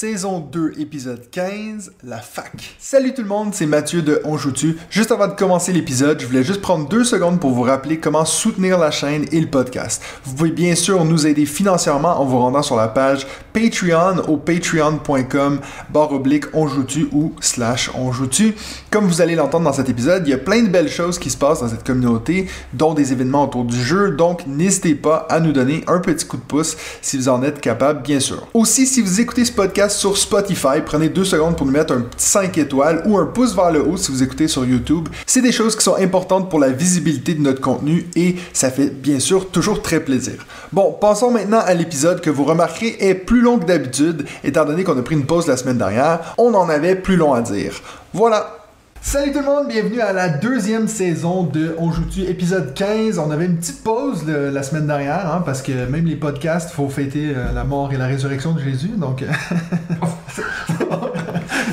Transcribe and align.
Saison 0.00 0.40
2, 0.40 0.76
épisode 0.78 1.28
15, 1.30 1.92
la 2.04 2.20
fac. 2.20 2.74
Salut 2.78 3.12
tout 3.12 3.20
le 3.20 3.28
monde, 3.28 3.52
c'est 3.52 3.66
Mathieu 3.66 4.00
de 4.00 4.22
On 4.24 4.38
Joue-tu. 4.38 4.78
Juste 4.88 5.12
avant 5.12 5.28
de 5.28 5.34
commencer 5.34 5.74
l'épisode, 5.74 6.18
je 6.18 6.26
voulais 6.26 6.42
juste 6.42 6.62
prendre 6.62 6.88
deux 6.88 7.04
secondes 7.04 7.38
pour 7.38 7.50
vous 7.50 7.60
rappeler 7.60 8.00
comment 8.00 8.24
soutenir 8.24 8.78
la 8.78 8.90
chaîne 8.90 9.26
et 9.30 9.38
le 9.38 9.48
podcast. 9.48 10.02
Vous 10.24 10.34
pouvez 10.34 10.52
bien 10.52 10.74
sûr 10.74 11.04
nous 11.04 11.26
aider 11.26 11.44
financièrement 11.44 12.18
en 12.18 12.24
vous 12.24 12.38
rendant 12.38 12.62
sur 12.62 12.76
la 12.76 12.88
page 12.88 13.26
Patreon 13.52 14.22
au 14.26 14.38
patreon.com 14.38 15.60
barre 15.92 16.12
oblique 16.12 16.46
on 16.54 16.66
ou 17.12 17.34
slash 17.42 17.90
on 17.94 18.10
joue-tu. 18.10 18.54
Comme 18.90 19.06
vous 19.06 19.20
allez 19.20 19.34
l'entendre 19.34 19.64
dans 19.64 19.74
cet 19.74 19.90
épisode, 19.90 20.26
il 20.26 20.30
y 20.30 20.34
a 20.34 20.38
plein 20.38 20.62
de 20.62 20.68
belles 20.68 20.88
choses 20.88 21.18
qui 21.18 21.28
se 21.28 21.36
passent 21.36 21.60
dans 21.60 21.68
cette 21.68 21.84
communauté, 21.84 22.46
dont 22.72 22.94
des 22.94 23.12
événements 23.12 23.44
autour 23.44 23.64
du 23.66 23.76
jeu, 23.78 24.12
donc 24.12 24.46
n'hésitez 24.46 24.94
pas 24.94 25.26
à 25.28 25.40
nous 25.40 25.52
donner 25.52 25.84
un 25.88 25.98
petit 25.98 26.24
coup 26.24 26.38
de 26.38 26.42
pouce 26.42 26.78
si 27.02 27.18
vous 27.18 27.28
en 27.28 27.42
êtes 27.42 27.60
capable, 27.60 28.00
bien 28.00 28.18
sûr. 28.18 28.48
Aussi, 28.54 28.86
si 28.86 29.02
vous 29.02 29.20
écoutez 29.20 29.44
ce 29.44 29.52
podcast 29.52 29.89
sur 29.90 30.16
Spotify, 30.16 30.80
prenez 30.84 31.08
deux 31.08 31.24
secondes 31.24 31.56
pour 31.56 31.66
nous 31.66 31.72
mettre 31.72 31.92
un 31.92 32.00
petit 32.00 32.26
5 32.26 32.56
étoiles 32.58 33.02
ou 33.06 33.18
un 33.18 33.26
pouce 33.26 33.54
vers 33.54 33.70
le 33.70 33.82
haut 33.82 33.96
si 33.96 34.10
vous 34.10 34.22
écoutez 34.22 34.48
sur 34.48 34.64
YouTube. 34.64 35.08
C'est 35.26 35.42
des 35.42 35.52
choses 35.52 35.76
qui 35.76 35.82
sont 35.82 35.96
importantes 35.96 36.48
pour 36.48 36.58
la 36.58 36.70
visibilité 36.70 37.34
de 37.34 37.42
notre 37.42 37.60
contenu 37.60 38.08
et 38.16 38.36
ça 38.52 38.70
fait 38.70 38.90
bien 38.90 39.18
sûr 39.18 39.50
toujours 39.50 39.82
très 39.82 40.00
plaisir. 40.00 40.46
Bon, 40.72 40.92
passons 40.92 41.30
maintenant 41.30 41.60
à 41.64 41.74
l'épisode 41.74 42.20
que 42.20 42.30
vous 42.30 42.44
remarquerez 42.44 42.96
est 43.00 43.14
plus 43.14 43.40
long 43.40 43.58
que 43.58 43.64
d'habitude, 43.64 44.26
étant 44.44 44.64
donné 44.64 44.84
qu'on 44.84 44.98
a 44.98 45.02
pris 45.02 45.16
une 45.16 45.26
pause 45.26 45.46
la 45.46 45.56
semaine 45.56 45.78
dernière. 45.78 46.34
On 46.38 46.54
en 46.54 46.68
avait 46.68 46.96
plus 46.96 47.16
long 47.16 47.34
à 47.34 47.42
dire. 47.42 47.80
Voilà. 48.12 48.59
Salut 49.02 49.32
tout 49.32 49.38
le 49.40 49.44
monde, 49.46 49.66
bienvenue 49.68 50.00
à 50.00 50.12
la 50.12 50.28
deuxième 50.28 50.86
saison 50.86 51.44
de 51.44 51.74
On 51.78 51.90
joue-tu 51.90 52.20
épisode 52.22 52.74
15. 52.74 53.18
On 53.18 53.30
avait 53.30 53.46
une 53.46 53.56
petite 53.56 53.82
pause 53.82 54.24
le- 54.26 54.50
la 54.50 54.62
semaine 54.62 54.86
dernière 54.86 55.32
hein, 55.34 55.42
parce 55.44 55.62
que 55.62 55.72
même 55.86 56.04
les 56.04 56.16
podcasts, 56.16 56.70
faut 56.70 56.88
fêter 56.88 57.32
euh, 57.34 57.50
la 57.54 57.64
mort 57.64 57.92
et 57.92 57.96
la 57.96 58.06
résurrection 58.06 58.52
de 58.52 58.60
Jésus. 58.60 58.90
Donc, 58.96 59.22
euh, 59.22 59.26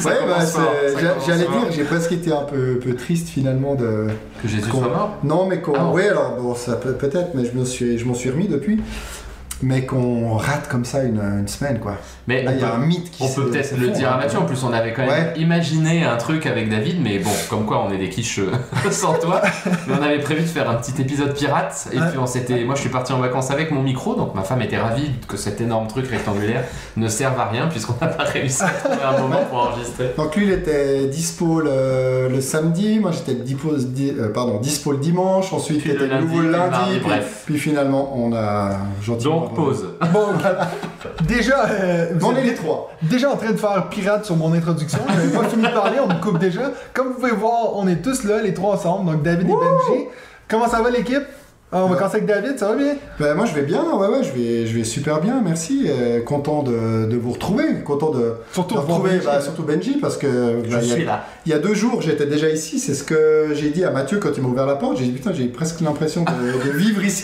Ouais, 0.06 0.14
bah, 0.28 0.46
j'allais 1.26 1.40
dire, 1.44 1.72
j'ai 1.72 1.84
presque 1.84 2.12
été 2.12 2.32
un 2.32 2.44
peu, 2.44 2.80
peu 2.80 2.96
triste 2.96 3.30
finalement 3.30 3.76
de. 3.76 4.08
Que 4.42 4.48
Jésus 4.48 4.70
qu'on- 4.70 4.80
soit 4.80 4.90
mort? 4.90 5.18
Non, 5.24 5.48
mais 5.48 5.60
qu'on. 5.60 5.74
Ah. 5.76 5.92
ouais, 5.92 6.08
alors 6.10 6.38
bon, 6.40 6.56
ça 6.56 6.76
peut 6.76 6.94
peut-être, 6.94 7.32
mais 7.36 7.46
je 7.46 7.58
me 7.58 7.66
suis, 7.66 7.98
je 7.98 8.06
m'en 8.06 8.14
suis 8.14 8.30
remis 8.30 8.48
depuis. 8.48 8.82
Mais 9.64 9.86
qu'on 9.88 10.36
rate 10.38 10.68
comme 10.70 10.86
ça 10.86 11.04
une, 11.04 11.20
une 11.20 11.48
semaine, 11.48 11.80
quoi. 11.80 11.98
Mais 12.28 12.44
il 12.48 12.60
y 12.60 12.64
a 12.64 12.68
peut- 12.68 12.74
un 12.76 12.78
mythe 12.80 13.10
qui 13.10 13.24
On 13.24 13.30
peut 13.34 13.50
peut-être 13.50 13.78
le 13.78 13.88
dire 13.90 14.10
à 14.12 14.16
hein. 14.16 14.18
Mathieu, 14.18 14.38
en 14.40 14.46
plus 14.46 14.62
on 14.64 14.74
avait 14.74 14.92
quand 14.94 15.06
même 15.06 15.32
imaginé 15.38 16.04
un 16.04 16.18
truc 16.18 16.46
avec 16.46 16.70
David, 16.70 17.02
mais 17.02 17.20
bon, 17.20 17.30
comme 17.50 17.66
quoi 17.66 17.86
on 17.88 17.92
est 17.94 17.98
des 17.98 18.10
quiches 18.10 18.40
euh, 18.40 18.52
sans 18.92 19.14
toi. 19.14 19.42
Mais 19.88 19.94
on 20.00 20.04
avait 20.04 20.20
prévu 20.20 20.42
de 20.42 20.48
faire 20.48 20.70
un 20.70 20.76
petit 20.76 21.02
épisode 21.02 21.34
pirate, 21.34 21.88
et 21.94 21.98
puis 21.98 22.18
on 22.20 22.26
s'était. 22.28 22.64
Moi 22.66 22.76
je 22.76 22.82
suis 22.82 22.90
parti 22.90 23.14
en 23.14 23.20
vacances 23.20 23.50
avec 23.52 23.72
mon 23.72 23.82
micro, 23.82 24.16
donc 24.16 24.36
ma 24.36 24.42
femme 24.44 24.62
était 24.62 24.78
ravie 24.78 25.10
que 25.28 25.38
cet 25.38 25.62
énorme 25.62 25.88
truc 25.88 26.08
rectangulaire 26.10 26.64
ne 26.98 27.08
serve 27.08 27.40
à 27.40 27.46
rien, 27.46 27.68
puisqu'on 27.68 27.96
n'a 28.02 28.08
pas 28.12 28.24
réussi 28.24 28.64
à 28.64 28.70
trouver 28.70 29.04
un 29.04 29.20
moment 29.22 29.46
pour 29.50 29.60
enregistrer. 29.60 30.14
Donc 30.18 30.36
lui, 30.36 30.48
il 30.48 30.52
était 30.52 31.06
dispo 31.08 31.62
le, 31.62 32.28
le 32.30 32.42
samedi, 32.42 33.00
moi 33.00 33.12
j'étais 33.12 33.36
dispo, 33.42 33.72
di- 33.78 34.14
euh, 34.20 34.34
pardon, 34.34 34.60
dispo 34.60 34.92
le 34.92 34.98
dimanche, 34.98 35.54
ensuite 35.54 35.82
il 35.86 35.92
le 35.92 35.96
était 35.96 36.08
de 36.14 36.20
nouveau 36.22 36.42
lundi, 36.42 36.46
le 36.48 36.52
le 36.52 36.58
lundi, 36.58 36.72
mardi, 36.72 36.92
puis, 37.00 37.08
bref. 37.08 37.44
puis 37.46 37.58
finalement 37.58 38.14
on 38.18 38.34
a 38.34 38.72
gentiment... 39.02 39.42
Donc 39.42 39.56
pause. 39.56 39.88
bon, 40.12 40.26
déjà, 41.28 41.66
euh, 41.70 42.14
vous 42.20 42.28
On 42.28 42.36
est 42.36 42.40
êtes 42.40 42.46
les 42.46 42.54
trois. 42.56 42.92
déjà 43.02 43.30
en 43.32 43.36
train 43.38 43.52
de 43.52 43.58
faire 43.58 43.88
pirate 43.90 44.26
sur 44.26 44.36
mon 44.36 44.54
introduction. 44.54 45.00
J'avais 45.10 45.30
pas 45.38 45.44
fini 45.50 45.64
de 45.64 45.74
parler, 45.74 45.98
on 46.04 46.08
me 46.08 46.20
coupe 46.22 46.40
déjà. 46.40 46.72
Comme 46.94 47.08
vous 47.10 47.14
pouvez 47.16 47.32
voir, 47.32 47.76
on 47.76 47.88
est 47.88 48.02
tous 48.02 48.24
là, 48.24 48.42
les 48.42 48.54
trois 48.54 48.76
ensemble, 48.76 49.12
donc 49.12 49.24
David 49.24 49.50
et 49.50 49.54
Benji. 49.54 50.06
Comment 50.50 50.68
ça 50.68 50.82
va 50.82 50.90
l'équipe? 50.90 51.24
Ah, 51.70 51.80
on 51.84 51.88
va 51.88 51.92
Ouais. 51.92 51.98
commencer 51.98 52.16
avec 52.16 52.28
David, 52.28 52.58
ça 52.58 52.70
va 52.70 52.76
bien? 52.76 52.94
Ben, 53.20 53.34
moi 53.36 53.46
je 53.46 53.54
vais 53.54 53.64
bien, 53.64 53.84
ouais, 53.84 54.08
ouais, 54.08 54.24
je 54.24 54.32
vais, 54.32 54.66
je 54.68 54.74
vais 54.78 54.86
super 54.86 55.20
bien, 55.20 55.42
merci. 55.44 55.86
euh, 55.90 56.22
content 56.24 56.64
de, 56.64 57.06
de 57.08 57.18
vous 57.18 57.34
retrouver, 57.34 57.66
content 57.84 58.10
de, 58.12 58.36
Surtout 58.54 58.76
de 58.76 58.80
retrouver 58.80 59.10
Benji. 59.16 59.26
bah, 59.26 59.42
surtout 59.42 59.64
Benji 59.64 59.98
parce 60.00 60.16
que 60.16 60.62
Je 60.64 60.70
bah, 60.72 60.78
a- 60.78 60.82
suis 60.82 61.04
là. 61.04 61.26
Il 61.48 61.52
y 61.52 61.54
a 61.54 61.60
deux 61.60 61.74
jours, 61.74 62.02
j'étais 62.02 62.26
déjà 62.26 62.50
ici. 62.50 62.78
C'est 62.78 62.94
ce 62.94 63.06
que 63.06 63.52
j'ai 63.54 63.70
dit 63.70 63.86
à 63.86 63.90
Mathieu 63.92 64.20
quand 64.22 64.32
il 64.36 64.44
m'a 64.44 64.50
ouvert 64.50 64.66
la 64.66 64.76
porte. 64.76 64.98
J'ai 64.98 65.06
dit 65.06 65.12
putain, 65.12 65.32
j'ai 65.32 65.46
presque 65.46 65.80
l'impression 65.80 66.26
de, 66.26 66.70
de 66.72 66.78
vivre 66.78 67.02
ici. 67.06 67.24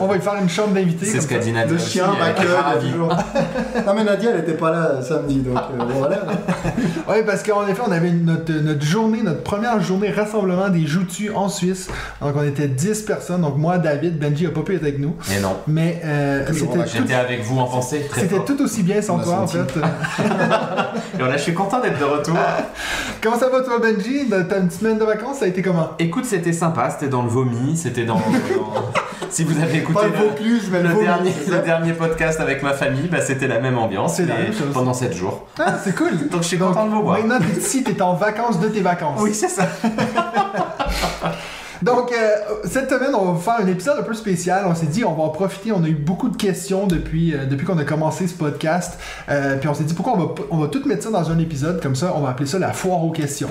On 0.00 0.08
va 0.08 0.14
lui 0.16 0.20
faire 0.20 0.34
une 0.42 0.48
chambre 0.48 0.74
d'invités. 0.74 1.06
C'est 1.06 1.20
ce 1.20 1.28
qu'a 1.28 1.38
dit 1.38 1.52
Nadia. 1.52 1.70
Le 1.70 1.76
aussi, 1.76 1.90
chien 1.92 2.06
ravie. 2.06 2.90
toujours- 2.90 3.14
non 3.86 3.94
mais 3.94 4.02
Nadia, 4.02 4.30
elle 4.34 4.40
était 4.40 4.54
pas 4.54 4.72
là 4.72 5.00
samedi, 5.02 5.36
donc 5.38 5.56
euh, 5.56 5.84
bon, 5.84 5.94
voilà. 6.00 6.22
Oui, 7.08 7.16
parce 7.24 7.44
qu'en 7.44 7.64
effet, 7.68 7.80
on 7.86 7.92
avait 7.92 8.10
notre, 8.10 8.52
notre 8.52 8.84
journée, 8.84 9.22
notre 9.22 9.42
première 9.44 9.80
journée 9.80 10.10
rassemblement 10.10 10.68
des 10.68 10.86
Joutus 10.86 11.30
en 11.32 11.48
Suisse. 11.48 11.88
Donc, 12.20 12.34
on 12.36 12.42
était 12.42 12.66
10 12.68 13.02
personnes. 13.02 13.42
Donc, 13.42 13.56
moi, 13.56 13.78
David, 13.78 14.18
Benji 14.18 14.46
a 14.46 14.50
pas 14.50 14.62
pu 14.62 14.74
être 14.76 14.82
avec 14.82 14.98
nous. 14.98 15.14
Mais 15.28 15.40
non. 15.40 15.56
Mais 15.68 16.00
euh, 16.04 16.44
J'étais 16.92 17.14
avec 17.14 17.42
vous 17.44 17.58
en 17.58 17.66
pensée. 17.66 18.04
très 18.10 18.22
c'était 18.22 18.44
tout 18.44 18.60
aussi 18.62 18.82
bien 18.82 19.00
sans 19.00 19.18
toi, 19.20 19.40
en 19.42 19.46
fait. 19.46 19.60
Et 21.14 21.18
voilà, 21.18 21.36
je 21.36 21.42
suis 21.42 21.54
content 21.54 21.80
d'être 21.80 21.98
de 21.98 22.04
retour. 22.04 22.36
Comment 23.22 23.38
ça 23.38 23.48
va, 23.48 23.59
toi, 23.62 23.78
Benji? 23.78 24.26
De- 24.26 24.42
T'as 24.42 24.58
une 24.58 24.66
petite 24.66 24.80
semaine 24.80 24.98
de 24.98 25.04
vacances, 25.04 25.38
ça 25.38 25.44
a 25.44 25.48
été 25.48 25.62
comment? 25.62 25.90
Écoute, 25.98 26.24
c'était 26.24 26.52
sympa, 26.52 26.90
c'était 26.90 27.08
dans 27.08 27.22
le 27.22 27.28
vomi, 27.28 27.76
c'était 27.76 28.04
dans, 28.04 28.16
dans- 28.16 28.22
Si 29.30 29.44
vous 29.44 29.60
avez 29.62 29.78
écouté 29.78 30.06
le 30.06 30.28
Vaucluse, 30.28 30.70
dernier, 30.70 31.90
le 31.90 31.94
podcast 31.94 32.40
avec 32.40 32.64
ma 32.64 32.72
famille, 32.72 33.06
bah, 33.06 33.20
c'était 33.20 33.46
la 33.46 33.60
même 33.60 33.78
ambiance, 33.78 34.18
la 34.18 34.26
même 34.38 34.52
pendant 34.74 34.92
7 34.92 35.14
jours. 35.14 35.46
Ah, 35.58 35.74
c'est 35.84 35.94
cool. 35.94 36.28
Donc 36.30 36.42
je 36.42 36.48
suis 36.48 36.58
content 36.58 36.86
de 36.86 36.90
vous 36.90 37.02
voir. 37.02 37.18
Maintenant, 37.24 37.46
ici, 37.56 37.84
t'es 37.84 38.02
en 38.02 38.14
vacances 38.14 38.58
de 38.58 38.66
tes 38.68 38.80
vacances. 38.80 39.20
Oui, 39.22 39.32
c'est 39.32 39.48
ça. 39.48 39.68
Donc, 41.82 42.12
euh, 42.12 42.58
cette 42.64 42.90
semaine, 42.90 43.14
on 43.14 43.24
va 43.24 43.32
vous 43.32 43.40
faire 43.40 43.60
un 43.60 43.66
épisode 43.66 43.98
un 43.98 44.02
peu 44.02 44.14
spécial. 44.14 44.64
On 44.66 44.74
s'est 44.74 44.86
dit, 44.86 45.04
on 45.04 45.14
va 45.14 45.22
en 45.22 45.28
profiter. 45.30 45.72
On 45.72 45.82
a 45.82 45.88
eu 45.88 45.94
beaucoup 45.94 46.28
de 46.28 46.36
questions 46.36 46.86
depuis, 46.86 47.34
euh, 47.34 47.46
depuis 47.46 47.66
qu'on 47.66 47.78
a 47.78 47.84
commencé 47.84 48.26
ce 48.26 48.34
podcast. 48.34 48.98
Euh, 49.28 49.56
puis 49.56 49.68
on 49.68 49.74
s'est 49.74 49.84
dit, 49.84 49.94
pourquoi 49.94 50.14
on 50.14 50.18
va, 50.18 50.34
on 50.50 50.58
va 50.58 50.68
tout 50.68 50.82
mettre 50.86 51.04
ça 51.04 51.10
dans 51.10 51.30
un 51.30 51.38
épisode? 51.38 51.82
Comme 51.82 51.96
ça 51.96 52.12
On 52.16 52.20
va 52.20 52.30
appeler 52.30 52.48
ça 52.48 52.58
la 52.58 52.72
foire 52.72 53.02
aux 53.02 53.10
questions. 53.10 53.50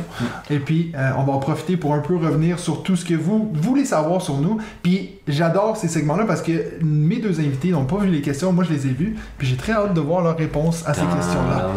Et 0.50 0.60
puis, 0.60 0.92
on 1.18 1.24
va 1.24 1.34
en 1.34 1.40
profiter 1.40 1.78
pour 1.78 1.94
un 1.94 2.00
peu 2.00 2.16
revenir 2.16 2.60
sur 2.60 2.84
tout 2.84 2.96
ce 2.96 3.06
que 3.06 3.14
vous 3.14 3.52
voulez 3.54 3.86
savoir 3.86 4.22
sur 4.22 4.38
nous. 4.38 4.60
Puis, 4.84 5.20
j'adore 5.28 5.78
ces 5.78 5.88
segments-là 5.88 6.26
parce 6.26 6.42
que 6.42 6.52
mes 6.82 7.18
deux 7.18 7.40
invités 7.40 7.70
n'ont 7.70 7.86
pas 7.86 7.98
vu 7.98 8.10
les 8.10 8.22
questions. 8.22 8.52
Moi, 8.52 8.64
je 8.64 8.74
les 8.74 8.88
ai 8.88 8.92
vus. 8.92 9.18
Puis, 9.38 9.48
j'ai 9.48 9.56
très 9.56 9.74
hâte 9.74 9.94
de 9.94 10.02
voir 10.02 10.22
leurs 10.22 10.38
réponses 10.38 10.84
à 10.86 10.94
ces 10.94 11.02
questions-là. 11.02 11.70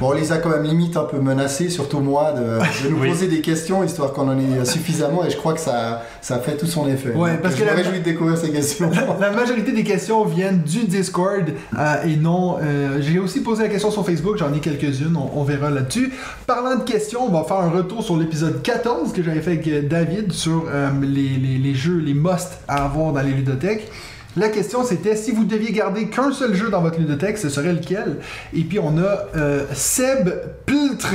Bon, 0.00 0.08
on 0.10 0.12
les 0.12 0.32
a 0.32 0.38
quand 0.38 0.50
même 0.50 0.64
limite 0.64 0.96
un 0.96 1.04
peu 1.04 1.18
menacés, 1.18 1.68
surtout 1.68 2.00
moi, 2.00 2.32
de, 2.32 2.40
de 2.84 2.90
nous 2.90 3.00
Oui. 3.00 3.08
poser 3.10 3.28
des 3.28 3.40
questions 3.40 3.84
histoire 3.84 4.12
qu'on 4.12 4.28
en 4.28 4.38
ait 4.38 4.64
suffisamment. 4.64 5.24
Et 5.24 5.30
je 5.30 5.36
crois 5.36 5.52
que 5.54 5.60
ça, 5.60 6.02
ça 6.20 6.38
fait 6.40 6.56
tout 6.56 6.66
son 6.66 6.88
effet. 6.88 7.12
Ouais, 7.14 7.38
parce 7.40 7.54
je 7.56 7.60
que 7.64 7.70
me 7.70 7.74
réjouis 7.76 7.98
de 8.00 8.04
découvrir 8.04 8.36
ces 8.36 8.50
questions. 8.50 8.90
La 9.20 9.30
majorité 9.30 9.70
des 9.72 9.84
questions 9.84 10.24
viennent 10.24 10.62
du 10.62 10.84
Discord 10.84 11.44
euh, 11.78 11.94
et 12.04 12.16
non. 12.16 12.56
euh, 12.60 12.98
J'ai 13.00 13.18
aussi 13.20 13.40
posé 13.40 13.62
la 13.62 13.68
question 13.68 13.90
sur 13.92 14.04
Facebook, 14.04 14.36
j'en 14.36 14.52
ai 14.52 14.58
quelques-unes, 14.58 15.16
on, 15.16 15.40
on 15.40 15.44
verra 15.44 15.70
là-dessus. 15.70 16.12
Parlant 16.46 16.76
de 16.76 16.82
questions, 16.82 17.20
on 17.26 17.30
va 17.30 17.44
faire 17.44 17.58
un 17.58 17.70
retour 17.70 18.02
sur 18.02 18.16
l'épisode 18.16 18.62
14 18.62 19.12
que 19.12 19.22
j'avais 19.22 19.40
fait 19.42 19.52
avec 19.52 19.68
euh, 19.68 19.82
David 19.82 20.32
sur 20.32 20.64
euh, 20.68 20.88
les, 21.02 21.28
les- 21.36 21.58
les 21.58 21.74
jeux, 21.74 21.98
les 21.98 22.14
must 22.14 22.58
à 22.66 22.84
avoir 22.84 23.12
dans 23.12 23.22
les 23.22 23.30
ludothèques. 23.32 23.88
La 24.36 24.48
question 24.48 24.84
c'était 24.84 25.16
si 25.16 25.30
vous 25.30 25.44
deviez 25.44 25.72
garder 25.72 26.08
qu'un 26.08 26.32
seul 26.32 26.54
jeu 26.54 26.68
dans 26.70 26.80
votre 26.80 26.98
ludothèque, 26.98 27.38
ce 27.38 27.48
serait 27.48 27.72
lequel? 27.72 28.18
Et 28.52 28.62
puis 28.62 28.78
on 28.78 28.98
a 28.98 29.26
euh, 29.36 29.66
Seb 29.72 30.30
Piltre. 30.66 31.14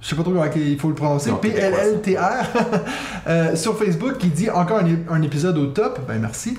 Je 0.00 0.08
sais 0.08 0.16
pas 0.16 0.22
trop 0.22 0.32
comment 0.32 0.44
il 0.54 0.78
faut 0.78 0.88
le 0.88 0.94
prononcer. 0.94 1.30
P-L-L-T-R. 1.40 2.46
euh, 3.26 3.56
sur 3.56 3.78
Facebook 3.78 4.16
qui 4.18 4.28
dit 4.28 4.48
encore 4.50 4.80
un, 5.10 5.22
épisode 5.22 5.58
au 5.58 5.66
top. 5.66 6.00
Ben 6.08 6.18
merci. 6.18 6.56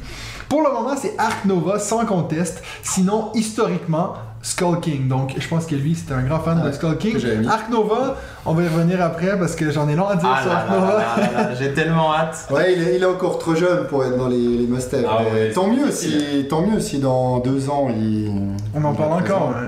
Pour 0.48 0.62
le 0.62 0.72
moment, 0.72 0.96
c'est 0.96 1.14
Ark 1.18 1.46
Nova 1.46 1.80
sans 1.80 2.06
conteste. 2.06 2.62
Sinon, 2.84 3.32
historiquement, 3.34 4.14
Skull 4.42 4.80
King. 4.80 5.08
Donc, 5.08 5.34
je 5.38 5.48
pense 5.48 5.66
que 5.66 5.76
lui, 5.76 5.96
c'était 5.96 6.14
un 6.14 6.24
grand 6.24 6.40
fan 6.40 6.60
de 6.60 6.66
Ouais, 6.66 6.74
Skull 6.74 6.98
King. 6.98 7.48
Ark 7.48 7.70
Nova, 7.70 8.18
on 8.46 8.54
va 8.54 8.64
y 8.64 8.68
revenir 8.68 9.02
après 9.02 9.38
parce 9.38 9.56
que 9.56 9.70
j'en 9.72 9.88
ai 9.90 9.96
long 9.96 10.08
à 10.08 10.16
dire 10.16 10.30
Ah 10.34 10.42
sur 10.42 10.52
là 10.52 10.58
Ark 10.60 10.70
là 10.70 10.76
Nova. 10.80 10.88
là 10.98 11.04
là 11.34 11.42
là, 11.50 11.56
j'ai 11.56 11.74
tellement 11.74 12.14
hâte. 12.14 12.48
Ouais, 12.52 12.74
il 12.76 12.82
est, 12.88 12.96
il 12.98 13.02
est 13.04 13.06
encore 13.06 13.40
trop 13.40 13.56
jeune 13.56 13.86
pour 13.88 14.04
être 14.04 14.18
dans 14.18 14.28
les, 14.28 14.38
les 14.38 14.68
must-have. 14.68 15.06
Ah 15.10 15.24
ouais, 15.34 15.52
tant, 15.52 15.68
mieux 15.68 15.92
si, 15.92 16.46
tant 16.50 16.62
mieux 16.66 16.80
si 16.80 17.00
dans 17.00 17.40
deux 17.40 17.70
ans 17.70 17.88
il. 17.90 18.32
On 18.76 18.84
en 18.84 18.92
il 18.94 18.98
parle 18.98 19.14
encore. 19.14 19.54
hein. 19.56 19.68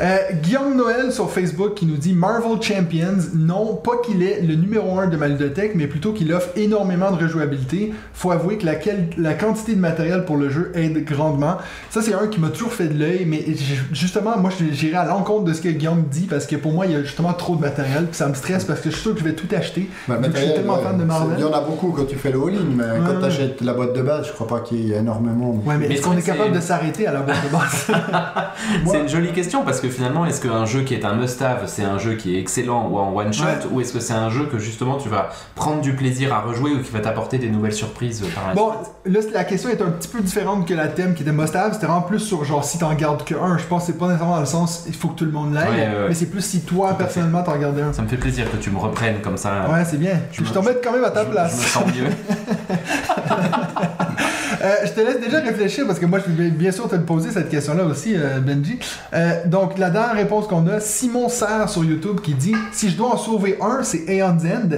Euh, 0.00 0.16
Guillaume 0.42 0.74
Noël 0.76 1.12
sur 1.12 1.30
Facebook 1.30 1.74
qui 1.74 1.84
nous 1.86 1.96
dit 1.98 2.14
Marvel 2.14 2.60
Champions, 2.62 3.18
non 3.34 3.74
pas 3.74 3.98
qu'il 4.04 4.22
est 4.22 4.40
le 4.40 4.54
numéro 4.54 4.98
1 4.98 5.08
de 5.08 5.16
ma 5.16 5.28
ludothèque, 5.28 5.72
mais 5.74 5.86
plutôt 5.86 6.12
qu'il 6.12 6.32
offre 6.32 6.48
énormément 6.56 7.10
de 7.10 7.22
rejouabilité. 7.22 7.92
Faut 8.14 8.30
avouer 8.30 8.56
que 8.56 8.64
la, 8.66 8.74
quel- 8.76 9.10
la 9.18 9.34
quantité 9.34 9.74
de 9.74 9.80
matériel 9.80 10.24
pour 10.24 10.36
le 10.36 10.48
jeu 10.48 10.72
aide 10.74 11.04
grandement. 11.04 11.56
Ça, 11.90 12.00
c'est 12.02 12.14
un 12.14 12.26
qui 12.28 12.40
m'a 12.40 12.48
toujours 12.48 12.72
fait 12.72 12.86
de 12.88 12.98
l'œil, 12.98 13.24
mais 13.26 13.44
justement, 13.92 14.38
moi, 14.38 14.50
j'irai 14.72 14.96
à 14.96 15.04
l'encontre 15.04 15.44
de 15.44 15.52
ce 15.52 15.60
que 15.60 15.68
Guillaume 15.68 16.04
dit 16.10 16.26
parce 16.28 16.46
que 16.46 16.56
pour 16.56 16.72
moi, 16.72 16.86
il 16.86 16.92
y 16.92 16.94
a 16.94 17.02
justement 17.02 17.32
trop 17.34 17.56
de 17.56 17.60
matériel. 17.60 18.06
Puis 18.12 18.18
ça 18.18 18.28
me 18.28 18.34
stresse 18.34 18.64
parce 18.64 18.80
que 18.80 18.90
je 18.90 18.94
suis 18.94 19.02
sûr 19.04 19.14
que 19.14 19.20
je 19.20 19.24
vais 19.24 19.32
tout 19.32 19.46
acheter. 19.56 19.88
Bah, 20.06 20.16
le 20.20 20.26
Vu 20.26 20.32
que 20.32 20.36
je 20.36 20.42
suis 20.42 20.48
matériel, 20.48 20.54
tellement 20.54 20.76
ouais, 20.76 20.82
fan 20.84 20.98
de 20.98 21.04
Marvel. 21.04 21.28
c'est- 21.36 21.42
Il 21.42 21.46
y 21.46 21.48
en 21.48 21.52
a 21.56 21.60
beaucoup 21.62 21.92
quand 21.92 22.04
tu 22.06 22.16
fais 22.16 22.30
le 22.30 22.38
all-in, 22.42 22.58
mais 22.76 22.84
quand 23.06 23.18
tu 23.20 23.24
achètes 23.24 23.60
la 23.62 23.72
boîte 23.72 23.94
de 23.94 24.02
base, 24.02 24.26
je 24.28 24.32
crois 24.32 24.46
pas 24.46 24.60
qu'il 24.60 24.80
y 24.86 24.92
ait 24.92 24.98
énormément. 24.98 25.50
Ouais, 25.64 25.78
mais, 25.78 25.88
Mais 25.88 25.94
est-ce 25.94 26.02
qu'on 26.02 26.16
est 26.16 26.22
capable 26.22 26.52
de 26.54 26.60
s'arrêter 26.60 27.06
à 27.06 27.12
la 27.12 27.20
boîte 27.20 27.38
de 27.44 27.48
base? 27.50 27.86
C'est 28.86 29.00
une 29.00 29.08
jolie 29.08 29.32
question 29.32 29.64
parce 29.64 29.80
que 29.80 29.88
finalement, 29.88 30.26
est-ce 30.26 30.40
qu'un 30.40 30.66
jeu 30.66 30.82
qui 30.82 30.94
est 30.94 31.04
un 31.04 31.14
must-have, 31.14 31.62
c'est 31.66 31.84
un 31.84 31.98
jeu 31.98 32.14
qui 32.14 32.36
est 32.36 32.38
excellent 32.40 32.88
ou 32.90 32.98
en 32.98 33.14
one-shot, 33.16 33.44
Ouais. 33.44 33.58
ou 33.72 33.80
est-ce 33.80 33.92
que 33.94 34.00
c'est 34.00 34.12
un 34.12 34.28
jeu 34.30 34.44
que 34.44 34.58
justement 34.58 34.96
tu 34.98 35.08
vas 35.08 35.30
prendre 35.54 35.80
du 35.80 35.94
plaisir 35.94 36.32
à 36.34 36.40
rejouer 36.40 36.72
ou 36.72 36.82
qui 36.82 36.90
va 36.92 37.00
t'apporter 37.00 37.38
des 37.38 37.48
nouvelles 37.48 37.72
surprises 37.72 38.22
par 38.34 38.48
la 38.48 38.54
Bon, 38.54 38.72
là, 39.06 39.20
la 39.32 39.44
question 39.44 39.70
est 39.70 39.80
un 39.80 39.90
petit 39.90 40.08
peu 40.08 40.20
différente 40.20 40.68
que 40.68 40.74
la 40.74 40.88
thème 40.88 41.14
qui 41.14 41.22
était 41.22 41.32
must-have. 41.32 41.72
C'était 41.74 41.86
vraiment 41.86 42.02
plus 42.02 42.18
sur 42.20 42.44
genre 42.44 42.62
si 42.64 42.78
t'en 42.78 42.92
gardes 42.94 43.24
que 43.24 43.34
un. 43.34 43.56
Je 43.58 43.64
pense 43.64 43.86
que 43.86 43.92
c'est 43.92 43.98
pas 43.98 44.06
nécessairement 44.06 44.34
dans 44.34 44.40
le 44.40 44.46
sens 44.46 44.84
il 44.86 44.94
faut 44.94 45.08
que 45.08 45.18
tout 45.18 45.24
le 45.24 45.30
monde 45.32 45.54
l'aille, 45.54 45.68
Ouais, 45.70 45.76
ouais, 45.78 45.86
ouais. 45.86 46.08
mais 46.08 46.14
c'est 46.14 46.26
plus 46.26 46.42
si 46.44 46.60
toi 46.60 46.94
personnellement 46.98 47.42
t'en 47.42 47.56
gardes 47.56 47.78
un. 47.78 47.92
Ça 48.02 48.06
me 48.06 48.10
fait 48.10 48.16
plaisir 48.16 48.50
que 48.50 48.56
tu 48.56 48.68
me 48.72 48.78
reprennes 48.78 49.20
comme 49.22 49.36
ça. 49.36 49.70
Ouais, 49.70 49.84
c'est 49.88 49.96
bien. 49.96 50.18
Je 50.32 50.42
Je, 50.42 50.58
mets 50.58 50.76
quand 50.82 50.90
même 50.90 51.04
à 51.04 51.10
ta 51.10 51.24
je, 51.24 51.30
place. 51.30 51.52
je 51.52 51.56
me 51.62 51.62
sens 51.62 51.84
mieux. 51.94 52.08
Euh, 54.62 54.74
je 54.84 54.92
te 54.92 55.00
laisse 55.00 55.18
déjà 55.18 55.40
réfléchir 55.40 55.86
parce 55.88 55.98
que 55.98 56.06
moi 56.06 56.20
je 56.24 56.30
vais 56.30 56.50
bien 56.50 56.70
sûr 56.70 56.88
te 56.88 56.94
le 56.94 57.02
poser 57.02 57.32
cette 57.32 57.48
question-là 57.48 57.84
aussi, 57.84 58.14
euh, 58.14 58.38
Benji. 58.38 58.78
Euh, 59.12 59.44
donc 59.46 59.76
la 59.76 59.90
dernière 59.90 60.14
réponse 60.14 60.46
qu'on 60.46 60.68
a, 60.68 60.78
Simon 60.78 61.28
Serre 61.28 61.68
sur 61.68 61.82
YouTube 61.82 62.20
qui 62.20 62.34
dit 62.34 62.54
si 62.70 62.88
je 62.90 62.96
dois 62.96 63.14
en 63.14 63.16
sauver 63.16 63.58
un, 63.60 63.82
c'est 63.82 64.04
Aeon's 64.06 64.44
End. 64.44 64.68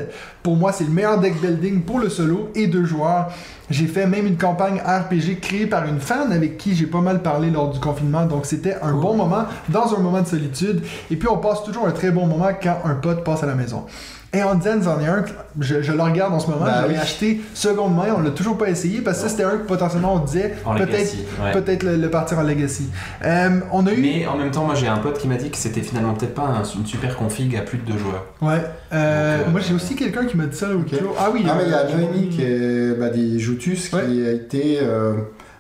Pour 0.42 0.56
moi, 0.56 0.72
c'est 0.72 0.84
le 0.84 0.90
meilleur 0.90 1.20
deck 1.20 1.38
building 1.38 1.82
pour 1.82 1.98
le 1.98 2.08
solo 2.08 2.50
et 2.54 2.66
deux 2.66 2.86
joueurs. 2.86 3.30
J'ai 3.70 3.86
fait 3.86 4.06
même 4.06 4.26
une 4.26 4.36
campagne 4.36 4.80
RPG 4.80 5.40
créée 5.40 5.66
par 5.66 5.86
une 5.86 5.98
fan 5.98 6.32
avec 6.32 6.58
qui 6.58 6.74
j'ai 6.74 6.86
pas 6.86 7.00
mal 7.00 7.22
parlé 7.22 7.50
lors 7.50 7.70
du 7.70 7.80
confinement, 7.80 8.26
donc 8.26 8.44
c'était 8.44 8.76
un 8.82 8.92
bon 8.92 9.16
moment 9.16 9.46
dans 9.70 9.94
un 9.94 10.00
moment 10.00 10.20
de 10.20 10.26
solitude. 10.26 10.82
Et 11.10 11.16
puis 11.16 11.28
on 11.28 11.38
passe 11.38 11.64
toujours 11.64 11.86
un 11.86 11.92
très 11.92 12.10
bon 12.10 12.26
moment 12.26 12.50
quand 12.62 12.78
un 12.84 12.94
pote 12.94 13.24
passe 13.24 13.42
à 13.42 13.46
la 13.46 13.54
maison. 13.54 13.86
Aeon's 14.34 14.66
End, 14.66 14.80
c'en 14.82 15.00
est 15.00 15.06
un, 15.06 15.24
je, 15.60 15.82
je 15.82 15.92
le 15.92 16.02
regarde 16.02 16.32
en 16.34 16.40
ce 16.40 16.50
moment, 16.50 16.64
Bah 16.64 16.82
je 16.82 16.88
l'ai 16.88 16.94
oui. 16.94 17.00
acheté 17.00 17.40
seconde 17.54 17.94
main, 17.94 18.06
on 18.16 18.20
l'a 18.22 18.30
toujours 18.30 18.58
pas 18.58 18.68
essayé 18.68 19.00
parce 19.00 19.22
que 19.22 19.28
c'était 19.28 19.44
un 19.44 19.56
que 19.58 19.66
potentiellement 19.66 20.14
on 20.14 20.18
disait 20.18 20.54
En 20.64 20.74
peut-être 20.74 20.90
Legacy, 20.92 21.24
ouais. 21.42 21.52
peut-être 21.52 21.82
le, 21.84 21.96
le 21.96 22.10
partir 22.10 22.38
en 22.38 22.42
Legacy. 22.42 22.88
Euh, 23.24 23.60
on 23.72 23.86
a 23.86 23.92
eu. 23.92 24.00
Mais 24.00 24.26
en 24.26 24.36
même 24.36 24.50
temps, 24.50 24.64
moi 24.64 24.74
j'ai 24.74 24.88
un 24.88 24.98
pote 24.98 25.18
qui 25.18 25.28
m'a 25.28 25.36
dit 25.36 25.50
que 25.50 25.56
c'était 25.58 25.82
finalement 25.82 26.14
peut-être 26.14 26.34
pas 26.34 26.42
un- 26.42 26.62
une 26.64 26.86
super 26.86 27.16
config 27.16 27.54
à 27.56 27.60
plus 27.60 27.78
de 27.78 27.90
deux 27.92 27.98
joueurs. 27.98 28.24
Ouais. 28.42 28.60
Euh, 28.92 29.38
Donc, 29.38 29.46
euh, 29.46 29.50
moi 29.50 29.60
j'ai 29.60 29.74
aussi 29.74 29.94
quelqu'un 29.96 30.24
qui 30.26 30.36
m'a 30.36 30.46
dit 30.46 30.56
ça 30.56 30.68
jour. 30.70 30.82
Ah 31.18 31.30
oui. 31.32 31.44
Ah, 31.48 31.54
mais 31.56 31.64
il 31.66 31.70
y 31.70 31.74
a 31.74 31.88
Johnny 31.88 32.28
qui 32.28 32.42
est 32.42 32.94
bah, 32.98 33.10
des 33.10 33.38
Joutus 33.38 33.88
qui 33.88 33.96
a 33.96 34.30
été 34.32 34.78
euh, 34.82 35.12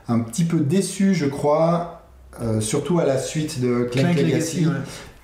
un 0.08 0.20
petit 0.20 0.44
peu 0.44 0.58
déçu, 0.60 1.14
je 1.14 1.26
crois, 1.26 2.02
euh, 2.42 2.60
surtout 2.60 2.98
à 2.98 3.04
la 3.04 3.16
suite 3.18 3.60
de 3.60 3.84
Clank, 3.84 4.06
Clank 4.06 4.16
Legacy. 4.16 4.60
Legacy. 4.62 4.66
ouais. 4.66 4.72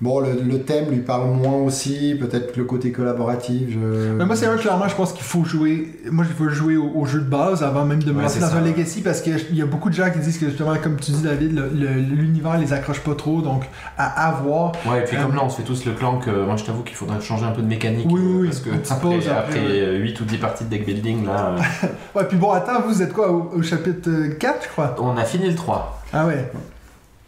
Bon, 0.01 0.19
le, 0.19 0.29
le 0.33 0.61
thème 0.63 0.89
lui 0.89 0.97
parle 1.01 1.29
moins 1.29 1.57
aussi, 1.57 2.15
peut-être 2.19 2.57
le 2.57 2.63
côté 2.63 2.91
collaboratif. 2.91 3.69
Je... 3.69 4.13
Mais 4.13 4.25
moi, 4.25 4.35
c'est 4.35 4.47
un 4.47 4.57
clairement, 4.57 4.87
je 4.87 4.95
pense 4.95 5.13
qu'il 5.13 5.21
faut 5.23 5.43
jouer. 5.43 5.91
Moi, 6.09 6.25
il 6.27 6.33
faut 6.35 6.49
jouer 6.49 6.75
au, 6.75 6.89
au 6.95 7.05
jeu 7.05 7.19
de 7.19 7.29
base 7.29 7.61
avant 7.61 7.85
même 7.85 8.01
de 8.01 8.11
me 8.11 8.17
Ouais, 8.17 8.23
lancer 8.23 8.39
dans 8.39 8.47
ça. 8.47 8.57
un 8.57 8.61
Legacy 8.61 9.01
parce 9.01 9.21
qu'il 9.21 9.55
y 9.55 9.61
a 9.61 9.65
beaucoup 9.67 9.89
de 9.91 9.93
gens 9.93 10.09
qui 10.09 10.17
disent 10.17 10.39
que 10.39 10.47
justement, 10.49 10.73
comme 10.81 10.95
tu 10.95 11.11
dis, 11.11 11.21
David, 11.21 11.53
le- 11.55 11.69
le- 11.69 11.99
l'univers 12.01 12.57
les 12.57 12.73
accroche 12.73 13.01
pas 13.01 13.13
trop, 13.13 13.41
donc 13.41 13.63
à 13.95 14.27
avoir. 14.29 14.71
Ouais, 14.87 15.01
et 15.01 15.03
puis 15.03 15.17
Euh, 15.17 15.21
comme 15.21 15.35
là 15.35 15.41
on 15.43 15.49
se 15.49 15.57
fait 15.57 15.63
tous 15.67 15.85
le 15.85 15.91
clan, 15.91 16.17
que 16.17 16.31
moi 16.45 16.55
je 16.55 16.63
t'avoue 16.63 16.81
qu'il 16.81 16.95
faudrait 16.95 17.21
changer 17.21 17.45
un 17.45 17.51
peu 17.51 17.61
de 17.61 17.67
mécanique. 17.67 18.07
Oui, 18.09 18.21
oui. 18.23 18.47
Parce 18.47 18.59
que 18.61 18.69
après, 18.71 18.99
pause 19.01 19.27
après, 19.29 19.59
après 19.59 19.95
8 19.97 20.19
ou 20.19 20.25
10 20.25 20.37
parties 20.37 20.63
de 20.63 20.69
deck 20.71 20.83
building, 20.85 21.27
là, 21.27 21.55
euh, 21.83 21.87
Ouais, 22.19 22.25
puis 22.27 22.37
bon, 22.37 22.49
attends, 22.51 22.81
vous 22.87 23.03
êtes 23.03 23.13
quoi 23.13 23.31
au, 23.31 23.51
au 23.55 23.61
chapitre 23.61 24.09
euh, 24.09 24.33
4, 24.39 24.63
je 24.63 24.67
crois? 24.69 24.95
On 24.99 25.15
a 25.15 25.25
fini 25.25 25.47
le 25.47 25.55
3. 25.55 26.01
Ah 26.11 26.25
ouais. 26.25 26.51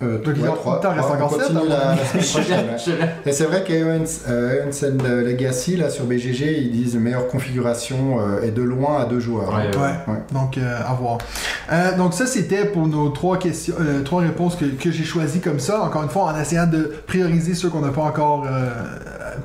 Euh, 0.03 0.17
Donc, 0.17 0.33
il 0.37 0.43
ouais, 0.43 0.49
en- 0.49 0.53
trois. 0.53 0.75
putain, 0.81 0.93
il 0.93 0.99
reste 0.99 1.09
Ouais, 1.09 1.15
on 1.23 1.27
continue 1.27 1.57
hein, 1.57 1.63
la, 1.69 1.85
mon 1.85 1.95
la 1.95 2.05
semaine 2.05 2.23
prochaine. 2.25 2.65
ouais. 2.69 2.77
Je- 3.25 3.29
Et 3.29 3.33
c'est 3.33 3.43
vrai 3.45 3.63
qu'Aeons 3.63 4.03
euh, 4.29 4.65
and 4.65 5.03
Legacy, 5.25 5.77
là, 5.77 5.89
sur 5.89 6.05
BGG, 6.05 6.57
ils 6.61 6.71
disent 6.71 6.95
meilleure 6.95 7.27
configuration 7.27 8.19
euh, 8.19 8.41
et 8.43 8.51
de 8.51 8.61
loin 8.61 9.01
à 9.01 9.05
deux 9.05 9.19
joueurs. 9.19 9.49
Ouais, 9.49 9.75
Ouais. 9.77 10.13
Ouais. 10.13 10.19
Donc, 10.33 10.57
euh, 10.57 10.79
à 10.85 10.93
voir. 10.93 11.17
Euh, 11.71 11.95
donc, 11.97 12.13
ça, 12.13 12.25
c'était 12.25 12.65
pour 12.65 12.87
nos 12.87 13.09
trois 13.09 13.37
questions, 13.37 13.75
euh, 13.79 14.01
trois 14.03 14.21
réponses 14.21 14.55
que, 14.55 14.65
que 14.65 14.91
j'ai 14.91 15.03
choisies 15.03 15.39
comme 15.39 15.59
ça. 15.59 15.81
Encore 15.81 16.03
une 16.03 16.09
fois, 16.09 16.23
en 16.23 16.39
essayant 16.39 16.67
de 16.67 16.91
prioriser 17.07 17.53
ceux 17.53 17.69
qu'on 17.69 17.81
n'a 17.81 17.91
pas 17.91 18.01
encore 18.03 18.45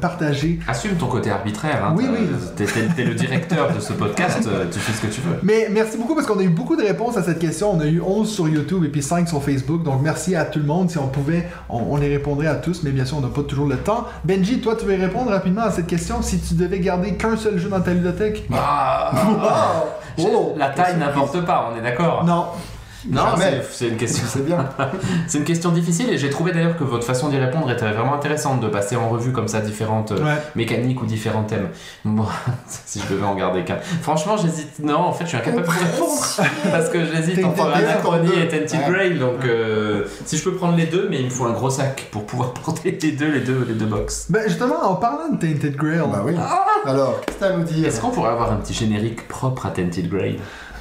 partagés. 0.00 0.58
Assume 0.68 0.96
ton 0.96 1.06
côté 1.06 1.30
arbitraire. 1.30 1.84
Hein, 1.86 1.94
Oui, 1.96 2.06
oui. 2.10 2.26
T'es, 2.56 2.64
t'es- 2.64 3.04
le 3.04 3.14
directeur 3.14 3.72
de 3.72 3.80
ce 3.80 3.92
podcast, 3.92 4.46
euh, 4.46 4.66
tu 4.70 4.78
fais 4.78 4.92
ce 4.92 5.00
que 5.02 5.12
tu 5.12 5.20
veux. 5.20 5.36
Mais 5.42 5.68
merci 5.70 5.96
beaucoup 5.96 6.14
parce 6.14 6.26
qu'on 6.26 6.38
a 6.38 6.42
eu 6.42 6.48
beaucoup 6.48 6.76
de 6.76 6.82
réponses 6.82 7.16
à 7.16 7.22
cette 7.22 7.38
question. 7.38 7.72
On 7.72 7.80
a 7.80 7.86
eu 7.86 8.00
11 8.00 8.28
sur 8.30 8.48
YouTube 8.48 8.84
et 8.84 8.88
puis 8.88 9.02
5 9.02 9.28
sur 9.28 9.42
Facebook. 9.42 9.82
Donc, 9.82 10.00
merci 10.02 10.34
à 10.36 10.44
tout 10.44 10.58
le 10.58 10.64
monde. 10.66 10.90
Si 10.90 10.98
on 10.98 11.08
pouvait, 11.08 11.48
on, 11.68 11.78
on 11.90 11.96
les 11.96 12.08
répondrait 12.08 12.46
à 12.48 12.54
tous. 12.56 12.82
Mais 12.82 12.90
bien 12.90 13.04
sûr, 13.04 13.18
on 13.18 13.20
n'a 13.20 13.28
pas 13.28 13.42
toujours 13.42 13.66
le 13.66 13.76
temps. 13.76 14.04
Benji, 14.24 14.60
toi, 14.60 14.76
tu 14.76 14.84
veux 14.86 14.94
répondre 15.00 15.30
rapidement 15.30 15.62
à 15.62 15.70
cette 15.70 15.86
question? 15.86 16.22
Si 16.22 16.38
tu 16.40 16.54
devais 16.54 16.80
garder 16.80 17.14
qu'un 17.14 17.36
seul 17.36 17.58
jeu 17.58 17.68
dans 17.68 17.80
ta 17.80 17.92
ludothèque 17.92 18.46
Ah, 18.54 19.12
Oh, 20.20 20.24
oh, 20.34 20.54
la 20.58 20.70
taille 20.70 20.86
quelle 20.90 20.98
n'importe 20.98 21.40
pas, 21.44 21.70
on 21.72 21.78
est 21.78 21.82
d'accord. 21.82 22.24
Non. 22.24 22.46
Non, 23.10 23.22
c'est, 23.70 23.88
une 23.88 23.96
question. 23.96 24.24
C'est 24.28 24.44
bien. 24.44 24.68
C'est 25.26 25.38
une 25.38 25.44
question 25.44 25.70
difficile 25.70 26.10
et 26.10 26.18
j'ai 26.18 26.30
trouvé 26.30 26.52
d'ailleurs 26.52 26.76
que 26.76 26.84
votre 26.84 27.04
façon 27.06 27.28
d'y 27.28 27.38
répondre 27.38 27.70
était 27.70 27.90
vraiment 27.90 28.14
intéressante 28.14 28.60
de 28.60 28.68
passer 28.68 28.96
en 28.96 29.08
revue 29.08 29.32
comme 29.32 29.48
ça 29.48 29.60
différentes 29.60 30.12
euh, 30.12 30.18
Ouais. 30.24 30.36
mécaniques 30.56 31.00
ou 31.02 31.06
différents 31.06 31.44
thèmes. 31.44 31.68
Bon, 32.04 32.26
si 32.86 33.00
je 33.00 33.14
devais 33.14 33.24
en 33.26 33.34
garder 33.34 33.64
qu'un. 33.64 33.78
Franchement, 34.02 34.36
j'hésite. 34.36 34.78
Non, 34.82 34.98
en 34.98 35.12
fait, 35.12 35.24
je 35.24 35.28
suis 35.30 35.36
incapable 35.38 35.66
de 35.66 35.70
répondre 35.70 36.20
parce 36.70 36.88
que 36.90 37.04
j'hésite 37.04 37.44
entre 37.44 37.66
Anachronie 37.72 38.30
et. 38.38 38.48
Tented 38.48 38.80
Ouais. 38.80 38.90
Grail. 38.92 39.18
Donc, 39.18 39.44
euh, 39.44 40.04
si 40.24 40.36
je 40.36 40.44
peux 40.44 40.54
prendre 40.54 40.76
les 40.76 40.86
deux, 40.86 41.08
mais 41.10 41.18
il 41.20 41.24
me 41.26 41.30
faut 41.30 41.44
un 41.46 41.52
gros 41.52 41.70
sac 41.70 42.08
pour 42.10 42.24
pouvoir 42.26 42.52
porter 42.54 42.98
les 43.02 43.12
deux, 43.12 43.30
les 43.30 43.40
deux, 43.40 43.64
les 43.68 43.74
deux 43.74 43.86
box. 43.86 44.26
Ben, 44.30 44.42
justement, 44.46 44.82
en 44.84 44.94
parlant 44.96 45.30
de 45.32 45.38
Tainted 45.38 45.76
Grail, 45.76 45.98
Bah 46.10 46.22
oui. 46.24 46.34
Alors, 46.84 47.20
qu'est-ce 47.20 47.36
que 47.38 47.44
t'as 47.44 47.54
à 47.54 47.56
nous 47.56 47.64
dire? 47.64 47.86
Est-ce 47.88 48.00
qu'on 48.00 48.10
pourrait 48.10 48.30
avoir 48.30 48.52
un 48.52 48.56
petit 48.56 48.74
générique 48.74 49.26
propre 49.28 49.66
à 49.66 49.70
Tented 49.70 50.08
Grail? 50.08 50.38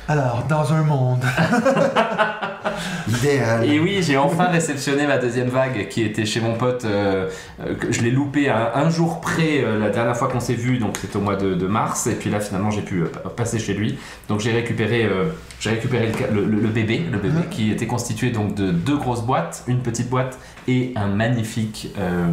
Alors, 0.08 0.46
dans 0.48 0.72
un 0.74 0.84
monde. 0.84 1.24
Idéal. 3.10 3.66
Et 3.66 3.80
oui, 3.80 4.00
j'ai 4.02 4.18
enfin 4.18 4.46
réceptionné 4.46 5.08
ma 5.08 5.18
deuxième 5.18 5.48
vague 5.50 5.88
qui 5.88 6.04
était 6.04 6.26
chez 6.26 6.42
mon 6.42 6.54
pote. 6.56 6.86
euh, 6.86 7.30
euh, 7.62 7.74
que 7.76 7.92
je 7.92 8.02
l'ai 8.02 8.12
loupé 8.12 8.50
à 8.50 8.78
un, 8.78 8.86
un 8.86 8.90
jour 8.90 9.22
près 9.22 9.64
euh, 9.64 9.80
la 9.80 9.90
dernière 9.90 10.16
fois 10.16 10.28
qu'on 10.28 10.40
s'est 10.40 10.54
vu, 10.54 10.78
donc 10.78 10.98
c'était 10.98 11.18
au 11.18 11.22
mois 11.22 11.36
de, 11.36 11.54
de 11.54 11.68
mars. 11.68 12.08
Et 12.08 12.16
puis 12.16 12.30
là, 12.30 12.40
finalement, 12.40 12.70
j'ai 12.72 12.82
pu 12.82 13.02
euh, 13.02 13.06
pa- 13.08 13.30
passer 13.30 13.60
chez 13.60 13.74
lui. 13.74 13.98
Donc 14.30 14.40
j'ai 14.42 14.52
récupéré, 14.52 15.06
euh, 15.06 15.26
j'ai 15.60 15.72
récupéré 15.72 16.12
le, 16.32 16.42
bébé, 16.68 17.04
le 17.12 17.18
bébé 17.18 17.38
Mhm. 17.40 17.50
qui 17.50 17.72
était 17.72 17.88
constitué 17.88 18.30
donc 18.32 18.56
de 18.56 18.72
deux 18.72 18.98
grosses 18.98 19.24
boîtes, 19.24 19.64
une 19.68 19.80
petite 19.80 20.10
boîte 20.10 20.38
et 20.68 20.94
un 20.96 21.08
magnifique, 21.08 21.90
euh, 22.00 22.28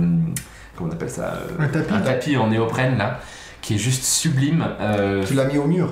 comment 0.76 0.90
on 0.90 0.92
appelle 0.92 1.10
ça, 1.10 1.34
euh, 1.60 1.62
Un 1.64 1.68
tapis. 1.68 1.94
un 1.94 2.00
tapis 2.00 2.36
en 2.36 2.48
néoprène 2.48 2.98
là. 2.98 3.20
Qui 3.64 3.76
est 3.76 3.78
juste 3.78 4.04
sublime. 4.04 4.62
Euh, 4.78 5.24
Tu 5.26 5.32
l'as 5.32 5.46
mis 5.46 5.56
au 5.56 5.64
mur. 5.64 5.88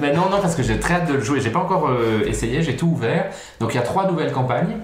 mais 0.00 0.14
non, 0.14 0.30
non, 0.30 0.40
parce 0.40 0.54
que 0.54 0.62
j'ai 0.62 0.80
très 0.80 0.94
hâte 0.94 1.08
de 1.08 1.12
le 1.12 1.20
jouer. 1.20 1.42
J'ai 1.42 1.50
pas 1.50 1.58
encore 1.58 1.88
euh, 1.90 2.22
essayé, 2.26 2.62
j'ai 2.62 2.74
tout 2.74 2.86
ouvert. 2.86 3.26
Donc 3.60 3.74
il 3.74 3.76
y 3.76 3.80
a 3.80 3.82
trois 3.82 4.06
nouvelles 4.10 4.32
campagnes. 4.32 4.78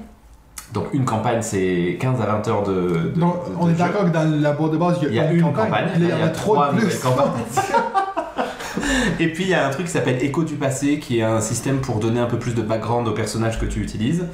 Donc 0.75 0.89
une 0.93 1.07
campagne, 1.07 1.41
c'est 1.41 1.97
15 1.99 2.21
à 2.21 2.27
20 2.27 2.49
heures 2.49 2.63
de. 2.65 3.13
de- 3.17 3.23
on 3.59 3.65
de 3.67 3.71
est 3.71 3.75
d'accord 3.75 4.05
que 4.05 4.11
dans 4.11 4.31
la 4.43 4.53
boîte 4.53 4.73
de 4.73 4.77
base, 4.77 4.99
Il 5.01 5.15
y 5.15 5.19
a 5.19 5.33
une 5.33 5.41
campagne, 5.41 5.87
Puis 5.95 6.03
là, 6.03 6.09
il 6.17 6.21
y 6.21 6.23
en 6.23 6.27
a 6.27 6.29
trois 6.29 6.69
de 6.69 6.75
nouvelles 6.75 6.91
plus. 6.91 6.99
campagnes. 7.01 7.31
Et 9.21 9.29
puis 9.33 9.45
il 9.45 9.51
y 9.51 9.55
a 9.55 9.67
un 9.67 9.71
truc 9.71 9.87
qui 9.87 9.93
s'appelle 9.93 10.23
Écho 10.23 10.45
du 10.45 10.55
passé, 10.55 10.99
qui 10.99 11.19
est 11.19 11.23
un 11.23 11.41
système 11.41 11.79
pour 11.79 11.99
donner 11.99 12.21
un 12.21 12.27
peu 12.27 12.39
plus 12.39 12.55
de 12.55 12.63
background 12.63 13.07
aux 13.09 13.13
personnages 13.13 13.59
que 13.59 13.67
tu 13.67 13.81
utilises. 13.81 14.25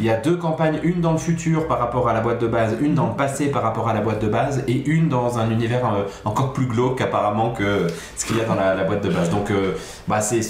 Il 0.00 0.04
y 0.06 0.10
a 0.10 0.16
deux 0.16 0.36
campagnes, 0.36 0.80
une 0.82 1.00
dans 1.00 1.12
le 1.12 1.18
futur 1.18 1.68
par 1.68 1.78
rapport 1.78 2.08
à 2.08 2.12
la 2.12 2.20
boîte 2.20 2.40
de 2.40 2.48
base, 2.48 2.76
une 2.80 2.94
dans 2.94 3.06
le 3.08 3.14
passé 3.14 3.46
par 3.46 3.62
rapport 3.62 3.88
à 3.88 3.94
la 3.94 4.00
boîte 4.00 4.20
de 4.20 4.26
base, 4.28 4.64
et 4.66 4.84
une 4.86 5.08
dans 5.08 5.38
un 5.38 5.48
univers 5.50 5.86
euh, 5.86 6.02
encore 6.24 6.52
plus 6.52 6.66
glauque 6.66 7.00
apparemment 7.00 7.52
que 7.52 7.86
ce 8.16 8.24
qu'il 8.26 8.36
y 8.36 8.40
a 8.40 8.44
dans 8.44 8.56
la, 8.56 8.74
la 8.74 8.82
boîte 8.84 9.04
de 9.04 9.08
base. 9.10 9.30
Donc 9.30 9.52
euh, 9.52 9.72
bah, 10.08 10.20
c'est, 10.20 10.40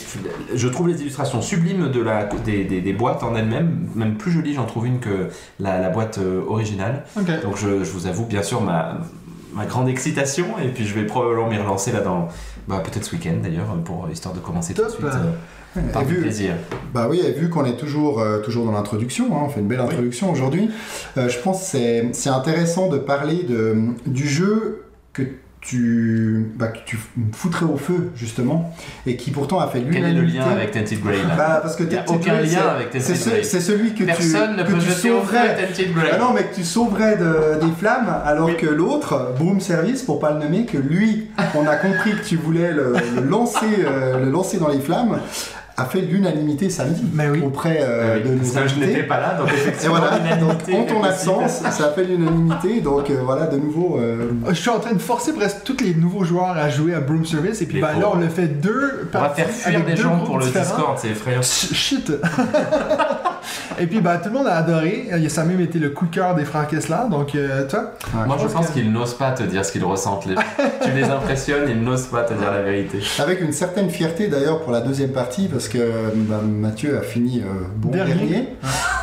je 0.54 0.68
trouve 0.68 0.88
les 0.88 1.00
illustrations 1.02 1.42
sublimes 1.42 1.90
de 1.90 2.00
la, 2.00 2.24
des, 2.24 2.64
des- 2.64 2.80
des 2.80 2.92
boîtes 2.94 3.22
en 3.22 3.34
elles-mêmes, 3.36 3.88
même 3.94 4.14
plus 4.16 4.30
jolies 4.32 4.54
j'en 4.54 4.64
trouve 4.64 4.86
une 4.86 4.98
que 4.98 5.28
la, 5.60 5.78
la 5.78 5.90
boîte 5.90 6.18
euh, 6.18 6.42
originale. 6.48 7.04
Donc 7.42 7.58
je, 7.58 7.84
je 7.84 7.90
vous 7.92 8.06
avoue 8.06 8.24
bien 8.24 8.42
sûr 8.42 8.62
ma, 8.62 8.96
ma 9.54 9.66
grande 9.66 9.88
excitation 9.88 10.46
et 10.62 10.68
puis 10.68 10.84
je 10.86 10.94
vais 10.94 11.04
probablement 11.06 11.48
m'y 11.48 11.56
relancer 11.58 11.92
là 11.92 12.00
dans 12.00 12.28
bah, 12.68 12.82
peut-être 12.84 13.04
ce 13.04 13.12
week-end 13.14 13.36
d'ailleurs 13.42 13.74
pour 13.84 14.08
histoire 14.10 14.34
de 14.34 14.40
commencer 14.40 14.74
tout 14.74 14.84
de 14.84 14.88
suite 14.88 15.04
euh, 15.04 15.80
par 15.92 16.04
vu, 16.04 16.20
plaisir. 16.20 16.54
bah 16.92 17.06
oui, 17.10 17.20
et 17.24 17.32
vu 17.32 17.48
qu'on 17.50 17.64
est 17.64 17.76
toujours, 17.76 18.20
euh, 18.20 18.40
toujours 18.40 18.64
dans 18.64 18.72
l'introduction, 18.72 19.26
hein, 19.36 19.42
on 19.44 19.48
fait 19.48 19.60
une 19.60 19.66
belle 19.68 19.80
introduction 19.80 20.30
aujourd'hui, 20.30 20.70
euh, 21.18 21.28
je 21.28 21.38
pense 21.40 21.60
que 21.60 21.64
c'est- 21.66 22.08
c'est 22.12 22.30
intéressant 22.30 22.88
de 22.88 22.98
parler 22.98 23.42
de, 23.42 23.76
du 24.06 24.26
jeu 24.28 24.84
que 25.12 25.22
tu, 25.66 26.46
bah, 26.56 26.68
que 26.68 26.78
tu 26.84 26.98
foutrais 27.32 27.64
au 27.64 27.76
feu, 27.76 28.10
justement, 28.16 28.74
et 29.06 29.16
qui 29.16 29.30
pourtant 29.30 29.60
a 29.60 29.66
fait 29.68 29.82
Quel 29.90 30.04
est 30.04 30.12
le 30.12 30.22
lien 30.22 30.44
avec 30.44 30.72
Tented 30.72 31.00
Grey 31.02 31.16
là 31.16 31.34
Bah, 31.36 31.58
parce 31.62 31.76
que 31.76 31.84
Il 31.84 31.96
a 31.96 32.04
aucun 32.08 32.34
Grey, 32.34 32.46
lien 32.46 32.60
avec 32.74 32.90
Tented 32.90 33.02
c'est 33.02 33.14
ce- 33.14 33.30
Grey. 33.30 33.42
C'est 33.42 33.60
celui 33.60 33.94
que 33.94 34.04
Personne 34.04 34.54
tu, 34.54 34.60
ne 34.60 34.62
que 34.66 34.72
peut 34.72 34.78
tu 34.78 34.88
jeter 34.90 35.10
au 35.10 35.20
feu 35.22 35.26
sauverais. 35.36 35.56
Tented 35.66 35.94
Grey. 35.94 36.10
Ah 36.12 36.18
non, 36.18 36.32
mais 36.34 36.44
que 36.44 36.54
tu 36.54 36.64
sauverais 36.64 37.16
de- 37.16 37.64
des 37.64 37.72
flammes, 37.78 38.14
alors 38.24 38.46
Oui. 38.48 38.56
que 38.56 38.66
l'autre, 38.66 39.32
Broom 39.38 39.60
Service, 39.60 40.02
pour 40.02 40.20
pas 40.20 40.32
le 40.32 40.38
nommer, 40.40 40.66
que 40.66 40.76
lui, 40.78 41.30
on 41.54 41.66
a 41.66 41.76
compris 41.76 42.12
que 42.12 42.24
tu 42.24 42.36
voulais 42.36 42.72
le, 42.72 42.94
le 43.16 43.22
lancer, 43.22 43.64
euh, 43.86 44.24
le 44.24 44.30
lancer 44.30 44.58
dans 44.58 44.68
les 44.68 44.80
flammes, 44.80 45.18
a 45.76 45.84
fait 45.86 46.00
l'unanimité 46.02 46.70
samedi 46.70 47.02
Mais 47.12 47.28
oui. 47.28 47.42
auprès 47.44 47.78
euh, 47.82 48.20
de 48.22 48.28
nos 48.34 48.44
je 48.68 48.78
n'étais 48.78 49.02
pas 49.02 49.18
là, 49.20 49.34
donc 49.34 49.48
effectivement, 49.52 49.96
voilà, 49.96 50.18
donc 50.36 50.52
en 50.72 50.84
ton 50.84 51.02
absence, 51.02 51.62
ça 51.70 51.86
a 51.86 51.90
fait 51.90 52.04
l'unanimité, 52.04 52.80
donc 52.80 53.10
euh, 53.10 53.20
voilà, 53.24 53.46
de 53.46 53.56
nouveau, 53.56 53.98
euh, 53.98 54.30
Je 54.50 54.54
suis 54.54 54.70
en 54.70 54.78
train 54.78 54.92
de 54.92 54.98
forcer 55.00 55.32
presque 55.32 55.64
tous 55.64 55.76
les 55.82 55.94
nouveaux 55.94 56.22
joueurs 56.24 56.56
à 56.56 56.68
jouer 56.70 56.94
à 56.94 57.00
Broom 57.00 57.24
Service 57.24 57.60
et 57.62 57.66
puis 57.66 57.80
ben, 57.80 57.98
là 57.98 58.08
on 58.12 58.18
le 58.18 58.28
fait 58.28 58.46
deux 58.46 59.08
On 59.12 59.18
va 59.18 59.20
parties 59.24 59.40
faire 59.42 59.50
fuir 59.50 59.74
avec 59.74 59.86
des 59.86 59.94
deux 59.94 60.02
gens 60.02 60.14
groupes 60.16 60.26
pour 60.26 60.38
le 60.38 60.44
différents. 60.46 60.64
Discord, 60.76 60.98
c'est 61.00 61.08
effrayant. 61.08 61.42
Ch- 61.42 61.72
Shit! 61.74 62.12
et 63.78 63.86
puis 63.86 64.00
bah 64.00 64.18
tout 64.18 64.28
le 64.28 64.34
monde 64.34 64.46
a 64.46 64.56
adoré. 64.56 65.08
Euh, 65.12 65.28
Ça 65.28 65.42
a 65.42 65.44
même 65.44 65.60
été 65.60 65.78
le 65.78 65.90
coup 65.90 66.06
de 66.06 66.14
cœur 66.14 66.34
des 66.34 66.44
frères 66.44 66.66
Kessler. 66.68 66.96
Donc 67.10 67.34
euh, 67.34 67.66
toi, 67.68 67.92
Moi, 68.26 68.36
je 68.40 68.46
pense 68.46 68.68
qu'ils 68.70 68.90
n'osent 68.92 69.14
pas 69.16 69.32
te 69.32 69.42
dire 69.42 69.64
ce 69.64 69.72
qu'ils 69.72 69.84
ressentent. 69.84 70.26
Les... 70.26 70.34
tu 70.84 70.90
les 70.92 71.04
impressionnes, 71.04 71.68
ils 71.68 71.82
n'osent 71.82 72.06
pas 72.06 72.22
te 72.22 72.34
dire 72.34 72.50
la 72.52 72.62
vérité. 72.62 73.00
avec 73.18 73.40
une 73.40 73.52
certaine 73.52 73.90
fierté 73.90 74.28
d'ailleurs 74.28 74.60
pour 74.62 74.72
la 74.72 74.80
deuxième 74.80 75.10
partie, 75.12 75.48
parce 75.48 75.68
que 75.68 75.78
bah, 76.14 76.40
Mathieu 76.44 76.98
a 76.98 77.02
fini 77.02 77.40
euh, 77.40 77.64
bon 77.76 77.90
Dernier. 77.90 78.14
dernier. 78.14 78.48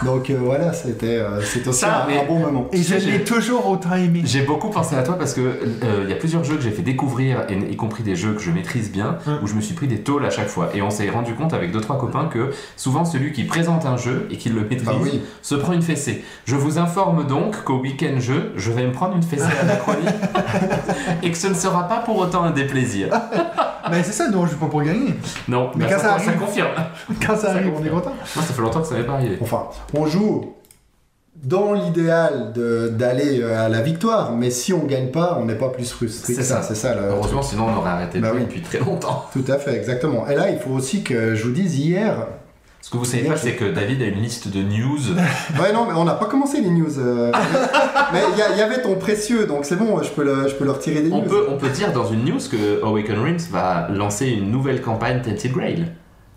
Donc 0.03 0.29
euh, 0.29 0.37
voilà, 0.41 0.73
c'était 0.73 1.17
euh, 1.17 1.41
c'était 1.41 1.69
aussi 1.69 1.79
Ça, 1.81 2.03
un, 2.03 2.07
mais- 2.07 2.21
un 2.21 2.25
bon 2.25 2.39
moment. 2.39 2.67
et 2.71 2.77
je 2.77 2.83
sais, 2.83 2.99
j'ai- 2.99 3.11
l'ai 3.11 3.23
toujours 3.23 3.69
autant 3.69 3.93
aimé. 3.95 4.21
J'ai 4.25 4.41
beaucoup 4.41 4.69
pensé 4.69 4.95
à 4.95 5.03
toi 5.03 5.15
parce 5.17 5.33
que 5.33 5.41
euh, 5.41 6.01
il 6.03 6.09
y 6.09 6.13
a 6.13 6.15
plusieurs 6.15 6.43
jeux 6.43 6.55
que 6.55 6.61
j'ai 6.61 6.71
fait 6.71 6.81
découvrir, 6.81 7.45
et, 7.49 7.53
y 7.55 7.75
compris 7.75 8.01
des 8.03 8.15
jeux 8.15 8.33
que 8.33 8.41
je 8.41 8.51
maîtrise 8.51 8.91
bien, 8.91 9.17
Hum. 9.27 9.39
où 9.43 9.47
je 9.47 9.53
me 9.53 9.61
suis 9.61 9.75
pris 9.75 9.87
des 9.87 9.99
tôles 10.01 10.25
à 10.25 10.29
chaque 10.29 10.47
fois. 10.47 10.69
Et 10.73 10.81
on 10.81 10.89
s'est 10.89 11.09
rendu 11.09 11.33
compte 11.35 11.53
avec 11.53 11.71
deux 11.71 11.81
trois 11.81 11.97
copains 11.99 12.25
que 12.25 12.51
souvent 12.77 13.05
celui 13.05 13.31
qui 13.31 13.43
présente 13.43 13.85
un 13.85 13.97
jeu 13.97 14.27
et 14.31 14.37
qui 14.37 14.49
le 14.49 14.61
maîtrise 14.61 14.83
Bah 14.85 14.93
oui. 15.01 15.21
se 15.41 15.55
prend 15.55 15.73
une 15.73 15.81
fessée. 15.83 16.23
Je 16.45 16.55
vous 16.55 16.79
informe 16.79 17.27
donc 17.27 17.63
qu'au 17.63 17.79
week-end 17.79 18.19
jeu, 18.19 18.53
je 18.55 18.71
vais 18.71 18.85
me 18.87 18.91
prendre 18.91 19.15
une 19.15 19.23
fessée 19.23 19.43
à 19.61 19.65
la 19.65 19.75
chronique 19.75 20.07
et 21.23 21.31
que 21.31 21.37
ce 21.37 21.47
ne 21.47 21.53
sera 21.53 21.87
pas 21.87 21.97
pour 21.99 22.17
autant 22.17 22.43
un 22.43 22.51
déplaisir. 22.51 23.09
Mais 23.89 24.03
c'est 24.03 24.11
ça, 24.13 24.29
nous 24.29 24.37
on 24.37 24.45
joue 24.47 24.55
pas 24.57 24.67
pour 24.67 24.81
gagner. 24.83 25.13
Non, 25.49 25.69
Mais 25.75 25.85
bah, 25.85 25.91
quand 25.95 25.97
ça 26.01 26.07
ça 26.07 26.13
arrive- 26.13 26.39
confirme. 26.39 26.69
Quand 27.25 27.35
ça 27.35 27.49
arrive, 27.51 27.71
on 27.77 27.83
est 27.85 27.89
content. 27.89 28.13
Moi, 28.35 28.45
ça 28.45 28.53
fait 28.53 28.61
longtemps 28.61 28.79
que 28.81 28.87
ça 28.87 28.95
m'est 28.95 29.03
pas 29.03 29.13
arrivé. 29.15 29.37
Enfin, 29.41 29.63
on 29.93 30.05
joue 30.05 30.53
dans 31.43 31.73
l'idéal 31.73 32.53
d'aller 32.97 33.41
euh, 33.41 33.65
à 33.65 33.69
la 33.69 33.81
victoire, 33.81 34.31
mais 34.33 34.51
si 34.51 34.73
on 34.73 34.85
gagne 34.85 35.09
pas, 35.09 35.37
on 35.41 35.45
n'est 35.45 35.55
pas 35.55 35.69
plus 35.69 35.89
frustré. 35.91 36.33
C'est 36.33 36.43
ça. 36.43 36.61
C'est 36.61 36.75
ça. 36.75 36.93
le 36.93 37.01
Heureusement, 37.09 37.41
sinon 37.41 37.65
on 37.73 37.77
aurait 37.79 37.89
arrêté 37.91 38.19
de 38.19 38.23
Bah 38.23 38.29
jouer 38.29 38.39
oui. 38.41 38.45
depuis 38.45 38.61
très 38.61 38.79
longtemps. 38.79 39.25
Tout 39.33 39.45
à 39.47 39.57
fait, 39.57 39.75
exactement. 39.75 40.27
Et 40.27 40.35
là, 40.35 40.49
il 40.51 40.59
faut 40.59 40.71
aussi 40.71 41.03
que 41.03 41.33
je 41.35 41.43
vous 41.43 41.51
dise 41.51 41.77
hier. 41.79 42.27
Ce 42.83 42.89
que 42.89 42.97
vous 42.97 43.05
savez 43.05 43.23
pas, 43.23 43.37
c'est 43.37 43.53
que 43.55 43.65
David 43.65 44.01
a 44.01 44.05
une 44.05 44.21
liste 44.21 44.47
de 44.49 44.61
news. 44.61 44.97
Ouais, 45.61 45.71
non, 45.73 45.85
mais 45.87 45.93
on 45.95 46.03
n'a 46.03 46.15
pas 46.15 46.25
commencé 46.25 46.61
les 46.61 46.69
news. 46.69 46.99
euh, 46.99 47.31
mais 48.13 48.21
il 48.33 48.57
y, 48.57 48.61
avait 48.61 48.81
ton 48.81 48.95
précieux, 48.95 49.45
donc 49.45 49.65
c'est 49.65 49.75
bon, 49.75 50.01
je 50.01 50.09
peux 50.09 50.23
le, 50.23 50.47
je 50.47 50.55
peux 50.55 50.65
le 50.65 50.71
retirer 50.71 51.01
des 51.01 51.11
On 51.11 51.21
news. 51.21 51.27
peut, 51.29 51.45
on 51.49 51.57
peut 51.57 51.69
dire 51.69 51.91
dans 51.93 52.05
une 52.07 52.25
news 52.25 52.39
que 52.51 52.83
Awaken 52.83 53.19
Realms 53.19 53.47
va 53.51 53.87
lancer 53.89 54.27
une 54.29 54.49
nouvelle 54.51 54.81
campagne 54.81 55.21
Tented 55.21 55.51
Grail. 55.51 55.85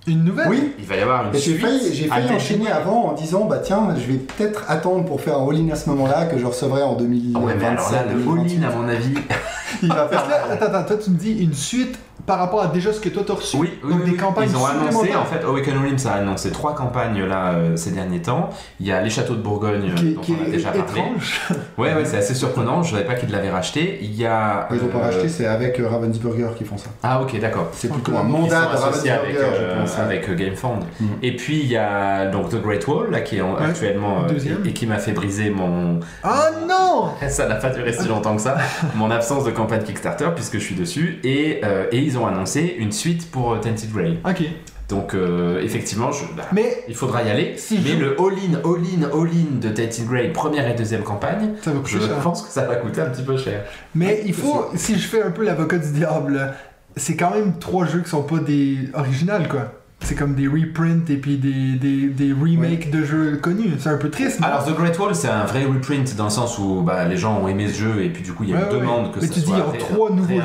Une 0.06 0.22
nouvelle 0.24 0.48
Oui, 0.48 0.72
Il 0.78 0.84
va 0.84 0.96
y 0.96 1.00
avoir 1.00 1.26
une 1.26 1.32
j'ai 1.32 1.38
suite 1.38 1.60
failli, 1.60 1.94
j'ai 1.94 2.06
failli 2.08 2.30
enchaîner 2.30 2.70
avant 2.70 3.06
en 3.06 3.12
disant 3.12 3.46
bah 3.46 3.58
tiens, 3.62 3.88
je 3.96 4.12
vais 4.12 4.18
peut-être 4.18 4.64
attendre 4.68 5.04
pour 5.06 5.20
faire 5.20 5.38
un 5.38 5.48
all-in 5.48 5.70
à 5.70 5.76
ce 5.76 5.88
moment-là 5.90 6.26
que 6.26 6.36
je 6.38 6.44
recevrai 6.44 6.82
en 6.82 6.94
2027. 6.94 7.32
Ah 7.34 7.38
Ouais, 7.46 7.54
mais 7.58 7.64
alors 7.64 7.90
là, 7.92 8.02
le 8.04 8.20
2028. 8.20 8.58
all-in, 8.58 8.68
à 8.68 8.74
mon 8.76 8.88
avis. 8.88 9.14
il 9.82 9.88
va 9.88 10.04
Parce 10.06 10.26
faire. 10.28 10.44
attends, 10.50 10.66
attends, 10.66 10.84
toi 10.84 10.96
tu 11.02 11.10
me 11.10 11.16
dis 11.16 11.32
une 11.32 11.54
suite 11.54 11.98
par 12.26 12.38
rapport 12.38 12.62
à 12.62 12.66
déjà 12.68 12.92
ce 12.92 13.00
que 13.00 13.08
toi 13.08 13.22
t'as 13.26 13.34
reçu. 13.34 13.56
Oui, 13.58 13.70
oui, 13.82 13.90
Donc 13.90 13.98
oui, 14.00 14.04
des 14.06 14.10
oui. 14.12 14.16
campagnes 14.16 14.48
Ils 14.50 14.56
ont 14.56 14.64
annoncé, 14.66 15.14
en 15.14 15.24
fait, 15.24 15.44
Awaken 15.44 15.78
Realms 15.78 16.06
a 16.06 16.12
annoncé 16.12 16.50
trois 16.50 16.74
campagnes 16.74 17.22
là 17.24 17.52
euh, 17.52 17.76
ces 17.76 17.90
derniers 17.90 18.22
temps. 18.22 18.50
Il 18.80 18.86
y 18.86 18.92
a 18.92 19.00
les 19.02 19.10
châteaux 19.10 19.34
de 19.34 19.42
Bourgogne 19.42 19.92
Qui, 19.94 20.14
dont 20.14 20.20
qui 20.20 20.34
on 20.40 20.44
a 20.44 20.48
est 20.48 20.50
déjà 20.52 20.70
parlé. 20.70 20.82
étrange. 21.00 21.40
Ouais, 21.76 21.92
ouais, 21.92 22.04
c'est 22.04 22.18
assez 22.18 22.34
surprenant. 22.34 22.82
Je 22.84 22.92
savais 22.92 23.04
pas 23.04 23.14
qu'ils 23.14 23.30
l'avaient 23.32 23.50
racheté. 23.50 23.98
Il 24.00 24.14
y 24.14 24.24
a. 24.26 24.68
Ils 24.70 24.80
ont 24.82 24.86
pas 24.86 24.98
euh, 24.98 25.02
racheté, 25.02 25.28
c'est 25.28 25.46
avec 25.46 25.80
euh, 25.80 25.88
Ravensburger 25.88 26.50
qui 26.56 26.64
font 26.64 26.78
ça. 26.78 26.88
Ah, 27.02 27.20
ok, 27.20 27.38
d'accord. 27.40 27.68
C'est 27.72 27.90
plutôt 27.90 28.16
un 28.16 28.22
mandat 28.22 28.60
de 28.60 28.66
Ravensburger, 28.76 29.10
avec, 29.10 29.34
je 29.36 29.40
euh, 29.42 29.80
pense. 29.80 29.98
avec 29.98 30.28
euh, 30.28 30.34
Gamefound. 30.36 30.84
Mhm. 31.00 31.08
Et 31.22 31.34
puis 31.36 31.58
il 31.60 31.66
y 31.66 31.76
a 31.76 32.26
donc 32.26 32.48
The 32.50 32.62
Great 32.62 32.86
Wall 32.86 33.10
là 33.10 33.20
qui 33.22 33.38
est 33.38 33.40
en- 33.40 33.54
Ouais, 33.54 33.66
actuellement 33.66 34.22
euh, 34.24 34.28
deuxième. 34.28 34.64
et, 34.64 34.68
et 34.68 34.72
qui 34.72 34.86
m'a 34.86 34.98
fait 34.98 35.12
briser 35.12 35.50
mon. 35.50 35.98
Oh 36.24 36.28
non 36.68 37.08
Ça 37.28 37.48
n'a 37.48 37.56
pas 37.56 37.70
duré 37.70 37.92
si 37.92 38.06
longtemps 38.08 38.36
que 38.36 38.42
ça. 38.42 38.56
mon 38.94 39.10
absence 39.10 39.44
de 39.44 39.50
campagne 39.50 39.82
Kickstarter 39.82 40.28
puisque 40.34 40.54
je 40.54 40.64
suis 40.64 40.74
dessus 40.76 41.18
et, 41.24 41.60
et 41.90 41.98
ils 41.98 42.13
ont 42.18 42.26
annoncé 42.26 42.74
une 42.78 42.92
suite 42.92 43.30
pour 43.30 43.52
euh, 43.52 43.58
Tented 43.58 43.92
Grail. 43.92 44.18
Ok. 44.24 44.42
Donc 44.88 45.14
euh, 45.14 45.62
effectivement, 45.62 46.12
je, 46.12 46.24
bah, 46.36 46.42
Mais 46.52 46.84
il 46.88 46.94
faudra 46.94 47.22
y 47.22 47.30
aller. 47.30 47.54
Si 47.56 47.78
mais 47.82 47.90
je- 47.92 47.96
le 47.96 48.16
all-in, 48.20 48.58
all-in, 48.64 49.02
all-in 49.18 49.58
de 49.60 49.68
Tented 49.70 50.06
Grail 50.06 50.32
première 50.32 50.68
et 50.68 50.74
deuxième 50.74 51.02
campagne, 51.02 51.52
ça 51.62 51.70
va 51.72 51.80
je 51.86 51.98
cher. 51.98 52.18
pense 52.18 52.42
que 52.42 52.48
ça 52.50 52.64
va 52.66 52.76
coûter 52.76 53.00
un 53.00 53.06
petit 53.10 53.22
peu 53.22 53.36
cher. 53.38 53.64
Mais 53.94 54.22
il 54.26 54.34
faut, 54.34 54.66
si 54.74 54.98
je 54.98 55.06
fais 55.08 55.22
un 55.22 55.30
peu 55.30 55.42
l'avocat 55.44 55.78
du 55.78 55.90
diable, 55.90 56.52
c'est 56.96 57.16
quand 57.16 57.30
même 57.30 57.58
trois 57.58 57.86
jeux 57.86 58.00
qui 58.02 58.10
sont 58.10 58.22
pas 58.24 58.38
des 58.38 58.76
originales 58.92 59.48
quoi. 59.48 59.72
C'est 60.04 60.14
comme 60.14 60.34
des 60.34 60.46
reprints 60.46 61.08
et 61.10 61.16
puis 61.16 61.36
des, 61.38 61.72
des, 61.72 62.06
des 62.08 62.32
remakes 62.32 62.90
de 62.90 63.04
jeux 63.04 63.36
connus. 63.42 63.70
C'est 63.78 63.88
un 63.88 63.96
peu 63.96 64.10
triste. 64.10 64.40
non? 64.40 64.46
Alors 64.46 64.64
The 64.64 64.74
Great 64.76 64.98
Wall 64.98 65.14
c'est 65.14 65.28
un 65.28 65.44
vrai 65.44 65.64
reprint 65.64 66.14
dans 66.16 66.24
le 66.24 66.30
sens 66.30 66.58
où 66.58 66.82
bah, 66.82 67.04
les 67.06 67.16
gens 67.16 67.38
ont 67.40 67.48
aimé 67.48 67.66
ce 67.68 67.78
jeu 67.80 68.02
et 68.04 68.10
puis 68.10 68.22
du 68.22 68.32
coup 68.32 68.44
il 68.44 68.50
y 68.50 68.52
a 68.52 68.56
Ouais, 68.56 68.62
une 68.70 68.74
ouais. 68.76 68.80
demande 68.80 69.12
que 69.12 69.20
Mais 69.20 69.26
ça 69.26 69.32
tu 69.34 69.40
dis, 69.40 69.46
il 69.50 69.58
y 69.58 69.60
a 69.60 69.78
trois 69.78 70.10
nouveaux 70.10 70.28
jeux, 70.28 70.40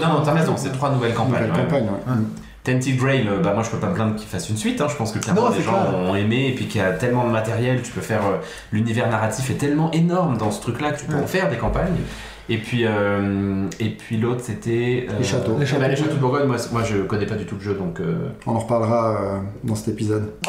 Non, 0.00 0.08
non, 0.08 0.22
t'as 0.24 0.32
raison, 0.32 0.54
c'est 0.56 0.72
trois 0.72 0.90
nouvelles 0.90 1.14
campagnes. 1.14 1.46
Nouvelle 1.46 1.52
ouais. 1.52 1.64
campagne, 1.64 1.84
ouais. 1.84 2.12
Ouais. 2.12 2.18
Tented 2.64 2.96
Grail, 2.96 3.26
euh, 3.28 3.40
bah 3.42 3.52
moi 3.54 3.64
je 3.64 3.70
peux 3.70 3.78
pas 3.78 3.88
me 3.88 3.94
plaindre 3.94 4.14
qu'il 4.14 4.28
fasse 4.28 4.48
une 4.48 4.56
suite, 4.56 4.80
hein. 4.80 4.86
je 4.88 4.94
pense 4.94 5.10
que 5.10 5.18
clairement 5.18 5.48
les 5.50 5.62
gens 5.62 5.72
clair. 5.82 5.94
ont 5.98 6.14
aimé 6.14 6.46
et 6.48 6.54
puis 6.54 6.66
qu'il 6.66 6.80
y 6.80 6.84
a 6.84 6.92
tellement 6.92 7.26
de 7.26 7.32
matériel, 7.32 7.82
tu 7.82 7.90
peux 7.90 8.00
faire 8.00 8.20
euh, 8.24 8.36
l'univers 8.72 9.10
narratif 9.10 9.50
est 9.50 9.54
tellement 9.54 9.90
énorme 9.90 10.36
dans 10.38 10.52
ce 10.52 10.60
truc 10.60 10.80
là 10.80 10.92
que 10.92 11.00
tu 11.00 11.06
peux 11.06 11.16
Ouais. 11.16 11.22
en 11.22 11.26
faire 11.26 11.50
des 11.50 11.56
campagnes. 11.56 11.96
Et 12.52 12.58
puis, 12.58 12.82
euh, 12.84 13.64
et 13.80 13.88
puis 13.88 14.18
l'autre 14.18 14.40
c'était. 14.44 15.06
euh, 15.08 15.18
Les 15.18 15.24
châteaux. 15.24 15.52
Les 15.52 15.56
eh 15.56 15.58
ben, 15.60 15.66
châteaux. 15.66 15.88
les 15.88 15.96
châteaux 15.96 16.14
de 16.16 16.20
Bourgogne, 16.20 16.46
moi, 16.46 16.82
je 16.84 16.98
connais 16.98 17.24
pas 17.24 17.36
du 17.36 17.46
tout 17.46 17.54
le 17.54 17.62
jeu 17.62 17.72
donc. 17.74 17.98
euh, 18.00 18.28
On 18.46 18.52
en 18.56 18.58
reparlera 18.58 19.16
euh, 19.16 19.38
dans 19.64 19.74
cet 19.74 19.88
épisode. 19.88 20.32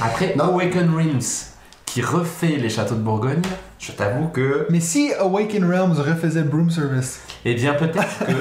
Après, 0.00 0.34
Non. 0.36 0.44
Awaken 0.44 0.94
Realms 0.94 1.20
qui 1.84 2.00
refait 2.02 2.58
les 2.58 2.68
châteaux 2.68 2.94
de 2.94 3.00
Bourgogne, 3.00 3.40
je 3.80 3.90
t'avoue 3.92 4.28
que. 4.28 4.66
Mais 4.70 4.78
si 4.78 5.12
Awaken 5.18 5.64
Realms 5.68 5.94
refaisait 5.98 6.42
Broom 6.42 6.70
Service, 6.70 7.22
Eh 7.44 7.54
bien 7.54 7.74
peut-être 7.74 8.18
que 8.26 8.32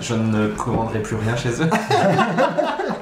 je 0.00 0.14
ne 0.14 0.48
commanderai 0.48 1.00
plus 1.00 1.16
rien 1.16 1.34
chez 1.36 1.48
eux. 1.62 1.70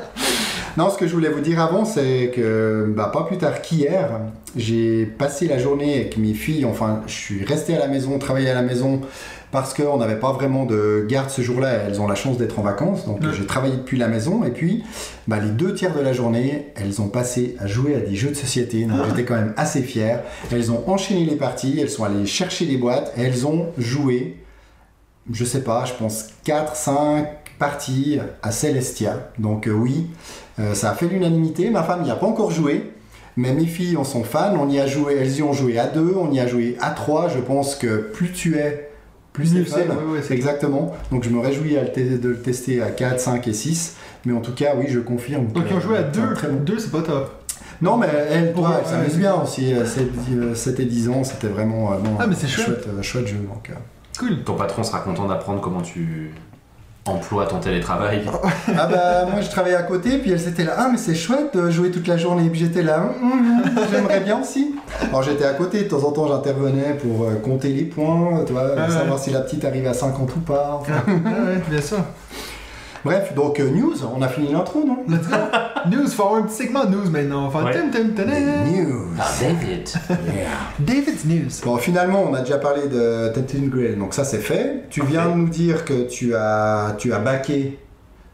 Non, 0.76 0.90
ce 0.90 0.98
que 0.98 1.06
je 1.06 1.12
voulais 1.14 1.30
vous 1.30 1.40
dire 1.40 1.58
avant, 1.58 1.86
c'est 1.86 2.30
que 2.34 2.92
bah, 2.94 3.10
pas 3.10 3.24
plus 3.24 3.38
tard 3.38 3.62
qu'hier, 3.62 4.20
j'ai 4.56 5.06
passé 5.06 5.48
la 5.48 5.58
journée 5.58 5.94
avec 5.94 6.18
mes 6.18 6.34
filles. 6.34 6.66
Enfin, 6.66 7.02
je 7.06 7.14
suis 7.14 7.44
resté 7.44 7.74
à 7.74 7.78
la 7.78 7.88
maison, 7.88 8.18
travaillé 8.18 8.50
à 8.50 8.54
la 8.54 8.60
maison 8.60 9.00
parce 9.52 9.72
qu'on 9.72 9.96
n'avait 9.96 10.18
pas 10.18 10.32
vraiment 10.32 10.66
de 10.66 11.06
garde 11.08 11.30
ce 11.30 11.40
jour-là. 11.40 11.70
Elles 11.70 11.98
ont 12.02 12.06
la 12.06 12.14
chance 12.14 12.36
d'être 12.36 12.58
en 12.58 12.62
vacances, 12.62 13.06
donc 13.06 13.20
j'ai 13.32 13.46
travaillé 13.46 13.76
depuis 13.76 13.96
la 13.96 14.08
maison. 14.08 14.44
Et 14.44 14.50
puis, 14.50 14.84
bah, 15.26 15.38
les 15.40 15.48
deux 15.48 15.72
tiers 15.72 15.94
de 15.94 16.00
la 16.00 16.12
journée, 16.12 16.66
elles 16.76 17.00
ont 17.00 17.08
passé 17.08 17.56
à 17.58 17.66
jouer 17.66 17.94
à 17.94 18.00
des 18.00 18.14
jeux 18.14 18.30
de 18.30 18.34
société. 18.34 18.84
Donc 18.84 18.98
j'étais 19.08 19.24
quand 19.24 19.36
même 19.36 19.54
assez 19.56 19.80
fier. 19.80 20.22
Elles 20.52 20.70
ont 20.70 20.86
enchaîné 20.90 21.24
les 21.24 21.36
parties, 21.36 21.78
elles 21.80 21.88
sont 21.88 22.04
allées 22.04 22.26
chercher 22.26 22.66
les 22.66 22.76
boîtes, 22.76 23.14
et 23.16 23.22
elles 23.22 23.46
ont 23.46 23.68
joué, 23.78 24.36
je 25.32 25.44
sais 25.46 25.62
pas, 25.62 25.86
je 25.86 25.94
pense 25.94 26.26
4, 26.44 26.76
5 26.76 27.28
parties 27.58 28.18
à 28.42 28.52
Celestia. 28.52 29.30
Donc 29.38 29.66
euh, 29.66 29.72
oui, 29.72 30.08
euh, 30.58 30.74
ça 30.74 30.90
a 30.90 30.94
fait 30.94 31.06
l'unanimité. 31.08 31.70
Ma 31.70 31.82
femme 31.82 32.02
n'y 32.02 32.10
a 32.10 32.16
pas 32.16 32.26
encore 32.26 32.50
joué. 32.50 32.92
Mais 33.38 33.52
mes 33.52 33.66
filles 33.66 33.98
en 33.98 34.04
sont 34.04 34.24
fans, 34.24 34.54
on 34.58 34.66
y 34.70 34.80
a 34.80 34.86
joué, 34.86 35.14
elles 35.20 35.36
y 35.36 35.42
ont 35.42 35.52
joué 35.52 35.78
à 35.78 35.86
deux, 35.86 36.14
on 36.18 36.32
y 36.32 36.40
a 36.40 36.46
joué 36.46 36.76
à 36.80 36.90
trois. 36.92 37.28
Je 37.28 37.38
pense 37.38 37.74
que 37.74 37.98
plus 38.14 38.32
tu 38.32 38.56
es, 38.56 38.88
plus 39.34 39.46
c'est 39.52 39.64
fun. 39.66 39.76
c'est 40.22 40.32
Exactement. 40.34 40.94
Donc 41.12 41.22
je 41.22 41.28
me 41.28 41.38
réjouis 41.40 41.76
à 41.76 41.82
le 41.82 41.92
te- 41.92 42.16
de 42.16 42.28
le 42.30 42.40
tester 42.40 42.80
à 42.80 42.90
4, 42.90 43.20
5 43.20 43.46
et 43.46 43.52
6. 43.52 43.96
Mais 44.24 44.32
en 44.32 44.40
tout 44.40 44.54
cas, 44.54 44.74
oui, 44.78 44.86
je 44.88 45.00
confirme. 45.00 45.48
donc 45.48 45.64
ils 45.70 45.76
ont 45.76 45.80
joué 45.80 45.98
à 45.98 46.02
deux. 46.02 46.32
Très 46.32 46.48
bon. 46.48 46.60
Deux, 46.64 46.78
c'est 46.78 46.90
pas 46.90 47.02
top. 47.02 47.30
Non, 47.82 47.98
mais 47.98 48.06
elle, 48.30 48.54
toi, 48.54 48.80
elle 48.80 48.86
s'amuse 48.90 49.12
ouais. 49.12 49.18
bien 49.18 49.34
aussi. 49.34 49.74
7, 50.54 50.80
et 50.80 50.84
10 50.86 51.08
ans, 51.10 51.22
c'était 51.22 51.48
vraiment 51.48 51.92
euh, 51.92 51.98
bon, 51.98 52.12
Ah, 52.18 52.26
mais 52.26 52.34
chouette. 52.48 52.86
euh, 52.88 53.02
chouette 53.02 53.26
jeu. 53.26 53.36
Donc, 53.36 53.68
euh. 53.68 53.74
Cool. 54.18 54.42
Ton 54.44 54.54
patron 54.54 54.82
sera 54.82 55.00
content 55.00 55.28
d'apprendre 55.28 55.60
comment 55.60 55.82
tu 55.82 56.32
emploies 57.06 57.46
ton 57.46 57.58
télétravail. 57.58 58.24
Ah 58.78 58.86
bah 58.86 59.26
moi 59.30 59.40
je 59.40 59.48
travaillais 59.50 59.76
à 59.76 59.82
côté, 59.82 60.18
puis 60.18 60.30
elles 60.32 60.48
étaient 60.48 60.64
là, 60.64 60.74
ah 60.76 60.88
mais 60.90 60.98
c'est 60.98 61.14
chouette 61.14 61.54
de 61.56 61.70
jouer 61.70 61.90
toute 61.90 62.06
la 62.08 62.16
journée, 62.16 62.48
puis 62.50 62.60
j'étais 62.60 62.82
là, 62.82 62.98
Hum, 63.22 63.32
hum, 63.32 63.62
hum, 63.64 63.84
j'aimerais 63.90 64.20
bien 64.20 64.40
aussi. 64.40 64.74
Alors 65.08 65.22
j'étais 65.22 65.44
à 65.44 65.54
côté, 65.54 65.84
de 65.84 65.88
temps 65.88 66.04
en 66.04 66.12
temps 66.12 66.28
j'intervenais 66.28 66.94
pour 66.94 67.24
euh, 67.26 67.36
compter 67.36 67.68
les 67.68 67.84
points, 67.84 68.42
tu 68.46 68.52
vois, 68.52 68.70
Ah 68.76 68.86
ouais. 68.86 68.90
savoir 68.90 69.18
si 69.18 69.30
la 69.30 69.40
petite 69.40 69.64
arrive 69.64 69.86
à 69.86 69.94
50 69.94 70.36
ou 70.36 70.40
pas. 70.40 70.78
enfin. 70.80 70.92
Ah, 71.06 71.10
ouais, 71.10 71.62
bien 71.70 71.80
sûr. 71.80 71.98
Bref, 73.06 73.34
donc 73.34 73.58
euh, 73.60 73.70
news, 73.70 73.94
on 74.16 74.20
a 74.20 74.28
fini 74.28 74.52
l'intro, 74.52 74.84
non? 74.86 74.98
Let's 75.08 75.26
go. 75.28 75.36
news, 75.90 76.08
faut 76.08 76.24
avoir 76.24 76.40
un 76.40 76.42
petit 76.44 76.56
segment 76.56 76.84
news 76.86 77.08
maintenant. 77.10 77.46
Enfin, 77.46 77.64
Ouais. 77.64 77.72
tim, 77.72 77.88
tim, 77.92 78.08
tim, 78.14 78.24
tim. 78.24 78.70
News. 78.70 79.06
Ah, 79.18 79.24
David. 79.40 79.88
David's 80.78 81.24
news. 81.24 81.50
Bon, 81.64 81.76
finalement, 81.78 82.24
on 82.28 82.34
a 82.34 82.40
déjà 82.40 82.58
parlé 82.58 82.88
de 82.88 83.28
Tented 83.34 83.68
Grail, 83.70 83.96
donc 83.96 84.14
ça 84.14 84.24
c'est 84.24 84.38
fait. 84.38 84.84
Tu 84.90 85.02
viens 85.04 85.28
de 85.30 85.34
nous 85.34 85.48
dire 85.48 85.84
que 85.84 86.06
tu 86.08 86.34
as, 86.34 86.94
tu 86.98 87.12
as 87.12 87.18
backé 87.18 87.78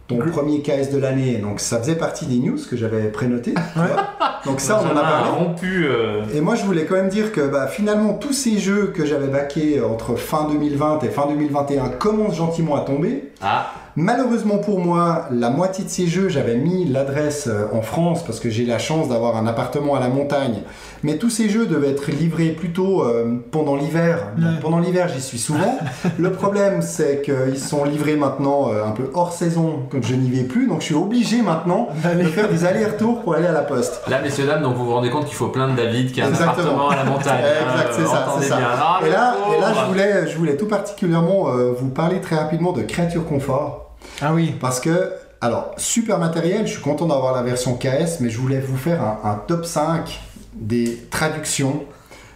ton 0.09 0.19
Gr- 0.19 0.31
premier 0.31 0.62
KS 0.62 0.91
de 0.93 0.99
l'année, 0.99 1.37
donc 1.37 1.61
ça 1.61 1.79
faisait 1.79 1.95
partie 1.95 2.26
des 2.26 2.37
news 2.38 2.59
que 2.69 2.76
j'avais 2.76 3.05
prénotées. 3.05 3.55
tu 3.55 3.79
Ouais. 3.81 3.87
vois. 3.87 4.09
Donc 4.45 4.61
ça, 4.61 4.81
on 4.83 4.87
en 4.93 4.97
a 4.97 5.00
parlé. 5.02 5.31
rompu. 5.31 5.87
euh, 5.87 6.23
Et 6.35 6.41
moi, 6.41 6.55
je 6.57 6.64
voulais 6.64 6.85
quand 6.85 6.97
même 6.97 7.09
dire 7.09 7.31
que 7.33 7.41
bah, 7.43 7.67
finalement, 7.69 8.14
tous 8.14 8.33
ces 8.33 8.59
jeux 8.59 8.93
que 8.95 9.05
j'avais 9.07 9.29
baqués 9.29 9.81
entre 9.81 10.17
fin 10.17 10.49
2020 10.49 11.00
et 11.05 11.09
fin 11.09 11.26
2021 11.29 11.88
commencent 11.91 12.37
gentiment 12.37 12.75
à 12.76 12.81
tomber. 12.81 13.31
Ah, 13.41 13.73
Malheureusement 13.97 14.57
pour 14.59 14.79
moi, 14.81 15.27
la 15.31 15.51
moitié 15.51 15.85
de 15.85 15.91
ces 15.91 16.07
jeux, 16.07 16.29
j'avais 16.31 16.57
mis 16.57 16.87
l'adresse 16.87 17.47
euh, 17.47 17.67
en 17.75 17.83
France 17.83 18.25
parce 18.25 18.41
que 18.41 18.49
j'ai 18.49 18.65
la 18.65 18.79
chance 18.79 19.11
d'avoir 19.11 19.37
un 19.37 19.47
appartement 19.47 19.95
à 19.95 20.01
la 20.01 20.09
montagne. 20.09 20.63
Mais 21.03 21.17
tous 21.19 21.29
ces 21.29 21.49
jeux 21.51 21.67
devaient 21.67 21.91
être 21.91 22.11
livrés 22.11 22.51
plutôt 22.51 23.03
euh, 23.03 23.35
pendant 23.51 23.77
l'hiver. 23.77 24.29
Pendant 24.63 24.79
l'hiver, 24.79 25.09
j'y 25.15 25.21
suis 25.21 25.39
souvent. 25.39 25.79
Le 26.19 26.33
problème, 26.33 26.81
c'est 26.81 27.21
qu'ils 27.23 27.59
sont 27.59 27.85
livrés 27.85 28.17
maintenant 28.17 28.71
euh, 28.73 28.85
un 28.87 28.93
peu 28.93 29.11
hors 29.13 29.33
saison 29.33 29.81
quand 29.91 30.03
je 30.03 30.15
n'y 30.15 30.31
vais 30.31 30.45
plus. 30.45 30.69
Donc 30.69 30.81
je 30.81 30.87
suis 30.87 30.95
obligé 30.95 31.43
maintenant 31.43 31.89
de 32.03 32.25
faire 32.25 32.49
des 32.49 32.65
allers-retours 32.65 33.21
pour 33.23 33.35
aller 33.35 33.47
à 33.47 33.53
la 33.53 33.63
poste. 33.63 34.01
Là, 34.09 34.23
messieurs, 34.23 34.47
dames, 34.47 34.63
donc 34.63 34.77
vous 34.77 34.87
vous 34.87 34.95
rendez 34.95 35.11
compte 35.11 35.27
qu'il 35.27 35.37
faut 35.37 35.49
plaindre 35.49 35.75
David 35.75 36.13
qui 36.13 36.23
a 36.23 36.29
un 36.29 36.33
appartement 36.33 36.89
à 36.89 36.97
la 36.97 37.05
montagne. 37.05 37.43
hein, 37.45 37.73
Exact, 37.75 37.93
c'est 37.93 38.07
ça, 38.07 38.27
c'est. 38.41 38.53
Ah, 38.53 39.01
Et 39.07 39.11
là, 39.11 39.35
et 39.55 39.61
là 39.61 39.67
pauvre. 39.69 39.81
je, 39.83 39.89
voulais, 39.93 40.27
je 40.29 40.39
voulais 40.39 40.57
tout 40.57 40.67
particulièrement 40.69 41.49
euh, 41.51 41.73
vous 41.77 41.89
parler 41.89 42.21
très 42.21 42.37
rapidement 42.37 42.73
de 42.73 42.83
Créature 42.83 43.27
Confort. 43.27 43.82
Ah 44.21 44.32
oui. 44.32 44.54
Parce 44.61 44.80
que, 44.80 45.12
alors, 45.40 45.75
super 45.76 46.18
matériel, 46.18 46.66
je 46.66 46.73
suis 46.73 46.82
content 46.82 47.06
d'avoir 47.06 47.35
la 47.35 47.42
version 47.42 47.76
KS, 47.76 48.21
mais 48.21 48.30
je 48.30 48.38
voulais 48.38 48.61
vous 48.61 48.76
faire 48.76 49.02
un, 49.02 49.21
un 49.25 49.35
top 49.35 49.64
5 49.64 50.21
des 50.54 51.06
traductions 51.11 51.85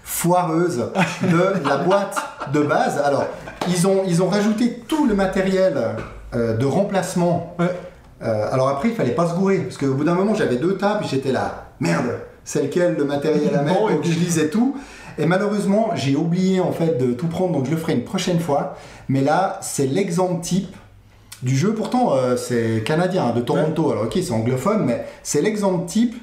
foireuses 0.03 0.91
de 1.23 1.69
la 1.69 1.77
boîte 1.85 2.17
de 2.53 2.61
base. 2.61 2.99
Alors, 3.05 3.27
ils 3.69 3.87
ont, 3.87 4.03
ils 4.07 4.23
ont 4.23 4.29
rajouté 4.29 4.83
tout 4.87 5.07
le 5.07 5.15
matériel 5.15 5.79
euh, 6.35 6.57
de 6.57 6.65
remplacement. 6.65 7.55
Ouais. 7.59 7.71
Euh, 8.23 8.49
alors 8.53 8.69
après, 8.69 8.89
il 8.89 8.95
fallait 8.95 9.15
pas 9.15 9.29
se 9.29 9.35
gourer, 9.35 9.59
parce 9.59 9.77
qu'au 9.77 9.95
bout 9.95 10.05
d'un 10.05 10.15
moment, 10.15 10.35
j'avais 10.35 10.57
deux 10.57 10.77
tables, 10.77 11.05
j'étais 11.09 11.33
là, 11.33 11.67
merde, 11.81 12.19
c'est 12.45 12.63
lequel 12.63 12.97
le 12.97 13.05
matériel 13.05 13.55
à 13.55 13.63
mettre? 13.63 13.81
Bon, 13.81 13.89
et 13.91 13.95
Donc 13.95 14.05
je 14.05 14.19
lisais 14.19 14.49
tout. 14.49 14.77
Et 15.19 15.27
malheureusement, 15.27 15.91
j'ai 15.95 16.15
oublié 16.15 16.61
en 16.61 16.73
fait 16.73 16.99
de 16.99 17.13
tout 17.13 17.27
prendre, 17.27 17.53
donc 17.53 17.67
je 17.67 17.71
le 17.71 17.77
ferai 17.77 17.95
une 17.95 18.05
prochaine 18.05 18.39
fois. 18.39 18.77
Mais 19.09 19.23
là, 19.23 19.59
c'est 19.63 19.87
l'exemple 19.87 20.41
type 20.43 20.75
du 21.43 21.57
jeu. 21.57 21.75
Pourtant, 21.75 22.15
euh, 22.15 22.37
c'est 22.37 22.83
canadien, 22.85 23.27
hein, 23.27 23.33
de 23.35 23.41
Toronto. 23.41 23.91
Alors, 23.91 24.05
ok, 24.05 24.13
c'est 24.15 24.33
anglophone, 24.33 24.85
mais 24.85 25.05
c'est 25.23 25.43
l'exemple 25.43 25.87
type 25.87 26.15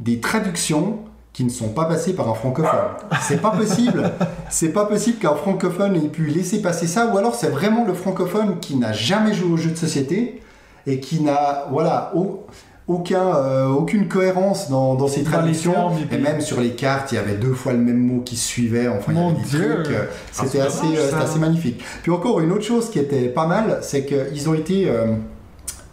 des 0.00 0.20
traductions 0.20 0.98
qui 1.32 1.44
ne 1.44 1.50
sont 1.50 1.70
pas 1.70 1.86
passées 1.86 2.14
par 2.14 2.28
un 2.28 2.34
francophone. 2.34 2.78
C'est 3.22 3.40
pas 3.42 3.50
possible. 3.50 4.12
c'est 4.50 4.68
pas 4.72 4.84
possible 4.86 5.18
qu'un 5.18 5.34
francophone 5.34 5.96
ait 5.96 6.08
pu 6.08 6.26
laisser 6.26 6.62
passer 6.62 6.86
ça, 6.86 7.06
ou 7.08 7.18
alors 7.18 7.34
c'est 7.34 7.48
vraiment 7.48 7.84
le 7.84 7.92
francophone 7.94 8.60
qui 8.60 8.76
n'a 8.76 8.92
jamais 8.92 9.34
joué 9.34 9.50
au 9.52 9.56
jeu 9.56 9.70
de 9.70 9.76
société 9.76 10.40
et 10.86 11.00
qui 11.00 11.20
n'a, 11.22 11.66
voilà, 11.70 12.12
au- 12.14 12.46
aucun, 12.86 13.34
euh, 13.36 13.68
aucune 13.68 14.08
cohérence 14.08 14.68
dans, 14.70 14.94
les 15.16 15.22
traductions. 15.22 15.72
termes, 15.72 15.96
et 16.12 16.18
même 16.18 16.40
sur 16.40 16.60
les 16.60 16.70
cartes, 16.72 17.12
il 17.12 17.14
y 17.14 17.18
avait 17.18 17.34
deux 17.36 17.54
fois 17.54 17.72
le 17.72 17.78
même 17.78 17.98
mot 17.98 18.20
qui 18.20 18.36
suivait. 18.36 18.88
Enfin, 18.88 19.12
il 19.12 19.16
y 19.16 19.20
Mon 19.20 19.30
avait 19.30 19.38
des 19.42 19.48
Dieu. 19.48 19.74
trucs. 19.84 19.94
euh, 19.94 20.04
Ah, 20.38 20.42
C'était 20.44 20.60
assez, 20.60 20.86
euh, 20.96 21.18
assez 21.18 21.38
magnifique. 21.38 21.82
Puis 22.02 22.10
encore 22.12 22.40
une 22.40 22.52
autre 22.52 22.64
chose 22.64 22.90
qui 22.90 22.98
était 22.98 23.28
pas 23.28 23.46
mal, 23.46 23.78
c'est 23.82 24.04
qu'ils 24.04 24.48
ont 24.50 24.54
été 24.54 24.88
euh, 24.90 25.06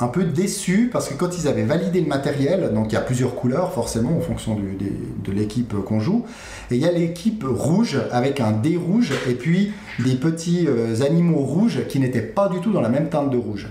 un 0.01 0.07
peu 0.07 0.23
déçus 0.23 0.89
parce 0.91 1.07
que 1.07 1.13
quand 1.13 1.37
ils 1.37 1.47
avaient 1.47 1.63
validé 1.63 2.01
le 2.01 2.07
matériel, 2.07 2.71
donc 2.73 2.87
il 2.91 2.95
y 2.95 2.97
a 2.97 3.01
plusieurs 3.01 3.35
couleurs 3.35 3.71
forcément 3.71 4.17
en 4.17 4.19
fonction 4.19 4.55
du- 4.55 4.73
des- 4.73 4.91
de 5.23 5.31
l'équipe 5.31 5.73
qu'on 5.85 5.99
joue, 6.01 6.25
et 6.71 6.75
il 6.75 6.81
y 6.81 6.85
a 6.87 6.91
l'équipe 6.91 7.45
rouge 7.47 7.99
avec 8.11 8.41
un 8.41 8.51
dé 8.51 8.75
rouge 8.77 9.13
et 9.29 9.33
puis 9.35 9.71
des 9.99 10.15
petits 10.15 10.67
animaux 11.05 11.39
rouges 11.39 11.81
qui 11.87 11.99
n'étaient 11.99 12.21
pas 12.21 12.49
du 12.49 12.59
tout 12.59 12.71
dans 12.73 12.81
la 12.81 12.89
même 12.89 13.07
teinte 13.09 13.29
de 13.29 13.37
rouge. 13.37 13.69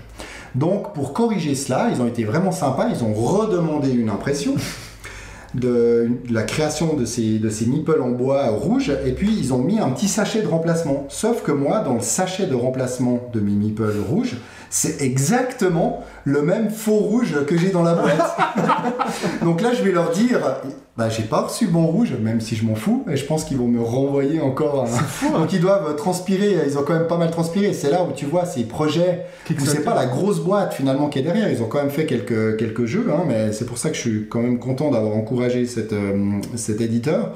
Donc 0.55 0.93
pour 0.93 1.13
corriger 1.13 1.55
cela, 1.55 1.89
ils 1.93 2.01
ont 2.01 2.07
été 2.07 2.23
vraiment 2.23 2.51
sympas, 2.51 2.89
ils 2.89 3.03
ont 3.03 3.13
redemandé 3.13 3.91
une 3.91 4.09
impression 4.09 4.55
de, 5.53 6.09
la 6.29 6.43
création 6.43 6.95
de 6.95 7.05
ces, 7.05 7.39
de 7.39 7.49
ces 7.49 7.65
nipples 7.65 8.01
en 8.01 8.09
bois 8.09 8.49
rouge 8.49 8.91
et 9.05 9.11
puis 9.11 9.33
ils 9.37 9.53
ont 9.53 9.59
mis 9.59 9.79
un 9.79 9.89
petit 9.89 10.07
sachet 10.07 10.41
de 10.41 10.47
remplacement. 10.47 11.05
Sauf 11.09 11.43
que 11.43 11.51
moi, 11.51 11.79
dans 11.79 11.95
le 11.95 12.01
sachet 12.01 12.47
de 12.47 12.55
remplacement 12.55 13.19
de 13.33 13.39
mes 13.39 13.51
nipples 13.51 13.93
rouges, 14.09 14.37
c'est 14.71 15.01
exactement 15.01 16.03
le 16.23 16.41
même 16.41 16.69
faux 16.71 16.95
rouge 16.95 17.35
que 17.45 17.55
j'ai 17.57 17.69
dans 17.69 17.83
la 17.83 17.93
boîte. 17.93 18.37
Donc 19.43 19.61
là, 19.61 19.73
je 19.73 19.83
vais 19.83 19.91
leur 19.91 20.11
dire, 20.11 20.39
bah, 20.97 21.09
j'ai 21.09 21.23
pas 21.23 21.41
reçu 21.41 21.67
bon 21.67 21.85
rouge, 21.87 22.13
même 22.21 22.39
si 22.41 22.55
je 22.55 22.65
m'en 22.65 22.75
fous, 22.75 23.03
et 23.11 23.17
je 23.17 23.25
pense 23.25 23.43
qu'ils 23.43 23.57
vont 23.57 23.67
me 23.67 23.81
renvoyer 23.81 24.39
encore. 24.39 24.85
un- 24.85 24.87
Donc 25.39 25.51
ils 25.53 25.59
doivent 25.59 25.95
transpirer, 25.95 26.55
ils 26.65 26.77
ont 26.77 26.83
quand 26.83 26.93
même 26.93 27.07
pas 27.07 27.17
mal 27.17 27.31
transpiré. 27.31 27.73
C'est 27.73 27.89
là 27.89 28.03
où 28.03 28.13
tu 28.13 28.25
vois 28.25 28.45
ces 28.45 28.63
projets 28.63 29.25
où 29.61 29.65
c'est 29.65 29.83
pas 29.83 29.93
la 29.95 30.05
grosse 30.05 30.39
boîte 30.39 30.73
finalement 30.73 31.09
qui 31.09 31.19
est 31.19 31.23
derrière. 31.23 31.51
Ils 31.51 31.61
ont 31.61 31.67
quand 31.67 31.79
même 31.79 31.89
fait 31.91 32.05
quelques, 32.05 32.57
quelques 32.57 32.85
jeux, 32.85 33.07
hein, 33.11 33.23
mais 33.27 33.51
c'est 33.51 33.65
pour 33.65 33.77
ça 33.77 33.89
que 33.89 33.95
je 33.95 34.01
suis 34.01 34.27
quand 34.29 34.39
même 34.41 34.57
content 34.59 34.89
d'avoir 34.91 35.15
encouragé 35.15 35.65
cette, 35.65 35.93
euh, 35.93 36.39
cet 36.55 36.81
éditeur. 36.81 37.31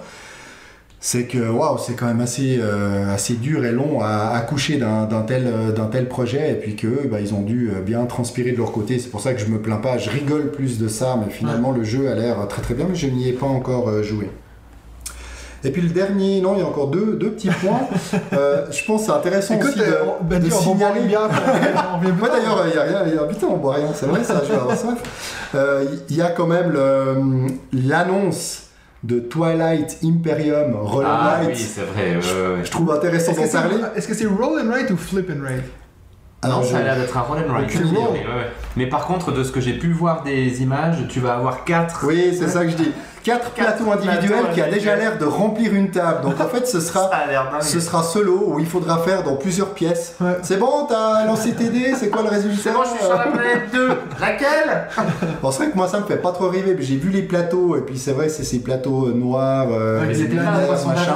C'est 1.07 1.25
que 1.25 1.37
waouh, 1.37 1.77
c'est 1.77 1.93
quand 1.93 2.07
même 2.07 2.19
assez, 2.19 2.57
euh, 2.59 3.13
assez 3.13 3.35
dur 3.35 3.63
et 3.63 3.71
long 3.71 4.01
à 4.01 4.31
accoucher 4.35 4.77
d'un 4.77 5.05
d'un 5.05 5.21
tel, 5.21 5.43
euh, 5.45 5.71
d'un 5.71 5.85
tel 5.85 6.07
projet, 6.07 6.51
et 6.53 6.55
puis 6.55 6.75
que 6.75 7.05
bah, 7.07 7.19
ils 7.21 7.31
ont 7.35 7.43
dû 7.43 7.69
euh, 7.69 7.81
bien 7.81 8.03
transpirer 8.05 8.53
de 8.53 8.57
leur 8.57 8.71
côté. 8.71 8.97
C'est 8.97 9.09
pour 9.09 9.21
ça 9.21 9.35
que 9.35 9.39
je 9.39 9.45
me 9.45 9.61
plains 9.61 9.77
pas, 9.77 9.99
je 9.99 10.09
rigole 10.09 10.49
plus 10.49 10.79
de 10.79 10.87
ça, 10.87 11.15
mais 11.23 11.31
finalement 11.31 11.71
le 11.71 11.83
jeu 11.83 12.09
a 12.09 12.15
l'air 12.15 12.47
très 12.47 12.63
très 12.63 12.73
bien, 12.73 12.87
mais 12.89 12.95
je 12.95 13.05
n'y 13.05 13.29
ai 13.29 13.33
pas 13.33 13.45
encore 13.45 14.01
joué. 14.01 14.31
Et 15.63 15.69
puis 15.69 15.83
le 15.83 15.89
dernier, 15.89 16.41
non, 16.41 16.55
il 16.55 16.61
y 16.61 16.63
a 16.63 16.67
encore 16.67 16.87
deux, 16.87 17.17
deux 17.19 17.29
petits 17.33 17.49
points. 17.49 17.81
Euh, 18.33 18.65
je 18.71 18.83
pense 18.83 19.01
que 19.01 19.05
c'est 19.05 19.11
intéressant 19.13 19.53
Écoute, 19.55 19.69
aussi 19.69 19.79
de, 19.79 19.83
euh, 19.83 20.03
ben, 20.23 20.41
boire 20.43 20.61
signaler. 20.61 21.01
plus 21.01 22.11
Moi 22.13 22.29
d'ailleurs, 22.33 22.65
il 22.67 22.75
y 22.75 22.79
a 22.79 22.83
rien, 22.83 23.03
il 23.05 23.13
y 23.13 23.17
a- 23.17 23.23
putain, 23.23 23.47
on 23.51 23.57
boit 23.57 23.75
rien, 23.75 23.89
c'est 23.93 24.07
vrai 24.07 24.23
ça, 24.23 24.41
je 24.43 24.51
vais 24.51 24.57
avoir 24.57 24.75
soif. 24.75 24.97
Il 26.09 26.15
y 26.15 26.21
a 26.23 26.31
quand 26.31 26.47
même 26.47 26.71
le- 26.71 27.47
l'annonce 27.71 28.64
de 29.05 29.19
Twilight 29.19 29.97
Imperium 30.03 30.75
Roll 30.75 31.05
Ah 31.07 31.37
and 31.37 31.41
oui, 31.41 31.47
Write. 31.53 31.57
c'est 31.57 31.81
vrai. 31.81 32.15
ouais, 32.15 32.15
ouais, 32.15 32.55
ouais. 32.57 32.65
Je 32.65 32.71
trouve 32.71 32.91
intéressant 32.91 33.33
d'en 33.33 33.47
parler. 33.47 33.75
Est-ce 33.95 34.07
que 34.07 34.13
c'est 34.13 34.25
roll 34.25 34.59
and 34.61 34.69
write 34.69 34.89
ou 34.91 34.97
flip 34.97 35.29
and 35.29 35.41
write? 35.43 35.63
Non, 36.47 36.57
Alors, 36.57 36.65
ça 36.65 36.77
a 36.77 36.81
l'air 36.81 36.95
d'être 36.95 37.17
un 37.17 37.21
roll 37.21 37.37
and 37.39 37.53
ouais, 37.53 37.65
ouais. 37.65 38.51
Mais 38.75 38.87
par 38.87 39.05
contre, 39.05 39.31
de 39.31 39.43
ce 39.43 39.51
que 39.51 39.61
j'ai 39.61 39.73
pu 39.73 39.91
voir 39.91 40.23
des 40.23 40.61
images, 40.61 40.97
tu 41.09 41.19
vas 41.19 41.35
avoir 41.35 41.63
quatre. 41.63 42.05
Oui, 42.07 42.35
c'est 42.37 42.47
ça 42.47 42.63
que 42.63 42.71
je 42.71 42.75
dis. 42.75 42.91
Quatre, 43.23 43.53
Quatre 43.55 43.77
plateaux 43.77 43.91
individuels 43.91 44.39
plateaux 44.41 44.53
qui 44.53 44.61
a 44.61 44.69
déjà 44.69 44.95
l'air 44.95 45.17
de 45.17 45.25
remplir 45.25 45.73
une 45.73 45.89
table. 45.89 46.21
Donc 46.21 46.39
en 46.39 46.47
fait, 46.47 46.67
ce 46.67 46.79
sera, 46.79 47.09
ce 47.61 47.79
sera 47.79 48.03
solo 48.03 48.51
où 48.53 48.59
il 48.59 48.67
faudra 48.67 48.99
faire 48.99 49.23
dans 49.23 49.35
plusieurs 49.35 49.69
pièces. 49.73 50.15
Ouais. 50.21 50.37
C'est 50.43 50.57
bon, 50.57 50.85
t'as 50.87 51.25
lancé 51.25 51.53
tes 51.53 51.69
dés, 51.69 51.95
c'est 51.95 52.09
quoi 52.09 52.21
le 52.21 52.29
résultat? 52.29 52.59
C'est 52.61 52.71
bon, 52.71 52.83
je 52.83 52.89
suis 52.89 52.99
sur 52.99 53.17
la 53.17 53.23
planète 53.25 53.71
2. 53.73 53.89
Raquel 54.19 54.87
Bon, 55.41 55.49
c'est 55.49 55.63
vrai 55.63 55.71
que 55.71 55.75
moi 55.75 55.87
ça 55.87 55.99
me 56.01 56.05
fait 56.05 56.17
pas 56.17 56.33
trop 56.33 56.49
rêver, 56.49 56.75
mais 56.77 56.83
j'ai 56.83 56.97
vu 56.97 57.09
les 57.09 57.23
plateaux, 57.23 57.75
et 57.75 57.81
puis 57.81 57.97
c'est 57.97 58.11
vrai, 58.11 58.29
c'est 58.29 58.43
ces 58.43 58.59
plateaux 58.59 59.07
euh, 59.07 59.13
noirs, 59.15 59.69
euh, 59.71 60.01
Ouais, 60.01 60.07
Mais 60.09 60.13
les 60.13 60.25
planètes, 60.25 60.85
machin. 60.85 61.15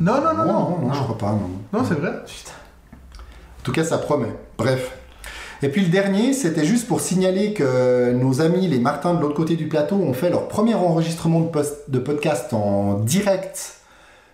Non, 0.00 0.12
non, 0.14 0.20
non, 0.22 0.44
non. 0.44 0.44
non, 0.44 0.78
non, 0.82 0.92
je 0.92 1.02
crois 1.02 1.18
pas, 1.18 1.32
non. 1.32 1.50
Non, 1.72 1.84
c'est 1.84 1.94
vrai. 1.98 2.12
En 3.60 3.64
tout 3.64 3.72
cas, 3.72 3.84
ça 3.84 3.98
promet. 3.98 4.28
Bref. 4.56 4.92
Et 5.62 5.68
puis 5.68 5.80
le 5.82 5.88
dernier, 5.88 6.32
c'était 6.34 6.64
juste 6.64 6.86
pour 6.86 7.00
signaler 7.00 7.52
que 7.52 8.12
nos 8.12 8.40
amis, 8.40 8.68
les 8.68 8.78
Martins 8.78 9.14
de 9.14 9.20
l'autre 9.20 9.34
côté 9.34 9.56
du 9.56 9.66
plateau, 9.66 9.96
ont 9.96 10.12
fait 10.12 10.30
leur 10.30 10.46
premier 10.46 10.74
enregistrement 10.74 11.40
de, 11.40 11.48
post- 11.48 11.90
de 11.90 11.98
podcast 11.98 12.52
en 12.52 12.94
direct 12.94 13.74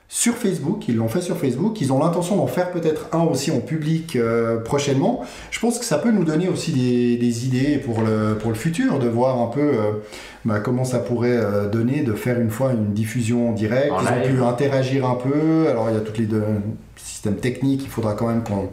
sur 0.06 0.34
Facebook. 0.34 0.86
Ils 0.86 0.96
l'ont 0.96 1.08
fait 1.08 1.22
sur 1.22 1.38
Facebook. 1.38 1.80
Ils 1.80 1.92
ont 1.94 1.98
l'intention 1.98 2.36
d'en 2.36 2.46
faire 2.46 2.70
peut-être 2.70 3.06
un 3.12 3.22
aussi 3.22 3.50
en 3.50 3.60
public 3.60 4.16
euh, 4.16 4.58
prochainement. 4.60 5.24
Je 5.50 5.58
pense 5.60 5.78
que 5.78 5.86
ça 5.86 5.96
peut 5.96 6.10
nous 6.10 6.24
donner 6.24 6.46
aussi 6.48 6.72
des, 6.72 7.16
des 7.16 7.46
idées 7.46 7.78
pour 7.78 8.02
le, 8.02 8.36
pour 8.36 8.50
le 8.50 8.56
futur, 8.56 8.98
de 8.98 9.08
voir 9.08 9.40
un 9.40 9.46
peu 9.46 9.60
euh, 9.62 9.92
bah, 10.44 10.60
comment 10.60 10.84
ça 10.84 10.98
pourrait 10.98 11.38
euh, 11.38 11.68
donner 11.70 12.02
de 12.02 12.12
faire 12.12 12.38
une 12.38 12.50
fois 12.50 12.72
une 12.72 12.92
diffusion 12.92 13.52
directe. 13.52 13.90
En 13.92 14.02
Ils 14.02 14.08
ont 14.08 14.36
pu 14.36 14.42
interagir 14.42 15.06
un 15.08 15.14
peu. 15.16 15.68
Alors 15.70 15.88
il 15.88 15.94
y 15.94 15.98
a 15.98 16.02
tous 16.02 16.20
les 16.20 16.26
deux 16.26 16.44
systèmes 16.96 17.36
techniques. 17.36 17.80
Il 17.84 17.90
faudra 17.90 18.12
quand 18.12 18.26
même 18.28 18.44
qu'on 18.44 18.68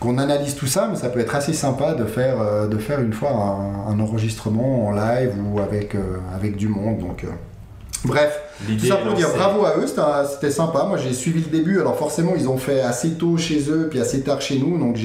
qu'on 0.00 0.18
analyse 0.18 0.54
tout 0.56 0.66
ça, 0.66 0.88
mais 0.90 0.96
ça 0.96 1.10
peut 1.10 1.20
être 1.20 1.34
assez 1.34 1.52
sympa 1.52 1.94
de 1.94 2.04
faire, 2.04 2.40
euh, 2.40 2.66
de 2.66 2.78
faire 2.78 3.00
une 3.00 3.12
fois 3.12 3.30
un, 3.30 3.92
un 3.92 4.00
enregistrement 4.00 4.86
en 4.86 4.92
live 4.92 5.34
ou 5.52 5.60
avec, 5.60 5.94
euh, 5.94 6.18
avec 6.34 6.56
du 6.56 6.68
monde. 6.68 6.98
Donc, 6.98 7.24
euh, 7.24 7.28
Bref, 8.04 8.40
tout 8.66 8.86
ça 8.86 8.96
pour 8.96 9.12
dire 9.12 9.28
bravo 9.36 9.64
à 9.66 9.76
eux, 9.76 9.86
c'était 9.86 10.50
sympa. 10.50 10.86
Moi 10.88 10.96
j'ai 10.96 11.12
suivi 11.12 11.42
le 11.42 11.50
début, 11.50 11.80
alors 11.80 11.98
forcément 11.98 12.32
ils 12.34 12.48
ont 12.48 12.56
fait 12.56 12.80
assez 12.80 13.10
tôt 13.10 13.36
chez 13.36 13.68
eux, 13.68 13.88
puis 13.90 14.00
assez 14.00 14.22
tard 14.22 14.40
chez 14.40 14.58
nous. 14.58 14.78
Donc 14.78 14.96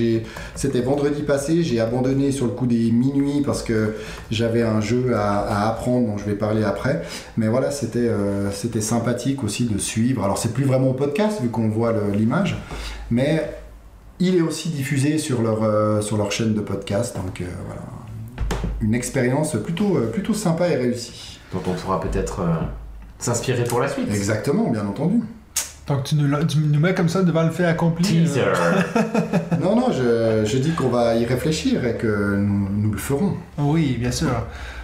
c'était 0.56 0.80
vendredi 0.80 1.24
passé, 1.24 1.62
j'ai 1.62 1.82
abandonné 1.82 2.32
sur 2.32 2.46
le 2.46 2.54
coup 2.54 2.68
des 2.68 2.92
minuit 2.92 3.42
parce 3.46 3.64
que 3.64 3.96
j'avais 4.32 4.62
un 4.62 4.80
jeu 4.80 5.14
à, 5.14 5.40
à 5.40 5.70
apprendre 5.70 6.08
dont 6.08 6.18
je 6.18 6.24
vais 6.24 6.36
parler 6.36 6.64
après. 6.64 7.02
Mais 7.36 7.50
voilà, 7.50 7.70
c'était, 7.70 8.00
euh, 8.00 8.50
c'était 8.52 8.82
sympathique 8.82 9.44
aussi 9.44 9.66
de 9.66 9.78
suivre. 9.78 10.24
Alors 10.24 10.38
c'est 10.38 10.54
plus 10.54 10.64
vraiment 10.64 10.94
podcast 10.94 11.42
vu 11.42 11.50
qu'on 11.50 11.68
voit 11.68 11.94
l'image, 12.14 12.58
mais 13.12 13.46
il 14.20 14.36
est 14.36 14.42
aussi 14.42 14.70
diffusé 14.70 15.18
sur 15.18 15.42
leur, 15.42 15.64
euh, 15.64 16.02
sur 16.02 16.18
leur 16.18 16.32
chaîne 16.32 16.54
de 16.54 16.62
podcast. 16.62 17.16
Donc 17.16 17.42
euh, 17.42 17.46
voilà, 17.66 17.82
une 18.82 18.94
expérience 18.96 19.56
plutôt, 19.64 19.98
euh, 19.98 20.08
plutôt 20.12 20.34
sympa 20.34 20.68
et 20.70 20.76
réussie. 20.76 21.40
Dont 21.54 21.62
on 21.68 21.74
pourra 21.74 22.00
peut-être 22.00 22.42
euh, 22.42 22.46
s'inspirer 23.20 23.64
pour 23.64 23.80
la 23.80 23.88
suite. 23.88 24.08
Exactement, 24.14 24.70
bien 24.70 24.86
entendu. 24.86 25.22
Donc 25.88 26.04
tu 26.04 26.16
nous, 26.16 26.44
tu 26.46 26.58
nous 26.58 26.80
mets 26.80 26.96
comme 26.96 27.10
ça 27.10 27.22
devant 27.22 27.44
le 27.44 27.52
fait 27.52 27.66
accompli. 27.66 28.04
Teaser. 28.06 28.42
euh, 28.42 28.82
Non, 29.62 29.76
non, 29.76 29.92
je, 29.92 30.44
je 30.44 30.58
dis 30.58 30.72
qu'on 30.72 30.90
va 30.90 31.16
y 31.16 31.26
réfléchir 31.26 31.86
et 31.86 31.96
que 31.96 32.36
nous, 32.36 32.70
nous 32.72 32.92
le 32.92 32.98
ferons. 32.98 33.34
Oui, 33.60 33.96
bien 34.00 34.12
sûr. 34.12 34.30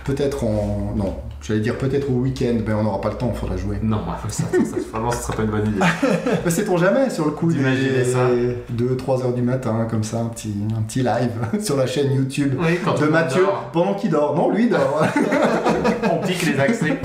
Peut-être 0.06 0.44
en. 0.44 0.94
Non, 0.96 1.16
J'allais 1.42 1.60
dire 1.60 1.76
peut-être 1.76 2.08
au 2.12 2.20
week-end, 2.20 2.56
mais 2.66 2.74
on 2.74 2.84
n'aura 2.84 3.02
pas 3.02 3.10
le 3.10 3.16
temps, 3.16 3.32
il 3.34 3.40
faudra 3.40 3.58
jouer. 3.58 3.78
Non, 3.82 4.02
ça, 4.30 4.44
ça, 4.44 4.44
ça, 4.52 4.78
vraiment, 4.92 5.10
ce 5.10 5.24
serait 5.24 5.38
pas 5.38 5.44
une 5.44 5.50
bonne 5.50 5.68
idée. 5.68 5.80
Mais 6.46 6.52
sait-on 6.52 6.78
jamais 6.78 7.10
sur 7.10 7.26
le 7.26 7.32
coup 7.32 7.52
D'imaginer 7.52 8.04
ça. 8.04 8.30
2-3 8.72 9.24
heures 9.24 9.34
du 9.34 9.42
matin, 9.42 9.88
comme 9.90 10.04
ça, 10.04 10.20
un 10.20 10.28
petit, 10.28 10.54
un 10.78 10.82
petit 10.84 11.00
live 11.00 11.32
sur 11.64 11.78
la 11.78 11.88
chaîne 11.88 12.12
YouTube 12.14 12.54
Oui, 12.60 12.78
quand 12.86 13.00
de 13.00 13.08
Mathieu 13.08 13.44
pendant 13.74 13.96
qu'il 13.96 14.12
dort. 14.12 14.36
Non, 14.36 14.52
lui 14.52 14.70
dort. 14.70 15.04
on 16.12 16.26
pique 16.26 16.46
les 16.46 16.60
accès. 16.60 17.00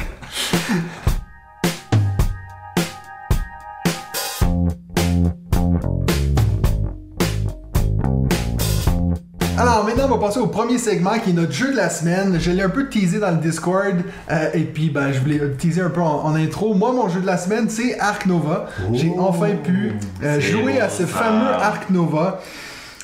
Va 10.17 10.27
passer 10.27 10.41
au 10.41 10.47
premier 10.47 10.79
segment 10.79 11.19
qui 11.23 11.31
est 11.31 11.33
notre 11.33 11.53
jeu 11.53 11.71
de 11.73 11.77
la 11.77 11.91
semaine. 11.91 12.39
Je 12.41 12.51
l'ai 12.51 12.63
un 12.63 12.69
peu 12.69 12.89
teasé 12.89 13.19
dans 13.19 13.31
le 13.31 13.37
Discord 13.37 13.97
euh, 14.31 14.49
et 14.55 14.63
puis 14.63 14.91
ben, 14.91 15.13
je 15.13 15.21
voulais 15.21 15.41
teaser 15.59 15.83
un 15.83 15.91
peu 15.91 16.01
en, 16.01 16.25
en 16.25 16.35
intro. 16.35 16.75
Moi, 16.75 16.93
mon 16.93 17.09
jeu 17.09 17.21
de 17.21 17.27
la 17.27 17.37
semaine, 17.37 17.69
c'est 17.69 17.99
Ark 17.99 18.27
Nova. 18.27 18.67
J'ai 18.93 19.13
enfin 19.19 19.51
pu 19.63 19.93
euh, 20.23 20.41
jouer 20.41 20.75
bon, 20.75 20.83
à 20.83 20.89
ce 20.89 21.03
ça. 21.03 21.07
fameux 21.07 21.51
Ark 21.51 21.91
Nova. 21.91 22.41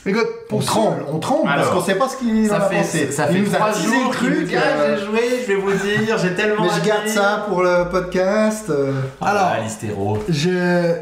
Écoute, 0.04 0.26
pour 0.48 0.58
On 0.58 0.62
tremble, 0.62 1.04
on 1.12 1.18
tremble 1.20 1.44
parce 1.44 1.60
Alors, 1.60 1.74
qu'on 1.74 1.80
sait 1.80 1.94
pas 1.94 2.08
ce 2.08 2.16
qu'il 2.16 2.44
en 2.46 2.48
Ça 2.48 2.56
a 2.56 2.68
fait, 2.68 2.76
pensé. 2.78 3.12
ça 3.12 3.26
Il 3.30 3.36
fait 3.36 3.40
nous 3.42 3.54
a 3.54 3.58
trois 3.58 3.72
jours 3.72 4.10
le 4.10 4.16
truc. 4.16 4.46
dit, 4.48 4.54
ah, 4.56 4.80
euh, 4.80 4.96
j'ai 4.98 5.06
joué, 5.06 5.20
je 5.42 5.46
vais 5.46 5.54
vous 5.54 5.70
dire, 5.70 6.18
j'ai 6.18 6.34
tellement 6.34 6.64
mais 6.64 6.70
je 6.82 6.84
garde 6.88 7.06
ça 7.06 7.46
pour 7.48 7.62
le 7.62 7.88
podcast. 7.88 8.68
euh. 8.70 8.94
Alors, 9.20 9.50
Ah, 9.54 9.60
l'hystéro. 9.62 10.18
Je, 10.28 10.50
euh, 10.52 10.94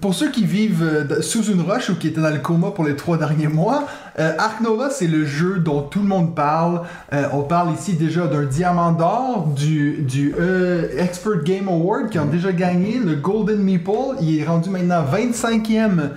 pour 0.00 0.12
ceux 0.14 0.28
qui 0.32 0.44
vivent 0.44 0.82
euh, 0.82 1.22
sous 1.22 1.44
une 1.52 1.60
roche 1.60 1.90
ou 1.90 1.94
qui 1.94 2.08
étaient 2.08 2.20
dans 2.20 2.30
le 2.30 2.40
coma 2.40 2.72
pour 2.72 2.84
les 2.84 2.96
trois 2.96 3.16
derniers 3.16 3.46
mois, 3.46 3.84
euh, 4.18 4.32
Ark 4.38 4.60
Nova, 4.60 4.90
c'est 4.90 5.06
le 5.06 5.24
jeu 5.24 5.58
dont 5.60 5.82
tout 5.82 6.00
le 6.00 6.08
monde 6.08 6.34
parle. 6.34 6.82
Euh, 7.12 7.26
on 7.32 7.42
parle 7.42 7.72
ici 7.74 7.92
déjà 7.92 8.26
d'un 8.26 8.42
diamant 8.42 8.90
d'or, 8.90 9.46
du, 9.54 9.98
du 10.02 10.34
euh, 10.40 10.88
Expert 10.98 11.44
Game 11.44 11.68
Award 11.68 12.10
qui 12.10 12.18
ont 12.18 12.26
déjà 12.26 12.50
gagné, 12.50 12.98
le 12.98 13.14
Golden 13.14 13.58
Meeple. 13.62 14.16
Il 14.20 14.40
est 14.40 14.44
rendu 14.44 14.68
maintenant 14.68 15.04
25e 15.04 16.10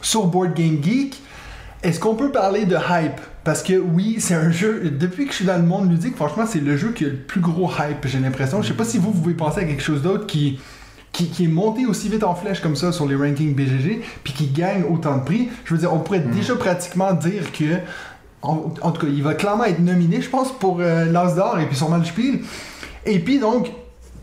sur 0.00 0.26
Board 0.26 0.54
Game 0.54 0.78
Geek. 0.80 1.20
Est-ce 1.82 1.98
qu'on 1.98 2.14
peut 2.14 2.30
parler 2.30 2.64
de 2.64 2.76
hype? 2.76 3.20
Parce 3.42 3.62
que 3.62 3.72
oui, 3.72 4.16
c'est 4.20 4.34
un 4.34 4.52
jeu, 4.52 4.90
depuis 4.90 5.24
que 5.24 5.32
je 5.32 5.36
suis 5.36 5.44
dans 5.44 5.56
le 5.56 5.64
monde 5.64 5.90
ludique, 5.90 6.14
franchement, 6.14 6.44
c'est 6.46 6.60
le 6.60 6.76
jeu 6.76 6.92
qui 6.92 7.04
a 7.04 7.08
le 7.08 7.16
plus 7.16 7.40
gros 7.40 7.68
hype, 7.68 8.06
j'ai 8.06 8.20
l'impression. 8.20 8.62
Je 8.62 8.68
sais 8.68 8.74
pas 8.74 8.84
si 8.84 8.98
vous, 8.98 9.10
vous 9.10 9.20
pouvez 9.20 9.34
penser 9.34 9.60
à 9.60 9.64
quelque 9.64 9.82
chose 9.82 10.00
d'autre 10.00 10.26
qui, 10.26 10.60
qui, 11.10 11.28
qui 11.28 11.44
est 11.44 11.48
monté 11.48 11.84
aussi 11.84 12.08
vite 12.08 12.22
en 12.22 12.36
flèche 12.36 12.60
comme 12.60 12.76
ça 12.76 12.92
sur 12.92 13.08
les 13.08 13.16
rankings 13.16 13.54
BGG, 13.54 14.00
puis 14.22 14.32
qui 14.32 14.46
gagne 14.46 14.84
autant 14.88 15.18
de 15.18 15.24
prix. 15.24 15.48
Je 15.64 15.74
veux 15.74 15.80
dire, 15.80 15.92
on 15.92 15.98
pourrait 15.98 16.20
déjà 16.20 16.54
pratiquement 16.54 17.12
dire 17.14 17.50
que, 17.50 17.80
en, 18.42 18.72
en 18.80 18.92
tout 18.92 19.06
cas, 19.06 19.12
il 19.12 19.22
va 19.24 19.34
clairement 19.34 19.64
être 19.64 19.80
nominé, 19.80 20.22
je 20.22 20.30
pense, 20.30 20.56
pour 20.56 20.78
euh, 20.80 21.06
l'As 21.06 21.34
d'or 21.34 21.58
et 21.58 21.66
puis 21.66 21.76
sûrement 21.76 21.98
le 21.98 22.04
Spiel. 22.04 22.40
Et 23.06 23.18
puis 23.18 23.40
donc, 23.40 23.72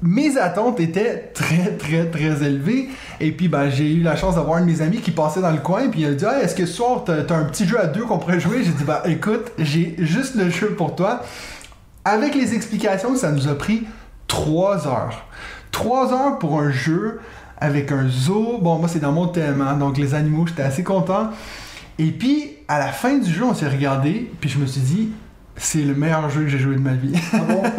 mes 0.02 0.38
attentes 0.38 0.80
étaient 0.80 1.32
très 1.34 1.72
très 1.78 2.06
très 2.06 2.44
élevées. 2.44 2.90
Et 3.20 3.32
puis 3.32 3.48
ben 3.48 3.70
j'ai 3.70 3.92
eu 3.94 4.02
la 4.02 4.16
chance 4.16 4.36
d'avoir 4.36 4.58
un 4.58 4.62
de 4.62 4.66
mes 4.66 4.82
amis 4.82 5.00
qui 5.00 5.12
passait 5.12 5.42
dans 5.42 5.52
le 5.52 5.58
coin 5.60 5.90
puis 5.90 6.02
il 6.02 6.06
a 6.06 6.14
dit 6.14 6.26
est-ce 6.42 6.56
que 6.56 6.66
ce 6.66 6.74
soir 6.74 7.04
t'as 7.06 7.24
t'as 7.24 7.36
un 7.36 7.46
petit 7.46 7.68
jeu 7.68 7.80
à 7.80 7.88
deux 7.88 8.04
qu'on 8.04 8.18
pourrait 8.18 8.40
jouer? 8.40 8.64
J'ai 8.64 8.72
dit 8.72 8.84
bah 8.84 9.04
écoute 9.06 9.52
j'ai 9.58 9.96
juste 10.00 10.36
le 10.36 10.50
jeu 10.50 10.70
pour 10.76 10.96
toi. 10.96 11.22
Avec 12.06 12.36
les 12.36 12.54
explications 12.54 13.16
ça 13.16 13.32
nous 13.32 13.48
a 13.48 13.58
pris 13.58 13.84
3 14.28 14.88
heures. 14.88 15.26
3 15.72 16.14
heures 16.14 16.40
pour 16.40 16.60
un 16.60 16.72
jeu 16.72 17.20
avec 17.60 17.92
un 17.92 18.08
zoo. 18.08 18.60
Bon 18.62 18.78
moi 18.78 18.88
c'est 18.88 19.00
dans 19.00 19.12
mon 19.12 19.28
thème 19.28 19.62
hein, 19.62 19.76
donc 19.76 19.98
les 19.98 20.14
animaux 20.16 20.48
j'étais 20.48 20.64
assez 20.64 20.84
content. 20.84 21.30
Et 21.98 22.12
puis 22.12 22.56
à 22.70 22.80
la 22.80 22.88
fin 22.88 23.18
du 23.18 23.30
jeu 23.32 23.44
on 23.44 23.54
s'est 23.54 23.68
regardé 23.68 24.32
puis 24.40 24.50
je 24.50 24.60
me 24.60 24.66
suis 24.66 24.82
dit 24.82 25.10
c'est 25.58 25.82
le 25.82 25.94
meilleur 25.94 26.30
jeu 26.30 26.44
que 26.44 26.48
j'ai 26.48 26.58
joué 26.60 26.76
de 26.76 26.80
ma 26.80 26.94
vie. 26.94 27.14
Ah 27.34 27.38
bon? 27.40 27.62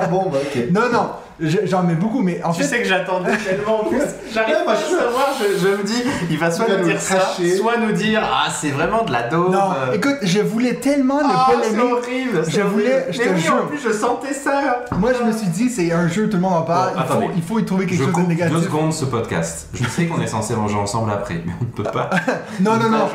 Ah 0.00 0.06
bon, 0.06 0.30
bah 0.30 0.38
ok. 0.42 0.70
non 0.72 0.90
non 0.90 1.10
j'en 1.40 1.82
mets 1.84 1.94
beaucoup 1.94 2.20
mais 2.22 2.40
en 2.42 2.52
Tu 2.52 2.62
fait 2.62 2.68
sais 2.68 2.78
que 2.82 2.88
j'attendais 2.88 3.36
tellement 3.36 3.82
en 3.82 3.84
plus. 3.84 4.00
J'arrive 4.32 4.56
Ouais, 4.56 4.64
pas 4.64 4.72
à 4.72 4.76
savoir, 4.76 5.28
je, 5.40 5.58
je 5.58 5.68
me 5.76 5.82
dis, 5.84 6.02
il 6.30 6.36
va 6.38 6.50
soit 6.50 6.66
Il 6.68 6.72
va 6.74 6.78
nous 6.80 6.84
nous 6.84 6.90
dire 6.92 7.00
ça, 7.00 7.14
cracher. 7.16 7.56
soit 7.56 7.76
nous 7.78 7.92
dire, 7.92 8.20
ah, 8.22 8.48
c'est 8.50 8.70
vraiment 8.70 9.04
de 9.04 9.12
la 9.12 9.22
daube. 9.22 9.52
Non, 9.52 9.70
euh, 9.88 9.92
écoute, 9.94 10.16
je 10.22 10.40
voulais 10.40 10.74
tellement 10.74 11.18
ne 11.22 11.28
ah, 11.30 11.46
pas 11.50 11.56
c'est 11.62 11.70
l'aimer. 11.70 11.92
horrible. 11.92 12.42
Je 12.46 12.60
voulais- 12.60 13.06
je 13.10 13.18
Mais 13.18 13.24
te 13.24 13.30
oui, 13.34 13.40
jure. 13.40 13.54
en 13.54 13.66
plus, 13.66 13.78
je 13.82 13.90
sentais 13.92 14.34
ça. 14.34 14.84
Moi, 14.98 15.12
je 15.18 15.24
me 15.24 15.32
suis 15.32 15.46
dit, 15.46 15.70
c'est 15.70 15.92
un 15.92 16.08
jeu, 16.08 16.28
tout 16.28 16.36
le 16.36 16.42
monde 16.42 16.52
en 16.54 16.62
parle. 16.62 16.92
Bon, 16.94 17.02
il, 17.02 17.06
faut, 17.22 17.30
il 17.36 17.42
faut 17.42 17.58
y 17.60 17.64
trouver 17.64 17.86
quelque 17.86 17.98
je 17.98 18.04
chose 18.04 18.08
de 18.08 18.12
coupe 18.14 18.24
deux 18.28 18.34
négatif. 18.34 18.58
secondes 18.64 18.92
ce 18.92 19.04
podcast. 19.06 19.68
Je 19.72 19.84
sais 19.88 20.06
qu'on 20.06 20.20
est 20.20 20.26
censé 20.26 20.54
manger 20.54 20.76
ensemble 20.76 21.10
après, 21.10 21.40
mais 21.46 21.52
on 21.60 21.64
ne 21.64 21.70
peut 21.70 21.90
pas. 21.90 22.10
Non, 22.60 22.76
non, 22.76 22.90
non. 22.90 23.06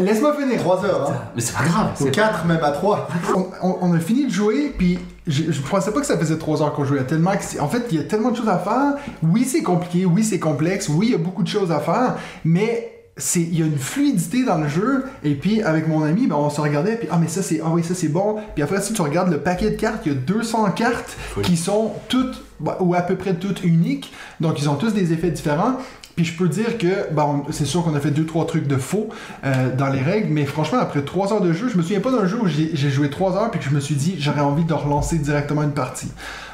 Laisse-moi 0.00 0.34
finir. 0.38 0.58
3 0.60 0.84
heures, 0.86 1.10
hein. 1.10 1.14
Mais 1.34 1.42
c'est 1.42 1.56
pas 1.56 1.64
grave. 1.64 1.88
Ou 2.00 2.04
c'est- 2.04 2.10
4 2.10 2.46
même 2.46 2.62
à 2.62 2.70
3. 2.70 3.08
On, 3.34 3.46
on- 3.62 3.78
on 3.82 3.94
a 3.94 3.98
fini 3.98 4.26
de 4.26 4.32
jouer, 4.32 4.74
puis 4.76 4.98
je, 5.26 5.52
je 5.52 5.60
pensais 5.62 5.90
pas 5.92 6.00
que 6.00 6.06
ça 6.06 6.18
faisait 6.18 6.36
3 6.36 6.62
heures 6.62 6.72
qu'on 6.72 6.84
jouait. 6.84 7.04
Tellement 7.04 7.32
que 7.32 7.60
en 7.60 7.68
fait, 7.68 7.84
il 7.90 7.98
y 7.98 8.00
a 8.00 8.04
tellement 8.04 8.30
de 8.30 8.36
choses 8.36 8.48
à 8.48 8.58
faire. 8.58 8.94
Oui, 9.22 9.44
c'est 9.44 9.62
compliqué. 9.62 10.04
Oui, 10.04 10.24
c'est 10.24 10.38
complexe. 10.38 10.88
Oui, 10.88 11.06
il 11.08 11.12
y 11.12 11.14
a 11.14 11.18
beaucoup 11.18 11.42
de 11.42 11.48
choses 11.48 11.70
à 11.70 11.80
faire. 11.80 12.16
Mais 12.44 12.88
c'est 13.16 13.40
il 13.40 13.58
y 13.58 13.62
a 13.62 13.66
une 13.66 13.76
fluidité 13.78 14.42
dans 14.42 14.56
le 14.56 14.68
jeu 14.68 15.04
et 15.22 15.34
puis 15.34 15.60
avec 15.62 15.86
mon 15.86 16.02
ami 16.02 16.26
ben, 16.26 16.36
on 16.36 16.48
se 16.48 16.62
regardait 16.62 16.96
puis 16.96 17.08
ah 17.10 17.18
mais 17.20 17.28
ça 17.28 17.42
c'est 17.42 17.60
ah 17.62 17.68
oui 17.70 17.84
ça 17.84 17.94
c'est 17.94 18.08
bon 18.08 18.36
puis 18.54 18.62
après 18.62 18.80
si 18.80 18.94
tu 18.94 19.02
regardes 19.02 19.30
le 19.30 19.36
paquet 19.36 19.70
de 19.70 19.76
cartes 19.76 20.06
il 20.06 20.12
y 20.12 20.14
a 20.14 20.18
200 20.18 20.70
cartes 20.70 21.14
Oui. 21.36 21.42
qui 21.42 21.58
sont 21.58 21.92
toutes 22.08 22.42
bah, 22.58 22.78
ou 22.80 22.94
à 22.94 23.02
peu 23.02 23.16
près 23.16 23.34
toutes 23.34 23.64
uniques 23.64 24.14
donc 24.40 24.58
ils 24.62 24.70
ont 24.70 24.76
tous 24.76 24.94
des 24.94 25.12
effets 25.12 25.30
différents 25.30 25.76
puis 26.16 26.24
je 26.24 26.36
peux 26.36 26.48
dire 26.48 26.78
que 26.78 27.10
bon, 27.12 27.44
c'est 27.50 27.64
sûr 27.64 27.82
qu'on 27.84 27.94
a 27.94 28.00
fait 28.00 28.10
deux 28.10 28.26
trois 28.26 28.46
trucs 28.46 28.66
de 28.66 28.76
faux 28.76 29.08
euh, 29.44 29.74
dans 29.76 29.88
les 29.88 30.00
règles, 30.00 30.28
mais 30.32 30.44
franchement 30.44 30.78
après 30.80 31.02
trois 31.02 31.32
heures 31.32 31.40
de 31.40 31.52
jeu, 31.52 31.68
je 31.68 31.76
me 31.76 31.82
souviens 31.82 32.00
pas 32.00 32.10
d'un 32.12 32.26
jeu 32.26 32.38
où 32.40 32.46
j'ai 32.46 32.90
joué 32.90 33.08
trois 33.10 33.36
heures 33.36 33.50
puis 33.50 33.60
que 33.60 33.66
je 33.66 33.70
me 33.74 33.80
suis 33.80 33.94
dit 33.94 34.16
j'aurais 34.18 34.40
envie 34.40 34.64
de 34.64 34.72
relancer 34.74 35.16
directement 35.16 35.62
une 35.62 35.72
partie. 35.72 36.12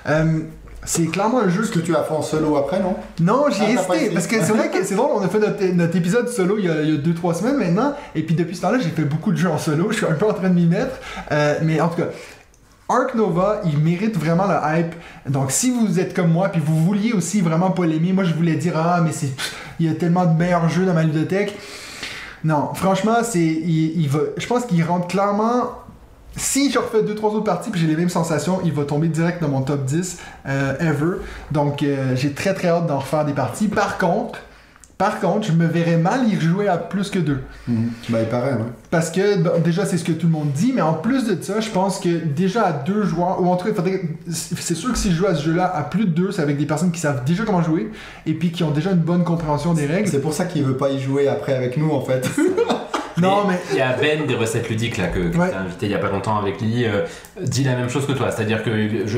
Euh, 0.08 0.40
c'est 0.84 1.06
clairement 1.06 1.40
un 1.40 1.48
jeu 1.50 1.64
Ce 1.64 1.72
que 1.72 1.80
tu 1.80 1.94
as 1.94 2.02
fait 2.04 2.14
en 2.14 2.22
solo 2.22 2.56
après, 2.56 2.80
non? 2.80 2.94
Non, 3.20 3.46
j'ai 3.50 3.64
Ah, 3.66 3.70
hésité. 3.72 3.94
essayé. 3.94 4.10
Parce 4.10 4.26
que 4.28 4.36
c'est 4.36 4.52
vrai 4.52 4.70
que 4.70 4.82
c'est 4.84 4.94
drôle, 4.94 5.10
on 5.16 5.20
a 5.22 5.28
fait 5.28 5.40
notre, 5.40 5.62
notre 5.74 5.96
épisode 5.96 6.28
solo 6.28 6.56
il 6.58 6.64
y, 6.66 6.70
a, 6.70 6.80
il 6.82 6.90
y 6.90 6.94
a 6.94 6.96
deux, 6.98 7.12
trois 7.14 7.34
semaines 7.34 7.56
maintenant. 7.58 7.94
Et 8.14 8.22
puis 8.22 8.34
depuis 8.36 8.54
ce 8.56 8.62
temps-là, 8.62 8.78
j'ai 8.78 8.88
fait 8.90 9.02
beaucoup 9.02 9.32
de 9.32 9.36
jeux 9.36 9.50
en 9.50 9.58
solo. 9.58 9.88
Je 9.90 9.96
suis 9.96 10.06
un 10.06 10.12
peu 10.14 10.24
en 10.26 10.32
train 10.32 10.48
de 10.48 10.54
m'y 10.54 10.66
mettre. 10.66 10.96
Euh, 11.32 11.56
mais 11.62 11.80
en 11.80 11.88
tout 11.88 11.96
cas, 11.96 12.08
Ark 12.88 13.14
Nova, 13.14 13.60
il 13.66 13.78
mérite 13.78 14.16
vraiment 14.16 14.46
le 14.46 14.54
hype. 14.54 14.94
Donc 15.28 15.50
si 15.50 15.70
vous 15.70 16.00
êtes 16.00 16.14
comme 16.14 16.32
moi, 16.32 16.48
puis 16.48 16.60
vous 16.64 16.82
vouliez 16.82 17.12
aussi 17.12 17.42
vraiment 17.42 17.70
pas 17.70 17.84
l'aimer, 17.84 18.12
moi 18.12 18.24
je 18.24 18.32
voulais 18.34 18.56
dire 18.56 18.74
Ah, 18.76 19.00
mais 19.04 19.12
c'est. 19.12 19.30
Il 19.78 19.86
y 19.86 19.88
a 19.90 19.94
tellement 19.94 20.24
de 20.24 20.36
meilleurs 20.36 20.68
jeux 20.68 20.86
dans 20.86 20.94
ma 20.94 21.02
ludothèque. 21.02 21.56
Non, 22.44 22.72
franchement, 22.74 23.18
c'est. 23.22 23.40
Il 23.40 24.08
va. 24.08 24.20
Je 24.36 24.46
pense 24.46 24.64
qu'il 24.64 24.82
rentre 24.84 25.06
clairement. 25.08 25.72
Si 26.36 26.70
je 26.70 26.78
refais 26.78 27.02
2-3 27.02 27.34
autres 27.34 27.44
parties 27.44 27.70
puis 27.70 27.80
j'ai 27.80 27.88
les 27.88 27.96
mêmes 27.96 28.08
sensations, 28.08 28.60
il 28.64 28.72
va 28.72 28.84
tomber 28.84 29.08
direct 29.08 29.42
dans 29.42 29.48
mon 29.48 29.62
top 29.62 29.84
10 29.84 30.18
euh, 30.46 30.78
ever. 30.78 31.16
Donc 31.50 31.82
euh, 31.82 32.14
j'ai 32.14 32.32
très 32.32 32.54
très 32.54 32.68
hâte 32.68 32.86
d'en 32.86 33.00
refaire 33.00 33.24
des 33.24 33.32
parties. 33.32 33.66
Par 33.66 33.98
contre, 33.98 34.38
par 34.98 35.20
contre, 35.20 35.46
je 35.46 35.52
me 35.52 35.64
verrais 35.64 35.96
mal 35.96 36.28
y 36.28 36.38
jouer 36.40 36.66
à 36.66 36.76
plus 36.76 37.08
que 37.08 37.20
deux. 37.20 37.38
Bah, 38.08 38.18
il 38.20 38.26
paraît, 38.28 38.54
ouais. 38.54 38.66
Parce 38.90 39.10
que 39.10 39.38
bon, 39.38 39.60
déjà 39.62 39.86
c'est 39.86 39.96
ce 39.96 40.02
que 40.02 40.10
tout 40.10 40.26
le 40.26 40.32
monde 40.32 40.50
dit, 40.50 40.72
mais 40.74 40.80
en 40.80 40.94
plus 40.94 41.24
de 41.24 41.40
ça, 41.40 41.60
je 41.60 41.70
pense 41.70 42.00
que 42.00 42.08
déjà 42.08 42.66
à 42.66 42.72
deux 42.72 43.04
joueurs, 43.04 43.40
ou 43.40 43.46
en 43.46 43.56
tout 43.56 43.72
cas, 43.72 43.82
c'est 44.28 44.74
sûr 44.74 44.90
que 44.90 44.98
si 44.98 45.12
je 45.12 45.16
joue 45.16 45.26
à 45.26 45.36
ce 45.36 45.44
jeu-là 45.44 45.72
à 45.72 45.84
plus 45.84 46.06
de 46.06 46.10
deux, 46.10 46.32
c'est 46.32 46.42
avec 46.42 46.56
des 46.58 46.66
personnes 46.66 46.90
qui 46.90 46.98
savent 46.98 47.22
déjà 47.24 47.44
comment 47.44 47.62
jouer 47.62 47.92
et 48.26 48.34
puis 48.34 48.50
qui 48.50 48.64
ont 48.64 48.72
déjà 48.72 48.90
une 48.90 48.98
bonne 48.98 49.22
compréhension 49.22 49.72
des 49.72 49.86
règles. 49.86 50.08
C'est 50.08 50.20
pour 50.20 50.34
ça 50.34 50.46
qu'il 50.46 50.64
veut 50.64 50.76
pas 50.76 50.90
y 50.90 50.98
jouer 50.98 51.28
après 51.28 51.54
avec 51.54 51.76
nous, 51.76 51.92
en 51.92 52.00
fait. 52.00 52.28
Non, 53.20 53.44
mais 53.48 53.58
Il 53.72 53.76
y 53.78 53.80
a 53.80 53.92
Ben 53.94 54.26
des 54.26 54.34
recettes 54.34 54.68
ludiques 54.68 54.96
là 54.96 55.08
que, 55.08 55.18
que 55.20 55.36
Ouais. 55.38 55.52
invité 55.54 55.86
il 55.86 55.92
y 55.92 55.94
a 55.94 55.98
pas 55.98 56.10
longtemps 56.10 56.38
avec 56.38 56.60
Lily, 56.60 56.84
euh, 56.86 57.02
dit 57.40 57.64
la 57.64 57.74
même 57.76 57.88
chose 57.88 58.06
que 58.06 58.12
toi. 58.12 58.30
C'est-à-dire 58.30 58.62
que 58.62 58.70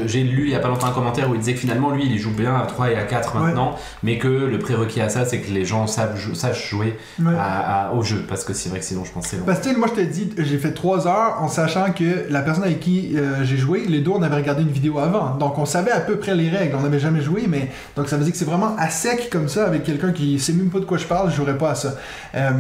j'ai 0.07 0.23
lu 0.23 0.45
il 0.47 0.51
y 0.51 0.55
a 0.55 0.59
pas 0.61 0.69
longtemps 0.69 0.87
un 0.89 0.93
commentaire 0.93 1.29
où 1.31 1.35
il 1.35 1.39
disait 1.41 1.55
que 1.55 1.61
finalement 1.61 1.91
lui 1.91 2.05
il 2.07 2.19
joue 2.19 2.31
bien 2.33 2.55
à 2.57 2.67
3 2.67 2.91
et 2.91 2.97
à 2.97 3.03
4 3.05 3.37
maintenant, 3.39 3.77
mais 4.03 4.19
que 4.19 4.29
le 4.29 4.59
prérequis 4.59 5.01
à 5.01 5.09
ça 5.09 5.25
c'est 5.25 5.41
que 5.41 5.51
les 5.53 5.65
gens 5.65 5.87
savent, 5.87 6.19
sachent 6.35 6.71
jouer 6.71 6.97
Ouais. 7.21 7.33
à- 7.39 7.89
à- 7.89 7.93
au 7.93 8.03
jeu. 8.03 8.25
Parce 8.29 8.45
que 8.45 8.53
c'est 8.53 8.69
vrai 8.69 8.79
que 8.79 8.85
sinon 8.85 9.05
je 9.05 9.13
long. 9.15 9.45
Parce 9.47 9.61
que 9.61 9.77
moi 9.77 9.89
je 9.95 10.01
te 10.03 10.07
dis, 10.07 10.31
j'ai 10.39 10.59
fait 10.59 10.73
3 10.73 11.07
heures 11.07 11.37
en 11.41 11.49
sachant 11.49 11.93
que 11.93 12.27
la 12.31 12.41
personne 12.43 12.65
avec 12.65 12.81
qui 12.81 13.13
euh, 13.17 13.45
j'ai 13.45 13.57
joué, 13.57 13.85
les 13.89 14.01
deux 14.01 14.11
on 14.11 14.23
avait 14.23 14.37
regardé 14.37 14.63
une 14.63 14.71
vidéo 14.71 14.99
avant. 14.99 15.35
Donc 15.37 15.59
on 15.59 15.67
savait 15.67 15.91
à 15.93 16.01
peu 16.01 16.17
près 16.17 16.35
les 16.35 16.49
règles, 16.49 16.75
on 16.77 16.83
n'avait 16.83 16.99
jamais 17.01 17.21
joué, 17.21 17.45
mais 17.49 17.69
donc 17.97 18.09
ça 18.09 18.17
veut 18.17 18.25
dire 18.25 18.33
que 18.33 18.39
c'est 18.39 18.45
vraiment 18.45 18.75
à 18.79 18.89
sec 18.91 19.29
comme 19.31 19.49
ça 19.49 19.67
avec 19.67 19.85
quelqu'un 19.85 20.13
qui 20.13 20.39
sait 20.39 20.53
même 20.53 20.71
pas 20.71 20.81
de 20.81 20.85
quoi 20.85 20.99
je 20.99 21.07
parle, 21.07 21.31
je 21.31 21.37
jouerais 21.37 21.57
pas 21.59 21.71
à 21.71 21.75
ça. 21.75 21.95
Euh, 22.35 22.51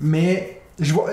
mais 0.00 0.59
je 0.80 0.92
vois, 0.94 1.10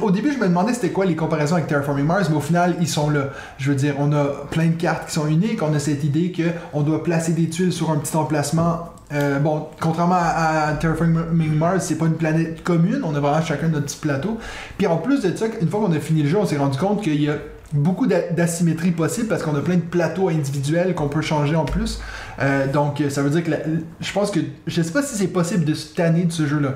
au 0.00 0.10
début 0.10 0.32
je 0.32 0.38
me 0.38 0.46
demandais 0.48 0.72
c'était 0.74 0.90
quoi 0.90 1.04
les 1.04 1.16
comparaisons 1.16 1.56
avec 1.56 1.66
Terraforming 1.68 2.06
Mars, 2.06 2.28
mais 2.30 2.36
au 2.36 2.40
final 2.40 2.76
ils 2.80 2.88
sont 2.88 3.10
là. 3.10 3.30
Je 3.58 3.70
veux 3.70 3.76
dire, 3.76 3.94
on 3.98 4.12
a 4.12 4.24
plein 4.50 4.66
de 4.66 4.74
cartes 4.74 5.08
qui 5.08 5.14
sont 5.14 5.26
uniques, 5.26 5.62
on 5.62 5.74
a 5.74 5.78
cette 5.78 6.04
idée 6.04 6.32
que 6.32 6.44
on 6.72 6.82
doit 6.82 7.02
placer 7.02 7.32
des 7.32 7.48
tuiles 7.48 7.72
sur 7.72 7.90
un 7.90 7.96
petit 7.96 8.16
emplacement. 8.16 8.90
Euh, 9.12 9.38
bon, 9.38 9.66
contrairement 9.80 10.18
à, 10.20 10.72
Terraforming 10.78 11.52
Mars, 11.54 11.86
c'est 11.86 11.94
pas 11.96 12.04
une 12.06 12.16
planète 12.16 12.62
commune, 12.62 13.00
on 13.04 13.14
a 13.14 13.20
vraiment 13.20 13.40
chacun 13.42 13.68
notre 13.68 13.86
petit 13.86 13.96
plateau. 13.96 14.38
Puis 14.76 14.86
en 14.86 14.98
plus 14.98 15.22
de 15.22 15.34
ça, 15.34 15.46
une 15.60 15.68
fois 15.68 15.80
qu'on 15.80 15.92
a 15.92 15.98
fini 16.00 16.22
le 16.22 16.28
jeu, 16.28 16.36
on 16.38 16.44
s'est 16.46 16.58
rendu 16.58 16.76
compte 16.78 17.02
qu'il 17.02 17.20
y 17.22 17.30
a 17.30 17.36
beaucoup 17.72 18.06
d'a- 18.06 18.28
d'asymétrie 18.30 18.90
possible 18.92 19.28
parce 19.28 19.42
qu'on 19.42 19.54
a 19.56 19.60
plein 19.60 19.76
de 19.76 19.80
plateaux 19.82 20.28
individuels 20.28 20.94
qu'on 20.94 21.08
peut 21.08 21.22
changer 21.22 21.56
en 21.56 21.64
plus. 21.64 22.00
Euh, 22.40 22.66
donc 22.70 23.02
ça 23.08 23.22
veut 23.22 23.30
dire 23.30 23.42
que 23.44 23.50
la- 23.50 23.58
je 24.00 24.12
pense 24.12 24.30
que 24.30 24.40
je 24.66 24.82
sais 24.82 24.92
pas 24.92 25.02
si 25.02 25.16
c'est 25.16 25.28
possible 25.28 25.64
de 25.64 25.74
se 25.74 25.94
tanner 25.94 26.24
de 26.24 26.32
ce 26.32 26.46
jeu-là. 26.46 26.74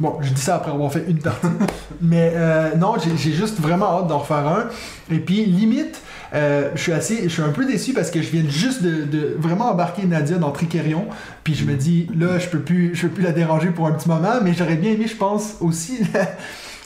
Bon, 0.00 0.16
je 0.22 0.32
dis 0.32 0.40
ça 0.40 0.56
après 0.56 0.72
avoir 0.72 0.90
fait 0.92 1.04
une 1.08 1.18
partie. 1.18 1.46
Mais 2.00 2.32
euh, 2.34 2.74
non, 2.76 2.94
j'ai 2.98 3.32
juste 3.32 3.60
vraiment 3.60 3.98
hâte 3.98 4.08
d'en 4.08 4.18
refaire 4.18 4.46
un. 4.46 4.66
Et 5.10 5.18
puis, 5.18 5.44
limite, 5.44 6.00
Euh, 6.34 6.70
je 6.74 6.82
suis 6.82 6.92
assez, 6.92 7.22
je 7.24 7.28
suis 7.28 7.42
un 7.42 7.50
peu 7.50 7.64
déçu 7.64 7.92
parce 7.92 8.10
que 8.10 8.20
je 8.20 8.28
viens 8.28 8.42
juste 8.48 8.82
de, 8.82 9.36
vraiment 9.38 9.70
embarquer 9.70 10.04
Nadia 10.04 10.36
dans 10.36 10.50
Tricerion, 10.50 11.06
puis 11.44 11.54
je 11.54 11.64
me 11.64 11.74
dis 11.74 12.08
là, 12.18 12.40
je 12.40 12.48
peux 12.48 12.58
plus, 12.58 12.94
je 12.94 13.02
peux 13.02 13.14
plus 13.14 13.22
la 13.22 13.30
déranger 13.30 13.68
pour 13.68 13.86
un 13.86 13.92
petit 13.92 14.08
moment, 14.08 14.40
mais 14.42 14.52
j'aurais 14.52 14.74
bien 14.74 14.92
aimé, 14.92 15.06
je 15.06 15.16
pense 15.16 15.54
aussi. 15.60 16.00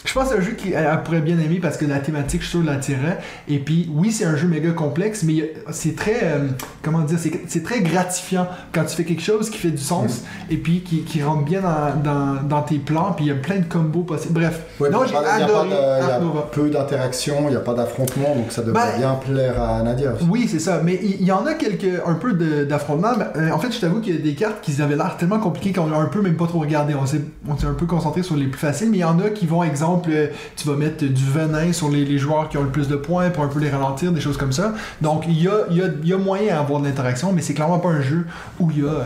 Je 0.09 0.15
pense 0.15 0.31
que 0.31 0.37
c'est 0.37 0.41
un 0.41 0.43
jeu 0.43 0.53
qu'elle 0.53 1.03
pourrait 1.05 1.21
bien 1.21 1.39
aimer 1.39 1.59
parce 1.61 1.77
que 1.77 1.85
la 1.85 1.99
thématique, 1.99 2.41
je 2.41 2.49
suis 2.49 2.59
sûr, 2.59 2.67
l'attirait. 2.67 3.19
Et 3.47 3.59
puis, 3.59 3.91
oui, 3.95 4.11
c'est 4.11 4.25
un 4.25 4.37
jeu 4.37 4.49
méga 4.49 4.71
complexe, 4.71 5.23
mais 5.23 5.53
c'est 5.71 5.95
très, 5.97 6.21
euh, 6.23 6.49
comment 6.83 7.01
dire, 7.01 7.19
c'est- 7.19 7.63
très 7.63 7.81
gratifiant 7.83 8.47
quand 8.73 8.85
tu 8.87 8.97
fais 8.97 9.05
quelque 9.05 9.21
chose 9.21 9.51
qui 9.51 9.59
fait 9.59 9.71
du 9.71 9.83
sens 9.83 10.23
et 10.49 10.57
puis 10.57 10.81
qui, 10.81 11.03
qui 11.03 11.23
rentre 11.23 11.45
bien 11.45 11.61
dans, 11.61 12.01
dans, 12.03 12.43
dans 12.43 12.63
tes 12.63 12.79
plans. 12.79 13.13
Puis 13.15 13.27
il 13.27 13.29
y 13.29 13.33
a 13.33 13.35
plein 13.35 13.57
de 13.59 13.67
combos 13.67 14.01
possibles. 14.05 14.33
Bref, 14.41 14.63
Ouais, 14.81 14.89
non, 14.89 15.01
j'ai 15.07 15.15
adoré 15.15 15.69
il 15.69 16.09
y 16.09 16.11
a 16.11 16.21
peu 16.53 16.71
d'interaction, 16.71 17.35
il 17.43 17.51
n'y 17.51 17.57
a 17.57 17.61
pas 17.61 17.75
d'affrontement, 17.75 18.35
donc 18.35 18.51
ça 18.51 18.63
devrait 18.63 18.93
Ben, 18.93 18.99
bien 18.99 19.15
plaire 19.17 19.61
à 19.61 19.83
Nadia 19.83 20.15
aussi. 20.15 20.25
Oui, 20.31 20.49
c'est 20.51 20.59
ça. 20.61 20.81
Mais 20.83 20.99
il 21.03 21.23
y, 21.23 21.33
en 21.33 21.45
a 21.45 21.53
quelques, 21.53 22.01
un 22.07 22.15
peu 22.15 22.33
d'affrontements. 22.65 23.09
euh, 23.37 23.51
en 23.51 23.59
fait, 23.59 23.73
je 23.75 23.81
t'avoue 23.81 24.01
qu'il 24.01 24.15
y 24.15 24.19
a 24.19 24.23
des 24.23 24.35
cartes 24.35 24.63
qui 24.63 24.81
avaient 24.81 24.97
l'air 24.97 25.19
tellement 25.19 25.39
compliquées 25.39 25.75
qu'on 25.75 25.93
a 25.93 25.97
un 25.99 26.07
peu 26.07 26.23
même 26.23 26.37
pas 26.37 26.47
trop 26.47 26.61
regardé. 26.61 26.95
On 26.95 27.05
s'est 27.05 27.21
on 27.47 27.59
s'est 27.59 27.67
un 27.67 27.75
peu 27.75 27.85
concentré 27.87 28.23
sur 28.23 28.37
les 28.37 28.47
plus 28.47 28.59
faciles. 28.59 28.89
Mais 28.91 28.99
il 28.99 29.01
y 29.01 29.05
en 29.05 29.19
a 29.21 29.29
qui 29.31 29.45
vont, 29.47 29.63
exemple, 29.65 29.98
euh, 30.09 30.29
tu 30.57 30.69
vas 30.69 30.77
mettre 30.77 31.05
du 31.05 31.25
venin 31.25 31.73
sur 31.73 31.89
les, 31.91 32.19
joueurs 32.19 32.49
qui 32.49 32.59
ont 32.59 32.63
le 32.63 32.71
plus 32.71 32.89
de 32.89 32.97
points 32.97 33.31
pour 33.31 33.45
un 33.45 33.49
peu 33.49 33.61
les 33.61 33.71
ralentir, 33.71 34.13
des 34.13 34.21
choses 34.21 34.37
comme 34.37 34.53
ça. 34.53 34.75
Donc, 35.01 35.25
il 35.29 35.43
y 35.43 35.49
a, 35.49 36.19
moyen 36.19 36.55
d'avoir 36.57 36.81
de 36.81 36.87
l'interaction, 36.87 37.33
mais 37.33 37.43
c'est 37.43 37.55
clairement 37.55 37.79
pas 37.79 37.89
un 37.89 38.03
jeu 38.03 38.27
où 38.59 38.71
il 38.71 38.85
y 38.85 38.87
a 38.87 38.91
euh, 38.91 39.05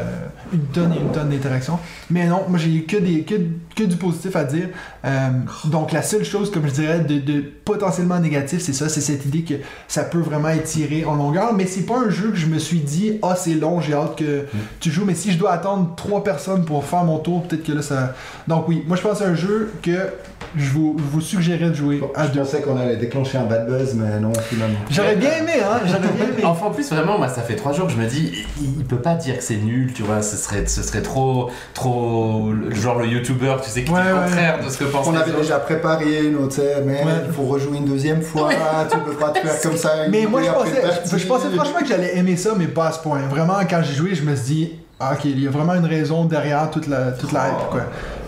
une 0.53 0.67
tonne 0.67 0.93
et 0.93 0.99
une 0.99 1.13
tonne 1.13 1.31
d'interaction. 1.31 1.79
Mais 2.11 2.27
non, 2.27 2.45
moi 2.49 2.59
j'ai 2.59 2.73
eu 2.75 2.83
que, 2.83 2.97
des, 2.97 3.23
que, 3.23 3.83
du 3.83 3.97
positif 3.97 4.37
à 4.37 4.45
dire. 4.45 4.69
Euh, 5.05 5.31
donc 5.67 5.93
la 5.93 6.03
seule 6.03 6.25
chose, 6.25 6.51
comme 6.51 6.67
je 6.67 6.73
dirais, 6.73 7.01
de, 7.01 7.41
potentiellement 7.65 8.19
négatif, 8.19 8.61
c'est 8.61 8.73
ça, 8.73 8.89
c'est 8.89 9.01
cette 9.01 9.25
idée 9.27 9.43
que 9.43 9.55
ça 9.89 10.05
peut 10.05 10.21
vraiment 10.21 10.49
être 10.49 10.65
tiré 10.65 11.05
en 11.05 11.15
longueur. 11.15 11.53
Mais 11.55 11.67
c'est 11.67 11.87
pas 11.87 11.99
un 11.99 12.11
jeu 12.11 12.31
que 12.31 12.37
je 12.37 12.47
me 12.47 12.59
suis 12.59 12.81
dit, 12.81 13.19
ah 13.23 13.35
c'est 13.37 13.55
long, 13.55 13.81
j'ai 13.81 13.95
hâte 13.95 14.17
que 14.17 14.47
tu 14.81 14.91
joues. 14.91 15.05
Mais 15.05 15.15
si 15.15 15.33
je 15.33 15.39
dois 15.39 15.53
attendre 15.53 15.95
trois 15.97 16.25
personnes 16.25 16.65
pour 16.65 16.85
faire 16.85 17.05
mon 17.05 17.19
tour, 17.19 17.43
peut-être 17.45 17.65
que 17.65 17.73
là 17.73 17.83
ça. 17.83 18.15
Donc 18.49 18.69
oui, 18.69 18.83
moi 18.87 18.97
je 18.97 19.03
pense 19.03 19.19
c'est 19.19 19.25
un 19.25 19.35
jeu 19.35 19.73
que 19.83 20.09
je 20.57 20.71
vous, 20.71 20.97
je 20.99 21.03
vous 21.05 21.21
suggérerais 21.21 21.71
de 21.71 21.75
jouer 21.75 22.03
à 22.15 22.27
Je 22.27 22.33
deux. 22.33 22.41
pensais 22.41 22.61
qu'on 22.61 22.77
allait 22.77 22.97
déclencher 22.97 23.39
un 23.39 23.45
bad 23.45 23.67
buzz, 23.67 23.95
mais 23.95 24.21
non, 24.21 24.33
finalement. 24.49 24.79
J'aurais 24.91 25.17
bien 25.17 25.31
aimé, 25.41 25.53
hein, 25.65 25.81
j'aurais 25.87 26.01
bien 26.01 26.25
aimé. 26.27 26.43
Enfin, 26.45 26.67
en 26.67 26.71
plus, 26.71 26.91
vraiment, 26.93 27.19
moi, 27.19 27.29
ça 27.29 27.43
fait 27.43 27.57
trois 27.57 27.73
jours 27.73 27.87
que 27.87 27.93
je 27.93 27.99
me 27.99 28.07
dis, 28.07 28.33
il, 28.61 28.81
il 28.81 28.85
peut 28.85 28.97
pas 29.01 29.15
dire 29.15 29.37
que 29.39 29.43
c'est 29.43 29.57
nul, 29.57 29.93
tu 29.95 30.03
vois, 30.03 30.21
ce 30.23 30.37
serait, 30.37 30.67
ce 30.67 30.83
serait 30.83 31.03
trop, 31.03 31.51
trop, 31.75 32.51
genre 32.71 32.99
le 32.99 33.07
youtubeur, 33.07 33.61
tu 33.61 33.71
sais, 33.71 33.83
qui 33.85 33.91
Ouais, 33.91 34.01
est 34.01 34.05
le 34.09 34.15
ouais. 34.15 34.25
contraire 34.25 34.59
de 34.65 34.69
ce 34.71 34.79
que 34.79 34.85
pensent 34.85 35.07
On 35.09 35.13
les 35.13 35.19
avait 35.19 35.31
autres. 35.31 35.41
déjà 35.41 35.59
préparé, 35.59 36.31
nous, 36.31 36.49
tu 36.49 36.57
sais, 36.57 36.83
mais 36.85 37.03
Ouais. 37.05 37.13
il 37.27 37.33
faut 37.33 37.43
rejouer 37.45 37.79
une 37.79 37.87
deuxième 37.87 38.23
fois, 38.23 38.51
tu 38.91 38.99
peux 38.99 39.13
pas 39.13 39.31
te 39.31 39.39
faire 39.47 39.61
comme 39.61 39.77
ça. 39.77 40.05
une 40.07 40.11
Mais 40.11 40.27
moi, 40.27 40.43
je 40.43 40.51
pensais, 40.51 40.83
je 41.19 41.27
pensais 41.27 41.49
franchement 41.55 41.81
que 41.81 41.87
j'allais 41.87 42.17
aimer 42.19 42.37
ça, 42.37 42.51
mais 42.57 42.67
pas 42.67 42.89
à 42.89 42.93
ce 42.93 42.99
point. 43.01 43.21
Vraiment, 43.31 43.55
quand 43.69 43.81
j'ai 43.83 43.95
joué, 43.95 44.15
je 44.15 44.23
me 44.23 44.35
suis 44.37 44.55
dit, 44.55 44.73
ah, 45.01 45.13
ok, 45.15 45.25
il 45.25 45.43
y 45.43 45.47
a 45.47 45.51
vraiment 45.51 45.75
une 45.75 45.87
raison 45.87 46.25
derrière 46.27 46.71
toute 46.71 46.87
la, 46.87 47.13
toute 47.13 47.33
la 47.33 47.49
hype, 47.49 47.55
Oh. 47.59 47.71
quoi. 47.73 47.81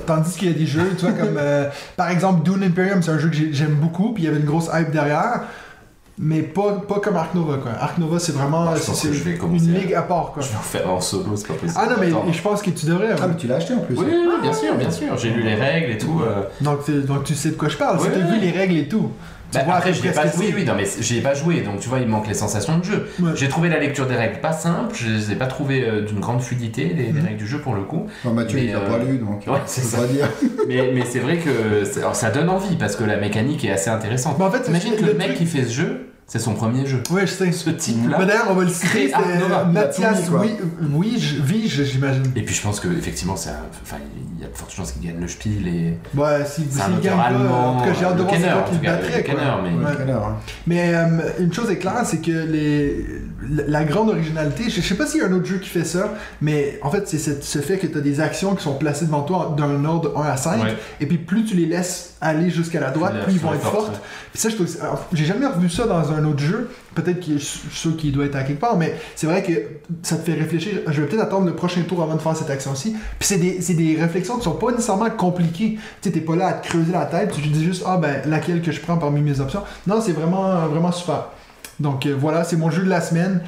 Tandis 0.07 0.37
qu'il 0.37 0.49
y 0.49 0.55
a 0.55 0.59
des 0.59 0.67
jeux, 0.67 0.95
tu 0.99 1.07
vois, 1.07 1.13
comme 1.15 1.37
euh, 1.39 1.69
par 1.97 2.11
exemple 2.11 2.43
Dune 2.49 2.63
Imperium, 2.63 3.03
c'est 3.03 3.11
un 3.11 3.19
jeu 3.19 3.29
que 3.29 3.37
j'ai- 3.37 3.53
j'aime 3.53 3.75
beaucoup, 3.75 4.13
puis 4.13 4.23
il 4.23 4.27
y 4.27 4.29
avait 4.29 4.39
une 4.41 4.47
grosse 4.47 4.69
hype 4.73 4.91
derrière, 4.91 5.43
mais 6.19 6.43
pas, 6.43 6.75
pas 6.87 7.01
comme 7.01 7.17
Ark 7.17 7.35
Nova, 7.35 7.57
quoi. 7.59 7.73
Ark 7.81 7.99
Nova, 7.99 8.19
c'est 8.21 8.31
vraiment 8.33 8.67
Ah, 8.69 8.77
c'est- 8.77 9.09
une 9.09 9.75
à- 9.75 9.79
ligue 9.81 9.95
à 9.95 10.03
part, 10.03 10.31
quoi. 10.33 10.43
Je 10.43 10.51
vais 10.51 10.57
en 10.57 10.61
faire 10.61 10.89
en 10.91 11.01
solo, 11.01 11.35
c'est 11.35 11.49
pas 11.49 11.55
possible. 11.55 11.73
Ah 11.77 11.87
non, 11.89 11.97
mais 11.99 12.07
Attends. 12.09 12.25
je 12.33 12.41
pense 12.43 12.63
que 12.63 12.71
tu 12.71 12.87
devrais. 12.87 13.09
Ah, 13.21 13.27
mais 13.27 13.37
tu 13.37 13.47
l'as 13.49 13.57
acheté 13.57 13.75
en 13.75 13.79
plus. 13.81 13.97
Oui, 13.99 14.05
oui, 14.09 14.15
oui, 14.29 14.35
bien 14.43 14.53
sûr, 14.53 14.75
bien 14.77 14.91
sûr. 14.91 15.17
J'ai 15.19 15.31
lu 15.31 15.43
les 15.43 15.55
règles 15.57 15.91
et 15.93 15.99
tout. 15.99 16.21
euh. 16.25 16.43
Donc, 16.61 16.85
tu- 16.85 17.03
donc 17.03 17.25
tu 17.25 17.35
sais 17.35 17.51
de 17.51 17.55
quoi 17.57 17.69
je 17.69 17.77
parle, 17.77 17.99
si 17.99 18.07
Ouais, 18.07 18.13
tu 18.15 18.21
as 18.23 18.27
vu 18.27 18.39
les 18.39 18.51
règles 18.53 18.77
et 18.77 18.87
tout. 18.89 19.11
Bah, 19.61 19.65
vois 19.65 19.75
après, 19.75 19.91
peu 19.91 19.97
je 19.99 20.03
l'ai 20.03 20.11
près 20.11 20.23
pas. 20.25 20.29
que 20.31 20.39
Oui, 20.39 20.65
non, 20.65 20.75
mais 20.77 20.85
j'y 21.01 21.19
ai 21.19 21.21
pas 21.21 21.35
joué, 21.35 21.61
donc 21.63 21.81
tu 21.81 21.89
vois, 21.89 21.99
il 22.01 22.07
manque 22.09 22.27
les 22.29 22.35
sensations 22.35 22.79
de 22.79 22.85
jeu. 22.85 23.09
Ouais. 23.21 23.33
J'ai 23.35 23.49
trouvé 23.49 23.69
la 23.69 23.79
lecture 23.79 24.07
des 24.07 24.17
règles 24.17 24.41
pas 24.41 24.53
simple, 24.53 24.95
je 24.97 25.09
les 25.11 25.33
ai 25.33 25.35
pas 25.37 25.47
trouvées 25.47 25.85
euh, 25.85 26.03
d'une 26.03 26.21
grande 26.21 26.41
fluidité, 26.43 26.85
les, 26.95 27.05
les 27.07 27.13
Mhm. 27.13 27.25
règles 27.25 27.37
du 27.39 27.47
jeu 27.47 27.59
pour 27.59 27.75
le 27.75 27.83
coup. 27.83 28.07
Non, 28.25 28.33
Mathieu, 28.33 28.59
Mais, 28.59 28.65
il 28.67 28.73
l'a 28.73 28.79
euh, 28.79 28.89
pas 28.89 28.99
lu, 29.05 29.19
donc 29.19 29.45
ouais, 29.47 29.61
c'est 29.67 29.83
ça. 29.83 29.99
peux 29.99 30.07
pas 30.07 30.13
dire. 30.13 30.29
mais 30.69 30.91
mais 30.95 31.05
c'est 31.05 31.19
vrai 31.21 31.39
que 31.39 31.99
alors, 31.99 32.17
ça 32.17 32.31
donne 32.31 32.49
envie 32.49 32.77
parce 32.77 32.97
que 32.97 33.05
la 33.05 33.17
mécanique 33.17 33.65
est 33.65 33.71
assez 33.71 33.91
intéressante. 33.91 34.37
Mais 34.39 34.45
en 34.45 34.51
fait, 34.51 34.69
Imagine 34.69 34.95
que 34.97 35.03
le 35.05 35.13
le 35.13 35.19
mec 35.19 35.29
truc- 35.29 35.39
qui 35.39 35.47
fait 35.47 35.65
ce 35.65 35.73
jeu, 35.73 36.07
c'est 36.27 36.39
son 36.39 36.55
premier 36.55 36.87
jeu. 36.87 37.03
Ouais, 37.11 37.27
je 37.27 37.33
sais. 37.33 37.53
Ce 37.53 37.71
type-là. 37.71 38.17
Mais 38.19 38.27
d'ailleurs, 38.27 38.47
on 38.51 38.55
va 38.55 38.65
le 38.65 38.71
citer, 38.71 39.13
Mathias 39.73 40.31
oui, 40.33 40.51
oui, 40.93 41.15
je- 41.19 41.41
Vige, 41.43 41.83
j'imagine. 41.85 42.25
Et 42.37 42.43
puis 42.43 42.55
je 42.55 42.63
pense 42.63 42.81
que 42.81 42.89
effectivement, 42.89 43.37
c'est 43.37 43.51
un- 43.51 43.61
enfin, 43.83 43.97
il 44.37 44.43
y 44.43 44.45
a 44.45 44.49
de 44.49 44.57
fortes 44.57 44.73
chances 44.73 44.93
qu'il 44.93 45.03
gagne 45.03 45.21
le 45.21 45.29
Spiel 45.29 45.67
et 45.69 45.99
Ouais, 46.17 46.45
si, 46.47 46.63
c'est 46.71 46.81
un 46.81 46.85
s'il 46.87 46.95
auteur 46.95 47.03
gagne 47.03 47.17
pas, 47.17 47.23
allemand. 47.25 47.77
en 47.77 47.79
tout 47.81 47.85
cas, 47.85 47.93
j'ai 47.99 48.05
hâte 48.07 48.13
de 48.17 48.19
le 48.19 48.25
voir 48.25 48.35
c'est 48.37 48.43
quoi 48.43 48.61
en 48.61 48.65
qui 48.65 48.71
tout 48.71 48.77
le 48.77 48.85
cas, 48.87 48.97
battrait. 48.97 49.25
quoi. 49.25 49.35
Mais- 49.63 49.85
Ouais. 49.85 50.13
Hein. 50.13 50.37
Mais 50.67 50.95
euh, 50.95 51.05
une 51.41 51.53
chose 51.53 51.71
est 51.71 51.77
claire, 51.79 52.03
c'est 52.05 52.19
que 52.23 52.31
les, 52.31 53.05
la, 53.69 53.85
grande 53.85 54.09
originalité, 54.11 54.65
je, 54.71 54.81
je 54.81 54.81
sais 54.81 54.95
pas 54.97 55.07
s'il 55.07 55.21
y 55.21 55.23
a 55.23 55.27
un 55.27 55.33
autre 55.33 55.45
jeu 55.47 55.59
qui 55.59 55.69
fait 55.69 55.85
ça, 55.85 56.15
mais 56.41 56.79
en 56.83 56.91
fait, 56.91 57.07
c'est 57.07 57.19
ce 57.43 57.59
fait 57.59 57.77
que 57.79 57.87
tu 57.87 57.99
as 57.99 58.01
des 58.01 58.21
actions 58.21 58.55
qui 58.55 58.63
sont 58.65 58.75
placées 58.75 59.05
devant 59.07 59.23
toi 59.23 59.55
d'un 59.57 59.85
ordre 59.85 60.17
1 60.19 60.23
à 60.27 60.37
5, 60.37 60.63
Ouais. 60.63 60.77
et 61.01 61.07
puis 61.07 61.19
plus 61.19 61.45
tu 61.45 61.55
les 61.55 61.67
laisses 61.67 62.14
aller 62.25 62.51
jusqu'à 62.51 62.81
la 62.81 62.91
droite, 62.91 63.23
Plus 63.25 63.35
ils 63.35 63.39
vont 63.39 63.53
être 63.53 63.63
fortes. 63.63 64.01
Ça, 64.35 64.49
que 64.51 64.65
j'ai 65.13 65.25
jamais 65.25 65.47
revu 65.47 65.69
ça 65.69 65.87
dans 65.87 66.13
un 66.13 66.25
autre 66.25 66.41
jeu. 66.41 66.71
Peut-être 66.95 67.21
suis 67.23 67.61
sûr 67.71 67.97
qu'il 67.97 68.13
doit 68.13 68.25
être 68.25 68.37
à 68.37 68.43
quelque 68.43 68.61
part, 68.61 68.77
mais 68.77 68.95
c'est 69.15 69.27
vrai 69.27 69.43
que 69.43 69.53
ça 70.03 70.17
te 70.17 70.23
fait 70.23 70.35
réfléchir. 70.35 70.81
Je 70.89 71.01
vais 71.01 71.07
peut-être 71.07 71.23
attendre 71.23 71.47
le 71.47 71.55
prochain 71.55 71.83
tour 71.83 72.03
avant 72.03 72.15
de 72.15 72.21
faire 72.21 72.37
cette 72.37 72.51
action-ci. 72.51 72.97
Puis 73.19 73.29
c'est 73.29 73.37
des, 73.37 73.59
des 73.75 74.01
réflexions 74.01 74.37
qui 74.39 74.45
sont 74.45 74.55
pas 74.55 74.71
nécessairement 74.71 75.11
compliquées. 75.11 75.79
Tu 76.01 76.09
sais, 76.09 76.11
t'es 76.11 76.21
pas 76.21 76.37
là 76.37 76.47
à 76.49 76.53
te 76.55 76.69
creuser 76.69 76.93
la 76.93 77.07
tête. 77.07 77.33
Tu 77.33 77.43
te 77.43 77.49
dis 77.49 77.65
juste, 77.65 77.85
ah 77.87 77.99
ben, 77.99 78.23
laquelle 78.27 78.63
que 78.63 78.73
je 78.73 78.81
prends 78.81 78.97
parmi 78.97 79.21
mes 79.21 79.41
options. 79.41 79.63
Non, 79.87 80.01
c'est 80.01 80.13
vraiment, 80.13 80.67
vraiment 80.67 80.93
super. 80.93 81.29
Donc 81.81 82.07
euh, 82.07 82.17
voilà, 82.19 82.45
c'est 82.45 82.57
mon 82.57 82.71
jeu 82.71 82.85
de 82.85 82.89
la 82.89 83.01
semaine. 83.01 83.41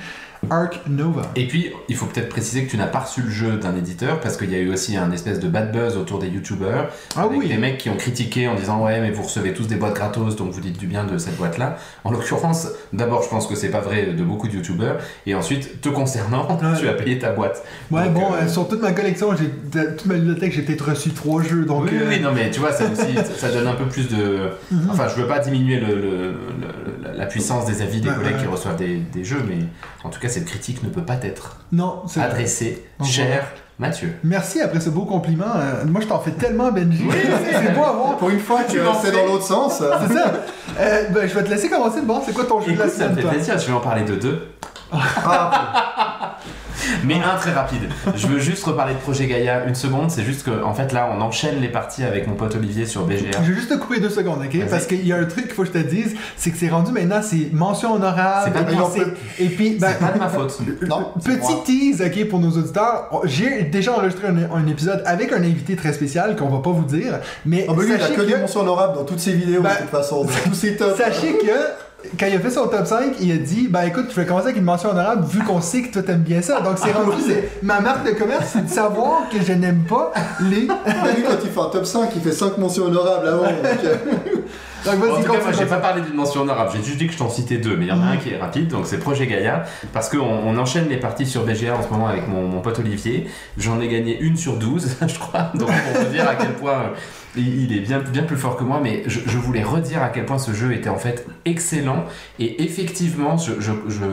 Ark 0.50 0.80
Nova. 0.88 1.22
Et 1.36 1.46
puis, 1.46 1.72
il 1.88 1.96
faut 1.96 2.06
peut-être 2.06 2.28
préciser 2.28 2.64
que 2.64 2.70
tu 2.70 2.76
n'as 2.76 2.86
pas 2.86 3.00
reçu 3.00 3.22
le 3.22 3.30
jeu 3.30 3.56
d'un 3.56 3.74
éditeur 3.76 4.20
parce 4.20 4.36
qu'il 4.36 4.50
y 4.50 4.54
a 4.54 4.58
eu 4.58 4.70
aussi 4.72 4.96
un 4.96 5.10
espèce 5.12 5.40
de 5.40 5.48
bad 5.48 5.72
buzz 5.72 5.96
autour 5.96 6.18
des 6.18 6.28
youtubeurs. 6.28 6.88
Ah 7.16 7.22
avec 7.22 7.38
oui. 7.38 7.48
des 7.48 7.56
mecs 7.56 7.78
qui 7.78 7.90
ont 7.90 7.96
critiqué 7.96 8.48
en 8.48 8.54
disant 8.54 8.84
ouais 8.84 9.00
mais 9.00 9.10
vous 9.10 9.22
recevez 9.22 9.52
tous 9.52 9.66
des 9.66 9.76
boîtes 9.76 9.94
gratos 9.94 10.36
donc 10.36 10.50
vous 10.52 10.60
dites 10.60 10.78
du 10.78 10.86
bien 10.86 11.04
de 11.04 11.18
cette 11.18 11.36
boîte 11.36 11.58
là. 11.58 11.76
En 12.04 12.10
l'occurrence, 12.10 12.68
d'abord 12.92 13.22
je 13.22 13.28
pense 13.28 13.46
que 13.46 13.54
c'est 13.54 13.70
pas 13.70 13.80
vrai 13.80 14.06
de 14.06 14.22
beaucoup 14.22 14.48
de 14.48 14.54
youtubeurs 14.54 14.98
et 15.26 15.34
ensuite 15.34 15.80
te 15.80 15.88
concernant, 15.88 16.46
Ouais. 16.62 16.78
tu 16.80 16.88
as 16.88 16.92
payé 16.94 17.18
ta 17.18 17.32
boîte. 17.32 17.62
Ouais, 17.90 18.04
Donc, 18.04 18.14
bon, 18.14 18.32
euh, 18.32 18.42
euh, 18.42 18.48
sur 18.48 18.66
toute 18.68 18.80
ma 18.82 18.92
collection, 18.92 19.30
toute 19.34 20.06
ma 20.06 20.14
bibliothèque, 20.14 20.52
j'ai 20.52 20.62
peut-être 20.62 20.88
reçu 20.90 21.10
trois 21.10 21.42
jeux. 21.42 21.64
Donc, 21.64 21.84
oui, 21.84 21.90
oui, 21.92 21.98
euh, 22.02 22.08
oui, 22.08 22.20
non 22.20 22.32
mais 22.32 22.50
tu 22.50 22.60
vois 22.60 22.72
ça 22.72 22.84
aussi 22.84 23.14
ça 23.38 23.50
donne 23.50 23.66
un 23.66 23.74
peu 23.74 23.84
plus 23.86 24.08
de 24.08 24.50
mhm. 24.70 24.88
enfin 24.90 25.06
je 25.08 25.20
veux 25.20 25.26
pas 25.28 25.38
diminuer 25.38 25.78
le, 25.80 25.94
le- 25.94 26.32
le- 26.32 27.12
la 27.16 27.26
puissance 27.26 27.66
des 27.66 27.82
avis 27.82 28.00
des 28.00 28.08
collègues 28.08 28.34
ouais. 28.36 28.40
qui 28.42 28.46
reçoivent 28.46 28.76
des, 28.76 28.96
des 29.12 29.24
jeux 29.24 29.42
mais 29.48 29.58
en 30.04 30.10
tout 30.10 30.20
cas 30.20 30.28
cette 30.36 30.44
critique 30.44 30.82
ne 30.82 30.90
peut 30.90 31.02
pas 31.02 31.16
être 31.22 31.56
non, 31.72 32.02
adressée 32.20 32.84
cher 33.02 33.46
Mathieu. 33.78 34.14
Merci 34.22 34.60
après 34.60 34.80
ce 34.80 34.90
beau 34.90 35.04
compliment. 35.06 35.46
Euh, 35.56 35.84
moi, 35.86 36.00
je 36.02 36.06
t'en 36.06 36.18
fais 36.18 36.30
tellement, 36.32 36.70
Benji. 36.72 37.06
c'est 37.10 37.52
c'est 37.52 37.72
beau 37.74 37.84
à 37.84 37.92
voir. 37.92 38.16
Pour 38.18 38.28
une 38.30 38.40
fois, 38.40 38.60
tu 38.68 38.78
m'en 38.80 38.94
c'est 39.00 39.12
dans 39.12 39.24
l'autre 39.26 39.44
sens. 39.44 39.78
C'est 39.78 40.14
ça. 40.14 40.32
Euh, 40.78 41.08
ben, 41.10 41.26
je 41.26 41.34
vais 41.34 41.42
te 41.44 41.48
laisser 41.50 41.70
commencer 41.70 42.00
de 42.02 42.06
voir 42.06 42.20
c'est 42.24 42.32
quoi 42.34 42.44
ton 42.44 42.60
jeu 42.60 42.72
de 42.72 42.78
la 42.78 42.84
Écoute, 42.86 42.98
ça 42.98 43.04
me 43.04 43.08
semaine, 43.10 43.16
fait 43.16 43.22
toi. 43.22 43.30
plaisir, 43.32 43.58
je 43.58 43.66
vais 43.66 43.72
en 43.72 43.80
parler 43.80 44.02
de 44.04 44.14
deux. 44.14 44.48
Ah, 44.92 46.36
Mais 47.04 47.14
un 47.14 47.36
très 47.36 47.52
rapide. 47.52 47.82
Je 48.14 48.26
veux 48.26 48.38
juste 48.38 48.64
reparler 48.64 48.94
de 48.94 48.98
Projet 48.98 49.26
Gaïa 49.26 49.64
une 49.66 49.74
seconde. 49.74 50.10
C'est 50.10 50.24
juste 50.24 50.44
que, 50.44 50.62
en 50.62 50.74
fait, 50.74 50.92
là, 50.92 51.10
on 51.16 51.20
enchaîne 51.20 51.60
les 51.60 51.68
parties 51.68 52.04
avec 52.04 52.26
mon 52.26 52.34
pote 52.34 52.54
Olivier 52.56 52.86
sur 52.86 53.04
BGR. 53.04 53.42
Je 53.42 53.48
vais 53.52 53.54
juste 53.54 53.70
te 53.70 53.74
couper 53.76 54.00
deux 54.00 54.10
secondes, 54.10 54.40
ok? 54.44 54.68
Parce 54.70 54.86
qu'il 54.86 55.06
y 55.06 55.12
a 55.12 55.16
un 55.16 55.24
truc 55.24 55.46
qu'il 55.46 55.54
faut 55.54 55.62
que 55.62 55.68
je 55.68 55.72
te 55.72 55.78
dise, 55.78 56.14
c'est 56.36 56.50
que 56.50 56.58
c'est 56.58 56.68
rendu 56.68 56.92
maintenant, 56.92 57.20
c'est 57.22 57.52
mention 57.52 57.94
honorable. 57.94 58.42
C'est 58.46 58.52
pas 58.52 58.60
et 58.60 58.64
de 58.64 58.68
puis 58.68 58.76
ma 58.76 58.84
faute. 58.84 59.16
Et 59.38 59.46
puis, 59.48 59.76
ben, 59.80 59.88
C'est 59.92 60.04
pas 60.06 60.12
de 60.12 60.18
ma 60.18 60.28
faute. 60.28 60.58
Non, 60.88 61.12
Petit 61.22 61.38
moi. 61.38 61.62
tease, 61.64 62.02
ok, 62.02 62.28
pour 62.28 62.38
nos 62.40 62.50
auditeurs. 62.50 63.08
J'ai 63.24 63.62
déjà 63.64 63.92
enregistré 63.94 64.28
un, 64.28 64.36
un 64.54 64.66
épisode 64.66 65.02
avec 65.06 65.32
un 65.32 65.38
invité 65.42 65.74
très 65.76 65.92
spécial 65.92 66.36
qu'on 66.36 66.48
va 66.48 66.58
pas 66.58 66.70
vous 66.70 66.84
dire, 66.84 67.18
mais 67.44 67.66
Ah 67.68 67.72
bah 67.72 67.82
lui, 67.82 67.90
il 67.90 67.94
a 67.94 67.98
sachez 68.00 68.14
que 68.14 68.20
des 68.22 68.32
que, 68.32 68.38
mentions 68.38 68.60
honorables 68.60 68.94
dans 68.96 69.04
toutes 69.04 69.20
ses 69.20 69.32
vidéos, 69.32 69.62
Ben, 69.62 69.70
de 69.74 69.78
toute 69.82 69.90
façon. 69.90 70.24
Dans 70.24 70.30
tous 70.44 70.54
ses 70.54 70.76
tops. 70.76 70.96
sachez 70.96 71.32
que 71.38 71.85
quand 72.18 72.26
il 72.26 72.36
a 72.36 72.40
fait 72.40 72.50
son 72.50 72.68
top 72.68 72.86
5, 72.86 73.16
il 73.20 73.32
a 73.32 73.36
dit 73.36 73.68
Bah 73.68 73.86
écoute, 73.86 74.06
je 74.10 74.16
vais 74.16 74.26
commencer 74.26 74.46
avec 74.46 74.58
une 74.58 74.64
mention 74.64 74.90
honorable 74.90 75.24
vu 75.26 75.42
qu'on 75.42 75.60
sait 75.60 75.82
que 75.82 75.92
toi 75.92 76.02
t'aimes 76.02 76.22
bien 76.22 76.42
ça. 76.42 76.60
Donc 76.60 76.78
c'est 76.78 76.92
rendu, 76.92 77.16
c'est 77.26 77.50
ma 77.62 77.80
marque 77.80 78.06
de 78.06 78.12
commerce, 78.12 78.50
c'est 78.52 78.64
de 78.64 78.70
savoir 78.70 79.28
que 79.30 79.42
je 79.42 79.52
n'aime 79.52 79.84
pas 79.88 80.12
les. 80.40 80.68
Ah, 80.88 81.08
lui, 81.14 81.24
quand 81.24 81.36
il 81.42 81.50
fait 81.50 81.60
un 81.60 81.68
top 81.68 81.84
5, 81.84 82.10
il 82.14 82.22
fait 82.22 82.32
5 82.32 82.58
mentions 82.58 82.84
honorables 82.84 83.26
avant. 83.26 83.42
donc, 83.42 83.84
euh, 83.84 83.96
Donc 84.86 84.94
En 85.10 85.20
tout 85.20 85.32
cas, 85.32 85.40
moi, 85.40 85.52
j'ai 85.58 85.66
pas 85.66 85.78
parlé 85.78 86.02
d'une 86.02 86.14
mention 86.14 86.42
honorable. 86.42 86.70
J'ai 86.74 86.82
juste 86.82 86.98
dit 86.98 87.06
que 87.08 87.12
je 87.12 87.18
t'en 87.18 87.28
citais 87.28 87.56
deux, 87.56 87.76
mais 87.76 87.86
il 87.86 87.88
y 87.88 87.92
en 87.92 88.00
a 88.00 88.06
un 88.06 88.16
qui 88.16 88.30
est 88.30 88.38
rapide, 88.38 88.68
donc 88.68 88.86
c'est 88.86 88.98
Projet 88.98 89.26
Gaïa. 89.26 89.64
Parce 89.92 90.08
qu'on 90.08 90.18
on 90.20 90.56
enchaîne 90.58 90.88
les 90.88 90.98
parties 90.98 91.26
sur 91.26 91.44
BGR 91.44 91.76
en 91.76 91.82
ce 91.82 91.88
moment 91.88 92.06
avec 92.06 92.28
mon, 92.28 92.46
mon 92.46 92.60
pote 92.60 92.78
Olivier. 92.78 93.26
J'en 93.58 93.80
ai 93.80 93.88
gagné 93.88 94.18
une 94.20 94.36
sur 94.36 94.56
12, 94.56 94.96
je 95.08 95.18
crois. 95.18 95.50
Donc, 95.54 95.68
pour 95.68 96.02
vous 96.02 96.12
dire 96.12 96.28
à 96.28 96.36
quel 96.36 96.52
point 96.54 96.72
euh, 96.72 96.88
il 97.36 97.76
est 97.76 97.80
bien, 97.80 97.98
bien 98.00 98.22
plus 98.22 98.36
fort 98.36 98.56
que 98.56 98.64
moi. 98.64 98.80
Mais 98.82 99.02
je, 99.06 99.20
je 99.26 99.38
voulais 99.38 99.62
redire 99.62 100.02
à 100.02 100.08
quel 100.08 100.24
point 100.24 100.38
ce 100.38 100.52
jeu 100.52 100.72
était 100.72 100.88
en 100.88 100.98
fait 100.98 101.26
excellent. 101.44 102.04
Et 102.38 102.62
effectivement, 102.64 103.36
je, 103.36 103.52
je- 103.60 103.72
je 103.88 104.04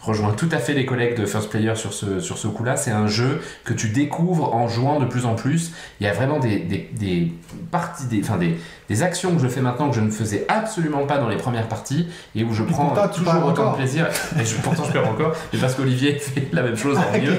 rejoins 0.00 0.32
tout 0.32 0.48
à 0.52 0.58
fait 0.58 0.72
les 0.74 0.86
collègues 0.86 1.16
de 1.18 1.26
First 1.26 1.50
Player 1.50 1.74
sur 1.76 1.92
ce, 1.92 2.20
sur 2.20 2.38
ce 2.38 2.48
coup-là. 2.48 2.76
C'est 2.76 2.90
un 2.90 3.06
jeu 3.06 3.40
que 3.64 3.72
tu 3.72 3.88
découvres 3.88 4.54
en 4.54 4.68
jouant 4.68 5.00
de 5.00 5.06
plus 5.06 5.24
en 5.26 5.34
plus. 5.34 5.72
Il 6.00 6.06
y 6.06 6.10
a 6.10 6.12
vraiment 6.12 6.38
des, 6.38 6.58
des, 6.58 6.88
des 6.98 7.32
parties, 7.70 8.06
des, 8.06 8.20
enfin 8.22 8.36
des, 8.36 8.56
des 8.88 9.02
actions 9.02 9.34
que 9.36 9.42
je 9.42 9.48
fais 9.48 9.60
maintenant 9.60 9.90
que 9.90 9.96
je 9.96 10.00
ne 10.00 10.10
faisais 10.10 10.44
absolument 10.48 11.06
pas 11.06 11.18
dans 11.18 11.28
les 11.28 11.36
premières 11.36 11.68
parties 11.68 12.08
et 12.34 12.44
où 12.44 12.52
je 12.52 12.62
prends 12.64 12.86
pourtant, 12.86 13.08
toujours 13.08 13.34
autant 13.36 13.48
encore. 13.50 13.72
de 13.72 13.76
plaisir. 13.78 14.06
Et 14.40 14.44
je- 14.44 14.56
pourtant, 14.56 14.84
je 14.84 14.92
perds 14.92 15.08
encore, 15.08 15.34
mais 15.52 15.58
parce 15.58 15.74
qu'Olivier 15.74 16.14
fait 16.18 16.48
la 16.52 16.62
même 16.62 16.76
chose 16.76 16.96
en 16.98 17.18
mieux. 17.18 17.36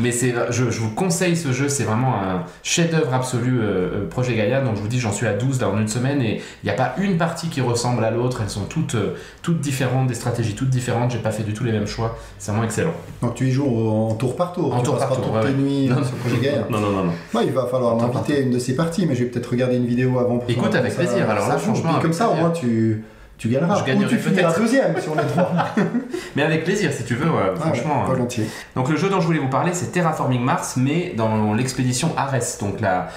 Mais 0.00 0.10
je, 0.12 0.70
je 0.70 0.80
vous 0.80 0.90
conseille 0.90 1.36
ce 1.36 1.52
jeu, 1.52 1.68
c'est 1.68 1.84
vraiment 1.84 2.14
un 2.22 2.44
chef-d'œuvre 2.62 3.12
absolu, 3.14 3.58
euh, 3.60 3.64
euh, 4.02 4.08
Projet 4.08 4.34
Gaïa. 4.34 4.60
Donc 4.60 4.75
je 4.76 4.82
vous 4.82 4.88
dis, 4.88 5.00
j'en 5.00 5.12
suis 5.12 5.26
à 5.26 5.32
12 5.32 5.60
là 5.60 5.68
en 5.68 5.78
une 5.78 5.88
semaine 5.88 6.20
et 6.22 6.40
il 6.62 6.66
n'y 6.66 6.70
a 6.70 6.74
pas 6.74 6.94
une 6.98 7.16
partie 7.16 7.48
qui 7.48 7.60
ressemble 7.60 8.04
à 8.04 8.10
l'autre. 8.10 8.40
Elles 8.42 8.50
sont 8.50 8.64
toutes, 8.64 8.94
euh, 8.94 9.16
toutes 9.42 9.60
différentes, 9.60 10.06
des 10.06 10.14
stratégies 10.14 10.54
toutes 10.54 10.70
différentes. 10.70 11.10
J'ai 11.10 11.18
pas 11.18 11.32
fait 11.32 11.42
du 11.42 11.54
tout 11.54 11.64
les 11.64 11.72
mêmes 11.72 11.86
choix. 11.86 12.18
C'est 12.38 12.50
vraiment 12.50 12.64
excellent. 12.64 12.94
Donc 13.22 13.34
tu 13.34 13.48
y 13.48 13.50
joues 13.50 13.66
en 13.66 14.14
tour 14.14 14.36
par 14.36 14.52
tour. 14.52 14.74
En 14.74 14.78
tu 14.78 14.84
tour 14.84 14.98
par 14.98 15.08
tour, 15.08 15.24
toutes 15.24 15.34
ouais, 15.34 15.46
tes 15.46 15.52
nuits 15.52 15.88
Non, 15.88 16.02
sur 16.04 16.14
le 16.14 16.20
projet 16.20 16.38
Gaïa. 16.38 16.66
Non, 16.70 16.80
non, 16.80 16.90
non, 16.90 17.04
non. 17.04 17.12
Ouais, 17.34 17.46
il 17.46 17.52
va 17.52 17.66
falloir 17.66 17.96
m'inviter 17.96 18.36
à 18.36 18.40
une 18.40 18.50
de 18.50 18.58
ces 18.58 18.76
parties, 18.76 19.06
mais 19.06 19.14
je 19.14 19.24
vais 19.24 19.30
peut-être 19.30 19.50
regarder 19.50 19.76
une 19.76 19.86
vidéo 19.86 20.18
avant. 20.18 20.38
Pour 20.38 20.50
Écoute, 20.50 20.74
avec 20.74 20.94
plaisir. 20.94 21.28
Alors 21.28 21.44
ça 21.44 21.54
là, 21.54 21.58
franchement, 21.58 21.98
comme 22.00 22.12
ça, 22.12 22.28
au 22.28 22.34
moins, 22.34 22.50
tu, 22.50 23.02
tu 23.38 23.48
gagneras. 23.48 23.82
Je 23.86 23.92
Ou 23.94 24.04
tu 24.06 24.16
finiras 24.18 24.58
deuxième 24.58 24.94
si 25.00 25.08
on 25.08 25.18
est 25.18 25.26
trois. 25.26 25.52
Mais 26.36 26.42
avec 26.42 26.64
plaisir, 26.64 26.90
si 26.92 27.04
tu 27.04 27.14
veux, 27.14 27.28
ouais, 27.30 27.52
Ah, 27.54 27.60
franchement. 27.60 27.98
ouais, 28.04 28.10
euh, 28.10 28.14
volontiers. 28.14 28.46
Donc 28.74 28.88
le 28.88 28.96
jeu 28.96 29.08
dont 29.08 29.20
je 29.20 29.26
voulais 29.26 29.38
vous 29.38 29.48
parler, 29.50 29.72
c'est 29.74 29.92
Terraforming 29.92 30.40
Mars, 30.42 30.76
mais 30.76 31.12
dans 31.16 31.52
l'expédition 31.54 32.12
Ares. 32.16 32.58
Donc 32.60 32.80
là, 32.80 33.08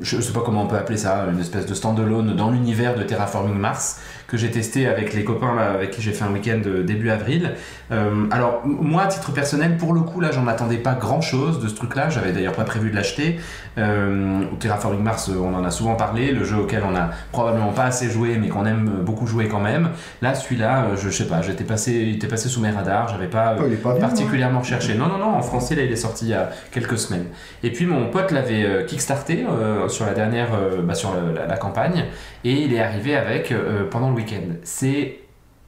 je 0.00 0.20
sais 0.20 0.32
pas 0.32 0.42
comment 0.44 0.62
on 0.62 0.66
peut 0.66 0.76
appeler 0.76 0.98
ça, 0.98 1.26
une 1.32 1.40
espèce 1.40 1.66
de 1.66 1.74
standalone 1.74 2.36
dans 2.36 2.50
l'univers 2.50 2.94
de 2.94 3.02
Terraforming 3.02 3.56
Mars 3.56 4.00
que 4.34 4.40
j'ai 4.40 4.50
testé 4.50 4.86
avec 4.88 5.14
les 5.14 5.22
copains 5.22 5.54
là, 5.54 5.70
avec 5.70 5.92
qui 5.92 6.02
j'ai 6.02 6.10
fait 6.12 6.24
un 6.24 6.32
week-end 6.32 6.60
euh, 6.66 6.82
début 6.82 7.10
avril. 7.10 7.52
Euh, 7.92 8.26
alors 8.32 8.62
moi, 8.64 9.02
à 9.02 9.06
titre 9.06 9.32
personnel, 9.32 9.76
pour 9.76 9.92
le 9.92 10.00
coup 10.00 10.20
là, 10.20 10.30
j'en 10.32 10.46
attendais 10.48 10.78
pas 10.78 10.94
grand-chose 10.94 11.62
de 11.62 11.68
ce 11.68 11.74
truc-là. 11.76 12.10
J'avais 12.10 12.32
d'ailleurs 12.32 12.54
pas 12.54 12.64
prévu 12.64 12.90
de 12.90 12.96
l'acheter. 12.96 13.38
Euh, 13.78 14.42
Terraforming 14.60 15.02
Mars, 15.02 15.28
euh, 15.28 15.34
on 15.38 15.54
en 15.54 15.64
a 15.64 15.70
souvent 15.70 15.94
parlé, 15.94 16.32
le 16.32 16.44
jeu 16.44 16.56
auquel 16.56 16.82
on 16.90 16.94
a 16.96 17.10
probablement 17.32 17.72
pas 17.72 17.84
assez 17.84 18.08
joué, 18.10 18.36
mais 18.40 18.48
qu'on 18.48 18.66
aime 18.66 18.90
beaucoup 19.04 19.26
jouer 19.26 19.46
quand 19.48 19.60
même. 19.60 19.90
Là, 20.22 20.34
celui-là, 20.34 20.86
je, 20.96 21.08
sais 21.10 21.26
pas, 21.26 21.42
j'étais 21.42 21.64
passé, 21.64 21.92
il 21.92 22.16
était 22.16 22.26
passé 22.28 22.48
sous 22.48 22.60
mes 22.60 22.70
radars. 22.70 23.08
J'avais 23.08 23.26
pas 23.28 23.54
Oh, 23.58 23.64
bien. 23.68 23.76
hein. 23.84 23.94
particulièrement 24.00 24.60
recherché. 24.60 24.94
Non, 24.94 25.06
non, 25.06 25.18
non, 25.18 25.34
en 25.36 25.42
français, 25.42 25.74
là, 25.76 25.82
il 25.82 25.92
est 25.92 25.96
sorti 25.96 26.26
il 26.26 26.30
y 26.30 26.34
a 26.34 26.50
quelques 26.72 26.98
semaines. 26.98 27.26
Et 27.62 27.70
puis, 27.70 27.86
mon 27.86 28.06
pote 28.08 28.30
l'avait 28.32 28.84
kickstarté 28.86 29.44
sur 29.88 30.06
la 30.06 30.12
dernière, 30.14 30.48
bah, 30.82 30.94
sur 30.94 31.12
la, 31.14 31.42
la- 31.42 31.46
la 31.46 31.56
campagne, 31.56 32.04
et 32.44 32.52
il 32.52 32.72
est 32.74 32.80
arrivé 32.80 33.16
avec 33.16 33.52
pendant 33.90 34.08
le 34.08 34.14
C'est 34.62 35.20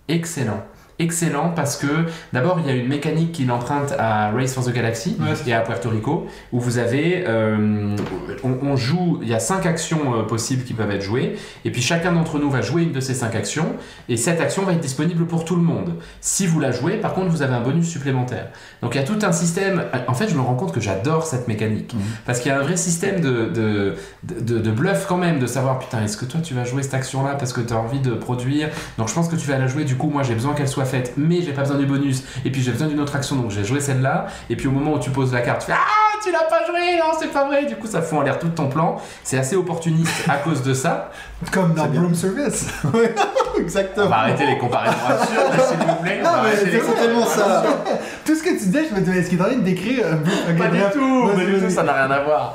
excellent. 0.09 0.65
Excellent 0.99 1.51
parce 1.55 1.77
que 1.77 1.87
d'abord 2.33 2.59
il 2.61 2.67
y 2.67 2.71
a 2.71 2.75
une 2.75 2.89
mécanique 2.89 3.33
qui 3.33 3.45
l'emprunte 3.45 3.93
à 3.99 4.31
Race 4.31 4.55
for 4.55 4.65
the 4.65 4.73
Galaxy 4.73 5.17
Ouais, 5.21 5.35
et 5.47 5.53
à 5.53 5.61
Puerto 5.61 5.91
Rico 5.91 6.27
où 6.53 6.61
vous 6.61 6.79
avez 6.79 7.25
euh, 7.27 7.95
on, 8.43 8.57
on 8.63 8.77
joue 8.77 9.19
il 9.23 9.29
y 9.29 9.35
a 9.35 9.39
cinq 9.39 9.67
actions 9.67 10.15
euh, 10.19 10.23
possibles 10.23 10.65
qui 10.65 10.73
peuvent 10.73 10.91
être 10.91 11.03
jouées 11.03 11.37
et 11.67 11.71
puis 11.71 11.83
chacun 11.83 12.13
d'entre 12.13 12.39
nous 12.39 12.49
va 12.51 12.63
jouer 12.63 12.83
une 12.85 12.93
de 12.93 13.01
ces 13.01 13.13
cinq 13.13 13.35
actions 13.35 13.77
et 14.09 14.17
cette 14.17 14.41
action 14.41 14.63
va 14.63 14.73
être 14.73 14.81
disponible 14.81 15.27
pour 15.27 15.45
tout 15.45 15.57
le 15.57 15.63
monde. 15.63 15.97
Si 16.23 16.47
vous 16.47 16.61
la 16.61 16.71
jouez 16.73 16.97
par 16.97 17.13
contre 17.13 17.29
vous 17.29 17.43
avez 17.43 17.55
un 17.55 17.61
bonus 17.61 17.87
supplémentaire. 17.89 18.49
Donc 18.81 18.95
il 18.95 18.99
y 18.99 19.01
a 19.01 19.07
tout 19.07 19.19
un 19.23 19.33
système 19.33 19.85
en 20.09 20.15
fait 20.15 20.29
je 20.29 20.35
me 20.35 20.41
rends 20.41 20.55
compte 20.55 20.73
que 20.73 20.81
j'adore 20.81 21.27
cette 21.27 21.47
mécanique 21.47 21.93
Mhm. 21.95 22.01
parce 22.25 22.41
qu'il 22.41 22.51
y 22.51 22.55
a 22.55 22.59
un 22.59 22.63
vrai 22.63 22.77
système 22.77 23.21
de, 23.21 23.47
de, 23.51 23.95
de, 24.23 24.59
de 24.59 24.71
bluff 24.71 25.05
quand 25.07 25.19
même 25.19 25.39
de 25.41 25.47
savoir 25.47 25.79
putain 25.79 26.03
est-ce 26.03 26.17
que 26.17 26.25
toi 26.25 26.41
tu 26.43 26.55
vas 26.55 26.65
jouer 26.65 26.83
cette 26.83 26.95
action 26.95 27.23
là 27.25 27.35
parce 27.35 27.53
que 27.53 27.61
tu 27.61 27.73
as 27.75 27.77
envie 27.79 28.01
de 28.01 28.13
produire? 28.13 28.69
Donc 28.99 29.09
je 29.09 29.15
pense 29.15 29.29
que 29.29 29.37
tu 29.37 29.47
vas 29.47 29.59
la 29.59 29.67
jouer 29.67 29.85
du 29.85 29.97
coup 29.97 30.09
moi 30.09 30.23
j'ai 30.23 30.35
besoin 30.35 30.55
qu'elle 30.55 30.69
soit 30.69 30.86
faite 30.87 31.13
mais 31.19 31.43
j'ai 31.43 31.53
pas 31.53 31.63
besoin 31.63 31.77
du 31.77 31.85
bonus 31.87 32.23
et 32.45 32.51
puis 32.51 32.63
j'ai 32.63 32.73
besoin 32.73 32.87
d'une 32.89 33.01
autre 33.01 33.15
action 33.15 33.37
donc 33.37 33.51
j'ai 33.51 33.65
joué 33.65 33.81
celle-là 33.81 34.27
et 34.49 34.57
puis 34.57 34.67
au 34.69 34.71
moment 34.71 34.95
où 34.95 34.99
tu 34.99 35.11
poses 35.11 35.33
la 35.33 35.43
carte 35.43 35.61
tu 35.61 35.67
fais 35.67 35.73
ah 35.77 36.19
tu 36.23 36.33
l'as 36.33 36.45
pas 36.45 36.65
joué 36.67 36.97
non 36.99 37.13
c'est 37.21 37.31
pas 37.33 37.45
vrai 37.47 37.67
du 37.67 37.77
coup 37.77 37.87
ça 37.87 38.01
fout 38.01 38.19
en 38.19 38.23
l'air 38.23 38.39
tout 38.39 38.49
ton 38.49 38.69
plan 38.69 38.97
c'est 39.23 39.37
assez 39.39 39.55
opportuniste 39.57 40.25
à 40.29 40.37
cause 40.39 40.63
de 40.63 40.73
ça 40.73 41.11
Comme 41.53 41.75
dans. 41.75 41.87
Broom 41.87 42.15
Service. 42.15 42.67
Ouais, 42.95 43.15
on 43.55 43.61
Exactement. 43.61 44.07
va 44.09 44.17
arrêter 44.21 44.47
les 44.47 44.57
comparaisons 44.57 44.97
absurdes 45.07 45.69
s'il 45.69 45.87
vous 45.87 45.95
plaît 46.03 46.21
Non, 46.25 46.31
mais 46.43 46.57
c'est 46.57 46.95
tellement 46.95 47.27
ça. 47.27 47.63
Tout 48.25 48.35
ce 48.35 48.43
que 48.43 48.49
tu 48.51 48.57
disais, 48.67 48.87
je 48.89 48.95
me 48.95 49.01
disais, 49.01 49.19
est-ce 49.19 49.29
qu'il 49.29 49.39
est 49.39 49.43
en 49.43 49.47
train 49.47 49.57
de 49.57 49.61
décrire 49.63 50.07
Pas 50.59 50.69
du 50.69 50.81
tout, 50.95 51.29
pas 51.35 51.45
du 51.45 51.61
tout, 51.61 51.69
ça 51.71 51.83
n'a 51.83 51.93
rien 51.93 52.11
à 52.11 52.21
voir. 52.25 52.55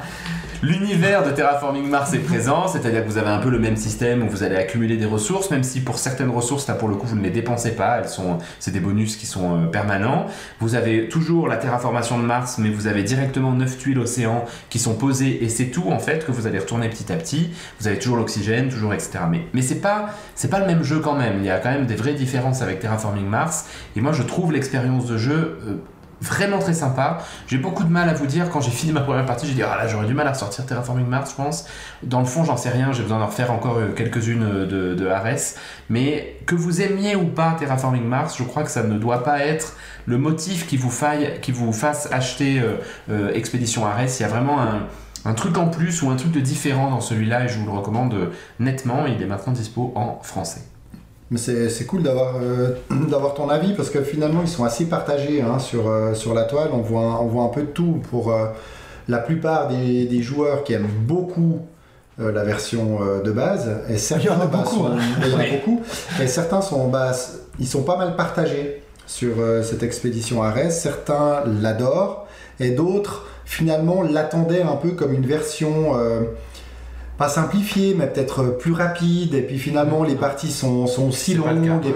L'univers 0.64 1.26
de 1.26 1.32
Terraforming 1.32 1.90
Mars 1.90 2.14
est 2.14 2.20
présent, 2.20 2.68
c'est-à-dire 2.68 3.04
que 3.04 3.10
vous 3.10 3.18
avez 3.18 3.30
un 3.30 3.40
peu 3.40 3.50
le 3.50 3.58
même 3.58 3.76
système 3.76 4.22
où 4.22 4.30
vous 4.30 4.44
allez 4.44 4.56
accumuler 4.56 4.96
des 4.96 5.08
ressources, 5.08 5.50
même 5.50 5.64
si 5.64 5.82
pour 5.82 5.98
certaines 5.98 6.30
ressources, 6.30 6.68
là 6.68 6.76
pour 6.76 6.88
le 6.88 6.94
coup, 6.94 7.08
vous 7.08 7.16
ne 7.16 7.24
les 7.24 7.32
dépensez 7.32 7.76
pas, 7.76 7.98
elles 7.98 8.10
sont, 8.10 8.38
c'est 8.60 8.70
des 8.70 8.80
bonus 8.80 9.16
qui 9.16 9.26
sont 9.26 9.56
euh, 9.56 9.66
permanents. 9.66 10.28
Vous 10.60 10.76
avez 10.76 11.10
toujours 11.10 11.48
la 11.48 11.58
terraformation 11.58 12.20
de 12.20 12.24
Mars, 12.24 12.60
mais 12.60 12.70
vous 12.70 12.86
avez 12.86 13.02
directement 13.02 13.54
9 13.54 13.76
tuiles 13.80 13.98
océan 13.98 14.46
qui 14.70 14.78
sont 14.78 14.94
posées 14.94 15.44
et 15.44 15.50
c'est 15.50 15.72
tout 15.72 15.90
en 15.90 15.98
fait 15.98 16.28
que 16.28 16.32
vous 16.32 16.46
allez 16.46 16.60
retourner 16.60 16.90
petit 16.90 17.12
à 17.12 17.16
petit. 17.16 17.50
Vous 17.80 17.88
avez 17.88 17.98
toujours 17.98 18.18
l'oxygène, 18.18 18.70
toujours 18.70 18.94
etc. 18.94 19.18
Mais, 19.32 19.48
mais 19.56 19.64
c'est 19.64 19.82
pas, 19.82 20.12
c'est 20.36 20.52
pas 20.52 20.60
le 20.60 20.68
même 20.68 20.84
jeu 20.84 21.00
quand 21.00 21.16
même. 21.16 21.38
Il 21.40 21.46
y 21.46 21.50
a 21.50 21.58
quand 21.58 21.72
même 21.72 21.88
des 21.88 21.96
vraies 21.96 22.14
différences 22.14 22.62
avec 22.62 22.80
Terraforming 22.80 23.26
Mars. 23.26 23.66
Et 23.96 24.02
moi, 24.02 24.12
je 24.12 24.22
trouve 24.22 24.52
l'expérience 24.52 25.08
de 25.08 25.18
jeu 25.18 25.58
euh, 25.66 25.78
vraiment 26.22 26.60
très 26.60 26.74
sympa. 26.74 27.18
J'ai 27.48 27.58
beaucoup 27.58 27.84
de 27.84 27.90
mal 27.90 28.08
à 28.08 28.14
vous 28.14 28.28
dire, 28.28 28.50
quand 28.50 28.62
j'ai 28.62 28.72
fini 28.72 28.94
ma 28.94 29.02
première 29.02 29.26
partie, 29.26 29.48
j'ai 29.48 29.54
dit, 29.54 29.64
ah 29.64 29.76
là, 29.76 29.88
j'aurais 29.88 30.06
du 30.06 30.14
mal 30.14 30.28
à 30.28 30.32
ressortir 30.32 30.66
Terraforming 30.66 31.08
Mars, 31.08 31.32
je 31.32 31.36
pense. 31.36 31.66
Dans 32.04 32.20
le 32.20 32.26
fond, 32.26 32.44
j'en 32.44 32.58
sais 32.58 32.70
rien, 32.70 32.92
j'ai 32.94 33.02
besoin 33.02 33.20
d'en 33.20 33.26
refaire 33.26 33.52
encore 33.52 33.78
euh, 33.78 33.90
quelques-unes 33.96 34.44
euh, 34.44 34.66
de, 34.66 34.96
de 34.96 35.08
Ares. 35.08 35.56
Mais 35.90 36.38
que 36.46 36.56
vous 36.56 36.82
aimiez 36.82 37.16
ou 37.16 37.26
pas 37.26 37.56
Terraforming 37.60 38.06
Mars, 38.06 38.38
je 38.38 38.44
crois 38.44 38.64
que 38.64 38.72
ça 38.72 38.84
ne 38.84 38.98
doit 38.98 39.24
pas 39.24 39.40
être 39.40 39.76
le 40.06 40.18
motif 40.18 40.68
qui 40.68 40.78
vous, 40.78 40.92
faille, 40.92 41.40
qui 41.42 41.52
vous 41.52 41.74
fasse 41.74 42.08
acheter 42.12 42.60
euh, 42.60 42.76
euh, 43.10 43.34
Expédition 43.34 43.86
Ares. 43.86 44.20
Il 44.20 44.22
y 44.22 44.26
a 44.26 44.30
vraiment 44.30 44.62
un, 44.62 44.88
un 45.26 45.34
truc 45.34 45.58
en 45.58 45.68
plus 45.68 46.04
ou 46.04 46.10
un 46.12 46.16
truc 46.16 46.32
de 46.32 46.40
différent 46.40 46.92
dans 46.92 47.02
celui-là 47.02 47.46
et 47.46 47.48
je 47.48 47.58
vous 47.58 47.66
le 47.66 47.72
recommande 47.72 48.16
nettement. 48.60 49.06
Il 49.08 49.22
est 49.22 49.28
maintenant 49.28 49.54
dispo 49.54 49.92
en 49.96 50.20
français. 50.22 50.62
Mais 51.32 51.38
c'est 51.38 51.86
cool 51.86 52.04
d'avoir 52.04 52.36
euh, 52.42 52.76
d'avoir 53.10 53.34
ton 53.34 53.50
avis 53.50 53.74
parce 53.74 53.90
que 53.90 54.02
finalement 54.04 54.42
ils 54.42 54.50
sont 54.50 54.66
assez 54.66 54.86
partagés 54.86 55.42
hein, 55.42 55.60
sur, 55.60 55.88
euh, 55.90 56.14
sur 56.14 56.34
la 56.34 56.44
toile. 56.44 56.70
On 56.74 56.82
voit, 56.82 57.22
on 57.22 57.28
voit 57.28 57.44
un 57.44 57.48
peu 57.50 57.62
de 57.62 57.68
tout 57.68 58.02
pour 58.10 58.32
euh, 58.34 58.48
la 59.08 59.18
plupart 59.20 59.70
des, 59.70 60.06
des 60.06 60.22
joueurs 60.22 60.64
qui 60.66 60.74
aiment 60.74 60.90
beaucoup 61.08 61.62
euh, 62.20 62.32
la 62.34 62.44
version 62.44 63.00
euh, 63.02 63.22
de 63.22 63.32
base. 63.32 63.70
Et 63.90 63.98
certains, 63.98 64.24
Il 64.24 64.28
y 64.28 64.30
en 64.30 64.42
a 64.42 64.46
bah, 64.46 64.58
beaucoup, 64.58 64.76
sont- 64.76 64.86
hein. 64.88 64.98
il 65.26 65.30
y 65.32 65.34
en 65.34 65.38
a 65.38 65.42
Oui. 65.42 65.52
beaucoup. 65.58 65.82
Et 66.22 66.28
certains 66.28 66.62
sont, 66.62 66.90
bah, 66.90 67.12
ils 67.60 67.68
sont 67.68 67.84
pas 67.84 67.96
mal 67.98 68.16
partagés 68.18 68.84
sur 69.08 69.36
euh, 69.40 69.64
cette 69.64 69.84
expédition 69.84 70.44
Ares. 70.44 70.72
Certains 70.72 71.44
l'adorent 71.62 72.28
et 72.60 72.72
d'autres 72.72 73.26
finalement 73.46 74.02
l'attendaient 74.04 74.62
un 74.64 74.76
peu 74.76 74.92
comme 74.92 75.14
une 75.14 75.26
version. 75.26 75.98
Euh, 77.22 77.26
pas 77.26 77.30
simplifiée, 77.30 77.96
mais 77.98 78.08
peut-être 78.08 78.58
plus 78.58 78.74
rapide, 78.74 79.34
et 79.34 79.42
puis 79.42 79.58
finalement 79.60 80.04
les 80.04 80.16
parties 80.16 80.52
sont, 80.52 80.88
sont 80.88 81.12
si 81.12 81.36
longues, 81.36 81.86
et 81.86 81.92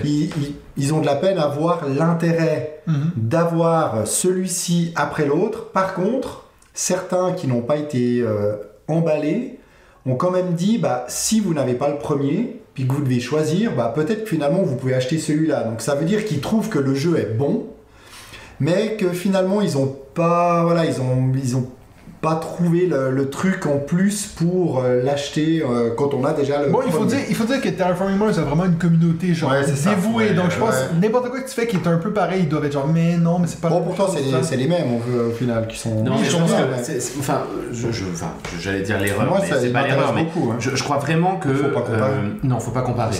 puis 0.00 0.30
ils 0.76 0.94
ont 0.94 1.00
de 1.00 1.06
la 1.06 1.16
peine 1.16 1.38
à 1.38 1.48
voir 1.48 1.82
l'intérêt 1.88 2.74
Mhm. 2.88 3.10
d'avoir 3.16 4.06
celui-ci 4.06 4.92
après 4.96 5.26
l'autre. 5.26 5.70
Par 5.72 5.92
contre, 5.94 6.44
certains 6.72 7.32
qui 7.32 7.46
n'ont 7.46 7.60
pas 7.60 7.76
été 7.76 8.22
euh, 8.22 8.56
emballés 8.88 9.58
ont 10.06 10.14
quand 10.14 10.30
même 10.30 10.54
dit 10.54 10.78
bah, 10.78 11.04
si 11.08 11.40
vous 11.40 11.52
n'avez 11.52 11.74
pas 11.74 11.88
le 11.90 11.98
premier, 11.98 12.62
puis 12.72 12.86
que 12.88 12.92
vous 12.94 13.02
devez 13.02 13.20
choisir, 13.20 13.74
bah, 13.76 13.92
peut-être 13.94 14.24
que 14.24 14.30
finalement 14.30 14.62
vous 14.62 14.76
pouvez 14.76 14.94
acheter 14.94 15.18
celui-là. 15.18 15.64
Donc 15.64 15.82
ça 15.82 15.96
veut 15.96 16.06
dire 16.06 16.24
qu'ils 16.24 16.40
trouvent 16.40 16.70
que 16.70 16.78
le 16.78 16.94
jeu 16.94 17.18
est 17.18 17.34
bon, 17.36 17.66
mais 18.58 18.96
que 18.96 19.10
finalement 19.10 19.60
ils 19.60 19.76
ont 19.76 19.94
pas, 20.14 20.62
voilà, 20.64 20.86
ils 20.86 21.00
ont, 21.00 21.30
ils 21.34 21.56
ont 21.56 21.68
pas 22.20 22.34
trouvé 22.36 22.86
le, 22.86 23.10
le 23.12 23.30
truc 23.30 23.66
en 23.66 23.78
plus 23.78 24.26
pour 24.26 24.80
euh, 24.82 25.02
l'acheter 25.04 25.62
euh, 25.62 25.90
quand 25.96 26.14
on 26.14 26.24
a 26.24 26.32
déjà 26.32 26.60
le. 26.62 26.70
Bon, 26.70 26.80
il 26.84 26.90
faut, 26.92 27.04
dire, 27.04 27.18
il 27.28 27.34
faut 27.36 27.44
dire 27.44 27.60
que 27.60 27.68
Terraforming 27.68 28.16
Mars 28.18 28.38
a 28.38 28.42
vraiment 28.42 28.64
une 28.64 28.76
communauté 28.76 29.34
genre 29.34 29.52
Ouais, 29.52 29.62
c'est 29.64 29.76
ça. 29.76 29.90
dévouée. 29.90 30.28
Ouais, 30.30 30.34
donc 30.34 30.50
je 30.50 30.58
pense 30.58 30.70
ouais. 30.74 30.98
n'importe 31.00 31.28
quoi 31.30 31.40
que 31.40 31.48
tu 31.48 31.54
fais 31.54 31.66
qui 31.68 31.76
est 31.76 31.86
un 31.86 31.98
peu 31.98 32.12
pareil, 32.12 32.40
ils 32.42 32.48
doivent 32.48 32.64
être 32.64 32.72
genre 32.72 32.88
mais 32.92 33.16
non, 33.16 33.38
mais 33.38 33.46
c'est 33.46 33.60
pas. 33.60 33.68
Bon, 33.68 33.82
pourtant, 33.82 34.06
c'est 34.42 34.56
les, 34.56 34.66
mêmes 34.66 34.86
au, 34.94 35.28
au 35.28 35.30
final 35.32 35.66
qui 35.68 35.78
sont. 35.78 36.02
Non, 36.02 36.18
mais 36.18 36.24
je 36.24 36.30
sont 36.30 36.40
pense 36.40 36.50
bien, 36.50 36.66
que 36.66 37.18
enfin, 37.20 37.42
je, 37.72 37.90
je- 37.92 38.04
enfin, 38.12 38.32
j'allais 38.60 38.82
dire 38.82 38.98
l'erreur, 39.00 39.26
Moi, 39.28 39.38
mais 39.42 39.48
ça 39.48 39.60
c'est 39.60 39.68
pas 39.72 39.86
l'erreur. 39.86 40.12
Mais 40.14 40.24
beaucoup. 40.24 40.50
hein. 40.50 40.56
je, 40.58 40.70
je 40.74 40.82
crois 40.82 40.98
vraiment 40.98 41.36
que 41.36 41.54
Faut 41.54 41.68
pas 41.68 41.80
comparer. 41.82 42.00
euh, 42.02 42.28
non, 42.42 42.58
faut 42.58 42.70
pas 42.72 42.82
comparer. 42.82 43.16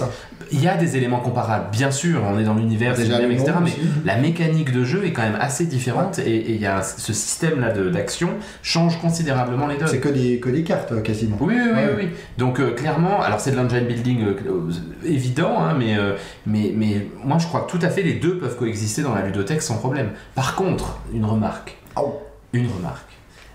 Il 0.51 0.63
y 0.63 0.67
a 0.69 0.77
des 0.79 0.97
éléments 0.97 1.21
comparables, 1.21 1.67
bien 1.71 1.91
sûr. 1.91 2.23
On 2.27 2.39
est 2.39 2.45
dans 2.45 2.55
l'univers, 2.55 2.95
c'est 2.97 3.03
le 3.03 3.09
Déjà 3.09 3.19
même, 3.21 3.29
le 3.29 3.35
etc. 3.35 3.53
Mais 3.63 3.73
la 4.07 4.17
mécanique 4.17 4.73
de 4.73 4.83
jeu 4.83 5.05
est 5.05 5.13
quand 5.13 5.21
même 5.23 5.37
assez 5.39 5.67
différente 5.67 6.19
et 6.19 6.53
il 6.53 6.61
y 6.61 6.65
a 6.67 6.83
ce 6.83 7.13
système-là 7.13 7.71
de- 7.71 7.91
d'action 7.91 8.31
change 8.63 8.88
considérablement 8.97 9.67
les 9.67 9.77
donnes. 9.77 9.89
C'est 9.89 10.01
que 10.01 10.09
des, 10.09 10.41
que 10.41 10.49
des 10.49 10.63
cartes 10.65 10.93
euh, 10.93 11.01
quasiment. 11.03 11.37
Oui, 11.41 11.55
oui, 11.55 11.61
oui, 11.65 11.71
Ouais. 11.73 11.89
oui, 11.97 12.05
oui. 12.05 12.09
Donc 12.39 12.61
euh, 12.61 12.73
clairement, 12.73 13.21
alors 13.21 13.41
c'est 13.41 13.51
de 13.51 13.57
l'engine 13.57 13.87
building 13.87 14.23
euh, 14.23 14.37
euh, 14.47 14.71
évident, 15.05 15.61
hein, 15.61 15.75
mais, 15.79 15.97
euh, 15.99 16.15
mais, 16.47 16.73
mais 16.75 17.07
moi 17.25 17.39
je 17.39 17.47
crois 17.47 17.61
que 17.63 17.71
tout 17.71 17.79
à 17.85 17.91
fait 17.91 18.03
les 18.03 18.15
deux 18.15 18.39
peuvent 18.39 18.57
coexister 18.57 19.03
dans 19.03 19.15
la 19.15 19.23
ludothèque 19.27 19.63
sans 19.63 19.77
problème. 19.77 20.11
Par 20.35 20.55
contre, 20.57 20.99
une 21.13 21.25
remarque. 21.25 21.77
Oh. 21.97 22.21
Une 22.53 22.69
remarque. 22.69 23.11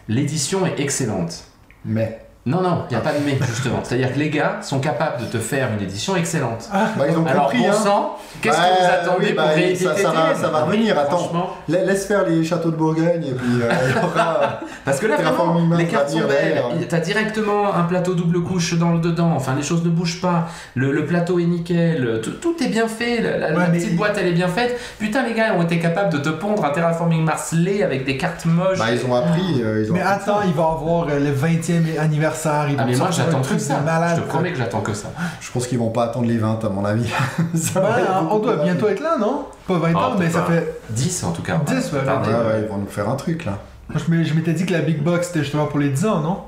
L'édition 0.08 0.66
est 0.66 0.80
excellente. 0.80 1.46
Mais 1.86 2.23
Non, 2.46 2.60
non, 2.62 2.84
il 2.90 2.94
n'y 2.94 2.98
a 2.98 3.00
pas 3.00 3.14
de 3.14 3.20
mais, 3.26 3.38
justement. 3.48 3.80
C'est-à-dire 3.84 4.14
que 4.14 4.20
les 4.20 4.30
gars 4.30 4.58
sont 4.62 4.80
capables 4.82 5.22
de 5.22 5.26
te 5.28 5.38
faire 5.38 5.70
une 5.78 5.82
édition 5.82 6.14
excellente. 6.18 6.70
Bah, 6.74 7.06
ils 7.10 7.18
ont 7.18 7.26
Alors, 7.26 7.44
compris, 7.44 7.60
bon 7.60 7.70
hein. 7.70 7.74
sang, 7.74 8.18
qu'est-ce 8.42 8.58
que 8.58 8.62
vous 8.62 8.86
attendez 9.10 9.26
oui, 9.28 9.34
pour 9.34 9.46
bah, 9.46 9.52
rééditer 9.56 9.86
ça- 9.86 9.96
ça 9.96 10.10
va- 10.12 10.36
ça 10.36 10.50
va 10.50 10.58
Ah 10.60 10.66
revenir, 10.66 11.00
attends. 11.00 11.18
franchement. 11.20 11.50
Laisse 11.70 12.06
faire 12.06 12.28
les 12.28 12.44
châteaux 12.44 12.72
de 12.72 12.76
Bourgogne 12.76 13.24
et 13.26 13.32
puis 13.32 13.62
euh, 13.62 13.70
il 13.88 13.92
y 13.96 13.98
aura- 14.04 14.60
Parce 14.84 15.00
que 15.00 15.06
là, 15.08 15.16
vraiment, 15.16 15.58
les 15.78 15.86
cartes 15.88 16.10
sont 16.10 16.18
venir 16.20 16.28
belles. 16.28 16.88
T'as 16.90 17.00
directement 17.00 17.74
un 17.74 17.84
plateau 17.84 18.14
double 18.14 18.44
couche 18.44 18.78
dans 18.78 18.92
le 18.92 19.00
dedans. 19.00 19.32
Enfin, 19.34 19.54
les 19.56 19.64
choses 19.64 19.86
ne 19.86 19.90
bougent 19.90 20.20
pas. 20.20 20.50
Le, 20.76 20.92
le 20.92 21.06
plateau 21.06 21.40
est 21.40 21.46
nickel. 21.46 22.20
Tout, 22.22 22.32
tout 22.32 22.62
est 22.62 22.68
bien 22.68 22.90
fait. 22.90 23.22
La, 23.22 23.38
la- 23.38 23.50
la 23.52 23.58
Ouais, 23.58 23.64
mais- 23.72 23.78
petite 23.78 23.96
boîte, 23.96 24.18
elle 24.20 24.28
est 24.28 24.34
bien 24.34 24.50
faite. 24.50 24.78
Putain, 25.00 25.26
les 25.26 25.34
gars 25.34 25.54
ont 25.58 25.64
été 25.64 25.80
capables 25.80 26.12
de 26.12 26.18
te 26.18 26.28
pondre 26.28 26.66
un 26.66 26.72
Terraforming 26.72 27.24
Mars 27.24 27.54
laid 27.54 27.84
avec 27.84 28.04
des 28.04 28.18
cartes 28.18 28.44
moches. 28.44 28.80
Bah, 28.80 28.88
ils 28.92 29.06
ont 29.10 29.16
appris. 29.16 29.62
euh, 29.64 29.82
ils 29.86 29.90
ont 29.90 29.94
Mais 29.94 30.02
appris 30.02 30.30
attends, 30.30 30.42
il 30.46 30.52
va 30.54 30.64
avoir 30.64 31.06
le 31.06 31.32
20e 31.32 31.86
anniversaire. 31.98 32.33
Ils 32.70 32.76
ah, 32.80 32.86
mais 32.86 32.96
moi, 32.96 33.10
j'attends 33.12 33.42
que 33.42 33.58
ça. 33.58 33.80
de 33.80 33.86
malade, 33.86 34.12
Je 34.18 34.22
te 34.22 34.26
quoi. 34.26 34.34
promets 34.36 34.52
que 34.52 34.58
j'attends 34.58 34.82
que 34.82 34.94
ça. 34.94 35.10
Je 35.42 35.52
pense 35.52 35.68
qu'ils 35.68 35.80
vont 35.80 35.90
pas 35.92 36.06
attendre 36.06 36.28
les 36.28 36.38
20 36.38 36.64
à 36.64 36.70
mon 36.70 36.84
avis. 36.86 37.10
Ça 37.56 37.80
Ouais, 37.82 37.86
va 37.90 38.00
être 38.02 38.32
on 38.32 38.40
doit 38.40 38.58
bientôt 38.58 38.88
être 38.88 39.02
là, 39.02 39.18
non? 39.20 39.46
Pas 39.68 39.78
20 39.78 39.94
Ah, 39.96 40.00
ans, 40.10 40.16
mais 40.20 40.30
ça 40.30 40.44
fait. 40.44 40.80
10 40.90 41.24
en 41.24 41.32
tout 41.32 41.42
cas. 41.42 41.58
10, 41.66 41.74
ouais. 41.94 42.00
Ouais, 42.00 42.06
ouais, 42.06 42.62
ils 42.64 42.68
vont 42.68 42.78
nous 42.78 42.88
faire 42.88 43.10
un 43.10 43.16
truc 43.16 43.46
là. 43.46 43.60
Moi, 43.90 44.02
je 44.24 44.34
m'étais 44.34 44.54
dit 44.54 44.66
que 44.66 44.74
la 44.74 44.82
Big 44.82 45.02
Box 45.04 45.28
c'était 45.28 45.40
justement 45.42 45.66
pour 45.68 45.80
les 45.80 45.90
10 45.90 46.06
ans, 46.06 46.20
non? 46.22 46.40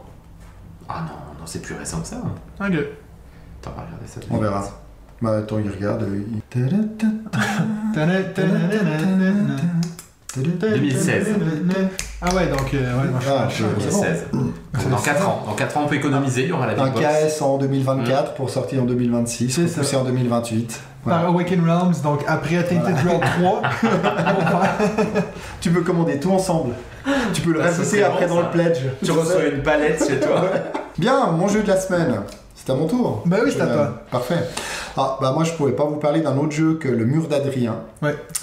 Ah 0.90 1.02
non, 1.02 1.14
non, 1.40 1.46
c'est 1.46 1.62
plus 1.62 1.76
récent 1.76 2.00
que 2.02 2.08
ça. 2.08 2.18
Ok. 2.18 2.26
Attends, 2.60 2.72
on 3.66 3.80
va 3.80 3.86
regarder 3.86 4.08
ça. 4.08 4.20
On 4.30 4.38
verra. 4.38 4.64
Bah, 5.22 5.38
attends, 5.38 5.60
il 5.64 5.70
regarde. 5.72 6.04
euh, 6.04 6.22
il- 6.32 6.42
Ta-na-ta-na-na-na-na. 7.94 9.56
2016. 10.38 11.28
Ah 12.28 12.34
ouais, 12.36 12.48
donc, 12.48 12.74
euh, 12.74 12.78
ouais, 13.02 13.10
Ah, 13.30 13.48
suis 13.50 13.64
je- 13.64 13.70
pas- 13.70 13.80
2016. 13.80 14.26
Donc, 14.34 14.90
dans 14.90 14.98
4 14.98 15.28
ans. 15.30 15.44
Dans 15.46 15.54
4 15.54 15.78
ans, 15.78 15.82
on 15.86 15.88
peut 15.88 15.96
économiser. 15.96 16.44
Il 16.44 16.50
y 16.50 16.52
aura 16.52 16.66
la 16.68 16.74
Un 16.82 16.86
Big 16.86 16.94
Box. 16.94 17.06
KS 17.38 17.42
en 17.42 17.58
2024 17.58 18.34
pour 18.34 18.50
sortir 18.50 18.82
en 18.82 18.86
2026, 18.86 19.60
C'est 19.68 19.84
ça. 19.84 20.00
en 20.00 20.04
2028. 20.04 20.80
Voilà. 21.04 21.20
Par 21.20 21.30
Awaken 21.30 21.62
Realms, 21.70 21.94
donc 22.04 22.22
après 22.28 22.64
Tainted 22.64 22.96
Realm 23.06 23.22
3. 23.40 23.62
Tu 25.62 25.70
peux 25.70 25.82
commander 25.82 26.20
tout 26.20 26.32
ensemble. 26.32 26.74
Tu 27.34 27.42
peux 27.42 27.52
le 27.54 27.62
Ah, 27.62 27.70
ça 27.72 27.78
rajouter 27.78 28.04
après 28.04 28.26
bon, 28.28 28.36
dans 28.36 28.42
ça. 28.42 28.48
le 28.48 28.52
pledge. 28.64 28.78
Tu 29.04 29.12
reçois 29.12 29.46
une 29.46 29.62
palette 29.62 30.04
chez 30.08 30.20
toi. 30.20 30.46
Bien, 30.98 31.28
mon 31.28 31.48
jeu 31.48 31.62
de 31.62 31.68
la 31.68 31.78
semaine. 31.80 32.22
C'est 32.66 32.72
à 32.72 32.76
mon 32.76 32.88
tour. 32.88 33.22
Bah 33.26 33.38
oui, 33.44 33.52
c'est 33.54 33.62
à 33.62 33.66
Euh, 33.66 33.74
toi. 33.76 33.94
Parfait. 34.10 34.40
Ah, 34.98 35.18
bah 35.22 35.32
moi 35.34 35.44
je 35.44 35.52
pouvais 35.54 35.74
pas 35.74 35.84
vous 35.84 35.98
parler 35.98 36.22
d'un 36.22 36.36
autre 36.38 36.52
jeu 36.52 36.76
que 36.82 36.88
le 36.88 37.06
Mur 37.06 37.28
d'Adrien. 37.28 37.76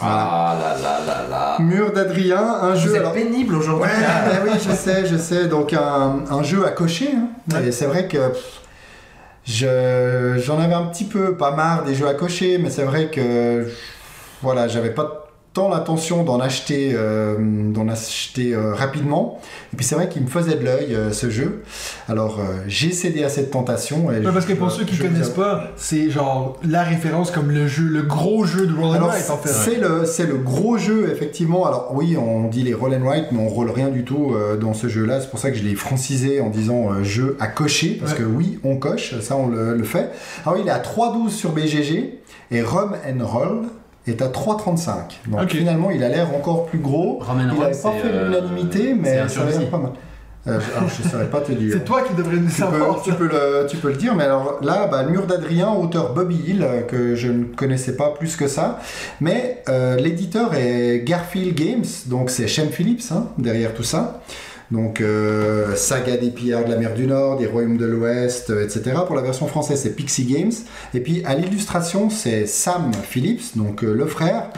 Ah 0.00 0.54
là 0.60 0.76
là 0.80 0.98
là 1.06 1.28
là. 1.28 1.56
Mur 1.58 1.92
d'Adrien, 1.92 2.38
un 2.62 2.70
Vous 2.74 2.80
jeu. 2.80 2.90
êtes 2.94 3.00
alors- 3.00 3.12
pénible 3.14 3.54
aujourd'hui. 3.56 3.88
Ouais, 3.90 4.06
bah 4.26 4.36
oui, 4.44 4.50
je 4.64 4.72
sais, 4.72 5.06
je 5.06 5.16
sais. 5.16 5.46
Donc 5.48 5.72
un, 5.72 6.20
un 6.30 6.42
jeu 6.44 6.64
à 6.66 6.70
cocher. 6.70 7.10
hein. 7.16 7.28
Ouais. 7.56 7.66
Et 7.68 7.72
c'est 7.72 7.86
vrai 7.86 8.06
que 8.06 8.18
je, 9.44 10.34
j'en 10.44 10.60
avais 10.60 10.74
un 10.74 10.84
petit 10.86 11.04
peu 11.04 11.36
pas 11.36 11.50
marre 11.50 11.82
des 11.84 11.94
jeux 11.94 12.06
à 12.06 12.14
cocher, 12.14 12.58
mais 12.58 12.70
c'est 12.70 12.84
vrai 12.84 13.08
que 13.10 13.66
voilà, 14.42 14.68
j'avais 14.68 14.90
pas 14.90 15.21
tant 15.52 15.68
l'intention 15.68 16.24
d'en 16.24 16.40
acheter, 16.40 16.92
euh, 16.94 17.36
d'en 17.72 17.86
acheter 17.88 18.54
euh, 18.54 18.72
rapidement. 18.74 19.38
Et 19.72 19.76
puis 19.76 19.84
c'est 19.84 19.94
vrai 19.94 20.08
qu'il 20.08 20.22
me 20.22 20.26
faisait 20.28 20.54
de 20.56 20.64
l'œil 20.64 20.94
euh, 20.94 21.12
ce 21.12 21.28
jeu. 21.28 21.62
Alors 22.08 22.40
j'ai 22.66 22.90
cédé 22.92 23.22
à 23.24 23.28
cette 23.28 23.50
tentation. 23.50 24.10
Et 24.10 24.18
Ouais, 24.24 24.32
parce 24.32 24.46
que 24.46 24.54
pour 24.54 24.70
ceux 24.70 24.84
qui 24.84 24.96
vous 24.96 25.04
connaissent 25.04 25.28
pas, 25.30 25.68
c'est 25.76 26.08
genre 26.10 26.58
la 26.66 26.82
référence 26.82 27.30
comme 27.30 27.50
le 27.50 27.66
jeu, 27.66 27.84
le 27.84 28.02
gros 28.02 28.44
jeu 28.46 28.66
de 28.66 28.74
Roll 28.74 28.96
and 28.96 29.06
Write 29.06 29.30
en 29.30 29.36
fait. 29.36 29.48
c'est 29.50 29.76
le, 29.78 30.04
c'est 30.06 30.26
le 30.26 30.36
gros 30.38 30.78
jeu, 30.78 31.10
effectivement. 31.12 31.66
Alors, 31.66 31.90
oui, 31.94 32.16
on 32.16 32.48
dit 32.48 32.62
les 32.62 32.74
roll 32.74 32.94
and 32.94 33.04
write, 33.04 33.26
mais 33.32 33.40
on 33.40 33.48
roule 33.48 33.70
rien 33.70 33.88
du 33.88 34.04
tout 34.04 34.34
dans 34.60 34.74
ce 34.74 34.88
jeu-là. 34.88 35.20
C'est 35.20 35.30
pour 35.30 35.38
ça 35.38 35.50
que 35.50 35.56
je 35.56 35.62
l'ai 35.62 35.74
francisé 35.74 36.40
en 36.40 36.48
disant 36.50 37.02
jeu 37.02 37.36
à 37.40 37.46
cocher, 37.46 37.98
parce 38.00 38.12
Ouais. 38.12 38.18
que 38.18 38.24
oui, 38.24 38.58
on 38.64 38.76
coche, 38.76 39.18
ça 39.20 39.36
on 39.36 39.48
le, 39.48 39.74
le 39.76 39.84
fait. 39.84 40.10
Alors, 40.46 40.58
il 40.58 40.66
est 40.66 40.70
à 40.70 40.78
3,12 40.78 41.30
sur 41.30 41.50
BGG, 41.52 42.18
et 42.50 42.62
Rum 42.62 42.94
and 43.06 43.24
Roll 43.26 43.62
est 44.06 44.22
à 44.22 44.28
3,35. 44.28 45.30
Donc, 45.30 45.50
finalement, 45.50 45.90
il 45.90 46.02
a 46.02 46.08
l'air 46.08 46.34
encore 46.34 46.66
plus 46.66 46.78
gros. 46.78 47.20
Il 47.30 47.46
n'avait 47.46 47.70
pas 47.70 47.92
fait 47.92 48.02
euh, 48.04 48.28
l'unanimité, 48.28 48.94
mais 48.94 49.28
ça 49.28 49.42
a 49.42 49.44
l'air 49.46 49.70
pas 49.70 49.78
mal. 49.78 49.92
Euh, 50.48 50.58
alors, 50.76 50.88
je 50.88 51.04
ne 51.04 51.08
saurais 51.08 51.30
pas 51.30 51.40
te 51.40 51.52
dire. 51.52 51.70
C'est 51.78 51.84
toi 51.84 52.02
qui 52.02 52.14
devrais 52.14 52.36
nous 52.36 52.48
Tu 52.48 52.62
peux, 52.62 52.70
savoir. 52.70 53.02
tu, 53.02 53.12
peux 53.12 53.28
le, 53.28 53.66
tu 53.68 53.76
peux 53.76 53.88
le 53.90 53.96
dire, 53.96 54.16
mais 54.16 54.24
alors 54.24 54.58
là, 54.60 54.88
bah, 54.88 55.04
le 55.04 55.10
mur 55.10 55.26
d'Adrien, 55.26 55.70
auteur 55.72 56.14
Bobby 56.14 56.36
Hill, 56.46 56.62
euh, 56.62 56.82
que 56.82 57.14
je 57.14 57.28
ne 57.28 57.44
connaissais 57.44 57.96
pas 57.96 58.10
plus 58.10 58.34
que 58.36 58.48
ça. 58.48 58.80
Mais 59.20 59.62
euh, 59.68 59.96
l'éditeur 59.96 60.54
est 60.54 61.02
Garfield 61.04 61.54
Games, 61.54 61.84
donc 62.06 62.30
c'est 62.30 62.48
Shem 62.48 62.70
Phillips 62.70 63.12
hein, 63.12 63.28
derrière 63.38 63.72
tout 63.72 63.84
ça. 63.84 64.20
Donc 64.72 65.02
euh, 65.02 65.76
Saga 65.76 66.16
des 66.16 66.30
pillards 66.30 66.64
de 66.64 66.70
la 66.70 66.76
mer 66.76 66.94
du 66.94 67.06
Nord, 67.06 67.36
des 67.36 67.46
royaumes 67.46 67.76
de 67.76 67.84
l'Ouest, 67.84 68.48
euh, 68.48 68.64
etc. 68.64 68.96
Pour 69.06 69.14
la 69.14 69.20
version 69.20 69.46
française, 69.46 69.80
c'est 69.82 69.94
Pixie 69.94 70.24
Games. 70.24 70.52
Et 70.94 71.00
puis 71.00 71.22
à 71.26 71.34
l'illustration, 71.34 72.08
c'est 72.08 72.46
Sam 72.46 72.90
Phillips, 73.02 73.54
donc 73.54 73.84
euh, 73.84 73.92
le 73.92 74.06
frère, 74.06 74.48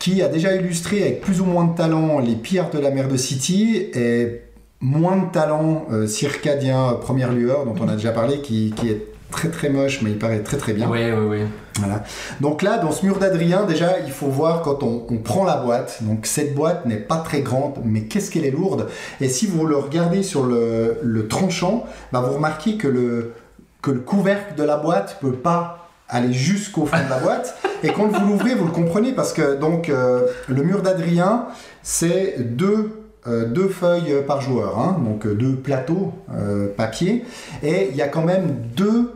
qui 0.00 0.20
a 0.20 0.26
déjà 0.26 0.56
illustré 0.56 1.02
avec 1.02 1.20
plus 1.20 1.40
ou 1.40 1.44
moins 1.44 1.64
de 1.64 1.76
talent 1.76 2.18
les 2.18 2.34
pillards 2.34 2.70
de 2.70 2.80
la 2.80 2.90
mer 2.90 3.06
de 3.06 3.16
City 3.16 3.86
et 3.94 4.40
moins 4.80 5.16
de 5.16 5.30
talent 5.30 5.86
circadien 6.08 6.94
première 7.00 7.32
lueur 7.32 7.64
dont 7.64 7.76
on 7.80 7.88
a 7.88 7.94
déjà 7.94 8.10
parlé 8.10 8.40
qui 8.40 8.74
est 8.84 9.11
très 9.32 9.48
très 9.48 9.68
moche 9.68 10.00
mais 10.02 10.10
il 10.10 10.18
paraît 10.18 10.40
très 10.40 10.56
très 10.56 10.72
bien. 10.72 10.88
Ouais, 10.88 11.10
ouais, 11.12 11.26
ouais. 11.26 11.46
voilà. 11.78 12.04
donc 12.40 12.62
là 12.62 12.78
dans 12.78 12.92
ce 12.92 13.04
mur 13.04 13.18
d'Adrien 13.18 13.64
déjà 13.64 13.98
il 14.06 14.12
faut 14.12 14.28
voir 14.28 14.62
quand 14.62 14.82
on, 14.82 15.04
on 15.10 15.16
prend 15.18 15.44
la 15.44 15.56
boîte. 15.56 15.98
Donc 16.02 16.26
cette 16.26 16.54
boîte 16.54 16.86
n'est 16.86 16.96
pas 16.96 17.16
très 17.16 17.40
grande 17.40 17.78
mais 17.84 18.02
qu'est-ce 18.02 18.30
qu'elle 18.30 18.44
est 18.44 18.52
lourde. 18.52 18.88
Et 19.20 19.28
si 19.28 19.46
vous 19.46 19.66
le 19.66 19.76
regardez 19.76 20.22
sur 20.22 20.44
le, 20.44 20.98
le 21.02 21.26
tranchant 21.26 21.84
bah, 22.12 22.20
vous 22.20 22.34
remarquez 22.34 22.76
que 22.76 22.86
le, 22.88 23.32
que 23.80 23.90
le 23.90 24.00
couvercle 24.00 24.54
de 24.54 24.62
la 24.62 24.76
boîte 24.76 25.18
peut 25.20 25.32
pas 25.32 25.88
aller 26.08 26.32
jusqu'au 26.32 26.84
fond 26.86 27.02
de 27.02 27.10
la 27.10 27.18
boîte. 27.18 27.56
Et 27.82 27.88
quand 27.88 28.06
vous 28.06 28.26
l'ouvrez 28.26 28.54
vous 28.54 28.66
le 28.66 28.72
comprenez 28.72 29.12
parce 29.12 29.32
que 29.32 29.56
donc 29.56 29.88
euh, 29.88 30.26
le 30.48 30.62
mur 30.62 30.82
d'Adrien 30.82 31.46
c'est 31.82 32.36
deux 32.38 33.02
euh, 33.28 33.46
deux 33.46 33.68
feuilles 33.68 34.16
par 34.26 34.40
joueur, 34.40 34.80
hein, 34.80 34.96
donc 35.04 35.26
euh, 35.26 35.34
deux 35.34 35.54
plateaux 35.54 36.12
euh, 36.34 36.66
papier, 36.76 37.24
et 37.62 37.88
il 37.88 37.96
y 37.96 38.02
a 38.02 38.08
quand 38.08 38.24
même 38.24 38.56
deux 38.74 39.12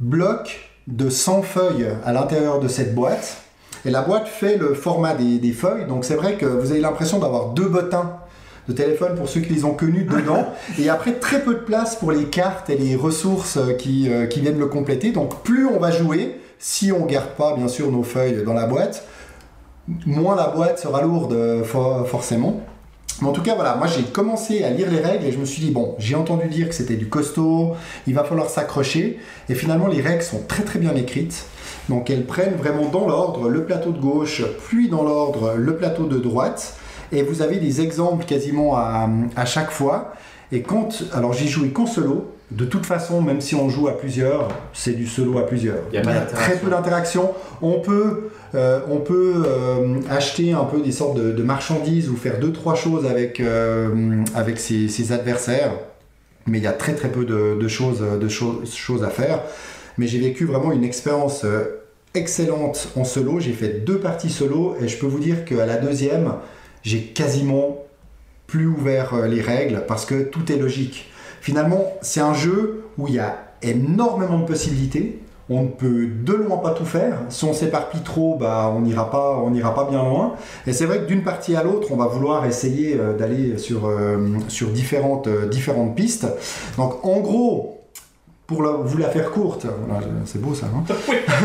blocs 0.00 0.70
de 0.86 1.08
100 1.08 1.42
feuilles 1.42 1.88
à 2.04 2.12
l'intérieur 2.12 2.60
de 2.60 2.68
cette 2.68 2.94
boîte. 2.94 3.38
Et 3.84 3.90
la 3.90 4.02
boîte 4.02 4.28
fait 4.28 4.56
le 4.56 4.74
format 4.74 5.14
des, 5.14 5.38
des 5.38 5.52
feuilles, 5.52 5.86
donc 5.86 6.04
c'est 6.04 6.14
vrai 6.14 6.36
que 6.36 6.46
vous 6.46 6.70
avez 6.70 6.80
l'impression 6.80 7.18
d'avoir 7.18 7.48
deux 7.50 7.66
bottins 7.68 8.18
de 8.68 8.72
téléphone 8.72 9.16
pour 9.16 9.28
ceux 9.28 9.40
qui 9.40 9.52
les 9.52 9.64
ont 9.64 9.74
connus 9.74 10.04
dedans, 10.04 10.46
et 10.78 10.88
après 10.88 11.14
très 11.14 11.40
peu 11.42 11.54
de 11.54 11.60
place 11.60 11.96
pour 11.96 12.12
les 12.12 12.26
cartes 12.26 12.70
et 12.70 12.76
les 12.76 12.94
ressources 12.94 13.56
euh, 13.56 13.72
qui, 13.72 14.08
euh, 14.08 14.26
qui 14.26 14.40
viennent 14.40 14.58
le 14.60 14.66
compléter. 14.66 15.10
Donc 15.10 15.42
plus 15.42 15.66
on 15.66 15.80
va 15.80 15.90
jouer, 15.90 16.40
si 16.60 16.92
on 16.92 17.04
garde 17.06 17.30
pas 17.36 17.56
bien 17.56 17.66
sûr 17.66 17.90
nos 17.90 18.04
feuilles 18.04 18.44
dans 18.44 18.54
la 18.54 18.66
boîte, 18.66 19.04
moins 20.06 20.36
la 20.36 20.46
boîte 20.48 20.78
sera 20.78 21.02
lourde 21.02 21.32
euh, 21.32 21.64
for- 21.64 22.06
forcément. 22.06 22.60
Mais 23.22 23.28
en 23.28 23.32
tout 23.32 23.42
cas, 23.42 23.54
voilà, 23.54 23.76
moi 23.76 23.86
j'ai 23.86 24.02
commencé 24.02 24.64
à 24.64 24.70
lire 24.70 24.90
les 24.90 25.00
règles 25.00 25.24
et 25.24 25.32
je 25.32 25.38
me 25.38 25.44
suis 25.44 25.62
dit, 25.62 25.70
bon, 25.70 25.94
j'ai 25.98 26.16
entendu 26.16 26.48
dire 26.48 26.68
que 26.68 26.74
c'était 26.74 26.96
du 26.96 27.08
costaud, 27.08 27.74
il 28.08 28.14
va 28.14 28.24
falloir 28.24 28.50
s'accrocher. 28.50 29.20
Et 29.48 29.54
finalement, 29.54 29.86
les 29.86 30.00
règles 30.00 30.22
sont 30.22 30.42
très 30.48 30.64
très 30.64 30.80
bien 30.80 30.94
écrites. 30.96 31.46
Donc 31.88 32.10
elles 32.10 32.26
prennent 32.26 32.56
vraiment 32.56 32.88
dans 32.88 33.06
l'ordre 33.06 33.48
le 33.48 33.64
plateau 33.64 33.92
de 33.92 34.00
gauche, 34.00 34.42
puis 34.68 34.88
dans 34.88 35.04
l'ordre 35.04 35.54
le 35.56 35.76
plateau 35.76 36.06
de 36.06 36.18
droite. 36.18 36.74
Et 37.12 37.22
vous 37.22 37.42
avez 37.42 37.56
des 37.56 37.80
exemples 37.80 38.24
quasiment 38.24 38.76
à, 38.76 39.08
à 39.36 39.44
chaque 39.44 39.70
fois. 39.70 40.12
Et 40.50 40.62
quand, 40.62 41.04
alors 41.12 41.32
j'ai 41.32 41.46
joué 41.46 41.68
qu'en 41.68 41.86
solo. 41.86 42.26
De 42.50 42.66
toute 42.66 42.84
façon, 42.84 43.22
même 43.22 43.40
si 43.40 43.54
on 43.54 43.70
joue 43.70 43.88
à 43.88 43.96
plusieurs, 43.96 44.48
c'est 44.74 44.92
du 44.92 45.06
solo 45.06 45.38
à 45.38 45.46
plusieurs. 45.46 45.78
Il 45.90 45.94
y 45.94 45.98
a 45.98 46.02
pas 46.02 46.10
très 46.10 46.20
d'interaction. 46.20 46.58
peu 46.62 46.70
d'interaction. 46.70 47.30
On 47.62 47.80
peut, 47.80 48.30
euh, 48.54 48.80
on 48.90 48.98
peut 48.98 49.44
euh, 49.46 50.00
acheter 50.10 50.52
un 50.52 50.64
peu 50.64 50.82
des 50.82 50.92
sortes 50.92 51.16
de, 51.16 51.42
marchandises 51.42 52.10
ou 52.10 52.16
faire 52.16 52.38
deux 52.38 52.52
trois 52.52 52.74
choses 52.74 53.06
avec 53.06 53.40
euh, 53.40 54.22
avec 54.34 54.58
ses, 54.58 55.12
adversaires, 55.12 55.72
mais 56.46 56.58
il 56.58 56.64
y 56.64 56.66
a 56.66 56.72
très 56.72 56.94
très 56.94 57.08
peu 57.08 57.24
de, 57.24 57.68
choses 57.68 58.00
de 58.00 58.28
choses 58.28 59.04
à 59.04 59.08
faire. 59.08 59.42
Mais 59.98 60.06
j'ai 60.06 60.20
vécu 60.20 60.44
vraiment 60.44 60.72
une 60.72 60.84
expérience 60.84 61.46
excellente 62.14 62.88
en 62.96 63.04
solo. 63.04 63.40
J'ai 63.40 63.52
fait 63.52 63.84
deux 63.84 63.98
parties 63.98 64.30
solo 64.30 64.76
et 64.80 64.88
je 64.88 64.98
peux 64.98 65.06
vous 65.06 65.18
dire 65.20 65.44
qu'à 65.44 65.66
la 65.66 65.76
deuxième, 65.76 66.34
j'ai 66.82 67.00
quasiment 67.00 67.84
plus 68.46 68.66
ouvert 68.66 69.26
les 69.26 69.40
règles 69.40 69.84
parce 69.86 70.04
que 70.04 70.22
tout 70.22 70.50
est 70.52 70.56
logique. 70.56 71.10
Finalement, 71.40 71.92
c'est 72.02 72.20
un 72.20 72.34
jeu 72.34 72.84
où 72.98 73.08
il 73.08 73.14
y 73.14 73.18
a 73.18 73.54
énormément 73.62 74.38
de 74.38 74.44
possibilités. 74.44 75.21
On 75.50 75.62
ne 75.64 75.68
peut 75.68 76.06
de 76.06 76.32
loin 76.32 76.58
pas 76.58 76.70
tout 76.70 76.84
faire. 76.84 77.18
Si 77.28 77.44
on 77.44 77.52
s'éparpille 77.52 78.00
trop, 78.02 78.36
bah, 78.38 78.72
on 78.74 78.80
n'ira 78.80 79.10
pas, 79.10 79.36
on 79.44 79.50
n'ira 79.50 79.74
pas 79.74 79.84
bien 79.90 80.02
loin. 80.02 80.34
Et 80.66 80.72
c'est 80.72 80.86
vrai 80.86 81.00
que 81.00 81.06
d'une 81.06 81.24
partie 81.24 81.56
à 81.56 81.62
l'autre, 81.62 81.88
on 81.90 81.96
va 81.96 82.06
vouloir 82.06 82.46
essayer 82.46 82.96
euh, 82.98 83.12
d'aller 83.16 83.58
sur, 83.58 83.86
euh, 83.88 84.18
sur 84.48 84.68
différentes, 84.68 85.26
euh, 85.26 85.46
différentes 85.48 85.94
pistes. 85.96 86.26
Donc 86.76 87.04
en 87.04 87.18
gros, 87.20 87.80
pour 88.46 88.62
la- 88.62 88.70
vous 88.72 88.98
la 88.98 89.08
faire 89.08 89.30
courte, 89.30 89.66
voilà, 89.88 90.06
c'est 90.26 90.40
beau 90.40 90.54
ça, 90.54 90.66
hein 90.66 90.84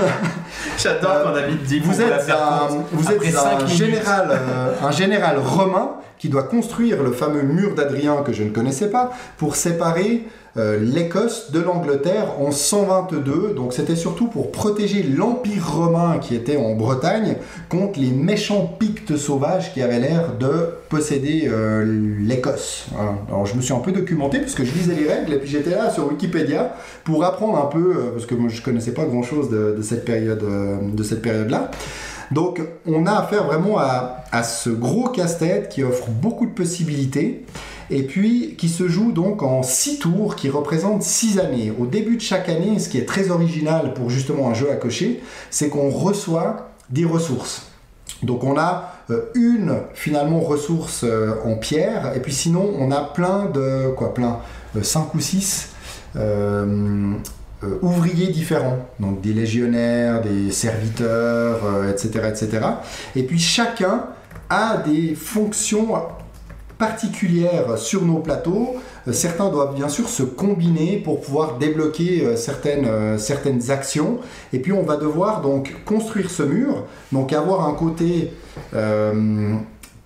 J'adore 0.78 1.12
Euh, 1.12 1.24
quand 1.24 1.34
David 1.34 1.64
dit 1.64 1.80
vous 1.80 1.94
peut 1.94 2.10
la 2.10 2.18
êtes, 2.18 2.22
faire 2.24 2.42
un, 2.42 2.68
courte. 2.68 2.86
vous 2.92 3.12
Après 3.12 3.28
êtes 3.28 3.36
un, 3.36 3.66
général, 3.68 4.28
euh, 4.32 4.74
un 4.82 4.92
général 4.92 5.38
romain 5.40 5.92
qui 6.18 6.30
doit 6.30 6.44
construire 6.44 7.04
le 7.04 7.12
fameux 7.12 7.44
mur 7.44 7.76
d'Adrien 7.76 8.18
que 8.24 8.34
je 8.34 8.44
ne 8.44 8.50
connaissais 8.50 8.90
pas 8.90 9.12
pour 9.38 9.56
séparer 9.56 10.28
euh, 10.58 10.80
l'Écosse 10.80 11.52
de 11.52 11.60
l'Angleterre 11.60 12.40
en 12.40 12.52
122. 12.52 13.54
Donc 13.56 13.74
c'était 13.74 13.96
surtout 13.96 14.28
pour 14.28 14.52
protéger 14.52 15.04
l'Empire 15.04 15.76
romain 15.76 16.18
qui 16.20 16.34
était 16.34 16.58
en 16.58 16.74
Bretagne 16.74 17.36
contre 17.70 18.00
les 18.00 18.10
méchants 18.10 18.76
pictes 18.80 19.18
sauvages 19.18 19.72
qui 19.74 19.84
avaient 19.84 20.00
l'air 20.00 20.34
de 20.40 20.70
posséder 20.90 21.48
euh, 21.48 21.86
l'Écosse. 22.20 22.88
Alors 23.28 23.46
je 23.46 23.56
me 23.56 23.62
suis 23.62 23.74
un 23.74 23.80
peu 23.80 23.92
documenté 23.92 24.40
parce 24.40 24.56
que 24.56 24.66
je 24.66 24.74
lisais 24.74 24.96
les 24.96 25.08
règles 25.08 25.34
et 25.34 25.38
puis 25.38 25.50
j'étais 25.50 25.72
là 25.72 25.92
sur 25.92 26.08
Wikipédia 26.08 26.74
pour 27.04 27.24
apprendre 27.24 27.58
un 27.58 27.68
peu, 27.68 27.96
euh, 27.96 28.12
parce 28.14 28.26
que 28.26 28.34
moi 28.34 28.50
je 28.50 28.62
connaissais 28.64 28.94
pas 28.94 29.06
grand 29.06 29.24
chose 29.24 29.50
de, 29.52 29.80
cette 29.84 30.06
période, 30.06 30.44
de 30.92 31.04
cette 31.04 31.22
période-là. 31.22 31.70
Donc 32.32 32.62
on 32.86 33.06
a 33.06 33.12
affaire 33.12 33.46
vraiment 33.46 33.78
à 33.78 34.44
ce 34.44 34.70
gros 34.70 35.10
casse-tête 35.10 35.70
qui 35.70 35.84
offre 35.84 36.10
beaucoup 36.10 36.46
de 36.46 36.52
possibilités 36.52 37.46
et 37.90 38.04
puis 38.04 38.56
qui 38.58 38.70
se 38.70 38.88
joue 38.88 39.12
donc 39.12 39.44
en 39.44 39.64
6 39.64 40.00
tours 40.00 40.36
qui 40.36 40.50
représentent 40.50 41.04
6 41.04 41.40
années. 41.40 41.74
Au 41.78 41.86
début 41.86 42.18
de 42.18 42.22
chaque 42.22 42.50
année, 42.50 42.80
ce 42.80 42.90
qui 42.90 42.98
est 42.98 43.06
très 43.06 43.30
original 43.30 43.94
pour 43.94 44.10
justement 44.10 44.50
un 44.50 44.54
jeu 44.54 44.72
à 44.72 44.76
cocher, 44.76 45.22
c'est 45.50 45.70
qu'on 45.70 45.90
reçoit 45.90 46.72
des 46.90 47.06
ressources. 47.06 47.68
Donc 48.24 48.44
on 48.44 48.58
a 48.58 48.94
euh, 49.10 49.30
une 49.36 49.80
finalement 49.94 50.40
ressource 50.40 51.02
euh, 51.04 51.36
en 51.46 51.56
pierre 51.56 52.14
et 52.16 52.20
puis 52.20 52.34
sinon 52.34 52.74
on 52.80 52.92
a 52.92 53.02
plein 53.02 53.46
de 53.46 53.92
quoi 53.96 54.14
plein 54.14 54.40
5 54.82 55.14
ou 55.14 55.20
6 55.20 55.74
ouvriers 57.82 58.28
différents, 58.28 58.78
donc 59.00 59.22
des 59.22 59.34
légionnaires, 59.34 60.22
des 60.22 60.52
serviteurs, 60.52 61.66
euh, 61.66 61.92
etc., 61.92 62.30
etc. 62.30 62.66
Et 63.16 63.24
puis 63.24 63.40
chacun 63.40 64.06
a 64.50 64.78
des 64.78 65.16
fonctions 65.16 65.96
particulières 66.78 67.78
sur 67.78 68.06
nos 68.06 68.20
plateaux. 68.20 68.76
Euh, 69.08 69.14
Certains 69.14 69.50
doivent 69.50 69.76
bien 69.76 69.90
sûr 69.90 70.10
se 70.10 70.24
combiner 70.24 70.98
pour 70.98 71.22
pouvoir 71.22 71.58
débloquer 71.58 72.24
euh, 72.24 72.36
certaines, 72.36 72.86
euh, 72.86 73.18
certaines 73.18 73.72
actions. 73.72 74.20
Et 74.54 74.60
puis 74.60 74.74
on 74.74 74.84
va 74.84 74.98
devoir 74.98 75.42
donc 75.42 75.76
construire 75.86 76.30
ce 76.30 76.44
mur, 76.44 76.86
donc 77.12 77.34
avoir 77.34 77.68
un 77.68 77.74
côté 77.74 78.34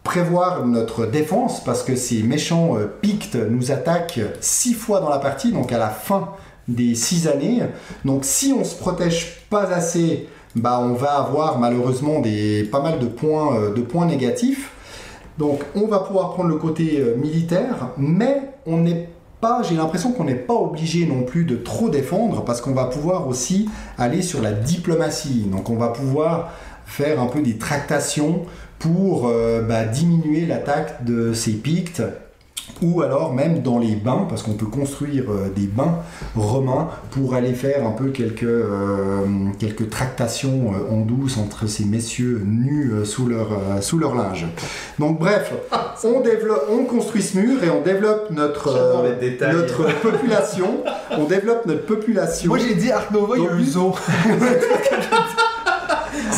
prévoir 0.03 0.65
notre 0.65 1.05
défense 1.05 1.63
parce 1.63 1.83
que 1.83 1.95
ces 1.95 2.23
méchants 2.23 2.75
pictes 3.01 3.35
nous 3.35 3.71
attaquent 3.71 4.19
six 4.41 4.73
fois 4.73 4.99
dans 4.99 5.09
la 5.09 5.19
partie, 5.19 5.51
donc 5.51 5.71
à 5.71 5.77
la 5.77 5.89
fin 5.89 6.29
des 6.67 6.95
six 6.95 7.27
années. 7.27 7.61
Donc 8.03 8.25
si 8.25 8.53
on 8.57 8.63
se 8.63 8.75
protège 8.75 9.45
pas 9.49 9.71
assez, 9.71 10.27
bah 10.55 10.79
on 10.81 10.93
va 10.93 11.13
avoir 11.13 11.59
malheureusement 11.59 12.19
des 12.19 12.63
pas 12.63 12.81
mal 12.81 12.99
de 12.99 13.05
points, 13.05 13.69
de 13.69 13.81
points 13.81 14.05
négatifs. 14.05 14.71
Donc 15.41 15.63
on 15.73 15.87
va 15.87 15.97
pouvoir 15.97 16.33
prendre 16.35 16.49
le 16.49 16.57
côté 16.57 16.99
euh, 16.99 17.15
militaire, 17.15 17.89
mais 17.97 18.43
on 18.67 18.77
n'est 18.77 19.09
pas, 19.41 19.63
j'ai 19.63 19.73
l'impression 19.73 20.11
qu'on 20.11 20.25
n'est 20.25 20.35
pas 20.35 20.53
obligé 20.53 21.07
non 21.07 21.23
plus 21.23 21.45
de 21.45 21.55
trop 21.55 21.89
défendre 21.89 22.45
parce 22.45 22.61
qu'on 22.61 22.73
va 22.73 22.85
pouvoir 22.85 23.27
aussi 23.27 23.67
aller 23.97 24.21
sur 24.21 24.39
la 24.39 24.51
diplomatie. 24.51 25.47
Donc 25.51 25.71
on 25.71 25.77
va 25.77 25.87
pouvoir 25.87 26.51
faire 26.85 27.19
un 27.19 27.25
peu 27.25 27.41
des 27.41 27.57
tractations 27.57 28.43
pour 28.77 29.27
euh, 29.27 29.63
bah, 29.63 29.85
diminuer 29.85 30.45
l'attaque 30.45 31.03
de 31.05 31.33
ces 31.33 31.53
pictes 31.53 32.03
ou 32.81 33.01
alors 33.01 33.33
même 33.33 33.61
dans 33.61 33.79
les 33.79 33.95
bains, 33.95 34.25
parce 34.27 34.43
qu'on 34.43 34.53
peut 34.53 34.65
construire 34.65 35.25
euh, 35.29 35.49
des 35.55 35.67
bains 35.67 35.99
romains 36.35 36.89
pour 37.11 37.35
aller 37.35 37.53
faire 37.53 37.85
un 37.85 37.91
peu 37.91 38.09
quelques, 38.09 38.43
euh, 38.43 39.25
quelques 39.59 39.89
tractations 39.89 40.73
euh, 40.73 40.93
en 40.93 41.01
douce 41.01 41.37
entre 41.37 41.67
ces 41.67 41.85
messieurs 41.85 42.41
nus 42.45 42.91
euh, 42.91 43.05
sous, 43.05 43.27
leur, 43.27 43.51
euh, 43.51 43.81
sous 43.81 43.99
leur 43.99 44.15
linge. 44.15 44.45
Donc 44.99 45.19
bref, 45.19 45.53
on, 46.03 46.21
développe, 46.21 46.65
on 46.69 46.85
construit 46.85 47.21
ce 47.21 47.37
mur 47.37 47.63
et 47.63 47.69
on 47.69 47.81
développe 47.81 48.29
notre, 48.31 48.69
euh, 48.69 49.53
notre 49.53 49.99
population. 50.01 50.83
On 51.17 51.25
développe 51.25 51.65
notre 51.65 51.85
population. 51.85 52.49
Moi 52.49 52.59
j'ai 52.59 52.75
dit 52.75 52.91
Ark 52.91 53.11
Nova, 53.11 53.35
il 53.37 53.43
y 53.43 53.47
a. 53.47 53.51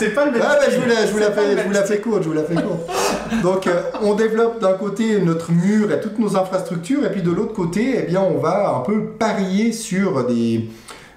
C'est 0.04 0.14
pas 0.14 0.26
le 0.26 0.32
même. 0.32 0.42
Ah 0.44 0.58
bah, 0.60 0.66
je 0.70 0.78
vous 0.80 0.88
la, 0.88 1.06
je 1.06 1.12
vous 1.12 1.18
la 1.20 1.26
C'est 1.28 1.36
pas 1.36 1.42
fais, 1.42 1.48
le 1.48 1.52
je 1.52 1.56
même 1.58 1.68
vous 1.68 1.74
la 1.74 1.84
fais 1.84 2.00
courte, 2.00 2.24
je 2.24 2.28
vous 2.28 2.34
la 2.34 2.44
fais 2.44 2.56
courte. 2.56 3.42
Donc 3.42 3.68
euh, 3.68 3.82
on 4.02 4.14
développe 4.16 4.60
d'un 4.62 4.74
côté 4.74 5.20
notre 5.22 5.52
mur 5.52 5.92
et 5.92 6.00
toutes 6.02 6.20
nos 6.20 6.36
infrastructures, 6.38 7.06
et 7.06 7.12
puis 7.12 7.22
de 7.22 7.32
l'autre 7.32 7.54
côté, 7.54 7.96
eh 8.00 8.04
bien, 8.04 8.22
on 8.22 8.38
va 8.40 8.76
un 8.78 8.80
peu 8.82 9.06
parier 9.18 9.72
sur 9.74 10.26
des, 10.28 10.70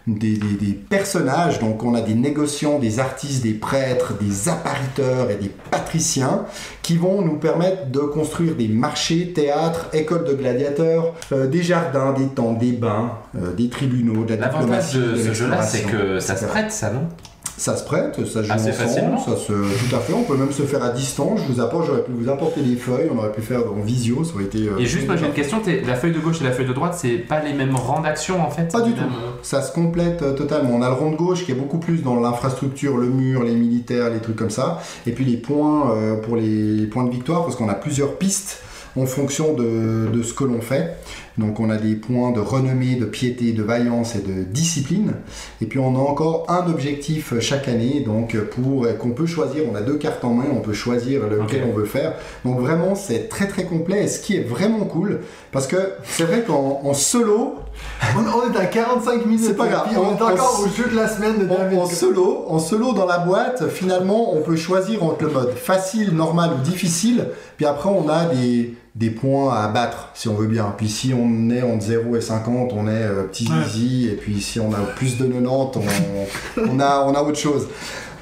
des, 0.07 0.37
des- 0.37 0.67
des 0.67 0.73
personnages. 0.73 1.59
Donc 1.59 1.83
on 1.85 1.95
a 1.95 2.01
des 2.01 2.15
négociants, 2.15 2.79
des 2.79 2.99
artistes, 3.01 3.43
des 3.43 3.55
prêtres, 3.55 4.15
des 4.21 4.49
appariteurs 4.49 5.31
et 5.31 5.35
des 5.37 5.51
patriciens 5.71 6.45
qui 6.83 6.97
vont 6.97 7.23
nous 7.23 7.37
permettre 7.37 7.91
de 7.91 8.01
construire 8.01 8.55
des 8.55 8.69
marchés, 8.69 9.33
théâtres, 9.35 9.87
écoles 9.93 10.25
de 10.25 10.35
gladiateurs, 10.35 11.13
euh, 11.33 11.47
des 11.49 11.63
jardins, 11.63 12.13
des 12.13 12.29
temples, 12.29 12.61
des 12.61 12.73
bains, 12.73 13.13
euh, 13.37 13.53
des 13.53 13.69
tribunaux, 13.69 14.25
de 14.25 14.35
la 14.35 14.47
L'avantage 14.47 14.95
de 14.95 15.17
ce 15.17 15.33
jeu-là, 15.33 15.63
c'est 15.63 15.83
que 15.83 16.21
ça 16.21 16.37
se 16.37 16.45
prête, 16.47 16.71
ça, 16.73 16.91
non? 16.91 17.09
Ça 17.59 17.75
se 17.75 17.85
prête, 17.85 18.17
ça 18.27 18.43
se 18.43 18.43
joue 18.43 18.53
Assez 18.53 18.69
ensemble, 18.71 18.75
facilement. 18.89 19.19
ça 19.19 19.35
se, 19.37 19.53
tout 19.53 19.97
à 19.97 19.99
fait. 20.01 20.13
On 20.13 20.25
peut 20.25 20.37
même 20.37 20.53
se 20.53 20.63
faire 20.65 20.83
à 20.85 20.91
distance. 20.91 21.41
Je 21.47 21.53
vous 21.55 21.61
apporte, 21.61 21.87
j'aurais 21.87 22.03
pu 22.05 22.13
vous 22.13 22.29
apporter 22.29 22.61
des 22.61 22.77
feuilles, 22.77 23.09
on 23.11 23.17
aurait 23.19 23.33
pu 23.33 23.41
faire 23.41 23.61
en 23.61 23.81
visio, 23.81 24.25
ça 24.25 24.35
aurait 24.35 24.45
été. 24.45 24.59
euh, 24.69 24.79
Et 24.79 24.85
juste, 24.85 25.07
moi 25.07 25.17
j'ai 25.17 25.25
une 25.27 25.33
question 25.33 25.63
la 25.87 25.95
feuille 25.95 26.13
de 26.13 26.19
gauche 26.19 26.41
et 26.43 26.45
la 26.45 26.53
feuille 26.53 26.67
de 26.67 26.75
droite, 26.75 26.95
c'est 26.99 27.17
pas 27.17 27.41
les 27.43 27.55
mêmes 27.55 27.75
rangs 27.75 28.01
d'action 28.03 28.43
en 28.45 28.51
fait 28.51 28.71
Pas 28.71 28.83
du 28.83 28.93
tout. 28.93 29.01
mêmes- 29.01 29.11
Ça 29.43 29.63
se 29.63 29.73
complète 29.73 30.21
euh, 30.23 30.35
totalement. 30.35 30.71
On 30.75 30.83
a 30.83 30.89
le 30.89 30.95
rond 30.95 31.11
de 31.13 31.17
gauche 31.17 31.45
qui 31.47 31.53
est 31.53 31.57
beaucoup 31.57 31.79
plus 31.79 32.03
dans 32.03 32.21
l'infrastructure, 32.21 32.99
le 32.99 33.07
mur, 33.09 33.43
les 33.43 33.55
militaires, 33.55 34.11
les 34.11 34.21
trucs 34.21 34.37
comme 34.37 34.51
ça. 34.51 34.81
Et 35.07 35.13
puis 35.13 35.25
les 35.25 35.39
points 35.39 35.91
euh, 35.93 36.17
pour 36.17 36.37
les, 36.37 36.47
les 36.75 36.87
points 36.87 37.05
de 37.05 37.11
victoire, 37.11 37.43
parce 37.45 37.57
qu'on 37.57 37.69
a 37.71 37.75
plusieurs 37.75 38.17
pistes 38.17 38.61
en 38.99 39.07
fonction 39.07 39.55
de, 39.55 40.09
de 40.13 40.23
ce 40.23 40.35
que 40.35 40.45
l'on 40.45 40.61
fait. 40.61 40.97
Donc 41.39 41.61
on 41.61 41.69
a 41.71 41.77
des 41.77 41.95
points 41.95 42.31
de 42.33 42.41
renommée, 42.41 42.95
de 42.97 43.05
piété, 43.05 43.53
de 43.53 43.63
vaillance 43.63 44.15
et 44.17 44.21
de 44.21 44.43
discipline. 44.43 45.13
Et 45.61 45.67
puis 45.67 45.79
on 45.79 45.95
a 45.95 45.99
encore 45.99 46.47
un 46.49 46.67
objectif 46.71 47.39
chaque 47.41 47.69
année, 47.69 48.03
donc 48.07 48.37
pour 48.37 48.87
qu'on 48.99 49.11
peut 49.11 49.27
choisir. 49.27 49.65
On 49.71 49.75
a 49.75 49.81
deux 49.83 49.97
cartes 49.99 50.25
en 50.25 50.35
main, 50.35 50.47
on 50.53 50.61
peut 50.61 50.73
choisir 50.73 51.23
lequel 51.29 51.65
on 51.71 51.77
veut 51.77 51.85
faire. 51.85 52.15
Donc 52.45 52.61
vraiment 52.61 52.95
c'est 52.95 53.29
très 53.29 53.47
très 53.49 53.65
complet. 53.65 54.05
Et 54.05 54.09
ce 54.09 54.21
qui 54.21 54.37
est 54.37 54.43
vraiment 54.43 54.85
cool, 54.85 55.21
parce 55.53 55.67
que 55.67 55.77
c'est 56.05 56.25
vrai 56.25 56.43
qu'en 56.47 56.81
en 56.85 56.95
solo, 56.95 57.57
On, 58.17 58.21
on 58.21 58.53
est 58.53 58.57
à 58.57 58.65
45 58.65 59.27
minutes. 59.27 59.45
C'est 59.49 59.57
pas 59.57 59.69
grave. 59.69 59.89
on, 59.97 60.17
est 60.17 60.23
encore 60.23 60.61
on- 60.63 60.65
au 60.65 60.69
jeu 60.75 60.89
de 60.91 60.97
la 60.97 61.07
semaine 61.09 61.39
de 61.39 61.45
David. 61.45 61.79
En 61.79 61.87
solo, 61.87 62.45
en 62.49 62.59
solo 62.59 62.95
dans 62.95 63.05
la 63.05 63.19
boîte, 63.19 63.69
finalement, 63.69 64.35
on 64.35 64.41
peut 64.41 64.57
choisir 64.57 65.03
entre 65.05 65.25
le 65.25 65.31
mode 65.31 65.53
facile, 65.53 66.15
normal 66.15 66.51
ou 66.59 66.63
difficile. 66.63 67.27
Puis 67.59 67.67
après, 67.67 67.91
on 67.91 68.09
a 68.09 68.25
des, 68.27 68.75
des 68.97 69.11
points 69.11 69.53
à 69.55 69.65
abattre, 69.65 70.09
si 70.15 70.27
on 70.29 70.35
veut 70.35 70.47
bien. 70.47 70.75
Puis 70.77 70.89
si 70.89 71.13
on 71.15 71.51
est 71.51 71.63
entre 71.63 71.85
0 71.85 72.17
et 72.17 72.21
50, 72.23 72.73
on 72.73 72.89
est 72.89 72.91
euh, 72.93 73.25
petit 73.25 73.47
Ouais. 73.47 73.69
zizi. 73.69 74.09
Et 74.09 74.17
puis 74.17 74.41
si 74.41 74.59
on 74.59 74.73
a 74.73 74.79
plus 74.97 75.19
de 75.19 75.27
90, 75.27 75.81
on, 76.57 76.63
on, 76.71 76.81
a, 76.81 77.05
on 77.07 77.15
a 77.15 77.23
autre 77.23 77.39
chose. 77.39 77.69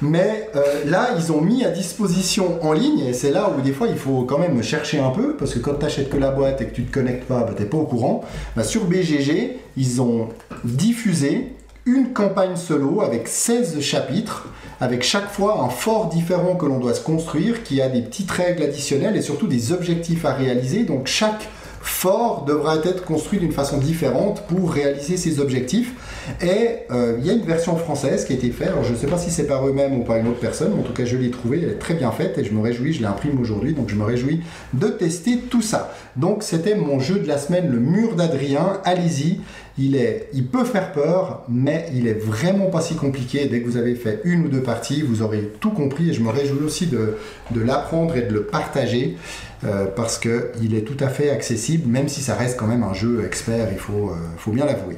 Mais 0.01 0.49
euh, 0.57 0.61
là, 0.85 1.11
ils 1.17 1.31
ont 1.31 1.39
mis 1.39 1.63
à 1.63 1.69
disposition 1.71 2.59
en 2.61 2.73
ligne, 2.73 2.99
et 2.99 3.13
c'est 3.13 3.31
là 3.31 3.49
où 3.57 3.61
des 3.61 3.71
fois 3.71 3.87
il 3.87 3.95
faut 3.97 4.23
quand 4.23 4.37
même 4.37 4.61
chercher 4.61 4.99
un 4.99 5.09
peu, 5.11 5.37
parce 5.37 5.53
que 5.53 5.59
quand 5.59 5.75
tu 5.75 5.85
achètes 5.85 6.09
que 6.09 6.17
la 6.17 6.31
boîte 6.31 6.59
et 6.59 6.65
que 6.65 6.75
tu 6.75 6.83
te 6.83 6.93
connectes 6.93 7.23
pas, 7.23 7.43
bah, 7.43 7.53
t'es 7.55 7.63
pas 7.63 7.77
au 7.77 7.85
courant. 7.85 8.25
Bah, 8.57 8.63
sur 8.65 8.83
BGG, 8.83 9.57
ils 9.77 10.01
ont 10.01 10.27
diffusé 10.65 11.53
une 11.85 12.11
campagne 12.13 12.57
solo 12.57 13.01
avec 13.01 13.27
16 13.29 13.79
chapitres, 13.79 14.47
avec 14.81 15.03
chaque 15.03 15.31
fois 15.31 15.61
un 15.61 15.69
fort 15.69 16.09
différent 16.09 16.55
que 16.55 16.65
l'on 16.65 16.79
doit 16.79 16.93
se 16.93 17.01
construire, 17.01 17.63
qui 17.63 17.81
a 17.81 17.89
des 17.89 18.01
petites 18.01 18.31
règles 18.31 18.63
additionnelles 18.63 19.15
et 19.15 19.21
surtout 19.21 19.47
des 19.47 19.71
objectifs 19.71 20.25
à 20.25 20.33
réaliser. 20.33 20.83
Donc 20.83 21.07
chaque 21.07 21.47
fort 21.81 22.45
devra 22.45 22.77
être 22.77 23.05
construit 23.05 23.39
d'une 23.39 23.51
façon 23.51 23.77
différente 23.77 24.43
pour 24.47 24.71
réaliser 24.71 25.17
ces 25.17 25.39
objectifs. 25.39 25.93
Et 26.41 26.79
euh, 26.91 27.15
il 27.19 27.25
y 27.25 27.29
a 27.29 27.33
une 27.33 27.45
version 27.45 27.75
française 27.75 28.25
qui 28.25 28.33
a 28.33 28.35
été 28.35 28.49
faite. 28.51 28.69
Alors, 28.69 28.83
je 28.83 28.91
ne 28.91 28.97
sais 28.97 29.07
pas 29.07 29.17
si 29.17 29.31
c'est 29.31 29.47
par 29.47 29.67
eux-mêmes 29.67 29.99
ou 29.99 30.03
par 30.03 30.17
une 30.17 30.27
autre 30.27 30.39
personne, 30.39 30.71
mais 30.73 30.81
en 30.81 30.83
tout 30.83 30.93
cas 30.93 31.05
je 31.05 31.17
l'ai 31.17 31.31
trouvée, 31.31 31.61
elle 31.63 31.69
est 31.69 31.79
très 31.79 31.93
bien 31.93 32.11
faite 32.11 32.37
et 32.37 32.43
je 32.43 32.53
me 32.53 32.61
réjouis, 32.61 32.93
je 32.93 33.01
l'imprime 33.01 33.39
aujourd'hui, 33.39 33.73
donc 33.73 33.89
je 33.89 33.95
me 33.95 34.03
réjouis 34.03 34.41
de 34.73 34.87
tester 34.87 35.37
tout 35.37 35.61
ça. 35.61 35.93
Donc 36.15 36.43
c'était 36.43 36.75
mon 36.75 36.99
jeu 36.99 37.19
de 37.19 37.27
la 37.27 37.37
semaine, 37.37 37.69
le 37.71 37.79
mur 37.79 38.15
d'Adrien. 38.15 38.79
Allez-y, 38.83 39.41
il, 39.77 39.99
il 40.33 40.47
peut 40.47 40.63
faire 40.63 40.91
peur, 40.91 41.43
mais 41.49 41.87
il 41.93 42.07
est 42.07 42.19
vraiment 42.19 42.67
pas 42.67 42.81
si 42.81 42.95
compliqué. 42.95 43.45
Dès 43.45 43.61
que 43.61 43.65
vous 43.65 43.77
avez 43.77 43.95
fait 43.95 44.21
une 44.23 44.45
ou 44.45 44.47
deux 44.47 44.61
parties, 44.61 45.01
vous 45.01 45.21
aurez 45.21 45.51
tout 45.59 45.71
compris 45.71 46.09
et 46.09 46.13
je 46.13 46.21
me 46.21 46.29
réjouis 46.29 46.63
aussi 46.63 46.87
de, 46.87 47.17
de 47.51 47.61
l'apprendre 47.61 48.15
et 48.15 48.21
de 48.21 48.33
le 48.33 48.43
partager 48.43 49.17
euh, 49.63 49.85
parce 49.85 50.17
qu'il 50.17 50.75
est 50.75 50.81
tout 50.81 51.03
à 51.03 51.09
fait 51.09 51.29
accessible, 51.29 51.89
même 51.89 52.07
si 52.07 52.21
ça 52.21 52.35
reste 52.35 52.57
quand 52.57 52.67
même 52.67 52.83
un 52.83 52.93
jeu 52.93 53.25
expert, 53.25 53.67
il 53.71 53.77
faut, 53.77 54.09
euh, 54.11 54.15
faut 54.37 54.51
bien 54.51 54.65
l'avouer. 54.65 54.97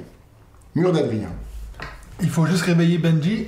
Mur 0.78 0.91
d'Adrien. 0.91 1.30
Il 2.21 2.30
faut 2.30 2.45
juste 2.45 2.61
réveiller 2.61 2.99
Benji. 2.99 3.47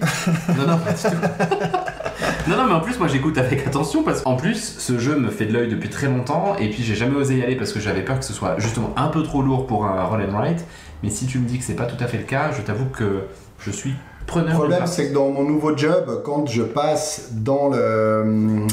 Non, 0.58 0.66
non, 0.66 0.78
pas 0.80 0.94
du 0.94 1.02
tout. 1.04 2.50
non, 2.50 2.58
non, 2.58 2.66
mais 2.66 2.74
en 2.74 2.80
plus, 2.80 2.98
moi 2.98 3.08
j'écoute 3.08 3.38
avec 3.38 3.68
attention 3.68 4.02
parce 4.02 4.24
qu'en 4.24 4.36
plus, 4.36 4.56
ce 4.80 4.98
jeu 4.98 5.16
me 5.16 5.30
fait 5.30 5.46
de 5.46 5.54
l'œil 5.54 5.68
depuis 5.68 5.90
très 5.90 6.08
longtemps 6.08 6.56
et 6.58 6.72
puis 6.72 6.82
j'ai 6.82 6.96
jamais 6.96 7.16
osé 7.16 7.38
y 7.38 7.44
aller 7.44 7.56
parce 7.56 7.72
que 7.72 7.80
j'avais 7.80 8.02
peur 8.02 8.18
que 8.18 8.26
ce 8.26 8.34
soit 8.34 8.58
justement 8.58 8.94
un 8.98 9.10
peu 9.10 9.22
trop 9.22 9.44
lourd 9.44 9.68
pour 9.68 9.86
un 9.86 10.04
roll 10.06 10.24
and 10.24 10.36
write. 10.36 10.66
Mais 11.04 11.12
si 11.12 11.28
tu 11.28 11.38
me 11.38 11.48
dis 11.48 11.60
que 11.60 11.64
c'est 11.64 11.76
pas 11.76 11.86
tout 11.86 12.04
à 12.04 12.08
fait 12.08 12.18
le 12.18 12.24
cas, 12.24 12.52
je 12.52 12.64
t'avoue 12.64 12.86
que 12.86 13.26
je 13.60 13.70
suis 13.70 13.94
preneur 14.26 14.50
Le 14.50 14.56
problème, 14.56 14.88
c'est 14.88 15.10
que 15.10 15.14
dans 15.14 15.30
mon 15.30 15.44
nouveau 15.44 15.78
job, 15.78 16.24
quand 16.26 16.48
je 16.48 16.64
passe 16.64 17.30
dans 17.34 17.70
le, 17.70 18.66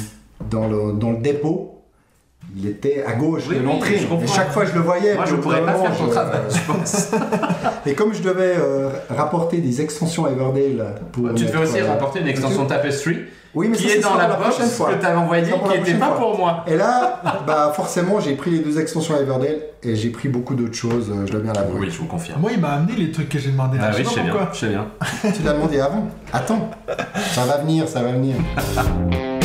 dans 0.51 0.67
le, 0.67 0.95
dans 0.95 1.11
le 1.13 1.19
dépôt, 1.19 1.76
il 2.55 2.67
était 2.69 3.05
à 3.07 3.13
gauche 3.15 3.43
Oui, 3.49 3.57
de 3.59 3.63
l'entrée. 3.63 3.95
et 3.97 4.27
chaque 4.27 4.51
fois, 4.53 4.65
je 4.65 4.73
le 4.75 4.81
voyais. 4.81 5.15
Moi, 5.15 5.25
je 5.27 5.35
bout 5.35 5.43
pourrais 5.43 5.63
pas 5.65 5.75
faire 5.75 5.97
ton 5.97 6.09
travail, 6.09 6.41
je 6.49 6.73
pense. 6.73 7.11
Et 7.87 7.95
comme 7.95 8.15
je 8.15 8.23
devais 8.23 8.55
euh, 8.57 8.89
rapporter 9.11 9.59
des 9.59 9.81
extensions 9.81 10.27
Everdale 10.27 10.95
pour. 11.13 11.35
Tu 11.35 11.45
devais 11.45 11.59
aussi 11.59 11.81
euh, 11.81 11.89
rapporter 11.89 12.21
une 12.21 12.29
extension 12.29 12.65
Tapestry 12.67 13.25
Oui, 13.55 13.69
mais 13.69 13.77
qui 13.77 13.89
ça, 13.89 13.95
est 13.97 14.01
ce 14.01 14.03
dans 14.03 14.15
la 14.17 14.29
box 14.29 14.59
fois. 14.71 14.93
que 14.93 15.01
tu 15.01 15.07
avais 15.07 15.17
la 15.17 15.43
qui 15.43 15.79
n'était 15.79 15.95
pas 15.95 16.07
fois. 16.07 16.17
pour 16.19 16.39
moi. 16.39 16.65
Et 16.67 16.77
là, 16.77 17.21
bah 17.47 17.73
forcément, 17.75 18.21
j'ai 18.21 18.35
pris 18.37 18.51
les 18.53 18.59
deux 18.61 18.79
extensions 18.79 19.17
Everdale 19.21 19.59
et 19.83 19.97
j'ai 19.97 20.11
pris 20.11 20.29
beaucoup 20.29 20.55
d'autres 20.55 20.75
choses, 20.75 21.11
euh, 21.11 21.27
je 21.27 21.33
dois 21.33 21.41
bien 21.41 21.53
l'avouer. 21.53 21.81
Oui, 21.81 21.91
je 21.91 21.99
vous 21.99 22.07
confirme. 22.07 22.41
Moi, 22.41 22.53
il 22.55 22.61
m'a 22.61 22.75
amené 22.75 22.95
les 22.97 23.11
trucs 23.13 23.29
que 23.29 23.39
j'ai 23.39 23.51
demandé. 23.51 23.79
Ah 23.81 23.91
oui, 23.95 24.03
je 24.05 24.09
sais 24.09 24.23
bien, 24.23 24.35
je 24.53 24.59
sais 24.59 24.69
bien. 24.69 24.87
Tu 25.35 25.43
l'as 25.43 25.53
demandé 25.53 25.81
avant 25.81 26.07
Attends, 26.33 26.71
ça 27.35 27.45
va 27.45 27.59
venir, 27.59 27.89
ça 27.89 28.03
va 28.03 28.13
venir. 28.13 28.37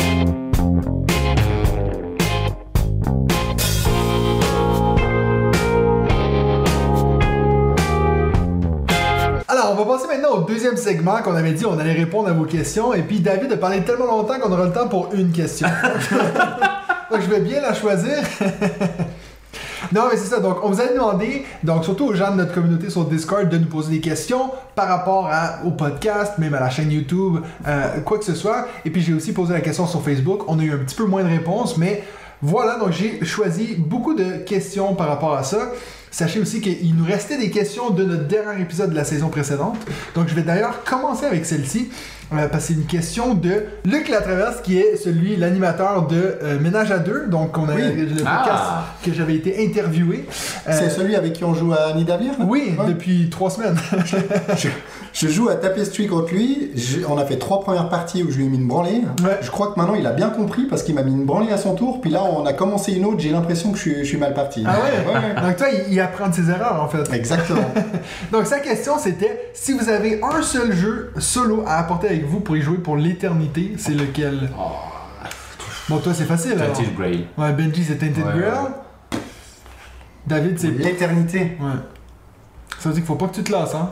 au 10.36 10.40
deuxième 10.42 10.76
segment 10.76 11.16
qu'on 11.22 11.34
avait 11.34 11.52
dit 11.52 11.64
on 11.66 11.78
allait 11.78 11.92
répondre 11.92 12.28
à 12.28 12.32
vos 12.32 12.44
questions. 12.44 12.92
Et 12.94 13.02
puis, 13.02 13.20
David 13.20 13.52
a 13.52 13.56
parlé 13.56 13.82
tellement 13.82 14.06
longtemps 14.06 14.38
qu'on 14.40 14.52
aura 14.52 14.64
le 14.66 14.72
temps 14.72 14.88
pour 14.88 15.10
une 15.14 15.30
question. 15.32 15.68
Donc, 17.10 17.20
je 17.20 17.28
vais 17.28 17.40
bien 17.40 17.60
la 17.60 17.74
choisir. 17.74 18.16
non, 19.92 20.02
mais 20.10 20.16
c'est 20.16 20.28
ça. 20.34 20.40
Donc, 20.40 20.58
on 20.64 20.70
vous 20.70 20.80
a 20.80 20.86
demandé, 20.86 21.44
donc 21.62 21.84
surtout 21.84 22.06
aux 22.06 22.14
gens 22.14 22.30
de 22.30 22.36
notre 22.36 22.54
communauté 22.54 22.88
sur 22.88 23.04
Discord, 23.04 23.48
de 23.48 23.58
nous 23.58 23.66
poser 23.66 23.90
des 23.92 24.00
questions 24.00 24.50
par 24.74 24.88
rapport 24.88 25.28
à- 25.30 25.58
au 25.66 25.72
podcast, 25.72 26.38
même 26.38 26.54
à 26.54 26.60
la 26.60 26.70
chaîne 26.70 26.90
YouTube, 26.90 27.38
euh, 27.66 28.00
quoi 28.00 28.18
que 28.18 28.24
ce 28.24 28.34
soit. 28.34 28.66
Et 28.86 28.90
puis, 28.90 29.02
j'ai 29.02 29.12
aussi 29.12 29.32
posé 29.32 29.52
la 29.52 29.60
question 29.60 29.86
sur 29.86 30.02
Facebook. 30.02 30.44
On 30.48 30.58
a 30.58 30.62
eu 30.62 30.72
un 30.72 30.78
petit 30.78 30.96
peu 30.96 31.04
moins 31.04 31.22
de 31.22 31.28
réponses, 31.28 31.76
mais 31.76 32.02
voilà. 32.40 32.78
Donc, 32.78 32.92
j'ai 32.92 33.22
choisi 33.24 33.74
beaucoup 33.76 34.14
de 34.14 34.38
questions 34.46 34.94
par 34.94 35.08
rapport 35.08 35.34
à 35.34 35.42
ça. 35.42 35.70
Sachez 36.12 36.40
aussi 36.40 36.60
qu'il 36.60 36.94
nous 36.94 37.06
restait 37.06 37.38
des 37.38 37.50
questions 37.50 37.88
de 37.88 38.04
notre 38.04 38.28
dernier 38.28 38.60
épisode 38.60 38.90
de 38.90 38.94
la 38.94 39.04
saison 39.04 39.30
précédente. 39.30 39.78
Donc, 40.14 40.28
je 40.28 40.34
vais 40.34 40.42
d'ailleurs 40.42 40.84
commencer 40.84 41.24
avec 41.24 41.46
celle-ci. 41.46 41.88
Euh, 42.38 42.48
parce 42.48 42.64
que 42.66 42.72
c'est 42.72 42.78
une 42.78 42.86
question 42.86 43.34
de 43.34 43.64
Luc 43.84 44.08
Latraverse, 44.08 44.60
qui 44.62 44.78
est 44.78 44.96
celui, 44.96 45.36
l'animateur 45.36 46.06
de 46.06 46.36
euh, 46.42 46.58
Ménage 46.60 46.90
à 46.90 46.98
deux. 46.98 47.26
Donc, 47.26 47.56
on 47.58 47.68
a 47.68 47.74
Oui. 47.74 47.82
le 47.96 48.06
podcast 48.06 48.28
Ah. 48.46 48.84
que 49.04 49.12
j'avais 49.12 49.34
été 49.34 49.64
interviewé. 49.68 50.26
Euh, 50.68 50.72
C'est 50.72 50.90
celui 50.90 51.16
avec 51.16 51.32
qui 51.34 51.44
on 51.44 51.54
joue 51.54 51.72
à 51.72 51.92
Nidavellir 51.94 52.32
là? 52.38 52.44
Oui, 52.48 52.74
Ouais. 52.78 52.86
depuis 52.88 53.28
trois 53.30 53.50
semaines. 53.50 53.76
je, 54.56 54.68
je 55.12 55.28
joue 55.28 55.48
à 55.48 55.56
Tapestry 55.56 56.06
contre 56.06 56.32
lui. 56.32 56.70
Je- 56.76 57.00
on 57.08 57.18
a 57.18 57.24
fait 57.24 57.36
trois 57.38 57.60
premières 57.60 57.88
parties 57.88 58.22
où 58.22 58.30
je 58.30 58.38
lui 58.38 58.46
ai 58.46 58.48
mis 58.48 58.58
une 58.58 58.66
branlée. 58.68 59.02
Ouais. 59.22 59.38
Je 59.42 59.50
crois 59.50 59.68
que 59.72 59.78
maintenant 59.78 59.94
il 59.94 60.06
a 60.06 60.12
bien 60.12 60.30
compris 60.30 60.64
parce 60.64 60.82
qu'il 60.82 60.94
m'a 60.94 61.02
mis 61.02 61.12
une 61.12 61.24
branlée 61.24 61.52
à 61.52 61.58
son 61.58 61.74
tour. 61.74 62.00
Puis 62.00 62.10
là, 62.10 62.22
on 62.24 62.44
a 62.46 62.52
commencé 62.52 62.92
une 62.92 63.04
autre. 63.04 63.18
J'ai 63.20 63.30
l'impression 63.30 63.70
que 63.72 63.76
je 63.76 63.82
suis, 63.82 63.94
je 64.00 64.04
suis 64.04 64.16
mal 64.18 64.34
parti. 64.34 64.64
Ah 64.66 64.74
ouais? 64.80 65.42
Donc, 65.42 65.56
toi, 65.56 65.66
il, 65.88 65.92
il 65.94 66.00
apprend 66.00 66.28
de 66.28 66.34
ses 66.34 66.48
erreurs, 66.50 66.82
en 66.82 66.88
fait. 66.88 67.12
Exactement. 67.14 67.60
Donc, 68.32 68.46
sa 68.46 68.58
question, 68.60 68.94
c'était 68.98 69.50
si 69.54 69.72
vous 69.72 69.88
avez 69.88 70.20
un 70.22 70.42
seul 70.42 70.72
jeu 70.72 71.10
solo 71.18 71.64
à 71.66 71.78
apporter 71.78 72.08
avec 72.08 72.21
vous 72.26 72.40
pour 72.40 72.56
y 72.56 72.62
jouer 72.62 72.78
pour 72.78 72.96
l'éternité, 72.96 73.72
c'est 73.78 73.94
lequel? 73.94 74.50
Bon, 75.88 75.98
toi, 75.98 76.12
c'est 76.14 76.24
facile. 76.24 76.56
Tainted 76.56 76.94
Grail. 76.96 77.26
Ouais, 77.36 77.52
Benji, 77.52 77.84
c'est 77.84 77.96
Tainted 77.98 78.24
Ouais, 78.24 78.40
Grail. 78.40 78.72
David, 80.26 80.58
c'est. 80.58 80.68
L'éternité. 80.70 81.56
Ouais. 81.60 81.72
Ça 82.78 82.88
veut 82.88 82.94
dire 82.94 83.02
qu'il 83.02 83.04
faut 83.04 83.16
pas 83.16 83.26
que 83.28 83.34
tu 83.34 83.42
te 83.42 83.52
lasses, 83.52 83.74
hein? 83.74 83.90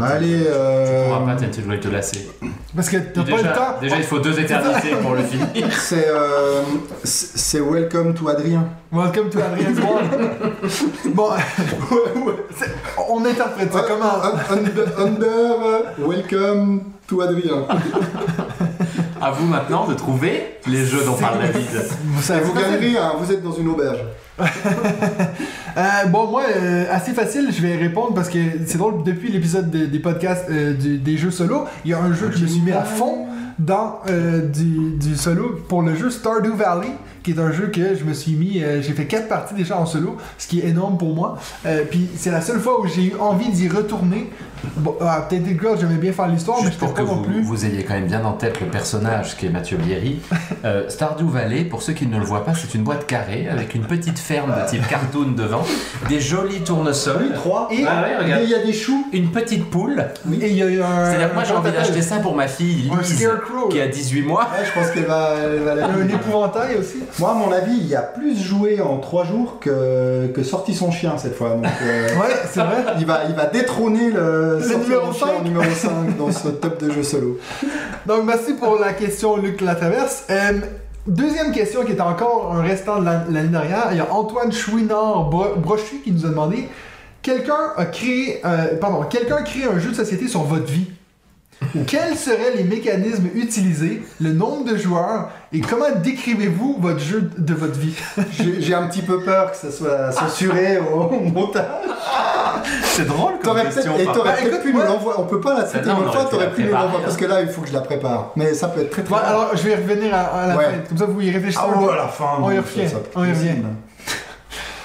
Allez. 0.00 0.44
Euh, 0.46 0.86
Tu 1.04 1.08
pourras 1.08 1.26
pas 1.34 1.40
Tainted 1.40 1.66
Grail 1.66 1.80
te 1.80 1.88
lasser. 1.88 2.28
Parce 2.76 2.88
que 2.88 2.96
t'as 2.98 3.22
pas 3.24 3.30
le 3.30 3.36
Déjà, 3.38 3.48
temps. 3.52 3.74
déjà, 3.80 3.96
il 3.96 4.02
faut 4.04 4.20
deux 4.20 4.38
éternités 4.38 4.94
pour 5.02 5.14
le 5.14 5.22
finir. 5.24 5.68
C'est 5.72 6.06
euh, 6.08 6.62
c'est 7.02 7.60
Welcome 7.60 8.14
to 8.14 8.28
Adrien. 8.28 8.68
Welcome 8.92 9.30
to 9.30 9.38
World. 9.38 10.08
bon, 11.14 11.30
on 13.08 13.24
interprète 13.24 13.72
ça 13.72 13.84
comment? 13.88 14.22
Un- 14.22 14.56
Under, 14.56 15.00
under, 15.00 15.26
euh, 15.28 15.82
Welcome 16.06 16.82
to 17.10 17.20
Adrien. 17.20 17.66
À 19.22 19.32
vous 19.32 19.46
maintenant 19.46 19.86
de 19.86 19.92
trouver 19.92 20.56
les 20.66 20.82
jeux 20.86 21.04
dont 21.04 21.12
parle 21.12 21.40
David. 21.40 21.66
Vous 22.06 22.22
savez 22.22 22.40
vous 22.40 22.52
hein, 22.98 23.12
vous 23.20 23.30
êtes 23.30 23.42
dans 23.42 23.52
une 23.52 23.68
auberge. 23.68 23.98
Euh, 25.76 26.06
bon, 26.08 26.26
moi, 26.26 26.42
euh, 26.56 26.84
assez 26.90 27.12
facile, 27.12 27.48
je 27.56 27.62
vais 27.62 27.76
répondre 27.76 28.12
parce 28.12 28.28
que 28.28 28.38
c'est 28.66 28.76
drôle, 28.76 29.04
depuis 29.04 29.30
l'épisode 29.30 29.70
de- 29.70 29.86
des 29.86 30.00
podcasts 30.00 30.46
euh, 30.50 30.72
du- 30.74 30.98
des 30.98 31.16
jeux 31.16 31.30
solo, 31.30 31.64
il 31.84 31.92
y 31.92 31.94
a 31.94 32.00
un 32.00 32.12
jeu 32.12 32.26
que 32.26 32.36
je 32.36 32.42
me 32.42 32.48
suis 32.48 32.60
mis 32.60 32.72
à 32.72 32.82
fond 32.82 33.26
dans 33.60 34.00
euh, 34.10 34.40
du, 34.48 34.96
du 34.98 35.14
solo 35.16 35.60
pour 35.68 35.82
le 35.82 35.94
jeu 35.94 36.10
Stardew 36.10 36.52
Valley, 36.56 36.88
qui 37.22 37.32
est 37.32 37.38
un 37.38 37.52
jeu 37.52 37.66
que 37.68 37.94
je 37.94 38.04
me 38.04 38.12
suis 38.14 38.32
mis, 38.32 38.62
euh, 38.62 38.80
j'ai 38.82 38.92
fait 38.92 39.06
quatre 39.06 39.28
parties 39.28 39.54
déjà 39.54 39.78
en 39.78 39.86
solo, 39.86 40.16
ce 40.38 40.46
qui 40.48 40.60
est 40.60 40.68
énorme 40.68 40.96
pour 40.98 41.14
moi. 41.14 41.38
Euh, 41.66 41.84
Puis 41.90 42.08
c'est 42.16 42.30
la 42.30 42.40
seule 42.40 42.60
fois 42.60 42.80
où 42.80 42.86
j'ai 42.86 43.02
eu 43.04 43.12
envie 43.20 43.50
d'y 43.50 43.68
retourner. 43.68 44.30
Bon, 44.76 44.94
ah, 45.00 45.26
Tainted 45.28 45.58
Girl, 45.58 45.78
j'aimais 45.80 45.94
bien 45.94 46.12
faire 46.12 46.28
l'histoire, 46.28 46.58
mais 46.62 46.70
je 46.70 46.76
pour 46.76 46.92
que 46.92 47.00
pas 47.00 47.06
non 47.08 47.14
vous, 47.16 47.22
plus. 47.24 47.42
vous 47.42 47.64
ayez 47.64 47.82
quand 47.82 47.94
même 47.94 48.06
bien 48.06 48.22
en 48.26 48.32
tête 48.34 48.60
le 48.60 48.66
personnage 48.66 49.38
qui 49.38 49.46
est 49.46 49.48
Mathieu 49.48 49.78
Bierry, 49.78 50.18
euh, 50.66 50.86
Stardew 50.90 51.26
Valley, 51.30 51.64
pour 51.64 51.80
ceux 51.80 51.94
qui 51.94 52.06
ne 52.06 52.18
le 52.18 52.24
voient 52.26 52.44
pas, 52.44 52.52
c'est 52.54 52.74
une 52.74 52.82
boîte 52.84 53.06
carrée 53.06 53.48
avec 53.48 53.74
une 53.74 53.84
petite 53.84 54.18
ferme 54.18 54.50
de 54.50 54.68
type 54.68 54.86
cartoon 54.86 55.32
devant, 55.34 55.64
des 56.10 56.20
jolis 56.20 56.60
tournesols, 56.60 57.32
trois. 57.34 57.68
Et- 57.70 57.84
Ah 57.88 58.02
ouais, 58.02 58.42
il 58.44 58.50
y 58.50 58.54
a 58.54 58.62
des 58.62 58.74
choux. 58.74 59.06
une 59.14 59.30
petite 59.30 59.64
poule. 59.70 60.04
Et 60.42 60.48
il 60.50 60.56
y 60.56 60.62
a 60.62 60.66
eu 60.66 60.82
un. 60.82 61.06
C'est-à-dire 61.06 61.30
que 61.30 61.34
moi 61.34 61.44
j'ai 61.44 61.54
envie 61.54 61.72
d'acheter 61.72 62.02
ça 62.02 62.16
pour 62.16 62.36
ma 62.36 62.46
fille 62.46 62.90
Lise, 63.00 63.26
qui 63.70 63.80
a 63.80 63.86
18 63.88 64.22
mois. 64.22 64.42
Ouais, 64.42 64.66
je 64.66 64.78
pense 64.78 64.90
qu'elle 64.90 65.06
va, 65.06 65.36
elle 65.42 65.60
va 65.62 65.86
un 65.86 66.06
épouvantail 66.06 66.76
aussi. 66.76 66.98
Moi, 67.18 67.30
à 67.30 67.34
mon 67.34 67.50
avis, 67.52 67.76
il 67.76 67.86
y 67.86 67.94
a 67.94 68.02
plus 68.02 68.36
joué 68.40 68.80
en 68.80 68.98
trois 68.98 69.24
jours 69.24 69.58
que, 69.60 70.28
que 70.28 70.42
sorti 70.42 70.74
son 70.74 70.90
chien 70.90 71.18
cette 71.18 71.34
fois. 71.36 71.50
Donc, 71.50 71.66
euh, 71.82 72.08
Ouais, 72.20 72.34
c'est 72.50 72.60
vrai. 72.60 72.84
il, 72.98 73.06
va, 73.06 73.20
il 73.28 73.34
va 73.34 73.46
détrôner 73.46 74.10
le, 74.10 74.58
numéro 74.82 75.06
mon 75.06 75.12
chien 75.12 75.26
cinq. 75.26 75.44
numéro 75.44 75.64
5 75.74 76.16
dans 76.16 76.30
ce 76.32 76.48
top 76.48 76.82
de 76.82 76.90
jeu 76.92 77.02
solo. 77.02 77.38
Donc, 78.06 78.24
merci 78.24 78.54
pour 78.54 78.78
la 78.78 78.92
question, 78.92 79.36
Luc 79.36 79.60
Latraverse. 79.60 80.24
Euh, 80.30 80.52
deuxième 81.06 81.52
question 81.52 81.84
qui 81.84 81.92
est 81.92 82.00
encore 82.00 82.52
un 82.54 82.62
restant 82.62 83.00
de 83.00 83.04
la- 83.04 83.24
l'année 83.30 83.48
dernière. 83.48 83.88
Il 83.90 83.96
y 83.98 84.00
a 84.00 84.12
Antoine 84.12 84.52
Chouinard 84.52 85.28
Bro- 85.30 85.56
Brochu 85.56 85.96
qui 86.04 86.12
nous 86.12 86.24
a 86.26 86.28
demandé 86.30 86.68
Quelqu'un 87.22 87.72
a 87.76 87.84
créé. 87.84 88.40
euh, 88.46 88.76
pardon, 88.80 89.02
quelqu'un 89.02 89.36
a 89.36 89.42
créé 89.42 89.64
un 89.66 89.78
jeu 89.78 89.90
de 89.90 89.94
société 89.94 90.26
sur 90.26 90.40
votre 90.42 90.64
vie? 90.72 90.90
Quels 91.86 92.16
seraient 92.16 92.54
les 92.56 92.64
mécanismes 92.64 93.28
utilisés, 93.34 94.02
le 94.20 94.32
nombre 94.32 94.64
de 94.72 94.76
joueurs 94.78 95.28
et 95.52 95.60
comment 95.60 95.84
décrivez-vous 96.02 96.78
votre 96.80 96.98
jeu 97.00 97.30
de 97.36 97.54
votre 97.54 97.78
vie? 97.78 97.94
J'ai 98.58 98.72
un 98.74 98.86
petit 98.88 99.02
peu 99.02 99.20
peur 99.22 99.50
que 99.52 99.56
ça 99.56 99.70
soit 99.70 100.10
censuré 100.10 100.78
au 100.78 101.10
montage. 101.30 101.66
C'est 102.84 103.06
drôle 103.06 103.32
comme 103.34 103.42
T'aurais 103.56 103.64
question. 103.64 103.92
peut-être 103.94 104.10
et 104.10 104.12
t'aurais 104.12 104.36
peut-être 104.42 104.62
pu 104.62 104.72
nous 104.72 104.80
l'envoyer. 104.80 105.18
On 105.20 105.24
peut 105.26 105.40
pas 105.40 105.54
la 105.58 105.64
traiter 105.64 105.90
une 105.90 106.10
fois, 106.12 106.24
t'aurais 106.30 106.50
pu 106.50 106.64
nous 106.64 106.72
l'envoyer. 106.72 106.96
hein. 106.96 107.00
Parce 107.04 107.16
que 107.16 107.24
là, 107.26 107.42
il 107.42 107.48
faut 107.48 107.60
que 107.60 107.68
je 107.68 107.72
la 107.74 107.80
prépare. 107.80 108.32
Mais 108.36 108.54
ça 108.54 108.68
peut 108.68 108.80
être 108.80 108.90
très 108.90 109.02
très 109.02 109.10
Bon, 109.10 109.20
alors 109.20 109.50
je 109.54 109.62
vais 109.62 109.74
revenir 109.76 110.14
à, 110.14 110.18
à 110.20 110.46
la 110.46 110.56
Ouais. 110.56 110.64
fin. 110.64 110.70
Comme 110.88 110.98
ça, 110.98 111.04
vous 111.06 111.20
y 111.20 111.30
réfléchissez. 111.30 111.62
Ah 111.62 111.78
ouais, 111.78 111.92
à 111.92 111.96
la 111.96 112.08
fin. 112.08 112.38
On 112.42 112.50
y 112.50 112.58
revient, 112.58 112.82
on 113.14 113.24
y 113.24 113.28
revient. 113.30 113.50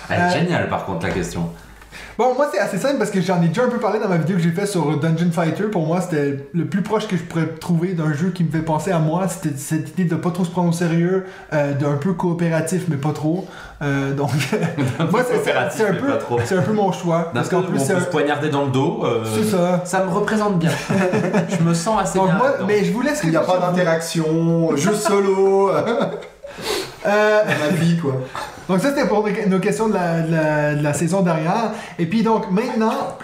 Elle 0.10 0.20
est 0.20 0.22
Euh, 0.22 0.30
géniale 0.40 0.70
par 0.70 0.86
contre 0.86 1.08
la 1.08 1.14
question. 1.14 1.50
Bon, 2.18 2.34
moi, 2.34 2.48
c'est 2.52 2.60
assez 2.60 2.78
simple 2.78 2.98
parce 2.98 3.12
que 3.12 3.20
j'en 3.20 3.42
ai 3.42 3.50
déjà 3.50 3.64
un 3.66 3.68
peu 3.70 3.78
parlé 3.78 4.00
dans 4.00 4.08
ma 4.08 4.16
vidéo 4.16 4.38
que 4.38 4.42
j'ai 4.42 4.52
fait 4.52 4.66
sur 4.66 4.98
Dungeon 5.00 5.32
Fighter. 5.34 5.64
Pour 5.66 5.86
moi, 5.86 6.00
c'était 6.00 6.38
le 6.54 6.66
plus 6.66 6.82
proche 6.82 7.08
que 7.08 7.18
je 7.18 7.24
pourrais 7.24 7.48
trouver 7.48 7.90
d'un 7.94 8.14
jeu 8.14 8.30
qui 8.30 8.46
me 8.46 8.50
fait 8.52 8.60
penser 8.62 8.92
à 8.92 9.00
moi. 9.00 9.28
C'était 9.28 9.58
cette 9.58 9.90
idée 9.90 10.06
de 10.06 10.16
pas 10.16 10.32
trop 10.32 10.46
se 10.46 10.50
prendre 10.50 10.70
au 10.70 10.72
sérieux, 10.72 11.26
euh, 11.52 11.74
d'un 11.74 11.98
peu 11.98 12.14
coopératif, 12.14 12.84
mais 12.88 12.96
pas 12.96 13.12
trop. 13.12 13.46
Euh, 13.82 14.14
donc, 14.14 14.30
moi, 15.12 15.24
c'est- 15.28 15.52
un, 15.86 15.94
peu- 15.94 16.58
un 16.58 16.62
peu 16.62 16.72
mon 16.74 16.94
choix. 16.94 17.32
Parce 17.34 17.50
qu'en 17.50 17.64
plus, 17.64 17.80
on 17.80 17.84
c'est 17.84 17.94
peut 17.94 18.00
un- 18.00 18.04
se 18.06 18.10
poignarder 18.10 18.48
dans 18.50 18.64
le 18.64 18.72
dos. 18.72 19.02
euh, 19.04 19.26
c'est 19.26 19.44
ça. 19.44 19.82
Ça 19.84 20.06
me 20.06 20.10
représente 20.10 20.58
bien. 20.58 20.72
je 21.50 21.62
me 21.64 21.74
sens 21.74 22.00
assez 22.02 22.18
Donc, 22.18 22.28
bien. 22.30 22.38
moi, 22.38 22.52
mais 22.66 22.86
je 22.86 22.94
vous 22.94 23.02
laisse 23.02 23.20
Il 23.26 23.32
n'y 23.32 23.36
a 23.36 23.42
pas 23.42 23.60
d'interaction, 23.60 24.74
jeu 24.78 24.94
solo, 24.94 25.70
dans 27.06 27.10
Euh, 27.12 27.42
ma 27.46 27.76
vie 27.76 27.98
quoi. 27.98 28.14
Donc 28.68 28.80
ça 28.82 28.90
c'était 28.96 29.08
pour 29.08 29.28
nos- 29.48 29.60
questions 29.60 29.88
de 29.90 29.94
la, 29.94 30.22
de 30.22 30.32
la- 30.32 30.76
de 30.76 30.84
la 30.84 30.94
saison 30.94 31.22
dernière. 31.22 31.72
Et 32.00 32.06
puis 32.06 32.24
donc 32.24 32.50
maintenant... 32.52 33.18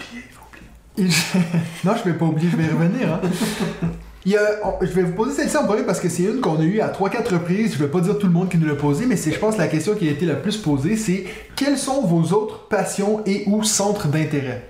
Il- 0.97 1.07
non, 1.83 1.93
je 1.97 2.09
vais 2.09 2.17
pas 2.17 2.25
oublier, 2.25 2.49
je 2.51 2.57
vais 2.57 2.65
y 2.65 2.69
revenir. 2.69 3.13
hein. 3.13 3.21
Il 4.25 4.33
y 4.33 4.37
a- 4.37 4.59
je 4.81 4.87
vais 4.87 5.01
vous 5.03 5.13
poser 5.13 5.31
celle-ci 5.33 5.57
en 5.57 5.65
premier 5.65 5.81
parce 5.83 5.99
que 5.99 6.07
c'est 6.09 6.23
une 6.23 6.41
qu'on 6.41 6.59
a 6.59 6.63
eue 6.63 6.79
à 6.79 6.89
3-4 6.89 7.33
reprises. 7.33 7.73
Je 7.73 7.79
vais 7.79 7.87
pas 7.89 8.01
dire 8.01 8.19
tout 8.19 8.27
le 8.27 8.33
monde 8.33 8.49
qui 8.49 8.57
nous 8.57 8.67
l'a 8.67 8.75
posée, 8.75 9.05
mais 9.07 9.15
c'est 9.15 9.31
je 9.31 9.39
pense 9.39 9.57
la 9.57 9.67
question 9.67 9.95
qui 9.95 10.07
a 10.07 10.11
été 10.11 10.25
la 10.25 10.35
plus 10.35 10.57
posée, 10.57 10.95
c'est 10.95 11.25
quelles 11.55 11.77
sont 11.77 12.05
vos 12.05 12.35
autres 12.35 12.67
passions 12.67 13.21
et 13.25 13.43
ou 13.47 13.63
centres 13.63 14.07
d'intérêt? 14.09 14.67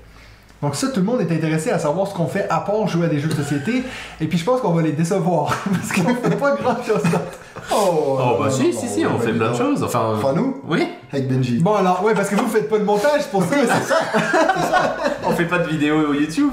Donc 0.61 0.75
ça, 0.75 0.89
tout 0.89 0.99
le 0.99 1.05
monde 1.05 1.21
est 1.21 1.31
intéressé 1.33 1.71
à 1.71 1.79
savoir 1.79 2.07
ce 2.07 2.13
qu'on 2.13 2.27
fait 2.27 2.47
à 2.49 2.59
part 2.59 2.87
jouer 2.87 3.05
à 3.07 3.09
des 3.09 3.19
jeux 3.19 3.29
de 3.29 3.33
société. 3.35 3.83
Et 4.19 4.27
puis 4.27 4.37
je 4.37 4.45
pense 4.45 4.61
qu'on 4.61 4.73
va 4.73 4.81
les 4.83 4.91
décevoir 4.91 5.47
parce 5.71 5.91
qu'on 5.91 6.13
fait 6.15 6.35
pas 6.37 6.55
grand-chose 6.55 7.03
d'autre. 7.03 7.39
Oh, 7.73 8.17
Oh 8.19 8.37
bah 8.43 8.49
si, 8.49 8.73
si, 8.73 8.87
si, 8.87 9.05
on 9.05 9.17
fait 9.19 9.33
plein 9.33 9.51
de 9.51 9.55
choses. 9.57 9.83
Enfin, 9.83 9.99
euh, 10.11 10.15
Enfin, 10.17 10.33
nous 10.35 10.61
oui. 10.67 10.87
avec 11.11 11.27
Benji. 11.29 11.59
Bon, 11.59 11.75
alors, 11.75 12.03
ouais, 12.03 12.13
parce 12.13 12.29
que 12.29 12.35
vous 12.35 12.47
faites 12.47 12.69
pas 12.69 12.79
de 12.79 12.83
montage, 12.83 13.21
c'est 13.21 13.31
pour 13.31 13.43
ça. 13.43 13.55
On 15.25 15.31
fait 15.31 15.45
pas 15.45 15.59
de 15.59 15.67
vidéo 15.69 16.13
YouTube. 16.13 16.49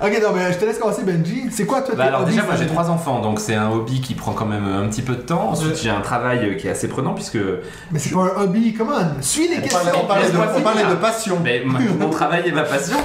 ok, 0.00 0.20
non, 0.22 0.28
mais 0.34 0.52
je 0.52 0.58
te 0.58 0.64
laisse 0.64 0.78
commencer, 0.78 1.02
Benji. 1.02 1.46
C'est 1.50 1.64
quoi, 1.66 1.80
toi, 1.82 1.94
Bah 1.96 2.04
alors 2.04 2.24
déjà 2.24 2.42
moi 2.42 2.54
j'ai 2.56 2.66
trois 2.66 2.88
enfants 2.90 3.20
donc 3.20 3.40
c'est 3.40 3.54
un 3.54 3.70
hobby 3.70 4.00
qui 4.00 4.14
prend 4.14 4.32
quand 4.32 4.44
même 4.46 4.64
un 4.66 4.86
petit 4.88 5.02
peu 5.02 5.14
de 5.14 5.22
temps. 5.22 5.50
Ensuite 5.50 5.80
j'ai 5.82 5.90
un 5.90 6.00
travail 6.00 6.56
qui 6.56 6.68
est 6.68 6.70
assez 6.70 6.88
prenant 6.88 7.14
puisque 7.14 7.38
Mais 7.90 7.98
c'est 7.98 8.10
pas 8.14 8.20
un 8.36 8.42
hobby, 8.42 8.74
comment 8.74 8.92
Suis 9.20 9.48
les 9.48 9.56
On 9.58 9.60
questions. 9.62 9.78
parlait, 9.80 9.98
on 10.02 10.06
parlait 10.06 10.22
de, 10.22 10.26
Laisse-moi 10.28 10.46
on 10.56 10.60
parlait 10.60 10.80
finir. 10.80 10.96
de 10.96 11.00
passion. 11.00 11.38
mais 11.42 11.62
mon 11.98 12.10
travail 12.10 12.42
est 12.46 12.52
ma 12.52 12.62
passion. 12.62 12.96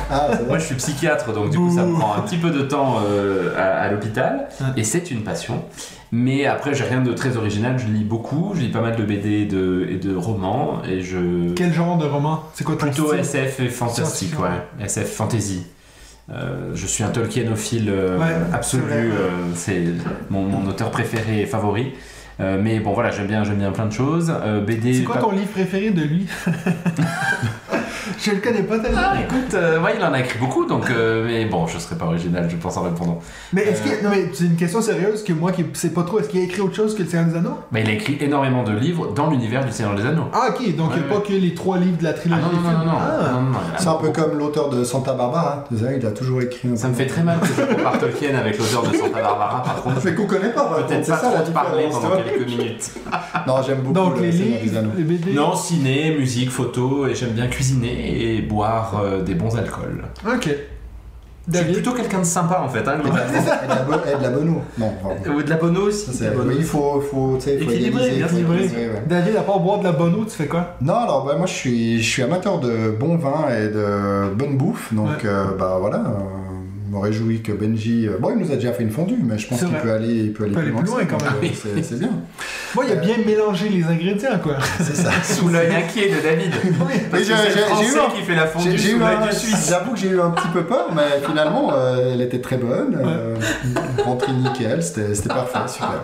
Moi 0.47 0.57
je 0.59 0.65
suis 0.65 0.75
psychiatre 0.75 1.33
donc 1.33 1.49
du 1.49 1.57
coup 1.57 1.73
ça 1.73 1.83
me 1.83 1.93
prend 1.93 2.15
un 2.15 2.21
petit 2.21 2.37
peu 2.37 2.49
de 2.51 2.61
temps 2.61 2.97
euh, 3.07 3.53
à, 3.57 3.81
à 3.81 3.91
l'hôpital 3.91 4.47
et 4.75 4.83
c'est 4.83 5.09
une 5.11 5.21
passion. 5.23 5.63
Mais 6.11 6.45
après 6.45 6.73
j'ai 6.73 6.83
rien 6.85 7.01
de 7.01 7.11
très 7.13 7.35
original, 7.37 7.77
je 7.77 7.87
lis 7.87 8.03
beaucoup, 8.03 8.51
je 8.55 8.61
lis 8.61 8.69
pas 8.69 8.81
mal 8.81 8.95
de 8.95 9.03
BD 9.03 9.29
et 9.41 9.45
de, 9.45 9.87
et 9.89 9.95
de 9.97 10.15
romans 10.15 10.81
et 10.87 11.01
je... 11.01 11.51
Quel 11.53 11.73
genre 11.73 11.97
de 11.97 12.05
roman? 12.05 12.43
C'est 12.53 12.63
quoi 12.63 12.75
ton 12.75 12.87
Plutôt 12.87 13.07
style? 13.07 13.19
SF 13.19 13.59
et 13.59 13.67
fantastique, 13.69 14.39
ouais. 14.39 14.85
SF 14.85 15.11
fantasy. 15.13 15.63
Euh, 16.29 16.71
je 16.75 16.85
suis 16.85 17.03
un 17.03 17.09
Tolkienophile 17.09 17.89
euh, 17.89 18.17
Ouais, 18.19 18.35
absolu, 18.53 19.11
c'est 19.55 19.83
mon, 20.29 20.43
mon 20.43 20.67
auteur 20.69 20.91
préféré 20.91 21.41
et 21.41 21.45
favori. 21.45 21.93
Euh, 22.39 22.59
mais 22.61 22.79
bon 22.79 22.93
voilà, 22.93 23.09
j'aime 23.11 23.27
bien, 23.27 23.43
j'aime 23.43 23.57
bien 23.57 23.71
plein 23.71 23.85
de 23.87 23.91
choses. 23.93 24.31
Euh, 24.43 24.61
BD. 24.61 24.93
C'est 24.93 25.03
quoi 25.03 25.15
pas- 25.15 25.21
ton 25.21 25.31
livre 25.31 25.49
préféré 25.49 25.89
de 25.89 26.01
lui? 26.03 26.27
Je 28.19 28.31
le 28.31 28.37
connais 28.37 28.63
pas 28.63 28.79
tellement. 28.79 28.99
Ah, 29.03 29.15
écoute, 29.21 29.53
euh, 29.53 29.81
ouais, 29.81 29.93
il 29.97 30.03
en 30.03 30.13
a 30.13 30.19
écrit 30.19 30.39
beaucoup, 30.39 30.65
donc 30.65 30.89
euh, 30.89 31.25
mais 31.25 31.45
bon, 31.45 31.67
je 31.67 31.77
serai 31.79 31.95
pas 31.95 32.05
original, 32.05 32.47
je 32.49 32.55
pense 32.55 32.77
en 32.77 32.83
répondant. 32.83 33.19
Mais 33.53 33.61
est-ce 33.63 33.81
Euh. 33.81 33.97
que. 33.97 34.03
Non, 34.03 34.09
mais 34.11 34.29
c'est 34.33 34.45
une 34.45 34.55
question 34.55 34.81
sérieuse 34.81 35.23
que 35.23 35.33
moi 35.33 35.51
qui 35.51 35.65
sais 35.73 35.89
pas 35.89 36.03
trop. 36.03 36.19
Est-ce 36.19 36.29
qu'il 36.29 36.39
a 36.39 36.43
écrit 36.43 36.61
autre 36.61 36.75
chose 36.75 36.95
que 36.95 37.03
Le 37.03 37.09
Seigneur 37.09 37.27
des 37.27 37.35
Anneaux? 37.37 37.57
Mais 37.71 37.81
il 37.83 37.89
a 37.89 37.93
écrit 37.93 38.17
énormément 38.19 38.63
de 38.63 38.71
livres 38.73 39.13
dans 39.13 39.29
l'univers 39.29 39.63
du 39.65 39.71
Seigneur 39.71 39.95
des 39.95 40.05
Anneaux. 40.05 40.25
Ah, 40.33 40.49
ok, 40.49 40.75
donc 40.75 40.91
il 40.95 41.01
Ouais, 41.01 41.05
n'y 41.07 41.11
a 41.11 41.15
pas 41.15 41.21
que 41.21 41.33
les 41.33 41.53
trois 41.53 41.77
livres 41.77 41.97
de 41.97 42.03
la 42.03 42.09
Ah 42.11 42.13
trilogie. 42.13 42.41
non, 42.41 42.61
non, 42.61 42.69
des 42.69 42.77
non, 42.77 42.85
non, 42.85 42.91
non, 42.91 42.97
Ah. 42.99 43.31
non, 43.33 43.59
C'est 43.77 43.87
un 43.87 43.93
peu 43.95 44.09
comme 44.09 44.37
l'auteur 44.37 44.69
de 44.69 44.83
Santa 44.83 45.13
Barbara. 45.13 45.63
Tu 45.69 45.77
sais, 45.77 45.97
il 45.99 46.05
a 46.05 46.11
toujours 46.11 46.41
écrit 46.41 46.69
un 46.69 46.75
Ça 46.75 46.87
me 46.87 46.93
fait 46.93 47.05
très 47.07 47.23
mal 47.23 47.39
que 47.39 47.47
je 47.47 47.61
compare 47.75 47.99
Tolkien 47.99 48.35
avec 48.35 48.57
l'auteur 48.57 48.83
de 48.83 48.95
Santa 48.95 49.21
Barbara, 49.21 49.63
par 49.63 49.81
contre. 49.83 50.01
Mais 50.03 50.13
qu'on 50.13 50.25
connaît 50.25 50.49
pas, 50.51 50.65
vraiment. 50.67 50.87
Peut-être 50.87 51.05
C'est 51.05 51.11
pas 51.11 51.17
ça, 51.17 51.31
la 51.31 51.37
trop 51.39 51.47
te 51.47 51.51
parler 51.51 51.85
différence, 51.85 52.03
pendant 52.03 52.21
quelques 52.23 52.47
minutes. 52.47 52.91
Non, 53.47 53.55
j'aime 53.65 53.77
beaucoup 53.79 53.93
Donc 53.93 54.17
le 54.17 54.23
les 54.23 54.31
Seigneur 54.31 54.59
des 54.59 54.65
livres, 54.65 54.81
les 54.97 55.03
BD. 55.03 55.33
Non, 55.33 55.55
ciné, 55.55 56.15
musique, 56.17 56.49
photo, 56.51 57.07
et 57.07 57.15
j'aime 57.15 57.31
bien 57.31 57.47
cuisiner 57.47 57.86
et 57.87 58.41
boire 58.41 59.01
euh, 59.03 59.21
des 59.21 59.33
bons 59.35 59.55
alcools. 59.57 60.03
Ok. 60.27 60.43
Suis 61.49 61.53
David 61.53 61.73
plutôt 61.75 61.93
quelqu'un 61.93 62.19
de 62.19 62.25
sympa 62.25 62.61
en 62.61 62.67
fait, 62.67 62.85
hein, 62.85 62.95
Et 62.95 62.97
de 62.97 63.03
globalement. 63.03 63.31
la- 63.31 63.63
et 63.63 63.67
de 63.67 63.69
la 63.69 63.75
bo- 63.83 64.03
et 64.05 64.17
de 64.17 64.23
la 64.23 64.29
bonne 64.31 64.49
eau. 64.49 64.61
Non, 64.77 64.91
pardon. 65.01 65.15
Ou 65.37 65.41
de 65.43 65.49
la 65.49 65.55
bono 65.55 65.81
aussi. 65.83 66.11
Ça, 66.11 66.11
de 66.11 66.31
c'est- 66.31 66.37
oui, 66.37 66.45
il 66.49 66.57
aussi. 66.57 66.63
faut, 66.65 66.99
faut, 66.99 67.35
tu 67.37 67.43
sais, 67.45 67.53
il 67.55 67.63
faut 67.63 67.71
Équilibré, 67.71 68.01
égaliser, 68.01 68.17
bien 68.17 68.27
faut 68.27 68.35
équilibré. 68.35 68.65
équilibrer, 68.65 68.87
ouais. 68.95 69.03
David, 69.07 69.35
à 69.37 69.41
part 69.43 69.59
boire 69.61 69.79
de 69.79 69.83
la 69.85 69.91
bonne 69.93 70.13
eau, 70.15 70.25
tu 70.25 70.31
fais 70.31 70.47
quoi? 70.47 70.75
Non, 70.81 70.95
alors 70.95 71.23
bah, 71.25 71.35
moi 71.37 71.45
je 71.45 71.53
suis, 71.53 72.03
je 72.03 72.09
suis 72.09 72.21
amateur 72.21 72.59
de 72.59 72.89
bon 72.99 73.15
vin 73.15 73.45
et 73.57 73.69
de 73.69 74.33
bonne 74.35 74.57
bouffe, 74.57 74.93
donc 74.93 75.07
Ouais. 75.07 75.13
euh, 75.23 75.45
bah 75.57 75.77
voilà, 75.79 75.99
euh, 75.99 76.46
me 76.89 76.97
réjouis 76.99 77.41
que 77.41 77.51
Benji, 77.51 78.07
euh, 78.07 78.17
bon 78.19 78.31
il 78.31 78.37
nous 78.45 78.51
a 78.51 78.55
déjà 78.55 78.71
fait 78.73 78.83
une 78.83 78.91
fondue, 78.91 79.17
mais 79.23 79.37
je 79.37 79.47
pense 79.47 79.59
qu'il 79.59 79.69
peut 79.69 79.91
aller, 79.91 80.13
il 80.13 80.33
peut 80.33 80.43
aller 80.45 80.53
peut 80.53 80.59
plus 80.59 80.67
aller 80.67 80.71
loin, 80.71 80.81
plus 80.83 80.91
loin, 80.91 81.05
quand 81.05 81.23
même. 81.23 81.33
euh, 81.43 81.47
c'est- 81.53 81.83
c'est 81.83 81.99
bien. 81.99 82.09
Moi, 82.75 82.85
il 82.87 82.91
a 82.91 82.95
bien 82.95 83.15
mélangé 83.25 83.69
les 83.69 83.83
ingrédients, 83.85 84.37
quoi. 84.41 84.57
C'est 84.79 84.95
ça. 84.95 85.11
Sous 85.23 85.47
l'œil 85.49 85.73
inquiet 85.73 86.09
de 86.09 86.21
David. 86.21 86.51
Parce 87.09 87.23
j'ai- 87.23 87.31
eu 87.33 87.63
français 87.63 87.99
un- 87.99 88.09
qui 88.15 88.21
fait 88.23 88.35
la 88.35 88.47
fondue 88.47 88.71
j'ai 88.71 88.77
sous 88.77 88.95
eu 88.95 88.99
l'œil 88.99 89.15
un, 89.21 89.27
du 89.27 89.35
Suisse. 89.35 89.67
j'avoue 89.69 89.91
que 89.93 89.99
j'ai 89.99 90.09
eu 90.09 90.19
un 90.21 90.31
petit 90.31 90.47
peu 90.53 90.63
peur, 90.65 90.89
mais 90.95 91.25
finalement 91.25 91.71
euh, 91.73 92.11
elle 92.13 92.21
était 92.21 92.41
très 92.41 92.57
bonne, 92.57 92.97
euh, 93.03 93.35
rentrée 94.03 94.33
nickel, 94.33 94.83
c'était 94.83 95.27
parfait, 95.29 95.71
super. 95.71 96.03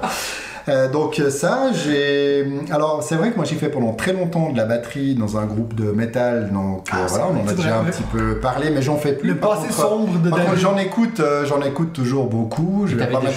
Euh, 0.69 0.89
donc 0.89 1.19
euh, 1.19 1.29
ça, 1.29 1.71
j'ai. 1.73 2.45
Alors 2.71 3.03
c'est 3.03 3.15
vrai 3.15 3.31
que 3.31 3.35
moi 3.35 3.45
j'ai 3.45 3.55
fait 3.55 3.69
pendant 3.69 3.93
très 3.93 4.13
longtemps 4.13 4.51
de 4.51 4.57
la 4.57 4.65
batterie 4.65 5.15
dans 5.15 5.37
un 5.37 5.45
groupe 5.45 5.73
de 5.73 5.91
métal, 5.91 6.51
donc 6.53 6.87
euh, 6.89 6.91
Ah, 6.93 7.05
voilà, 7.07 7.27
on 7.27 7.43
en 7.43 7.47
a 7.47 7.53
déjà 7.53 7.79
un 7.79 7.83
petit 7.83 8.03
peu 8.03 8.39
parlé, 8.39 8.69
mais 8.69 8.81
j'en 8.81 8.97
fais 8.97 9.13
plus. 9.13 9.29
Le 9.29 9.37
passé 9.37 9.71
sombre 9.71 10.19
de 10.19 10.31
j'en 10.55 10.77
écoute, 10.77 11.19
euh, 11.19 11.45
j'en 11.45 11.61
écoute 11.61 11.91
toujours 11.91 12.27
beaucoup. 12.27 12.85
J'ai 12.87 12.95
t'avais 12.95 13.11
pas 13.11 13.21
mal 13.21 13.33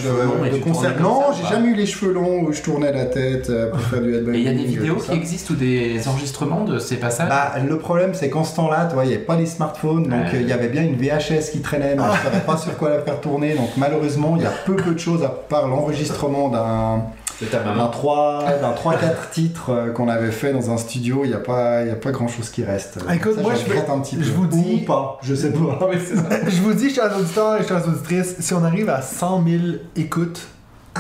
de, 0.53 0.59
concerts. 0.59 1.01
Non, 1.01 1.25
j'ai 1.33 1.49
jamais 1.49 1.71
eu 1.71 1.75
les 1.75 1.87
cheveux 1.87 2.13
longs 2.13 2.43
où 2.43 2.53
je 2.53 2.63
tournais 2.63 2.93
la 2.93 3.07
tête 3.07 3.51
pour 3.71 3.81
faire 3.81 4.01
du 4.01 4.15
headbanging. 4.15 4.35
Et 4.35 4.39
il 4.39 4.45
y 4.45 4.49
a 4.49 4.53
des 4.53 4.65
vidéos 4.65 4.97
qui 4.97 5.13
existent 5.13 5.55
ou 5.55 5.57
des 5.57 6.07
enregistrements 6.07 6.65
de 6.65 6.79
ces 6.79 6.97
passages? 6.97 7.29
Bah, 7.29 7.55
le 7.67 7.79
problème, 7.79 8.15
c'est 8.15 8.31
qu'en 8.31 8.45
ce 8.45 8.55
temps-là, 8.57 8.87
tu 8.87 8.95
vois, 8.95 9.05
il 9.05 9.09
n'y 9.09 9.15
avait 9.15 9.25
pas 9.25 9.37
les 9.37 9.47
smartphones, 9.47 10.05
donc 10.05 10.27
il 10.33 10.47
y 10.47 10.53
avait 10.53 10.69
bien 10.69 10.83
une 10.83 10.97
VHS 10.97 11.51
qui 11.51 11.61
traînait, 11.61 11.97
mais 11.97 12.03
je 12.05 12.29
ne 12.29 12.31
savais 12.31 12.45
pas 12.45 12.57
sur 12.57 12.77
quoi 12.77 12.91
la 12.91 13.01
faire 13.01 13.21
tourner. 13.21 13.55
Donc 13.55 13.71
malheureusement, 13.77 14.35
il 14.37 14.43
y 14.43 14.47
a 14.47 14.53
peu 14.65 14.77
peu 14.77 14.93
de 14.93 14.99
choses 14.99 15.25
à 15.25 15.29
part 15.29 15.67
l'enregistrement 15.67 16.49
d'un 16.49 17.03
de 17.41 17.47
ta 17.47 17.59
d'un 17.59 17.65
maman 17.73 17.89
3 17.89 18.45
d'un 18.61 18.73
3-4 18.73 19.31
titres 19.33 19.71
euh, 19.71 19.91
qu'on 19.93 20.09
avait 20.09 20.31
fait 20.31 20.53
dans 20.53 20.71
un 20.71 20.77
studio. 20.79 21.21
Il 21.25 21.29
n'y 21.29 21.35
a 21.35 21.39
pas 21.39 21.83
il 21.83 21.89
y 21.89 21.91
a 21.91 21.97
pas 21.97 22.11
grand 22.11 22.29
chose 22.29 22.49
qui 22.51 22.65
reste. 22.65 22.99
Ah, 23.09 23.15
écoute, 23.15 23.35
Ça, 23.37 23.43
moi, 23.43 23.53
je 23.55 23.65
je 23.67 23.73
vais- 23.73 23.91
un 23.91 24.01
petit 24.01 24.17
peu. 24.17 24.23
je 24.23 24.33
vous 24.33 24.47
dis- 24.47 24.81
ou 24.83 24.87
pas, 24.87 25.19
je 25.23 25.35
sais 25.35 25.51
pas. 25.53 25.79
Je 26.49 26.61
vous 26.63 26.73
dis, 26.75 26.91
chers 26.91 27.15
auditeurs 27.17 27.61
et 27.61 27.67
chères 27.67 27.87
auditrices, 27.87 28.37
si 28.41 28.55
on 28.55 28.65
arrive 28.65 28.89
à 28.89 29.03
100 29.03 29.45
000 29.47 29.63
écoutes, 29.97 30.41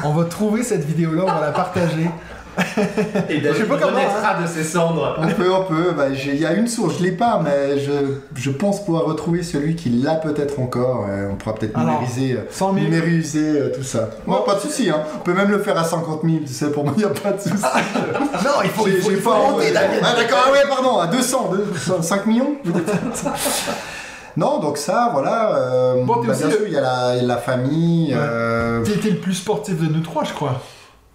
on 0.04 0.12
va 0.12 0.24
trouver 0.24 0.62
cette 0.62 0.84
vidéo-là, 0.84 1.22
on 1.22 1.26
va 1.26 1.40
la 1.40 1.52
partager. 1.52 2.10
Et 3.28 3.40
Je 3.40 3.52
sais 3.52 3.64
pas 3.64 3.76
comment, 3.76 3.92
renaîtra 3.96 4.40
de 4.42 4.46
ses 4.46 4.64
cendres. 4.64 5.16
On 5.18 5.26
peut, 5.28 5.52
on 5.52 5.64
peut. 5.64 5.92
Bah, 5.96 6.08
Il 6.10 6.36
y 6.40 6.46
a 6.46 6.52
une 6.54 6.68
source, 6.68 6.98
je 6.98 7.02
l'ai 7.04 7.12
pas, 7.12 7.40
mais 7.42 7.78
je, 7.78 7.92
je 8.34 8.50
pense 8.50 8.84
pouvoir 8.84 9.04
retrouver 9.04 9.42
celui 9.42 9.76
qui 9.76 9.90
l'a 9.90 10.14
peut-être 10.16 10.58
encore. 10.60 11.06
Euh, 11.08 11.28
on 11.32 11.36
pourra 11.36 11.54
peut-être 11.54 11.78
numériser, 11.78 12.32
euh, 12.34 12.46
100 12.50 12.74
000. 12.74 12.84
numériser 12.86 13.60
euh, 13.60 13.72
tout 13.74 13.82
ça. 13.82 14.10
Bon, 14.26 14.42
pas 14.46 14.54
de 14.54 14.60
souci, 14.60 14.88
hein. 14.90 15.00
on 15.16 15.18
peut 15.20 15.34
même 15.34 15.50
le 15.50 15.58
faire 15.58 15.78
à 15.78 15.84
50 15.84 16.22
000, 16.24 16.36
tu 16.46 16.52
sais, 16.52 16.70
pour 16.70 16.84
moi, 16.84 16.94
il 16.96 17.00
n'y 17.00 17.04
a 17.04 17.10
pas 17.10 17.32
de 17.32 17.40
souci. 17.40 17.62
Non, 17.62 18.62
il 18.64 18.70
faut, 18.70 18.86
il 18.86 18.96
faut, 19.02 19.10
il 19.10 19.16
faut 19.18 19.30
pas 19.30 19.38
monter, 19.38 19.66
ouais. 19.66 19.72
David. 19.72 20.00
Ah, 20.02 20.14
d'accord, 20.16 20.38
ah 20.48 20.52
ouais, 20.52 20.62
pardon, 20.68 20.98
à 20.98 21.06
200, 21.08 21.50
200, 21.74 22.02
5 22.02 22.26
millions 22.26 22.54
Non, 24.36 24.58
donc 24.60 24.76
ça, 24.76 25.10
voilà. 25.12 25.56
euh, 25.56 26.04
Bon, 26.04 26.20
t'es 26.20 26.26
bah, 26.26 26.34
aussi 26.34 26.42
bien 26.44 26.50
sûr, 26.56 26.66
il 26.66 26.72
y 26.72 26.76
a 26.76 26.80
la, 26.82 27.22
la 27.22 27.36
famille. 27.38 28.12
Ouais. 28.14 28.20
euh, 28.20 28.84
le 28.84 29.14
plus 29.16 29.34
sportif 29.34 29.80
de 29.80 29.86
nous 29.92 30.02
trois, 30.02 30.24
je 30.24 30.34
crois. 30.34 30.60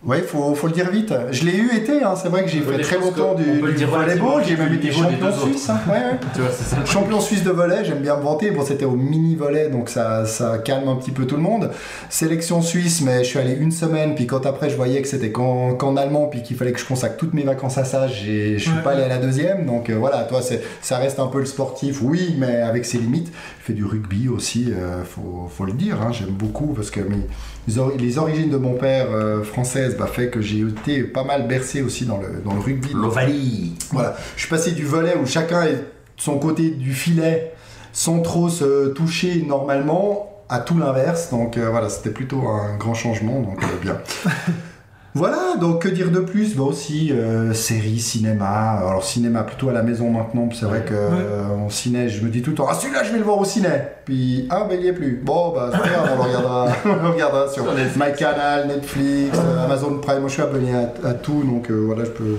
Ouais, 0.04 0.22
faut, 0.24 0.56
faut 0.56 0.66
le 0.66 0.74
dire 0.74 0.90
vite. 0.90 1.14
Je 1.30 1.46
l'ai 1.46 1.56
eu 1.56 1.76
été, 1.76 2.02
hein. 2.04 2.16
c'est 2.16 2.30
vrai 2.30 2.44
que 2.44 2.50
j'ai 2.50 2.62
fait 2.62 2.80
très 2.80 2.98
longtemps 2.98 3.36
du, 3.36 3.44
du 3.74 3.86
volleyball, 3.86 4.44
j'ai 4.44 4.58
même 4.58 4.74
été 4.74 4.92
champion 4.92 5.32
suisse. 5.32 5.70
hein. 5.70 5.80
Ouais, 5.88 5.94
ouais. 5.94 6.18
Tu 6.34 6.42
vois, 6.42 6.50
c'est 6.50 6.64
ça. 6.64 6.78
le 6.78 6.84
truc. 6.84 6.92
Champion 6.92 7.20
suisse 7.22 7.44
de 7.44 7.52
volley, 7.52 7.86
j'aime 7.86 8.00
bien 8.00 8.18
me 8.18 8.24
vanter. 8.24 8.50
Bon, 8.50 8.66
c'était 8.66 8.86
au 8.86 8.96
mini 8.96 9.36
volley, 9.36 9.70
donc 9.70 9.90
ça, 9.90 10.26
ça 10.26 10.58
calme 10.58 10.88
un 10.88 10.96
petit 10.96 11.12
peu 11.12 11.26
tout 11.28 11.36
le 11.36 11.44
monde. 11.44 11.70
Sélection 12.10 12.64
suisse, 12.64 13.02
mais 13.02 13.20
je 13.24 13.30
suis 13.30 13.38
allé 13.38 13.54
une 13.54 13.72
semaine, 13.72 14.16
puis 14.16 14.26
quand 14.26 14.48
après 14.48 14.72
je 14.72 14.76
voyais 14.76 15.04
que 15.04 15.08
c'était 15.08 15.32
qu'en 15.32 15.96
allemand, 15.96 16.26
puis 16.26 16.42
qu'il 16.42 16.58
fallait 16.58 16.72
que 16.72 16.80
je 16.80 16.86
consacre 16.86 17.18
toutes 17.18 17.36
mes 17.36 17.44
vacances 17.44 17.78
à 17.78 17.86
ça, 17.86 18.08
je 18.08 18.58
suis 18.58 18.72
Ouais. 18.72 18.82
pas 18.84 18.92
allé 18.94 19.04
à 19.04 19.08
la 19.08 19.18
deuxième. 19.20 19.68
Donc 19.68 19.92
euh, 19.92 19.96
voilà, 20.00 20.24
toi, 20.24 20.40
ça 20.82 20.98
reste 20.98 21.20
un 21.20 21.28
peu 21.28 21.38
le 21.38 21.46
sportif, 21.46 22.02
oui, 22.02 22.36
mais 22.40 22.56
avec 22.62 22.86
ses 22.86 22.98
limites. 22.98 23.32
Je 23.62 23.68
fais 23.68 23.74
du 23.74 23.86
rugby 23.86 24.28
aussi, 24.28 24.72
euh, 24.74 25.04
faut, 25.04 25.48
faut 25.56 25.66
le 25.66 25.74
dire. 25.74 26.02
hein, 26.02 26.12
j'aime 26.12 26.30
beaucoup 26.32 26.74
parce 26.74 26.90
que 26.90 27.00
mes- 27.00 27.28
les, 27.68 27.78
or- 27.78 27.92
les 27.96 28.18
origines 28.18 28.50
de 28.50 28.58
mon 28.58 28.74
père 28.74 29.06
euh, 29.12 29.44
française 29.44 29.96
bah, 30.00 30.08
fait 30.08 30.30
que 30.32 30.42
j'ai 30.42 30.62
été 30.62 31.04
pas 31.04 31.24
mal 31.24 31.48
bercé 31.48 31.84
aussi 31.84 32.06
dans 32.06 32.18
le, 32.18 32.42
dans 32.44 32.56
le 32.56 32.60
rugby. 32.60 32.90
L'Ovalie. 32.96 33.76
Voilà, 33.92 34.18
je 34.36 34.42
suis 34.42 34.50
passé 34.50 34.72
du 34.72 34.84
volet 34.84 35.14
où 35.22 35.28
chacun 35.28 35.62
est 35.64 35.74
de 35.76 35.84
son 36.18 36.40
côté 36.40 36.72
du 36.72 36.92
filet 36.94 37.54
sans 37.94 38.22
trop 38.22 38.50
se 38.50 38.88
toucher 38.94 39.44
normalement 39.48 40.44
à 40.50 40.58
tout 40.60 40.80
l'inverse. 40.80 41.30
Donc 41.30 41.58
euh, 41.58 41.70
voilà, 41.70 41.90
c'était 41.90 42.10
plutôt 42.10 42.48
un 42.48 42.76
grand 42.78 42.96
changement, 42.96 43.42
donc 43.42 43.60
bien. 43.84 44.00
Voilà, 45.14 45.58
donc 45.60 45.82
que 45.82 45.90
dire 45.90 46.10
de 46.10 46.20
plus? 46.20 46.56
Bah 46.56 46.64
aussi, 46.64 47.12
euh, 47.12 47.54
série, 47.54 48.00
cinéma. 48.00 48.80
Alors 48.80 49.04
cinéma 49.04 49.44
plutôt 49.44 49.68
à 49.70 49.74
la 49.74 49.84
maison 49.84 50.10
maintenant, 50.10 50.48
puis 50.48 50.58
c'est 50.58 50.66
vrai 50.66 50.82
que 50.86 50.94
euh, 50.94 51.66
en 51.66 51.70
ciné, 51.70 52.08
je 52.08 52.24
me 52.24 52.30
dis 52.30 52.42
tout 52.42 52.52
le 52.52 52.56
temps, 52.56 52.68
ah 52.70 52.74
celui-là 52.74 53.04
je 53.04 53.12
vais 53.12 53.18
le 53.18 53.26
voir 53.26 53.38
au 53.38 53.46
ciné. 53.46 53.68
Puis, 54.06 54.48
ah 54.50 54.66
ben 54.70 54.80
il 54.80 54.86
y 54.86 54.90
est 54.90 54.94
plus. 54.94 55.22
Bon, 55.24 55.54
bah 55.54 55.70
c'est 55.72 55.90
grave, 55.90 56.10
on 56.14 56.16
le 56.16 56.30
regardera, 56.30 56.68
on 56.86 56.96
le 57.04 57.10
regardera 57.10 57.48
sur 57.50 57.64
Sur 57.64 57.74
Netflix. 57.74 57.98
MyCanal, 57.98 58.68
Netflix, 58.68 59.38
euh, 59.38 59.66
Amazon 59.66 59.98
Prime. 59.98 60.20
Moi 60.20 60.30
je 60.30 60.34
suis 60.34 60.42
abonné 60.42 60.72
à, 60.74 61.10
à 61.10 61.14
tout, 61.14 61.44
donc 61.44 61.70
euh, 61.70 61.84
voilà, 61.88 62.06
je 62.06 62.12
peux... 62.12 62.38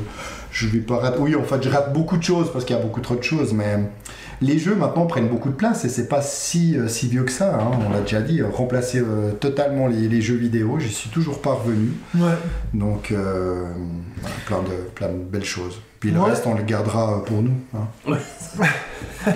Je 0.54 0.66
vais 0.66 0.80
pas 0.80 0.96
rater. 0.98 1.16
Oui, 1.18 1.34
en 1.34 1.44
fait, 1.44 1.62
je 1.62 1.70
rate 1.70 1.94
beaucoup 1.94 2.18
de 2.18 2.22
choses 2.22 2.52
parce 2.52 2.66
qu'il 2.66 2.76
y 2.76 2.78
a 2.78 2.82
beaucoup 2.82 3.00
trop 3.00 3.14
de 3.14 3.22
choses, 3.22 3.54
mais 3.54 3.78
les 4.42 4.58
jeux 4.58 4.74
maintenant 4.74 5.06
prennent 5.06 5.28
beaucoup 5.28 5.48
de 5.48 5.54
place 5.54 5.84
et 5.84 5.88
c'est 5.88 6.08
pas 6.08 6.20
si, 6.20 6.76
euh, 6.76 6.88
si 6.88 7.08
vieux 7.08 7.22
que 7.24 7.32
ça. 7.32 7.54
hein. 7.60 7.70
On 7.86 7.90
l'a 7.90 8.00
déjà 8.00 8.20
dit, 8.20 8.42
remplacer 8.42 8.98
euh, 8.98 9.32
totalement 9.32 9.86
les, 9.86 10.08
les 10.08 10.20
jeux 10.20 10.34
vidéo, 10.36 10.78
j'y 10.78 10.92
suis 10.92 11.10
toujours 11.10 11.40
pas 11.40 11.52
revenu. 11.54 11.92
Ouais. 12.16 12.34
Donc, 12.74 13.12
euh, 13.12 13.64
plein, 14.46 14.58
de, 14.62 14.74
plein 14.94 15.08
de 15.08 15.16
belles 15.16 15.44
choses. 15.44 15.80
Puis 16.02 16.10
le 16.10 16.18
Ouais. 16.18 16.30
reste, 16.30 16.44
on 16.48 16.54
le 16.54 16.64
gardera 16.64 17.24
pour 17.24 17.42
nous. 17.42 17.54
hein. 17.76 17.86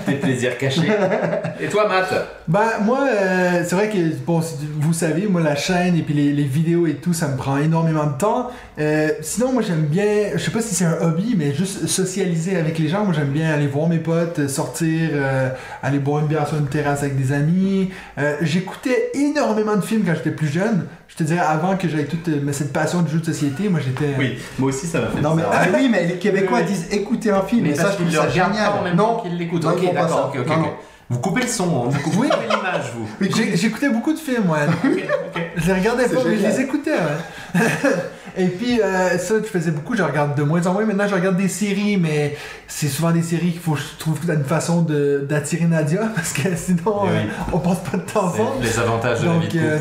Des 0.08 0.14
plaisirs 0.14 0.58
cachés. 0.58 0.80
Et 1.60 1.68
toi, 1.68 1.86
Matt? 1.88 2.12
Ben, 2.48 2.60
moi, 2.84 3.06
euh, 3.08 3.62
c'est 3.64 3.76
vrai 3.76 3.88
que, 3.88 3.96
bon, 4.26 4.42
vous 4.80 4.92
savez, 4.92 5.28
moi, 5.28 5.40
la 5.40 5.54
chaîne 5.54 5.96
et 5.96 6.02
puis 6.02 6.12
les, 6.12 6.32
les 6.32 6.42
vidéos 6.42 6.88
et 6.88 6.94
tout, 6.94 7.12
ça 7.12 7.28
me 7.28 7.36
prend 7.36 7.56
énormément 7.58 8.04
de 8.06 8.18
temps. 8.18 8.50
Euh, 8.80 9.10
sinon, 9.22 9.52
moi, 9.52 9.62
j'aime 9.62 9.82
bien, 9.82 10.30
je 10.34 10.38
sais 10.38 10.50
pas 10.50 10.60
si 10.60 10.74
c'est 10.74 10.86
un 10.86 10.96
hobby, 11.02 11.36
mais 11.38 11.54
juste 11.54 11.86
socialiser 11.86 12.56
avec 12.56 12.80
les 12.80 12.88
gens. 12.88 13.04
Moi, 13.04 13.14
j'aime 13.14 13.28
bien 13.30 13.48
aller 13.54 13.68
voir 13.68 13.88
mes 13.88 13.98
potes, 13.98 14.40
euh, 14.40 14.48
sortir, 14.48 15.10
euh, 15.12 15.50
aller 15.84 16.00
boire 16.00 16.22
une 16.22 16.26
bière 16.28 16.48
sur 16.48 16.58
une 16.58 16.66
terrasse 16.66 17.04
avec 17.04 17.16
des 17.16 17.30
amis. 17.32 17.92
Euh, 18.18 18.34
J'écoutais 18.42 19.10
énormément 19.14 19.76
de 19.76 19.82
films 19.82 20.02
quand 20.04 20.14
j'étais 20.16 20.32
plus 20.32 20.48
jeune. 20.48 20.86
Je 21.08 21.14
te 21.14 21.22
dirais, 21.22 21.44
avant 21.46 21.76
que 21.76 21.88
j'aie 21.88 22.04
toute 22.04 22.26
euh, 22.28 22.52
cette 22.52 22.72
passion 22.72 23.02
du 23.02 23.12
jeu 23.12 23.20
de 23.20 23.24
société, 23.24 23.68
moi, 23.68 23.78
j'étais... 23.82 24.14
Oui, 24.18 24.36
moi 24.58 24.68
aussi 24.70 24.86
ça 24.88 25.00
m'a 25.00 25.06
fait 25.06 25.20
Non, 25.20 25.34
mais, 25.36 25.44
ah 25.50 25.62
oui, 25.74 25.88
mais 25.90 26.06
les 26.08 26.14
Québécois, 26.18 26.55
fois, 26.56 26.64
oui. 26.64 26.66
ils 26.68 26.74
disent 26.74 26.86
écoutez 26.92 27.30
un 27.30 27.42
film, 27.42 27.62
Mais 27.64 27.70
et 27.70 27.74
ça, 27.74 27.90
je 27.90 27.96
trouve 27.96 28.10
ça 28.10 28.28
génial. 28.28 28.50
non, 28.94 29.04
temps 29.04 29.16
qu'il 29.22 29.36
l'écoute. 29.36 29.62
Non, 29.64 29.70
Ok, 29.70 29.94
d'accord, 29.94 30.32
ok, 30.34 30.40
ok. 30.46 30.56
Vous 31.08 31.20
coupez 31.20 31.42
le 31.42 31.46
son, 31.48 31.64
hein, 31.64 31.88
vous 31.88 32.00
coupez 32.10 32.26
l'image, 32.50 32.92
vous. 32.96 33.08
J'écoutais 33.54 33.88
beaucoup 33.90 34.12
de 34.12 34.18
films, 34.18 34.50
ouais. 34.50 34.66
Ok, 34.84 35.02
ok. 35.36 35.42
Je 35.56 35.66
les 35.68 35.72
regardais 35.78 36.08
pas, 36.08 36.20
mais 36.26 36.36
je 36.36 36.42
les 36.46 36.60
écoutais, 36.60 36.90
ouais. 36.94 37.60
Et 38.38 38.48
puis, 38.48 38.80
euh, 38.82 39.16
ça, 39.16 39.34
je 39.38 39.44
faisais 39.48 39.70
beaucoup, 39.70 39.96
je 39.96 40.02
regarde 40.02 40.34
de 40.36 40.42
moins 40.42 40.66
en 40.66 40.72
moins. 40.74 40.84
Maintenant, 40.84 41.06
je 41.08 41.14
regarde 41.14 41.36
des 41.38 41.48
séries, 41.48 41.96
mais 41.96 42.36
c'est 42.66 42.88
souvent 42.88 43.10
des 43.12 43.22
séries 43.22 43.52
qu'il 43.52 43.60
faut 43.60 43.72
que 43.74 43.80
je 43.80 43.98
trouve 43.98 44.18
une 44.28 44.44
façon 44.44 44.82
d'attirer 44.82 45.64
Nadia, 45.66 46.00
parce 46.14 46.32
que 46.32 46.54
sinon, 46.56 46.80
Eh 47.04 47.08
euh, 47.08 47.22
oui. 47.24 47.30
on 47.52 47.58
passe 47.60 47.78
pas 47.90 47.96
de 47.96 48.02
temps 48.02 48.24
ensemble. 48.26 48.62
Les 48.62 48.78
avantages 48.78 49.20
de 49.20 49.26
la 49.26 49.32
vie 49.38 49.46
Donc, 49.46 49.54
de 49.54 49.58
euh, 49.60 49.78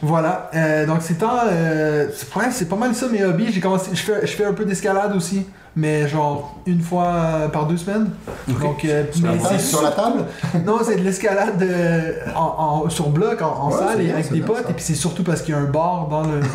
voilà. 0.00 0.50
Euh, 0.54 0.86
donc, 0.86 0.98
c'est 1.00 1.14
temps. 1.14 1.40
euh, 1.50 2.06
c'est 2.14 2.68
pas 2.68 2.76
mal 2.76 2.94
ça, 2.94 3.08
mes 3.08 3.24
hobbies. 3.24 3.52
J'ai 3.52 3.60
commencé, 3.60 3.90
je 3.92 4.00
fais, 4.00 4.20
je 4.26 4.32
fais 4.32 4.44
un 4.46 4.52
peu 4.54 4.64
d'escalade 4.64 5.14
aussi, 5.14 5.44
mais 5.76 6.08
genre 6.08 6.56
une 6.66 6.80
fois 6.80 7.06
euh, 7.06 7.48
par 7.48 7.66
deux 7.66 7.76
semaines. 7.76 8.10
Donc, 8.48 8.84
euh, 8.84 9.04
Sur 9.12 9.26
la 9.26 9.32
mais 9.32 9.58
sur 9.58 9.82
la 9.82 9.90
table? 9.92 10.24
Non, 10.66 10.78
c'est 10.84 10.96
de 10.96 11.02
l'escalade 11.02 11.62
euh, 11.62 12.12
en, 12.36 12.82
en- 12.84 12.88
sur 12.90 13.08
bloc, 13.08 13.40
en, 13.42 13.46
en 13.46 13.70
Ouais, 13.70 13.78
salle, 13.78 14.00
et 14.00 14.04
bien, 14.04 14.14
avec 14.14 14.32
des 14.32 14.40
potes, 14.40 14.64
ça. 14.64 14.70
et 14.70 14.74
puis 14.74 14.84
c'est 14.84 14.94
surtout 14.94 15.22
parce 15.22 15.42
qu'il 15.42 15.54
y 15.54 15.56
a 15.56 15.60
un 15.60 15.64
bar 15.64 16.08
dans 16.08 16.22
le. 16.22 16.40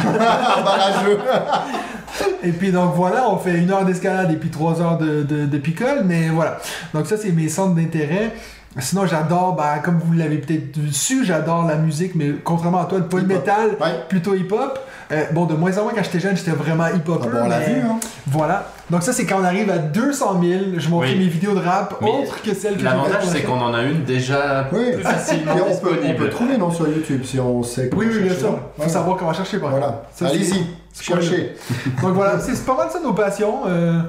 Et 2.44 2.52
puis 2.52 2.72
donc 2.72 2.94
voilà, 2.96 3.30
on 3.30 3.38
fait 3.38 3.58
une 3.58 3.72
heure 3.72 3.86
d'escalade 3.86 4.32
et 4.32 4.36
puis 4.38 4.50
trois 4.50 4.82
heures 4.82 4.98
de, 4.98 5.24
de, 5.24 5.46
de 5.46 5.58
picole, 5.58 6.04
mais 6.06 6.30
voilà. 6.30 6.58
Donc 6.94 7.08
ça, 7.08 7.18
c'est 7.18 7.32
mes 7.32 7.50
centres 7.50 7.76
d'intérêt. 7.76 8.34
Sinon, 8.80 9.06
j'adore, 9.08 9.56
bah, 9.56 9.80
comme 9.84 9.98
vous 10.00 10.14
l'avez 10.14 10.38
peut-être 10.38 10.78
su, 10.92 11.26
j'adore 11.26 11.66
la 11.66 11.76
musique, 11.76 12.14
mais 12.16 12.34
contrairement 12.44 12.82
à 12.82 12.86
toi, 12.86 13.00
pas 13.02 13.18
le 13.18 13.24
Hip-hop. 13.24 13.82
Ouais. 13.82 14.06
plutôt 14.08 14.36
hip-hop. 14.36 14.80
Euh, 15.12 15.24
bon, 15.32 15.46
de 15.46 15.56
moins 15.56 15.76
en 15.78 15.84
moins, 15.84 15.94
quand 15.96 16.04
j'étais 16.04 16.20
jeune, 16.20 16.38
j'étais 16.38 16.52
vraiment 16.52 16.84
Ah 16.88 16.96
hip-hopper. 16.96 17.30
bon, 17.30 17.38
on 17.46 17.48
l'a 17.48 17.60
vu, 17.60 17.82
hein. 17.82 18.00
Voilà. 18.28 18.68
Donc 18.90 19.04
ça, 19.04 19.12
c'est 19.12 19.26
quand 19.26 19.40
on 19.42 19.44
arrive 19.44 19.70
à 19.70 19.78
200 19.80 20.42
000, 20.42 20.60
je 20.78 20.90
montrais 20.90 21.10
Oui. 21.12 21.20
mes 21.20 21.28
vidéos 21.28 21.54
de 21.54 21.60
rap 21.60 21.96
Mais 22.02 22.10
autres 22.10 22.42
que 22.42 22.54
celles 22.54 22.74
que 22.76 22.80
j'ai 22.80 22.86
L'avantage, 22.86 23.24
c'est 23.26 23.42
qu'on 23.44 23.60
en 23.60 23.74
a 23.74 23.84
une 23.84 24.04
déjà 24.06 24.68
Oui. 24.72 24.94
plus 24.94 25.04
facilement 25.04 25.58
Et 25.58 25.62
on 25.62 25.66
peut, 25.66 25.90
on 25.90 25.92
disponible. 25.96 26.16
peut 26.18 26.30
trouver 26.30 26.58
non 26.58 26.72
sur 26.72 26.88
YouTube 26.88 27.22
si 27.26 27.38
on 27.40 27.64
sait 27.64 27.90
Oui, 27.96 28.08
oui, 28.10 28.20
bien 28.24 28.34
sûr. 28.34 28.52
Faut 28.52 28.60
Voilà. 28.78 28.92
savoir 28.94 29.18
comment 29.18 29.34
chercher, 29.34 29.58
par 29.60 29.76
exemple. 29.76 29.94
Voilà. 30.20 30.34
Allez-y, 30.34 30.66
cherchez. 31.02 31.54
Donc 32.02 32.14
voilà, 32.14 32.40
c'est 32.40 32.56
c'est 32.56 32.66
pas 32.66 32.78
mal 32.78 32.88
ça 32.90 33.00
nos 33.02 33.14
passions. 33.14 33.64
euh, 33.68 34.00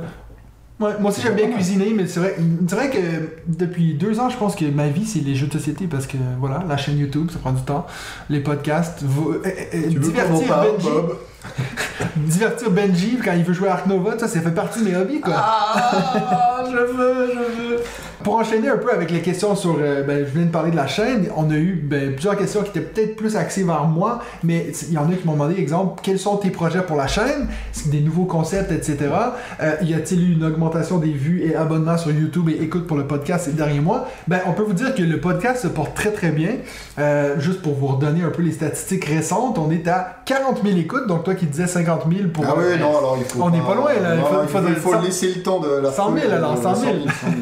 ouais, 0.80 0.92
moi 1.00 1.10
aussi 1.10 1.20
j'aime 1.22 1.34
bien 1.34 1.50
cuisiner, 1.50 1.92
mais 1.94 2.06
c'est 2.06 2.20
vrai, 2.20 2.36
c'est 2.68 2.74
vrai 2.74 2.90
que 2.90 2.98
depuis 3.46 3.94
deux 3.94 4.18
ans, 4.20 4.28
je 4.28 4.36
pense 4.36 4.54
que 4.56 4.64
ma 4.66 4.88
vie 4.88 5.06
c'est 5.06 5.20
les 5.20 5.34
jeux 5.34 5.46
de 5.46 5.52
société 5.52 5.86
parce 5.86 6.06
que 6.06 6.16
voilà, 6.40 6.64
la 6.68 6.76
chaîne 6.76 6.98
YouTube, 6.98 7.30
ça 7.32 7.38
prend 7.38 7.52
du 7.52 7.62
temps, 7.62 7.86
les 8.30 8.40
podcasts, 8.40 9.02
vous- 9.02 9.32
euh, 9.32 9.42
euh, 9.46 9.90
Tu 9.90 9.98
en 9.98 10.00
divertir 10.00 10.48
parle, 10.48 10.72
Benji, 10.72 10.88
Bob? 10.88 11.16
Divertir 12.16 12.70
Benji 12.70 13.18
quand 13.24 13.32
il 13.32 13.44
veut 13.44 13.54
jouer 13.54 13.68
à 13.68 13.74
Ark 13.74 13.86
Nova, 13.86 14.18
ça, 14.18 14.28
ça 14.28 14.40
fait 14.40 14.50
partie 14.54 14.80
de 14.80 14.84
mes 14.90 14.96
hobbies 14.96 15.20
quoi. 15.20 15.34
Ah, 15.36 16.64
je 16.66 16.76
veux, 16.76 17.26
je 17.32 17.38
veux. 17.38 17.76
Pour 18.24 18.34
enchaîner 18.34 18.68
un 18.68 18.76
peu 18.78 18.92
avec 18.92 19.10
les 19.10 19.20
questions 19.20 19.54
sur, 19.54 19.76
euh, 19.80 20.02
ben, 20.02 20.18
je 20.26 20.30
viens 20.36 20.46
de 20.46 20.50
parler 20.50 20.70
de 20.72 20.76
la 20.76 20.86
chaîne, 20.88 21.28
on 21.36 21.50
a 21.50 21.54
eu 21.54 21.80
ben, 21.82 22.12
plusieurs 22.12 22.36
questions 22.36 22.62
qui 22.62 22.70
étaient 22.70 22.80
peut-être 22.80 23.16
plus 23.16 23.36
axées 23.36 23.62
vers 23.62 23.84
moi, 23.84 24.18
mais 24.42 24.66
il 24.88 24.92
y 24.94 24.98
en 24.98 25.08
a 25.10 25.14
qui 25.14 25.24
m'ont 25.26 25.34
demandé, 25.34 25.54
exemple, 25.58 26.00
quels 26.02 26.18
sont 26.18 26.36
tes 26.36 26.50
projets 26.50 26.82
pour 26.82 26.96
la 26.96 27.06
chaîne, 27.06 27.46
des 27.86 28.00
nouveaux 28.00 28.24
concepts, 28.24 28.72
etc. 28.72 28.96
Euh, 29.62 29.74
y 29.82 29.94
a-t-il 29.94 30.30
eu 30.30 30.32
une 30.34 30.44
augmentation 30.44 30.98
des 30.98 31.12
vues 31.12 31.42
et 31.44 31.54
abonnements 31.54 31.96
sur 31.96 32.10
YouTube 32.10 32.48
et 32.48 32.60
écoute 32.62 32.86
pour 32.88 32.96
le 32.96 33.04
podcast 33.06 33.44
ces 33.46 33.52
derniers 33.52 33.80
mois? 33.80 34.08
Ben, 34.26 34.40
on 34.46 34.52
peut 34.52 34.64
vous 34.64 34.72
dire 34.74 34.94
que 34.94 35.02
le 35.02 35.20
podcast 35.20 35.62
se 35.62 35.68
porte 35.68 35.94
très 35.94 36.10
très 36.10 36.30
bien. 36.30 36.56
Euh, 36.98 37.38
juste 37.38 37.62
pour 37.62 37.74
vous 37.74 37.86
redonner 37.86 38.22
un 38.24 38.30
peu 38.30 38.42
les 38.42 38.52
statistiques 38.52 39.04
récentes, 39.04 39.58
on 39.58 39.70
est 39.70 39.86
à 39.86 40.22
40 40.24 40.62
000 40.64 40.76
écoutes, 40.78 41.06
donc 41.06 41.22
toi 41.24 41.34
qui 41.36 41.46
disais 41.46 41.68
50 41.68 42.02
000 42.10 42.28
pour. 42.30 42.44
Ah 42.48 42.54
oui, 42.58 42.64
non, 42.80 42.98
alors 42.98 43.16
il 43.18 43.24
faut. 43.24 43.42
On 43.42 43.50
n'est 43.50 43.60
pas 43.60 43.74
loin, 43.76 43.92
là. 43.94 44.16
Il 44.16 44.20
faut- 44.22 44.34
non, 44.34 44.40
il 44.42 44.48
faudrait 44.48 44.70
il 44.72 44.76
faut 44.76 44.92
cent- 44.92 45.00
laisser 45.02 45.32
le 45.36 45.42
temps 45.42 45.60
de 45.60 45.68
la 45.80 45.92
100 45.92 46.14
000, 46.16 46.32
alors, 46.32 46.56
100 46.56 46.62
000. 46.62 46.74
100 46.74 46.80
000, 46.80 46.92
ouais. 46.96 47.32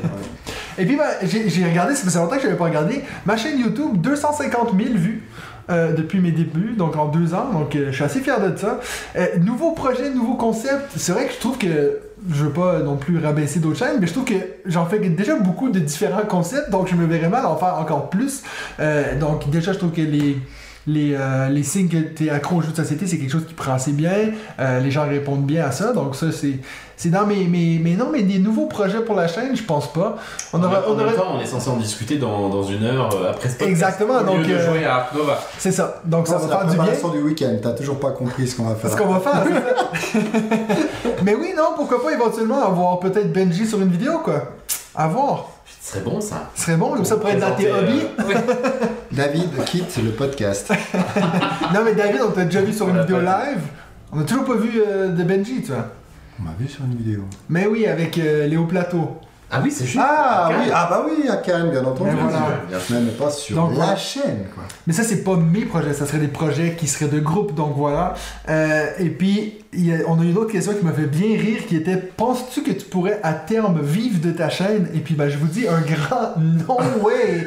Et 0.79 0.85
puis, 0.85 0.97
ben, 0.97 1.05
j'ai 1.23 1.65
regardé, 1.65 1.95
ça 1.95 2.11
fait 2.11 2.19
longtemps 2.19 2.37
que 2.37 2.43
je 2.43 2.47
n'avais 2.47 2.59
pas 2.59 2.65
regardé, 2.65 3.03
ma 3.25 3.37
chaîne 3.37 3.59
YouTube, 3.59 4.01
250 4.01 4.71
000 4.77 4.95
vues. 4.95 5.23
euh, 5.69 5.93
depuis 5.93 6.21
mes 6.21 6.31
débuts, 6.31 6.75
donc 6.77 6.97
en 6.97 7.07
deux 7.07 7.35
ans, 7.35 7.51
donc 7.53 7.75
euh, 7.75 7.87
je 7.91 7.97
suis 7.97 8.05
assez 8.05 8.21
fier 8.21 8.41
de 8.41 8.57
ça. 8.57 8.81
Euh, 9.17 9.27
nouveau 9.39 9.73
projet, 9.73 10.11
nouveau 10.11 10.35
concept, 10.35 10.93
c'est 10.97 11.13
vrai 11.13 11.27
que 11.27 11.33
je 11.33 11.41
trouve 11.41 11.59
que 11.59 12.01
je 12.31 12.45
veux 12.45 12.51
pas 12.51 12.81
non 12.81 12.97
plus 12.97 13.19
rabaisser 13.19 13.61
d'autres 13.61 13.79
chaînes, 13.79 13.99
mais 14.01 14.07
je 14.07 14.13
trouve 14.13 14.25
que 14.25 14.35
j'en 14.65 14.87
fais 14.87 14.99
déjà 14.99 15.37
beaucoup 15.37 15.69
de 15.69 15.79
différents 15.79 16.27
concepts, 16.27 16.71
donc 16.71 16.89
je 16.89 16.95
me 16.95 17.07
verrais 17.07 17.29
mal 17.29 17.47
en 17.47 17.57
faire 17.57 17.79
encore 17.79 18.11
plus. 18.11 18.43
Euh, 18.81 19.19
donc 19.19 19.51
déjà, 19.51 19.73
je 19.73 19.79
trouve 19.79 19.93
que 19.93 20.01
les, 20.01 20.39
les, 20.87 21.15
euh, 21.19 21.49
les 21.49 21.63
signes 21.65 21.89
que 21.89 21.97
tu 21.97 22.27
es 22.27 22.31
accro 22.31 22.57
aux 22.57 22.63
jeux 22.63 22.71
de 22.71 22.77
société, 22.77 23.07
c'est 23.07 23.19
quelque 23.19 23.33
chose 23.33 23.47
qui 23.47 23.55
prend 23.55 23.73
assez 23.73 23.93
bien. 23.93 24.13
Euh, 24.61 24.81
les 24.81 24.91
gens 24.91 25.07
répondent 25.09 25.45
bien 25.45 25.65
à 25.67 25.73
ça, 25.73 25.93
donc 25.93 26.15
ça, 26.15 26.31
c'est, 26.31 26.61
c'est 26.97 27.11
dans 27.11 27.27
mes, 27.27 27.45
mes, 27.47 27.79
mes. 27.79 27.95
Non, 27.97 28.09
mais 28.13 28.23
des 28.23 28.39
nouveaux 28.39 28.67
projets 28.67 29.01
pour 29.01 29.17
la 29.17 29.27
chaîne, 29.27 29.57
je 29.57 29.63
pense 29.65 29.93
pas. 29.93 30.17
On 30.53 30.63
aura, 30.63 30.87
en 30.89 30.93
on 30.93 30.97
même 30.97 31.07
aura- 31.09 31.15
temps, 31.17 31.33
on 31.37 31.41
est 31.41 31.47
censé 31.47 31.69
en 31.71 31.77
discuter 31.77 32.19
dans, 32.19 32.49
dans 32.49 32.63
une 32.63 32.85
heure 32.85 33.11
euh, 33.17 33.31
après 33.31 33.49
ce 33.49 33.55
podcast. 33.57 33.69
Exactement, 33.71 34.21
lieu 34.21 34.27
donc, 34.27 34.47
de 34.47 34.53
euh, 34.55 34.67
jouer 34.71 34.85
à 34.85 34.95
Ark 34.97 35.15
Nova. 35.15 35.41
C'est 35.59 35.73
ça, 35.73 36.01
donc 36.05 36.29
ça 36.29 36.39
Non, 36.39 36.47
va 36.47 36.65
la 36.65 36.69
faire 36.69 36.71
du 36.71 36.77
bien. 36.77 37.11
du 37.11 37.23
week-end. 37.23 37.57
T'as 37.61 37.73
toujours 37.73 37.99
pas 37.99 38.13
compris 38.13 38.47
ce 38.47 38.57
qu'on 38.57 38.65
va 38.69 38.77
faire. 38.77 38.91
C'est 38.91 38.97
ce 38.97 39.03
qu'on 39.03 39.13
va 39.13 39.19
faire. 39.21 39.43
c'est 39.95 40.19
ça. 40.21 40.29
mais 41.25 41.35
oui, 41.35 41.53
non, 41.57 41.71
pourquoi 41.75 42.01
pas 42.03 42.13
éventuellement 42.13 42.65
avoir 42.65 43.01
peut-être 43.01 43.33
Benji 43.33 43.67
sur 43.67 43.81
une 43.81 43.91
vidéo, 43.91 44.21
quoi. 44.23 44.53
À 44.95 45.09
voir. 45.09 45.51
Ce 45.87 45.93
serait 45.93 46.01
bon 46.01 46.21
ça. 46.21 46.51
Ce 46.57 46.63
serait 46.65 46.77
bon, 46.77 46.95
comme 46.95 47.05
ça 47.05 47.17
pourrait 47.17 47.35
être 47.35 47.49
dans 47.49 47.55
tes 47.55 47.71
hobbies. 47.71 48.03
euh, 48.19 48.27
ouais. 48.27 48.35
David 49.13 49.65
quitte 49.67 49.97
le 50.03 50.11
podcast. 50.11 50.73
Non, 51.73 51.83
mais 51.85 51.95
David, 51.95 52.23
on 52.27 52.33
t'a 52.33 52.45
déjà 52.45 52.61
vu 52.61 52.73
sur 52.73 52.89
une 52.89 52.99
vidéo 53.03 53.21
live. 53.21 53.61
On 54.11 54.19
a 54.19 54.25
toujours 54.25 54.47
pas 54.47 54.57
vu 54.57 54.83
euh, 54.85 55.11
de 55.11 55.23
Benji, 55.23 55.63
tu 55.63 55.69
vois. 55.71 55.87
On 56.41 56.43
m'a 56.43 56.55
vu 56.59 56.67
sur 56.67 56.83
une 56.85 56.97
vidéo. 56.97 57.23
Mais 57.49 57.69
oui, 57.69 57.87
avec 57.87 58.19
euh, 58.19 58.49
Léo 58.49 58.65
Plateau. 58.65 59.21
Ah 59.49 59.61
oui, 59.63 59.71
c'est 59.71 59.85
juste. 59.87 60.01
Ah 60.05 60.49
oui, 60.51 60.71
ah 60.75 60.89
bah 60.91 61.07
oui, 61.07 61.29
à 61.29 61.37
Cannes, 61.37 61.71
bien 61.71 61.85
entendu. 61.85 62.11
Mais 62.11 62.21
voilà. 62.21 62.59
Mais 62.91 63.13
pas 63.13 63.31
sur 63.31 63.55
Donc, 63.55 63.79
la 63.79 63.95
chaîne, 63.95 64.47
quoi. 64.53 64.65
Mais 64.89 64.93
ça, 64.93 65.05
c'est 65.05 65.23
pas 65.23 65.37
mes 65.37 65.67
projets, 65.67 65.93
ça 65.93 66.05
serait 66.05 66.19
des 66.19 66.27
projets 66.27 66.75
qui 66.77 66.89
seraient 66.89 67.11
de 67.11 67.21
groupe, 67.21 67.55
donc 67.55 67.75
voilà. 67.77 68.15
Euh, 68.49 68.87
et 68.99 69.11
puis, 69.11 69.59
il 69.77 69.87
y 69.87 69.93
a- 69.93 69.99
on 70.09 70.19
a 70.21 70.25
une 70.25 70.37
autre 70.39 70.51
question 70.53 70.73
qui 70.75 70.85
m'a 70.85 70.93
fait 70.93 71.07
bien 71.07 71.39
rire 71.39 71.67
qui 71.69 71.77
était 71.77 71.97
Penses-tu 71.97 72.63
que 72.63 72.71
tu 72.73 72.85
pourrais 72.87 73.21
à 73.23 73.33
terme 73.35 73.81
vivre 73.83 74.21
de 74.21 74.31
ta 74.33 74.49
chaîne? 74.49 74.89
Et 74.95 74.99
puis, 75.01 75.15
ben, 75.15 75.29
je 75.29 75.37
vous 75.39 75.47
dis 75.47 75.67
un 75.69 75.81
grand 75.81 76.37
non 76.69 76.77
way 77.05 77.47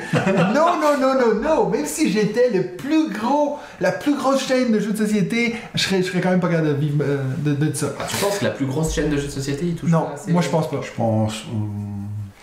Non, 0.53 0.79
non, 0.79 0.97
non, 0.99 1.13
non, 1.19 1.41
non 1.41 1.69
Même 1.69 1.85
si 1.85 2.11
j'étais 2.11 2.49
le 2.53 2.63
plus 2.77 3.09
gros, 3.11 3.57
la 3.81 3.91
plus 3.91 4.15
grosse 4.15 4.47
chaîne 4.47 4.71
de 4.71 4.79
jeux 4.79 4.91
de 4.93 4.97
société, 4.97 5.55
je 5.75 5.83
serais, 5.83 6.01
je 6.03 6.07
serais 6.07 6.21
quand 6.21 6.29
même 6.31 6.39
pas 6.39 6.49
capable 6.49 6.69
de 6.69 6.73
vivre 6.73 6.97
euh, 7.01 7.17
de, 7.39 7.53
de 7.53 7.73
ça. 7.75 7.87
Ah, 7.99 8.03
tu 8.09 8.15
penses 8.23 8.37
que 8.39 8.45
la 8.45 8.51
plus 8.51 8.65
grosse 8.65 8.93
chaîne 8.93 9.09
de 9.09 9.17
jeux 9.17 9.27
de 9.27 9.31
société, 9.31 9.65
il 9.65 9.75
touche 9.75 9.89
Non, 9.89 10.07
assez 10.13 10.31
moi 10.31 10.41
je 10.41 10.49
pense 10.49 10.69
pas. 10.69 10.79
Je 10.83 10.91
pense. 10.95 11.43
hum, 11.51 11.69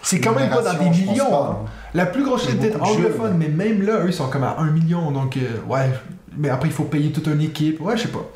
C'est 0.03 0.21
quand 0.21 0.35
même 0.35 0.51
pas 0.51 0.63
dans 0.63 0.75
des 0.75 0.91
millions. 0.91 1.31
pas, 1.31 1.61
hein. 1.65 1.69
La 1.95 2.07
plus 2.07 2.25
grosse 2.25 2.47
chaîne 2.47 2.59
peut-être 2.59 2.83
anglophone, 2.83 3.37
mais 3.39 3.49
même 3.49 3.83
là, 3.83 4.01
eux, 4.05 4.09
ils 4.09 4.13
sont 4.13 4.29
comme 4.29 4.45
à 4.45 4.57
1 4.59 4.71
million, 4.71 5.11
donc 5.13 5.37
euh, 5.39 5.41
ouais. 5.73 5.89
Mais 6.39 6.49
après, 6.51 6.69
il 6.69 6.73
faut 6.75 6.85
payer 6.85 7.11
toute 7.13 7.27
une 7.29 7.41
équipe. 7.41 7.81
Ouais, 7.81 7.97
je 7.97 8.03
sais 8.03 8.09
pas. 8.09 8.27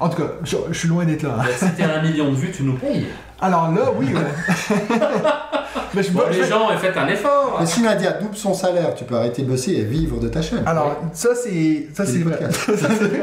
En 0.00 0.08
tout 0.08 0.22
cas, 0.22 0.28
je, 0.44 0.56
je 0.70 0.78
suis 0.78 0.88
loin 0.88 1.04
d'être 1.04 1.22
là. 1.24 1.36
hein. 1.40 1.44
Si 1.56 1.70
t'es 1.72 1.82
à 1.82 1.98
un 1.98 2.02
million 2.02 2.30
de 2.30 2.36
vues, 2.36 2.50
tu 2.50 2.62
nous 2.62 2.74
payes. 2.74 3.06
Alors 3.40 3.70
là, 3.72 3.90
oui, 3.96 4.06
ouais. 4.14 4.76
mais 5.94 6.02
je, 6.02 6.10
Bon, 6.12 6.22
je- 6.30 6.40
les 6.40 6.46
gens, 6.48 6.68
faites 6.78 6.96
un 6.96 7.06
effort. 7.08 7.56
Mais 7.60 7.66
si 7.66 7.82
Nadia 7.82 8.12
double 8.12 8.36
son 8.36 8.54
salaire, 8.54 8.94
tu 8.94 9.04
peux 9.04 9.14
arrêter 9.16 9.42
de 9.42 9.48
bosser 9.48 9.72
et 9.72 9.84
vivre 9.84 10.18
de 10.18 10.28
ta 10.28 10.42
chaîne. 10.42 10.62
Alors, 10.66 10.96
ça, 11.12 11.30
c'est. 11.34 11.88
Ça, 11.94 12.04
C'est 12.04 12.12
c'est 12.12 12.18
le 12.18 12.24
vrai. 12.24 12.38
podcast. 12.38 12.60
Ça, 12.80 12.88
c'est 12.88 13.04
vrai. 13.08 13.22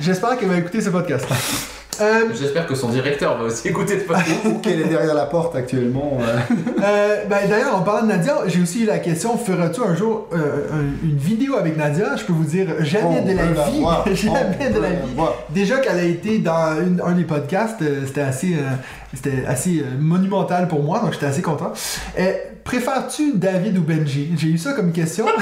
J'espère 0.00 0.36
qu'elle 0.38 0.48
va 0.48 0.56
écouter 0.58 0.80
ce 0.80 0.90
podcast. 0.90 1.26
Euh, 2.00 2.24
J'espère 2.34 2.66
que 2.66 2.74
son 2.74 2.88
directeur 2.88 3.36
va 3.38 3.44
aussi 3.44 3.68
écouter 3.68 4.00
ce 4.00 4.04
podcast. 4.04 4.40
Ou 4.46 4.54
qu'elle 4.60 4.80
est 4.80 4.88
derrière 4.88 5.14
la 5.14 5.26
porte 5.26 5.54
actuellement. 5.54 6.18
euh. 6.22 6.54
euh, 6.82 7.16
ben, 7.28 7.48
D'ailleurs, 7.48 7.76
en 7.76 7.82
parlant 7.82 8.02
de 8.06 8.12
Nadia, 8.12 8.38
j'ai 8.46 8.62
aussi 8.62 8.82
eu 8.84 8.86
la 8.86 8.98
question 8.98 9.36
feras-tu 9.36 9.82
un 9.82 9.94
jour 9.94 10.26
euh, 10.32 10.68
un- 10.72 11.06
une 11.06 11.16
vidéo 11.16 11.56
avec 11.56 11.76
Nadia? 11.76 12.16
Je 12.16 12.24
peux 12.24 12.32
vous 12.32 12.44
dire, 12.44 12.66
jamais 12.80 13.20
On 13.22 13.26
de 13.28 13.36
la 13.36 13.44
vie. 13.70 13.80
voir. 13.80 14.04
jamais 14.14 14.56
On 14.70 14.74
de 14.74 14.80
la 14.80 14.88
la 14.88 14.94
vie. 14.94 15.14
voir. 15.14 15.34
Déjà 15.50 15.78
qu'elle 15.78 15.98
a 15.98 16.04
été 16.04 16.38
dans 16.38 16.80
une- 16.80 17.02
un 17.04 17.12
des 17.12 17.24
podcasts, 17.24 17.82
euh, 17.82 18.00
c'était 18.06 18.22
assez, 18.22 18.54
euh, 18.54 18.70
c'était 19.14 19.44
assez 19.46 19.80
euh, 19.80 19.84
monumental 19.98 20.68
pour 20.68 20.82
moi, 20.82 21.00
donc 21.00 21.12
j'étais 21.12 21.26
assez 21.26 21.42
content. 21.42 21.72
Euh, 22.18 22.32
Préfères-tu 22.64 23.32
David 23.34 23.76
ou 23.76 23.82
Benji? 23.82 24.30
J'ai 24.38 24.46
eu 24.46 24.58
ça 24.58 24.72
comme 24.72 24.92
question. 24.92 25.26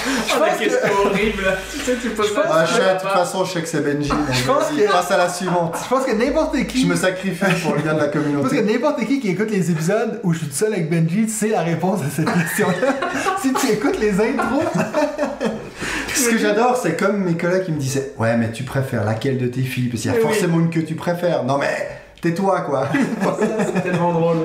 Oh, 0.00 0.40
la 0.40 0.46
pense 0.50 0.58
que- 0.58 0.64
question 0.64 0.88
horrible. 1.04 1.44
Tu 1.72 1.78
sais, 1.80 1.96
tu 2.00 2.10
poses 2.10 2.32
ça. 2.32 2.42
Ah, 2.48 2.64
je 2.64 2.74
de 2.74 2.78
toute 2.78 3.02
pas. 3.02 3.18
façon, 3.18 3.44
je 3.44 3.52
sais 3.52 3.62
que 3.62 3.68
c'est 3.68 3.80
Benji. 3.80 4.10
Je 4.32 4.44
pense 4.46 4.64
que- 4.68 4.90
passe 4.90 5.10
à 5.10 5.16
la 5.16 5.28
suivante. 5.28 5.76
Je 5.82 5.88
pense 5.88 6.04
que 6.04 6.12
n'importe 6.12 6.56
qui. 6.66 6.82
Je 6.82 6.86
me 6.86 6.94
sacrifie 6.96 7.44
pour 7.62 7.74
le 7.74 7.82
bien 7.82 7.94
de 7.94 7.98
la 7.98 8.04
Je 8.06 8.10
pense 8.10 8.22
que 8.22 8.28
communauté. 8.28 8.62
n'importe 8.62 9.04
qui 9.06 9.20
qui 9.20 9.28
écoute 9.30 9.50
les 9.50 9.70
épisodes 9.70 10.20
où 10.22 10.32
je 10.32 10.38
suis 10.38 10.46
tout 10.48 10.54
seul 10.54 10.72
avec 10.72 10.88
Benji 10.90 11.28
sait 11.28 11.48
la 11.48 11.62
réponse 11.62 12.00
à 12.02 12.10
cette 12.14 12.32
question-là. 12.32 12.94
si 13.42 13.52
tu 13.52 13.72
écoutes 13.72 13.98
les 13.98 14.12
intros, 14.12 14.62
Ce 16.14 16.30
que 16.30 16.38
j'adore, 16.38 16.76
c'est 16.80 16.96
comme 16.98 17.18
mes 17.24 17.34
collègues 17.36 17.64
qui 17.64 17.72
me 17.72 17.78
disaient 17.78 18.12
Ouais, 18.18 18.36
mais 18.36 18.50
tu 18.52 18.62
préfères 18.64 19.04
laquelle 19.04 19.38
de 19.38 19.46
tes 19.46 19.62
filles 19.62 19.88
Parce 19.88 20.02
qu'il 20.02 20.10
y 20.10 20.14
a 20.14 20.16
Oui, 20.16 20.22
forcément 20.22 20.58
une 20.60 20.70
que 20.70 20.80
tu 20.80 20.94
préfères. 20.94 21.44
Non, 21.44 21.58
mais 21.58 21.88
tais-toi, 22.20 22.60
quoi. 22.62 22.88
C'est 23.74 23.82
tellement 23.82 24.12
drôle. 24.12 24.36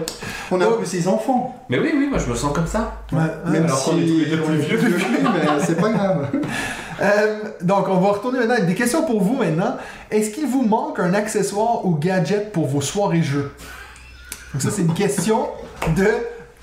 On 0.51 0.59
a 0.61 0.65
Oh. 0.67 0.73
plus 0.77 0.85
ses 0.85 1.07
enfants. 1.07 1.55
Mais 1.69 1.79
oui, 1.79 1.91
oui, 1.95 2.07
moi 2.09 2.19
je 2.19 2.29
me 2.29 2.35
sens 2.35 2.53
comme 2.53 2.67
ça. 2.67 3.01
Même 3.11 3.65
alors 3.65 3.77
si 3.77 3.89
qu'on 3.89 3.97
est 3.97 4.05
tous 4.05 4.17
les 4.19 4.25
deux 4.27 4.41
on 4.43 4.47
plus 4.47 4.57
vieux. 4.57 4.77
plus 4.79 4.95
vieux, 4.95 5.07
mais 5.33 5.63
c'est 5.65 5.79
pas 5.79 5.89
grave. 5.89 6.27
Euh, 7.01 7.39
donc, 7.61 7.87
on 7.89 7.97
va 7.97 8.11
retourner 8.11 8.37
maintenant 8.37 8.53
avec 8.53 8.67
des 8.67 8.75
questions 8.75 9.03
pour 9.03 9.19
vous 9.21 9.35
maintenant. 9.35 9.75
Est-ce 10.11 10.29
qu'il 10.29 10.45
vous 10.45 10.61
manque 10.61 10.99
un 10.99 11.15
accessoire 11.15 11.83
ou 11.85 11.95
gadget 11.95 12.51
pour 12.51 12.67
vos 12.67 12.81
soirées 12.81 13.23
jeux? 13.23 13.51
Donc 14.53 14.61
ça, 14.61 14.69
c'est 14.71 14.83
une 14.83 14.93
question 14.93 15.47
de 15.97 16.07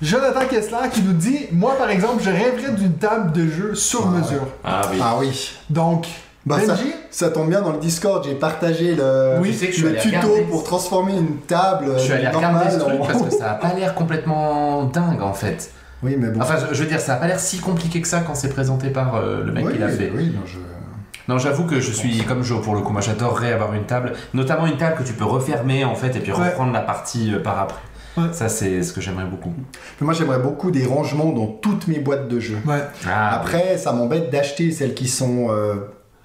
Jonathan 0.01 0.45
Kessler 0.49 0.89
qui 0.91 1.01
nous 1.01 1.11
dit 1.13 1.47
Moi, 1.51 1.75
par 1.77 1.89
exemple, 1.89 2.23
je 2.23 2.29
rêverais 2.31 2.71
d'une 2.71 2.93
table 2.93 3.33
de 3.33 3.45
jeu 3.45 3.75
sur 3.75 4.07
Ah 4.07 4.17
mesure. 4.19 4.47
Ah 4.63 4.81
oui. 4.91 4.97
Ah 5.03 5.15
oui. 5.19 5.51
Donc, 5.69 6.07
Bah, 6.45 6.59
ça, 6.59 6.73
Benji, 6.73 6.91
ça 7.11 7.29
tombe 7.29 7.49
bien 7.49 7.61
dans 7.61 7.71
le 7.71 7.77
Discord, 7.77 8.23
j'ai 8.25 8.33
partagé 8.33 8.95
le, 8.95 9.35
Oui, 9.39 9.49
tu 9.51 9.71
sais 9.71 9.81
le 9.81 9.89
allé 9.89 9.99
tuto 9.99 10.17
regarder. 10.27 10.41
pour 10.49 10.63
transformer 10.63 11.13
une 11.13 11.37
table 11.41 11.91
Je 11.97 11.99
suis 12.01 12.13
allé 12.13 12.25
euh, 12.25 12.31
regarder 12.31 12.55
normale 12.55 12.71
ce 12.73 12.79
truc 12.79 12.99
en- 13.01 13.05
parce 13.05 13.21
que 13.23 13.29
ça 13.29 13.51
a 13.51 13.55
pas 13.55 13.73
l'air 13.73 13.93
complètement 13.93 14.85
dingue 14.85 15.21
en 15.21 15.33
fait. 15.33 15.71
Oui, 16.03 16.15
mais 16.17 16.29
bon. 16.29 16.41
Enfin, 16.41 16.55
je, 16.71 16.81
veux 16.81 16.89
dire, 16.89 16.99
ça 16.99 17.13
a 17.13 17.17
pas 17.17 17.27
l'air 17.27 17.39
si 17.39 17.59
compliqué 17.59 18.01
que 18.01 18.07
ça 18.07 18.21
quand 18.21 18.33
c'est 18.33 18.49
présenté 18.49 18.89
par 18.89 19.15
euh, 19.17 19.43
le 19.43 19.51
mec 19.51 19.65
oui, 19.67 19.73
qui 19.73 19.77
l'a 19.79 19.89
fait. 19.89 20.11
oui, 20.15 20.31
non, 20.33 20.41
je... 20.45 20.57
Non, 21.27 21.37
j'avoue 21.37 21.65
que 21.65 21.79
je 21.79 21.91
suis 21.91 22.23
comme 22.23 22.41
Joe 22.43 22.59
pour 22.63 22.73
le 22.73 22.81
coup. 22.81 22.91
Moi, 22.91 23.01
j'adorerais 23.01 23.53
avoir 23.53 23.75
une 23.75 23.83
table, 23.85 24.13
notamment 24.33 24.65
une 24.65 24.77
table 24.77 24.95
que 24.97 25.03
tu 25.03 25.13
peux 25.13 25.23
refermer 25.25 25.85
en 25.85 25.93
fait 25.93 26.15
et 26.15 26.19
puis 26.19 26.31
Ouais. 26.31 26.45
reprendre 26.49 26.73
la 26.73 26.81
partie 26.81 27.35
euh, 27.35 27.39
par 27.39 27.59
après. 27.59 27.79
Ouais. 28.17 28.33
Ça, 28.33 28.49
c'est 28.49 28.81
ce 28.81 28.91
que 28.91 28.99
j'aimerais 28.99 29.25
beaucoup. 29.25 29.53
Mais 29.99 30.05
moi, 30.05 30.13
j'aimerais 30.15 30.39
beaucoup 30.39 30.71
des 30.71 30.85
rangements 30.87 31.31
dans 31.31 31.45
toutes 31.45 31.87
mes 31.87 31.99
boîtes 31.99 32.27
de 32.27 32.39
jeux. 32.39 32.57
ouais, 32.65 32.81
Ah, 33.07 33.35
Après, 33.35 33.77
ça 33.77 33.93
m'embête 33.93 34.31
d'acheter 34.31 34.71
celles 34.71 34.95
qui 34.95 35.07
sont 35.07 35.47
euh, 35.51 35.75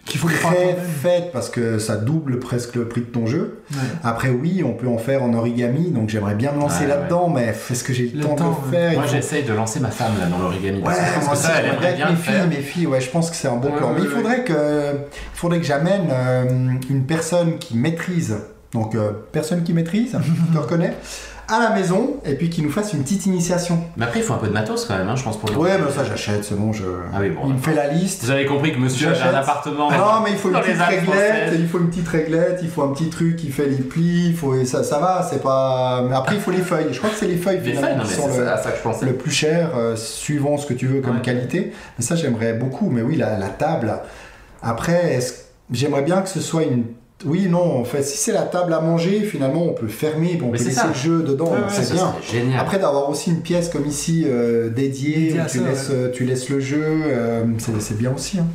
qu'il 0.07 0.21
faut 0.21 0.29
les 0.29 0.35
faire 0.35 0.51
très 0.53 0.77
faites 1.03 1.33
parce 1.33 1.49
que 1.51 1.79
ça 1.79 1.97
double 1.97 2.39
presque 2.39 2.77
le 2.77 2.87
prix 2.89 3.01
de 3.03 3.07
ton 3.07 3.27
jeu. 3.27 3.61
Ouais. 3.73 3.79
Après, 4.05 4.31
oui, 4.31 4.63
on 4.65 4.73
peut 4.73 4.87
en 4.89 4.99
faire 4.99 5.23
en 5.23 5.35
origami, 5.35 5.91
donc 5.91 6.09
j'aimerais 6.09 6.35
bien 6.37 6.53
me 6.53 6.61
lancer 6.61 6.83
Ouais, 6.83 6.87
là-dedans, 6.89 7.29
mais 7.29 7.55
est-ce 7.71 7.83
que 7.85 7.93
j'ai 7.93 8.09
le, 8.09 8.19
Le 8.19 8.25
temps, 8.25 8.35
temps, 8.37 8.61
de 8.63 8.71
le 8.73 8.79
faire? 8.79 8.93
Moi, 8.95 9.03
faut- 9.03 9.13
j'essaye 9.15 9.43
de 9.43 9.53
lancer 9.53 9.81
ma 9.81 9.91
femme 9.91 10.13
là 10.21 10.27
dans 10.27 10.39
l'origami. 10.39 10.79
Ouais, 10.79 10.85
parce 10.85 10.99
que 10.99 11.05
je 11.07 11.13
pense 11.15 11.25
moi 11.25 11.33
que 11.35 11.39
aussi, 11.39 11.47
ça, 11.49 11.53
elle 11.59 11.67
aimerait 11.75 11.95
bien 11.97 12.11
mes 12.11 12.17
faire. 12.17 12.35
filles, 12.43 12.49
mes 12.57 12.63
filles, 12.63 12.87
ouais, 12.87 13.01
je 13.01 13.11
pense 13.11 13.31
que 13.31 13.37
c'est 13.37 13.49
un 13.49 13.57
bon 13.57 13.71
Ouais, 13.71 13.77
plan. 13.77 13.93
Mais 13.95 14.03
il 14.03 14.09
faudrait 14.09 14.45
que, 14.45 14.93
il 14.95 14.99
faudrait 15.39 15.59
que 15.61 15.67
j'amène 15.67 16.09
euh, 16.11 16.45
une 16.89 17.05
personne 17.05 17.59
qui 17.59 17.77
maîtrise, 17.77 18.37
donc 18.73 18.95
euh, 18.95 19.11
personne 19.33 19.65
qui 19.65 19.73
maîtrise, 19.73 20.17
tu 20.25 20.53
te 20.55 20.59
reconnais, 20.59 20.95
à 21.49 21.61
la 21.61 21.71
maison, 21.71 22.17
et 22.25 22.35
puis 22.35 22.51
qui 22.51 22.61
nous 22.63 22.71
fasse 22.71 22.93
une 22.93 23.03
petite 23.03 23.27
initiation. 23.27 23.79
Mais 23.97 24.05
après, 24.05 24.19
il 24.21 24.23
faut 24.25 24.35
un 24.35 24.39
peu 24.39 24.49
de 24.49 24.53
matos 24.53 24.85
quand 24.85 24.97
même, 24.99 25.09
hein, 25.09 25.15
je 25.17 25.23
pense 25.23 25.39
pour 25.39 25.49
le. 25.51 25.57
Ouais, 25.57 25.79
mais 25.79 25.93
ça 25.93 26.05
j'achète, 26.05 26.45
c'est 26.45 26.57
bon, 26.57 26.73
je... 26.73 26.83
Ah 27.15 27.19
oui, 27.21 27.31
bon, 27.31 27.43
il 27.47 27.55
me 27.55 27.59
fait 27.59 27.75
la 27.75 27.89
liste. 27.89 28.25
Vous 28.25 28.31
avez 28.31 28.47
compris 28.47 28.73
que 28.73 28.79
monsieur 28.79 29.09
avait 29.11 29.21
un 29.23 29.35
appartement. 29.35 29.91
Non, 29.91 30.21
mais 30.25 30.33
il 30.33 30.37
faut 30.39 30.49
une 30.51 30.61
petite 30.61 30.81
réglette, 30.81 31.53
il 31.59 31.69
faut 31.69 31.79
une 31.79 31.89
petite 31.89 32.09
réglette, 32.09 32.59
il 32.63 32.69
faut 32.69 32.83
un 32.83 32.93
petit 32.93 33.11
truc 33.11 33.37
qui 33.37 33.51
fait 33.51 33.67
les 33.67 33.77
plis, 33.77 34.29
il 34.31 34.37
faut, 34.37 34.55
et 34.57 34.65
ça, 34.65 34.83
ça 34.83 34.99
va, 34.99 35.27
c'est 35.31 35.43
pas. 35.43 36.03
Mais 36.09 36.17
après, 36.17 36.35
il 36.35 36.41
faut 36.41 36.51
les 36.51 36.63
feuilles. 36.63 36.89
Je 36.91 36.99
crois 36.99 37.11
que 37.11 37.17
c'est 37.17 37.29
les 37.29 37.37
feuilles 37.37 37.61
Les 37.65 37.75
non, 37.75 37.81
mais 37.99 38.05
qui 38.05 38.11
sont 38.15 38.27
le, 38.27 38.33
ça- 38.45 38.55
à 38.55 38.57
ça 38.59 38.71
que 38.73 38.79
je 38.79 38.83
pensais. 38.83 39.07
le 39.07 39.15
plus 39.15 39.31
cher, 39.31 39.71
euh, 39.77 39.95
suivant 39.97 40.57
ce 40.59 40.67
que 40.67 40.75
tu 40.75 40.87
veux 40.87 41.01
comme 41.01 41.17
Ouais. 41.17 41.23
qualité. 41.23 41.73
Mais 41.99 42.05
ça, 42.05 42.17
j'aimerais 42.17 42.55
beaucoup. 42.55 42.91
Mais 42.91 43.03
oui, 43.03 43.17
la, 43.17 43.39
la 43.39 43.49
table. 43.49 43.95
Après, 44.63 45.15
est-ce- 45.15 45.45
j'aimerais 45.71 46.03
bien 46.03 46.23
que 46.23 46.29
ce 46.29 46.41
soit 46.41 46.65
une. 46.65 46.85
Oui, 47.25 47.47
non, 47.49 47.79
en 47.81 47.85
fait, 47.85 48.03
si 48.03 48.19
c'est 48.19 48.33
la 48.33 48.43
table 48.43 48.75
à 48.75 48.81
manger, 48.81 49.21
finalement, 49.23 49.63
on 49.65 49.73
peut 49.73 49.87
fermer, 49.89 50.39
on 50.43 50.47
Mais 50.47 50.53
peut 50.53 50.59
c'est 50.59 50.65
laisser 50.67 50.81
ça. 50.81 50.89
le 50.89 50.95
jeu 50.95 51.23
dedans, 51.23 51.47
Ouais, 51.47 51.53
ouais, 51.59 51.65
c'est 51.71 51.83
Ça, 51.85 51.95
bien. 51.95 52.15
c'est 52.23 52.39
génial. 52.41 52.61
Après, 52.61 52.79
d'avoir 52.79 53.09
aussi 53.09 53.31
une 53.31 53.41
pièce 53.41 53.71
comme 53.71 53.87
ici 53.87 54.25
euh, 54.27 54.69
dédiée, 54.69 55.15
Dédiée 55.33 55.39
où 55.39 55.43
à 55.43 55.47
tu, 55.47 55.59
ça, 55.59 55.65
laisses, 55.65 55.89
euh, 55.91 56.11
tu 56.11 56.25
laisses 56.25 56.51
le 56.51 56.61
jeu, 56.61 56.83
euh, 56.85 57.45
c'est 57.59 57.81
c'est 57.81 57.97
bien 57.97 58.13
aussi. 58.15 58.39
hein. 58.39 58.47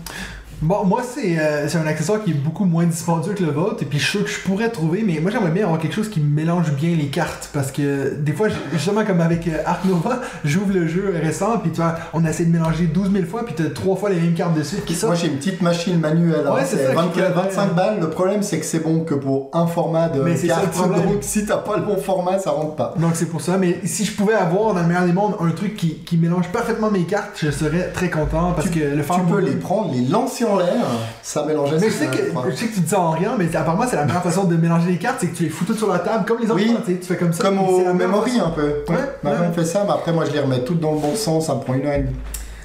Bon, 0.62 0.86
moi, 0.86 1.02
c'est 1.04 1.40
euh, 1.40 1.68
c'est 1.68 1.80
un 1.80 1.88
accessoire 1.88 2.24
qui 2.24 2.32
est 2.32 2.36
beaucoup 2.36 2.66
moins 2.66 2.86
dispendieux 2.86 3.34
que 3.34 3.44
le 3.44 3.50
vôtre, 3.52 3.82
et 3.82 3.86
puis 3.86 3.98
je 3.98 4.04
suis 4.04 4.18
sûr 4.20 4.24
que 4.26 4.30
je 4.32 4.40
pourrais 4.42 4.70
trouver, 4.70 5.02
mais 5.04 5.20
moi, 5.20 5.32
j'aimerais 5.32 5.50
bien 5.50 5.64
avoir 5.64 5.80
quelque 5.80 5.96
chose 5.96 6.08
qui 6.10 6.20
mélange 6.20 6.72
bien 6.74 6.96
les 6.96 7.08
cartes, 7.08 7.50
parce 7.52 7.72
que 7.72 8.14
des 8.20 8.32
fois, 8.32 8.48
justement, 8.72 9.04
comme 9.04 9.22
avec 9.22 9.48
euh, 9.48 9.58
Ark 9.66 9.86
Nova, 9.86 10.20
j'ouvre 10.46 10.72
le 10.74 10.88
jeu 10.88 11.14
récent, 11.20 11.58
puis 11.64 11.72
tu 11.72 11.78
vois, 11.82 11.96
on 12.14 12.24
essaie 12.26 12.46
de 12.46 12.52
mélanger 12.52 12.86
12 12.86 13.12
000 13.12 13.26
fois, 13.26 13.44
puis 13.44 13.56
t'as 13.58 13.72
trois 13.72 13.96
fois 13.96 14.12
les 14.12 14.18
mêmes 14.20 14.36
cartes 14.36 14.54
dessus 14.54 14.76
qui 14.86 14.94
Moi 14.94 15.00
sortent. 15.02 15.16
j'ai 15.18 15.28
une 15.30 15.38
petite 15.38 15.64
machine 15.64 16.00
manuelle, 16.00 16.46
hein, 16.48 16.54
Ouais, 16.54 16.62
c'est 16.64 16.78
c'est 16.78 16.86
ça 16.86 16.92
qui 16.92 17.20
20 17.20 17.26
fait- 17.26 17.30
25 17.32 17.74
balles. 17.76 18.00
Le 18.00 18.10
problème 18.12 18.44
c'est 18.44 18.60
que 18.60 18.66
c'est 18.66 18.84
bon 18.84 19.00
que 19.04 19.16
pour 19.16 19.50
un 19.54 19.66
format 19.66 20.10
de 20.10 20.22
Mais 20.22 20.38
ça 20.38 20.46
carte, 20.48 20.72
problème. 20.74 21.02
donc 21.04 21.18
si 21.22 21.44
t'as 21.44 21.58
pas 21.58 21.78
le 21.78 21.84
bon 21.84 21.98
format, 21.98 22.38
ça 22.38 22.52
rentre 22.52 22.76
pas. 22.76 22.94
Donc 23.00 23.12
c'est 23.16 23.26
pour 23.26 23.42
ça, 23.42 23.58
mais 23.58 23.80
si 23.86 24.06
je 24.06 24.12
pouvais 24.16 24.34
avoir 24.36 24.76
dans 24.76 24.82
le 24.82 24.88
meilleur 24.88 25.06
des 25.06 25.14
mondes 25.14 25.34
un 25.40 25.50
truc 25.52 25.76
qui, 25.76 25.96
qui 26.06 26.18
mélange 26.18 26.50
parfaitement 26.50 26.92
mes 26.92 27.06
cartes, 27.06 27.32
je 27.42 27.50
serais 27.50 27.90
très 27.94 28.12
content, 28.12 28.52
parce 28.56 28.70
que 28.70 28.80
le 28.80 29.02
faire 29.02 29.16
Tu 29.16 29.22
peux 29.24 29.28
moi- 29.32 29.42
les 29.42 29.56
prendre, 29.56 29.92
les 29.94 30.02
lancer 30.08 30.46
en 30.54 30.58
l'air, 30.60 30.86
ça 31.24 31.44
mélange 31.46 31.74
assez 31.74 31.86
Mais 31.86 31.92
je 31.92 31.96
sais, 31.98 32.06
que, 32.08 32.18
je 32.52 32.56
sais 32.56 32.66
que 32.68 32.74
tu 32.74 32.80
dis 32.82 32.90
ça 32.90 33.00
en 33.00 33.12
rien, 33.12 33.36
mais 33.38 33.54
apparemment 33.56 33.86
c'est 33.90 33.96
la 33.96 34.06
meilleure 34.06 34.24
façon 34.24 34.44
de 34.46 34.56
mélanger 34.56 34.92
les 34.92 34.98
cartes, 34.98 35.18
c'est 35.20 35.28
que 35.28 35.36
tu 35.38 35.44
les 35.44 35.50
fous 35.50 35.66
toutes 35.66 35.78
sur 35.78 35.92
la 35.92 36.00
table 36.00 36.26
comme 36.26 36.40
les 36.40 36.46
enfants, 36.46 36.56
Oui. 36.56 36.76
tu 36.86 36.94
sais, 36.94 37.00
tu 37.00 37.06
fais 37.08 37.18
comme 37.18 37.34
ça. 37.34 37.44
Comme 37.44 37.60
au 37.60 37.94
memory 37.94 38.32
façon. 38.32 38.46
un 38.48 38.50
peu. 38.52 38.68
Ouais, 38.90 38.96
Ma 39.24 39.32
ouais. 39.32 39.38
femme 39.38 39.54
fait 39.54 39.66
ça, 39.66 39.84
mais 39.86 39.94
après 39.94 40.12
moi 40.14 40.26
je 40.26 40.32
les 40.32 40.40
remets 40.40 40.64
toutes 40.64 40.80
dans 40.80 40.92
le 40.94 41.00
bon 41.00 41.16
sens, 41.16 41.48
ça 41.48 41.56
me 41.56 41.62
prend 41.62 41.74
une 41.74 41.86
heure 41.86 41.94
et 41.94 42.00
demie. 42.00 42.16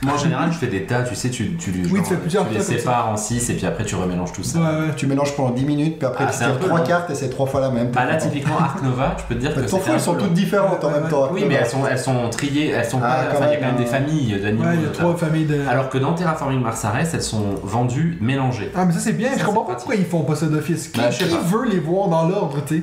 Moi, 0.03 0.13
en 0.15 0.19
général, 0.19 0.53
je 0.53 0.59
fais 0.59 0.67
des 0.67 0.83
tas, 0.85 1.03
tu 1.03 1.15
sais, 1.15 1.31
tu, 1.31 1.57
tu, 1.57 1.71
Oui, 1.71 1.97
genre, 1.97 2.03
tu 2.07 2.11
fais 2.15 2.17
plusieurs 2.21 2.47
tu 2.49 2.55
les 2.55 2.61
sépares 2.61 3.09
en 3.09 3.17
6 3.17 3.49
et 3.51 3.55
puis 3.55 3.65
après 3.67 3.85
tu 3.85 3.95
remélanges 3.95 4.33
tout 4.33 4.43
ça. 4.43 4.59
Ouais, 4.59 4.65
ouais. 4.65 4.95
Tu 4.95 5.07
mélanges 5.07 5.35
pendant 5.35 5.51
10 5.51 5.65
minutes, 5.65 5.99
puis 5.99 6.07
après 6.07 6.25
Ah, 6.29 6.31
tu 6.31 6.39
tires 6.39 6.59
peu 6.59 6.67
3 6.67 6.79
long. 6.81 6.85
cartes 6.85 7.11
et 7.11 7.15
c'est 7.15 7.31
3 7.31 7.47
fois 7.47 7.61
la 7.63 7.71
même. 7.71 7.91
Bah 7.93 8.05
là, 8.05 8.17
typiquement, 8.17 8.59
Ark 8.59 8.83
Nova, 8.83 9.17
je 9.19 9.23
peux 9.25 9.35
te 9.35 9.41
dire 9.41 9.55
que 9.55 9.61
T'en 9.61 9.79
fous, 9.79 9.91
elles 9.93 10.01
sont 10.01 10.15
toutes 10.15 10.35
différentes 10.35 10.85
en 10.85 10.91
même 10.91 11.09
temps. 11.09 11.29
Oui, 11.33 11.45
mais 11.49 11.55
elles 11.55 11.67
sont, 11.67 11.87
elles 11.91 11.99
sont 11.99 12.29
triées, 12.29 12.71
elles 12.71 12.85
sont 12.85 13.01
Ah, 13.03 13.25
pas. 13.33 13.47
il 13.47 13.53
y 13.53 13.55
a 13.55 13.57
quand 13.57 13.67
même 13.67 13.77
des 13.77 13.87
familles 13.87 14.39
d'animaux. 14.41 14.65
Ouais, 14.65 14.75
il 14.75 14.81
y 14.83 14.85
a 14.85 14.89
notamment. 14.89 15.15
trois 15.15 15.29
familles 15.29 15.47
de. 15.47 15.61
Alors 15.69 15.89
que 15.89 15.97
dans 15.99 16.13
Terraforming 16.13 16.61
Mars 16.61 16.85
Ares, 16.85 16.99
elles 17.15 17.23
sont 17.23 17.55
vendues 17.63 18.19
mélangées. 18.21 18.71
Ah, 18.77 18.85
mais 18.85 18.93
ça 18.93 19.01
c'est 19.01 19.13
bien, 19.15 19.31
je 19.39 19.45
comprends 19.45 19.65
pas 19.65 19.75
pourquoi 19.77 19.95
ils 19.95 20.05
font 20.05 20.23
pas 20.25 20.37
ça 20.37 20.47
d'office. 20.47 20.89
Qui, 20.89 21.01
Bah, 21.01 21.09
qui 21.09 21.25
veut 21.25 21.65
les 21.71 21.79
voir 21.81 22.09
dans 22.09 22.29
l'ordre, 22.29 22.59
tu 22.67 22.77
sais? 22.79 22.83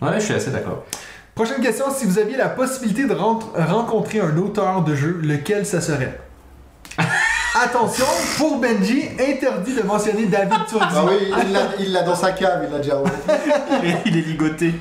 Ouais, 0.00 0.14
je 0.14 0.24
suis 0.24 0.34
assez 0.34 0.50
d'accord. 0.50 0.84
Prochaine 1.34 1.60
question, 1.60 1.84
si 1.94 2.04
vous 2.06 2.18
aviez 2.18 2.36
la 2.36 2.48
possibilité 2.48 3.04
de 3.06 3.14
rencontrer 3.14 4.20
un 4.20 4.36
auteur 4.38 4.82
de 4.82 4.94
jeu, 4.94 5.20
lequel 5.22 5.66
ça 5.66 5.80
serait? 5.80 6.18
Attention, 7.60 8.04
pour 8.36 8.58
Benji, 8.60 9.08
interdit 9.18 9.74
de 9.74 9.82
mentionner 9.82 10.26
David 10.26 10.58
Turdi. 10.68 10.86
Ah 10.94 11.04
oui, 11.06 11.32
il 11.46 11.52
l'a- 11.52 11.60
il 11.80 11.92
l'a 11.92 12.02
dans 12.02 12.14
sa 12.14 12.30
cave, 12.32 12.64
il 12.66 12.72
l'a 12.72 12.78
déjà 12.78 13.02
il 14.06 14.16
est 14.16 14.20
ligoté. 14.22 14.74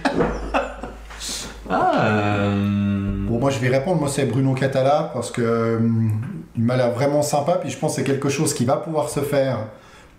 Ah, 1.70 1.92
euh... 2.06 3.26
Bon, 3.28 3.40
moi 3.40 3.50
je 3.50 3.60
vais 3.60 3.70
répondre, 3.70 4.00
moi 4.00 4.10
c'est 4.10 4.26
Bruno 4.26 4.54
Catala 4.54 5.10
parce 5.14 5.32
que 5.32 5.78
hum, 5.78 6.12
il 6.56 6.64
m'a 6.64 6.76
l'air 6.78 6.92
vraiment 6.92 7.22
sympa, 7.24 7.54
puis 7.54 7.70
je 7.70 7.78
pense 7.78 7.92
que 7.96 8.02
c'est 8.02 8.04
quelque 8.08 8.30
chose 8.30 8.54
qui 8.54 8.64
va 8.66 8.78
pouvoir 8.78 9.10
se 9.10 9.20
faire 9.22 9.58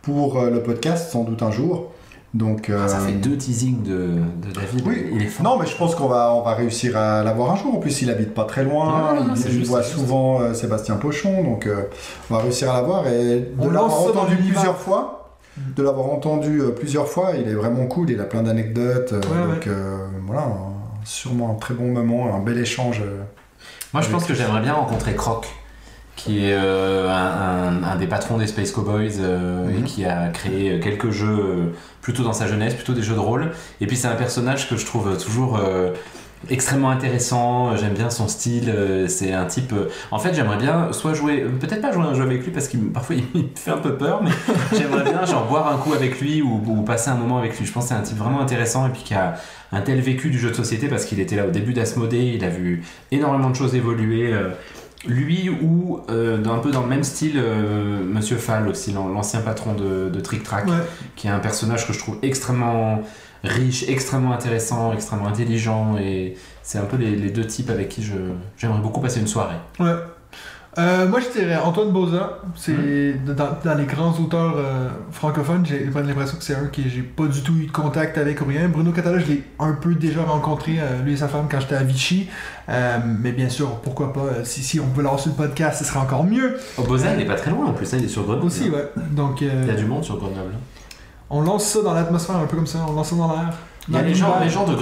pour 0.02 0.38
euh, 0.38 0.50
le 0.50 0.62
podcast 0.62 1.10
sans 1.12 1.22
doute 1.24 1.42
un 1.42 1.50
jour. 1.52 1.92
Donc, 2.34 2.70
Ah, 2.74 2.86
ça 2.88 2.98
euh, 2.98 3.06
fait 3.06 3.12
deux 3.12 3.36
teasings 3.36 3.82
de, 3.82 4.16
de 4.46 4.52
David. 4.54 4.82
Oui. 4.86 5.06
Il 5.14 5.22
est 5.22 5.26
fort. 5.26 5.44
Non, 5.44 5.58
mais 5.58 5.66
je 5.66 5.74
pense 5.76 5.94
qu'on 5.94 6.08
va, 6.08 6.34
on 6.34 6.42
va 6.42 6.54
réussir 6.54 6.96
à 6.96 7.22
l'avoir 7.24 7.52
un 7.52 7.56
jour. 7.56 7.74
En 7.74 7.78
plus, 7.78 8.02
il 8.02 8.10
habite 8.10 8.34
pas 8.34 8.44
très 8.44 8.64
loin. 8.64 9.12
Ouais, 9.14 9.20
non, 9.20 9.26
il 9.34 9.36
c'est 9.40 9.48
il 9.48 9.54
juste, 9.54 9.70
voit 9.70 9.82
souvent 9.82 10.40
euh, 10.42 10.52
Sébastien 10.54 10.96
Pochon, 10.96 11.42
donc 11.42 11.66
euh, 11.66 11.84
on 12.30 12.34
va 12.34 12.42
réussir 12.42 12.70
à 12.70 12.74
l'avoir. 12.74 13.06
Et 13.08 13.40
de 13.40 13.46
On 13.58 13.70
l'avoir 13.70 14.00
entendu 14.02 14.36
plusieurs 14.36 14.76
fois, 14.76 15.30
de 15.56 15.82
l'avoir 15.82 16.06
entendu 16.10 16.60
euh, 16.60 16.68
plusieurs 16.70 17.08
fois, 17.08 17.32
il 17.34 17.48
est 17.48 17.54
vraiment 17.54 17.86
cool. 17.86 18.10
Il 18.10 18.20
a 18.20 18.24
plein 18.24 18.42
d'anecdotes. 18.42 19.14
euh, 19.14 19.20
Ouais, 19.20 19.54
donc 19.54 19.66
euh, 19.66 19.96
voilà, 20.26 20.42
un- 20.42 21.04
sûrement 21.04 21.52
un 21.52 21.54
très 21.54 21.72
bon 21.74 21.90
moment, 21.92 22.34
un 22.34 22.40
bel 22.40 22.58
échange. 22.58 23.00
euh. 23.02 23.22
Moi, 23.94 24.02
je 24.02 24.10
pense 24.10 24.24
que 24.26 24.34
j'aimerais 24.34 24.60
bien 24.60 24.74
rencontrer 24.74 25.14
Croc, 25.14 25.46
qui 26.18 26.44
est 26.44 26.52
euh, 26.52 27.08
un, 27.08 27.78
un- 27.78 27.82
un 27.92 27.96
des 27.96 28.06
patrons 28.08 28.36
des 28.38 28.46
Space 28.48 28.72
Cowboys 28.72 29.12
euh, 29.20 29.70
et 29.70 29.78
Mhm. 29.78 29.84
qui 29.84 30.04
a 30.04 30.28
créé 30.28 30.80
quelques 30.80 31.10
jeux 31.10 31.28
euh, 31.40 31.66
plutôt 32.02 32.24
dans 32.24 32.32
sa 32.32 32.46
jeunesse, 32.48 32.74
plutôt 32.74 32.92
des 32.92 33.02
jeux 33.02 33.14
de 33.14 33.20
rôle. 33.20 33.52
Et 33.80 33.86
puis, 33.86 33.96
c'est 33.96 34.08
un 34.08 34.16
personnage 34.16 34.68
que 34.68 34.76
je 34.76 34.84
trouve 34.84 35.16
toujours. 35.16 35.58
euh, 35.58 35.92
extrêmement 36.50 36.90
intéressant, 36.90 37.74
j'aime 37.76 37.94
bien 37.94 38.10
son 38.10 38.28
style, 38.28 38.70
euh, 38.72 39.08
c'est 39.08 39.32
un 39.32 39.44
type... 39.46 39.72
euh, 39.72 39.88
En 40.12 40.20
fait 40.20 40.34
j'aimerais 40.34 40.56
bien 40.56 40.92
soit 40.92 41.12
jouer, 41.12 41.42
euh, 41.42 41.48
peut-être 41.58 41.82
pas 41.82 41.90
jouer 41.90 42.04
un 42.04 42.14
jeu 42.14 42.22
avec 42.22 42.44
lui 42.44 42.52
parce 42.52 42.68
qu'il 42.68 42.78
parfois 42.92 43.16
il 43.34 43.42
me 43.42 43.48
fait 43.56 43.72
un 43.72 43.78
peu 43.78 43.96
peur, 43.96 44.22
mais 44.22 44.30
j'aimerais 44.78 45.02
bien 45.02 45.24
genre 45.26 45.46
boire 45.46 45.66
un 45.72 45.78
coup 45.78 45.94
avec 45.94 46.20
lui 46.20 46.40
ou, 46.40 46.62
ou 46.64 46.82
passer 46.82 47.10
un 47.10 47.16
moment 47.16 47.38
avec 47.38 47.58
lui. 47.58 47.66
Je 47.66 47.72
pense 47.72 47.84
que 47.86 47.88
c'est 47.88 47.96
un 47.96 48.02
type 48.02 48.18
vraiment 48.18 48.40
intéressant 48.40 48.86
et 48.86 48.90
puis 48.90 49.02
qui 49.02 49.14
a 49.14 49.34
un 49.72 49.80
tel 49.80 50.00
vécu 50.00 50.30
du 50.30 50.38
jeu 50.38 50.50
de 50.50 50.54
société 50.54 50.86
parce 50.86 51.06
qu'il 51.06 51.18
était 51.18 51.34
là 51.34 51.44
au 51.44 51.50
début 51.50 51.72
d'Asmodée, 51.72 52.32
il 52.36 52.44
a 52.44 52.48
vu 52.50 52.84
énormément 53.10 53.50
de 53.50 53.56
choses 53.56 53.74
évoluer. 53.74 54.32
Lui 55.06 55.48
ou 55.48 56.00
euh, 56.10 56.38
dans- 56.38 56.54
un 56.54 56.58
peu 56.58 56.70
dans 56.70 56.82
le 56.82 56.88
même 56.88 57.04
style, 57.04 57.34
euh, 57.36 58.02
Monsieur 58.04 58.36
Fall 58.36 58.68
aussi, 58.68 58.92
l'an- 58.92 59.08
l'ancien 59.08 59.40
patron 59.40 59.74
de, 59.74 60.08
de 60.08 60.20
Trick 60.20 60.42
Track, 60.42 60.66
Ouais. 60.66 60.74
qui 61.16 61.28
est 61.28 61.30
un 61.30 61.38
personnage 61.38 61.86
que 61.86 61.92
je 61.92 61.98
trouve 61.98 62.18
extrêmement 62.22 63.02
riche, 63.44 63.84
extrêmement 63.88 64.32
intéressant, 64.32 64.92
extrêmement 64.92 65.28
intelligent 65.28 65.96
et 65.98 66.36
c'est 66.62 66.78
un 66.78 66.84
peu 66.84 66.96
les, 66.96 67.14
les 67.14 67.30
deux 67.30 67.46
types 67.46 67.70
avec 67.70 67.88
qui 67.88 68.02
je 68.02 68.14
j'aimerais 68.56 68.80
beaucoup 68.80 69.00
passer 69.00 69.20
une 69.20 69.28
soirée. 69.28 69.54
Ouais. 69.78 69.94
Euh, 70.76 71.08
moi, 71.08 71.18
je 71.20 71.36
dirais 71.36 71.56
Antoine 71.56 71.90
Boza. 71.90 72.38
C'est 72.54 72.72
Hmm. 72.72 73.34
dans, 73.34 73.48
dans 73.64 73.74
les 73.74 73.86
grands 73.86 74.12
auteurs 74.20 74.54
euh, 74.56 74.88
francophones. 75.10 75.64
J'ai 75.66 75.86
l'impression 75.86 76.36
que 76.36 76.44
c'est 76.44 76.54
un 76.54 76.66
que 76.66 76.82
j'ai 76.86 77.02
pas 77.02 77.24
du 77.26 77.40
tout 77.42 77.54
eu 77.56 77.66
de 77.66 77.72
contact 77.72 78.16
avec 78.18 78.40
ou 78.42 78.44
rien. 78.44 78.68
Bruno 78.68 78.92
Catala, 78.92 79.18
je 79.18 79.26
l'ai 79.26 79.42
un 79.58 79.72
peu 79.72 79.94
déjà 79.94 80.22
rencontré, 80.22 80.76
euh, 80.78 81.02
lui 81.02 81.14
et 81.14 81.16
sa 81.16 81.26
femme, 81.26 81.46
quand 81.50 81.58
j'étais 81.58 81.74
à 81.74 81.82
Vichy. 81.82 82.28
Mais 82.68 83.32
bien 83.32 83.48
sûr, 83.48 83.76
pourquoi 83.80 84.12
pas, 84.12 84.44
si, 84.44 84.62
si 84.62 84.78
on 84.78 84.86
peut 84.88 85.02
sur 85.16 85.30
le 85.30 85.36
podcast, 85.36 85.78
ce 85.78 85.84
serait 85.84 86.00
encore 86.00 86.24
mieux. 86.24 86.56
Oh, 86.76 86.82
Boza, 86.82 87.14
il 87.14 87.20
est 87.22 87.24
pas 87.24 87.34
très 87.34 87.50
loin 87.50 87.66
en 87.66 87.72
plus, 87.72 87.92
hein, 87.94 87.96
il 87.98 88.04
est 88.04 88.08
sur 88.08 88.24
Grenoble. 88.24 88.46
Aussi, 88.46 88.68
ouais. 88.70 88.90
Donc, 89.10 89.40
Il 89.40 89.48
y 89.66 89.70
a 89.70 89.74
du 89.74 89.86
monde 89.86 90.04
sur 90.04 90.16
Grenoble. 90.18 90.52
on 91.30 91.40
lance 91.42 91.64
ça 91.64 91.82
dans 91.82 91.94
l'atmosphère, 91.94 92.36
un 92.36 92.46
peu 92.46 92.56
comme 92.56 92.66
ça. 92.66 92.78
On 92.88 92.92
lance 92.92 93.08
ça 93.08 93.16
dans 93.16 93.32
l'air. 93.32 93.54
Il 93.88 93.94
y 93.94 93.98
a 93.98 94.02
les 94.02 94.14
gens, 94.14 94.38
les 94.42 94.50
gens 94.50 94.64
de 94.64 94.74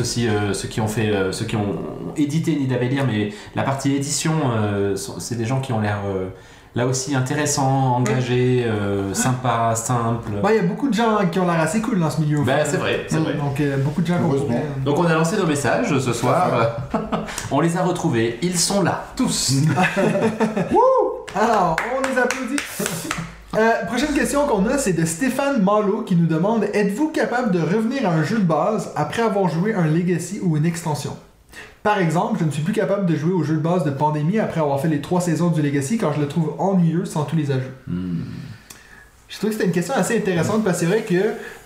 aussi, 0.00 0.28
euh, 0.28 0.52
ceux 0.52 0.68
qui 0.68 0.80
ont 0.80 0.88
fait, 0.88 1.08
euh, 1.10 1.32
ceux 1.32 1.44
qui 1.46 1.56
ont 1.56 1.76
édité 2.16 2.56
Nid 2.56 2.72
Avélir, 2.74 3.06
mais 3.06 3.32
la 3.54 3.62
partie 3.62 3.94
édition, 3.94 4.32
euh, 4.52 4.96
c'est 4.96 5.36
des 5.36 5.46
gens 5.46 5.60
qui 5.60 5.72
ont 5.72 5.80
l'air 5.80 5.98
euh, 6.06 6.28
Là 6.76 6.86
aussi 6.86 7.16
intéressant, 7.16 7.96
engagé, 7.96 8.62
euh, 8.64 9.12
sympa, 9.12 9.74
simple. 9.74 10.30
Bah, 10.40 10.50
il 10.52 10.56
y 10.56 10.60
a 10.60 10.62
beaucoup 10.62 10.88
de 10.88 10.94
gens 10.94 11.18
qui 11.28 11.40
ont 11.40 11.46
l'air 11.46 11.58
assez 11.58 11.80
cool 11.80 11.98
dans 11.98 12.10
ce 12.10 12.20
milieu. 12.20 12.38
Ben, 12.44 12.44
final. 12.44 12.66
c'est 12.68 12.76
vrai, 12.76 13.06
c'est 13.08 13.16
vrai. 13.16 13.34
Donc, 13.34 13.58
euh, 13.60 13.76
beaucoup 13.78 14.02
de 14.02 14.06
gens 14.06 14.14
Heureusement. 14.22 14.46
pourrait- 14.46 14.84
Donc 14.84 14.98
on 14.98 15.04
a 15.06 15.14
lancé 15.14 15.36
nos 15.36 15.46
messages 15.46 15.98
ce 15.98 16.12
soir. 16.12 16.76
on 17.50 17.58
les 17.58 17.76
a 17.76 17.82
retrouvés. 17.82 18.38
Ils 18.40 18.56
sont 18.56 18.82
là, 18.82 19.06
tous. 19.16 19.54
Alors, 21.34 21.74
on 21.96 22.08
les 22.08 22.18
applaudit. 22.18 22.56
Euh, 23.56 23.84
prochaine 23.86 24.14
question 24.14 24.46
qu'on 24.46 24.64
a, 24.66 24.78
c'est 24.78 24.92
de 24.92 25.04
Stéphane 25.04 25.62
Malo 25.62 26.02
qui 26.02 26.14
nous 26.14 26.26
demande 26.26 26.64
Êtes-vous 26.72 27.08
capable 27.08 27.50
de 27.50 27.58
revenir 27.58 28.08
à 28.08 28.12
un 28.12 28.22
jeu 28.22 28.38
de 28.38 28.44
base 28.44 28.92
après 28.94 29.22
avoir 29.22 29.48
joué 29.48 29.74
un 29.74 29.86
Legacy 29.86 30.38
ou 30.40 30.56
une 30.56 30.64
extension? 30.64 31.16
Par 31.82 31.98
exemple, 31.98 32.38
je 32.38 32.44
ne 32.44 32.50
suis 32.50 32.62
plus 32.62 32.72
capable 32.72 33.06
de 33.06 33.16
jouer 33.16 33.32
au 33.32 33.42
jeu 33.42 33.54
de 33.54 33.60
base 33.60 33.84
de 33.84 33.90
Pandémie 33.90 34.38
après 34.38 34.60
avoir 34.60 34.80
fait 34.80 34.88
les 34.88 35.00
trois 35.00 35.20
saisons 35.20 35.48
du 35.48 35.62
Legacy 35.62 35.98
car 35.98 36.12
je 36.12 36.20
le 36.20 36.28
trouve 36.28 36.54
ennuyeux 36.58 37.04
sans 37.04 37.24
tous 37.24 37.34
les 37.34 37.50
ajouts. 37.50 37.66
Hmm. 37.88 38.20
Je 39.30 39.36
trouve 39.38 39.50
que 39.50 39.54
c'était 39.54 39.66
une 39.66 39.72
question 39.72 39.94
assez 39.94 40.16
intéressante 40.16 40.64
parce 40.64 40.80
que 40.80 40.86
c'est 40.86 40.90
vrai 40.90 41.02
que 41.02 41.14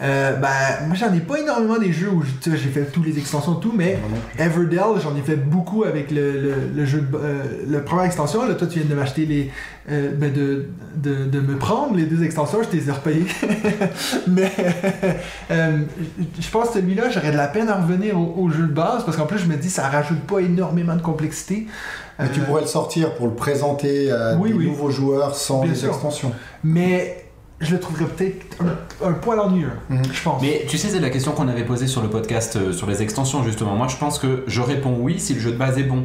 euh, 0.03 0.37
ben, 0.37 0.49
moi 0.87 0.95
j'en 0.95 1.11
ai 1.15 1.21
pas 1.21 1.39
énormément 1.41 1.79
des 1.79 1.95
jeux 1.95 2.11
où 2.11 2.23
j'ai 2.45 2.57
fait 2.59 2.85
toutes 2.93 3.07
les 3.07 3.19
extensions 3.19 3.55
tout, 3.55 3.73
mais 3.75 3.99
Everdell 4.39 5.01
j'en 5.03 5.17
ai 5.17 5.23
fait 5.23 5.37
beaucoup 5.37 5.85
avec 5.85 6.11
le, 6.11 6.33
le, 6.33 6.55
le 6.77 6.85
jeu 6.85 7.01
de, 7.01 7.17
euh, 7.17 7.43
le 7.67 7.83
première 7.83 8.05
extension. 8.05 8.47
Là, 8.47 8.53
toi 8.55 8.67
tu 8.67 8.81
viens 8.81 8.89
de 8.89 8.95
m'acheter 8.95 9.25
les 9.25 9.51
euh, 9.91 10.11
ben, 10.15 10.31
de, 10.31 10.67
de, 10.97 11.25
de 11.25 11.41
me 11.41 11.57
prendre 11.57 11.97
les 11.97 12.05
deux 12.05 12.23
extensions, 12.23 12.59
je 12.63 12.69
t'ai 12.69 12.91
repayé. 12.91 13.25
mais 14.29 14.53
euh, 15.51 15.79
je 16.39 16.51
pense 16.51 16.69
que 16.69 16.75
celui-là 16.75 17.09
j'aurais 17.09 17.33
de 17.33 17.37
la 17.39 17.49
peine 17.49 17.71
à 17.71 17.77
revenir 17.81 18.21
au, 18.21 18.43
au 18.45 18.51
jeu 18.51 18.65
de 18.65 18.73
base 18.75 19.07
parce 19.07 19.17
qu'en 19.17 19.27
plus 19.27 19.39
je 19.39 19.47
me 19.47 19.57
dis 19.57 19.71
ça 19.71 19.89
rajoute 19.89 20.21
pas 20.21 20.41
énormément 20.41 20.97
de 20.97 21.03
complexité. 21.03 21.67
Mais 22.19 22.29
tu 22.29 22.41
pourrais 22.41 22.61
le 22.61 22.67
sortir 22.69 23.15
pour 23.15 23.27
le 23.27 23.35
présenter 23.35 24.13
à 24.13 24.37
oui, 24.37 24.51
des 24.51 24.55
oui. 24.59 24.67
nouveaux 24.67 24.91
joueurs 24.91 25.35
sans 25.35 25.63
Bien 25.63 25.73
les 25.73 25.79
sûr. 25.79 25.89
extensions. 25.89 26.33
mais 26.63 27.24
je 27.61 27.73
le 27.73 27.81
trouverais 27.81 28.05
peut-être 28.07 28.45
un, 28.63 29.07
un 29.09 29.13
poil 29.13 29.39
ennuyeux, 29.41 29.71
Mhm. 29.91 30.03
je 30.13 30.23
pense. 30.23 30.43
Mais 30.43 30.65
tu 30.69 30.77
sais, 30.79 30.89
c'est 30.89 31.01
la 31.01 31.11
question 31.11 31.33
qu'on 31.33 31.49
avait 31.49 31.65
posée 31.65 31.87
sur 31.87 32.03
le 32.03 32.09
podcast 32.09 32.57
euh, 32.57 32.73
sur 32.73 32.87
les 32.89 33.03
extensions 33.03 33.43
justement. 33.45 33.75
Moi 33.75 33.89
je 33.89 33.97
pense 33.97 34.19
que 34.19 34.45
je 34.47 34.61
réponds 34.61 34.97
oui 35.01 35.19
si 35.19 35.35
le 35.35 35.41
jeu 35.41 35.53
de 35.53 35.57
base 35.57 35.79
est 35.79 35.85
bon. 35.85 36.05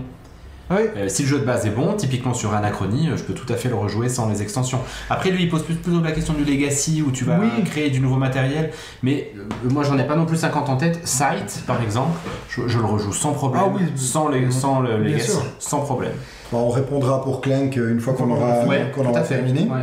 Oui. 0.71 0.81
Euh, 0.97 1.09
si 1.09 1.23
le 1.23 1.27
jeu 1.27 1.39
de 1.39 1.45
base 1.45 1.65
est 1.65 1.71
bon, 1.71 1.93
typiquement 1.93 2.35
sur 2.35 2.53
Anachronie, 2.53 3.09
euh, 3.09 3.17
je 3.17 3.23
peux 3.23 3.33
tout 3.33 3.51
à 3.51 3.55
fait 3.55 3.69
le 3.69 3.75
rejouer 3.75 4.07
sans 4.07 4.29
les 4.29 4.43
extensions. 4.43 4.77
Après, 5.09 5.31
lui, 5.31 5.41
il 5.41 5.49
pose 5.49 5.63
plus- 5.63 5.73
plutôt 5.73 5.99
la 5.99 6.11
question 6.11 6.35
du 6.35 6.43
legacy 6.45 7.01
où 7.01 7.09
tu 7.09 7.23
vas 7.25 7.39
Oui. 7.39 7.63
créer 7.63 7.89
du 7.89 7.99
nouveau 7.99 8.17
matériel. 8.17 8.69
Mais 9.01 9.31
euh, 9.35 9.45
moi, 9.71 9.81
j'en 9.83 9.97
ai 9.97 10.03
pas 10.05 10.15
non 10.15 10.27
plus 10.27 10.37
50 10.37 10.69
en 10.69 10.77
tête. 10.77 10.99
Sight, 11.07 11.63
par 11.65 11.81
exemple, 11.81 12.15
je, 12.49 12.67
je 12.67 12.77
le 12.77 12.85
rejoue 12.85 13.13
sans 13.13 13.31
problème. 13.31 13.63
Ah 13.65 13.71
oui. 13.75 13.81
sans, 13.95 14.27
les, 14.29 14.51
sans 14.51 14.79
le 14.81 14.97
legacy, 15.03 15.31
sans 15.57 15.79
problème. 15.79 16.11
On 16.53 16.69
répondra 16.69 17.23
pour 17.23 17.41
Clank 17.41 17.75
une 17.75 17.99
fois 17.99 18.13
qu'on 18.13 18.29
aura, 18.29 18.63
Ouais, 18.65 18.91
tout 18.93 18.99
aura 18.99 19.21
terminé. 19.21 19.61
Ouais. 19.61 19.81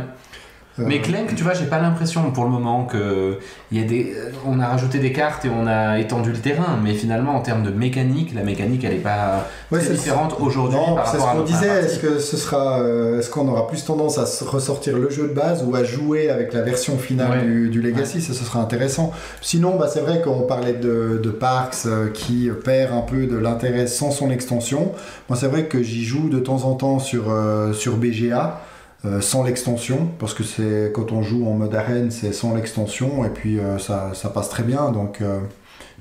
Euh, 0.79 0.83
Mais 0.85 1.01
Clank, 1.01 1.33
tu 1.35 1.43
vois, 1.43 1.53
j'ai 1.53 1.65
pas 1.65 1.79
l'impression 1.79 2.29
pour 2.31 2.43
le 2.43 2.49
moment 2.51 2.85
que 2.85 3.39
y 3.71 3.79
a 3.79 3.83
des, 3.83 4.13
on 4.45 4.59
a 4.59 4.67
rajouté 4.67 4.99
des 4.99 5.11
cartes 5.11 5.43
et 5.45 5.49
on 5.49 5.65
a 5.67 5.99
étendu 5.99 6.31
le 6.31 6.37
terrain, 6.37 6.77
mais 6.83 6.93
finalement 6.93 7.35
en 7.35 7.41
termes 7.41 7.63
de 7.63 7.71
mécanique, 7.71 8.33
la 8.35 8.43
mécanique 8.43 8.83
elle 8.83 8.93
est 8.93 8.97
pas 8.97 9.47
Ouais, 9.71 9.79
différente 9.81 10.35
aujourd'hui 10.39 10.77
par 10.95 11.07
c'est 11.07 11.17
ce 11.17 11.23
qu'on 11.23 11.41
disait. 11.43 11.67
Est-ce 11.85 11.99
que 11.99 12.19
ce 12.19 12.37
sera, 12.37 12.79
euh, 12.79 13.19
est-ce 13.19 13.29
qu'on 13.29 13.47
aura 13.47 13.67
plus 13.67 13.83
tendance 13.83 14.17
à 14.17 14.25
ressortir 14.45 14.97
le 14.97 15.09
jeu 15.09 15.27
de 15.27 15.33
base 15.33 15.63
ou 15.67 15.75
à 15.75 15.83
jouer 15.83 16.29
avec 16.29 16.53
la 16.53 16.61
version 16.61 16.97
finale 16.97 17.39
Ouais. 17.39 17.43
du, 17.43 17.69
du 17.69 17.81
Legacy? 17.81 18.21
Ça, 18.21 18.33
ce 18.33 18.43
sera 18.43 18.59
intéressant. 18.59 19.11
Sinon, 19.41 19.75
bah, 19.77 19.89
c'est 19.91 20.01
vrai 20.01 20.21
qu'on 20.21 20.41
parlait 20.41 20.73
de, 20.73 21.19
de 21.21 21.29
Parks 21.29 21.75
euh, 21.85 22.09
qui 22.11 22.49
perd 22.63 22.93
un 22.93 23.01
peu 23.01 23.25
de 23.25 23.35
l'intérêt 23.37 23.87
sans 23.87 24.11
son 24.11 24.29
extension. 24.29 24.91
Moi, 25.29 25.37
c'est 25.39 25.47
vrai 25.47 25.65
que 25.65 25.81
j'y 25.81 26.03
joue 26.05 26.29
de 26.29 26.39
temps 26.39 26.63
en 26.65 26.75
temps 26.75 26.99
sur 26.99 27.25
euh, 27.29 27.73
sur 27.73 27.97
BGA. 27.97 28.61
Euh, 29.05 29.21
sans 29.21 29.43
l'extension, 29.43 30.09
parce 30.19 30.33
que 30.33 30.43
c'est 30.43 30.91
quand 30.93 31.11
on 31.11 31.21
joue 31.21 31.47
en 31.47 31.53
mode 31.53 31.73
arène, 31.75 32.09
c'est 32.11 32.33
sans 32.33 32.55
l'extension, 32.55 33.23
et 33.25 33.29
puis 33.29 33.59
euh, 33.59 33.77
ça, 33.77 34.11
ça 34.13 34.29
passe 34.29 34.49
très 34.49 34.63
bien, 34.63 34.91
donc 34.91 35.21
euh, 35.21 35.39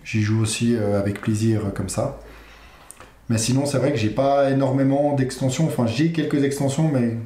j'y 0.05 0.23
joue 0.23 0.41
aussi 0.41 0.75
euh, 0.77 0.99
avec 0.99 1.21
plaisir 1.21 1.61
euh, 1.67 1.71
comme 1.71 1.89
ça. 1.89 2.19
Mais 3.29 3.39
sinon, 3.39 3.67
c'est 3.67 3.79
vrai 3.79 3.91
que 3.93 3.99
j'ai 3.99 4.11
pas 4.11 4.51
énormément 4.51 5.15
d'extensions. 5.15 5.67
Enfin, 5.67 5.85
j'ai 5.87 6.13
quelques 6.13 6.45
extensions, 6.45 6.89
mais 6.93 7.17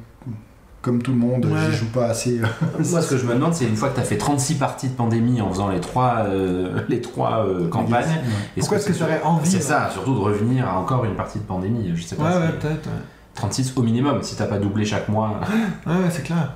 comme 0.81 1.03
tout 1.03 1.11
le 1.11 1.17
monde, 1.17 1.45
Ouais. 1.45 1.59
j'y 1.69 1.77
joue 1.77 1.91
pas 1.91 2.07
assez. 2.07 2.41
Moi, 2.89 3.01
ce 3.03 3.07
que 3.11 3.17
je 3.17 3.25
me 3.27 3.35
demande, 3.35 3.53
c'est 3.53 3.65
une 3.65 3.75
fois 3.75 3.89
que 3.89 3.95
tu 3.95 4.01
as 4.01 4.03
fait 4.03 4.17
36 4.17 4.55
parties 4.55 4.87
de 4.87 4.95
pandémie 4.95 5.39
en 5.41 5.49
faisant 5.51 5.69
les 5.69 5.79
trois, 5.79 6.25
euh, 6.25 6.79
les 6.89 7.01
trois 7.01 7.45
euh, 7.45 7.67
campagnes, 7.69 8.03
Ouais. 8.09 8.59
Pourquoi 8.59 8.77
est-ce 8.77 8.87
que 8.87 8.93
tu 8.93 9.03
aurais 9.03 9.21
envie 9.21 9.47
C'est 9.51 9.57
là? 9.59 9.63
ça, 9.87 9.89
surtout 9.93 10.15
de 10.15 10.19
revenir 10.19 10.67
à 10.67 10.79
encore 10.79 11.05
une 11.05 11.13
partie 11.15 11.37
de 11.37 11.43
pandémie. 11.43 11.91
Je 11.93 12.01
sais 12.01 12.15
pas. 12.15 12.23
Ouais, 12.23 12.31
si- 12.31 12.37
ouais, 12.39 12.59
peut-être. 12.59 12.87
ouais. 12.87 13.01
36 13.35 13.73
au 13.77 13.81
minimum, 13.83 14.19
si 14.23 14.35
t'as 14.35 14.45
pas 14.45 14.57
doublé 14.59 14.85
chaque 14.85 15.07
mois. 15.09 15.39
Ouais, 15.85 15.93
c'est 16.09 16.23
clair. 16.23 16.53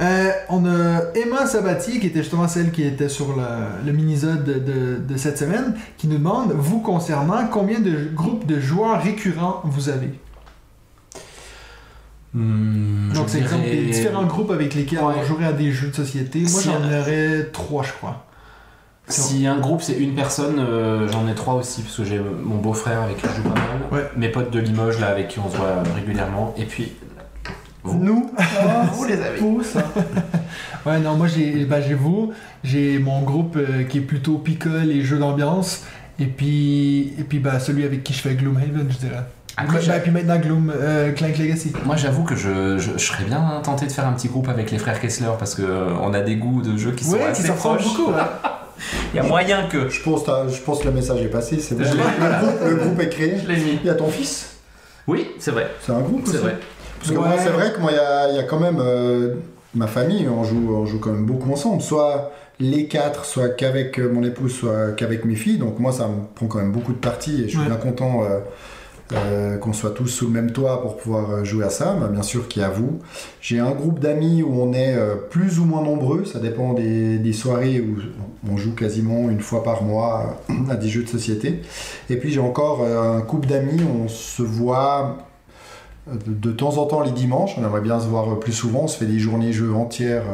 Euh, 0.00 0.30
on 0.48 0.64
a 0.64 1.02
Emma 1.14 1.44
Sabatier, 1.46 2.00
qui 2.00 2.06
était 2.06 2.20
justement 2.20 2.48
celle 2.48 2.70
qui 2.72 2.82
était 2.84 3.10
sur 3.10 3.36
le, 3.36 3.84
le 3.84 3.92
mini-zode 3.92 4.44
de, 4.44 4.54
de- 4.54 4.96
de 5.06 5.16
cette 5.18 5.36
semaine, 5.36 5.74
qui 5.98 6.08
nous 6.08 6.16
demande, 6.16 6.52
vous 6.52 6.80
concernant, 6.80 7.46
combien 7.50 7.80
de 7.80 8.08
groupes 8.14 8.46
de 8.46 8.58
joueurs 8.60 9.02
récurrents 9.02 9.60
vous 9.64 9.90
avez? 9.90 10.18
Hmm, 12.32 13.12
Donc, 13.12 13.28
c'est 13.28 13.40
dirais- 13.40 13.58
des 13.70 13.86
différents 13.86 14.24
groupes 14.24 14.52
avec 14.52 14.74
lesquels 14.74 15.00
Ouais. 15.00 15.14
on 15.20 15.24
jouerait 15.24 15.46
à 15.46 15.52
des 15.52 15.72
jeux 15.72 15.88
de 15.88 15.94
société. 15.96 16.40
Moi, 16.40 16.48
Si, 16.48 16.68
j'en 16.68 16.76
aurais 16.78 17.48
trois, 17.52 17.82
je 17.82 17.92
crois. 17.92 18.24
Si 19.10 19.46
un 19.46 19.58
groupe 19.58 19.82
c'est 19.82 19.94
une 19.98 20.14
personne, 20.14 20.58
euh, 20.58 21.08
j'en 21.10 21.26
ai 21.28 21.34
trois 21.34 21.54
aussi, 21.54 21.82
parce 21.82 21.96
que 21.96 22.04
j'ai 22.04 22.18
mon 22.20 22.56
beau-frère 22.56 23.02
avec 23.02 23.16
qui 23.18 23.26
je 23.28 23.36
joue 23.42 23.48
pas 23.48 23.54
mal, 23.54 23.64
Ouais. 23.92 24.08
mes 24.16 24.28
potes 24.28 24.50
de 24.52 24.60
Limoges 24.60 24.98
là 25.00 25.08
avec 25.08 25.28
qui 25.28 25.38
on 25.38 25.50
se 25.50 25.56
voit 25.56 25.82
régulièrement, 25.96 26.54
et 26.56 26.64
puis 26.64 26.92
vous. 27.82 27.98
Nous, 27.98 28.30
Vous 28.92 29.04
les 29.04 29.14
avez. 29.20 29.38
Fou, 29.38 29.62
ça. 29.64 29.82
Ouais, 30.86 30.98
non, 30.98 31.16
moi, 31.16 31.26
j'ai 31.28 31.66
j'ai 31.86 31.94
vous, 31.94 32.32
j'ai 32.62 32.98
mon 32.98 33.22
groupe 33.22 33.56
euh, 33.56 33.84
qui 33.84 33.98
est 33.98 34.02
plutôt 34.02 34.36
picole 34.38 34.90
et 34.90 35.02
jeux 35.02 35.18
d'ambiance, 35.18 35.84
et 36.18 36.26
puis, 36.26 37.12
et 37.18 37.24
puis 37.24 37.38
ben, 37.38 37.58
celui 37.58 37.84
avec 37.84 38.02
qui 38.04 38.12
je 38.12 38.20
fais 38.20 38.34
Gloomhaven, 38.34 38.86
je 38.90 38.98
dirais. 38.98 39.24
Après, 39.56 39.76
Ben, 39.78 39.82
j'ai- 39.82 40.00
puis 40.00 40.10
maintenant, 40.10 40.38
Gloom, 40.38 40.72
euh, 40.74 41.12
Clank 41.12 41.36
Legacy. 41.36 41.72
Moi 41.84 41.96
j'avoue 41.96 42.22
que 42.22 42.34
je, 42.36 42.78
je, 42.78 42.92
je 42.92 42.98
serais 42.98 43.24
bien 43.24 43.60
tenté 43.62 43.86
de 43.86 43.92
faire 43.92 44.06
un 44.06 44.12
petit 44.12 44.28
groupe 44.28 44.48
avec 44.48 44.70
les 44.70 44.78
frères 44.78 44.98
Kessler 45.00 45.26
parce 45.38 45.54
que 45.54 45.62
euh, 45.62 45.88
on 46.02 46.14
a 46.14 46.20
des 46.20 46.36
goûts 46.36 46.62
de 46.62 46.76
jeux 46.78 46.92
qui 46.92 47.04
sont 47.04 47.12
Ouais, 47.14 47.24
assez 47.24 47.50
proches. 47.52 47.82
beaucoup. 47.84 48.12
Il 49.12 49.16
y 49.16 49.20
a 49.20 49.22
moyen 49.22 49.66
que. 49.68 49.88
Je 49.88 50.02
pense, 50.02 50.24
t'as- 50.24 50.48
je 50.48 50.60
pense 50.60 50.80
que 50.80 50.86
le 50.86 50.92
message 50.92 51.20
est 51.22 51.28
passé. 51.28 51.58
C'est 51.60 51.74
bon. 51.76 51.84
Le, 51.84 52.74
groupe, 52.76 53.00
est 53.00 53.08
créé. 53.08 53.34
Je 53.42 53.48
l'ai 53.48 53.56
mis. 53.56 53.78
Il 53.82 53.86
y 53.86 53.90
a 53.90 53.94
ton 53.94 54.08
fils? 54.08 54.56
Oui, 55.06 55.28
c'est 55.38 55.50
vrai. 55.50 55.68
C'est 55.84 55.92
un 55.92 56.00
groupe 56.00 56.22
C'est 56.26 56.38
vrai. 56.38 56.56
Parce 56.98 57.12
que 57.12 57.16
Ouais. 57.18 57.28
moi, 57.28 57.36
c'est 57.38 57.48
vrai 57.50 57.72
que 57.72 57.80
moi, 57.80 57.90
il 57.92 57.96
y 57.96 57.98
a, 57.98 58.28
il 58.30 58.36
y 58.36 58.38
a 58.38 58.42
quand 58.44 58.60
même 58.60 58.78
euh, 58.80 59.34
ma 59.74 59.86
famille, 59.86 60.28
on 60.28 60.44
joue, 60.44 60.74
on 60.74 60.84
joue 60.86 60.98
quand 60.98 61.10
même 61.12 61.24
beaucoup 61.24 61.50
ensemble. 61.50 61.80
Soit 61.82 62.30
les 62.58 62.86
quatre, 62.88 63.24
soit 63.24 63.48
qu'avec 63.48 63.98
euh, 63.98 64.10
mon 64.12 64.22
épouse, 64.22 64.54
soit 64.54 64.92
qu'avec 64.96 65.24
mes 65.24 65.34
filles. 65.34 65.56
Donc 65.58 65.78
moi, 65.78 65.92
ça 65.92 66.06
me 66.08 66.26
prend 66.34 66.46
quand 66.46 66.58
même 66.58 66.72
beaucoup 66.72 66.92
de 66.92 66.98
parties 66.98 67.40
et 67.42 67.44
je 67.44 67.48
suis 67.50 67.58
Ouais. 67.58 67.66
bien 67.66 67.76
content 67.76 68.22
euh, 68.24 68.40
euh, 69.12 69.58
qu'on 69.58 69.72
soit 69.72 69.90
tous 69.90 70.06
sous 70.06 70.26
le 70.26 70.32
même 70.32 70.52
toit 70.52 70.82
pour 70.82 70.96
pouvoir 70.96 71.30
euh, 71.30 71.44
jouer 71.44 71.64
à 71.64 71.70
ça. 71.70 71.96
Bien 72.12 72.22
sûr 72.22 72.46
qu'il 72.46 72.62
y 72.62 72.64
a 72.64 72.68
vous. 72.68 73.00
J'ai 73.40 73.58
un 73.58 73.72
groupe 73.72 73.98
d'amis 73.98 74.42
où 74.42 74.52
on 74.52 74.72
est 74.72 74.94
euh, 74.94 75.16
plus 75.16 75.58
ou 75.58 75.64
moins 75.64 75.82
nombreux. 75.82 76.24
Ça 76.24 76.38
dépend 76.38 76.74
des, 76.74 77.32
soirées 77.32 77.80
où 77.80 77.98
on 78.50 78.56
joue 78.56 78.74
quasiment 78.74 79.28
une 79.30 79.40
fois 79.40 79.62
par 79.62 79.82
mois 79.82 80.40
à 80.70 80.76
des 80.76 80.88
jeux 80.88 81.02
de 81.02 81.08
société. 81.08 81.62
Et 82.08 82.16
puis 82.16 82.30
j'ai 82.30 82.40
encore 82.40 82.84
un 82.84 83.20
couple 83.20 83.48
d'amis, 83.48 83.80
on 83.82 84.08
se 84.08 84.42
voit 84.42 85.18
de, 86.26 86.50
temps 86.50 86.78
en 86.78 86.86
temps 86.86 87.02
les 87.02 87.12
dimanches, 87.12 87.52
on 87.56 87.64
aimerait 87.64 87.80
bien 87.80 88.00
se 88.00 88.06
voir 88.06 88.38
plus 88.40 88.52
souvent, 88.52 88.82
on 88.82 88.88
se 88.88 88.98
fait 88.98 89.06
des 89.06 89.18
journées 89.18 89.52
jeux 89.52 89.72
entières 89.72 90.24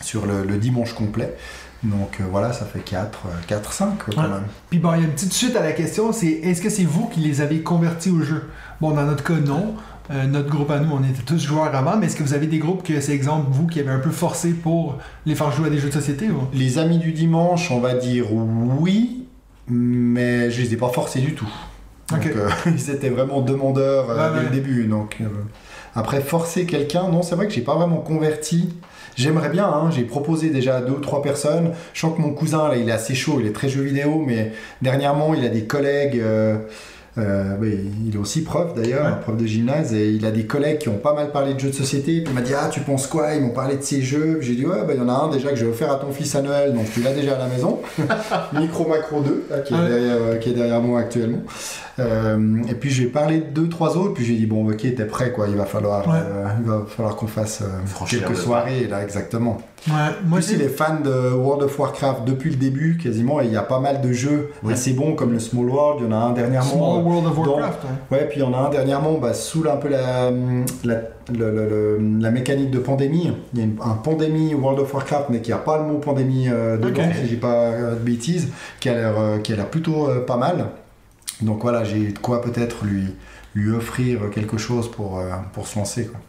sur 0.00 0.24
le 0.26 0.56
dimanche 0.56 0.94
complet. 0.94 1.36
Donc 1.82 2.18
euh, 2.20 2.24
voilà, 2.30 2.52
ça 2.52 2.64
fait 2.66 2.80
4, 2.80 3.20
4 3.46 3.72
5 3.72 3.98
quand 3.98 4.22
Ouais. 4.22 4.28
même. 4.28 4.42
Puis 4.68 4.78
bon, 4.78 4.92
il 4.94 5.00
y 5.00 5.02
a 5.02 5.06
une 5.06 5.12
petite 5.12 5.32
suite 5.32 5.56
à 5.56 5.62
la 5.62 5.72
question, 5.72 6.12
c'est 6.12 6.26
est-ce 6.28 6.60
que 6.60 6.68
c'est 6.70 6.84
vous 6.84 7.06
qui 7.08 7.20
les 7.20 7.40
avez 7.40 7.60
convertis 7.62 8.10
au 8.10 8.20
jeu? 8.22 8.50
Bon, 8.80 8.90
dans 8.92 9.04
notre 9.04 9.24
cas, 9.24 9.34
non. 9.34 9.74
Euh, 10.10 10.26
notre 10.26 10.50
groupe 10.50 10.70
à 10.72 10.80
nous, 10.80 10.90
on 10.92 11.04
était 11.04 11.22
tous 11.24 11.38
joueurs 11.38 11.72
avant, 11.74 11.96
mais 11.96 12.06
est-ce 12.06 12.16
que 12.16 12.24
vous 12.24 12.34
avez 12.34 12.48
des 12.48 12.58
groupes 12.58 12.82
que 12.82 13.00
c'est 13.00 13.12
exemple 13.12 13.46
vous 13.50 13.66
qui 13.68 13.78
avez 13.78 13.90
un 13.90 14.00
peu 14.00 14.10
forcé 14.10 14.50
pour 14.50 14.98
les 15.24 15.36
faire 15.36 15.52
jouer 15.52 15.68
à 15.68 15.70
des 15.70 15.78
jeux 15.78 15.88
de 15.88 15.94
société 15.94 16.28
ou... 16.28 16.40
Les 16.52 16.78
amis 16.78 16.98
du 16.98 17.12
dimanche, 17.12 17.70
on 17.70 17.78
va 17.78 17.94
dire 17.94 18.26
oui, 18.32 19.26
mais 19.68 20.50
je 20.50 20.62
les 20.62 20.74
ai 20.74 20.76
pas 20.76 20.88
forcés 20.88 21.20
du 21.20 21.34
tout. 21.34 21.48
Donc 22.08 22.26
euh, 22.26 22.48
ils 22.66 22.90
étaient 22.90 23.08
vraiment 23.10 23.40
demandeurs 23.40 24.08
Ouais, 24.08 24.14
dès 24.16 24.38
ouais. 24.38 24.44
le 24.44 24.50
début. 24.50 24.84
Donc 24.86 25.18
après 25.94 26.20
forcer 26.20 26.66
quelqu'un, 26.66 27.08
non, 27.08 27.22
c'est 27.22 27.36
vrai 27.36 27.46
que 27.46 27.52
j'ai 27.52 27.60
pas 27.62 27.76
vraiment 27.76 27.98
converti. 27.98 28.74
J'aimerais 29.16 29.48
bien, 29.50 29.66
hein, 29.66 29.90
j'ai 29.90 30.02
proposé 30.04 30.50
déjà 30.50 30.76
à 30.76 30.80
deux 30.80 30.92
ou 30.92 31.00
trois 31.00 31.22
personnes. 31.22 31.72
Je 31.92 32.00
sens 32.00 32.16
que 32.16 32.20
mon 32.22 32.32
cousin, 32.32 32.68
là, 32.68 32.76
il 32.76 32.88
est 32.88 32.92
assez 32.92 33.14
chaud, 33.14 33.38
il 33.40 33.46
est 33.46 33.52
très 33.52 33.68
jeu 33.68 33.82
vidéo, 33.82 34.22
mais 34.26 34.52
dernièrement, 34.82 35.34
il 35.34 35.44
a 35.44 35.48
des 35.48 35.64
collègues 35.64 36.20
euh, 36.20 36.56
Euh, 37.18 37.56
il 38.06 38.14
est 38.14 38.18
aussi 38.18 38.42
prof 38.44 38.72
d'ailleurs, 38.72 39.04
Ouais. 39.04 39.20
prof 39.20 39.36
de 39.36 39.44
gymnase, 39.44 39.92
et 39.92 40.10
il 40.10 40.24
a 40.24 40.30
des 40.30 40.44
collègues 40.46 40.78
qui 40.78 40.88
ont 40.88 40.96
pas 40.96 41.12
mal 41.12 41.32
parlé 41.32 41.54
de 41.54 41.58
jeux 41.58 41.70
de 41.70 41.74
société. 41.74 42.20
Puis 42.20 42.28
il 42.32 42.34
m'a 42.34 42.40
dit 42.40 42.52
Ah, 42.56 42.68
tu 42.70 42.80
penses 42.80 43.08
quoi? 43.08 43.34
Ils 43.34 43.42
m'ont 43.42 43.50
parlé 43.50 43.76
de 43.76 43.82
ces 43.82 44.00
jeux. 44.00 44.38
J'ai 44.40 44.54
dit 44.54 44.64
Ouais, 44.64 44.84
bah, 44.86 44.92
il 44.94 44.98
y 44.98 45.00
en 45.02 45.08
a 45.08 45.12
un 45.12 45.28
déjà 45.28 45.50
que 45.50 45.56
je 45.56 45.64
vais 45.64 45.70
offrir 45.72 45.90
à 45.90 45.96
ton 45.96 46.12
fils 46.12 46.34
à 46.36 46.40
Noël, 46.40 46.72
donc 46.72 46.86
tu 46.94 47.02
l'as 47.02 47.12
déjà 47.12 47.34
à 47.34 47.38
la 47.38 47.48
maison. 47.48 47.80
Micro 48.52 48.86
Macro 48.86 49.22
2, 49.22 49.46
là, 49.50 49.58
qui, 49.58 49.74
est 49.74 49.76
derrière, 49.76 50.16
euh, 50.20 50.36
qui 50.36 50.50
est 50.50 50.54
derrière 50.54 50.80
moi 50.80 51.00
actuellement. 51.00 51.40
Euh, 52.00 52.62
et 52.68 52.74
puis 52.74 52.90
j'ai 52.90 53.06
parlé 53.06 53.38
de 53.38 53.44
deux, 53.44 53.68
trois 53.68 53.96
autres, 53.96 54.14
puis 54.14 54.24
j'ai 54.24 54.34
dit 54.36 54.46
Bon, 54.46 54.68
ok, 54.68 54.78
t'es 54.78 55.04
prêt, 55.04 55.32
quoi. 55.32 55.46
Il 55.48 55.56
va 55.56 55.66
falloir, 55.66 56.06
Ouais. 56.08 56.14
euh, 56.16 56.46
il 56.60 56.68
va 56.68 56.82
falloir 56.88 57.16
qu'on 57.16 57.26
fasse 57.26 57.60
euh, 57.62 58.06
quelques 58.08 58.36
soirées, 58.36 58.86
là, 58.88 59.02
exactement. 59.02 59.58
Ouais, 59.88 59.94
moi 60.26 60.40
Plus 60.40 60.52
il 60.52 60.60
est 60.62 60.68
fan 60.68 61.02
de 61.02 61.32
World 61.32 61.62
of 61.62 61.78
Warcraft 61.78 62.24
depuis 62.26 62.50
le 62.50 62.56
début, 62.56 62.98
quasiment, 63.02 63.40
et 63.40 63.46
il 63.46 63.52
y 63.52 63.56
a 63.56 63.62
pas 63.62 63.80
mal 63.80 64.00
de 64.02 64.12
jeux 64.12 64.50
Oui. 64.62 64.72
assez 64.74 64.92
bons 64.92 65.14
comme 65.14 65.32
le 65.32 65.38
Small 65.38 65.70
World, 65.70 66.00
il 66.02 66.04
y 66.04 66.08
en 66.08 66.12
a 66.12 66.20
un 66.22 66.32
dernièrement. 66.32 66.70
Small 66.70 67.02
World 67.04 67.26
of 67.28 67.36
dans- 67.36 67.42
Warcraft. 67.52 67.78
ouais. 68.10 68.18
Ouais, 68.18 68.26
puis 68.28 68.40
il 68.40 68.42
y 68.42 68.46
en 68.46 68.52
a 68.52 68.58
un 68.58 68.68
dernièrement, 68.70 69.14
bah, 69.18 69.32
sous 69.32 69.64
un 69.70 69.76
peu 69.76 69.88
la, 69.88 70.30
la, 70.84 70.94
le- 71.32 71.50
le- 71.50 71.68
le- 71.68 71.98
la 72.20 72.30
mécanique 72.30 72.70
de 72.70 72.78
pandémie. 72.78 73.32
Il 73.54 73.58
y 73.58 73.62
a 73.62 73.64
une- 73.64 73.78
un 73.82 73.94
pandémie 73.94 74.52
World 74.54 74.80
of 74.80 74.92
Warcraft, 74.92 75.30
mais 75.30 75.40
qui 75.40 75.50
a 75.52 75.56
pas 75.58 75.78
le 75.78 75.84
mot 75.84 75.98
pandémie 75.98 76.48
euh, 76.50 76.76
dedans, 76.76 77.00
Ok. 77.02 77.14
si 77.22 77.28
j'ai 77.28 77.36
pas 77.36 77.54
euh, 77.54 77.94
de 77.94 78.00
bêtises, 78.00 78.48
qui 78.80 78.88
a 78.90 78.94
l'air 78.94 79.14
euh, 79.18 79.38
qui 79.38 79.52
a 79.54 79.56
l'air 79.56 79.68
plutôt 79.68 80.08
euh, 80.10 80.24
pas 80.26 80.36
mal. 80.36 80.66
Donc 81.42 81.62
voilà, 81.62 81.84
j'ai 81.84 82.08
de 82.12 82.18
quoi 82.18 82.42
peut-être 82.42 82.84
lui, 82.84 83.14
lui 83.54 83.70
offrir 83.72 84.20
quelque 84.34 84.58
chose 84.58 84.90
pour, 84.90 85.18
euh, 85.18 85.30
pour 85.52 85.66
se 85.66 85.78
lancer. 85.78 86.06
quoi. 86.06 86.20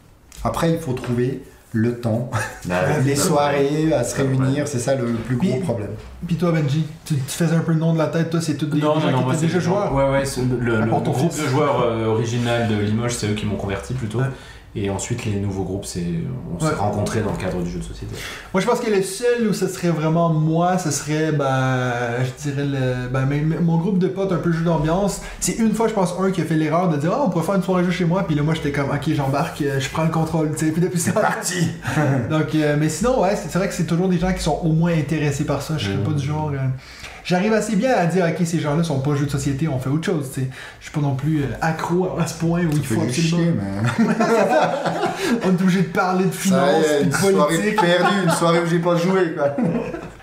Après, 0.44 0.72
il 0.72 0.78
faut 0.78 0.92
trouver 0.92 1.42
le 1.74 1.98
temps, 2.00 2.30
Bah, 2.66 2.82
les 3.04 3.16
soirées, 3.16 3.92
à 3.94 4.04
se 4.04 4.16
réunir, 4.16 4.68
c'est 4.68 4.78
ça 4.78 4.94
le 4.94 5.04
plus 5.06 5.36
gros 5.36 5.48
Puis- 5.52 5.60
problème. 5.60 5.88
Puis 6.26 6.36
toi, 6.36 6.52
Benji, 6.52 6.84
tu, 7.04 7.14
tu 7.14 7.20
faisais 7.30 7.54
un 7.56 7.60
peu 7.60 7.72
le 7.72 7.78
nom 7.78 7.94
de 7.94 7.98
la 7.98 8.08
tête, 8.08 8.28
toi, 8.28 8.40
c'est 8.42 8.56
tous 8.56 8.66
des 8.66 8.78
Non, 8.80 9.00
gens 9.00 9.10
non, 9.10 9.18
qui 9.20 9.24
moi 9.24 9.34
déjà 9.36 9.58
joueurs. 9.58 9.94
Ouais, 9.94 10.10
ouais, 10.10 10.24
c'est 10.26 10.42
le, 10.42 10.80
le 10.80 10.86
groupe 10.86 11.34
de 11.34 11.46
joueurs 11.48 11.80
euh, 11.82 12.06
original 12.06 12.68
de 12.68 12.74
Limoges, 12.76 13.14
c'est 13.14 13.28
eux 13.30 13.34
qui 13.34 13.46
m'ont 13.46 13.56
converti 13.56 13.94
plutôt. 13.94 14.18
Ouais. 14.18 14.26
Et 14.74 14.88
ensuite, 14.88 15.26
les 15.26 15.32
nouveaux 15.38 15.64
groupes, 15.64 15.84
c'est 15.84 16.02
on 16.50 16.58
s'est 16.58 16.64
Ouais. 16.64 16.72
rencontrés 16.74 17.20
dans 17.20 17.32
le 17.32 17.36
cadre 17.36 17.60
du 17.62 17.70
jeu 17.70 17.78
de 17.78 17.84
société. 17.84 18.14
Moi, 18.54 18.62
je 18.62 18.66
pense 18.66 18.80
que 18.80 18.90
le 18.90 19.02
seul 19.02 19.46
où 19.48 19.52
ce 19.52 19.68
serait 19.68 19.90
vraiment 19.90 20.30
moi, 20.30 20.78
ce 20.78 20.90
serait, 20.90 21.30
ben, 21.30 21.92
je 22.24 22.42
dirais, 22.50 22.64
le, 22.64 23.08
ben, 23.08 23.26
mais- 23.28 23.42
mais 23.42 23.56
mon 23.60 23.76
groupe 23.76 23.98
de 23.98 24.08
potes, 24.08 24.32
un 24.32 24.38
peu 24.38 24.50
jeu 24.50 24.64
d'ambiance. 24.64 25.20
C'est 25.40 25.58
une 25.58 25.74
fois, 25.74 25.88
je 25.88 25.92
pense, 25.92 26.14
un 26.18 26.30
qui 26.30 26.40
a 26.40 26.44
fait 26.46 26.54
l'erreur 26.54 26.88
de 26.88 26.96
dire, 26.96 27.10
ah, 27.14 27.22
on 27.26 27.28
pourrait 27.28 27.44
faire 27.44 27.56
une 27.56 27.62
soirée 27.62 27.84
jeu 27.84 27.90
chez 27.90 28.06
moi. 28.06 28.22
Puis 28.26 28.34
là, 28.34 28.42
moi, 28.42 28.54
j'étais 28.54 28.72
comme, 28.72 28.88
ok, 28.88 29.12
j'embarque, 29.14 29.60
euh, 29.60 29.78
je 29.78 29.90
prends 29.90 30.04
le 30.04 30.10
contrôle, 30.10 30.52
tu 30.56 30.64
sais. 30.64 30.72
Puis 30.72 30.80
depuis 30.80 31.00
ça. 31.00 31.12
Parti 31.12 31.66
Donc, 32.30 32.54
euh, 32.54 32.76
mais 32.80 32.88
sinon, 32.88 33.20
ouais, 33.20 33.36
c'est 33.36 33.52
vrai 33.58 33.68
que 33.68 33.74
c'est 33.74 33.86
toujours 33.86 34.08
des 34.08 34.18
gens 34.18 34.32
qui 34.32 34.42
sont 34.42 34.58
au 34.64 34.72
moins 34.72 34.92
intéressés 34.94 35.44
par 35.44 35.60
ça. 35.60 35.76
Je 35.76 35.84
serais 35.90 35.96
pas 36.02 36.12
du 36.12 36.26
genre. 36.26 36.50
euh, 36.54 36.56
J'arrive 37.24 37.52
assez 37.52 37.76
bien 37.76 37.92
à 37.94 38.06
dire, 38.06 38.26
ok, 38.26 38.46
ces 38.46 38.58
gens-là 38.58 38.82
sont 38.82 39.00
pas 39.00 39.14
jeux 39.14 39.26
de 39.26 39.30
société, 39.30 39.68
on 39.68 39.78
fait 39.78 39.90
autre 39.90 40.06
chose, 40.06 40.30
tu 40.34 40.40
sais. 40.40 40.48
Je 40.80 40.84
suis 40.84 40.92
pas 40.92 41.00
non 41.00 41.14
plus 41.14 41.42
euh, 41.42 41.46
accro 41.60 42.18
à 42.18 42.26
ce 42.26 42.34
point 42.34 42.62
où 42.64 42.70
il 42.72 42.84
faut 42.84 43.08
chier, 43.08 43.24
absolument. 43.24 43.62
mais. 43.98 45.38
On 45.44 45.50
est 45.50 45.62
obligé 45.62 45.82
de 45.82 45.88
parler 45.88 46.24
de 46.24 46.30
finances, 46.30 46.84
est, 46.84 47.02
une 47.02 47.10
de 47.10 47.14
soirée 47.14 47.56
politique. 47.56 47.80
perdue, 47.80 48.24
une 48.24 48.30
soirée 48.30 48.58
où 48.60 48.66
j'ai 48.66 48.78
pas 48.80 48.96
joué, 48.96 49.34
quoi. 49.34 49.56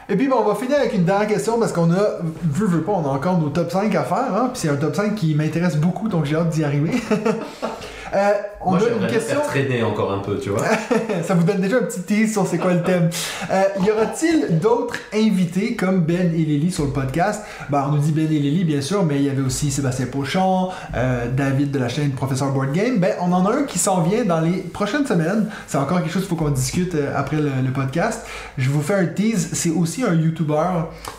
Et 0.09 0.15
puis, 0.15 0.27
bon, 0.27 0.37
on 0.41 0.45
va 0.45 0.55
finir 0.55 0.77
avec 0.77 0.93
une 0.93 1.05
dernière 1.05 1.27
question 1.27 1.59
parce 1.59 1.71
qu'on 1.71 1.91
a, 1.91 2.19
veux, 2.43 2.65
veux 2.65 2.81
pas, 2.81 2.93
on 2.93 3.05
a 3.07 3.09
encore 3.09 3.37
nos 3.37 3.49
top 3.49 3.71
5 3.71 3.93
à 3.93 4.03
faire, 4.03 4.35
hein, 4.35 4.49
puis 4.51 4.61
c'est 4.61 4.69
un 4.69 4.75
top 4.75 4.95
5 4.95 5.15
qui 5.15 5.35
m'intéresse 5.35 5.77
beaucoup, 5.77 6.09
donc 6.09 6.25
j'ai 6.25 6.35
hâte 6.35 6.49
d'y 6.49 6.63
arriver. 6.63 6.91
Euh, 8.13 8.31
on 8.61 8.71
Moi, 8.71 8.79
a 8.79 9.03
une 9.03 9.07
question. 9.07 9.39
traîner 9.41 9.83
encore 9.83 10.11
un 10.11 10.19
peu, 10.19 10.37
tu 10.39 10.49
vois. 10.49 10.65
Ça 11.23 11.33
vous 11.33 11.43
donne 11.43 11.61
déjà 11.61 11.77
un 11.77 11.83
petit 11.83 12.01
tease 12.01 12.31
sur 12.33 12.45
c'est 12.47 12.57
quoi 12.57 12.73
le 12.73 12.81
thème. 12.81 13.09
Euh, 13.51 13.63
y 13.85 13.91
aura-t-il 13.91 14.59
d'autres 14.59 14.95
invités 15.13 15.75
comme 15.75 16.01
Ben 16.01 16.33
et 16.33 16.37
Lily 16.45 16.71
sur 16.71 16.85
le 16.85 16.91
podcast? 16.91 17.43
Ben, 17.69 17.85
On 17.87 17.93
nous 17.93 17.99
dit 17.99 18.11
Ben 18.11 18.25
et 18.25 18.39
Lily, 18.39 18.63
bien 18.63 18.81
sûr, 18.81 19.03
mais 19.05 19.17
il 19.17 19.23
y 19.23 19.29
avait 19.29 19.41
aussi 19.41 19.71
Sébastien 19.71 20.07
Pochon, 20.07 20.69
euh, 20.95 21.27
David 21.31 21.71
de 21.71 21.79
la 21.79 21.89
chaîne 21.89 22.11
Professeur 22.11 22.51
Board 22.51 22.73
Game. 22.73 22.97
Ben, 22.97 23.13
on 23.21 23.31
en 23.31 23.45
a 23.45 23.53
un 23.53 23.63
qui 23.63 23.79
s'en 23.79 24.01
vient 24.01 24.25
dans 24.25 24.41
les 24.41 24.57
prochaines 24.59 25.05
semaines. 25.05 25.47
C'est 25.67 25.77
encore 25.77 25.99
quelque 26.01 26.11
chose 26.11 26.23
qu'il 26.23 26.29
faut 26.29 26.43
qu'on 26.43 26.49
discute 26.51 26.95
après 27.15 27.37
le, 27.37 27.51
le 27.63 27.71
podcast. 27.71 28.25
Je 28.57 28.69
vous 28.69 28.81
fais 28.81 28.95
un 28.95 29.05
tease. 29.05 29.49
C'est 29.53 29.69
aussi 29.71 30.03
un 30.03 30.13
YouTuber 30.13 30.63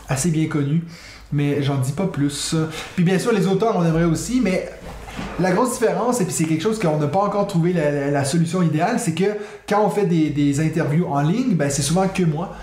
assez 0.09 0.31
bien 0.31 0.47
connu. 0.49 0.83
Mais 1.33 1.63
j'en 1.63 1.77
dis 1.77 1.93
pas 1.93 2.07
plus. 2.07 2.57
Puis 2.97 3.05
bien 3.05 3.17
sûr, 3.21 3.33
les 3.33 3.47
auteurs, 3.47 3.77
on 3.77 3.85
aimerait 3.85 4.03
aussi, 4.03 4.41
mais 4.43 4.69
la 5.41 5.53
grosse 5.53 5.73
différence, 5.73 6.21
et 6.21 6.25
puis 6.25 6.33
c'est 6.33 6.45
quelque 6.45 6.63
chose 6.63 6.79
qu'on 6.79 6.99
n'a 6.99 7.07
pas 7.07 7.21
encore 7.21 7.47
trouvé 7.47 7.73
la, 7.73 8.25
solution 8.25 8.63
idéale, 8.63 8.99
c'est 8.99 9.15
que 9.15 9.37
quand 9.69 9.83
on 9.85 9.91
fait 9.91 10.07
des, 10.07 10.61
interviews 10.61 11.07
en 11.07 11.21
ligne, 11.21 11.55
ben 11.55 11.71
c'est 11.71 11.83
souvent 11.83 12.07
que 12.09 12.23
moi. 12.23 12.55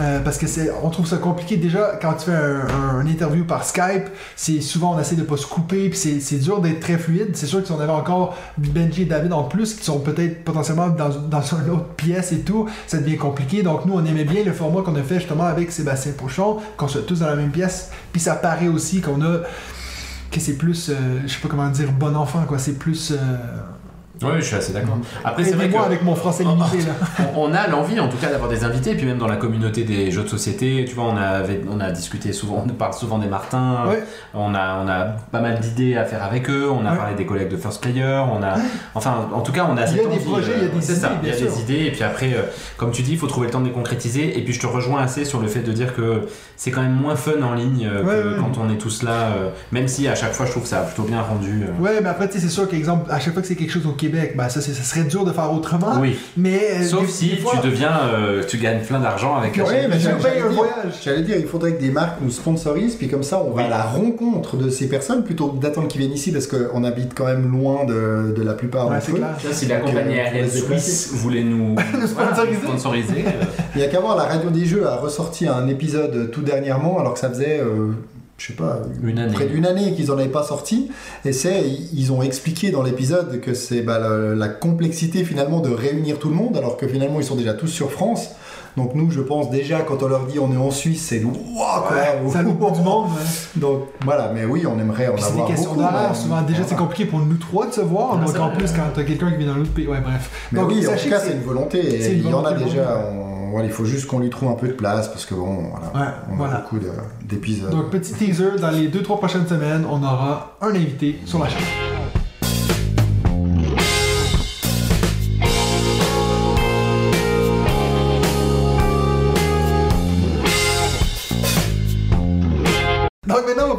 Euh, 0.00 0.20
parce 0.20 0.36
que 0.36 0.46
c'est, 0.46 0.70
on 0.82 0.90
trouve 0.90 1.06
ça 1.06 1.16
compliqué 1.16 1.56
déjà 1.56 1.98
quand 2.02 2.12
tu 2.14 2.26
fais 2.26 2.36
un, 2.36 3.06
interview 3.06 3.44
par 3.44 3.64
Skype, 3.64 4.08
c'est 4.34 4.60
souvent 4.60 4.94
on 4.94 5.00
essaie 5.00 5.16
de 5.16 5.22
pas 5.22 5.36
se 5.36 5.46
couper, 5.46 5.88
puis 5.88 5.98
c'est, 5.98 6.20
c'est 6.20 6.36
dur 6.36 6.60
d'être 6.60 6.80
très 6.80 6.98
fluide. 6.98 7.30
C'est 7.34 7.46
sûr 7.46 7.60
que 7.60 7.66
si 7.66 7.72
on 7.72 7.80
avait 7.80 7.92
encore 7.92 8.36
Benji 8.58 9.02
et 9.02 9.06
David 9.06 9.32
en 9.32 9.44
plus, 9.44 9.74
qui 9.74 9.84
sont 9.84 10.00
peut-être 10.00 10.44
potentiellement 10.44 10.88
dans, 10.88 11.08
dans 11.08 11.42
une 11.42 11.70
autre 11.70 11.88
pièce 11.96 12.32
et 12.32 12.40
tout, 12.40 12.66
ça 12.86 12.98
devient 12.98 13.16
compliqué. 13.16 13.62
Donc 13.62 13.86
nous, 13.86 13.94
on 13.94 14.04
aimait 14.04 14.24
bien 14.24 14.44
le 14.44 14.52
format 14.52 14.82
qu'on 14.82 14.96
a 14.96 15.02
fait 15.02 15.16
justement 15.16 15.44
avec 15.44 15.72
Sébastien 15.72 16.12
Pochon, 16.12 16.58
qu'on 16.76 16.88
soit 16.88 17.06
tous 17.06 17.20
dans 17.20 17.26
la 17.26 17.36
même 17.36 17.50
pièce, 17.50 17.90
puis 18.12 18.20
ça 18.20 18.34
paraît 18.34 18.68
aussi 18.68 19.00
qu'on 19.00 19.22
a 19.22 19.40
que 20.30 20.40
c'est 20.40 20.56
plus, 20.56 20.90
euh, 20.90 21.22
je 21.26 21.32
sais 21.32 21.40
pas 21.40 21.48
comment 21.48 21.68
dire, 21.70 21.92
bon 21.92 22.16
enfant, 22.16 22.44
quoi. 22.46 22.58
C'est 22.58 22.78
plus. 22.78 23.12
Euh... 23.12 23.16
Oui, 24.22 24.30
je 24.38 24.44
suis 24.44 24.56
assez 24.56 24.72
d'accord. 24.72 24.98
Après, 25.24 25.44
c'est 25.44 25.50
vrai 25.50 25.64
que 25.66 25.70
Aidez-moi 25.70 25.86
avec 25.86 26.02
mon 26.02 26.14
français 26.14 26.44
limité, 26.44 26.78
là. 26.86 27.26
on 27.36 27.52
a 27.52 27.66
l'envie, 27.68 28.00
en 28.00 28.08
tout 28.08 28.16
cas, 28.16 28.28
d'avoir 28.30 28.48
des 28.50 28.64
invités. 28.64 28.92
Et 28.92 28.94
puis 28.96 29.06
même 29.06 29.18
dans 29.18 29.26
la 29.28 29.36
communauté 29.36 29.84
des 29.84 30.10
jeux 30.10 30.22
de 30.22 30.28
société, 30.28 30.84
tu 30.88 30.94
vois, 30.94 31.04
on 31.04 31.16
a, 31.16 31.42
on 31.70 31.80
a 31.80 31.90
discuté 31.90 32.32
souvent, 32.32 32.64
on 32.66 32.68
parle 32.72 32.94
souvent 32.94 33.18
des 33.18 33.26
Martins. 33.28 33.84
Ouais. 33.88 34.02
On 34.34 34.54
a, 34.54 34.82
on 34.84 34.88
a 34.88 35.04
pas 35.30 35.40
mal 35.40 35.60
d'idées 35.60 35.96
à 35.96 36.04
faire 36.04 36.22
avec 36.22 36.48
eux. 36.50 36.68
On 36.70 36.84
a 36.86 36.92
Ouais. 36.92 36.96
parlé 36.96 37.14
des 37.14 37.26
collègues 37.26 37.50
de 37.50 37.56
First 37.56 37.82
Player. 37.82 38.22
On 38.32 38.42
a, 38.42 38.54
enfin, 38.94 39.28
en 39.34 39.40
tout 39.40 39.52
cas, 39.52 39.66
on 39.70 39.76
a 39.76 39.84
Il 39.86 39.96
y 39.96 40.00
a 40.00 40.06
des 40.06 40.18
projets, 40.20 40.52
il 40.56 40.62
y 40.62 40.66
a 40.66 40.68
des 40.68 40.84
idées, 40.84 40.94
ça, 41.00 41.12
il 41.22 41.28
y 41.28 41.32
a 41.32 41.36
sûr. 41.36 41.46
des 41.48 41.60
idées. 41.60 41.84
Et 41.86 41.90
puis 41.90 42.02
après, 42.02 42.32
euh, 42.32 42.42
comme 42.78 42.90
tu 42.92 43.02
dis, 43.02 43.12
il 43.12 43.18
faut 43.18 43.26
trouver 43.26 43.46
le 43.48 43.52
temps 43.52 43.60
de 43.60 43.66
les 43.66 43.72
concrétiser. 43.72 44.38
Et 44.38 44.42
puis 44.44 44.52
je 44.54 44.60
te 44.60 44.66
rejoins 44.66 45.02
assez 45.02 45.24
sur 45.24 45.40
le 45.40 45.48
fait 45.48 45.60
de 45.60 45.72
dire 45.72 45.94
que 45.94 46.26
c'est 46.56 46.70
quand 46.70 46.80
même 46.82 46.94
moins 46.94 47.16
fun 47.16 47.42
en 47.42 47.52
ligne 47.54 47.86
euh, 47.86 48.02
que 48.02 48.34
ouais. 48.34 48.36
quand 48.40 48.58
on 48.60 48.70
est 48.72 48.78
tous 48.78 49.02
là. 49.02 49.10
euh, 49.36 49.50
même 49.72 49.88
si 49.88 50.08
à 50.08 50.14
chaque 50.14 50.32
fois, 50.32 50.46
je 50.46 50.52
trouve 50.52 50.62
que 50.62 50.68
ça 50.70 50.80
a 50.80 50.82
plutôt 50.84 51.02
bien 51.02 51.20
rendu. 51.20 51.64
euh, 51.64 51.82
Ouais, 51.82 52.00
mais 52.02 52.08
après, 52.08 52.28
tu 52.28 52.34
sais, 52.34 52.40
c'est 52.40 52.48
sûr 52.52 52.66
qu'exemple, 52.68 53.10
à 53.10 53.20
chaque 53.20 53.32
fois 53.34 53.42
que 53.42 53.48
c'est 53.48 53.56
quelque 53.56 53.72
chose 53.72 53.86
au 53.86 53.92
Québec, 54.06 54.34
bah 54.36 54.48
ça, 54.48 54.60
serait 54.60 55.04
dur 55.04 55.24
de 55.24 55.32
faire 55.32 55.52
autrement. 55.52 55.94
Oui. 56.00 56.16
Mais. 56.36 56.60
euh, 56.80 56.82
Sauf 56.84 57.06
des- 57.06 57.12
si 57.12 57.28
des 57.30 57.36
fois- 57.36 57.54
tu 57.62 57.68
deviens, 57.68 57.92
euh, 58.12 58.42
tu 58.46 58.56
gagnes 58.58 58.80
plein 58.80 59.00
d'argent 59.00 59.36
avec 59.36 59.56
la 59.56 59.64
Ouais, 59.64 59.70
chaîne. 59.70 59.90
mais 59.90 59.98
j'allais 59.98 60.18
dire- 60.36 60.52
voyage. 60.52 60.94
J'allais 61.04 61.22
dire, 61.22 61.36
il 61.38 61.46
faudrait 61.46 61.72
que 61.74 61.80
des 61.80 61.90
marques 61.90 62.18
nous 62.22 62.30
sponsorisent, 62.30 62.94
puis 62.96 63.08
comme 63.08 63.22
ça, 63.22 63.42
on 63.42 63.50
va 63.50 63.56
Oui. 63.56 63.62
à 63.64 63.68
la 63.68 63.82
rencontre 63.82 64.56
de 64.56 64.70
ces 64.70 64.88
personnes 64.88 65.24
plutôt 65.24 65.48
que 65.48 65.60
d'attendre 65.60 65.88
qu'ils 65.88 66.00
viennent 66.00 66.12
ici, 66.12 66.32
parce 66.32 66.46
qu'on 66.46 66.84
habite 66.84 67.12
quand 67.14 67.26
même 67.26 67.50
loin 67.50 67.84
de, 67.84 68.34
de 68.36 68.42
la 68.42 68.54
plupart 68.54 68.88
Ouais, 68.88 68.94
d'entre 68.98 69.10
eux. 69.10 69.14
clair. 69.14 69.36
Si 69.52 69.66
la 69.66 69.76
compagnie 69.78 70.18
euh, 70.18 70.22
aérienne 70.24 70.48
suisse 70.50 71.10
voulait 71.14 71.42
nous 71.44 71.76
sponsoriser. 72.06 72.60
sponsoriser, 72.62 73.24
euh, 73.26 73.44
Il 73.74 73.80
y 73.80 73.84
a 73.84 73.88
qu'à 73.88 74.00
voir, 74.00 74.16
la 74.16 74.24
radio 74.24 74.50
des 74.50 74.64
jeux 74.64 74.86
a 74.86 74.96
ressorti 74.96 75.46
un 75.48 75.66
épisode 75.68 76.30
tout 76.30 76.42
dernièrement, 76.42 76.98
alors 76.98 77.14
que 77.14 77.18
ça 77.20 77.28
faisait, 77.28 77.60
euh, 77.60 77.92
je 78.38 78.48
sais 78.48 78.52
pas, 78.52 78.82
Une 79.02 79.32
près 79.32 79.46
d'une 79.46 79.64
année 79.64 79.94
qu'ils 79.94 80.10
en 80.10 80.18
avaient 80.18 80.28
pas 80.28 80.42
sorti. 80.42 80.90
Et 81.24 81.32
c'est, 81.32 81.64
ils 81.94 82.12
ont 82.12 82.22
expliqué 82.22 82.70
dans 82.70 82.82
l'épisode 82.82 83.40
que 83.40 83.54
c'est 83.54 83.80
bah, 83.80 83.98
la, 83.98 84.34
la 84.34 84.48
complexité 84.48 85.24
finalement 85.24 85.60
de 85.60 85.70
réunir 85.70 86.18
tout 86.18 86.28
le 86.28 86.34
monde, 86.34 86.56
alors 86.56 86.76
que 86.76 86.86
finalement 86.86 87.18
ils 87.18 87.24
sont 87.24 87.36
déjà 87.36 87.54
tous 87.54 87.68
sur 87.68 87.90
France. 87.90 88.30
Donc 88.76 88.94
nous, 88.94 89.10
je 89.10 89.20
pense 89.22 89.48
déjà 89.50 89.80
quand 89.80 90.02
on 90.02 90.08
leur 90.08 90.26
dit 90.26 90.38
on 90.38 90.52
est 90.52 90.56
en 90.56 90.70
Suisse, 90.70 91.06
c'est 91.08 91.20
quoi. 91.20 91.32
Ouais, 91.90 92.30
ça 92.30 92.42
nous 92.42 92.50
ouais. 92.50 93.06
Donc 93.56 93.84
voilà, 94.04 94.30
mais 94.34 94.44
oui, 94.44 94.64
on 94.66 94.78
aimerait 94.78 95.08
en 95.08 95.14
Puis 95.14 95.22
c'est 95.22 95.28
des 95.30 95.32
avoir 95.34 95.48
questions 95.48 95.72
beaucoup. 95.74 95.86
mais- 96.08 96.14
Souvent, 96.14 96.42
déjà, 96.42 96.62
c'est 96.66 96.76
compliqué 96.76 97.06
pour 97.06 97.20
nous 97.20 97.36
trois 97.36 97.66
de 97.66 97.72
se 97.72 97.80
voir. 97.80 98.18
Ah, 98.20 98.24
donc, 98.26 98.36
en 98.38 98.50
plus, 98.50 98.72
quand 98.72 98.82
t'as 98.94 99.04
quelqu'un 99.04 99.30
qui 99.30 99.38
vient 99.38 99.54
d'un 99.54 99.60
autre 99.62 99.72
pays. 99.72 99.86
Ouais, 99.88 100.00
bref. 100.00 100.30
Mais 100.52 100.60
donc, 100.60 100.68
oui, 100.70 100.86
en 100.86 100.92
tout 100.94 101.08
cas, 101.08 101.20
c'est 101.20 101.32
une 101.32 101.40
volonté. 101.42 101.78
Et 101.78 102.12
une 102.12 102.18
il 102.24 102.30
y 102.30 102.34
en 102.34 102.44
a 102.44 102.52
déjà. 102.52 102.98
on- 103.12 103.50
voilà, 103.52 103.66
il 103.68 103.72
faut 103.72 103.86
juste 103.86 104.06
qu'on 104.06 104.18
lui 104.18 104.28
trouve 104.28 104.50
un 104.50 104.54
peu 104.54 104.68
de 104.68 104.72
place 104.74 105.08
parce 105.08 105.24
que 105.24 105.34
bon, 105.34 105.70
voilà, 105.70 105.86
Ouais, 105.94 106.12
on 106.28 106.32
a 106.34 106.36
voilà. 106.36 106.56
beaucoup 106.58 106.78
de- 106.78 106.90
d'épisodes. 107.24 107.70
Donc, 107.70 107.88
petit 107.88 108.12
teaser, 108.12 108.58
dans 108.60 108.70
les 108.70 108.88
2-3 108.88 109.16
prochaines 109.16 109.46
semaines, 109.46 109.86
on 109.90 110.02
aura 110.02 110.56
un 110.60 110.68
invité 110.74 111.18
sur 111.24 111.38
la 111.38 111.48
chaîne. 111.48 111.62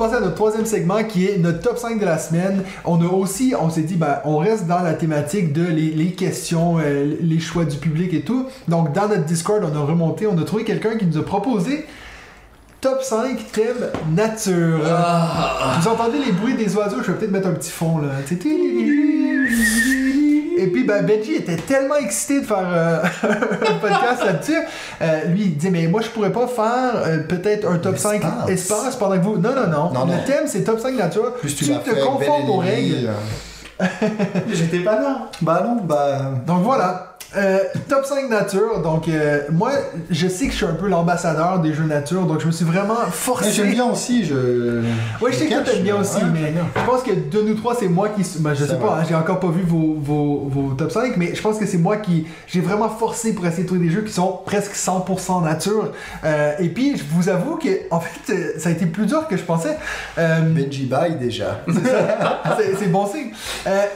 Passer 0.07 0.21
à 0.21 0.21
notre 0.21 0.35
troisième 0.35 0.65
segment 0.65 1.03
qui 1.03 1.25
est 1.25 1.37
notre 1.37 1.59
top 1.59 1.77
5 1.77 1.99
de 1.99 2.05
la 2.05 2.17
semaine. 2.17 2.63
On 2.85 3.01
a 3.01 3.07
aussi, 3.09 3.53
on 3.59 3.69
s'est 3.69 3.81
dit, 3.81 3.95
ben, 3.95 4.19
on 4.25 4.37
reste 4.37 4.67
dans 4.67 4.81
la 4.81 4.93
thématique 4.93 5.53
de 5.53 5.63
les, 5.63 5.91
les 5.91 6.11
questions, 6.11 6.77
euh, 6.79 7.15
les 7.21 7.39
choix 7.39 7.65
du 7.65 7.77
public 7.77 8.13
et 8.13 8.21
tout. 8.21 8.47
Donc 8.67 8.93
dans 8.93 9.07
notre 9.07 9.25
Discord, 9.25 9.63
on 9.63 9.75
a 9.75 9.83
remonté, 9.83 10.27
on 10.27 10.37
a 10.37 10.43
trouvé 10.43 10.63
quelqu'un 10.63 10.97
qui 10.97 11.05
nous 11.05 11.17
a 11.17 11.25
proposé 11.25 11.85
top 12.79 13.01
5 13.01 13.51
thème 13.51 13.89
nature. 14.13 14.79
Vous 15.79 15.87
entendez 15.87 16.19
les 16.25 16.31
bruits 16.31 16.55
des 16.55 16.75
oiseaux? 16.75 16.97
Je 17.01 17.11
vais 17.11 17.17
peut-être 17.17 17.31
mettre 17.31 17.47
un 17.47 17.53
petit 17.53 17.71
fond 17.71 17.97
là. 17.97 18.09
Et 20.57 20.67
puis, 20.67 20.83
ben, 20.83 21.05
Benji 21.05 21.35
était 21.35 21.55
tellement 21.55 21.95
excité 21.95 22.41
de 22.41 22.45
faire 22.45 22.57
euh, 22.65 23.03
un 23.23 23.73
podcast 23.79 24.25
là-dessus. 24.25 24.57
Euh, 25.01 25.25
lui, 25.25 25.41
il 25.43 25.57
dit, 25.57 25.69
mais 25.69 25.87
moi, 25.87 26.01
je 26.01 26.09
pourrais 26.09 26.31
pas 26.31 26.47
faire 26.47 26.95
euh, 26.95 27.19
peut-être 27.19 27.69
un 27.69 27.77
top 27.77 27.97
5 27.97 28.21
L'espace. 28.47 28.49
espace 28.49 28.95
pendant 28.95 29.17
que 29.17 29.23
vous. 29.23 29.37
Non, 29.37 29.53
non, 29.53 29.67
non. 29.67 29.91
Non, 29.93 30.05
le 30.05 30.13
non. 30.13 30.23
thème, 30.25 30.45
c'est 30.47 30.63
top 30.63 30.79
5 30.79 30.95
nature. 30.95 31.33
Plus 31.35 31.55
tu, 31.55 31.65
tu 31.65 31.71
te 31.71 32.03
conformes 32.03 32.43
Ben 32.43 32.49
aux 32.49 32.57
règles. 32.57 33.09
J'étais 34.51 34.79
pas 34.79 34.95
là. 34.99 35.29
Bah 35.41 35.61
non, 35.63 35.75
bah. 35.83 36.31
Donc 36.45 36.63
voilà. 36.63 37.06
Euh, 37.35 37.59
top 37.89 38.05
5 38.05 38.29
nature, 38.29 38.81
donc 38.81 39.09
euh, 39.09 39.41
moi 39.51 39.71
je 40.09 40.27
sais 40.29 40.45
que 40.45 40.51
je 40.51 40.57
suis 40.57 40.65
un 40.65 40.73
peu 40.73 40.87
l'ambassadeur 40.87 41.59
des 41.59 41.73
jeux 41.73 41.83
nature, 41.83 42.25
donc 42.25 42.39
je 42.39 42.47
me 42.47 42.51
suis 42.51 42.63
vraiment 42.63 42.95
forcé. 43.11 43.51
J'aime 43.51 43.71
bien 43.71 43.85
aussi, 43.85 44.23
je. 44.23 44.81
Ouais, 45.21 45.33
je 45.33 45.37
sais 45.37 45.47
que 45.47 45.53
toi 45.53 45.61
t'aimes 45.63 45.83
bien 45.83 45.95
mais- 45.95 45.99
aussi, 45.99 46.23
ouais, 46.23 46.29
mais 46.33 46.53
je 46.73 46.85
pense 46.85 47.03
que 47.03 47.11
de 47.11 47.41
nous 47.41 47.55
trois, 47.55 47.75
c'est 47.77 47.89
moi 47.89 48.09
qui. 48.09 48.23
Ben, 48.39 48.53
je 48.53 48.63
sais 48.63 48.77
pas, 48.77 48.99
hein, 49.01 49.05
j'ai 49.07 49.13
encore 49.13 49.41
pas 49.41 49.49
vu 49.49 49.61
vos, 49.63 49.97
vos, 49.99 50.47
vos 50.49 50.73
top 50.73 50.89
5, 50.89 51.17
mais 51.17 51.35
je 51.35 51.41
pense 51.41 51.57
que 51.57 51.65
c'est 51.65 51.77
moi 51.77 51.97
qui. 51.97 52.25
J'ai 52.47 52.61
vraiment 52.61 52.87
forcé 52.89 53.33
pour 53.33 53.45
essayer 53.45 53.63
de 53.63 53.67
trouver 53.67 53.85
des 53.85 53.91
jeux 53.93 54.03
qui 54.03 54.13
sont 54.13 54.39
presque 54.45 54.73
100% 54.73 55.43
nature. 55.43 55.91
Euh, 56.23 56.53
et 56.59 56.69
puis, 56.69 56.95
je 56.97 57.03
vous 57.11 57.27
avoue 57.27 57.57
que, 57.57 57.67
en 57.91 57.99
fait, 57.99 58.57
ça 58.57 58.69
a 58.69 58.71
été 58.71 58.85
plus 58.85 59.05
dur 59.05 59.27
que 59.27 59.35
je 59.35 59.43
pensais. 59.43 59.77
Benji 60.15 60.85
Bye 60.85 61.17
déjà. 61.17 61.59
c'est 62.79 62.89
bon 62.89 63.05
signe. 63.05 63.31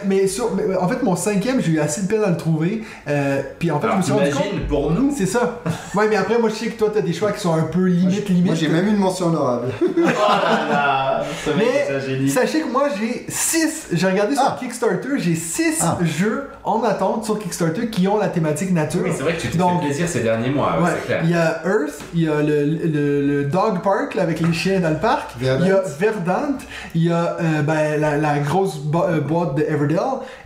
Mais, 0.06 0.28
sur, 0.28 0.52
mais, 0.54 0.76
en 0.76 0.88
fait, 0.90 1.02
mon 1.02 1.16
cinquième, 1.16 1.62
j'ai 1.62 1.72
eu 1.72 1.80
assez 1.80 2.02
de 2.02 2.08
peine 2.08 2.24
à 2.24 2.30
le 2.30 2.38
trouver. 2.38 2.84
Euh, 3.08 3.21
puis 3.60 3.72
en 3.72 3.80
fait, 3.80 3.88
je 3.92 3.98
me 3.98 4.02
suis 4.02 4.12
rendu 4.14 4.30
compte. 4.32 4.46
Imagine 4.46 4.68
pour 4.68 4.92
nous. 4.92 5.14
C'est 5.18 5.26
ça. 5.26 5.60
Ouais, 5.96 6.08
mais 6.10 6.16
après, 6.16 6.40
moi, 6.40 6.50
je 6.50 6.56
sais 6.56 6.68
que 6.68 6.78
toi, 6.78 6.90
t'as 6.94 7.02
des 7.02 7.14
choix 7.14 7.32
qui 7.32 7.40
sont 7.42 7.54
un 7.54 7.64
peu 7.64 7.86
limite, 7.86 8.28
limite. 8.30 8.46
Moi 8.46 8.56
j'ai 8.56 8.68
même 8.68 8.88
une 8.88 8.98
mention 8.98 9.28
honorable. 9.28 9.68
Oh 9.84 9.98
là 9.98 10.68
là, 10.72 11.24
Mais. 11.58 12.28
Sachez 12.30 12.62
que 12.62 12.72
moi 12.72 12.88
j'ai 13.00 13.26
6, 13.28 13.88
j'ai 13.94 14.08
regardé 14.08 14.34
sur 14.36 14.44
Ah. 14.46 14.58
Kickstarter, 14.60 15.10
j'ai 15.18 15.36
6 15.36 15.80
Ah. 15.82 15.98
jeux 16.04 16.50
en 16.64 16.84
attente 16.84 17.26
sur 17.26 17.38
Kickstarter 17.40 17.90
qui 17.90 18.08
ont 18.08 18.18
la 18.18 18.28
thématique 18.28 18.72
nature. 18.72 19.02
Oui, 19.04 19.12
c'est 19.16 19.24
vrai 19.24 19.34
que 19.36 19.42
tu 19.42 19.48
t'es 19.50 19.58
Donc, 19.58 19.80
fait 19.82 19.88
plaisir 19.88 20.08
ces 20.08 20.22
derniers 20.22 20.50
mois, 20.50 20.78
ouais, 20.78 20.84
Ouais, 20.86 20.90
c'est 21.02 21.06
clair. 21.08 21.22
il 21.24 21.30
y 21.32 21.36
a 21.36 21.62
Earth, 21.66 22.00
il 22.14 22.22
y 22.24 22.28
a 22.30 22.42
le, 22.42 22.66
le- 22.66 23.22
le 23.28 23.44
Dog 23.46 23.82
Park 23.82 24.16
là, 24.16 24.24
avec 24.24 24.40
les 24.40 24.54
chiens 24.54 24.80
dans 24.80 24.90
le 24.90 24.98
parc, 24.98 25.32
Verdant. 25.40 25.66
il 25.66 25.70
y 25.70 25.72
a 25.72 25.82
Verdant, 26.00 26.54
il 26.96 27.04
y 27.06 27.12
a 27.12 27.38
euh, 27.40 27.62
ben, 27.62 28.00
la, 28.00 28.18
la 28.18 28.40
grosse 28.40 28.78
bo- 28.78 29.06
euh, 29.08 29.20
boîte 29.22 29.56
de 29.56 29.62
Everdell 29.64 29.98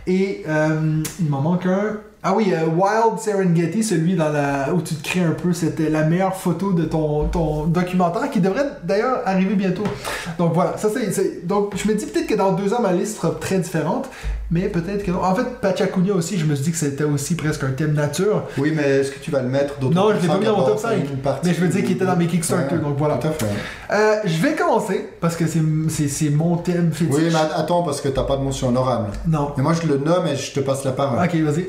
et 0.06 0.44
euh, 0.48 1.02
il 1.20 1.28
m'en 1.28 1.40
manque 1.40 1.66
un. 1.66 1.98
Ah 2.28 2.32
oui, 2.34 2.52
euh, 2.52 2.66
Wild 2.66 3.20
Serengeti, 3.20 3.84
celui 3.84 4.16
dans 4.16 4.30
la, 4.30 4.74
où 4.74 4.82
tu 4.82 4.96
te 4.96 5.08
crées 5.08 5.22
un 5.22 5.30
peu, 5.30 5.52
c'était 5.52 5.88
la 5.88 6.02
meilleure 6.02 6.34
photo 6.34 6.72
de 6.72 6.82
ton, 6.82 7.26
ton 7.26 7.66
documentaire 7.66 8.28
qui 8.30 8.40
devrait 8.40 8.66
d'ailleurs 8.82 9.20
arriver 9.24 9.54
bientôt. 9.54 9.84
Donc 10.36 10.52
voilà, 10.52 10.76
ça 10.76 10.88
c'est. 10.92 11.46
Donc 11.46 11.74
je 11.76 11.86
me 11.88 11.94
dis 11.94 12.04
peut-être 12.04 12.26
que 12.26 12.34
dans 12.34 12.50
deux 12.50 12.74
ans 12.74 12.80
ma 12.82 12.92
liste 12.92 13.18
sera 13.18 13.30
très 13.30 13.60
différente, 13.60 14.10
mais 14.50 14.62
peut-être 14.62 15.04
que 15.04 15.12
non. 15.12 15.22
En 15.22 15.36
fait, 15.36 15.60
Pachacunia 15.60 16.14
aussi, 16.14 16.36
je 16.36 16.46
me 16.46 16.56
suis 16.56 16.64
dit 16.64 16.70
que 16.72 16.78
c'était 16.78 17.04
aussi 17.04 17.36
presque 17.36 17.62
un 17.62 17.70
thème 17.70 17.92
nature. 17.92 18.42
Oui, 18.58 18.72
mais 18.74 18.82
est-ce 18.82 19.12
que 19.12 19.20
tu 19.20 19.30
vas 19.30 19.42
le 19.42 19.48
mettre 19.48 19.78
dans 19.78 19.90
ton 19.90 19.94
Non, 19.94 20.08
je 20.16 20.22
l'ai 20.22 20.26
pas 20.26 20.34
5 20.34 20.40
mis 20.40 20.46
dans 20.46 20.56
mon 20.56 20.64
top 20.64 20.82
d'abord, 20.82 20.98
5, 20.98 21.08
une 21.08 21.18
partie 21.18 21.46
Mais 21.46 21.54
je 21.54 21.60
veux 21.60 21.68
dire 21.68 21.84
qu'il 21.84 21.92
était 21.92 22.06
dans 22.06 22.16
mes 22.16 22.26
Kickstarter, 22.26 22.74
Ouais, 22.74 22.80
donc 22.80 22.98
voilà. 22.98 23.18
Tout 23.18 23.28
à 23.28 23.30
fait. 23.30 23.46
Euh, 23.92 24.16
je 24.24 24.42
vais 24.42 24.56
commencer 24.56 25.10
parce 25.20 25.36
que 25.36 25.44
c'est 25.46 26.30
mon 26.30 26.56
thème 26.56 26.90
fétiche. 26.92 27.14
Oui, 27.14 27.28
mais 27.28 27.38
attends, 27.54 27.84
parce 27.84 28.00
que 28.00 28.08
t'as 28.08 28.24
pas 28.24 28.36
de 28.36 28.42
mention 28.42 28.70
honorable. 28.70 29.10
Non. 29.28 29.52
Mais 29.56 29.62
moi 29.62 29.74
je 29.80 29.86
le 29.86 29.98
nomme 29.98 30.26
et 30.26 30.34
je 30.34 30.52
te 30.52 30.58
passe 30.58 30.82
la 30.82 30.90
parole. 30.90 31.24
Ok, 31.24 31.36
vas-y. 31.36 31.68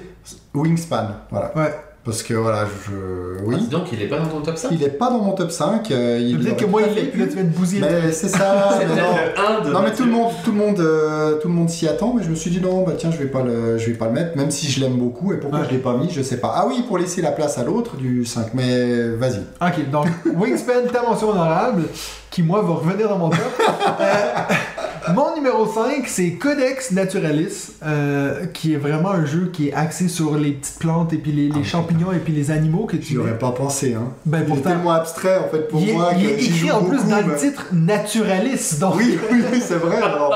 Wingspan, 0.57 1.07
voilà. 1.31 1.51
Ouais. 1.55 1.73
Parce 2.05 2.23
que 2.23 2.33
voilà, 2.35 2.63
je. 2.85 2.93
Ah, 3.37 3.41
Oui. 3.45 3.57
dis 3.57 3.67
donc, 3.67 3.91
il 3.91 4.01
est 4.01 4.07
pas 4.07 4.17
dans 4.17 4.27
ton 4.27 4.39
top 4.39 4.57
5 4.57 4.69
Il 4.71 4.81
est 4.81 4.87
pas 4.91 5.09
dans 5.09 5.17
mon 5.19 5.33
top 5.33 5.51
5. 5.51 5.91
euh, 5.91 6.17
il 6.21 6.39
Peut-être 6.39 6.55
que 6.55 6.65
moi, 6.65 6.81
il 6.87 6.93
fait 6.93 7.01
est, 7.01 7.11
tu 7.11 7.43
bousiller. 7.43 7.81
le 7.81 7.87
truc. 7.87 8.01
Mais 8.05 8.11
c'est 8.13 8.29
ça, 8.29 8.69
peut-être 8.79 8.95
non. 8.95 8.95
le 8.95 9.57
1 9.61 9.65
de 9.65 9.73
Non 9.73 9.81
mais 9.81 9.91
tout 9.91 10.05
le 10.05 10.11
monde, 10.11 10.31
tout 10.45 10.51
le 10.53 10.57
monde, 10.57 10.79
euh, 10.79 11.37
tout 11.41 11.49
le 11.49 11.53
monde 11.53 11.69
s'y 11.69 11.85
attend, 11.85 12.13
mais 12.15 12.23
je 12.23 12.29
me 12.29 12.35
suis 12.35 12.49
dit 12.49 12.61
non, 12.61 12.83
bah 12.83 12.93
tiens, 12.97 13.11
je 13.11 13.17
vais 13.17 13.25
pas 13.25 13.41
le, 13.43 13.77
je 13.77 13.87
vais 13.87 13.97
pas 13.97 14.05
le 14.05 14.13
mettre, 14.13 14.37
même 14.37 14.51
si 14.51 14.71
je 14.71 14.79
l'aime 14.79 14.93
beaucoup. 14.95 15.33
Et 15.33 15.37
pourquoi 15.37 15.59
Ouais. 15.59 15.65
je 15.69 15.71
l'ai 15.75 15.81
pas 15.81 15.97
mis, 15.97 16.09
je 16.09 16.21
sais 16.21 16.37
pas. 16.37 16.53
Ah 16.55 16.65
oui, 16.65 16.81
pour 16.87 16.97
laisser 16.97 17.21
la 17.21 17.31
place 17.31 17.57
à 17.57 17.65
l'autre 17.65 17.97
du 17.97 18.23
5, 18.23 18.53
mais 18.53 19.09
vas-y. 19.09 19.41
Ok, 19.61 19.89
donc 19.91 20.07
Wingspan, 20.33 20.87
ta 20.93 21.01
mention 21.01 21.31
honorable, 21.31 21.83
qui 22.31 22.41
moi 22.41 22.61
va 22.61 22.75
revenir 22.75 23.09
dans 23.09 23.17
mon 23.17 23.29
top. 23.29 23.39
Mon 25.13 25.35
numéro 25.35 25.65
5, 25.65 26.03
c'est 26.07 26.31
Codex 26.33 26.91
Naturalis, 26.91 27.71
euh, 27.83 28.45
qui 28.47 28.73
est 28.73 28.77
vraiment 28.77 29.11
un 29.11 29.25
jeu 29.25 29.49
qui 29.53 29.69
est 29.69 29.73
axé 29.73 30.07
sur 30.07 30.35
les 30.37 30.51
petites 30.51 30.79
plantes 30.79 31.13
et 31.13 31.17
puis 31.17 31.31
les, 31.31 31.47
les 31.49 31.61
Ah, 31.61 31.63
champignons 31.63 32.11
et 32.11 32.19
puis 32.19 32.33
les 32.33 32.51
animaux 32.51 32.85
que 32.85 32.97
tu 32.97 33.13
J'y 33.13 33.17
aurais 33.17 33.37
pas 33.37 33.51
pensé. 33.51 33.93
Hein. 33.93 34.09
Ben 34.25 34.43
Il 34.47 34.57
est 34.57 34.61
tellement 34.61 34.91
abstrait 34.91 35.37
en 35.37 35.49
fait 35.49 35.67
pour 35.69 35.81
il 35.81 35.89
est, 35.89 35.93
moi. 35.93 36.11
il 36.17 36.25
est 36.25 36.43
écrit 36.43 36.71
en 36.71 36.83
plus 36.83 36.97
beaucoup, 36.97 37.09
dans 37.09 37.25
le 37.27 37.35
titre 37.35 37.67
Naturalis. 37.71 38.79
Donc, 38.79 38.95
Oui, 38.97 39.17
oui, 39.31 39.43
oui, 39.51 39.61
c'est 39.65 39.75
vrai. 39.77 39.97
Alors. 39.97 40.33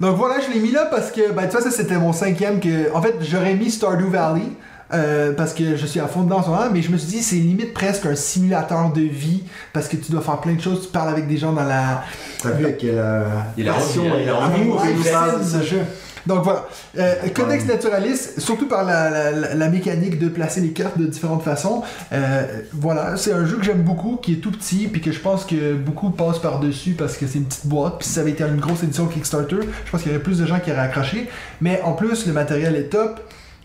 donc 0.00 0.16
voilà, 0.16 0.36
je 0.40 0.52
l'ai 0.52 0.60
mis 0.60 0.70
là 0.72 0.86
parce 0.90 1.10
que, 1.10 1.32
ben 1.32 1.44
tu 1.46 1.52
vois, 1.52 1.60
ça 1.60 1.70
c'était 1.70 1.98
mon 1.98 2.12
cinquième 2.12 2.60
que. 2.60 2.92
En 2.94 3.02
fait, 3.02 3.16
j'aurais 3.20 3.54
mis 3.54 3.70
Stardew 3.70 4.08
Valley. 4.10 4.42
Euh, 4.92 5.32
parce 5.32 5.54
que 5.54 5.76
je 5.76 5.86
suis 5.86 6.00
à 6.00 6.06
fond 6.06 6.22
dedans 6.22 6.38
en 6.38 6.42
ce 6.42 6.48
moment, 6.48 6.68
mais 6.72 6.82
je 6.82 6.90
me 6.90 6.96
suis 6.98 7.08
dit 7.08 7.22
c'est 7.22 7.36
limite 7.36 7.72
presque 7.74 8.06
un 8.06 8.14
simulateur 8.14 8.92
de 8.92 9.00
vie 9.02 9.42
parce 9.72 9.88
que 9.88 9.96
tu 9.96 10.10
dois 10.12 10.20
faire 10.20 10.38
plein 10.40 10.54
de 10.54 10.60
choses, 10.60 10.82
tu 10.82 10.88
parles 10.92 11.10
avec 11.10 11.28
des 11.28 11.36
gens 11.36 11.52
dans 11.52 11.64
la, 11.64 12.02
T'as 12.42 12.50
vu 12.50 12.66
à 12.66 12.72
quelle 12.72 12.94
euh, 12.98 13.24
Il 13.56 13.68
a 13.68 13.74
passion 13.74 14.04
il 14.22 14.28
a 14.28 14.36
envie. 14.36 14.60
amour 14.62 14.82
ce 15.42 15.58
ce 15.58 15.64
jeu. 15.64 15.80
Donc 16.26 16.44
voilà, 16.44 16.66
Euh, 16.98 17.14
Codex 17.34 17.64
Naturalis, 17.64 18.18
surtout 18.36 18.68
par 18.68 18.84
la, 18.84 19.08
la- 19.08 19.30
la- 19.30 19.54
la 19.54 19.68
mécanique 19.70 20.18
de 20.18 20.28
placer 20.28 20.60
les 20.60 20.68
cartes 20.72 20.98
de 20.98 21.06
différentes 21.06 21.42
façons. 21.42 21.82
Euh, 22.12 22.42
voilà, 22.74 23.16
c'est 23.16 23.32
un 23.32 23.46
jeu 23.46 23.56
que 23.56 23.64
j'aime 23.64 23.80
beaucoup, 23.82 24.16
qui 24.20 24.34
est 24.34 24.36
tout 24.36 24.50
petit, 24.50 24.86
puis 24.88 25.00
que 25.00 25.12
je 25.12 25.18
pense 25.18 25.46
que 25.46 25.72
beaucoup 25.74 26.10
passent 26.10 26.38
par-dessus 26.40 26.90
parce 26.92 27.16
que 27.16 27.26
c'est 27.26 27.38
une 27.38 27.46
petite 27.46 27.66
boîte, 27.66 27.98
puis 28.00 28.06
si 28.06 28.12
ça 28.14 28.20
avait 28.20 28.32
été 28.32 28.44
une 28.44 28.60
grosse 28.60 28.82
édition 28.82 29.06
Kickstarter, 29.06 29.56
je 29.86 29.90
pense 29.90 30.02
qu'il 30.02 30.12
y 30.12 30.14
aurait 30.14 30.22
plus 30.22 30.38
de 30.38 30.44
gens 30.44 30.60
qui 30.60 30.70
auraient 30.70 30.80
accroché. 30.80 31.26
Mais 31.62 31.80
en 31.84 31.92
plus, 31.92 32.26
le 32.26 32.34
matériel 32.34 32.76
est 32.76 32.90
top. 32.90 33.18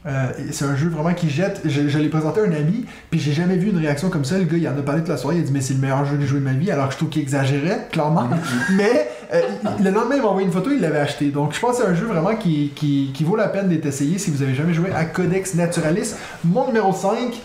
Euh, 0.08 0.28
c'est 0.52 0.66
un 0.66 0.76
jeu 0.76 0.90
vraiment 0.90 1.14
qui 1.14 1.30
jette. 1.30 1.62
Je, 1.66 1.88
je 1.88 1.98
l'ai 1.98 2.10
présenté 2.10 2.40
à 2.42 2.44
un 2.44 2.52
ami, 2.52 2.86
puis 3.10 3.20
j'ai 3.20 3.34
jamais 3.34 3.58
vu 3.58 3.70
une 3.70 3.78
réaction 3.78 4.10
comme 4.10 4.26
ça. 4.26 4.38
Le 4.38 4.44
gars, 4.44 4.58
il 4.58 4.68
en 4.68 4.78
a 4.78 4.82
parlé 4.82 5.02
toute 5.02 5.10
la 5.10 5.18
soirée. 5.18 5.38
Il 5.38 5.42
a 5.42 5.46
dit, 5.46 5.52
mais 5.52 5.62
c'est 5.62 5.74
le 5.74 5.80
meilleur 5.80 6.06
jeu 6.06 6.16
que 6.16 6.22
j'ai 6.22 6.28
joué 6.28 6.40
de 6.40 6.46
ma 6.46 6.54
vie. 6.54 6.70
Alors 6.72 6.88
que 6.88 6.94
je 6.94 6.98
trouve 6.98 7.10
qu'il 7.10 7.22
exagérait, 7.22 7.88
clairement. 7.92 8.30
mais 8.74 9.10
euh, 9.34 9.42
le 9.84 9.90
lendemain, 9.90 10.16
il 10.16 10.22
m'a 10.22 10.28
envoyé 10.28 10.46
une 10.48 10.54
photo, 10.54 10.70
il 10.72 10.82
l'avait 10.82 11.00
acheté. 11.00 11.30
Donc 11.30 11.54
je 11.54 11.60
pense 11.60 11.78
que 11.78 11.84
c'est 11.84 11.90
un 11.90 11.96
jeu 11.96 12.06
vraiment 12.06 12.36
qui, 12.36 12.72
qui, 12.76 13.12
qui 13.14 13.24
vaut 13.24 13.36
la 13.36 13.48
peine 13.48 13.70
d'être 13.70 13.86
essayé 13.86 14.18
si 14.18 14.32
vous 14.32 14.44
avez 14.44 14.54
jamais 14.54 14.74
joué 14.74 14.92
à 14.92 15.06
Codex 15.06 15.56
Naturalis. 15.56 16.14
Mon 16.44 16.68
numéro 16.68 16.94
5, 16.94 17.42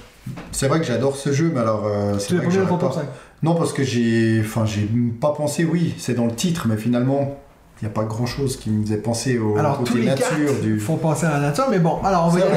C'est 0.52 0.68
vrai 0.68 0.80
que 0.80 0.86
j'adore 0.86 1.16
ce 1.16 1.32
jeu, 1.32 1.50
mais 1.54 1.60
alors 1.60 1.86
euh, 1.86 2.18
c'est 2.18 2.36
que 2.36 2.46
mis 2.46 2.56
dans 2.56 2.66
ton 2.66 2.76
top 2.76 2.90
pas. 2.90 3.00
5. 3.00 3.04
Non, 3.42 3.54
parce 3.54 3.72
que 3.72 3.82
j'ai, 3.82 4.42
enfin, 4.44 4.66
j'ai 4.66 4.88
pas 5.20 5.32
pensé. 5.32 5.64
Oui, 5.64 5.94
c'est 5.96 6.14
dans 6.14 6.26
le 6.26 6.34
titre, 6.34 6.66
mais 6.68 6.76
finalement, 6.76 7.38
il 7.80 7.86
n'y 7.86 7.90
a 7.90 7.94
pas 7.94 8.04
grand 8.04 8.26
chose 8.26 8.56
qui 8.56 8.70
me 8.70 8.84
faisait 8.84 8.98
penser 8.98 9.38
au 9.38 9.56
Alors 9.56 9.78
tous 9.78 9.84
côté 9.86 10.00
les 10.00 10.06
nature 10.06 10.54
du. 10.62 10.78
font 10.78 10.96
penser 10.96 11.26
à 11.26 11.30
la 11.32 11.40
nature, 11.40 11.64
mais 11.70 11.78
bon, 11.78 11.98
alors 12.04 12.26
on 12.26 12.28
va 12.28 12.40
y 12.40 12.42
aller 12.42 12.52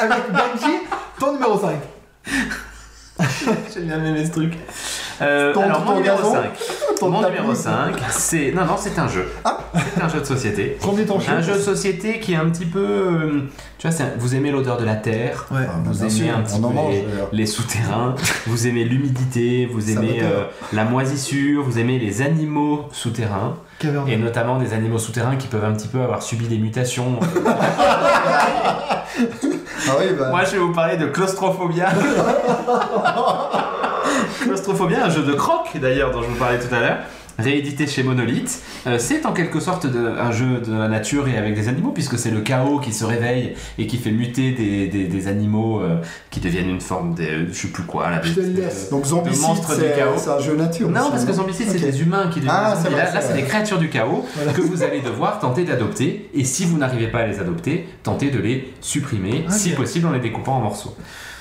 avec 0.00 0.22
Benji, 0.32 0.72
ton 1.20 1.32
numéro 1.34 1.58
5. 1.58 1.70
J'ai 3.74 3.80
bien 3.82 4.02
aimé 4.04 4.24
ce 4.24 4.30
truc. 4.32 4.54
Euh, 5.20 5.52
Ton- 5.52 5.60
alors, 5.62 5.78
ton 5.84 5.90
mon 5.92 5.96
numéro 5.98 6.16
gazon 6.16 6.32
5. 6.32 6.42
Ton 6.98 7.10
Mon 7.10 7.28
numéro 7.28 7.54
5, 7.54 7.94
c'est. 8.10 8.52
Non, 8.52 8.64
non, 8.64 8.76
c'est 8.78 8.98
un 8.98 9.06
jeu. 9.08 9.28
C'est 9.94 10.02
un 10.02 10.08
jeu 10.08 10.20
de 10.20 10.24
société. 10.24 10.64
Premier 10.80 11.04
ton 11.04 11.20
chien. 11.20 11.34
Un 11.36 11.42
jeu 11.42 11.54
de 11.54 11.58
société 11.58 12.18
qui 12.20 12.32
est 12.32 12.36
un 12.36 12.48
petit 12.48 12.64
peu. 12.64 12.80
euh, 12.84 13.40
tu 13.78 13.86
vois, 13.88 13.96
un- 14.02 14.10
vous 14.18 14.34
aimez 14.34 14.50
l'odeur 14.50 14.78
de 14.78 14.84
la 14.84 14.96
terre, 14.96 15.46
Ouais. 15.50 15.60
Ah, 15.68 15.74
vous 15.84 16.00
aimez 16.00 16.10
sûr, 16.10 16.36
un 16.36 16.42
petit 16.42 16.60
peu 16.60 16.68
mange, 16.68 16.94
les, 17.32 17.46
souterrains, 17.46 18.14
vous 18.46 18.66
aimez 18.66 18.84
l'humidité, 18.84 19.66
vous 19.70 19.90
aimez 19.90 20.20
euh, 20.22 20.44
la 20.72 20.84
moisissure, 20.84 21.62
vous 21.62 21.78
aimez 21.78 21.98
les 21.98 22.22
animaux 22.22 22.86
souterrains, 22.92 23.56
Caverne. 23.82 24.08
et 24.08 24.16
notamment 24.16 24.58
des 24.58 24.72
animaux 24.72 24.98
souterrains 24.98 25.36
qui 25.36 25.48
peuvent 25.48 25.64
un 25.64 25.72
petit 25.72 25.88
peu 25.88 26.00
avoir 26.00 26.22
subi 26.22 26.46
des 26.46 26.58
mutations. 26.58 27.18
Ah 29.88 29.92
oui, 29.98 30.06
bah. 30.18 30.28
Moi, 30.30 30.44
je 30.44 30.52
vais 30.52 30.58
vous 30.58 30.72
parler 30.72 30.96
de 30.96 31.06
Claustrophobia. 31.06 31.88
Claustrophobia, 34.42 35.04
un 35.04 35.10
jeu 35.10 35.22
de 35.22 35.32
croc 35.32 35.70
d'ailleurs 35.74 36.10
dont 36.12 36.22
je 36.22 36.28
vous 36.28 36.36
parlais 36.36 36.58
tout 36.58 36.72
à 36.74 36.80
l'heure, 36.80 36.98
réédité 37.42 37.86
chez 37.86 38.02
Monolith. 38.02 38.62
Euh, 38.86 38.98
c'est 38.98 39.26
en 39.26 39.32
quelque 39.32 39.60
sorte 39.60 39.86
de- 39.86 39.98
un 40.18 40.32
jeu 40.32 40.60
de 40.60 40.72
la 40.72 40.88
nature 40.88 41.28
et 41.28 41.36
avec 41.36 41.54
des 41.54 41.68
animaux, 41.68 41.90
puisque 41.90 42.18
c'est 42.18 42.30
le 42.30 42.40
chaos 42.40 42.78
qui 42.80 42.92
se 42.92 43.04
réveille 43.04 43.54
et 43.78 43.86
qui 43.86 43.98
fait 43.98 44.10
muter 44.12 44.52
des, 44.52 44.86
des- 44.88 45.04
des 45.04 45.28
animaux 45.28 45.80
euh, 45.80 45.96
qui 46.30 46.40
deviennent 46.40 46.70
une 46.70 46.80
forme 46.80 47.14
de. 47.14 47.46
je 47.48 47.52
sais 47.52 47.68
plus 47.68 47.82
quoi 47.84 48.10
là. 48.10 48.20
Je 48.22 48.32
te 48.32 48.40
laisse. 48.40 48.88
Donc 48.90 49.04
Zombicide, 49.04 49.42
monstre 49.42 49.74
du 49.74 49.80
c'est 49.82 49.96
chaos. 49.96 50.14
c'est 50.16 50.30
un 50.30 50.38
jeu 50.40 50.56
nature. 50.56 50.88
Non, 50.88 51.00
aussi, 51.02 51.10
parce 51.10 51.24
que 51.24 51.32
zombicide, 51.32 51.66
c'est 51.70 51.78
des 51.78 52.00
humains 52.02 52.28
qui 52.32 52.40
deviennent 52.40 52.54
Ah, 52.56 52.74
Là, 52.74 52.76
c'est 52.82 52.90
là, 53.14 53.20
c'est 53.20 53.34
des 53.34 53.42
créatures 53.42 53.78
du 53.78 53.88
chaos 53.88 54.24
que 54.54 54.60
vous 54.60 54.82
allez 54.82 55.00
devoir 55.00 55.38
tenter 55.38 55.64
d'adopter. 55.64 56.30
Et 56.34 56.44
si 56.44 56.64
vous 56.64 56.78
n'arrivez 56.78 57.08
pas 57.08 57.20
à 57.20 57.26
les 57.26 57.40
adopter, 57.40 57.86
tentez 58.02 58.30
de 58.30 58.38
les 58.38 58.72
supprimer, 58.80 59.44
Ok. 59.46 59.52
si 59.52 59.70
possible 59.70 60.06
en 60.06 60.12
les 60.12 60.20
découpant 60.20 60.56
en 60.56 60.60
morceaux. 60.60 60.96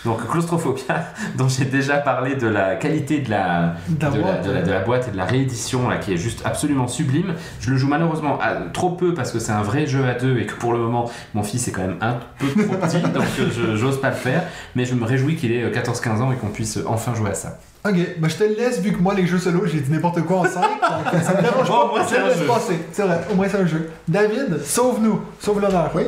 Donc, 0.05 0.27
Claustrophobia, 0.29 1.05
dont 1.37 1.47
j'ai 1.47 1.65
déjà 1.65 1.97
parlé 1.97 2.35
de 2.35 2.47
la 2.47 2.75
qualité 2.75 3.19
de 3.19 3.29
la, 3.29 3.75
de, 3.89 4.03
la, 4.03 4.09
boîte. 4.09 4.45
de 4.47 4.51
la- 4.51 4.61
de 4.61 4.71
la 4.71 4.79
boîte 4.79 5.07
et 5.07 5.11
de 5.11 5.17
la 5.17 5.25
réédition, 5.25 5.87
là, 5.89 5.97
qui 5.97 6.13
est 6.13 6.17
juste 6.17 6.41
absolument 6.45 6.87
sublime. 6.87 7.35
Je 7.59 7.69
le 7.71 7.77
joue 7.77 7.87
malheureusement 7.87 8.39
à- 8.41 8.55
trop 8.73 8.89
peu 8.91 9.13
parce 9.13 9.31
que 9.31 9.39
c'est 9.39 9.51
un 9.51 9.61
vrai 9.61 9.85
jeu 9.85 10.05
à 10.05 10.13
deux 10.13 10.39
et 10.39 10.45
que 10.45 10.53
pour 10.55 10.73
le 10.73 10.79
moment, 10.79 11.09
mon 11.33 11.43
fils 11.43 11.67
est 11.67 11.71
quand 11.71 11.81
même 11.81 11.97
un 12.01 12.17
peu 12.39 12.47
trop 12.47 12.75
petit, 12.75 12.99
donc 13.13 13.23
euh, 13.39 13.49
je 13.55 13.75
j'ose 13.75 14.01
pas 14.01 14.09
le 14.09 14.15
faire. 14.15 14.43
Mais 14.75 14.85
je 14.85 14.95
me 14.95 15.05
réjouis 15.05 15.35
qu'il 15.35 15.51
ait 15.51 15.63
euh, 15.63 15.71
14-15 15.71 16.21
ans 16.21 16.31
et 16.31 16.35
qu'on 16.35 16.47
puisse 16.49 16.79
enfin 16.87 17.13
jouer 17.13 17.29
à 17.31 17.33
ça. 17.35 17.57
Ok, 17.83 17.95
ben 18.19 18.29
je 18.29 18.35
te 18.35 18.43
le 18.43 18.53
laisse 18.55 18.79
vu 18.79 18.91
que 18.91 18.99
moi 19.01 19.13
les 19.15 19.25
jeux 19.25 19.39
solo 19.39 19.65
j'ai 19.65 19.79
dit 19.79 19.91
n'importe 19.91 20.21
quoi 20.21 20.37
en 20.41 20.45
5, 20.45 20.61
donc 20.61 21.23
ça 21.23 21.33
me 21.35 21.41
dérange 21.41 21.67
Bon, 21.67 21.89
pas. 21.95 22.05
c'est 22.07 22.17
un 22.19 22.29
jeu. 22.29 22.45
C'est 22.91 23.01
vrai, 23.03 23.21
au 23.31 23.35
moins 23.35 23.47
c'est 23.49 23.57
un 23.57 23.65
jeu. 23.65 23.89
David, 24.07 24.63
sauve-nous, 24.63 25.19
sauve 25.39 25.59
l'honneur. 25.61 25.89
Oui. 25.95 26.03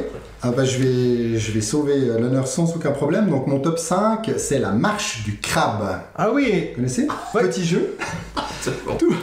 Ah 0.45 0.51
bah, 0.55 0.65
je, 0.65 0.77
vais, 0.77 1.39
je 1.39 1.51
vais 1.53 1.61
sauver 1.61 1.93
euh, 1.95 2.19
l'honneur 2.19 2.47
sans 2.47 2.75
aucun 2.75 2.91
problème. 2.91 3.29
Donc 3.29 3.47
mon 3.47 3.59
top 3.59 3.79
5, 3.79 4.31
c'est 4.37 4.59
la 4.59 4.71
marche 4.71 5.23
du 5.23 5.37
crabe. 5.37 5.99
Ah 6.15 6.31
oui, 6.33 6.69
Vous 6.71 6.75
connaissez 6.75 7.07
Ouais. 7.33 7.43
Petit 7.43 7.63
jeu. 7.65 7.95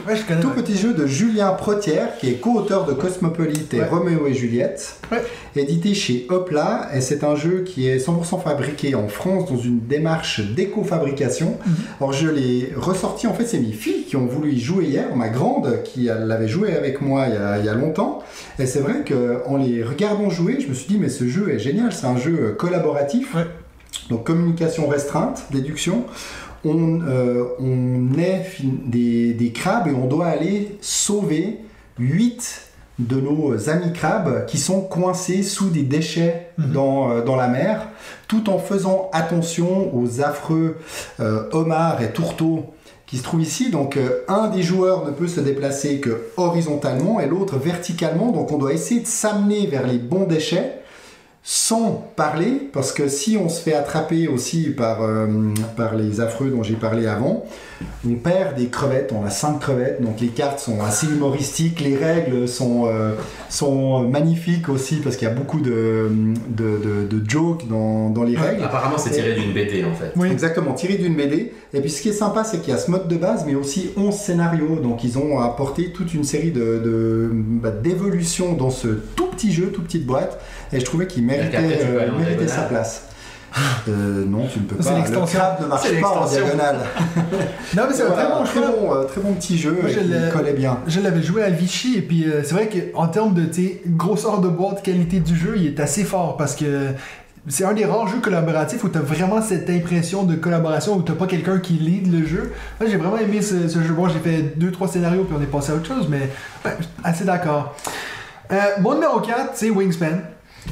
ouais, 0.09 0.16
je 0.16 0.24
connais. 0.26 0.40
Tout 0.40 0.51
petit 0.51 0.76
jeu 0.76 0.94
de 0.94 1.06
Julien 1.06 1.51
Protière, 1.51 2.16
qui 2.18 2.28
est 2.30 2.34
co-auteur 2.40 2.86
de 2.86 2.92
Cosmopolite 2.94 3.74
et. 3.74 3.82
Roméo 3.84 4.26
et 4.26 4.34
Juliette, 4.34 4.97
Ouais. 5.12 5.22
édité 5.56 5.92
chez 5.94 6.26
Hopla, 6.30 6.88
et 6.94 7.01
c'est 7.01 7.22
un 7.24 7.34
jeu 7.36 7.64
qui 7.66 7.88
est 7.88 7.98
100% 7.98 8.40
fabriqué 8.42 8.94
en 8.94 9.09
France 9.09 9.51
dans 9.51 9.59
une 9.59 9.80
démarche 9.80 10.40
d'éco-fabrication. 10.40 11.59
Mhm. 11.66 11.74
Alors 12.01 12.12
je 12.12 12.28
l'ai 12.28 12.72
ressorti, 12.76 13.26
en 13.26 13.34
fait 13.34 13.47
c'est 13.47 13.59
mes 13.59 13.72
filles 13.72 14.05
qui 14.05 14.16
ont 14.16 14.26
voulu 14.26 14.52
y 14.52 14.60
jouer 14.60 14.84
hier, 14.86 15.14
ma 15.16 15.28
grande 15.28 15.82
qui 15.84 16.05
l'avait 16.05 16.48
joué 16.48 16.74
avec 16.76 17.01
moi 17.02 17.26
il 17.28 17.34
y 17.34 17.36
a, 17.36 17.59
il 17.59 17.64
y 17.64 17.68
a 17.68 17.74
longtemps, 17.74 18.22
et 18.59 18.66
c'est 18.66 18.80
vrai 18.80 19.05
qu'en 19.06 19.56
les 19.59 19.82
regardant 19.82 20.30
jouer, 20.30 20.59
je 20.60 20.68
me 20.68 20.74
suis 20.74 20.86
dit 20.86 20.98
mais 20.98 21.09
ce 21.11 21.28
jeu 21.28 21.51
est 21.53 21.59
génial, 21.59 21.93
c'est 21.93 22.07
un 22.07 22.16
jeu 22.16 22.55
collaboratif, 22.59 23.35
Ouais. 23.35 23.47
donc 24.09 24.24
communication 24.24 24.89
restreinte, 24.89 25.43
déduction, 25.51 26.05
on, 26.65 27.01
euh, 27.03 27.45
on 27.59 28.19
est 28.19 28.45
des, 28.87 29.32
des 29.35 29.53
crabes 29.53 29.89
et 29.89 29.93
on 29.95 30.07
doit 30.07 30.27
aller 30.27 30.77
sauver 30.81 31.59
8 31.99 32.66
de 32.99 33.19
nos 33.19 33.70
amis 33.70 33.95
crabes 33.95 34.45
qui 34.47 34.59
sont 34.59 34.82
coincés 34.82 35.43
sous 35.43 35.70
des 35.70 35.82
déchets 35.82 36.49
Mhm. 36.59 36.73
dans, 36.73 37.11
euh, 37.11 37.23
dans 37.24 37.37
la 37.37 37.49
mer, 37.49 37.89
tout 38.28 38.51
en 38.51 38.59
faisant 38.59 39.09
attention 39.15 39.95
aux 39.97 40.20
affreux 40.20 40.77
euh, 41.19 41.45
homards 41.53 42.03
et 42.03 42.11
tourteaux 42.12 42.66
qui 43.07 43.16
se 43.16 43.23
trouvent 43.23 43.41
ici. 43.43 43.70
Donc 43.70 43.97
euh, 43.97 44.20
un 44.28 44.49
des 44.49 44.62
joueurs 44.62 45.07
ne 45.07 45.12
peut 45.12 45.28
se 45.28 45.41
déplacer 45.41 45.99
que 45.99 46.27
horizontalement 46.37 47.20
et 47.20 47.27
l'autre 47.27 47.57
verticalement. 47.57 48.32
Donc 48.32 48.53
on 48.53 48.59
doit 48.59 48.74
essayer 48.74 49.01
de 49.01 49.07
s'amener 49.07 49.66
vers 49.66 49.87
les 49.87 49.97
bons 49.99 50.27
déchets 50.27 50.80
sans 51.42 52.12
parler, 52.16 52.68
parce 52.72 52.92
que 52.92 53.08
si 53.08 53.38
on 53.42 53.48
se 53.48 53.62
fait 53.62 53.72
attraper 53.72 54.28
aussi 54.28 54.70
par, 54.70 55.02
euh, 55.02 55.26
par 55.76 55.94
les 55.94 56.20
affreux 56.20 56.50
dont 56.50 56.62
j'ai 56.62 56.74
parlé 56.74 57.06
avant, 57.06 57.44
on 58.06 58.14
perd 58.16 58.56
des 58.56 58.66
crevettes, 58.66 59.10
on 59.18 59.24
a 59.24 59.30
5 59.30 59.58
crevettes, 59.58 60.02
donc 60.02 60.20
les 60.20 60.28
cartes 60.28 60.58
sont 60.60 60.82
assez 60.82 61.06
humoristiques, 61.06 61.80
les 61.80 61.96
règles 61.96 62.46
sont, 62.46 62.84
euh, 62.88 63.14
sont 63.48 64.02
magnifiques 64.06 64.68
aussi, 64.68 64.96
parce 64.96 65.16
qu'il 65.16 65.26
y 65.26 65.30
a 65.30 65.34
beaucoup 65.34 65.60
de, 65.62 66.10
de, 66.48 66.78
de- 66.78 67.06
de 67.08 67.30
jokes 67.30 67.66
dans, 67.68 68.10
dans 68.10 68.22
les 68.22 68.36
règles. 68.36 68.62
Apparemment, 68.64 68.98
c'est 68.98 69.08
tiré 69.10 69.32
d'une 69.32 69.54
BD 69.54 69.82
en 69.84 69.94
fait. 69.94 70.12
Oui. 70.16 70.28
Exactement, 70.30 70.74
tiré 70.74 70.96
d'une 70.96 71.16
BD. 71.16 71.54
Et 71.72 71.80
puis 71.80 71.88
ce 71.88 72.02
qui 72.02 72.10
est 72.10 72.12
sympa, 72.12 72.44
c'est 72.44 72.58
qu'il 72.60 72.74
y 72.74 72.76
a 72.76 72.78
ce 72.78 72.90
mode 72.90 73.08
de 73.08 73.16
base, 73.16 73.44
mais 73.46 73.54
aussi 73.54 73.92
11 73.96 74.14
scénarios. 74.14 74.76
Donc 74.82 75.02
ils 75.04 75.16
ont 75.16 75.40
apporté 75.40 75.90
toute 75.90 76.12
une 76.12 76.24
série 76.24 76.50
de, 76.50 76.82
de- 76.84 77.30
bah, 77.32 77.70
d'évolutions 77.70 78.52
dans 78.52 78.70
ce 78.70 78.88
tout 79.16 79.28
petit 79.28 79.52
jeu, 79.52 79.68
toute 79.72 79.84
petite 79.84 80.04
boîte. 80.04 80.38
Et 80.72 80.80
je 80.80 80.84
trouvais 80.84 81.06
qu'il 81.06 81.24
méritait, 81.24 81.59
euh, 81.59 82.10
méritait 82.18 82.48
sa 82.48 82.62
place. 82.62 83.05
Euh, 83.88 84.24
non, 84.26 84.47
tu 84.47 84.60
ne 84.60 84.64
peux 84.64 84.76
pas. 84.76 84.98
Le 84.98 85.26
crabe 85.26 85.62
ne 85.62 85.66
marche 85.66 85.82
C'est 85.88 86.01
pas 86.01 86.09
en 86.09 86.26
diagonale. 86.26 86.76
Non 87.76 87.82
mais 87.88 87.94
c'est 87.94 88.02
un 88.02 88.06
Voilà, 88.06 88.24
très 88.24 88.38
bon 88.38 88.44
très, 88.44 88.60
bon, 88.60 88.94
euh, 88.94 89.05
très 89.05 89.20
bon 89.20 89.32
petit 89.34 89.59
jeu 89.59 89.76
Moi, 89.80 89.90
et 89.90 89.94
je 89.94 90.01
qui 90.01 90.30
collait 90.32 90.52
bien. 90.52 90.78
Je 90.86 91.01
l'avais 91.01 91.22
joué 91.22 91.42
à 91.42 91.51
Vichy 91.51 91.98
et 91.98 92.02
puis 92.02 92.24
euh, 92.24 92.42
c'est 92.44 92.55
vrai 92.55 92.68
qu'en 92.68 93.09
termes 93.09 93.34
de 93.34 93.48
grosseur 93.86 94.40
de 94.40 94.48
boîte, 94.48 94.82
qualité 94.82 95.20
du 95.20 95.36
jeu, 95.36 95.55
il 95.56 95.66
est 95.66 95.80
assez 95.80 96.05
fort 96.05 96.36
parce 96.36 96.55
que 96.55 96.88
c'est 97.48 97.64
un 97.64 97.72
des 97.72 97.84
rares 97.84 98.06
jeux 98.06 98.20
collaboratifs 98.20 98.84
où 98.84 98.88
tu 98.88 98.98
as 98.98 99.02
vraiment 99.02 99.40
cette 99.42 99.68
impression 99.70 100.24
de 100.24 100.34
collaboration 100.36 100.94
où 100.97 101.02
tu 101.02 101.12
pas 101.12 101.26
quelqu'un 101.26 101.59
qui 101.59 101.74
lead 101.74 102.12
le 102.12 102.26
jeu. 102.26 102.52
Moi 102.80 102.88
j'ai 102.88 102.97
vraiment 102.97 103.18
aimé 103.18 103.42
ce, 103.42 103.68
ce 103.68 103.82
jeu. 103.82 103.94
Bon, 103.94 104.09
j'ai 104.09 104.20
fait 104.20 104.59
deux 104.59 104.70
trois 104.70 104.86
scénarios 104.88 105.24
puis 105.24 105.34
on 105.38 105.42
est 105.42 105.47
passé 105.47 105.72
à 105.72 105.74
autre 105.74 105.86
chose, 105.86 106.06
mais 106.09 106.30
ouais, 106.64 106.76
assez 107.02 107.24
d'accord. 107.24 107.74
Euh, 108.52 108.56
mon 108.80 108.94
numéro 108.94 109.20
4, 109.20 109.51
c'est 109.55 109.70
Wingspan. 109.70 110.18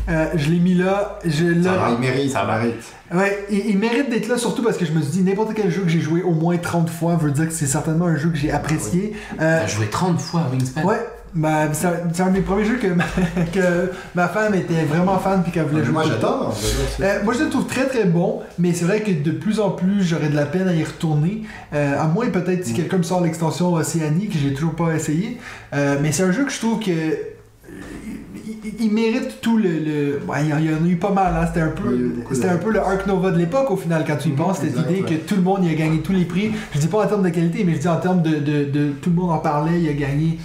Euh, 0.09 0.27
je 0.37 0.51
l'ai 0.51 0.59
mis 0.59 0.75
là. 0.75 1.19
Je 1.25 1.47
Ah, 1.69 1.91
il 1.93 1.99
mérite, 1.99 2.31
ça 2.31 2.45
mérite. 2.45 2.75
Ouais, 3.15 3.47
il, 3.51 3.71
il 3.71 3.79
mérite 3.79 4.11
d'être 4.11 4.29
là 4.29 4.37
surtout 4.39 4.63
parce 4.63 4.77
que 4.77 4.85
je 4.85 4.93
me 4.93 5.01
suis 5.01 5.11
dit 5.13 5.23
n'importe 5.23 5.55
quel 5.55 5.71
jeu 5.71 5.83
que 5.83 5.89
j'ai 5.89 6.01
joué 6.01 6.23
au 6.23 6.33
moins 6.33 6.57
30 6.59 6.91
fois 6.91 7.17
veut 7.17 7.31
dire 7.31 7.47
que 7.47 7.53
c'est 7.55 7.67
certainement 7.67 8.07
un 8.07 8.17
jeu 8.17 8.29
que 8.31 8.37
j'ai 8.37 8.51
apprécié. 8.51 9.15
Euh, 9.41 9.61
T'as 9.61 9.67
joué 9.67 9.87
30 9.87 10.21
fois 10.21 10.43
à 10.43 10.51
Wingspan? 10.51 10.83
Ouais, 10.85 11.01
bah, 11.35 11.69
c'est 11.73 11.87
un, 11.87 12.27
un 12.27 12.27
de 12.29 12.33
mes 12.33 12.41
premiers 12.43 12.65
jeux 12.67 12.77
que 12.77 12.87
ma, 12.89 13.05
que 13.55 13.91
ma 14.15 14.29
femme 14.29 14.55
était 14.55 14.85
vraiment 14.85 15.19
fan 15.19 15.43
puis 15.43 15.53
qu'elle 15.53 15.65
voulait 15.67 15.85
jouer. 15.85 15.93
Moi 15.95 16.05
j'adore. 16.07 16.55
Euh, 17.01 17.23
moi 17.25 17.33
je 17.39 17.45
le 17.45 17.51
trouve 17.51 17.67
très 17.67 17.87
très 17.87 18.05
bon, 18.05 18.41
mais 18.59 18.75
c'est 18.75 18.85
vrai 18.85 19.01
que 19.01 19.11
de 19.11 19.31
plus 19.31 19.59
en 19.61 19.71
plus 19.71 20.03
j'aurais 20.03 20.29
de 20.29 20.37
la 20.37 20.47
peine 20.47 20.69
à 20.69 20.75
y 20.75 20.85
retourner. 20.85 21.43
Euh, 21.75 21.99
à 22.01 22.05
moins 22.07 22.29
peut-être 22.29 22.65
si 22.67 22.75
quelqu'un 22.75 22.99
me 22.99 23.03
sort 23.03 23.23
l'extension 23.23 23.73
Océanie 23.73 24.29
que 24.29 24.39
j'ai 24.39 24.53
toujours 24.53 24.75
pas 24.75 24.95
essayé. 24.95 25.39
Euh, 25.75 25.97
mais 26.03 26.13
c'est 26.13 26.23
un 26.25 26.33
jeu 26.33 26.45
que 26.45 26.51
je 26.53 26.59
trouve 26.59 26.79
que 26.81 26.93
il, 28.65 28.85
il 28.87 28.93
mérite 28.93 29.41
tout 29.41 29.57
le. 29.57 29.69
le- 29.69 30.21
ouais, 30.29 30.39
il 30.43 30.49
y 30.49 30.53
en- 30.53 30.57
a 30.85 30.89
eu 30.89 30.97
pas 30.97 31.11
mal, 31.11 31.35
hein. 31.37 31.47
c'était 31.47 31.61
un 31.61 31.69
peu, 31.71 32.13
c'était 32.33 32.49
un 32.49 32.57
peu 32.57 32.71
le 32.71 32.81
Arc 32.81 33.07
Nova 33.07 33.31
de 33.31 33.39
l'époque 33.39 33.71
au 33.71 33.77
final 33.77 34.05
quand 34.07 34.17
tu 34.17 34.29
y 34.29 34.33
Mhm, 34.33 34.37
penses, 34.37 34.59
cette 34.59 34.77
idée 34.79 35.01
que 35.03 35.15
tout 35.15 35.37
le 35.37 35.43
monde 35.43 35.65
y 35.65 35.71
a 35.71 35.75
gagné 35.75 35.99
tous 36.01 36.13
les 36.13 36.25
prix. 36.25 36.51
Je 36.73 36.79
dis 36.79 36.87
pas 36.89 37.05
en 37.05 37.07
termes 37.07 37.23
de 37.23 37.29
qualité, 37.31 37.65
mais 37.65 37.75
je 37.75 37.79
dis 37.81 37.89
en 37.89 37.97
termes 38.01 38.23
de, 38.23 38.31
de- 38.37 38.65
de- 38.65 38.91
tout 39.01 39.11
le 39.11 39.17
monde 39.17 39.31
en 39.31 39.39
parlait, 39.39 39.81
il 39.81 39.89
a 39.89 39.93
gagné. 39.93 40.39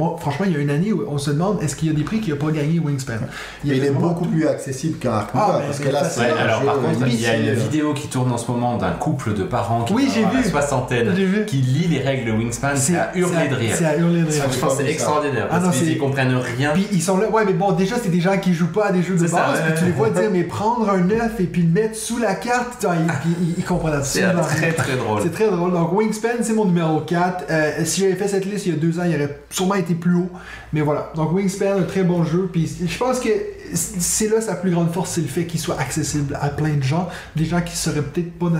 Bon, 0.00 0.16
franchement, 0.16 0.46
il 0.48 0.52
y 0.54 0.56
a 0.56 0.60
une 0.60 0.70
année 0.70 0.94
où 0.94 1.04
on 1.10 1.18
se 1.18 1.30
demande 1.30 1.62
est-ce 1.62 1.76
qu'il 1.76 1.88
y 1.88 1.90
a 1.90 1.94
des 1.94 2.04
prix 2.04 2.20
qui 2.20 2.32
a 2.32 2.36
pas 2.36 2.50
gagné 2.50 2.78
Wingspan? 2.78 3.18
Il, 3.64 3.76
y 3.76 3.78
a 3.78 3.84
est 3.84 3.90
beaucoup 3.90 4.24
tout. 4.24 4.30
plus 4.30 4.46
accessible 4.48 4.98
qu'un 4.98 5.12
Arc 5.12 5.30
Ah, 5.34 5.38
Nova, 5.38 5.58
mais- 5.58 5.66
parce 5.66 5.78
mais 5.78 5.84
que 5.86 5.92
là, 5.92 5.98
facile. 6.04 6.22
c'est 6.26 6.32
Ouais, 6.32 6.38
un 6.38 6.42
alors 6.42 6.60
jeu 6.60 6.66
par 6.66 6.74
contre, 6.80 7.06
il 7.06 7.20
y 7.20 7.26
a 7.26 7.36
une 7.36 7.52
vidéo 7.52 7.92
qui 7.92 8.08
tourne 8.08 8.32
en 8.32 8.38
ce 8.38 8.50
moment 8.50 8.78
d'un 8.78 8.92
couple 8.92 9.34
de 9.34 9.42
parents 9.42 9.84
qui 9.84 9.92
Oui, 9.92 10.04
doit 10.06 10.14
j'ai 10.14 10.20
avoir 10.24 10.36
vu. 10.36 10.42
la 10.44 10.50
soixantaine 10.50 11.08
vu. 11.10 11.44
qui 11.44 11.56
lit 11.58 11.86
les 11.88 11.98
règles 12.00 12.32
de 12.32 12.32
Wingspan, 12.38 12.68
c'est 12.76 12.96
à 12.96 13.10
hurler 13.14 13.48
de 13.48 13.54
rire. 13.54 13.74
C'est 13.76 13.84
à 13.84 13.96
hurler 13.98 14.22
de 14.22 14.26
rire. 14.30 14.42
Je 14.50 14.58
pense 14.58 14.76
que 14.76 14.82
c'est 14.84 14.90
extraordinaire 14.90 15.48
Ah 15.50 15.58
non, 15.58 15.64
parce 15.66 15.76
qu'ils 15.76 15.88
c'est- 15.88 15.92
y 15.92 15.98
comprennent 15.98 16.34
rien. 16.34 16.70
Puis 16.72 16.86
ils 16.92 17.02
sont 17.02 17.18
là, 17.18 17.28
ouais, 17.28 17.44
mais 17.44 17.52
bon, 17.52 17.72
déjà, 17.72 17.96
c'est 18.02 18.08
des 18.08 18.20
gens 18.22 18.38
qui 18.38 18.54
jouent 18.54 18.72
pas 18.72 18.86
à 18.86 18.92
des 18.92 19.02
jeux 19.02 19.16
de 19.16 19.20
C'est 19.20 19.28
ça, 19.28 19.48
base, 19.48 19.60
puis 19.66 19.74
tu 19.80 19.84
les 19.84 19.92
vois 19.92 20.08
dire, 20.08 20.30
mais 20.32 20.44
prendre 20.44 20.88
un 20.88 21.10
œuf 21.10 21.38
et 21.40 21.44
puis 21.44 21.60
le 21.62 21.68
mettre 21.68 21.94
sous 21.96 22.16
la 22.18 22.34
carte, 22.36 22.84
ils- 22.84 23.12
puis 23.20 23.30
ils, 23.42 23.54
ils 23.58 23.64
comprennent 23.64 24.00
C'est 24.02 24.22
absolument 24.22 24.46
très 24.48 24.60
rien. 24.66 24.72
très 24.72 24.96
drôle. 24.96 25.20
C'est 25.22 25.32
très 25.32 25.50
drôle. 25.50 25.72
Donc, 25.72 25.92
Wingspan, 25.92 26.28
c'est 26.40 26.54
mon 26.54 26.64
numéro 26.64 27.00
4. 27.00 27.44
Euh, 27.50 27.70
si 27.84 28.00
j'avais 28.00 28.14
fait 28.14 28.28
cette 28.28 28.46
liste 28.46 28.64
il 28.64 28.72
y 28.72 28.76
a 28.76 28.78
deux 28.78 28.98
ans, 28.98 29.02
il 29.06 29.14
aurait 29.14 29.40
sûrement 29.50 29.74
été 29.74 29.89
plus 29.94 30.14
haut. 30.14 30.30
Mais 30.72 30.80
voilà. 30.80 31.12
Donc, 31.16 31.32
Wingspan, 31.32 31.78
un 31.78 31.82
très 31.82 32.02
bon 32.02 32.24
jeu. 32.24 32.48
Puis, 32.52 32.70
je 32.86 32.98
pense 32.98 33.20
que 33.20 33.28
c'est 33.74 34.28
là 34.28 34.40
sa 34.40 34.54
plus 34.56 34.70
grande 34.70 34.92
force, 34.92 35.10
c'est 35.10 35.20
le 35.20 35.28
fait 35.28 35.44
qu'il 35.46 35.60
soit 35.60 35.78
accessible 35.78 36.36
à 36.40 36.48
plein 36.48 36.74
de 36.74 36.82
gens. 36.82 37.08
Des 37.36 37.44
gens 37.44 37.60
qui 37.60 37.76
seraient 37.76 38.02
peut-être 38.02 38.38
pas 38.38 38.50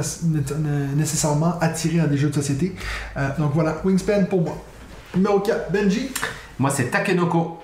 nécessairement 0.97 1.55
attirés 1.61 2.01
à 2.01 2.07
des 2.07 2.17
jeux 2.17 2.29
de 2.29 2.35
société. 2.35 2.75
Euh, 3.17 3.29
donc, 3.39 3.53
voilà. 3.55 3.77
Wingspan 3.85 4.25
pour 4.29 4.43
moi. 4.43 4.57
Numéro 5.15 5.41
4, 5.41 5.73
Benji. 5.73 6.11
Moi, 6.59 6.71
c'est 6.71 6.85
Takenoko. 6.91 7.59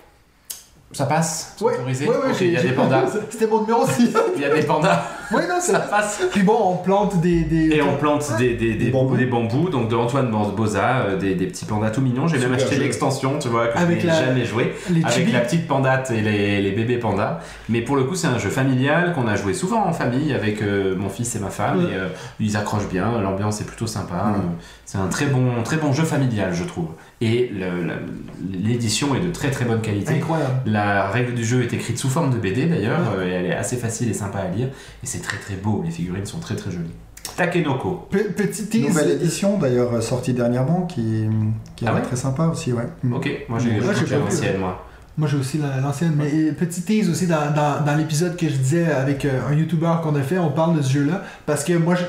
Ça 0.92 1.04
passe? 1.04 1.54
Ouais, 1.60 1.74
Ok, 1.78 1.92
j'ai- 2.38 2.46
Il 2.46 2.52
y 2.52 2.56
a 2.56 2.62
des 2.62 2.72
pandas. 2.72 3.04
C'était 3.30 3.46
mon 3.48 3.60
numéro 3.62 3.86
6. 3.86 4.10
Il 4.36 4.40
y 4.40 4.44
a 4.44 4.54
des 4.54 4.62
pandas. 4.62 5.02
oui, 5.32 5.42
non, 5.48 5.56
c'est 5.60 5.72
Ça 5.72 5.80
passe. 5.80 6.20
Puis 6.32 6.42
bon, 6.42 6.56
on 6.62 6.76
plante 6.76 7.20
des. 7.20 7.40
des... 7.42 7.76
Et 7.76 7.82
on 7.82 7.96
plante 7.96 8.24
des, 8.38 8.54
des, 8.54 8.74
des, 8.74 8.84
Des 8.86 8.90
bambous. 8.90 9.16
des 9.16 9.26
bambous, 9.26 9.68
donc 9.70 9.88
de 9.88 9.96
Antoine 9.96 10.30
Boza, 10.56 10.96
euh, 11.08 11.16
des, 11.16 11.34
des 11.34 11.46
petits 11.46 11.64
pandas 11.64 11.90
tout 11.90 12.00
mignons. 12.00 12.26
J'ai 12.28 12.38
même 12.38 12.50
Super 12.52 12.56
acheté 12.66 12.76
jeu. 12.76 12.82
l'extension, 12.82 13.38
tu 13.38 13.48
vois, 13.48 13.68
que 13.68 13.78
Avec 13.78 14.00
je 14.00 14.06
n'ai 14.06 14.12
la- 14.12 14.24
jamais 14.26 14.44
joué. 14.44 14.74
les 14.90 15.02
avec 15.02 15.12
chibis. 15.14 15.32
la 15.32 15.40
petite 15.40 15.66
pandate 15.66 16.10
et 16.10 16.20
les, 16.20 16.60
les 16.62 16.70
bébés 16.72 16.98
pandas. 16.98 17.40
Mais 17.68 17.80
pour 17.82 17.96
le 17.96 18.04
coup, 18.04 18.14
c'est 18.14 18.26
un 18.28 18.38
jeu 18.38 18.50
familial 18.50 19.12
qu'on 19.14 19.26
a 19.26 19.36
joué 19.36 19.54
souvent 19.54 19.84
en 19.86 19.92
famille 19.92 20.32
avec 20.32 20.62
euh, 20.62 20.94
mon 20.96 21.08
fils 21.08 21.34
et 21.36 21.38
ma 21.40 21.50
femme. 21.50 21.78
Ouais. 21.84 21.90
Et 21.92 21.94
euh, 21.96 22.08
ils 22.40 22.56
accrochent 22.56 22.88
bien, 22.88 23.20
l'ambiance 23.20 23.60
est 23.60 23.64
plutôt 23.66 23.86
sympa. 23.86 24.14
Ouais. 24.14 24.38
Euh, 24.38 24.54
C'est 24.84 24.98
un 24.98 25.08
très 25.08 25.26
bon, 25.26 25.62
très 25.64 25.76
bon 25.78 25.92
jeu 25.92 26.04
familial, 26.04 26.54
je 26.54 26.62
trouve. 26.64 26.88
Et 27.20 27.50
le- 27.52 27.84
la- 27.84 27.94
l'édition 28.52 29.14
est 29.14 29.20
de 29.20 29.30
très 29.30 29.50
très 29.50 29.64
bonne 29.64 29.80
qualité. 29.80 30.14
Incroyable. 30.14 30.52
La 30.66 31.08
règle 31.08 31.34
du 31.34 31.44
jeu 31.44 31.62
est 31.62 31.72
écrite 31.72 31.98
sous 31.98 32.08
forme 32.08 32.30
de 32.30 32.36
BD 32.38 32.66
d'ailleurs, 32.66 33.00
Ouais. 33.00 33.24
euh, 33.24 33.28
et 33.28 33.32
elle 33.32 33.46
est 33.46 33.54
assez 33.54 33.76
facile 33.76 34.10
et 34.10 34.14
sympa 34.14 34.38
à 34.38 34.48
lire. 34.48 34.68
Et 35.02 35.06
c'est 35.06 35.15
très 35.18 35.38
très 35.38 35.54
beau, 35.56 35.82
les 35.84 35.90
figurines 35.90 36.26
sont 36.26 36.38
très 36.38 36.56
très 36.56 36.70
jolies. 36.70 36.90
Takenoko. 37.36 38.06
Pe- 38.10 38.32
petit 38.32 38.66
tease. 38.66 38.86
Nouvelle 38.88 39.10
édition 39.10 39.58
d'ailleurs 39.58 39.92
euh, 39.94 40.00
sortie 40.00 40.32
dernièrement 40.32 40.82
qui, 40.82 41.24
qui 41.74 41.84
Ah 41.86 41.90
est 41.90 41.94
ouais 41.96 42.02
très 42.02 42.16
sympa 42.16 42.46
aussi, 42.46 42.72
ouais. 42.72 42.86
Ok, 43.12 43.28
moi 43.48 43.58
j'ai 43.58 43.78
l'ancienne, 43.80 44.58
moi. 44.58 44.82
Moi 45.18 45.28
j'ai 45.28 45.36
aussi 45.38 45.58
la- 45.58 45.80
l'ancienne, 45.80 46.14
mais 46.16 46.30
euh, 46.32 46.52
petit 46.52 46.82
tease 46.82 47.10
aussi 47.10 47.26
dans, 47.26 47.50
dans, 47.54 47.84
dans 47.84 47.94
l'épisode 47.96 48.36
que 48.36 48.48
je 48.48 48.56
disais 48.56 48.86
avec 48.90 49.24
euh, 49.24 49.40
un 49.50 49.54
youtubeur 49.54 50.00
qu'on 50.02 50.14
a 50.14 50.22
fait, 50.22 50.38
on 50.38 50.50
parle 50.50 50.76
de 50.76 50.82
ce 50.82 50.92
jeu-là, 50.92 51.22
parce 51.46 51.64
que 51.64 51.72
moi, 51.72 51.94
je- 51.94 52.04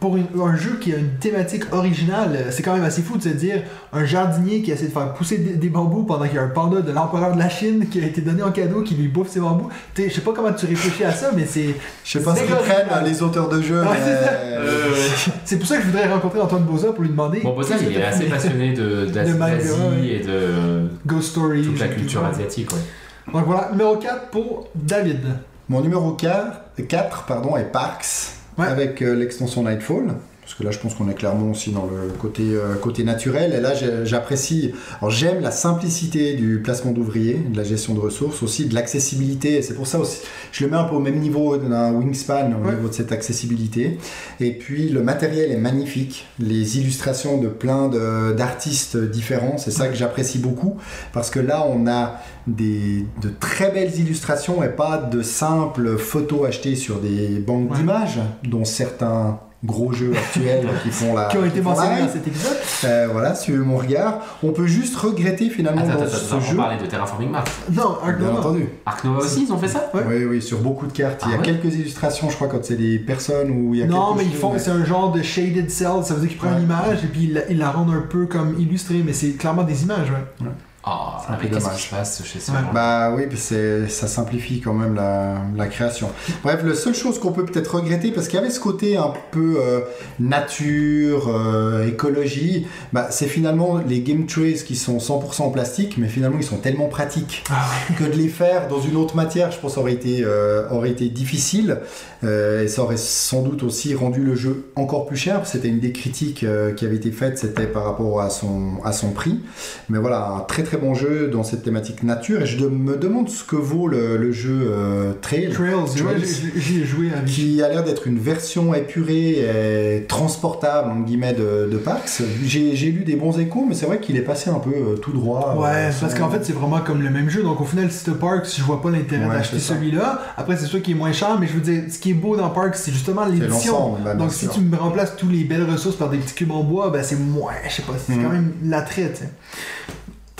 pour 0.00 0.16
une- 0.16 0.26
un 0.40 0.56
jeu 0.56 0.78
qui 0.80 0.92
a 0.92 0.96
une 0.96 1.14
thématique 1.18 1.64
originale, 1.72 2.46
c'est 2.50 2.62
quand 2.62 2.74
même 2.74 2.84
assez 2.84 3.02
fou 3.02 3.16
de 3.18 3.22
se 3.22 3.28
dire 3.30 3.62
un 3.92 4.04
jardinier 4.04 4.62
qui 4.62 4.70
essaie 4.70 4.86
de 4.86 4.90
faire 4.92 5.12
pousser 5.14 5.38
des, 5.38 5.54
des 5.54 5.68
bambous 5.68 6.04
pendant 6.04 6.24
qu'il 6.26 6.36
y 6.36 6.38
a 6.38 6.42
un 6.42 6.48
panda 6.48 6.80
de 6.80 6.92
l'empereur 6.92 7.34
de 7.34 7.38
la 7.38 7.48
Chine 7.48 7.86
qui 7.90 8.00
a 8.00 8.06
été 8.06 8.20
donné 8.20 8.42
en 8.42 8.52
cadeau, 8.52 8.82
qui 8.82 8.94
lui 8.94 9.08
bouffe 9.08 9.28
ses 9.28 9.40
bambous. 9.40 9.68
Je 9.96 10.08
sais 10.08 10.20
pas 10.20 10.32
comment 10.34 10.52
tu 10.52 10.66
réfléchis 10.66 11.04
à 11.04 11.12
ça, 11.12 11.30
mais 11.36 11.44
c'est 11.46 11.74
Je 12.04 12.10
sais 12.18 12.22
pas 12.24 12.34
ce 12.34 12.40
C'est 12.40 12.46
qu'ils 12.46 12.54
prennent 12.56 12.86
euh, 12.92 13.00
les 13.02 13.22
auteurs 13.22 13.48
de 13.48 13.60
jeux, 13.60 13.80
Ouais, 13.82 13.88
mais 13.90 13.98
c'est 14.04 14.24
ça. 14.24 14.30
Euh, 14.32 14.94
c'est 15.44 15.58
pour 15.58 15.66
ça 15.66 15.76
que 15.76 15.82
je 15.82 15.86
voudrais 15.88 16.08
rencontrer 16.08 16.40
Antoine 16.40 16.62
Boza 16.64 16.92
pour 16.92 17.02
lui 17.02 17.10
demander. 17.10 17.40
Bon, 17.40 17.54
Boza, 17.54 17.74
il 17.80 17.96
est 17.96 18.02
assez 18.04 18.24
passionné 18.26 18.72
de- 18.74 19.06
d'Asie 19.12 19.32
ouais. 19.32 20.06
et 20.08 20.20
de 20.20 20.88
Ghost 21.06 21.30
Story. 21.30 21.62
toute 21.62 21.80
la 21.80 21.88
culture 21.88 22.24
asiatique. 22.24 22.70
Ouais. 22.72 23.32
Donc 23.32 23.46
voilà, 23.46 23.68
numéro 23.72 23.96
4 23.96 24.28
pour 24.30 24.68
David. 24.74 25.20
Mon 25.68 25.80
numéro 25.80 26.12
4, 26.12 26.60
4 26.88 27.24
pardon, 27.24 27.56
est 27.56 27.64
Parks, 27.72 28.32
Avec 28.58 29.02
euh, 29.02 29.14
l'extension 29.14 29.62
Nightfall. 29.62 30.14
Parce 30.42 30.54
que 30.54 30.64
là, 30.64 30.72
je 30.72 30.78
pense 30.80 30.94
qu'on 30.96 31.08
est 31.08 31.14
clairement 31.14 31.52
aussi 31.52 31.70
dans 31.70 31.86
le 31.86 32.10
côté, 32.18 32.42
euh, 32.42 32.74
côté 32.74 33.04
naturel. 33.04 33.54
Et 33.54 33.60
là, 33.60 33.74
j'apprécie. 34.04 34.72
Alors, 34.98 35.10
j'aime 35.10 35.40
la 35.40 35.52
simplicité 35.52 36.34
du 36.34 36.58
placement 36.60 36.90
d'ouvriers, 36.90 37.34
de 37.48 37.56
la 37.56 37.62
gestion 37.62 37.94
de 37.94 38.00
ressources, 38.00 38.42
aussi 38.42 38.66
de 38.66 38.74
l'accessibilité. 38.74 39.62
C'est 39.62 39.74
pour 39.74 39.86
ça 39.86 40.00
aussi, 40.00 40.18
je 40.50 40.64
le 40.64 40.70
mets 40.70 40.76
un 40.76 40.82
peu 40.84 40.96
au 40.96 41.00
même 41.00 41.20
niveau 41.20 41.56
d'un 41.58 41.92
wingspan, 41.92 42.50
au 42.60 42.66
Ouais. 42.66 42.74
niveau 42.74 42.88
de 42.88 42.92
cette 42.92 43.12
accessibilité. 43.12 43.98
Et 44.40 44.50
puis, 44.52 44.88
le 44.88 45.00
matériel 45.02 45.52
est 45.52 45.56
magnifique. 45.58 46.26
Les 46.40 46.76
illustrations 46.76 47.38
de 47.38 47.46
plein 47.46 47.88
de- 47.88 48.32
d'artistes 48.36 48.96
différents, 48.96 49.58
c'est 49.58 49.70
ça 49.70 49.86
que 49.86 49.94
j'apprécie 49.94 50.38
beaucoup. 50.40 50.76
Parce 51.12 51.30
que 51.30 51.38
là, 51.38 51.64
on 51.68 51.86
a 51.86 52.20
des, 52.48 53.06
de 53.22 53.28
très 53.38 53.70
belles 53.70 53.96
illustrations 53.96 54.62
et 54.64 54.68
pas 54.68 54.98
de 54.98 55.22
simples 55.22 55.96
photos 55.98 56.48
achetées 56.48 56.74
sur 56.74 56.98
des 56.98 57.38
banques 57.38 57.70
Ouais. 57.70 57.76
d'images, 57.78 58.18
dont 58.42 58.64
certains 58.64 59.38
gros 59.64 59.92
jeux 59.92 60.12
actuels 60.16 60.66
qui 60.82 60.90
font 60.90 61.14
la 61.14 61.26
Qui 61.26 61.36
ont 61.38 61.44
été 61.44 61.60
mentionnés 61.60 62.00
dans 62.02 62.08
cet 62.08 62.26
épisode. 62.26 62.56
Euh, 62.84 63.08
voilà, 63.12 63.34
suivez 63.34 63.58
mon 63.58 63.76
regard. 63.76 64.18
On 64.42 64.50
peut 64.50 64.66
juste 64.66 64.96
regretter 64.96 65.50
finalement 65.50 65.80
Attends, 65.82 65.94
dans 65.94 66.02
attends, 66.02 66.10
ce 66.16 66.26
attends, 66.34 66.40
jeu. 66.40 66.54
on 66.54 66.56
parlait 66.56 66.82
de 66.82 66.86
Terraforming 66.86 67.30
Mars. 67.30 67.50
Non, 67.70 67.96
Ark 68.02 68.18
Bien 68.18 68.26
Nova. 68.26 68.40
entendu. 68.40 68.68
Ark 68.86 69.04
Nova 69.04 69.20
aussi, 69.20 69.44
ils 69.44 69.52
ont 69.52 69.58
fait 69.58 69.68
ça 69.68 69.88
Ouais. 69.94 70.02
Oui, 70.08 70.24
oui, 70.24 70.42
sur 70.42 70.58
beaucoup 70.58 70.86
de 70.86 70.92
cartes. 70.92 71.22
Il 71.26 71.30
y 71.30 71.34
a 71.34 71.36
Ah 71.36 71.40
ouais 71.40 71.44
quelques 71.60 71.74
illustrations, 71.74 72.28
je 72.28 72.34
crois, 72.34 72.48
quand 72.48 72.64
c'est 72.64 72.74
des 72.76 72.98
personnes 72.98 73.50
où 73.50 73.72
il 73.74 73.80
y 73.80 73.82
a 73.84 73.86
Non, 73.86 74.14
mais 74.16 74.24
ils 74.24 74.34
font, 74.34 74.52
mais- 74.52 74.58
c'est 74.58 74.70
un 74.70 74.84
genre 74.84 75.12
de 75.12 75.22
shaded 75.22 75.70
cell, 75.70 76.02
ça 76.02 76.14
veut 76.14 76.20
dire 76.20 76.30
qu'ils 76.30 76.38
prennent 76.38 76.54
Ouais. 76.54 76.58
une 76.58 76.64
image 76.64 77.04
et 77.04 77.06
puis 77.06 77.24
ils 77.24 77.34
la, 77.34 77.48
ils 77.50 77.58
la 77.58 77.70
rendent 77.70 77.94
un 77.94 78.00
peu 78.08 78.26
comme 78.26 78.56
illustrée, 78.58 79.02
mais 79.06 79.12
c'est 79.12 79.30
clairement 79.32 79.62
des 79.62 79.84
images, 79.84 80.10
ouais. 80.10 80.46
Oh, 80.84 80.90
C'est 81.24 81.32
un 81.32 81.36
peu 81.36 81.44
mais 81.44 81.50
qu'est-ce 81.50 81.64
dommage. 81.64 81.76
qui 81.80 81.82
se 81.88 81.90
passe 81.94 82.22
chez 82.24 82.38
Ouais. 82.50 82.58
Bah 82.74 83.12
oui, 83.16 83.26
puis 83.28 83.38
c'est- 83.38 83.86
ça 83.88 84.08
simplifie 84.08 84.60
quand 84.60 84.74
même 84.74 84.94
la, 84.96 85.36
la 85.56 85.66
création. 85.68 86.10
Bref, 86.42 86.60
la 86.64 86.74
seule 86.74 86.94
chose 86.94 87.20
qu'on 87.20 87.30
peut 87.30 87.44
peut-être 87.44 87.76
regretter, 87.76 88.10
parce 88.10 88.26
qu'il 88.26 88.36
y 88.40 88.42
avait 88.42 88.50
ce 88.50 88.58
côté 88.58 88.96
un 88.96 89.12
peu 89.30 89.56
euh, 89.60 89.80
nature, 90.18 91.28
euh, 91.28 91.86
écologie, 91.86 92.66
bah, 92.92 93.08
c'est 93.10 93.26
finalement 93.26 93.78
les 93.86 94.00
game 94.00 94.26
trays 94.26 94.54
qui 94.54 94.74
sont 94.76 94.98
100% 94.98 95.42
en 95.44 95.50
plastique, 95.50 95.98
mais 95.98 96.08
finalement 96.08 96.38
ils 96.38 96.44
sont 96.44 96.56
tellement 96.58 96.88
pratiques 96.88 97.44
Ah 97.50 97.64
que 97.98 98.04
de 98.04 98.12
les 98.16 98.28
faire 98.28 98.66
dans 98.68 98.80
une 98.80 98.96
autre 98.96 99.14
matière, 99.14 99.52
je 99.52 99.58
pense, 99.58 99.78
aurait 99.78 99.92
été, 99.92 100.22
euh, 100.24 100.68
aurait 100.70 100.90
été 100.90 101.08
difficile. 101.08 101.78
Euh, 102.24 102.62
et 102.64 102.68
ça 102.68 102.82
aurait 102.82 102.96
sans 102.96 103.42
doute 103.42 103.62
aussi 103.64 103.94
rendu 103.94 104.20
le 104.22 104.34
jeu 104.36 104.70
encore 104.76 105.06
plus 105.06 105.16
cher. 105.16 105.40
C'était 105.44 105.68
une 105.68 105.80
des 105.80 105.92
critiques 105.92 106.44
euh, 106.44 106.72
qui 106.72 106.84
avait 106.86 106.96
été 106.96 107.10
faite, 107.10 107.36
c'était 107.38 107.66
par 107.66 107.84
rapport 107.84 108.20
à 108.20 108.30
son, 108.30 108.74
à 108.84 108.92
son 108.92 109.10
prix. 109.10 109.40
Mais 109.88 109.98
voilà, 109.98 110.28
un 110.28 110.40
très 110.40 110.62
très 110.62 110.71
bon 110.78 110.94
jeu 110.94 111.28
dans 111.28 111.42
cette 111.42 111.62
thématique 111.62 112.02
nature. 112.02 112.42
Et 112.42 112.46
je 112.46 112.64
me 112.66 112.96
demande 112.96 113.28
ce 113.28 113.44
que 113.44 113.56
vaut 113.56 113.88
le, 113.88 114.16
le 114.16 114.32
jeu 114.32 114.60
euh, 114.70 115.12
Trail. 115.20 115.50
Trails, 115.50 115.74
ouais, 115.74 116.84
joué 116.84 117.08
Qui 117.26 117.62
a 117.62 117.68
l'air 117.68 117.84
d'être 117.84 118.06
une 118.06 118.18
version 118.18 118.74
épurée 118.74 119.96
et 119.98 120.04
transportable, 120.04 120.90
entre 120.90 121.04
guillemets, 121.04 121.32
de, 121.34 121.68
de 121.70 121.76
Pax. 121.78 122.22
J'ai 122.44 122.90
lu 122.90 123.04
des 123.04 123.16
bons 123.16 123.38
échos, 123.38 123.64
mais 123.68 123.74
c'est 123.74 123.86
vrai 123.86 123.98
qu'il 124.00 124.16
est 124.16 124.22
passé 124.22 124.50
un 124.50 124.58
peu 124.58 124.70
euh, 124.70 124.96
tout 124.96 125.12
droit. 125.12 125.56
Ouais, 125.58 125.68
euh, 125.88 125.90
parce 126.00 126.12
sans- 126.14 126.18
qu'en 126.18 126.30
fait, 126.30 126.44
c'est 126.44 126.52
vraiment 126.52 126.80
comme 126.80 127.02
le 127.02 127.10
même 127.10 127.28
jeu. 127.30 127.42
Donc, 127.42 127.60
au 127.60 127.64
final, 127.64 127.90
si 127.90 128.04
t'as 128.04 128.12
Parks, 128.12 128.46
je 128.56 128.62
vois 128.62 128.80
pas 128.82 128.90
l'intérêt 128.90 129.26
Ouais, 129.26 129.34
d'acheter 129.34 129.58
celui-là. 129.58 130.22
Après, 130.36 130.56
c'est 130.56 130.66
sûr 130.66 130.82
qu'il 130.82 130.94
est 130.94 130.98
moins 130.98 131.12
cher, 131.12 131.38
mais 131.40 131.46
je 131.46 131.52
veux 131.54 131.60
dire, 131.60 131.82
ce 131.90 131.98
qui 131.98 132.10
est 132.10 132.14
beau 132.14 132.36
dans 132.36 132.50
Parks, 132.50 132.76
c'est 132.76 132.92
justement 132.92 133.24
l'édition. 133.24 133.96
bien 134.02 134.14
Donc, 134.14 134.32
si 134.32 134.44
sûr. 134.46 134.54
tu 134.54 134.60
me 134.60 134.76
remplaces 134.76 135.16
tous 135.16 135.28
les 135.28 135.44
belles 135.44 135.68
ressources 135.70 135.96
par 135.96 136.10
des 136.10 136.18
petits 136.18 136.34
cubes 136.34 136.50
en 136.52 136.62
bois, 136.62 136.90
ben 136.90 137.02
c'est 137.02 137.18
moins, 137.18 137.52
je 137.68 137.74
sais 137.74 137.82
pas, 137.82 137.92
c'est 137.98 138.14
Mhm. 138.14 138.22
quand 138.22 138.30
même 138.30 138.52
l'attrait, 138.64 139.10
tu 139.12 139.20
sais. 139.22 139.28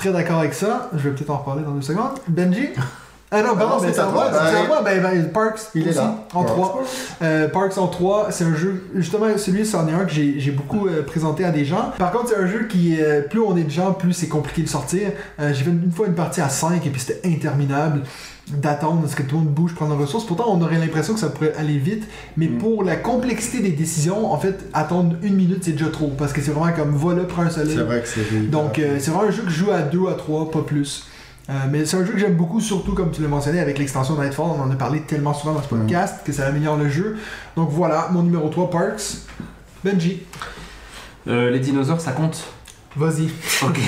Très 0.03 0.11
d'accord 0.11 0.41
avec 0.41 0.53
ça. 0.53 0.91
Je 0.95 0.99
vais 0.99 1.11
peut-être 1.15 1.31
en 1.31 1.37
reparler 1.37 1.63
dans 1.63 1.71
deux 1.71 1.83
secondes. 1.83 2.19
Benji? 2.27 2.71
Ah 3.35 3.43
non, 3.43 3.57
pardon, 3.57 3.81
ben, 3.81 3.91
c'est 3.91 3.99
à 3.99 4.11
moi. 4.11 4.31
C'est 4.31 4.57
à 4.57 4.67
moi. 4.67 4.83
Ben, 4.83 5.03
ben, 5.03 5.33
Parks. 5.33 5.61
Il 5.75 5.89
est 5.89 5.95
là. 5.95 6.17
En 6.35 6.45
Parks. 6.45 6.55
3. 6.55 6.85
Euh, 7.23 7.49
Parks 7.49 7.79
en 7.79 7.87
3, 7.87 8.27
c'est 8.31 8.45
un 8.45 8.55
jeu, 8.55 8.85
justement, 8.95 9.27
celui 9.39 9.65
c'en 9.65 9.89
est 9.89 9.93
un 9.93 10.05
que 10.05 10.13
j'ai 10.13 10.51
beaucoup 10.51 10.87
euh, 10.87 11.03
présenté 11.03 11.43
à 11.43 11.51
des 11.51 11.65
gens. 11.65 11.93
Par 11.97 12.13
contre, 12.13 12.29
c'est 12.29 12.37
un 12.37 12.47
jeu 12.47 12.67
qui, 12.69 13.01
euh, 13.01 13.23
plus 13.23 13.41
on 13.41 13.57
est 13.57 13.63
de 13.63 13.71
gens, 13.71 13.95
plus 13.95 14.13
c'est 14.13 14.29
compliqué 14.29 14.61
de 14.61 14.69
sortir. 14.69 15.13
J'ai 15.39 15.65
fait 15.65 15.71
une 15.71 15.91
fois 15.91 16.09
une 16.09 16.15
partie 16.15 16.43
à 16.43 16.51
5 16.51 16.85
et 16.85 16.91
puis 16.91 17.01
c'était 17.01 17.27
interminable 17.27 18.03
d'attendre 18.57 19.01
parce 19.03 19.15
que 19.15 19.23
tout 19.23 19.37
le 19.37 19.43
monde 19.45 19.53
bouge, 19.53 19.75
prendre 19.75 19.95
des 19.97 20.03
ressources. 20.03 20.27
Pourtant, 20.27 20.45
on 20.49 20.61
aurait 20.63 20.79
l'impression 20.79 21.15
que 21.15 21.21
ça 21.21 21.29
pourrait 21.31 21.55
aller 21.57 21.79
vite, 21.79 22.05
mais 22.37 22.47
Mm. 22.49 22.59
pour 22.59 22.85
la 22.85 22.97
complexité 22.97 23.61
des 23.61 23.71
décisions, 23.73 24.33
en 24.33 24.39
fait, 24.39 24.69
attendre 24.73 25.17
une 25.23 25.35
minute, 25.35 25.65
c'est 25.65 25.73
déjà 25.73 25.89
trop 25.91 26.09
parce 26.17 26.33
que 26.33 26.41
c'est 26.41 26.51
vraiment 26.53 26.75
comme 26.75 26.91
voilà, 26.91 27.25
prends 27.25 27.43
un 27.43 27.51
soleil. 27.51 27.75
C'est 27.77 27.83
vrai 27.83 28.03
que 28.03 28.09
c'est. 28.09 28.51
Donc, 28.51 28.79
euh, 28.79 28.97
c'est 29.01 29.11
vraiment 29.11 29.29
un 29.29 29.33
jeu 29.33 29.43
que 29.43 29.51
je 29.51 29.65
joue 29.65 29.71
à 29.71 29.83
2 29.83 30.09
à 30.09 30.15
3, 30.15 30.51
pas 30.51 30.63
plus. 30.63 31.07
Euh, 31.51 31.53
mais 31.71 31.85
c'est 31.85 31.97
un 31.97 32.05
jeu 32.05 32.13
que 32.13 32.19
j'aime 32.19 32.37
beaucoup, 32.37 32.61
surtout 32.61 32.93
comme 32.95 33.11
tu 33.11 33.21
l'as 33.21 33.29
mentionné 33.29 33.59
avec 33.59 33.77
l'extension 33.79 34.17
Nightfall. 34.17 34.47
On 34.57 34.63
en 34.63 34.71
a 34.71 34.77
parlé 34.77 35.01
tellement 35.01 35.35
souvent 35.35 35.55
dans 35.55 35.63
ce 35.63 35.69
podcast 35.69 36.21
que 36.25 36.33
ça 36.33 36.47
améliore 36.47 36.77
le 36.77 36.89
jeu. 36.89 37.17
Donc 37.57 37.69
voilà, 37.71 38.09
mon 38.13 38.23
numéro 38.23 38.49
3, 38.49 38.71
Parks. 38.71 39.03
Benji, 39.85 40.23
Euh, 41.27 41.51
Les 41.51 41.59
dinosaures, 41.61 42.01
ça 42.01 42.13
compte? 42.13 42.45
Vas-y. 42.97 43.29
Ok. 43.65 43.81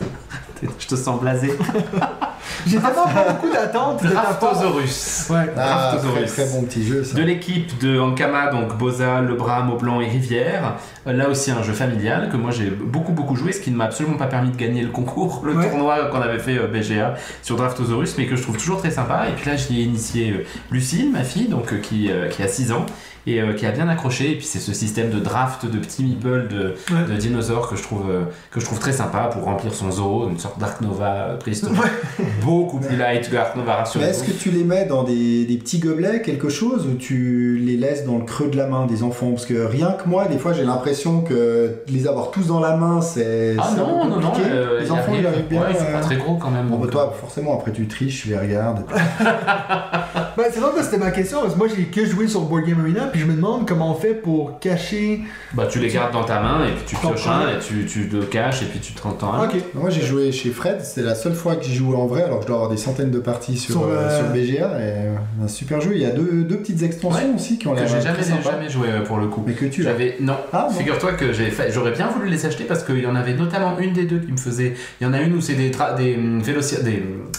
Je 0.78 0.86
te 0.86 0.94
sens 0.94 1.20
blasé. 1.20 1.52
J'ai 2.66 2.78
tellement 2.78 3.04
pas 3.06 3.32
beaucoup 3.32 3.52
d'attentes. 3.52 4.02
Draftosaurus. 4.04 5.26
Ouais. 5.30 5.46
Ah, 5.56 5.92
très, 5.96 6.02
Draftosaurus. 6.02 6.32
très 6.32 6.46
bon 6.46 6.62
petit 6.64 6.84
jeu 6.84 7.04
ça. 7.04 7.16
De 7.16 7.22
l'équipe 7.22 7.78
de 7.78 7.98
Ankama, 7.98 8.48
donc 8.50 8.76
Boza, 8.76 9.20
Lebras, 9.20 9.62
Maublanc 9.62 10.00
et 10.00 10.08
Rivière. 10.08 10.74
Euh, 11.06 11.12
Là 11.12 11.28
aussi 11.28 11.50
un 11.50 11.62
jeu 11.62 11.72
familial 11.72 12.28
que 12.30 12.36
moi 12.36 12.50
j'ai 12.50 12.70
beaucoup 12.70 13.12
beaucoup 13.12 13.36
joué, 13.36 13.52
ce 13.52 13.60
qui 13.60 13.70
ne 13.70 13.76
m'a 13.76 13.84
absolument 13.84 14.16
pas 14.16 14.26
permis 14.26 14.50
de 14.50 14.56
gagner 14.56 14.82
le 14.82 14.90
concours, 14.90 15.42
le 15.44 15.54
Ouais. 15.54 15.68
tournoi 15.68 16.06
qu'on 16.06 16.20
avait 16.20 16.38
fait 16.38 16.58
euh, 16.58 16.66
BGA 16.66 17.14
sur 17.42 17.56
Draftosaurus, 17.56 18.14
mais 18.18 18.26
que 18.26 18.36
je 18.36 18.42
trouve 18.42 18.56
toujours 18.56 18.78
très 18.78 18.90
sympa. 18.90 19.26
Et 19.28 19.32
puis 19.32 19.48
là 19.50 19.56
j'y 19.56 19.80
ai 19.80 19.84
initié 19.84 20.32
euh, 20.32 20.44
Lucille, 20.70 21.10
ma 21.12 21.24
fille, 21.24 21.48
donc 21.48 21.80
qui, 21.80 22.10
qui 22.30 22.42
a 22.42 22.48
6 22.48 22.72
ans 22.72 22.86
et 23.26 23.40
euh, 23.40 23.52
qui 23.54 23.66
a 23.66 23.70
bien 23.72 23.88
accroché. 23.88 24.32
Et 24.32 24.36
puis 24.36 24.46
c'est 24.46 24.58
ce 24.58 24.72
système 24.72 25.10
de 25.10 25.18
draft 25.18 25.66
de 25.66 25.78
petits 25.78 26.04
meeples 26.04 26.48
de, 26.48 26.74
Ouais. 26.90 27.04
de 27.08 27.16
dinosaures 27.16 27.68
que 27.68 27.76
je 27.76 27.82
trouve 27.82 28.10
euh, 28.10 28.22
que 28.50 28.60
je 28.60 28.64
trouve 28.64 28.78
très 28.78 28.92
sympa 28.92 29.30
pour 29.32 29.44
remplir 29.44 29.72
son 29.74 29.90
zoo, 29.90 30.28
une 30.30 30.38
sorte 30.38 30.58
d'Ark 30.58 30.80
Nova 30.80 31.12
euh, 31.12 31.36
préhistorique, 31.36 31.80
beaucoup 32.44 32.78
plus 32.78 32.96
light 32.96 33.28
que 33.30 33.36
Ark 33.36 33.56
Nova 33.56 33.84
est-ce 34.00 34.24
que 34.24 34.32
tu 34.32 34.50
les 34.50 34.64
mets 34.64 34.86
dans 34.86 35.04
des, 35.04 35.44
des 35.44 35.56
petits 35.56 35.78
gobelets, 35.78 36.22
quelque 36.22 36.48
chose, 36.48 36.86
ou 36.86 36.96
tu 36.96 37.58
les 37.64 37.76
laisses 37.76 38.04
dans 38.04 38.18
le 38.18 38.24
creux 38.24 38.48
de 38.48 38.56
la 38.56 38.66
main 38.66 38.86
des 38.86 39.02
enfants? 39.02 39.30
Parce 39.30 39.46
que 39.46 39.64
rien 39.64 39.92
que 39.92 40.08
moi, 40.08 40.26
des 40.26 40.38
fois, 40.38 40.52
j'ai 40.52 40.64
l'impression 40.64 41.20
que 41.20 41.76
les 41.88 42.06
avoir 42.06 42.30
tous 42.30 42.48
dans 42.48 42.60
la 42.60 42.76
main, 42.76 43.00
c'est 43.00 43.56
Ah 43.58 43.70
non, 43.76 44.08
non, 44.08 44.20
non, 44.20 44.32
euh, 44.44 44.80
les 44.80 44.90
enfants, 44.90 45.12
ils 45.18 45.26
arrivent 45.26 45.46
bien. 45.48 45.60
Ouais, 45.60 45.74
c'est 45.74 45.88
euh, 45.88 45.92
pas 45.92 46.00
très 46.00 46.16
gros 46.16 46.36
quand 46.36 46.50
même. 46.50 46.66
Bon, 46.66 46.78
bah, 46.78 46.88
toi, 46.90 47.14
forcément, 47.18 47.54
après, 47.54 47.72
tu 47.72 47.86
triches, 47.86 48.22
tu 48.22 48.28
les 48.28 48.38
regardes. 48.38 48.84
Ben, 50.36 50.44
c'est 50.52 50.60
vrai 50.60 50.70
que 50.76 50.82
c'était 50.82 50.98
ma 50.98 51.10
question, 51.10 51.40
parce 51.40 51.54
que 51.54 51.58
moi 51.58 51.68
j'ai 51.74 51.84
que 51.84 52.04
joué 52.06 52.28
sur 52.28 52.42
Board 52.42 52.64
Game 52.64 52.80
Arena, 52.80 53.06
puis 53.06 53.20
je 53.20 53.26
me 53.26 53.34
demande 53.34 53.66
comment 53.66 53.90
on 53.92 53.94
fait 53.94 54.14
pour 54.14 54.58
cacher. 54.60 55.20
Bah 55.54 55.66
tu 55.70 55.78
les 55.78 55.88
gardes 55.88 56.12
dans 56.12 56.24
ta 56.24 56.40
main 56.40 56.66
et 56.66 56.72
puis 56.72 56.84
tu 56.86 56.96
pioches 56.96 57.26
un 57.26 57.48
et 57.56 57.58
tu, 57.60 57.84
tu 57.86 58.04
le 58.08 58.22
caches 58.24 58.62
et 58.62 58.66
puis 58.66 58.78
tu 58.80 58.92
te 58.92 59.02
rends 59.02 59.16
un. 59.22 59.44
Ok. 59.44 59.54
Moi, 59.74 59.90
j'ai 59.90 60.02
joué 60.02 60.32
chez 60.32 60.50
Fred, 60.50 60.80
c'est 60.82 61.02
la 61.02 61.14
seule 61.14 61.34
fois 61.34 61.56
que 61.56 61.64
j'ai 61.64 61.74
joué 61.74 61.96
en 61.96 62.06
vrai, 62.06 62.22
alors 62.22 62.38
que 62.38 62.42
je 62.42 62.46
dois 62.48 62.56
avoir 62.56 62.70
des 62.70 62.76
centaines 62.76 63.10
de 63.10 63.18
parties 63.18 63.56
sur, 63.58 63.74
Sur, 63.74 63.84
euh, 63.84 63.96
euh, 63.98 64.18
sur 64.18 64.28
BGA. 64.32 64.66
Et, 64.78 64.82
euh, 64.82 65.14
un 65.44 65.48
super 65.48 65.80
jeu. 65.80 65.90
Il 65.94 66.00
y 66.00 66.04
a 66.06 66.10
deux, 66.10 66.42
deux 66.44 66.56
petites 66.56 66.82
extensions 66.82 67.28
Ouais. 67.28 67.34
aussi 67.34 67.58
qui 67.58 67.66
ont 67.68 67.72
Que 67.74 67.80
l'air 67.80 67.88
j'ai 67.88 67.98
très 68.00 68.42
jamais, 68.42 68.68
joué 68.68 68.88
euh, 68.88 69.02
pour 69.02 69.18
le 69.18 69.26
coup. 69.26 69.42
Mais 69.46 69.52
que 69.54 69.64
tu 69.66 69.82
l'as. 69.82 69.90
J'avais 69.92 70.16
non. 70.20 70.36
Ah, 70.52 70.68
non. 70.70 70.76
Figure-toi 70.76 71.12
que 71.12 71.32
j'ai 71.32 71.50
fait- 71.50 71.70
j'aurais 71.72 71.92
bien 71.92 72.08
voulu 72.08 72.28
les 72.28 72.46
acheter 72.46 72.64
parce 72.64 72.82
qu'il 72.84 73.00
y 73.00 73.06
en 73.06 73.16
avait 73.16 73.34
notamment 73.34 73.78
une 73.78 73.92
des 73.92 74.04
deux 74.04 74.18
qui 74.20 74.32
me 74.32 74.36
faisait. 74.36 74.74
Il 75.00 75.04
y 75.04 75.06
en 75.10 75.12
a 75.12 75.20
une 75.20 75.34
où 75.34 75.40
c'est 75.40 75.54
des 75.54 75.70
tra- 75.70 75.96
des 75.96 76.14
hum, 76.16 76.40
véloci- 76.42 76.82
des 76.82 76.96
hum, 76.98 77.26
euh, 77.26 77.32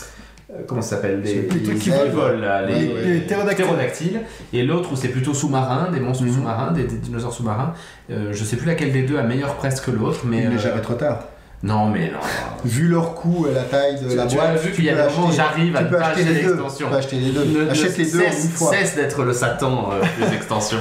comment 0.67 0.81
ça 0.81 0.95
s'appelle 0.97 1.21
Les 1.21 1.47
trucs 1.47 1.79
qui 1.79 1.89
volent. 1.89 2.39
là, 2.39 2.61
les, 2.65 2.73
Ouais, 2.87 2.93
ouais. 2.93 3.01
Les 3.05 3.19
ptérodactyles. 3.21 3.65
ptérodactyles. 3.65 4.21
et 4.53 4.63
l'autre 4.63 4.91
où 4.91 4.95
c'est 4.95 5.07
plutôt 5.09 5.33
sous-marin, 5.33 5.89
des 5.91 5.99
monstres 5.99 6.23
Mhm. 6.23 6.33
sous-marins, 6.33 6.71
des, 6.71 6.83
des 6.83 6.97
dinosaures 6.97 7.33
sous-marins. 7.33 7.73
Euh, 8.11 8.29
je 8.31 8.43
sais 8.43 8.55
plus 8.57 8.67
laquelle 8.67 8.91
des 8.91 9.03
deux 9.03 9.17
a 9.17 9.23
meilleure 9.23 9.55
presse 9.55 9.79
que 9.81 9.91
l'autre, 9.91 10.21
mais 10.25 10.43
Il 10.43 10.51
est 10.53 10.55
euh, 10.55 10.59
jamais 10.59 10.81
trop 10.81 10.93
tard. 10.95 11.19
non 11.63 11.89
mais 11.89 12.07
non. 12.11 12.17
Vu 12.65 12.87
leur 12.87 13.13
coût 13.15 13.45
et 13.49 13.53
la 13.53 13.61
taille 13.63 14.01
de 14.03 14.09
Tu- 14.09 14.15
la 14.15 14.25
tu 14.25 14.35
boîte, 14.35 14.59
vu 14.61 14.71
qu'il 14.71 14.85
y 14.85 14.89
a 14.89 14.95
des 15.07 15.13
moments 15.15 15.31
j'arrive 15.31 15.75
à 15.75 15.83
ne 15.83 15.89
pas 15.89 16.05
acheter 16.07 16.23
les 16.23 16.33
l'extension. 16.41 16.87
Tu 16.87 16.91
peux 16.91 16.97
acheter 16.97 17.15
les 17.17 17.31
deux. 17.31 17.45
Ne- 17.45 17.65
ne 17.65 17.69
Achète 17.69 17.97
les 17.97 18.05
deux 18.11 18.19
en 18.19 18.31
cesse, 18.31 18.43
une 18.45 18.49
fois. 18.51 18.71
cesse 18.75 18.95
d'être 18.95 19.23
le 19.23 19.33
Satan 19.33 19.89
euh, 19.91 20.25
des 20.27 20.35
extensions. 20.35 20.79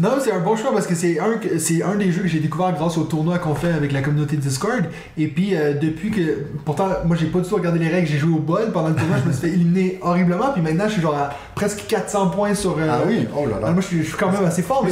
Non, 0.00 0.10
c'est 0.20 0.32
un 0.32 0.40
bon 0.40 0.56
choix 0.56 0.72
parce 0.72 0.88
que 0.88 0.94
c'est 0.96 1.20
un, 1.20 1.34
que- 1.34 1.56
c'est 1.58 1.82
un 1.82 1.94
des 1.94 2.10
jeux 2.10 2.22
que 2.22 2.28
j'ai 2.28 2.40
découvert 2.40 2.72
grâce 2.72 2.98
au 2.98 3.04
tournoi 3.04 3.38
qu'on 3.38 3.54
fait 3.54 3.70
avec 3.72 3.92
la 3.92 4.00
communauté 4.02 4.36
Discord. 4.36 4.82
Et 5.16 5.28
puis, 5.28 5.54
euh, 5.54 5.74
depuis 5.74 6.10
que. 6.10 6.20
Pourtant, 6.64 6.88
moi, 7.04 7.16
j'ai 7.18 7.26
pas 7.26 7.38
du 7.38 7.48
tout 7.48 7.54
regardé 7.54 7.78
les 7.78 7.88
règles, 7.88 8.08
j'ai 8.08 8.18
joué 8.18 8.34
au 8.34 8.40
bol 8.40 8.72
pendant 8.72 8.88
le 8.88 8.96
tournoi, 8.96 9.18
je 9.22 9.28
me 9.28 9.32
suis 9.32 9.42
fait 9.42 9.54
éliminer 9.54 10.00
horriblement. 10.02 10.52
Puis 10.52 10.62
maintenant, 10.62 10.86
je 10.88 10.94
suis 10.94 11.02
genre 11.02 11.14
à 11.14 11.30
presque 11.54 11.84
400 11.86 12.30
points 12.30 12.54
sur. 12.54 12.76
euh, 12.76 12.88
Ah 12.90 13.02
oui, 13.06 13.28
oh 13.36 13.46
là 13.46 13.54
ah, 13.58 13.66
là. 13.66 13.70
moi, 13.70 13.80
je 13.82 13.86
suis, 13.86 13.98
je 14.02 14.08
suis 14.08 14.16
quand 14.16 14.32
même 14.32 14.44
assez 14.44 14.62
fort 14.62 14.82
non, 14.84 14.88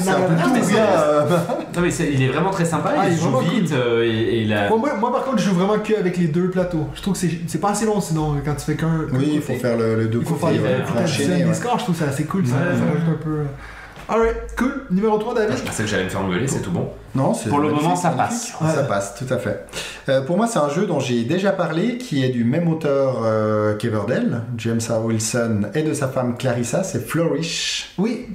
mais 0.54 0.60
euh, 0.76 1.20
Non 1.76 1.82
il 2.12 2.22
est 2.22 2.28
vraiment 2.28 2.50
très 2.50 2.64
sympa, 2.64 2.92
Ah, 2.96 3.08
il 3.08 3.16
joue 3.16 3.30
vraiment 3.30 3.40
vite 3.40 3.72
euh, 3.72 4.04
et, 4.04 4.42
et 4.42 4.44
la- 4.44 4.68
Moi, 4.68 4.78
moi, 4.78 4.90
moi, 5.00 5.12
par 5.12 5.24
contre, 5.24 5.38
je 5.38 5.48
joue 5.48 5.54
vraiment 5.56 5.80
que 5.82 5.94
avec 5.98 6.16
les 6.16 6.28
deux 6.28 6.48
plateaux. 6.48 6.86
Je 6.94 7.02
trouve 7.02 7.14
que 7.14 7.18
c'est 7.18 7.30
c'est 7.48 7.60
pas 7.60 7.70
assez 7.70 7.86
long 7.86 8.00
sinon 8.00 8.36
quand 8.44 8.54
tu 8.54 8.64
fais 8.66 8.76
qu'un. 8.76 9.00
Oui, 9.12 9.32
il 9.34 9.40
faut 9.42 9.54
faire 9.54 9.76
le, 9.76 9.96
le 9.96 10.04
deux 10.06 10.20
Il 10.20 10.26
faut 10.26 10.36
faire 10.36 10.50
côtés, 10.50 10.60
ouais, 10.62 11.02
enchaîner, 11.02 11.42
ouais. 11.42 11.44
les 11.48 11.54
scores, 11.54 11.78
je 11.80 11.84
trouve 11.84 11.96
ça 11.96 12.04
assez 12.06 12.24
cool. 12.24 12.46
Ça, 12.46 12.54
rajoute 12.56 13.08
un 13.08 13.22
peu. 13.24 13.38
Alright, 14.12 14.36
cool. 14.58 14.84
Numéro 14.90 15.16
3, 15.16 15.34
David. 15.34 15.56
Je 15.56 15.62
pensais 15.62 15.84
que 15.84 15.88
j'allais 15.88 16.04
me 16.04 16.10
faire 16.10 16.20
engueuler, 16.20 16.46
c'est 16.46 16.60
tout 16.60 16.70
bon. 16.70 16.90
Non, 17.14 17.32
c'est 17.32 17.48
Pour 17.48 17.60
le 17.60 17.70
moment, 17.70 17.96
ça 17.96 18.10
passe. 18.10 18.52
Ça 18.60 18.82
passe, 18.82 19.14
tout 19.14 19.32
à 19.32 19.38
fait. 19.38 19.64
Euh, 20.10 20.20
pour 20.20 20.36
moi, 20.36 20.46
c'est 20.46 20.58
un 20.58 20.68
jeu 20.68 20.84
dont 20.84 21.00
j'ai 21.00 21.24
déjà 21.24 21.50
parlé, 21.50 21.96
qui 21.96 22.22
est 22.22 22.28
du 22.28 22.44
même 22.44 22.68
auteur 22.68 23.22
euh, 23.24 23.74
qu'Everdell, 23.74 24.42
James 24.58 24.82
A. 24.90 24.98
Wilson, 24.98 25.62
et 25.74 25.82
de 25.82 25.94
sa 25.94 26.08
femme 26.08 26.36
Clarissa, 26.36 26.82
c'est 26.82 27.06
Flourish. 27.06 27.94
Oui. 27.96 28.26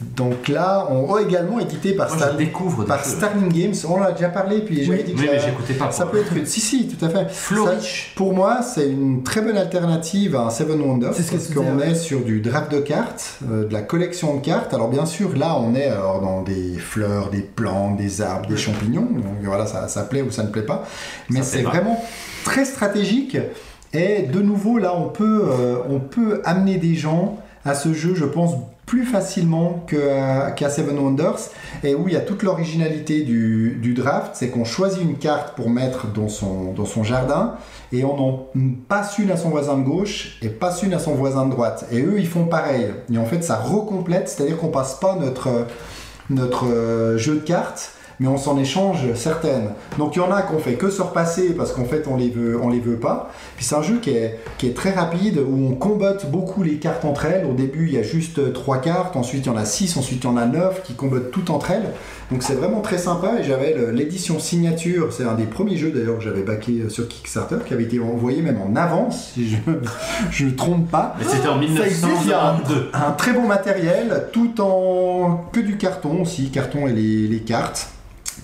Donc 0.00 0.48
là, 0.48 0.88
on 0.90 1.16
est 1.18 1.22
également 1.22 1.60
édité 1.60 1.92
par, 1.94 2.08
Moi, 2.08 2.16
Star- 2.18 2.32
je 2.32 2.36
découvre 2.36 2.82
des 2.82 2.88
par 2.88 3.02
jeux. 3.04 3.10
Starling 3.10 3.48
Games. 3.52 3.74
On 3.88 3.94
en 3.94 4.02
a 4.02 4.12
déjà 4.12 4.28
parlé, 4.28 4.58
puis 4.60 4.84
j'avais 4.84 4.98
Oui. 4.98 5.04
dit 5.04 5.14
que 5.14 5.20
Oui, 5.20 5.26
ça, 5.26 5.32
mais 5.32 5.38
j'écoutais 5.40 5.74
pas. 5.74 5.90
ça 5.92 6.04
moi. 6.04 6.12
peut 6.12 6.18
être. 6.20 6.46
Si, 6.48 6.60
si, 6.60 6.88
tout 6.88 7.04
à 7.04 7.08
fait. 7.08 7.30
Flourish. 7.30 8.08
Ça, 8.08 8.16
pour 8.16 8.34
moi, 8.34 8.60
c'est 8.62 8.88
une 8.90 9.22
très 9.22 9.40
bonne 9.40 9.56
alternative 9.56 10.34
à 10.36 10.40
un 10.46 10.50
Seven 10.50 10.80
Wonders 10.80 11.14
C'est 11.14 11.22
ce 11.22 11.30
parce 11.30 11.48
qu'on 11.54 11.78
est 11.80 11.94
sur 11.94 12.20
du 12.24 12.40
draft 12.40 12.72
de 12.72 12.80
cartes, 12.80 13.38
euh, 13.50 13.66
de 13.68 13.72
la 13.72 13.82
collection 13.82 14.34
de 14.36 14.40
cartes. 14.40 14.74
Alors 14.74 14.88
bien 14.88 15.06
sûr, 15.06 15.36
là, 15.36 15.56
on 15.58 15.74
est 15.74 15.86
alors, 15.86 16.20
dans 16.20 16.42
des 16.42 16.76
fleurs, 16.78 17.30
des 17.30 17.40
plantes, 17.42 17.96
des 17.96 18.20
arbres, 18.20 18.48
des 18.48 18.56
champignons. 18.56 19.02
Donc 19.02 19.24
voilà, 19.44 19.66
ça, 19.66 19.86
ça 19.88 20.02
plaît 20.02 20.22
ou 20.22 20.30
ça 20.30 20.42
ne 20.42 20.48
plaît 20.48 20.62
pas. 20.62 20.84
Mais 21.30 21.42
c'est 21.42 21.62
vraiment 21.62 22.02
très 22.44 22.64
stratégique. 22.64 23.38
Et 23.92 24.22
de 24.22 24.40
nouveau, 24.42 24.78
là, 24.78 24.92
on 24.96 25.08
peut, 25.08 25.44
euh, 25.44 25.76
on 25.88 26.00
peut 26.00 26.42
amener 26.44 26.78
des 26.78 26.96
gens 26.96 27.38
à 27.64 27.74
ce 27.74 27.92
jeu, 27.94 28.14
je 28.16 28.24
pense, 28.24 28.54
plus 28.86 29.04
facilement 29.04 29.82
que- 29.86 30.50
qu'à 30.54 30.68
Seven 30.70 30.98
Wonders. 30.98 31.38
Et 31.82 31.94
où 31.94 32.06
il 32.08 32.14
y 32.14 32.16
a 32.16 32.20
toute 32.20 32.42
l'originalité 32.42 33.22
du, 33.22 33.78
du 33.80 33.94
draft, 33.94 34.32
c'est 34.34 34.48
qu'on 34.50 34.64
choisit 34.64 35.02
une 35.02 35.16
carte 35.16 35.54
pour 35.56 35.70
mettre 35.70 36.06
dans 36.08 36.28
son, 36.28 36.72
dans 36.72 36.84
son 36.84 37.02
jardin 37.02 37.54
et 37.92 38.04
on 38.04 38.18
en 38.18 38.46
passe 38.88 39.18
une 39.18 39.30
à 39.30 39.36
son 39.36 39.50
voisin 39.50 39.76
de 39.78 39.84
gauche 39.84 40.38
et 40.42 40.48
passe 40.48 40.82
une 40.82 40.94
à 40.94 40.98
son 40.98 41.14
voisin 41.14 41.46
de 41.46 41.50
droite. 41.50 41.86
Et 41.92 42.00
eux, 42.02 42.16
ils 42.18 42.26
font 42.28 42.44
pareil. 42.44 42.86
Et 43.12 43.18
en 43.18 43.24
fait, 43.24 43.42
ça 43.42 43.56
recomplète, 43.56 44.28
c'est-à-dire 44.28 44.56
qu'on 44.58 44.68
passe 44.68 44.94
pas 44.94 45.16
notre, 45.16 45.66
notre 46.30 46.66
euh, 46.66 47.16
jeu 47.18 47.34
de 47.36 47.40
cartes, 47.40 47.92
mais 48.20 48.28
on 48.28 48.36
s'en 48.36 48.58
échange 48.58 49.12
certaines. 49.14 49.70
Donc 49.98 50.16
il 50.16 50.18
y 50.18 50.22
en 50.22 50.30
a 50.30 50.42
qu'on 50.42 50.58
fait 50.58 50.74
que 50.74 50.90
se 50.90 51.02
repasser 51.02 51.54
parce 51.54 51.72
qu'en 51.72 51.84
fait 51.84 52.06
on 52.06 52.16
les 52.16 52.30
veut, 52.30 52.58
on 52.60 52.68
les 52.68 52.80
veut 52.80 52.98
pas. 52.98 53.30
Puis 53.56 53.64
c'est 53.64 53.74
un 53.74 53.82
jeu 53.82 53.98
qui 54.00 54.10
est, 54.10 54.38
qui 54.58 54.66
est 54.66 54.74
très 54.74 54.92
rapide 54.92 55.38
où 55.38 55.68
on 55.70 55.74
combatte 55.74 56.30
beaucoup 56.30 56.62
les 56.62 56.76
cartes 56.76 57.04
entre 57.04 57.26
elles. 57.26 57.44
Au 57.44 57.52
début 57.52 57.86
il 57.88 57.94
y 57.94 57.98
a 57.98 58.02
juste 58.02 58.52
trois 58.52 58.78
cartes, 58.78 59.16
ensuite 59.16 59.46
il 59.46 59.48
y 59.48 59.52
en 59.52 59.56
a 59.56 59.64
six, 59.64 59.96
ensuite 59.96 60.22
il 60.22 60.26
y 60.26 60.30
en 60.30 60.36
a 60.36 60.46
neuf 60.46 60.82
qui 60.82 60.94
combattent 60.94 61.30
toutes 61.30 61.50
entre 61.50 61.70
elles. 61.70 61.90
Donc 62.30 62.42
c'est 62.42 62.54
vraiment 62.54 62.80
très 62.80 62.98
sympa 62.98 63.38
et 63.38 63.44
j'avais 63.44 63.74
l'édition 63.92 64.38
signature, 64.38 65.12
c'est 65.12 65.24
un 65.24 65.34
des 65.34 65.44
premiers 65.44 65.76
jeux 65.76 65.90
d'ailleurs 65.90 66.18
que 66.18 66.24
j'avais 66.24 66.42
backé 66.42 66.80
euh, 66.80 66.88
sur 66.88 67.06
Kickstarter 67.06 67.58
qui 67.66 67.74
avait 67.74 67.84
été 67.84 68.00
envoyé 68.00 68.40
même 68.40 68.60
en 68.60 68.74
avance 68.76 69.32
si 69.34 69.48
je 69.48 69.56
je 70.30 70.44
me 70.46 70.56
trompe 70.56 70.90
pas. 70.90 71.14
Mais 71.18 71.24
c'était 71.24 71.48
en 71.48 71.60
Ça 71.60 71.86
existe, 71.86 72.06
il 72.22 72.30
y 72.30 72.32
a 72.32 72.52
1922. 72.52 72.90
Un 72.92 73.12
très 73.12 73.32
bon 73.32 73.46
matériel, 73.46 74.28
tout 74.32 74.60
en 74.60 75.44
que 75.52 75.60
du 75.60 75.76
carton 75.76 76.22
aussi, 76.22 76.50
carton 76.50 76.86
et 76.86 76.92
les, 76.92 77.28
les 77.28 77.40
cartes, 77.40 77.88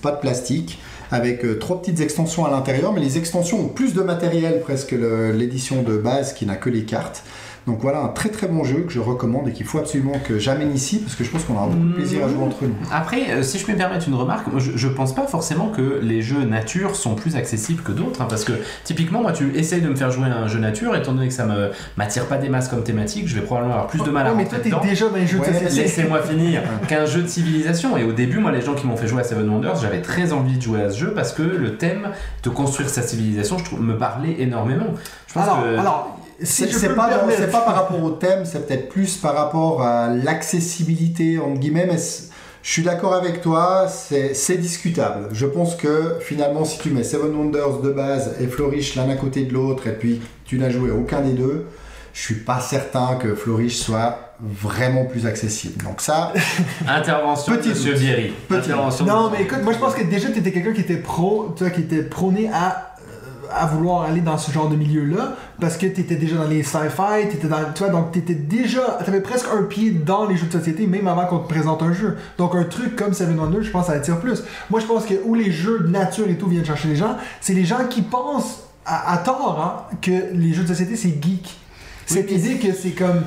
pas 0.01 0.11
de 0.11 0.19
plastique, 0.19 0.79
avec 1.11 1.45
euh, 1.45 1.59
trois 1.59 1.81
petites 1.81 1.99
extensions 1.99 2.45
à 2.45 2.51
l'intérieur, 2.51 2.93
mais 2.93 3.01
les 3.01 3.17
extensions 3.17 3.59
ont 3.59 3.67
plus 3.67 3.93
de 3.93 4.01
matériel 4.01 4.61
presque 4.61 4.91
l'édition 4.91 5.83
de 5.83 5.97
base 5.97 6.33
qui 6.33 6.45
n'a 6.45 6.55
que 6.55 6.69
les 6.69 6.83
cartes. 6.83 7.23
Donc 7.67 7.79
voilà 7.79 7.99
un 8.01 8.07
très 8.07 8.29
très 8.29 8.47
bon 8.47 8.63
jeu 8.63 8.81
que 8.81 8.91
je 8.91 8.99
recommande 8.99 9.47
et 9.47 9.51
qu'il 9.51 9.65
faut 9.67 9.77
absolument 9.77 10.13
que 10.27 10.39
j'amène 10.39 10.73
ici 10.73 10.97
parce 10.97 11.15
que 11.15 11.23
je 11.23 11.29
pense 11.29 11.43
qu'on 11.43 11.53
aura 11.53 11.67
beaucoup 11.67 11.89
de 11.89 11.93
plaisir 11.93 12.25
à 12.25 12.27
jouer 12.27 12.43
entre 12.43 12.63
nous. 12.63 12.73
Après, 12.91 13.29
euh, 13.29 13.43
si 13.43 13.59
je 13.59 13.65
peux 13.65 13.73
me 13.73 13.77
permettre 13.77 14.07
une 14.07 14.15
remarque, 14.15 14.47
moi, 14.47 14.59
je, 14.59 14.71
je 14.75 14.87
pense 14.87 15.13
pas 15.13 15.27
forcément 15.27 15.67
que 15.69 15.99
les 16.01 16.23
jeux 16.23 16.43
nature 16.43 16.95
sont 16.95 17.13
plus 17.13 17.35
accessibles 17.35 17.83
que 17.83 17.91
d'autres, 17.91 18.19
hein, 18.21 18.25
parce 18.27 18.45
que 18.45 18.53
typiquement, 18.83 19.21
moi, 19.21 19.31
tu 19.31 19.55
essayes 19.55 19.81
de 19.81 19.89
me 19.89 19.95
faire 19.95 20.09
jouer 20.09 20.25
à 20.25 20.37
un 20.37 20.47
jeu 20.47 20.57
nature, 20.59 20.95
étant 20.95 21.13
donné 21.13 21.27
que 21.27 21.33
ça 21.35 21.45
me 21.45 21.69
m'attire 21.97 22.25
pas 22.25 22.37
des 22.37 22.49
masses 22.49 22.67
comme 22.67 22.83
thématique, 22.83 23.27
je 23.27 23.35
vais 23.35 23.41
probablement 23.41 23.73
avoir 23.75 23.87
plus 23.87 24.01
de 24.03 24.09
mal 24.09 24.25
à 24.25 24.31
Ouais, 24.31 24.37
mais 24.37 24.45
toi, 24.45 24.57
t'es 24.57 24.71
déjà 24.87 25.09
dans 25.09 25.15
les 25.15 25.27
jeux 25.27 25.37
de 25.37 25.43
Ouais, 25.43 25.53
société. 25.53 25.75
Laissez-moi 25.83 26.21
finir 26.23 26.63
qu'un 26.87 27.05
jeu 27.05 27.21
de 27.21 27.27
civilisation. 27.27 27.95
Et 27.97 28.03
au 28.03 28.11
début, 28.13 28.39
moi, 28.39 28.51
les 28.51 28.61
gens 28.61 28.73
qui 28.73 28.87
m'ont 28.87 28.97
fait 28.97 29.07
jouer 29.07 29.21
à 29.21 29.23
Seven 29.23 29.47
Wonders, 29.47 29.75
j'avais 29.75 30.01
très 30.01 30.33
envie 30.33 30.57
de 30.57 30.61
jouer 30.63 30.81
à 30.81 30.89
ce 30.89 30.97
jeu 30.97 31.11
parce 31.13 31.31
que 31.31 31.43
le 31.43 31.77
thème 31.77 32.07
de 32.43 32.49
construire 32.49 32.89
sa 32.89 33.03
civilisation, 33.03 33.57
je 33.59 33.65
trouve, 33.65 33.81
me 33.81 33.97
parlait 33.97 34.35
énormément. 34.39 34.87
Je 35.27 35.33
pense 35.35 35.43
Alors, 35.43 35.61
que 35.63 35.77
alors, 35.77 36.17
si 36.43 36.71
C'est 36.71 36.95
pas, 36.95 37.07
permettre- 37.07 37.51
par 37.51 37.75
rapport 37.75 38.01
au 38.03 38.11
thème, 38.11 38.45
c'est 38.45 38.65
peut-être 38.67 38.89
plus 38.89 39.17
par 39.17 39.35
rapport 39.35 39.81
à 39.83 40.07
l'accessibilité, 40.09 41.39
entre 41.39 41.59
guillemets, 41.59 41.87
mais 41.89 41.97
je 42.63 42.69
suis 42.71 42.83
d'accord 42.83 43.13
avec 43.15 43.41
toi, 43.41 43.87
c'est 43.87 44.57
discutable. 44.57 45.29
Je 45.33 45.45
pense 45.45 45.75
que 45.75 46.17
finalement, 46.19 46.65
si 46.65 46.79
tu 46.79 46.89
mets 46.91 47.03
Seven 47.03 47.33
Wonders 47.35 47.79
de 47.81 47.91
base 47.91 48.35
et 48.39 48.47
Flourish 48.47 48.95
l'un 48.95 49.09
à 49.09 49.15
côté 49.15 49.43
de 49.43 49.53
l'autre, 49.53 49.87
et 49.87 49.93
puis 49.93 50.21
tu 50.45 50.57
n'as 50.59 50.69
joué 50.69 50.91
aucun 50.91 51.21
des 51.21 51.33
deux, 51.33 51.65
je 52.13 52.21
suis 52.21 52.35
pas 52.35 52.59
certain 52.59 53.15
que 53.15 53.35
Flourish 53.35 53.77
soit 53.77 54.33
vraiment 54.41 55.05
plus 55.05 55.25
accessible. 55.25 55.83
Donc 55.83 56.01
ça, 56.01 56.33
intervention 56.87 57.53
Petit 57.55 57.69
Monsieur. 57.69 57.93
Petit 57.93 58.33
Intervention 58.53 59.05
Non, 59.05 59.29
mais 59.31 59.43
écoute, 59.43 59.63
moi 59.63 59.71
je 59.73 59.77
pense 59.79 59.93
que 59.93 60.03
déjà 60.03 60.29
tu 60.29 60.39
étais 60.39 60.51
quelqu'un 60.51 60.73
qui 60.73 60.81
était 60.81 60.97
pro, 60.97 61.53
tu 61.55 61.63
vois, 61.63 61.71
qui 61.71 61.81
était 61.81 62.03
prôné 62.03 62.49
à, 62.53 62.90
à 63.55 63.65
vouloir 63.67 64.03
aller 64.03 64.21
dans 64.21 64.37
ce 64.37 64.51
genre 64.51 64.69
de 64.69 64.75
milieu-là, 64.75 65.35
parce 65.59 65.77
que 65.77 65.85
tu 65.85 66.01
étais 66.01 66.15
déjà 66.15 66.35
dans 66.37 66.47
les 66.47 66.63
sci-fi, 66.63 67.27
t'étais 67.29 67.47
dans, 67.47 67.57
tu 67.73 67.83
vois, 67.83 67.91
donc 67.91 68.11
tu 68.11 68.19
étais 68.19 68.33
déjà, 68.33 68.99
tu 69.03 69.09
avais 69.09 69.21
presque 69.21 69.47
un 69.57 69.63
pied 69.63 69.91
dans 69.91 70.25
les 70.27 70.37
jeux 70.37 70.47
de 70.47 70.51
société, 70.51 70.87
même 70.87 71.07
avant 71.07 71.25
qu'on 71.25 71.39
te 71.39 71.47
présente 71.49 71.81
un 71.83 71.93
jeu. 71.93 72.17
Donc 72.37 72.55
un 72.55 72.63
truc 72.63 72.95
comme 72.95 73.13
Seven 73.13 73.39
Wonders, 73.39 73.63
je 73.63 73.71
pense, 73.71 73.87
ça 73.87 73.93
attire 73.93 74.19
plus. 74.19 74.43
Moi 74.69 74.79
je 74.79 74.85
pense 74.85 75.05
que 75.05 75.15
où 75.25 75.35
les 75.35 75.51
jeux 75.51 75.79
de 75.79 75.87
nature 75.87 76.27
et 76.29 76.35
tout 76.35 76.47
viennent 76.47 76.65
chercher 76.65 76.87
les 76.89 76.95
gens, 76.95 77.15
c'est 77.41 77.53
les 77.53 77.65
gens 77.65 77.85
qui 77.89 78.01
pensent 78.01 78.63
à, 78.85 79.13
à 79.13 79.17
tort 79.19 79.59
hein, 79.91 79.95
que 80.01 80.33
les 80.33 80.53
jeux 80.53 80.63
de 80.63 80.67
société 80.69 80.95
c'est 80.95 81.09
geek. 81.21 81.57
Cette 82.05 82.31
idée 82.31 82.55
que 82.57 82.73
c'est 82.73 82.89
comme. 82.91 83.21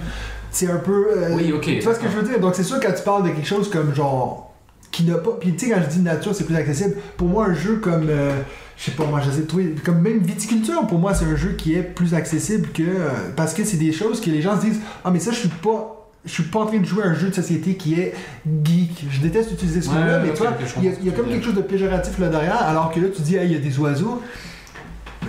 C'est 0.50 0.70
un 0.70 0.76
peu. 0.76 1.06
euh, 1.16 1.34
Oui, 1.34 1.52
ok. 1.52 1.62
Tu 1.64 1.80
vois 1.80 1.94
ce 1.94 1.98
que 2.00 2.08
je 2.08 2.16
veux 2.16 2.22
dire? 2.28 2.38
Donc 2.38 2.54
c'est 2.54 2.62
sûr 2.62 2.78
quand 2.80 2.92
tu 2.92 3.02
parles 3.02 3.22
de 3.24 3.28
quelque 3.30 3.46
chose 3.48 3.70
comme 3.70 3.94
genre. 3.94 4.52
qui 4.92 5.04
n'a 5.04 5.14
pas. 5.16 5.30
Puis 5.40 5.52
tu 5.56 5.66
sais, 5.66 5.72
quand 5.72 5.80
je 5.82 5.88
dis 5.88 6.00
nature, 6.00 6.34
c'est 6.34 6.44
plus 6.44 6.54
accessible. 6.54 6.94
Pour 7.16 7.28
moi, 7.28 7.46
un 7.46 7.54
jeu 7.54 7.76
comme. 7.76 8.06
euh, 8.08 8.30
je 8.76 8.84
sais 8.84 8.90
pas, 8.92 9.04
moi, 9.06 9.20
j'essaie 9.24 9.42
de 9.42 9.46
trouver. 9.46 9.74
Comme 9.84 10.00
même 10.00 10.18
viticulture, 10.18 10.86
pour 10.86 10.98
moi, 10.98 11.14
c'est 11.14 11.24
un 11.24 11.36
jeu 11.36 11.50
qui 11.56 11.74
est 11.74 11.82
plus 11.82 12.14
accessible 12.14 12.68
que. 12.74 12.82
euh, 12.82 13.08
parce 13.36 13.54
que 13.54 13.64
c'est 13.64 13.76
des 13.76 13.92
choses 13.92 14.20
que 14.20 14.30
les 14.30 14.42
gens 14.42 14.60
se 14.60 14.66
disent 14.66 14.80
Ah, 15.04 15.10
mais 15.10 15.20
ça, 15.20 15.30
je 15.32 15.38
suis 15.38 15.48
pas. 15.48 16.00
Je 16.26 16.30
suis 16.32 16.44
pas 16.44 16.60
en 16.60 16.66
train 16.66 16.78
de 16.78 16.86
jouer 16.86 17.02
à 17.04 17.08
un 17.08 17.14
jeu 17.14 17.28
de 17.28 17.34
société 17.34 17.74
qui 17.74 18.00
est 18.00 18.14
geek. 18.64 19.04
Je 19.10 19.20
déteste 19.20 19.52
utiliser 19.52 19.82
ce 19.82 19.90
mot-là, 19.90 20.20
ouais, 20.22 20.28
mais 20.30 20.34
je 20.66 20.74
il 20.80 20.84
y 20.84 20.88
a, 20.88 21.12
y 21.12 21.14
comme 21.14 21.28
quelque 21.28 21.44
chose 21.44 21.54
de 21.54 21.60
péjoratif 21.60 22.18
là 22.18 22.30
derrière, 22.30 22.62
alors 22.62 22.90
que 22.90 22.98
là, 22.98 23.08
tu 23.14 23.20
dis, 23.20 23.36
hey, 23.36 23.46
il 23.46 23.52
y 23.52 23.56
a 23.56 23.58
des 23.58 23.78
oiseaux. 23.78 24.22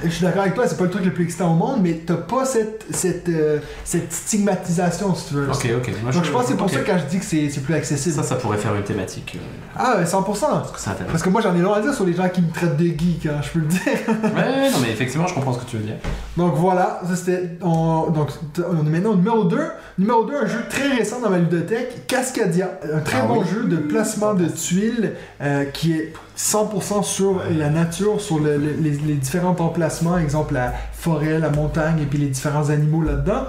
Je 0.03 0.09
suis 0.09 0.23
d'accord 0.26 0.41
avec 0.43 0.53
toi, 0.55 0.67
c'est 0.67 0.77
pas 0.77 0.84
le 0.84 0.89
truc 0.89 1.05
le 1.05 1.11
plus 1.13 1.23
excitant 1.26 1.51
au 1.51 1.55
monde, 1.55 1.80
mais 1.81 2.01
t'as 2.05 2.15
pas 2.15 2.45
cette, 2.45 2.85
cette, 2.91 3.30
euh, 3.30 3.59
cette 3.84 4.11
stigmatisation, 4.13 5.15
si 5.15 5.30
tu 5.30 5.34
veux. 5.35 5.49
Ok, 5.49 5.67
ok. 5.77 5.91
Moi, 6.03 6.11
Donc 6.11 6.23
je 6.23 6.31
pense 6.31 6.43
que 6.43 6.47
c'est 6.49 6.57
pour 6.57 6.69
ça 6.69 6.80
que 6.80 6.85
quand 6.91 6.97
je 6.97 7.05
dis 7.05 7.19
que 7.19 7.26
c'est 7.26 7.49
c'est 7.49 7.61
plus 7.61 7.73
accessible. 7.73 8.15
Ça, 8.15 8.23
ça 8.23 8.35
pourrait 8.35 8.57
faire 8.57 8.76
une 8.76 8.84
thématique. 8.84 9.34
euh, 9.35 9.39
Ah, 9.76 9.97
ouais, 9.97 10.05
100%. 10.05 10.23
parce 10.39 10.72
que 10.72 10.80
ça. 10.80 10.95
Parce 11.09 11.23
que 11.23 11.30
moi 11.30 11.41
j'en 11.41 11.55
ai 11.55 11.59
long 11.59 11.73
à 11.73 11.81
dire 11.81 11.93
sur 11.93 12.05
les 12.05 12.13
gens 12.13 12.30
qui 12.30 12.41
me 12.41 12.51
traitent 12.51 12.77
de 12.77 12.85
geek, 12.85 13.26
hein, 13.26 13.41
je 13.41 13.49
peux 13.49 13.59
le 13.59 13.65
dire. 13.65 13.81
Ouais, 14.07 14.69
non, 14.72 14.77
mais 14.81 14.91
effectivement, 14.91 15.27
je 15.27 15.34
comprends 15.34 15.53
ce 15.53 15.59
que 15.59 15.69
tu 15.69 15.77
veux 15.77 15.84
dire. 15.84 15.95
Donc 16.38 16.53
voilà, 16.55 17.01
ça 17.07 17.15
c'était. 17.15 17.57
on- 17.61 18.09
Donc 18.11 18.30
on 18.57 18.85
est 18.85 18.89
maintenant 18.89 19.11
au 19.11 19.15
numéro 19.15 19.43
2. 19.45 19.59
Numéro 19.97 20.23
2, 20.26 20.35
un 20.35 20.45
jeu 20.45 20.59
très 20.69 20.89
récent 20.89 21.19
dans 21.22 21.30
ma 21.30 21.38
ludothèque, 21.38 22.05
Cascadia. 22.07 22.80
Un 22.93 22.99
très 22.99 23.19
Ah 23.23 23.26
bon 23.27 23.39
oui. 23.41 23.45
jeu 23.53 23.63
de 23.63 23.77
placement 23.77 24.34
de 24.34 24.47
tuiles 24.47 25.13
euh, 25.41 25.63
qui 25.65 25.93
est 25.93 26.13
100% 26.37 27.03
sur 27.03 27.41
la 27.57 27.69
nature, 27.69 28.19
sur 28.19 28.39
le- 28.39 28.57
le- 28.57 28.73
les, 28.81 28.91
les 28.91 29.13
différents 29.15 29.55
emplacements, 29.59 30.17
exemple 30.17 30.53
la 30.53 30.73
forêt, 30.93 31.39
la 31.39 31.49
montagne 31.49 31.99
et 32.01 32.05
puis 32.05 32.17
les 32.17 32.27
différents 32.27 32.69
animaux 32.69 33.01
là-dedans. 33.01 33.43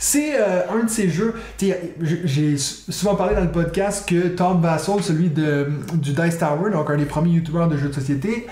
C'est 0.00 0.40
euh, 0.40 0.60
un 0.72 0.84
de 0.84 0.90
ces 0.90 1.08
jeux. 1.08 1.34
j'ai 2.24 2.56
souvent 2.56 3.16
parlé 3.16 3.34
dans 3.34 3.40
le 3.42 3.50
podcast 3.50 4.08
que 4.08 4.28
Tom 4.28 4.60
Vassell, 4.60 5.02
celui 5.02 5.28
de, 5.28 5.66
du 5.94 6.12
Dice 6.12 6.38
Tower, 6.38 6.70
donc 6.72 6.88
un 6.90 6.96
des 6.96 7.04
premiers 7.04 7.32
youtubeurs 7.32 7.66
de 7.68 7.76
jeux 7.76 7.88
de 7.88 7.94
société, 7.94 8.46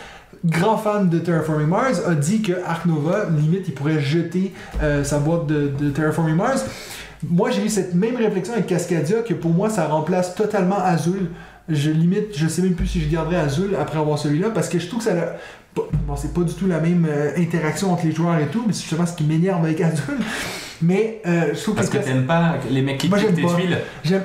grand 0.45 0.77
fan 0.77 1.09
de 1.09 1.21
Terraforming 1.21 1.69
Mars, 1.69 2.03
a 2.05 2.15
dit 2.17 2.43
que 2.43 2.53
Ark 2.67 2.85
Nova, 2.87 3.27
limite, 3.31 3.69
il 3.69 3.75
pourrait 3.75 4.01
jeter 4.01 4.53
euh, 4.83 5.05
sa 5.05 5.19
boîte 5.21 5.47
de, 5.47 5.69
de 5.69 5.91
Terraforming 5.91 6.35
Mars. 6.35 6.65
Moi, 7.29 7.51
j'ai 7.53 7.65
eu 7.65 7.69
cette 7.69 7.95
même 7.95 8.17
réflexion 8.17 8.55
avec 8.55 8.67
Cascadia 8.67 9.19
que 9.23 9.35
pour 9.35 9.53
moi, 9.53 9.71
ça 9.71 9.87
remplace 9.87 10.35
totalement 10.35 10.79
Azul. 10.79 11.31
Je 11.69 11.91
limite, 11.91 12.37
je 12.37 12.47
sais 12.47 12.63
même 12.63 12.75
plus 12.75 12.87
si 12.87 13.01
je 13.01 13.09
garderai 13.09 13.37
Azul 13.37 13.77
après 13.81 13.99
avoir 13.99 14.19
celui-là 14.19 14.51
parce 14.51 14.69
que 14.69 14.79
je 14.79 14.87
trouve 14.87 15.01
que 15.01 15.07
ça. 15.07 15.13
a- 15.13 15.37
pas- 15.75 15.83
Bon, 16.07 16.15
c'est 16.17 16.33
pas 16.33 16.43
du 16.43 16.55
tout 16.55 16.67
la 16.69 16.79
même 16.81 17.07
euh, 17.11 17.33
interaction 17.37 17.93
entre 17.93 18.07
les 18.07 18.13
joueurs 18.13 18.39
et 18.39 18.47
tout, 18.47 18.63
mais 18.67 18.73
c'est 18.73 18.83
justement 18.83 19.05
ce 19.05 19.15
qui 19.15 19.25
m'énerve 19.25 19.65
avec 19.65 19.81
Azul. 19.81 20.17
Mais 20.83 21.21
euh, 21.27 21.49
je 21.55 21.61
trouve 21.61 21.75
Parce 21.75 21.89
que 21.89 21.97
que. 21.99 22.05
t'aimes 22.05 22.27
pas 22.27 22.57
les 22.71 22.83
mecs 22.83 22.99
qui 22.99 23.09
piquent 23.09 23.35
tes 23.35 23.43
pas. 23.43 23.55
tuiles. 23.55 23.79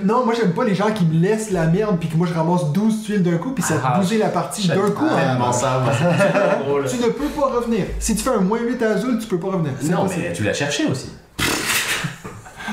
Non, 0.06 0.24
moi 0.26 0.34
j'aime 0.40 0.52
pas 0.54 0.66
les 0.66 0.76
gens 0.76 0.92
qui 0.92 1.06
me 1.06 1.20
laissent 1.20 1.50
la 1.52 1.66
merde 1.66 1.98
puis 2.00 2.10
que 2.10 2.16
moi 2.18 2.28
je 2.28 2.34
ramasse 2.34 2.72
12 2.74 3.04
tuiles 3.04 3.24
d'un 3.24 3.38
coup 3.38 3.52
puis 3.54 3.64
ça 3.64 3.76
Ah, 3.84 3.98
bousille 4.00 4.18
la 4.20 4.28
partie 4.30 4.68
d'un 4.68 4.76
coup. 4.92 5.06
hein. 5.10 5.52
Ça. 5.54 5.82
Tu 6.90 6.98
ne 6.98 7.08
peux 7.10 7.28
pas 7.28 7.48
revenir. 7.56 7.86
Si 8.00 8.16
tu 8.16 8.22
fais 8.24 8.30
un 8.32 8.42
moins 8.42 8.60
8 8.60 8.82
à 8.84 8.92
Azul, 8.92 9.18
tu 9.20 9.28
peux 9.28 9.40
pas 9.40 9.48
revenir. 9.48 9.72
Non, 9.90 10.00
impossible. 10.04 10.26
mais 10.28 10.34
tu 10.34 10.44
l'as 10.44 10.54
cherché 10.54 10.86
aussi. 10.86 11.10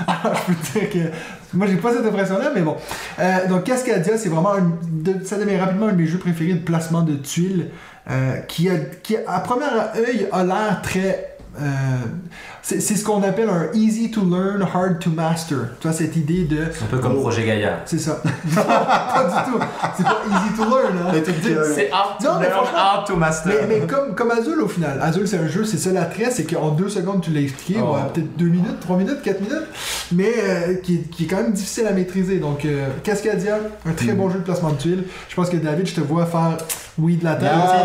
Je 0.07 0.53
peux 0.53 0.79
dire 0.81 0.91
que 0.91 1.57
moi 1.57 1.67
j'ai 1.67 1.77
pas 1.77 1.93
cette 1.93 2.07
impression-là, 2.07 2.51
mais 2.55 2.61
bon. 2.63 2.77
Euh, 3.19 3.49
donc 3.49 3.65
Cascadia, 3.65 4.17
c'est 4.19 4.29
vraiment 4.29 4.55
un 4.55 4.73
de- 4.91 5.25
ça 5.25 5.37
devient 5.39 5.57
rapidement 5.59 5.87
un 5.89 5.93
de 5.93 5.97
mes 5.97 6.07
jeux 6.07 6.19
préférés 6.19 6.55
de 6.55 6.65
placement 6.65 7.03
de 7.03 7.15
tuiles, 7.15 7.71
euh, 8.11 8.37
qui, 8.49 8.69
a, 8.69 8.75
qui 9.03 9.17
à 9.27 9.41
première 9.41 9.93
œil 9.97 10.29
a 10.33 10.45
l'air 10.45 10.81
très 10.83 11.25
Euh, 11.61 11.65
c'est 12.69 12.81
c'est 12.81 12.97
ce 12.97 13.05
qu'on 13.05 13.23
appelle 13.23 13.49
un 13.49 13.69
easy 13.73 14.11
to 14.11 14.21
learn, 14.23 14.63
hard 14.63 14.99
to 14.99 15.09
master. 15.11 15.59
Tu 15.81 15.89
vois, 15.89 15.97
cette 15.97 16.15
idée 16.17 16.45
de. 16.45 16.65
Un 16.65 16.87
peu 16.91 16.99
comme 16.99 17.15
Projet 17.17 17.45
Gaïa. 17.47 17.81
C'est 17.87 17.99
ça. 17.99 18.21
Non, 18.57 18.63
pas 18.63 19.25
du 19.25 19.51
tout. 19.53 19.59
C'est 19.97 20.03
pas 20.05 20.19
easy 20.31 20.55
to 20.57 20.65
learn. 20.65 20.99
Hein. 20.99 21.63
C'est 21.75 21.91
hard 21.91 22.23
Non, 22.23 22.31
mais 22.41 22.51
franchement- 22.51 22.77
hard 22.79 23.07
to 23.07 23.17
master. 23.17 23.53
Mais, 23.69 23.81
mais 23.81 23.87
comme, 23.87 24.15
comme 24.15 24.31
Azul 24.31 24.61
au 24.61 24.69
final. 24.69 24.99
Azul 25.03 25.27
c'est 25.27 25.39
un 25.39 25.49
jeu, 25.49 25.65
c'est 25.65 25.79
ça 25.79 25.93
l'attrait, 25.93 26.31
c'est 26.31 26.45
qu'en 26.45 26.71
deux 26.71 26.89
secondes 26.91 27.23
tu 27.23 27.31
l'as 27.31 27.41
expliqué, 27.41 27.81
Oh. 27.83 27.95
ouais, 27.95 28.01
peut-être 28.13 28.37
deux 28.37 28.47
minutes, 28.49 28.81
trois 28.81 28.97
minutes, 28.97 29.23
quatre 29.23 29.41
minutes, 29.41 29.67
mais 30.13 30.33
euh, 30.39 30.75
qui, 30.83 30.97
est, 30.97 31.11
qui 31.11 31.25
est 31.25 31.27
quand 31.27 31.37
même 31.37 31.53
difficile 31.53 31.87
à 31.87 31.93
maîtriser. 31.93 32.39
Donc 32.39 32.65
euh, 32.67 32.87
Cascadia, 33.03 33.59
un 33.87 33.93
très 33.93 34.13
bon 34.13 34.29
jeu 34.29 34.41
de 34.41 34.45
placement 34.45 34.71
de 34.73 34.77
tuiles. 34.79 35.05
Je 35.29 35.35
pense 35.35 35.49
que 35.49 35.57
David, 35.57 35.87
je 35.87 35.95
te 35.95 36.01
vois 36.01 36.27
faire 36.27 36.59
oui 36.99 37.17
de 37.17 37.25
la 37.25 37.37
tête. 37.37 37.49
Ah, 37.53 37.85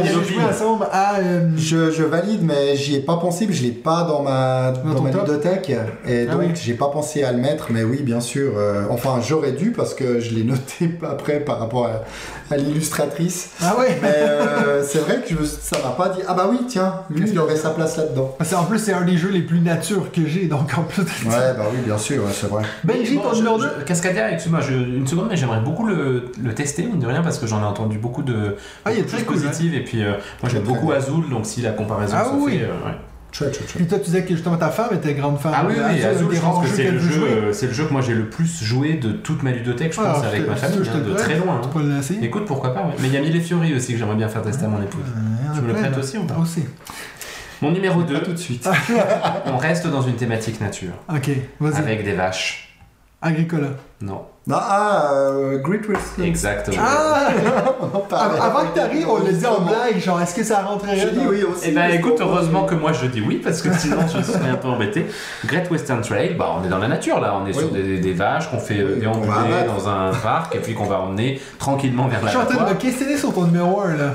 ensemble 0.49 0.88
à. 0.91 1.15
euh, 1.19 1.49
Je, 1.55 1.91
je 1.91 2.03
valide, 2.03 2.41
mais 2.43 2.76
j'y 2.76 2.95
ai 2.95 2.99
pas 2.99 3.18
pensé, 3.18 3.47
je 3.49 3.61
l'ai 3.64 3.72
pas 3.72 4.03
dans 4.03 4.23
ma, 4.23 4.73
dans 4.74 5.02
ma 5.02 5.10
top 5.12 5.22
ludothèque, 5.28 5.70
et 6.06 6.26
Ah 6.30 6.32
donc 6.34 6.41
oui. 6.41 6.52
j'ai 6.56 6.74
pas 6.74 6.88
pensé 6.88 7.24
à 7.24 7.32
le 7.32 7.38
mettre, 7.40 7.68
mais 7.72 7.84
oui, 7.84 8.02
bien 8.02 8.20
sûr. 8.22 8.54
euh, 8.58 8.84
enfin, 8.90 9.20
j'aurais 9.22 9.52
dû 9.54 9.72
parce 9.72 9.94
que 9.94 10.20
je 10.20 10.34
l'ai 10.34 10.44
noté 10.44 10.90
après 11.10 11.40
par 11.40 11.60
rapport 11.60 11.86
à, 11.88 12.54
à 12.54 12.58
l'illustratrice. 12.58 13.52
Ah 13.62 13.76
ouais! 13.80 13.98
Mais 14.02 14.10
euh, 14.16 14.84
c'est 14.84 15.00
vrai 15.00 15.22
que 15.22 15.30
je, 15.36 15.44
ça 15.45 15.78
m'a 15.84 15.91
pas 15.91 16.10
dit. 16.10 16.22
Ah 16.28 16.34
bah 16.34 16.48
oui, 16.50 16.60
tiens, 16.68 16.94
lui, 17.10 17.30
il 17.30 17.40
aurait 17.40 17.56
sa 17.56 17.72
place 17.72 17.98
là-dedans. 17.98 18.36
C'est- 18.44 18.56
En 18.56 18.66
plus, 18.66 18.80
c'est 18.80 18.94
un 18.94 19.02
des 19.06 19.18
jeux 19.18 19.30
les 19.32 19.41
plus 19.41 19.60
nature 19.60 20.12
que 20.12 20.26
j'ai, 20.26 20.45
donc 20.48 20.78
en 20.78 20.84
plus. 20.84 21.04
Ouais, 21.04 21.54
bah 21.58 21.66
oui, 21.72 21.80
bien 21.86 21.98
sûr, 21.98 22.24
ouais, 22.24 22.32
c'est 22.34 22.48
vrai. 22.48 22.64
Benji, 22.84 23.18
ton 23.18 23.32
je- 23.34 23.38
numéro 23.38 23.60
je- 23.60 23.64
2 23.68 23.84
Cascadia, 23.86 24.32
excuse-moi, 24.32 24.62
une 24.70 25.08
seconde, 25.08 25.28
mais 25.30 25.36
j'aimerais 25.38 25.62
beaucoup 25.62 25.86
le, 25.86 26.32
le 26.44 26.54
tester, 26.54 26.84
mine 26.84 27.00
de 27.00 27.08
rien, 27.08 27.22
parce 27.22 27.40
que 27.40 27.48
j'en 27.48 27.62
ai 27.62 27.66
entendu 27.66 27.98
beaucoup 27.98 28.24
de 28.24 28.56
Ah, 28.86 28.91
il 28.91 29.00
est 29.00 29.04
très 29.04 29.24
cool, 29.24 29.36
positives. 29.36 29.74
Et 29.74 29.84
puis, 29.84 30.04
euh, 30.04 30.14
moi, 30.41 30.50
j'aime 30.52 30.64
beaucoup 30.64 30.88
bien. 30.88 30.95
Azul, 30.98 31.30
donc 31.30 31.45
si 31.45 31.62
la 31.62 31.72
comparaison 31.72 32.16
Ah 32.18 32.26
se 32.26 32.30
oui. 32.36 32.60
fait. 32.60 32.64
euh, 32.66 32.68
ouais. 32.86 32.95
Chouette, 33.34 33.55
chouette, 33.55 33.68
chouette. 33.68 33.77
Puis 33.77 33.88
toi, 33.88 33.97
tu 33.97 34.05
disais 34.05 34.23
que 34.23 34.30
justement 34.35 34.57
ta 34.57 34.69
femme 34.69 34.93
était 34.93 35.15
grande 35.15 35.39
fan. 35.39 35.51
Ah 35.55 35.65
oui, 35.68 35.73
oui, 35.76 36.03
Azul, 36.03 36.27
je 36.31 36.39
pense 36.39 36.64
que 36.64 36.76
c'est 36.76 36.91
le, 36.91 36.99
jeu, 36.99 37.23
euh, 37.23 37.53
c'est 37.53 37.65
le 37.65 37.73
jeu 37.73 37.85
que 37.85 37.91
moi 37.91 38.01
j'ai 38.01 38.14
le 38.14 38.30
plus 38.30 38.64
joué 38.64 38.93
de 38.93 39.11
toute 39.11 39.41
ma 39.41 39.51
ludothèque, 39.51 39.91
je 39.93 39.99
Ah, 40.01 40.14
pense, 40.14 40.23
je 40.23 40.27
avec 40.27 40.47
ma 40.47 40.55
famille, 40.55 40.80
je 40.84 40.91
te 40.91 40.97
hein, 40.97 40.99
de 40.99 41.14
très 41.15 41.35
loin. 41.39 41.60
Tu 41.60 41.68
hein. 41.68 42.01
peux. 42.10 42.23
Écoute, 42.23 42.45
pourquoi 42.45 42.76
pas, 42.76 42.81
ouais. 42.81 42.93
Mais 42.99 43.07
il 43.07 43.14
y 43.14 43.18
a 43.18 43.22
Mille 43.22 43.41
Fiori 43.41 43.73
aussi 43.73 43.93
que 43.93 43.97
j'aimerais 43.97 44.15
bien 44.18 44.30
faire 44.30 44.43
tester 44.43 44.65
à 44.65 44.68
mon 44.68 44.81
épouse. 44.81 45.01
Tu 45.55 45.61
me 45.61 45.68
le 45.68 45.73
prêtes 45.73 45.97
aussi 45.97 46.18
ou 46.19 46.26
pas 46.26 46.38
Aussi. 46.38 46.64
Mon 47.61 47.72
numéro 47.72 48.01
Pas 48.01 48.07
2, 48.07 48.22
tout 48.22 48.34
de 48.34 48.38
suite. 48.38 48.69
on 49.45 49.57
reste 49.57 49.88
dans 49.88 50.01
une 50.01 50.15
thématique 50.15 50.61
nature, 50.61 50.93
Ok, 51.10 51.30
vas-y. 51.60 51.77
avec 51.77 52.03
des 52.03 52.14
vaches. 52.14 52.77
Agricola. 53.22 53.69
Non, 54.01 54.26
Non, 54.45 54.57
ah, 54.60 55.03
euh, 55.14 55.57
Great 55.60 55.88
Western. 55.88 56.28
exactement. 56.28 56.76
Ah! 56.86 57.30
On 57.80 57.86
en 57.86 57.99
parlait. 58.02 58.38
Av- 58.40 58.45
Avant 58.45 58.65
que 58.70 58.76
t'arrives, 58.76 59.07
on 59.10 59.24
l'a 59.24 59.32
dit 59.32 59.45
en 59.45 59.61
blague, 59.61 59.98
genre, 59.99 60.20
est-ce 60.22 60.36
que 60.36 60.44
ça 60.44 60.61
rentrerait 60.64 60.98
dit 61.11 61.15
dans- 61.15 61.28
oui 61.28 61.44
aussi. 61.44 61.68
Eh 61.70 61.72
ben 61.72 61.90
écoute, 61.91 62.15
heureusement 62.20 62.65
que 62.65 62.76
moi 62.76 62.91
je 62.91 63.06
dis 63.06 63.22
oui, 63.22 63.40
parce 63.41 63.61
que 63.61 63.72
sinon 63.74 63.99
je 64.06 64.22
serais 64.22 64.49
un 64.49 64.56
peu 64.56 64.68
embêté. 64.68 65.06
Great 65.45 65.72
Western 65.72 66.02
Trail, 66.02 66.34
bah 66.38 66.56
on 66.60 66.65
est 66.65 66.70
dans 66.70 66.80
la 66.80 66.90
nature 66.90 67.22
là, 67.22 67.36
on 67.41 67.45
est 67.48 67.53
sur 67.53 67.70
des, 67.72 67.99
des 67.99 68.14
vaches 68.14 68.49
qu'on 68.52 68.60
fait 68.60 68.80
euh, 68.80 68.91
Oui, 68.95 68.99
déambuler 68.99 69.32
abattre. 69.32 69.74
dans 69.76 69.88
un 69.88 70.11
parc 70.11 70.53
et 70.56 70.60
puis 70.60 70.74
qu'on 70.74 70.88
va 70.88 70.99
emmener 70.99 71.41
tranquillement 71.57 72.10
vers 72.10 72.20
Je 72.24 72.28
suis 72.28 72.38
en 72.38 72.45
train 72.45 72.65
de 72.65 72.70
me 72.70 72.76
questionner 72.76 73.15
sur 73.18 73.34
ton 73.34 73.45
numéro 73.45 73.80
1 73.80 73.95
là. 73.95 74.14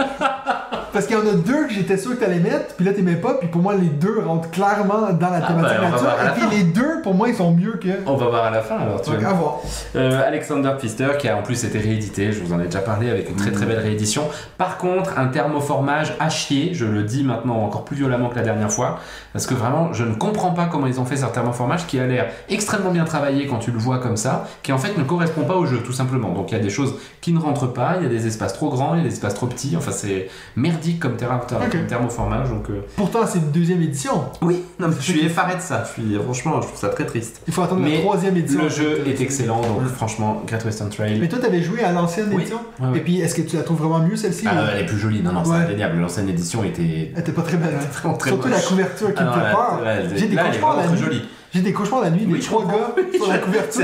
Parce 0.92 1.06
qu'il 1.06 1.16
y 1.16 1.18
en 1.18 1.26
a 1.26 1.32
deux 1.32 1.66
que 1.66 1.72
j'étais 1.72 1.96
sûr 1.96 2.12
que 2.12 2.16
t'allais 2.16 2.40
mettre, 2.40 2.74
puis 2.76 2.84
là 2.84 2.92
t'aimais 2.92 3.14
pas, 3.16 3.34
puis 3.34 3.48
pour 3.48 3.62
moi 3.62 3.74
les 3.74 3.86
deux 3.88 4.20
rentrent 4.26 4.50
clairement 4.50 5.12
dans 5.12 5.30
la 5.30 5.40
Ah, 5.42 5.46
thématique 5.46 5.78
ben, 5.80 5.90
va 5.90 5.90
nature, 5.90 6.08
et 6.26 6.40
puis 6.48 6.56
les 6.58 6.64
deux 6.64 7.02
pour 7.02 7.14
moi 7.14 7.28
ils 7.28 7.34
sont 7.34 7.52
mieux 7.52 7.78
que. 7.82 7.88
On 8.06 8.16
va 8.16 8.26
voir 8.26 8.44
à 8.46 8.50
la 8.50 8.60
fin 8.60 8.76
alors, 8.78 9.00
tu 9.00 9.10
Donc 9.10 9.22
à 9.22 9.32
voir. 9.32 9.58
Euh, 9.96 10.26
Alexander 10.26 10.72
Pfister 10.78 11.08
qui 11.18 11.28
a 11.28 11.36
en 11.36 11.42
plus 11.42 11.62
été 11.64 11.78
réédité, 11.78 12.32
je 12.32 12.42
vous 12.42 12.52
en 12.52 12.60
ai 12.60 12.64
déjà 12.64 12.80
parlé 12.80 13.10
avec 13.10 13.30
une 13.30 13.36
très 13.36 13.52
très 13.52 13.66
belle 13.66 13.78
réédition. 13.78 14.24
Par 14.58 14.78
contre, 14.78 15.18
un 15.18 15.26
thermoformage 15.26 16.14
à 16.18 16.28
chier, 16.28 16.74
je 16.74 16.86
le 16.86 17.02
dis 17.02 17.22
maintenant 17.22 17.64
encore 17.64 17.84
plus 17.84 17.96
violemment 17.96 18.28
que 18.28 18.36
la 18.36 18.42
dernière 18.42 18.70
fois, 18.70 18.98
parce 19.32 19.46
que 19.46 19.54
vraiment 19.54 19.92
je 19.92 20.04
ne 20.04 20.14
comprends 20.14 20.50
pas 20.50 20.66
comment 20.66 20.86
ils 20.86 21.00
ont 21.00 21.04
fait 21.04 21.16
ce 21.16 21.26
thermoformage 21.26 21.86
qui 21.86 21.98
a 22.00 22.06
l'air 22.06 22.30
extrêmement 22.48 22.90
bien 22.90 23.04
travaillé 23.04 23.46
quand 23.46 23.58
tu 23.58 23.70
le 23.70 23.78
vois 23.78 23.98
comme 23.98 24.16
ça, 24.16 24.48
qui 24.62 24.72
en 24.72 24.78
fait 24.78 24.96
ne 24.98 25.04
correspond 25.04 25.42
pas 25.42 25.54
au 25.56 25.66
jeu 25.66 25.78
tout 25.84 25.92
simplement. 25.92 26.30
Donc 26.32 26.50
il 26.50 26.56
y 26.56 26.60
a 26.60 26.62
des 26.62 26.70
choses 26.70 26.94
qui 27.20 27.32
ne 27.32 27.38
rentrent 27.38 27.72
pas, 27.72 27.96
il 27.98 28.02
y 28.02 28.06
a 28.06 28.08
des 28.08 28.26
espaces 28.26 28.52
trop 28.54 28.70
grands, 28.70 28.94
il 28.94 28.98
y 28.98 29.00
a 29.00 29.04
des 29.08 29.12
espaces 29.14 29.34
trop 29.34 29.46
petits, 29.46 29.74
enfin 29.76 29.92
c'est 29.92 30.28
merdique 30.56 30.98
comme, 31.00 31.16
terra- 31.16 31.40
ter- 31.46 31.58
Ok. 31.60 31.70
comme 31.70 31.86
thermoformage. 31.86 32.48
Donc 32.50 32.70
euh, 32.70 32.80
Pourtant 32.96 33.20
c'est 33.26 33.38
une 33.38 33.50
deuxième 33.50 33.82
édition. 33.82 34.24
oui, 34.42 34.62
non, 34.78 34.88
mais 34.88 34.94
je 34.98 35.10
suis 35.12 35.24
effaré 35.24 35.56
de 35.56 35.60
ça, 35.60 35.84
je 35.86 36.00
suis, 36.02 36.14
franchement 36.22 36.60
je 36.60 36.66
trouve 36.68 36.78
ça 36.78 36.88
très 36.88 37.06
triste. 37.06 37.42
Il 37.46 37.52
faut 37.52 37.62
attendre 37.62 37.82
Mais 37.82 37.94
la 37.94 38.00
troisième 38.00 38.36
édition. 38.36 38.62
Le 38.62 38.68
jeu 38.68 39.02
est 39.06 39.20
excellent, 39.20 39.60
donc 39.60 39.86
franchement 39.94 40.42
Great 40.46 40.64
Western 40.64 40.90
Trail. 40.90 41.18
Mais 41.20 41.28
toi 41.28 41.38
t'avais 41.38 41.62
joué 41.62 41.82
à 41.84 41.92
l'ancienne 41.92 42.26
Oui. 42.32 42.38
édition, 42.42 42.60
Ouais, 42.80 42.88
ouais. 42.88 42.98
et 42.98 43.00
puis 43.00 43.20
est-ce 43.20 43.34
que 43.34 43.42
tu 43.42 43.56
la 43.56 43.62
trouves 43.62 43.78
vraiment 43.78 44.00
mieux 44.00 44.16
celle-ci 44.16 44.46
Ah, 44.48 44.54
ou- 44.54 44.66
elle 44.72 44.82
est 44.82 44.86
plus 44.86 44.98
jolie, 44.98 45.22
non, 45.22 45.32
non, 45.32 45.44
c'est 45.44 45.50
Ouais. 45.50 45.56
indéniable. 45.58 45.98
L'ancienne 45.98 46.28
édition 46.28 46.64
était 46.64 47.12
Elle 47.14 47.20
était 47.20 47.32
pas 47.32 47.42
très 47.42 47.56
belle. 47.56 47.74
hein. 47.80 47.86
vraiment 47.92 48.16
très 48.16 48.30
Surtout 48.30 48.48
moche. 48.48 48.56
la 48.56 48.62
couverture 48.62 49.14
qui 49.14 49.19
Ah 49.20 49.24
me 49.24 49.32
fait 49.32 49.50
peur. 49.52 50.16
J'ai 50.16 50.26
des 50.28 50.36
cauchemars 50.36 50.76
la 50.76 50.86
nuit. 50.88 51.22
J'ai 51.52 51.60
des 51.62 51.72
cauchemars 51.72 52.02
la 52.02 52.10
nuit, 52.10 52.26
des 52.26 52.38
trois 52.38 52.64
gars 52.64 52.94
sur 53.16 53.28
la 53.28 53.38
couverture. 53.38 53.82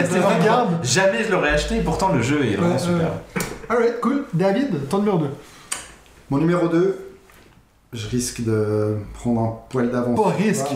Jamais 0.82 1.24
je 1.24 1.32
l'aurais 1.32 1.50
acheté, 1.50 1.80
pourtant 1.80 2.12
le 2.12 2.22
jeu 2.22 2.44
est 2.44 2.56
vraiment 2.56 2.78
super. 2.78 3.08
Alright, 3.68 4.00
cool. 4.00 4.24
David, 4.32 4.88
ton 4.88 4.98
numéro 4.98 5.18
2. 5.18 5.26
Mon 6.30 6.38
numéro 6.38 6.68
2, 6.68 6.98
je 7.92 8.08
risque 8.08 8.44
de 8.44 8.96
prendre 9.14 9.40
un 9.40 9.58
poil 9.68 9.90
d'avance. 9.90 10.20
Pas 10.20 10.30
risque. 10.30 10.66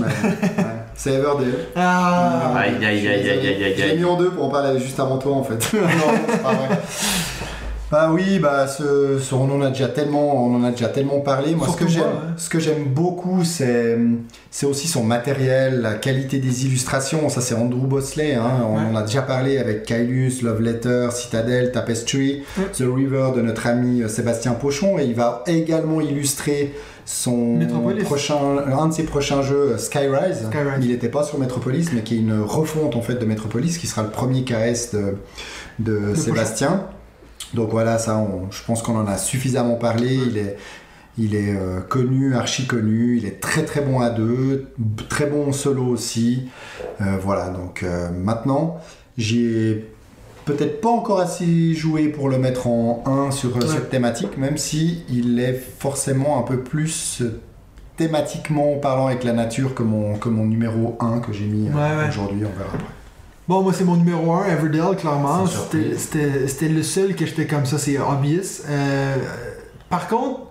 C'est 0.95 1.15
Everdale. 1.15 1.55
Ah! 1.77 2.53
Aïe, 2.57 2.74
aïe, 2.85 3.09
aïe, 3.09 3.09
aïe, 3.09 3.31
aïe, 3.31 3.65
aïe, 3.65 3.82
aïe. 3.82 3.99
mis 3.99 4.05
en 4.05 4.16
deux 4.16 4.31
pour 4.31 4.45
en 4.45 4.49
parler 4.51 4.78
juste 4.78 4.99
avant 5.01 5.19
toi 5.19 5.35
en 5.35 5.43
fait. 5.43 5.55
non, 5.73 6.12
c'est 6.28 6.43
pas 6.43 6.53
vrai. 6.53 6.69
Bah 7.91 8.11
oui, 8.12 8.39
bah 8.39 8.69
ce, 8.69 9.19
ce- 9.19 9.35
on 9.35 9.51
en 9.51 9.61
a 9.62 9.71
déjà 9.71 9.89
tellement, 9.89 10.47
on 10.47 10.55
en 10.55 10.62
a 10.62 10.71
déjà 10.71 10.87
tellement 10.89 11.19
parlé. 11.21 11.57
Moi, 11.57 11.67
ce 11.67 11.77
que 11.77 11.89
j'aime, 11.89 12.05
ce 12.37 12.49
que 12.49 12.61
j'aime 12.61 12.85
beaucoup, 12.85 13.43
c'est, 13.43 13.99
c'est 14.53 14.67
aussi 14.67 14.87
son 14.87 15.03
matériel, 15.03 15.81
la 15.81 15.95
qualité 15.95 16.39
des 16.39 16.67
illustrations. 16.67 17.29
Ça, 17.29 17.41
c'est 17.41 17.55
Andrew 17.57 17.87
Bosley. 17.89 18.35
Hein. 18.37 18.49
On 18.69 18.93
en 18.93 18.97
a 18.97 19.03
déjà 19.03 19.23
parlé 19.23 19.59
avec 19.59 19.83
Kailus, 19.85 20.41
Love 20.43 20.61
Letter, 20.62 21.09
Citadel, 21.12 21.73
Tapestry, 21.73 22.45
Ouais. 22.59 22.65
The 22.73 22.85
River 22.95 23.31
de 23.35 23.41
notre 23.43 23.67
ami 23.67 24.03
euh, 24.03 24.09
Sébastien 24.09 24.53
Pochon, 24.53 24.99
et 25.01 25.05
il 25.07 25.15
va 25.15 25.43
également 25.49 26.01
illustrer 26.01 26.73
son 27.05 27.57
Metropolis. 27.57 28.05
prochain, 28.05 28.37
un 28.73 28.87
de 28.87 28.93
ses 28.95 29.03
prochains 29.03 29.43
jeux, 29.43 29.73
euh, 29.73 29.79
Skyrise. 29.79 30.47
Skyrise. 30.47 30.79
Il 30.81 30.89
n'était 30.91 31.09
pas 31.09 31.25
sur 31.25 31.41
Metropolis, 31.41 31.89
mais 31.93 32.03
qui 32.03 32.15
est 32.15 32.19
une 32.21 32.41
refonte 32.41 32.95
en 32.95 33.03
fait 33.03 33.15
de 33.17 33.25
Metropolis, 33.25 33.79
qui 33.79 33.89
sera 33.89 34.03
le 34.03 34.11
premier 34.11 34.45
KS 34.45 34.93
de, 34.95 35.17
de 35.81 36.15
Sébastien. 36.15 36.85
Donc 37.55 37.70
voilà, 37.70 37.98
ça, 37.98 38.16
on- 38.16 38.51
je 38.51 38.62
pense 38.64 38.82
qu'on 38.82 38.97
en 38.97 39.06
a 39.06 39.18
suffisamment 39.18 39.74
parlé. 39.74 40.14
Il 40.14 40.39
est, 40.39 40.56
il 41.18 41.35
est 41.35 41.55
euh, 41.55 41.81
connu, 41.81 42.35
archi 42.35 42.66
connu. 42.66 43.16
Il 43.16 43.27
est 43.27 43.40
très 43.40 43.64
très 43.64 43.81
bon 43.81 44.01
à 44.01 44.10
deux, 44.10 44.68
très 45.09 45.27
bon 45.27 45.48
en 45.48 45.52
solo 45.52 45.85
aussi. 45.85 46.48
Euh, 47.01 47.16
voilà, 47.22 47.48
donc 47.48 47.82
euh, 47.82 48.10
maintenant, 48.10 48.78
j'ai 49.18 49.89
peut-être 50.44 50.81
pas 50.81 50.89
encore 50.89 51.20
assez 51.20 51.74
joué 51.74 52.09
pour 52.09 52.28
le 52.28 52.39
mettre 52.39 52.66
en 52.66 53.02
1 53.06 53.31
sur 53.32 53.55
Ouais. 53.56 53.66
cette 53.66 53.90
thématique, 53.90 54.39
même 54.39 54.56
si 54.56 55.05
il 55.09 55.39
est 55.40 55.52
forcément 55.78 56.39
un 56.39 56.43
peu 56.43 56.60
plus 56.60 57.22
thématiquement 57.97 58.77
parlant 58.78 59.09
avec 59.09 59.24
la 59.24 59.32
nature 59.32 59.74
que 59.74 59.82
mon, 59.82 60.14
que 60.16 60.28
mon 60.28 60.47
numéro 60.47 60.97
1 61.01 61.18
que 61.20 61.32
j'ai 61.32 61.44
mis 61.44 61.68
Ouais, 61.68 61.74
ouais. 61.74 62.09
aujourd'hui, 62.09 62.40
on 62.44 62.59
verra 62.59 62.70
après. 62.74 62.85
Bon, 63.51 63.62
moi, 63.62 63.72
c'est 63.72 63.82
mon 63.82 63.97
numéro 63.97 64.32
1, 64.32 64.44
Everdale, 64.47 64.94
clairement. 64.97 65.44
C'était- 65.98 66.68
le 66.68 66.85
seul 66.85 67.16
que 67.16 67.27
j'étais 67.27 67.48
comme 67.48 67.66
ça, 67.66 67.78
c'est 67.78 67.98
obvious. 67.98 68.62
Euh, 68.68 69.16
par 69.89 70.06
contre, 70.06 70.43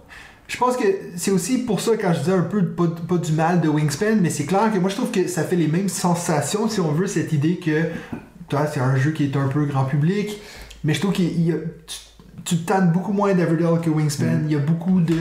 je 0.50 0.58
pense 0.58 0.76
que 0.76 0.84
c'est 1.16 1.32
aussi 1.32 1.60
pour 1.60 1.80
ça, 1.80 1.92
quand 1.96 2.12
je 2.12 2.20
disais 2.20 2.34
un 2.34 2.42
peu 2.42 2.62
pas, 2.66 2.88
pas 3.08 3.16
du 3.16 3.32
mal 3.32 3.62
de 3.62 3.70
Wingspan, 3.70 4.18
mais 4.20 4.30
c'est 4.30 4.44
clair 4.44 4.70
que 4.74 4.80
moi, 4.80 4.90
je 4.90 4.96
trouve 4.98 5.12
que 5.12 5.30
ça 5.30 5.44
fait 5.46 5.56
les 5.56 5.70
mêmes 5.70 5.88
sensations, 5.88 6.68
si 6.68 6.82
on 6.82 6.92
veut, 6.92 7.08
cette 7.08 7.32
idée 7.32 7.56
que 7.56 7.84
c'est 8.74 8.82
un 8.82 8.98
jeu 8.98 9.12
qui 9.12 9.24
est 9.24 9.38
un 9.38 9.48
peu 9.48 9.64
grand 9.64 9.86
public, 9.86 10.38
mais 10.84 10.94
je 10.94 11.00
trouve 11.00 11.14
qu'il 11.14 11.40
y 11.42 11.54
a. 11.54 11.56
tu- 11.56 12.09
tu 12.50 12.58
te 12.58 12.66
tannes 12.66 12.92
beaucoup 12.92 13.14
moins 13.14 13.36
d'Everdale 13.36 13.80
que 13.80 13.92
Wingspan. 13.92 14.46
Il 14.46 14.52
y 14.52 14.56
a 14.56 14.60
beaucoup 14.60 15.02
de 15.02 15.14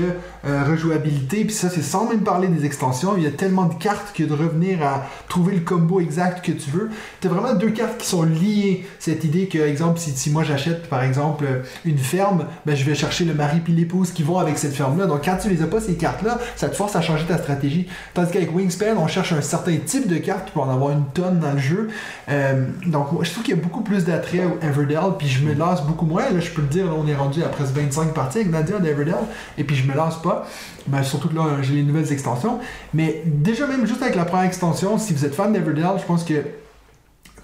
euh, 0.47 0.65
rejouabilité. 0.65 1.45
Puis 1.45 1.55
ça, 1.55 1.69
c'est 1.69 1.83
sans 1.83 2.09
même 2.09 2.21
parler 2.21 2.49
des 2.49 2.65
extensions. 2.65 3.19
Il 3.19 3.23
y 3.23 3.27
a 3.27 3.31
tellement 3.31 3.67
de 3.67 3.75
cartes 3.75 4.15
que 4.15 4.23
de 4.23 4.33
revenir 4.33 4.83
à 4.83 5.07
trouver 5.29 5.55
le 5.55 5.61
combo 5.61 6.01
exact 6.01 6.43
que 6.43 6.53
tu 6.53 6.71
veux. 6.71 6.89
T'as 7.21 7.29
vraiment 7.29 7.53
deux 7.53 7.69
cartes 7.69 7.99
qui 7.99 8.07
sont 8.07 8.23
liées. 8.23 8.87
Cette 8.99 9.25
idée 9.25 9.47
que, 9.47 9.59
exemple, 9.59 9.99
si, 9.99 10.13
si 10.13 10.31
moi 10.31 10.43
j'achète 10.43 10.89
par 10.89 11.03
exemple 11.03 11.45
euh, 11.47 11.63
une 11.85 11.99
ferme, 11.99 12.47
ben, 12.65 12.75
je 12.75 12.85
vais 12.85 12.95
chercher 12.95 13.27
le 13.27 13.35
mari 13.35 13.61
puis 13.61 13.75
l'épouse 13.75 14.13
qui 14.13 14.23
vont 14.23 14.39
avec 14.39 14.57
cette 14.57 14.73
ferme-là. 14.73 15.05
Donc 15.05 15.27
quand 15.27 15.37
tu 15.37 15.51
les 15.51 15.61
as 15.61 15.67
pas, 15.67 15.83
ces 15.83 15.97
cartes-là, 15.97 16.39
ça 16.57 16.71
te 16.71 16.77
force 16.77 16.97
à 16.97 17.03
changer 17.03 17.27
ta 17.27 17.37
stratégie. 17.37 17.89
Tandis 18.15 18.33
qu'avec 18.33 18.55
Wingspan, 18.57 18.97
on 18.97 19.07
cherche 19.07 19.35
un 19.35 19.43
certain 19.43 19.77
type 19.85 20.09
de 20.09 20.17
carte 20.17 20.49
pour 20.53 20.67
en 20.67 20.73
avoir 20.73 20.93
une 20.93 21.05
tonne 21.13 21.41
dans 21.41 21.53
le 21.53 21.59
jeu. 21.59 21.91
Euh, 22.31 22.65
donc 22.87 23.13
moi, 23.13 23.23
je 23.23 23.33
trouve 23.33 23.45
qu'il 23.45 23.55
y 23.55 23.59
a 23.59 23.63
beaucoup 23.63 23.83
plus 23.83 24.07
d'attrait 24.07 24.47
au 24.47 24.65
Everdell. 24.65 25.19
Puis 25.19 25.29
je 25.29 25.45
me 25.45 25.53
lasse 25.53 25.83
beaucoup 25.83 26.07
moins. 26.07 26.23
Là, 26.31 26.41
je 26.41 26.51
peux 26.51 26.63
le 26.63 26.69
dire, 26.69 26.87
là, 26.87 26.93
on 26.97 27.07
est 27.07 27.18
rendu 27.19 27.43
à 27.43 27.49
presque 27.49 27.75
25 27.75 28.15
parties 28.15 28.39
avec 28.39 28.51
Nadia 28.51 28.79
d'Everdell. 28.79 29.15
Et 29.59 29.65
puis 29.65 29.77
je 29.77 29.87
me 29.87 29.95
lasse 29.95 30.17
pas. 30.17 30.47
Ben, 30.87 31.03
surtout 31.03 31.29
que 31.29 31.35
là, 31.35 31.59
j'ai 31.63 31.75
les 31.75 31.83
nouvelles 31.83 32.13
extensions. 32.13 32.59
Mais 32.95 33.23
déjà, 33.27 33.67
même 33.67 33.87
juste 33.87 34.03
avec 34.03 34.15
la 34.15 34.25
première 34.25 34.47
extension, 34.47 34.99
si 34.99 35.13
vous 35.13 35.25
êtes 35.25 35.35
fan 35.35 35.53
d'Everdell, 35.53 35.99
je 35.99 36.05
pense 36.05 36.25
que. 36.25 36.45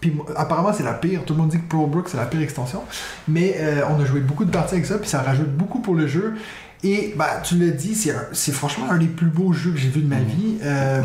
Puis 0.01 0.13
apparemment, 0.37 0.73
c'est 0.73 0.83
la 0.83 0.93
pire. 0.93 1.25
Tout 1.25 1.35
le 1.35 1.41
monde 1.41 1.51
dit 1.51 1.59
que 1.59 1.69
Pro 1.69 1.87
Brook, 1.87 2.09
c'est 2.09 2.17
la 2.17 2.27
pire 2.27 2.43
extension. 2.43 2.83
Mais 3.27 3.57
euh, 3.59 3.83
on 3.89 4.01
a 4.01 4.05
joué 4.05 4.21
beaucoup 4.21 4.45
de 4.45 4.51
parties 4.51 4.75
avec 4.75 4.87
ça, 4.87 4.99
puis 4.99 5.09
ça 5.09 5.23
rajoute 5.23 5.51
beaucoup 5.51 5.81
pour 5.81 5.95
le 5.95 6.07
jeu. 6.07 6.35
Et 6.83 7.15
bah, 7.17 7.41
tu 7.43 7.57
l'as 7.57 7.71
dit, 7.71 7.95
c'est 7.95 8.53
franchement 8.53 8.87
un 8.91 8.99
des 8.99 9.07
plus 9.07 9.29
beaux 9.29 9.55
jeux 9.55 9.71
que 9.71 9.79
j'ai 9.79 9.89
vu 9.89 10.03
de 10.03 10.09
ma 10.09 10.21
vie. 10.21 10.59
Euh, 10.63 11.03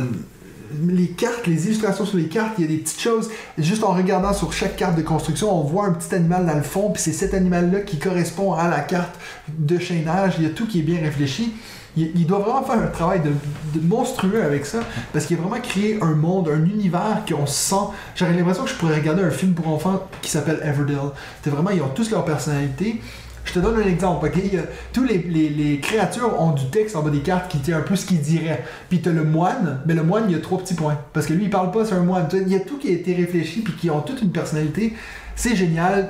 les 0.87 1.07
cartes, 1.07 1.47
les 1.47 1.65
illustrations 1.67 2.05
sur 2.05 2.17
les 2.17 2.27
cartes, 2.27 2.53
il 2.57 2.61
y 2.61 2.67
a 2.67 2.67
des 2.67 2.77
petites 2.77 2.99
choses. 2.99 3.29
Juste 3.57 3.83
en 3.83 3.93
regardant 3.93 4.33
sur 4.33 4.53
chaque 4.53 4.75
carte 4.75 4.95
de 4.95 5.01
construction, 5.01 5.53
on 5.53 5.63
voit 5.63 5.85
un 5.85 5.93
petit 5.93 6.13
animal 6.13 6.45
dans 6.45 6.55
le 6.55 6.63
fond, 6.63 6.91
puis 6.91 7.01
c'est 7.01 7.13
cet 7.13 7.33
animal-là 7.33 7.81
qui 7.81 7.97
correspond 7.97 8.53
à 8.53 8.67
la 8.67 8.81
carte 8.81 9.15
de 9.47 9.77
chaînage. 9.79 10.35
Il 10.37 10.43
y 10.43 10.47
a 10.47 10.51
tout 10.51 10.67
qui 10.67 10.79
est 10.79 10.83
bien 10.83 10.99
réfléchi. 10.99 11.53
Il, 11.97 12.25
doit 12.27 12.39
vraiment 12.39 12.63
faire 12.63 12.81
un 12.81 12.87
travail 12.87 13.19
de 13.19 13.81
monstrueux 13.81 14.41
avec 14.43 14.65
ça, 14.65 14.79
parce 15.11 15.25
qu'il 15.25 15.37
a 15.37 15.41
vraiment 15.41 15.59
créé 15.59 15.97
un 16.01 16.13
monde, 16.13 16.47
un 16.47 16.63
univers 16.63 17.23
qu'on 17.27 17.45
sent. 17.45 17.75
J'aurais 18.15 18.33
l'impression 18.33 18.63
que 18.63 18.69
je 18.69 18.75
pourrais 18.75 18.95
regarder 18.95 19.23
un 19.23 19.31
film 19.31 19.53
pour 19.53 19.67
enfants 19.67 20.07
qui 20.21 20.29
s'appelle 20.29 20.61
Everdale. 20.63 21.11
C'est 21.43 21.49
vraiment, 21.49 21.71
ils 21.71 21.81
ont 21.81 21.89
tous 21.89 22.11
leur 22.11 22.23
personnalité. 22.23 23.01
Je 23.45 23.53
te 23.53 23.59
donne 23.59 23.77
un 23.81 23.87
exemple, 23.87 24.27
ok? 24.27 24.37
A- 24.37 24.63
tous 24.93 25.03
les, 25.03 25.17
les- 25.17 25.49
les 25.49 25.79
créatures 25.79 26.39
ont 26.39 26.51
du 26.51 26.65
texte 26.69 26.95
en 26.95 27.01
bas 27.01 27.09
des 27.09 27.19
cartes 27.21 27.49
qui 27.49 27.57
dit 27.57 27.73
un 27.73 27.81
peu 27.81 27.95
ce 27.95 28.05
qu'ils 28.05 28.21
diraient. 28.21 28.63
Puis 28.89 29.01
t'as 29.01 29.11
le 29.11 29.23
moine, 29.23 29.79
mais 29.85 29.93
le 29.95 30.03
moine, 30.03 30.25
il 30.27 30.33
y 30.33 30.35
a 30.37 30.41
trois 30.41 30.57
petits 30.59 30.75
points. 30.75 30.97
Parce 31.13 31.25
que 31.25 31.33
lui, 31.33 31.45
il 31.45 31.49
parle 31.49 31.71
pas, 31.71 31.83
c'est 31.85 31.95
un 31.95 32.03
moine. 32.03 32.27
Il 32.33 32.47
y 32.49 32.55
a 32.55 32.59
tout 32.59 32.77
qui 32.77 32.89
a 32.89 32.91
été 32.91 33.13
réfléchi, 33.15 33.61
puis 33.61 33.73
qui 33.73 33.89
ont 33.89 34.01
toute 34.01 34.21
une 34.21 34.31
personnalité. 34.31 34.93
C'est 35.35 35.55
génial. 35.55 36.09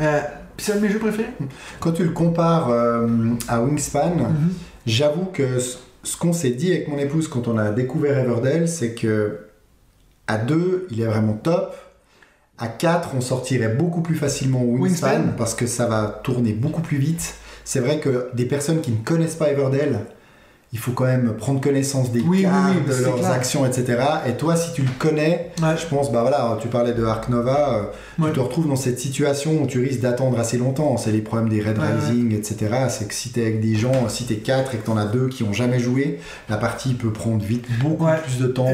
Euh, 0.00 0.20
puis 0.56 0.66
c'est 0.66 0.72
un 0.72 0.76
de 0.76 0.80
mes 0.82 0.88
jeux 0.90 0.98
préférés. 0.98 1.30
Quand 1.78 1.92
tu 1.92 2.02
le 2.04 2.10
compares 2.10 2.70
euh, 2.70 3.06
à 3.48 3.60
Wingspan, 3.62 4.16
Mhm. 4.16 4.52
j'avoue 4.86 5.26
que 5.26 5.58
ce, 5.58 6.16
qu'on 6.16 6.32
s'est 6.32 6.50
dit 6.50 6.72
avec 6.72 6.88
mon 6.88 6.98
épouse 6.98 7.28
quand 7.28 7.46
on 7.46 7.56
a 7.58 7.70
découvert 7.70 8.18
Everdell, 8.18 8.68
c'est 8.68 8.94
que 8.94 9.40
à 10.26 10.38
deux, 10.38 10.86
il 10.90 11.00
est 11.00 11.06
vraiment 11.06 11.34
top. 11.34 11.74
À 12.60 12.68
4, 12.68 13.12
on 13.16 13.22
sortirait 13.22 13.74
beaucoup 13.74 14.02
plus 14.02 14.16
facilement 14.16 14.62
Wingspan, 14.62 15.08
Wingspan. 15.08 15.32
parce 15.38 15.54
que 15.54 15.66
ça 15.66 15.86
va 15.86 16.20
tourner 16.22 16.52
beaucoup 16.52 16.82
plus 16.82 16.98
vite. 16.98 17.34
C'est 17.64 17.80
vrai 17.80 18.00
que 18.00 18.30
des 18.34 18.44
personnes 18.44 18.82
qui 18.82 18.90
ne 18.90 19.02
connaissent 19.02 19.36
pas 19.36 19.50
Everdell, 19.50 20.00
il 20.72 20.78
faut 20.78 20.92
quand 20.92 21.04
même 21.06 21.32
prendre 21.32 21.60
connaissance 21.60 22.12
des 22.12 22.20
Oui, 22.20 22.42
cartes, 22.42 22.74
oui, 22.86 22.94
de 22.96 23.02
leurs 23.02 23.16
clair. 23.16 23.30
actions, 23.32 23.66
etc. 23.66 23.98
Et 24.28 24.34
toi, 24.34 24.54
si 24.54 24.72
tu 24.72 24.82
le 24.82 24.88
connais, 25.00 25.50
Ouais. 25.60 25.76
je 25.76 25.84
pense, 25.86 26.12
bah 26.12 26.20
voilà, 26.22 26.56
tu 26.62 26.68
parlais 26.68 26.92
de 26.92 27.04
Ark 27.04 27.28
Nova, 27.28 27.74
euh, 27.74 28.22
Ouais. 28.22 28.28
tu 28.28 28.34
te 28.36 28.40
retrouves 28.40 28.68
dans 28.68 28.76
cette 28.76 29.00
situation 29.00 29.62
où 29.62 29.66
tu 29.66 29.80
risques 29.80 29.98
d'attendre 30.00 30.38
assez 30.38 30.58
longtemps. 30.58 30.96
C'est 30.96 31.10
les 31.10 31.22
problèmes 31.22 31.48
des 31.48 31.60
Red 31.60 31.76
Ouais, 31.78 31.84
Rising, 32.08 32.32
etc. 32.36 32.68
C'est 32.88 33.08
que 33.08 33.14
si 33.14 33.30
t'es 33.30 33.40
avec 33.42 33.60
des 33.60 33.74
gens, 33.74 34.08
si 34.08 34.26
t'es 34.26 34.36
4 34.36 34.74
et 34.74 34.78
que 34.78 34.86
t'en 34.86 34.96
as 34.96 35.06
deux 35.06 35.26
qui 35.28 35.42
ont 35.42 35.52
jamais 35.52 35.80
joué, 35.80 36.20
la 36.48 36.56
partie 36.56 36.94
peut 36.94 37.10
prendre 37.12 37.42
vite 37.44 37.64
beaucoup 37.82 38.06
plus 38.22 38.38
de 38.38 38.46
temps, 38.46 38.68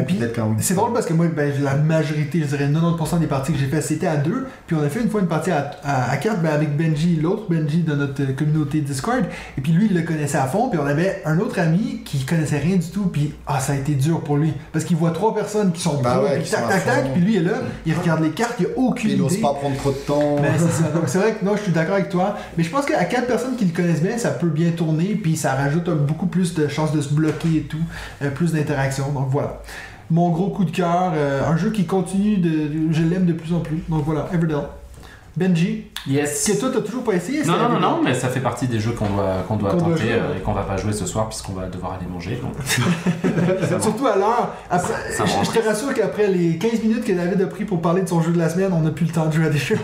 C'est 0.60 0.74
drôle 0.74 0.92
parce 0.92 1.06
que 1.06 1.14
moi, 1.14 1.26
ben, 1.34 1.50
la 1.62 1.76
majorité, 1.76 2.40
je 2.40 2.46
dirais 2.56 2.68
90% 2.68 3.20
des 3.20 3.26
parties 3.26 3.52
que 3.52 3.58
j'ai 3.58 3.68
fait, 3.68 3.80
c'était 3.80 4.06
à 4.06 4.16
deux. 4.16 4.46
Puis 4.66 4.76
on 4.78 4.82
a 4.84 4.88
fait 4.90 5.00
une 5.00 5.08
fois 5.08 5.22
une 5.22 5.28
partie 5.28 5.50
à, 5.50 5.70
à, 5.82 6.10
à 6.10 6.16
quatre 6.18 6.42
ben, 6.42 6.50
avec 6.50 6.76
Benji, 6.76 7.16
l'autre 7.22 7.44
Benji 7.48 7.78
de 7.82 7.94
notre 7.94 8.22
communauté 8.36 8.82
Discord. 8.82 9.24
Et 9.56 9.62
puis 9.62 9.72
lui, 9.72 9.86
il 9.90 9.96
le 9.96 10.02
connaissait 10.02 10.36
à 10.38 10.46
fond. 10.46 10.68
Puis 10.68 10.78
on 10.78 10.86
avait 10.86 11.22
un 11.24 11.38
autre 11.38 11.58
ami 11.58 11.84
qui 12.04 12.24
connaissait 12.24 12.58
rien 12.58 12.76
du 12.76 12.86
tout. 12.88 13.06
Puis 13.06 13.32
ah, 13.46 13.60
ça 13.60 13.72
a 13.72 13.76
été 13.76 13.94
dur 13.94 14.20
pour 14.20 14.36
lui. 14.36 14.52
Parce 14.72 14.84
qu'il 14.84 14.96
voit 14.96 15.10
trois 15.10 15.34
personnes 15.34 15.72
qui 15.72 15.80
sont 15.82 16.00
Bah 16.02 16.20
ouais, 16.22 16.38
puis 16.40 16.50
tac, 16.50 16.68
tac, 16.68 16.84
tac. 16.84 17.12
Puis 17.12 17.20
lui 17.22 17.34
il 17.36 17.38
est 17.38 17.44
là, 17.44 17.58
il 17.86 17.94
regarde 17.94 18.22
les 18.22 18.30
cartes, 18.30 18.56
il 18.60 18.66
a 18.66 18.68
aucune 18.76 19.10
Il 19.10 19.18
n'ose 19.18 19.32
idée. 19.34 19.42
pas 19.42 19.54
prendre 19.54 19.76
trop 19.76 19.90
de 19.90 19.96
temps. 19.96 20.36
Ben, 20.36 20.52
c'est 20.58 20.82
ça. 20.82 20.88
Donc, 20.94 21.04
c'est 21.06 21.18
vrai 21.18 21.34
que 21.34 21.44
non, 21.44 21.56
je 21.56 21.62
suis 21.62 21.72
d'accord 21.72 21.94
avec 21.94 22.08
toi. 22.08 22.36
Mais 22.56 22.64
je 22.64 22.70
pense 22.70 22.84
qu'à 22.86 23.04
quatre 23.04 23.26
personnes 23.26 23.56
qui 23.56 23.64
le 23.64 23.72
connaissent 23.72 24.02
bien, 24.02 24.18
ça 24.18 24.30
peut 24.30 24.48
bien 24.48 24.70
tourner. 24.70 25.14
Puis 25.14 25.36
ça 25.36 25.52
rajoute 25.54 25.88
beaucoup 25.90 26.26
plus 26.26 26.54
de 26.54 26.68
chances 26.68 26.92
de 26.92 27.00
se 27.00 27.12
bloquer 27.14 27.56
et 27.56 27.62
tout. 27.62 27.76
euh, 28.22 28.30
plus 28.30 28.52
d'interaction. 28.52 29.10
Donc 29.12 29.28
voilà. 29.30 29.60
Mon 30.10 30.30
gros 30.30 30.50
coup 30.50 30.64
de 30.64 30.70
cœur. 30.70 31.12
euh, 31.14 31.44
un 31.46 31.56
jeu 31.56 31.70
qui 31.70 31.84
continue 31.84 32.36
de. 32.38 32.92
Je 32.92 33.02
l'aime 33.02 33.24
de 33.26 33.32
plus 33.32 33.52
en 33.54 33.60
plus. 33.60 33.78
Donc 33.88 34.04
voilà, 34.04 34.28
Everdell. 34.32 34.58
Benji, 35.36 35.84
Yes. 36.06 36.50
que 36.50 36.58
toi 36.60 36.70
t'as 36.72 36.80
toujours 36.80 37.04
pas 37.04 37.12
essayé 37.14 37.44
Non, 37.44 37.56
non, 37.58 37.68
non, 37.68 37.80
non, 37.80 38.00
mais 38.02 38.14
ça 38.14 38.28
fait 38.28 38.40
partie 38.40 38.66
des 38.68 38.78
jeux 38.80 38.92
qu'on 38.92 39.06
doit, 39.06 39.44
qu'on 39.46 39.56
doit 39.56 39.70
Qu'on 39.72 39.76
doit 39.76 39.88
tenter 39.90 40.02
jouer, 40.02 40.12
euh, 40.14 40.30
ouais. 40.32 40.38
et 40.38 40.40
qu'on 40.40 40.52
va 40.52 40.62
pas 40.62 40.76
jouer 40.78 40.92
ce 40.92 41.04
soir 41.04 41.28
puisqu'on 41.28 41.52
va 41.52 41.66
devoir 41.66 41.94
aller 41.94 42.06
manger. 42.10 42.40
donc. 42.42 42.54
Ça. 43.68 43.80
Surtout 43.80 44.06
à 44.06 44.16
l'heure. 44.16 44.54
Après, 44.70 44.94
Ça 45.12 45.24
je, 45.26 45.32
va. 45.36 45.42
je 45.44 45.50
te 45.50 45.66
rassure 45.66 45.92
qu'après 45.92 46.28
les 46.28 46.56
15 46.56 46.82
minutes 46.84 47.04
que 47.04 47.12
David 47.12 47.42
a 47.42 47.46
pris 47.46 47.64
pour 47.64 47.82
parler 47.82 48.02
de 48.02 48.08
son 48.08 48.22
jeu 48.22 48.30
de 48.32 48.38
la 48.38 48.48
semaine, 48.48 48.70
on 48.72 48.80
n'a 48.80 48.90
plus 48.90 49.04
le 49.06 49.12
temps 49.12 49.26
de 49.26 49.32
jouer 49.32 49.46
à 49.46 49.50
des 49.50 49.58
jeux. 49.58 49.78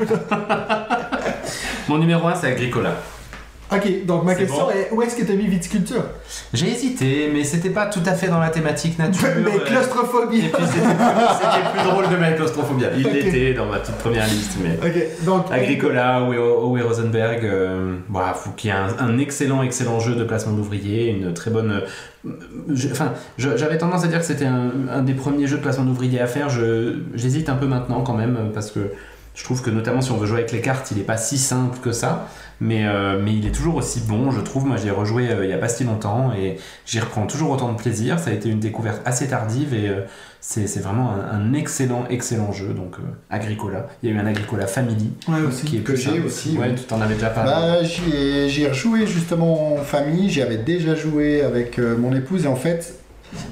Mon 1.89 1.99
numéro 1.99 2.27
1, 2.27 2.35
c'est 2.37 2.47
Agricola. 2.53 2.95
Ok, 3.77 4.07
donc 4.07 4.25
ma 4.25 4.33
C'est 4.35 4.41
question 4.41 4.65
bon. 4.65 4.71
est 4.71 4.89
où 4.93 5.03
est-ce 5.03 5.17
que 5.17 5.23
t'as 5.25 5.35
mis 5.35 5.47
viticulture? 5.47 6.03
J'ai 6.55 6.69
hésité, 6.71 7.31
mais 7.33 7.45
c'était 7.45 7.71
pas 7.71 7.87
tout 7.87 8.03
à 8.07 8.13
fait 8.15 8.29
dans 8.29 8.39
la 8.41 8.51
thématique 8.51 8.99
nature. 8.99 9.29
Mais 9.45 9.55
euh, 9.57 9.59
claustrophobie. 9.65 10.39
Et 10.47 10.49
puis 10.49 10.65
c'était 10.67 10.87
c'était 10.87 11.71
plus 11.75 11.91
drôle 11.91 12.09
de 12.11 12.17
mettre 12.17 12.37
claustrophobia. 12.37 12.89
Il 12.97 13.07
Ok. 13.07 13.13
l'était 13.13 13.55
dans 13.55 13.67
ma 13.67 13.79
toute 13.79 13.95
première 13.97 14.27
liste, 14.27 14.57
mais. 14.63 14.79
Ok, 14.87 15.25
donc. 15.25 15.47
Agricola, 15.51 16.23
Owe 16.23 16.35
Owe 16.77 16.83
Rosenberg, 16.87 17.45
euh, 17.45 17.97
voilà, 18.09 18.35
faut 18.35 18.51
qu'il 18.51 18.71
y 18.71 18.73
ait 18.73 18.77
un, 18.77 18.89
un 18.99 19.19
excellent, 19.19 19.63
excellent 19.63 20.01
jeu 20.01 20.15
de 20.15 20.25
placement 20.25 20.53
d'ouvriers, 20.53 21.09
une 21.11 21.33
très 21.35 21.51
bonne. 21.51 21.71
euh, 21.73 22.31
je- 22.73 22.89
Enfin, 22.91 23.13
je- 23.39 23.57
j'avais 23.57 23.79
tendance 23.79 24.05
à 24.05 24.09
dire 24.09 24.19
que 24.21 24.25
c'était 24.27 24.45
un, 24.47 24.71
un 24.91 25.03
des 25.03 25.15
premiers 25.15 25.47
jeux 25.47 25.57
de 25.57 25.63
placement 25.63 25.85
d'ouvriers 25.85 26.21
à 26.21 26.27
faire. 26.27 26.49
Je- 26.51 26.97
J'hésite 27.15 27.49
un 27.49 27.57
peu 27.57 27.67
maintenant 27.67 28.03
quand 28.03 28.15
même 28.15 28.51
parce 28.55 28.71
que 28.71 28.81
je 29.35 29.45
trouve 29.45 29.63
que 29.63 29.71
notamment 29.71 30.01
si 30.03 30.11
on 30.13 30.17
veut 30.19 30.27
jouer 30.27 30.39
avec 30.39 30.53
les 30.53 30.61
cartes, 30.61 30.91
il 30.91 30.99
est 30.99 31.05
pas 31.05 31.17
si 31.17 31.39
simple 31.39 31.79
que 31.83 31.93
ça, 31.93 32.29
mais, 32.61 32.87
euh, 32.87 33.19
mais 33.21 33.35
il 33.35 33.47
est 33.47 33.51
toujours 33.53 33.77
aussi 33.77 34.01
bon. 34.01 34.31
Je 34.31 34.41
trouve, 34.41 34.67
moi, 34.67 34.77
j'y 34.77 34.89
ai 34.89 34.91
rejoué 34.93 35.31
euh, 35.31 35.45
il 35.45 35.51
y 35.51 35.55
a 35.55 35.59
pas 35.59 35.69
si 35.69 35.85
longtemps 35.85 36.33
et 36.33 36.59
j'y 36.87 37.01
reprends 37.01 37.27
toujours 37.27 37.51
autant 37.51 37.73
de 37.73 37.77
plaisir. 37.79 38.19
Ça 38.19 38.31
a 38.31 38.33
été 38.35 38.49
une 38.51 38.61
découverte 38.61 39.01
assez 39.05 39.27
tardive 39.29 39.75
et 39.75 39.89
euh, 39.89 40.03
c'est 40.41 40.81
vraiment 40.81 41.11
un, 41.13 41.35
un 41.37 41.53
excellent, 41.55 42.05
excellent 42.11 42.53
jeu. 42.53 42.69
Donc, 42.75 42.97
Agricola. 43.31 43.89
Il 44.03 44.11
y 44.11 44.13
a 44.13 44.15
eu 44.17 44.19
un 44.19 44.27
Agricola 44.27 44.67
Family 44.67 45.11
Ouais, 45.29 45.41
aussi. 45.41 45.65
qui 45.65 45.79
est 45.79 45.81
Que 45.81 45.97
j'ai 45.97 46.21
aussi, 46.21 46.57
Ouais, 46.59 46.69
oui. 46.69 46.75
tu 46.77 46.85
t'en 46.85 47.01
avais 47.01 47.15
déjà 47.15 47.31
parlé. 47.31 47.51
Bah, 47.51 47.83
j'y 47.83 48.63
ai, 48.63 48.69
rejoué 48.69 49.07
justement 49.07 49.75
en 49.75 49.79
famille, 49.79 50.29
j'y 50.31 50.43
avais 50.43 50.59
déjà 50.59 50.95
joué 50.95 51.43
avec 51.43 51.79
mon 51.79 52.15
épouse 52.15 52.45
et 52.45 52.49
en 52.49 52.57
fait, 52.57 52.95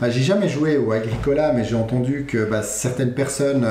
bah, 0.01 0.11
j'ai 0.11 0.23
jamais 0.23 0.49
joué 0.49 0.77
au 0.77 0.93
Agricola, 0.93 1.53
mais 1.53 1.65
j'ai 1.65 1.75
entendu 1.77 2.27
que 2.29 2.45
bah, 2.45 2.63
certaines 2.63 3.15
personnes 3.15 3.67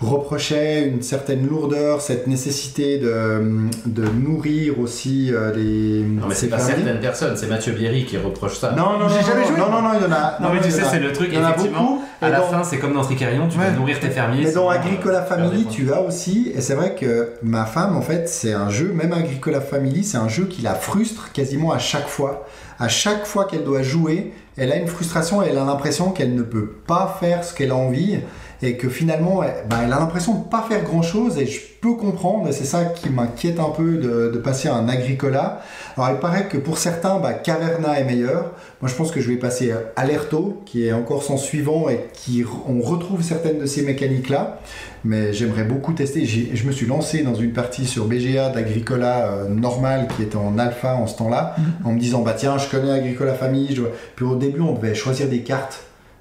reprochaient 0.00 0.88
une 0.88 1.02
certaine 1.02 1.46
lourdeur, 1.46 2.00
cette 2.00 2.26
nécessité 2.26 2.98
de, 2.98 3.68
de 3.86 4.04
nourrir 4.08 4.80
aussi 4.80 5.32
euh, 5.32 5.52
les. 5.54 6.02
non, 6.02 6.26
mais 6.28 6.34
c'est 6.34 6.42
ces 6.42 6.48
pas 6.48 6.58
familles. 6.58 6.84
certaines 6.84 7.00
personnes, 7.00 7.36
c'est 7.36 7.46
Mathieu 7.46 7.72
Bierry 7.72 8.04
qui 8.04 8.16
reproche 8.16 8.58
ça. 8.58 8.72
Non, 8.72 8.94
non, 8.94 8.98
non, 9.00 9.08
J'ai 9.08 9.24
jamais 9.24 9.46
joué. 9.46 9.56
non, 9.58 9.70
non, 9.70 9.82
non, 9.82 9.90
il 9.94 10.02
y 10.02 10.06
en 10.06 10.12
a. 10.12 10.38
Non, 10.40 10.48
mais 10.52 10.60
tu 10.60 10.70
sais, 10.70 10.82
c'est 10.90 10.98
le 10.98 11.12
truc, 11.12 11.28
il 11.30 11.38
y 11.38 11.42
en 11.42 11.44
a 11.46 11.50
effectivement. 11.50 11.82
beaucoup, 11.82 12.02
À 12.20 12.30
la 12.30 12.38
dans- 12.40 12.46
fin, 12.48 12.64
c'est 12.64 12.78
comme 12.78 12.94
dans 12.94 13.02
Tricarion, 13.04 13.46
tu 13.48 13.58
Ouais. 13.58 13.66
vas 13.66 13.70
nourrir 13.72 14.00
tes 14.00 14.10
fermiers. 14.10 14.44
Mais 14.44 14.52
dans 14.52 14.68
Agricola 14.68 15.18
euh, 15.20 15.24
Family, 15.24 15.66
tu 15.70 15.92
as 15.92 16.00
aussi, 16.00 16.50
et 16.54 16.60
c'est 16.60 16.74
vrai 16.74 16.94
que 16.94 17.30
ma 17.42 17.64
femme, 17.64 17.96
en 17.96 18.02
fait, 18.02 18.28
c'est 18.28 18.52
un 18.54 18.70
jeu, 18.70 18.92
même 18.92 19.12
Agricola 19.12 19.60
Family, 19.60 20.02
c'est 20.04 20.18
un 20.18 20.28
jeu 20.28 20.46
qui 20.46 20.62
la 20.62 20.74
frustre 20.74 21.30
quasiment 21.32 21.72
à 21.72 21.78
chaque 21.78 22.08
fois. 22.08 22.46
À 22.80 22.88
chaque 22.88 23.26
fois 23.26 23.44
qu'elle 23.44 23.62
doit 23.64 23.82
jouer, 23.82 24.32
elle 24.56 24.72
a 24.72 24.76
une 24.76 24.88
frustration 24.88 25.42
et 25.42 25.48
elle 25.50 25.58
a 25.58 25.64
l'impression 25.64 26.10
qu'elle 26.10 26.34
ne 26.34 26.42
peut 26.42 26.66
pas 26.86 27.16
faire 27.20 27.44
ce 27.44 27.54
qu'elle 27.54 27.70
a 27.70 27.76
envie 27.76 28.18
et 28.62 28.76
que 28.76 28.88
finalement, 28.88 29.42
elle, 29.42 29.64
bah, 29.68 29.80
elle 29.84 29.92
a 29.92 29.98
l'impression 29.98 30.34
de 30.34 30.38
ne 30.38 30.44
pas 30.44 30.64
faire 30.68 30.82
grand 30.84 31.02
chose 31.02 31.38
et 31.38 31.46
je 31.46 31.60
peux 31.80 31.94
comprendre, 31.94 32.48
et 32.48 32.52
c'est 32.52 32.64
ça 32.64 32.84
qui 32.84 33.10
m'inquiète 33.10 33.58
un 33.58 33.70
peu 33.70 33.96
de, 33.96 34.30
de 34.32 34.38
passer 34.38 34.68
à 34.68 34.74
un 34.74 34.88
Agricola. 34.88 35.62
Alors 35.96 36.10
il 36.10 36.18
paraît 36.18 36.46
que 36.46 36.56
pour 36.56 36.78
certains, 36.78 37.18
bah, 37.18 37.32
Caverna 37.32 37.98
est 37.98 38.04
meilleur. 38.04 38.52
Moi 38.80 38.88
je 38.88 38.94
pense 38.94 39.10
que 39.10 39.20
je 39.20 39.28
vais 39.28 39.36
passer 39.36 39.72
à 39.72 39.78
Alerto, 39.96 40.62
qui 40.64 40.86
est 40.86 40.92
encore 40.92 41.24
son 41.24 41.36
suivant 41.36 41.88
et 41.88 42.06
qui 42.14 42.44
on 42.68 42.80
retrouve 42.80 43.22
certaines 43.22 43.58
de 43.58 43.66
ces 43.66 43.82
mécaniques-là. 43.82 44.60
Mais 45.04 45.32
j'aimerais 45.32 45.64
beaucoup 45.64 45.92
tester. 45.92 46.24
Je 46.24 46.64
me 46.64 46.70
suis 46.70 46.86
lancé 46.86 47.22
dans 47.24 47.34
une 47.34 47.52
partie 47.52 47.86
sur 47.86 48.06
BGA 48.06 48.50
d'Agricola 48.50 49.26
euh, 49.26 49.48
normal 49.48 50.06
qui 50.14 50.22
était 50.22 50.36
en 50.36 50.58
alpha 50.58 50.94
en 50.94 51.08
ce 51.08 51.16
temps-là, 51.18 51.56
en 51.84 51.92
me 51.92 51.98
disant 51.98 52.22
bah 52.22 52.34
tiens 52.36 52.58
je 52.58 52.68
connais 52.68 52.92
Agricola 52.92 53.34
Famille. 53.34 53.74
Je... 53.74 53.82
Puis 54.14 54.24
au 54.24 54.36
début 54.36 54.60
on 54.60 54.74
devait 54.74 54.94
choisir 54.94 55.28
des 55.28 55.40
cartes. 55.40 55.80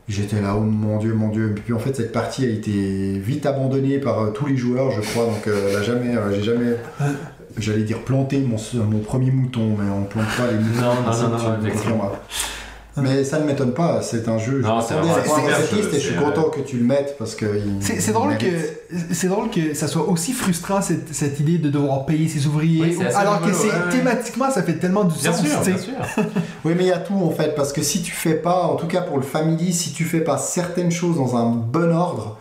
J'étais 0.10 0.42
là, 0.42 0.56
oh 0.58 0.62
mon 0.62 0.98
dieu, 0.98 1.14
mon 1.14 1.30
dieu. 1.30 1.56
Puis 1.64 1.74
en 1.74 1.80
fait, 1.80 1.96
cette 1.96 2.12
partie 2.12 2.46
a 2.46 2.50
été 2.50 3.20
vite 3.20 3.46
abandonnée 3.46 4.00
par 4.00 4.20
euh, 4.20 4.32
tous 4.32 4.48
les 4.48 4.58
joueurs, 4.58 4.92
je 4.92 5.02
crois. 5.02 5.26
Donc, 5.26 5.48
euh, 5.48 5.80
a 5.80 5.84
jamais, 5.84 6.16
euh, 6.16 6.34
j'ai 6.34 6.44
jamais, 6.44 6.76
j'allais 7.58 7.84
dire 7.84 8.00
planter 8.00 8.40
mon, 8.40 8.58
mon 8.84 9.00
premier 9.00 9.32
mouton, 9.32 9.78
mais 9.78 9.90
on 9.90 10.04
plante 10.04 10.26
pas 10.38 10.48
les 10.52 10.58
moutons. 10.58 10.82
Non, 10.82 11.12
non, 11.12 11.30
non, 11.30 11.38
non, 11.38 11.62
effectivement. 11.62 12.12
Mais 12.98 13.24
ça 13.24 13.40
ne 13.40 13.46
m'étonne 13.46 13.74
pas, 13.74 14.02
c'est 14.02 14.28
un 14.28 14.38
jeu. 14.38 14.60
Non, 14.62 14.80
je 14.82 15.76
et 15.78 15.94
je 15.94 15.98
suis 16.00 16.16
content 16.16 16.50
que 16.50 16.60
tu 16.60 16.78
le 16.78 16.84
mettes 16.84 17.16
parce 17.18 17.36
que. 17.36 17.46
C'est 17.80 18.12
drôle, 18.12 18.38
que, 18.38 18.46
mérite. 18.46 19.14
c'est 19.14 19.28
drôle 19.28 19.50
que 19.50 19.74
ça 19.74 19.88
soit 19.88 20.08
aussi 20.10 20.34
frustrant 20.34 20.82
cette, 20.82 21.14
cette 21.14 21.40
idée 21.40 21.58
de 21.58 21.70
devoir 21.70 22.06
payer 22.06 22.28
ses 22.28 22.48
ouvriers, 22.48 22.96
Oui, 22.98 23.06
alors 23.16 23.42
que 23.42 23.54
c'est 23.54 23.68
ouais, 23.68 23.90
thématiquement 23.92 24.52
ça 24.52 24.62
fait 24.64 24.74
tellement 24.74 25.06
du 25.06 25.18
Bien 25.20 25.32
sens. 25.32 25.46
sûr, 25.48 25.62
bien 25.62 25.78
sûr. 25.78 25.94
Oui, 26.66 26.74
mais 26.76 26.84
il 26.84 26.88
y 26.88 26.92
a 26.92 27.00
tout 27.00 27.14
en 27.14 27.32
fait, 27.32 27.56
parce 27.56 27.72
que 27.72 27.82
si 27.82 28.02
tu 28.02 28.12
fais 28.12 28.36
pas, 28.36 28.64
en 28.64 28.76
tout 28.76 28.88
cas 28.88 29.02
pour 29.02 29.18
le 29.18 29.24
family, 29.24 29.72
si 29.74 29.94
tu 29.94 30.04
fais 30.04 30.22
pas 30.22 30.38
certaines 30.38 30.92
choses 30.92 31.16
dans 31.18 31.36
un 31.38 31.50
bon 31.50 31.94
ordre, 31.96 32.38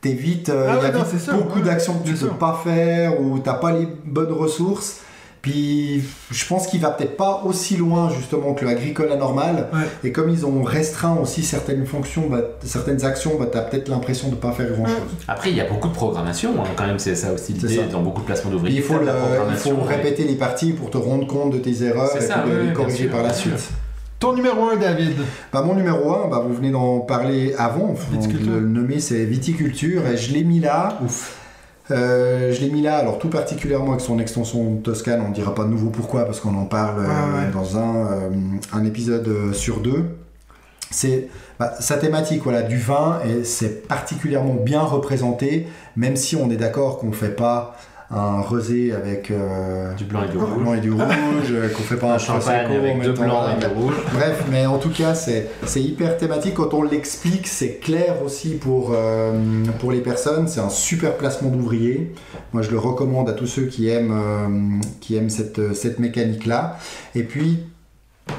t'es 0.00 0.12
vite, 0.12 0.48
euh, 0.48 0.66
Ah 0.68 0.72
il 0.78 0.82
y 0.82 0.86
a 0.86 0.98
ouais, 0.98 1.38
beaucoup 1.38 1.58
ouais, 1.60 1.64
d'actions 1.64 1.94
que 1.94 1.98
tu 2.08 2.12
bien 2.12 2.20
peux 2.20 2.26
sûr. 2.26 2.38
pas 2.38 2.60
faire 2.64 3.20
ou 3.20 3.38
t'as 3.38 3.54
pas 3.54 3.70
les 3.72 3.86
bonnes 4.04 4.32
ressources. 4.32 4.96
Puis 5.42 6.04
je 6.30 6.46
pense 6.46 6.68
qu'il 6.68 6.80
va 6.80 6.90
peut-être 6.90 7.16
pas 7.16 7.42
aussi 7.44 7.76
loin 7.76 8.10
justement 8.16 8.54
que 8.54 8.64
l'agricola 8.64 9.16
normal. 9.16 9.68
Ouais. 9.72 9.80
Et 10.04 10.12
comme 10.12 10.30
ils 10.30 10.46
ont 10.46 10.62
restreint 10.62 11.16
aussi 11.20 11.42
certaines 11.42 11.84
fonctions, 11.84 12.28
bah, 12.30 12.42
certaines 12.64 13.04
actions, 13.04 13.32
bah, 13.38 13.46
tu 13.50 13.58
as 13.58 13.62
peut-être 13.62 13.88
l'impression 13.88 14.28
de 14.28 14.36
pas 14.36 14.52
faire 14.52 14.70
grand-chose. 14.70 14.94
Après, 15.26 15.50
il 15.50 15.56
y 15.56 15.60
a 15.60 15.64
beaucoup 15.68 15.88
de 15.88 15.94
programmation, 15.94 16.50
hein, 16.62 16.68
quand 16.76 16.86
même, 16.86 17.00
c'est 17.00 17.16
ça 17.16 17.32
aussi 17.32 17.54
l'idée, 17.54 17.80
dans 17.90 18.02
beaucoup 18.02 18.20
de 18.20 18.26
placements 18.26 18.52
d'ouvriers. 18.52 18.76
il 18.76 18.82
faut, 18.84 18.94
le- 18.98 19.08
il 19.50 19.56
faut 19.56 19.74
répéter 19.82 20.22
les 20.24 20.36
parties 20.36 20.72
pour 20.72 20.90
te 20.90 20.96
rendre 20.98 21.26
compte 21.26 21.52
de 21.52 21.58
tes 21.58 21.82
erreurs 21.82 22.16
et 22.16 22.20
ça, 22.20 22.38
puis 22.38 22.52
de 22.52 22.60
oui, 22.60 22.66
les 22.68 22.72
corriger 22.72 22.96
sûr, 23.04 23.10
par 23.10 23.22
la 23.24 23.32
sûr. 23.34 23.58
suite. 23.58 23.70
Ton 24.20 24.34
numéro 24.34 24.68
1, 24.68 24.76
David. 24.76 25.14
Bah, 25.52 25.62
mon 25.62 25.74
numéro 25.74 26.12
1, 26.14 26.28
bah, 26.28 26.40
vous 26.46 26.54
venez 26.54 26.70
d'en 26.70 27.00
parler 27.00 27.52
avant, 27.58 27.96
Viticulture. 28.12 28.52
le 28.52 28.60
nommer, 28.60 29.00
c'est 29.00 29.24
viticulture, 29.24 30.06
et 30.06 30.16
je 30.16 30.32
l'ai 30.32 30.44
mis 30.44 30.60
là. 30.60 31.00
Euh, 31.90 32.52
je 32.52 32.60
l'ai 32.60 32.70
mis 32.70 32.82
là, 32.82 32.96
alors 32.96 33.18
tout 33.18 33.28
particulièrement 33.28 33.90
avec 33.90 34.00
son 34.00 34.18
extension 34.18 34.76
Toscane, 34.76 35.20
on 35.20 35.30
ne 35.30 35.34
dira 35.34 35.54
pas 35.54 35.64
de 35.64 35.68
nouveau 35.68 35.90
pourquoi, 35.90 36.24
parce 36.24 36.40
qu'on 36.40 36.54
en 36.56 36.64
parle 36.64 37.00
euh, 37.00 37.08
Ah 37.08 37.36
ouais. 37.36 37.52
dans 37.52 37.76
un, 37.76 38.06
euh, 38.12 38.30
un 38.72 38.84
épisode 38.84 39.52
sur 39.52 39.80
deux. 39.80 40.04
C'est 40.90 41.28
bah, 41.58 41.72
sa 41.80 41.96
thématique 41.96 42.42
voilà, 42.42 42.62
du 42.62 42.78
vin, 42.78 43.20
et 43.26 43.44
c'est 43.44 43.88
particulièrement 43.88 44.54
bien 44.54 44.82
représenté, 44.82 45.66
même 45.96 46.16
si 46.16 46.36
on 46.36 46.50
est 46.50 46.56
d'accord 46.56 46.98
qu'on 46.98 47.08
ne 47.08 47.14
fait 47.14 47.34
pas 47.34 47.76
un 48.12 48.40
rosé 48.42 48.92
avec 48.92 49.30
euh, 49.30 49.94
Du 49.94 50.04
blanc 50.04 50.22
et 50.24 50.28
du 50.28 50.36
rouge. 50.36 50.62
blanc 50.62 50.74
et 50.74 50.80
du 50.80 50.90
rouge, 50.90 51.02
euh, 51.50 51.68
qu'on 51.74 51.82
fait 51.82 51.96
pas 51.96 52.12
un, 52.12 52.14
Un 52.14 52.18
champagne 52.18 52.66
avec 52.76 53.02
deux 53.02 53.12
blancs 53.12 53.44
et 53.56 53.60
du 53.60 53.66
rouge. 53.66 53.94
Bref, 54.12 54.44
mais 54.50 54.66
en 54.66 54.78
tout 54.78 54.90
cas, 54.90 55.14
c'est 55.14 55.48
c'est 55.64 55.82
hyper 55.82 56.16
thématique. 56.18 56.54
Quand 56.54 56.74
on 56.74 56.82
l'explique, 56.82 57.46
c'est 57.48 57.78
clair 57.78 58.22
aussi 58.24 58.50
pour, 58.56 58.92
euh, 58.94 59.32
pour 59.80 59.92
les 59.92 60.00
personnes. 60.00 60.46
C'est 60.46 60.60
un 60.60 60.68
super 60.68 61.16
placement 61.16 61.48
d'ouvrier. 61.48 62.12
Moi, 62.52 62.62
je 62.62 62.70
le 62.70 62.78
recommande 62.78 63.30
à 63.30 63.32
tous 63.32 63.46
ceux 63.46 63.64
qui 63.66 63.88
aiment, 63.88 64.12
euh, 64.12 64.80
qui 65.00 65.16
aiment 65.16 65.30
cette, 65.30 65.74
cette 65.74 65.98
mécanique-là. 65.98 66.76
Et 67.14 67.22
puis, 67.22 67.60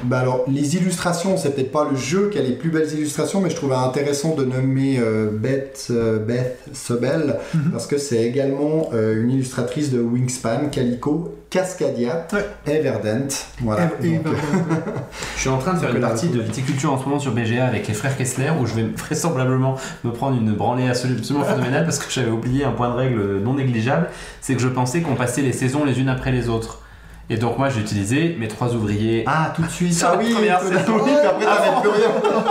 bah 0.04 0.18
alors, 0.20 0.44
les 0.48 0.76
illustrations, 0.76 1.36
c'est 1.36 1.50
peut-être 1.54 1.72
pas 1.72 1.86
le 1.90 1.96
jeu 1.96 2.28
qui 2.30 2.38
a 2.38 2.42
les 2.42 2.52
plus 2.52 2.70
belles 2.70 2.90
illustrations, 2.92 3.40
mais 3.40 3.48
je 3.50 3.56
trouvais 3.56 3.74
intéressant 3.74 4.34
de 4.34 4.44
nommer 4.44 4.98
euh, 4.98 5.30
Beth, 5.32 5.88
euh, 5.90 6.18
Beth 6.18 6.58
Sobel, 6.72 7.36
Mhm. 7.54 7.70
parce 7.70 7.86
que 7.86 7.96
c'est 7.98 8.22
également 8.22 8.90
euh, 8.92 9.22
une 9.22 9.30
illustratrice 9.30 9.90
de 9.90 10.00
Wingspan, 10.00 10.68
Calico, 10.70 11.34
Cascadia 11.50 12.26
Ouais. 12.32 12.46
et 12.66 12.80
Verdant. 12.80 13.28
Voilà. 13.62 13.90
Et- 14.02 14.06
et- 14.14 14.18
Donc, 14.18 14.34
Je 15.36 15.40
suis 15.40 15.48
en 15.50 15.58
train 15.58 15.74
de 15.74 15.78
faire 15.78 15.88
Donc 15.90 15.96
une 15.96 16.02
partie 16.02 16.28
de 16.28 16.40
viticulture 16.40 16.92
en 16.92 16.98
ce 16.98 17.04
moment 17.04 17.18
sur 17.20 17.32
BGA 17.32 17.64
avec 17.66 17.86
les 17.86 17.94
frères 17.94 18.16
Kessler 18.16 18.50
où 18.60 18.66
je 18.66 18.74
vais 18.74 18.82
vraisemblablement 18.96 19.76
me 20.02 20.10
prendre 20.12 20.36
une 20.40 20.52
branlée 20.54 20.88
absolu- 20.88 21.16
absolument 21.18 21.44
phénoménale 21.44 21.84
parce 21.84 21.98
que 21.98 22.10
j'avais 22.10 22.30
oublié 22.30 22.64
un 22.64 22.72
point 22.72 22.88
de 22.90 22.94
règle 22.96 23.38
non 23.42 23.54
négligeable, 23.54 24.08
c'est 24.40 24.54
que 24.54 24.60
je 24.60 24.68
pensais 24.68 25.00
qu'on 25.02 25.14
passait 25.14 25.42
les 25.42 25.52
saisons 25.52 25.84
les 25.84 26.00
unes 26.00 26.08
après 26.08 26.32
les 26.32 26.48
autres. 26.48 26.80
Et 27.30 27.36
donc 27.36 27.58
moi 27.58 27.68
j'ai 27.70 27.80
utilisé 27.80 28.36
mes 28.38 28.48
trois 28.48 28.74
ouvriers 28.74 29.24
Ah, 29.26 29.52
tout 29.54 29.62
de 29.62 29.68
suite. 29.70 29.98
Ah 30.06 30.16
oui, 30.18 30.32
première 30.34 30.60
tout- 30.60 30.66
saison. 30.68 30.94
oui, 30.96 31.10
puis 31.10 31.26
après, 31.26 31.44
t'avais 31.44 31.80
plus 31.80 31.90
rien. 31.90 32.44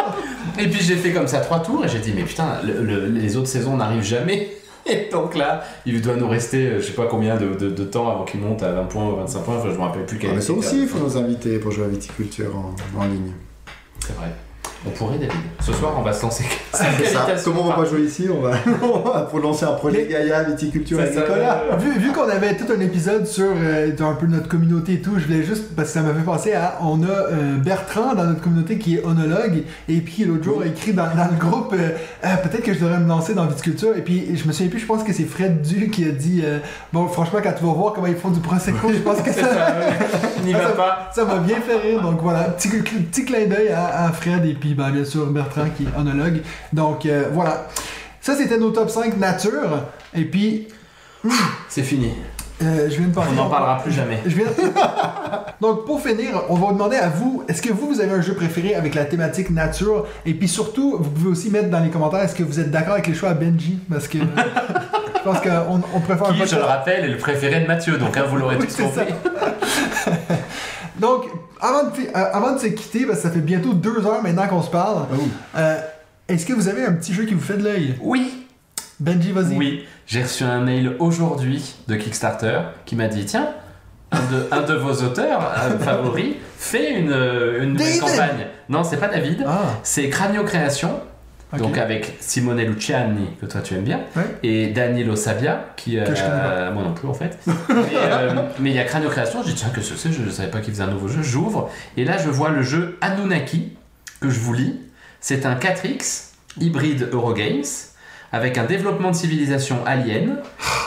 et 0.60 0.68
puis 0.70 0.82
j'ai 0.82 0.96
fait 0.96 1.12
comme 1.12 1.28
ça 1.28 1.40
trois 1.40 1.60
tours 1.60 1.86
et 1.86 1.88
j'ai 1.88 2.00
dit 2.00 2.12
mais 2.16 2.24
putain 2.24 2.60
le- 2.66 2.82
le- 2.84 3.08
les 3.08 3.38
autres 3.38 3.48
saisons 3.48 3.78
n'arrivent 3.78 4.04
jamais. 4.04 4.50
Et 4.86 5.08
donc 5.10 5.36
là, 5.38 5.64
il 5.86 6.02
doit 6.02 6.18
nous 6.18 6.28
rester 6.28 6.66
euh, 6.68 6.82
je 6.82 6.88
sais 6.88 6.92
pas 6.92 7.06
combien 7.06 7.38
de, 7.38 7.54
de- 7.56 7.70
de 7.70 7.84
temps 7.86 8.10
avant 8.12 8.26
qu'il 8.26 8.42
monte 8.42 8.64
à 8.64 8.72
20 8.74 8.84
points 8.84 9.08
ou 9.08 9.16
25 9.16 9.40
points, 9.44 9.62
je 9.64 9.70
me 9.70 9.78
rappelle 9.82 10.06
plus 10.06 10.18
quel 10.20 10.32
Ah, 10.32 10.34
mais 10.36 10.42
ça 10.42 10.52
aussi, 10.52 10.82
il 10.82 10.88
faut 10.90 11.00
nous 11.00 11.16
inviter 11.16 11.58
pour 11.58 11.72
jouer 11.72 11.86
à 11.86 11.88
viticulture 11.88 12.52
en, 12.54 13.00
en 13.00 13.06
ligne. 13.06 13.32
C'est 14.06 14.14
vrai. 14.18 14.34
On 14.86 14.90
pourrait 14.90 15.18
David. 15.18 15.32
Ce 15.62 15.72
soir 15.72 15.94
on 15.98 16.02
va 16.02 16.12
se 16.12 16.24
lancer. 16.24 16.44
C'est 16.74 17.06
ça. 17.06 17.26
Comme 17.44 17.58
on 17.58 17.64
va 17.70 17.76
pas 17.76 17.86
jouer 17.86 18.02
ici, 18.02 18.28
on 18.34 18.42
va, 18.42 19.22
pour 19.22 19.40
lancer 19.40 19.64
un 19.66 19.74
projet 19.74 20.08
Gaïa, 20.08 20.44
viticulture 20.44 21.00
C'est 21.02 21.14
ça. 21.14 21.22
Nicolas. 21.22 21.64
Vu, 21.78 22.00
vu 22.00 22.12
qu'on 22.12 22.28
avait 22.28 22.56
tout 22.58 22.66
un 22.76 22.80
épisode 22.82 23.26
sur 23.26 23.46
euh, 23.56 23.92
un 24.00 24.14
peu 24.16 24.26
notre 24.26 24.50
communauté 24.50 24.94
et 24.94 25.02
tout, 25.02 25.14
je 25.18 25.26
voulais 25.26 25.44
juste, 25.44 25.74
parce 25.76 25.90
que 25.90 25.94
ça 25.94 26.02
m'a 26.02 26.14
fait 26.14 26.26
penser 26.26 26.54
à, 26.54 26.80
on 26.82 27.02
a 27.04 27.08
euh, 27.08 27.58
Bertrand 27.58 28.14
dans 28.14 28.26
notre 28.26 28.42
communauté 28.42 28.78
qui 28.78 28.96
est 28.96 29.04
onologue, 29.06 29.64
et 29.88 30.02
puis 30.02 30.26
l'autre 30.26 30.44
jour 30.44 30.62
a 30.62 30.68
écrit 30.68 30.92
dans, 30.94 31.04
dans 31.16 31.30
le 31.32 31.38
groupe, 31.38 31.74
euh, 31.74 31.92
Ah, 32.22 32.38
peut-être 32.38 32.64
que 32.64 32.74
je 32.74 32.80
devrais 32.80 33.00
me 33.00 33.08
lancer 33.08 33.34
dans 33.34 33.46
viticulture, 33.46 33.96
et 33.96 34.02
puis 34.02 34.36
je 34.36 34.46
me 34.46 34.52
souviens 34.52 34.70
plus, 34.70 34.80
je 34.80 34.86
pense 34.86 35.04
que 35.04 35.14
c'est 35.14 35.24
Fred 35.24 35.62
Du 35.62 35.90
qui 35.90 36.06
a 36.06 36.12
dit, 36.12 36.42
euh, 36.44 36.60
bon 36.92 37.08
franchement 37.08 37.40
quand 37.42 37.54
tu 37.54 37.64
vas 37.64 37.72
voir 37.72 37.94
comment 37.94 38.08
ils 38.08 38.16
font 38.16 38.32
du 38.32 38.42
prosecco, 38.42 38.92
je 38.92 39.00
pense 39.00 39.22
que 39.22 39.32
ça... 39.32 39.44
N'y 40.44 40.52
va 40.52 40.72
pas. 40.72 41.10
Ça 41.16 41.24
m'a 41.24 41.38
bien 41.38 41.62
fait 41.62 41.78
rire, 41.78 42.02
donc 42.02 42.22
voilà, 42.22 42.44
petit, 42.50 42.68
petit 42.68 43.24
clin 43.24 43.46
d'œil 43.48 43.70
à, 43.70 44.06
à 44.08 44.12
Fred 44.12 44.44
et 44.46 44.54
puis 44.54 44.73
ben, 44.74 44.92
bien 44.92 45.06
sûr 45.06 45.26
Bertrand 45.28 45.66
qui 45.76 45.84
est 45.84 46.00
onologue. 46.00 46.42
Donc 46.72 47.06
euh, 47.06 47.26
voilà, 47.32 47.68
ça 48.22 48.36
c'était 48.36 48.58
nos 48.58 48.72
top 48.72 48.90
5 48.90 49.18
nature, 49.18 49.84
et 50.16 50.26
puis 50.26 50.68
C'est 51.70 51.84
fini. 51.84 52.12
euh, 52.62 52.90
je 52.90 52.98
viens 52.98 53.08
de 53.08 53.14
parler. 53.14 53.32
On 53.34 53.44
n'en 53.44 53.50
parlera 53.50 53.82
plus 53.82 53.92
jamais. 53.92 54.20
Je 54.26 54.36
viens... 54.36 54.46
Donc, 55.62 55.86
pour 55.86 56.02
finir, 56.02 56.44
on 56.50 56.56
va 56.56 56.68
vous 56.68 56.74
demander 56.74 56.98
à 56.98 57.08
vous, 57.08 57.46
est-ce 57.48 57.62
que 57.62 57.72
vous, 57.72 57.88
vous 57.88 58.02
avez 58.02 58.12
un 58.12 58.22
jeu 58.22 58.34
préféré 58.34 58.76
avec 58.76 58.96
la 58.96 59.06
thématique 59.06 59.50
nature? 59.50 60.06
Et 60.26 60.34
puis 60.34 60.50
surtout, 60.50 60.98
vous 61.00 61.10
pouvez 61.10 61.30
aussi 61.30 61.50
mettre 61.52 61.70
dans 61.70 61.80
les 61.80 61.90
commentaires, 61.90 62.20
est-ce 62.20 62.36
que 62.36 62.44
vous 62.44 62.60
êtes 62.60 62.70
d'accord 62.70 62.94
avec 62.96 63.08
les 63.08 63.14
choix 63.14 63.30
à 63.30 63.34
Benji? 63.34 63.80
Parce 63.90 64.10
que 64.10 64.18
je 65.16 65.24
pense 65.24 65.40
qu'on 65.40 65.82
on 65.94 66.00
préfère 66.02 66.28
un 66.30 66.34
Qui, 66.34 66.40
peu 66.42 66.46
je 66.48 66.56
le 66.58 66.64
rappelle, 66.64 67.06
est 67.06 67.10
le 67.10 67.18
préféré 67.18 67.62
de 67.62 67.68
Mathieu, 67.68 67.98
donc 67.98 68.18
hein, 68.18 68.26
vous 68.30 68.36
l'aurez 68.36 68.58
Oui, 68.58 68.68
tous 68.68 68.76
compris. 68.84 69.06
Donc, 71.00 71.26
avant 71.60 71.84
de, 71.86 71.90
euh, 71.90 72.26
avant 72.34 72.54
de 72.54 72.60
se 72.60 72.68
quitter, 72.68 73.06
parce 73.06 73.20
que 73.20 73.24
ça 73.24 73.32
fait 73.32 73.40
bientôt 73.40 73.74
deux 73.74 74.06
heures 74.06 74.22
maintenant 74.22 74.48
qu'on 74.48 74.62
se 74.62 74.70
parle, 74.70 75.06
euh, 75.56 75.78
est-ce 76.28 76.46
que 76.46 76.54
vous 76.54 76.68
avez 76.68 76.86
un 76.86 76.94
petit 76.94 77.14
jeu 77.14 77.26
qui 77.26 77.34
vous 77.34 77.42
fait 77.42 77.58
de 77.58 77.64
l'œil? 77.64 77.96
Oui, 78.02 78.46
Benji, 79.00 79.32
vas-y. 79.32 79.58
oui. 79.58 79.86
J'ai 80.06 80.22
reçu 80.24 80.44
un 80.44 80.60
mail 80.62 80.96
aujourd'hui 81.00 81.76
de 81.88 81.96
Kickstarter 81.96 82.60
qui 82.86 82.96
m'a 82.96 83.08
dit 83.08 83.26
tiens, 83.26 83.50
un 84.12 84.20
de, 84.32 84.48
un 84.52 84.62
de 84.62 84.74
vos 84.76 84.94
auteurs 85.04 85.52
euh, 85.58 85.80
favoris 85.84 86.36
fait 86.58 86.92
une, 87.00 87.08
une 87.60 87.74
nouvelle 87.74 87.78
David 87.88 88.02
campagne. 88.02 88.48
Non, 88.70 88.84
c'est 88.84 88.98
pas 88.98 89.08
David, 89.08 89.44
Ah, 89.48 89.62
c'est 89.84 90.10
Cranio 90.10 90.44
Création. 90.44 91.00
Donc 91.58 91.78
avec 91.78 92.18
Simone 92.20 92.62
Luciani, 92.62 93.28
que 93.40 93.46
toi 93.46 93.62
tu 93.62 93.76
aimes 93.76 93.84
bien, 93.84 94.02
Ouais. 94.16 94.24
et 94.44 94.68
Danilo 94.68 95.16
Sabia, 95.16 95.66
qui... 95.76 95.96
Que 95.98 96.16
je 96.16 96.22
euh, 96.24 96.72
moi 96.72 96.84
non 96.84 96.94
plus 96.94 97.08
en 97.08 97.14
fait. 97.14 97.38
mais 97.48 97.76
euh, 97.96 98.34
mais 98.60 98.72
il 98.72 98.76
y 98.76 98.80
a 98.80 98.84
Cranio 98.86 99.10
Création, 99.10 99.44
j'ai 99.44 99.54
dit 99.54 99.60
tiens 99.60 99.70
que 99.70 99.82
ce 99.82 99.96
c'est, 99.96 100.12
je 100.12 100.22
ne 100.22 100.30
savais 100.30 100.50
pas 100.50 100.60
qu'il 100.60 100.74
faisait 100.74 100.84
un 100.84 100.88
nouveau 100.92 101.08
jeu, 101.08 101.22
j'ouvre, 101.22 101.70
et 101.98 102.06
là 102.06 102.18
je 102.18 102.30
vois 102.30 102.50
le 102.50 102.62
jeu 102.64 102.98
Anunnaki, 103.02 103.74
que 104.20 104.30
je 104.30 104.40
vous 104.40 104.54
lis. 104.54 104.80
C'est 105.20 105.46
un 105.46 105.56
4X 105.56 106.32
hybride 106.60 107.10
Eurogames, 107.12 107.64
avec 108.32 108.58
un 108.58 108.66
développement 108.66 109.12
de 109.12 109.16
civilisation 109.16 109.86
alien, 109.86 110.38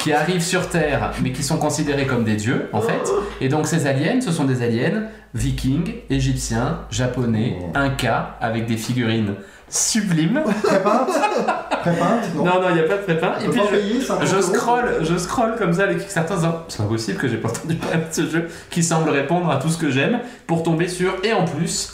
qui 0.02 0.12
arrive 0.12 0.42
sur 0.42 0.68
Terre, 0.68 1.12
mais 1.22 1.30
qui 1.32 1.42
sont 1.44 1.58
considérés 1.58 2.06
comme 2.06 2.24
des 2.24 2.36
dieux 2.36 2.68
en 2.72 2.80
fait. 2.80 3.08
Et 3.40 3.48
donc 3.48 3.66
ces 3.66 3.86
aliens, 3.86 4.20
ce 4.20 4.32
sont 4.32 4.44
des 4.44 4.62
aliens 4.62 5.04
vikings, 5.36 5.94
égyptiens, 6.10 6.80
japonais, 6.90 7.58
Oh. 7.60 7.70
incas, 7.74 8.36
avec 8.40 8.66
des 8.66 8.76
figurines 8.76 9.34
sublimes. 9.68 10.42
Prépeinte 10.62 11.08
Prépeinte 11.82 12.34
Non. 12.34 12.44
Non, 12.44 12.52
il 12.70 12.74
n'y 12.74 12.80
a 12.80 12.84
pas 12.84 12.96
de 12.96 13.02
prépin. 13.02 13.32
Et 13.44 13.48
puis 13.48 13.60
je, 13.70 13.76
payer 13.76 14.00
50 14.00 14.26
je 14.26 14.32
euros 14.34 14.42
scroll, 14.42 14.84
je 15.02 15.16
scroll 15.18 15.56
comme 15.58 15.72
ça 15.72 15.86
les 15.86 15.96
Kickstarter 15.96 16.32
en 16.34 16.36
disant 16.36 16.64
c'est 16.68 16.78
pas 16.82 16.88
possible 16.88 17.18
que 17.18 17.28
j'ai 17.28 17.36
pas 17.36 17.48
entendu 17.48 17.74
parler 17.74 17.98
de 17.98 18.14
ce 18.14 18.28
jeu 18.28 18.48
qui 18.70 18.82
semble 18.82 19.10
répondre 19.10 19.50
à 19.50 19.56
tout 19.56 19.68
ce 19.68 19.76
que 19.78 19.90
j'aime 19.90 20.20
pour 20.46 20.62
tomber 20.62 20.88
sur 20.88 21.12
et 21.24 21.32
en 21.32 21.44
plus 21.44 21.92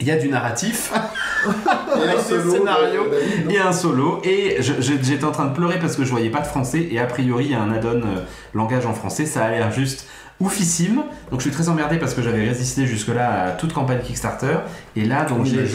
il 0.00 0.06
y 0.06 0.10
a 0.10 0.16
du 0.16 0.28
narratif 0.28 0.92
un 1.46 2.08
des 2.08 2.50
scénarios. 2.50 3.04
de 3.04 3.10
David, 3.10 3.44
non 3.46 3.50
et 3.50 3.58
un 3.58 3.72
solo 3.72 4.20
et 4.24 4.56
j'étais 4.60 5.24
en 5.24 5.32
train 5.32 5.46
de 5.46 5.54
pleurer 5.54 5.78
parce 5.78 5.96
que 5.96 6.04
je 6.04 6.10
voyais 6.10 6.28
pas 6.30 6.40
de 6.40 6.46
français 6.46 6.86
et 6.90 6.98
a 6.98 7.06
priori 7.06 7.46
il 7.46 7.50
y 7.52 7.54
a 7.54 7.60
un 7.60 7.72
add-on 7.72 8.00
euh, 8.02 8.20
langage 8.54 8.84
en 8.86 8.92
français 8.94 9.24
ça 9.26 9.44
a 9.44 9.50
l'air 9.50 9.70
juste 9.70 10.06
oufissime. 10.40 11.02
Donc 11.30 11.40
je 11.40 11.48
suis 11.48 11.50
très 11.50 11.68
emmerdé 11.68 11.98
parce 11.98 12.14
que 12.14 12.22
j'avais 12.22 12.46
résisté 12.46 12.86
jusque 12.86 13.08
là 13.08 13.44
à 13.44 13.50
toute 13.52 13.72
campagne 13.72 14.00
Kickstarter. 14.00 14.58
Et 14.94 15.04
là 15.04 15.24
donc 15.24 15.40
Oui, 15.42 15.50
j'ai 15.50 15.66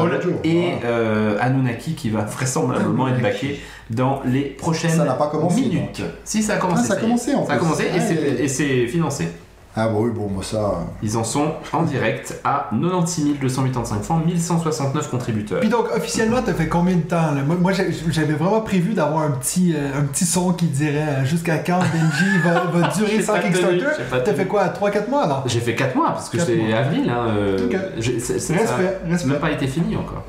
Bull 0.00 0.10
l'autre 0.10 0.22
jour, 0.22 0.40
et 0.44 0.72
voilà. 0.80 0.86
euh, 0.86 1.38
Anunnaki 1.40 1.94
qui 1.94 2.10
va 2.10 2.20
vraisemblablement 2.24 3.08
être 3.08 3.20
backé 3.20 3.60
dans 3.90 4.22
les 4.24 4.42
prochaines 4.42 4.90
Ça 4.96 5.04
pas 5.14 5.28
commencé, 5.28 5.60
minutes. 5.60 6.02
si 6.24 6.42
ça 6.42 6.54
a 6.54 6.56
commencé 6.56 6.82
Ah, 6.84 6.88
ça 6.88 6.94
a 6.94 6.96
commencé, 6.96 7.34
en 7.34 7.46
ça 7.46 7.52
a 7.52 7.56
commencé 7.58 7.84
Ah, 7.92 7.96
et 7.96 8.48
c'est 8.48 8.86
financé 8.86 9.28
Ah 9.78 9.88
bah 9.88 9.94
oui, 9.98 10.10
bon, 10.10 10.28
moi 10.30 10.42
ça... 10.42 10.56
euh, 10.56 10.70
ils 11.02 11.18
en 11.18 11.22
sont 11.24 11.52
en 11.72 11.82
direct 11.82 12.40
à 12.44 12.70
96 12.72 13.38
285 13.40 14.02
francs 14.02 14.24
1169 14.24 15.10
contributeurs 15.10 15.60
Puis 15.60 15.68
donc, 15.68 15.86
officiellement, 15.94 16.38
t'as 16.44 16.54
fait 16.54 16.66
combien 16.68 16.96
de 16.96 17.02
temps? 17.02 17.32
là? 17.34 17.42
Moi, 17.42 17.72
j'avais 17.72 18.32
vraiment 18.32 18.62
prévu 18.62 18.94
d'avoir 18.94 19.24
un 19.24 19.32
petit, 19.32 19.74
euh, 19.76 19.98
un 20.00 20.04
petit 20.04 20.24
son 20.24 20.54
qui 20.54 20.64
dirait 20.66 21.18
euh, 21.20 21.24
jusqu'à 21.26 21.58
quand 21.58 21.78
Benji 21.80 22.38
va, 22.42 22.64
va 22.72 22.88
durer 22.96 23.22
sans 23.22 23.38
Kickstarter? 23.38 23.84
T'as 24.24 24.32
fait 24.34 24.46
quoi? 24.46 24.68
3-4 24.68 25.10
mois, 25.10 25.26
non? 25.26 25.36
J'ai 25.44 25.60
fait 25.60 25.74
4 25.74 25.94
mois 25.94 26.12
parce 26.12 26.30
que 26.30 26.38
c'est 26.38 26.72
avril. 26.72 27.10
Hein, 27.10 27.26
euh, 27.36 27.66
Ok. 27.66 27.76
j'ai- 27.98 28.18
c'est- 28.18 28.38
c'est- 28.38 28.54
Respect, 28.56 28.98
respect. 29.10 29.28
même 29.30 29.40
pas 29.40 29.50
été 29.50 29.66
fini 29.66 29.94
encore. 29.96 30.24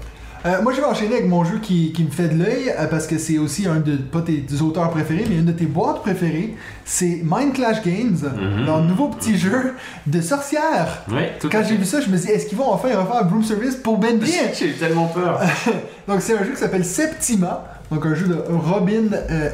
Euh, 0.46 0.62
moi, 0.62 0.72
je 0.74 0.78
vais 0.82 0.86
enchaîner 0.86 1.16
avec 1.16 1.28
mon 1.28 1.44
jeu 1.44 1.60
qui, 1.62 1.92
qui 1.94 2.04
me 2.04 2.10
fait 2.12 2.28
de 2.30 2.38
l'œil 2.44 2.70
euh, 2.78 2.86
parce 2.88 3.08
que 3.08 3.18
c'est 3.18 3.38
aussi 3.38 3.68
un 3.68 3.80
de, 3.80 3.96
pas 3.96 4.22
tes 4.22 4.44
auteurs 4.62 4.90
préférés, 4.92 5.26
mais 5.30 5.36
une 5.38 5.46
de 5.46 5.52
tes 5.52 5.66
boîtes 5.66 6.02
préférées. 6.02 6.56
C'est 6.86 7.22
Mind 7.24 7.54
Clash 7.54 7.84
Games, 7.84 8.18
Mhm. 8.24 8.66
leur 8.66 8.82
nouveau 8.84 9.10
petit 9.10 9.38
jeu 9.38 9.74
de 10.06 10.22
sorcières. 10.22 11.04
Oui, 11.10 11.24
tout 11.40 11.50
Quand 11.50 11.64
j'ai 11.68 11.76
vu 11.76 11.86
ça, 11.86 12.00
je 12.02 12.10
me 12.10 12.18
suis 12.18 12.28
dit, 12.28 12.34
est-ce 12.34 12.46
qu'ils 12.46 12.58
vont 12.58 12.72
enfin 12.72 12.90
refaire 12.90 13.26
Broom 13.26 13.44
Service 13.44 13.76
pour 13.76 13.98
Benji? 14.00 14.34
J'ai 14.58 14.68
eu 14.70 14.74
tellement 14.74 15.08
peur. 15.08 15.40
Donc 16.08 16.22
c'est 16.22 16.38
un 16.38 16.44
jeu 16.44 16.52
qui 16.52 16.60
s'appelle 16.60 16.86
Septima, 16.86 17.66
donc 17.92 18.06
un 18.06 18.16
jeu 18.16 18.28
de 18.28 18.38
Robin 18.50 19.10
euh, 19.30 19.50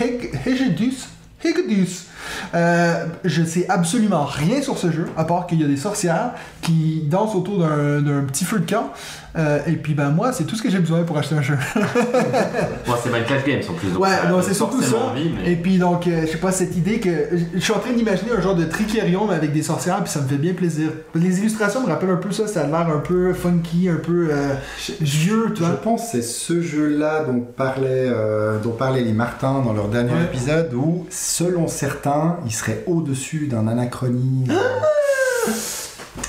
Heg- 0.00 0.30
Hegedus. 0.46 1.06
Hegedus. 1.44 2.06
Euh, 2.54 3.04
je 3.24 3.42
sais 3.44 3.66
absolument 3.68 4.24
rien 4.24 4.62
sur 4.62 4.78
ce 4.78 4.90
jeu, 4.90 5.06
à 5.16 5.24
part 5.24 5.46
qu'il 5.46 5.60
y 5.60 5.64
a 5.64 5.68
des 5.68 5.76
sorcières 5.76 6.30
qui 6.62 7.02
dansent 7.08 7.34
autour 7.34 7.58
d'un 7.60 8.00
d'un 8.00 8.22
petit 8.24 8.44
feu 8.44 8.60
de 8.60 8.70
camp. 8.70 8.92
Euh, 9.36 9.58
et 9.66 9.72
puis 9.72 9.92
ben 9.92 10.08
moi, 10.10 10.32
c'est 10.32 10.44
tout 10.44 10.56
ce 10.56 10.62
que 10.62 10.70
j'ai 10.70 10.78
besoin 10.78 11.02
pour 11.02 11.18
acheter 11.18 11.34
un 11.34 11.42
jeu. 11.42 11.58
Moi, 12.86 12.98
c'est 13.02 13.10
Minecraft 13.12 13.46
Games 13.46 13.60
en 13.68 13.72
plus. 13.74 13.90
donc 13.90 14.00
Ouais, 14.02 14.08
c'est 14.42 14.54
surtout 14.54 14.80
ça. 14.82 14.96
envie, 14.96 15.30
mais- 15.30 15.52
Et 15.52 15.56
puis 15.56 15.76
donc, 15.78 16.06
euh, 16.06 16.22
je 16.22 16.28
sais 16.32 16.38
pas, 16.38 16.52
cette 16.52 16.74
idée 16.76 17.00
que. 17.00 17.10
Je 17.54 17.60
suis 17.60 17.72
en 17.72 17.78
train 17.78 17.92
d'imaginer 17.92 18.30
un 18.36 18.40
genre 18.40 18.54
de 18.54 18.64
Tricerion 18.64 19.26
mais 19.28 19.34
avec 19.34 19.52
des 19.52 19.62
sorcières, 19.62 20.02
puis 20.02 20.10
ça 20.10 20.20
me 20.20 20.26
fait 20.28 20.36
bien 20.36 20.54
plaisir. 20.54 20.88
Les 21.14 21.38
illustrations 21.40 21.82
me 21.82 21.88
rappellent 21.88 22.10
un 22.10 22.16
peu 22.16 22.32
ça, 22.32 22.46
ça 22.46 22.62
a 22.62 22.66
l'air 22.66 22.88
un 22.88 23.00
peu 23.00 23.34
funky, 23.34 23.88
un 23.90 23.96
peu 23.96 24.28
euh, 24.30 24.54
vieux, 25.02 25.52
tu 25.54 25.62
Je 25.62 25.68
vois. 25.68 25.80
pense 25.82 26.02
que 26.04 26.08
c'est 26.12 26.22
ce 26.22 26.62
jeu-là 26.62 27.24
dont 27.24 27.40
parlait, 27.40 27.84
euh, 28.08 28.58
dont 28.62 28.70
parlait 28.72 29.02
les 29.02 29.12
Martins 29.12 29.60
dans 29.64 29.72
leur 29.74 29.88
dernier 29.88 30.12
Ouais. 30.12 30.24
épisode 30.32 30.72
où, 30.74 31.06
selon 31.10 31.68
certains, 31.68 32.15
il 32.44 32.52
serait 32.52 32.84
au-dessus 32.86 33.46
d'un 33.46 33.66
anachronisme. 33.68 34.52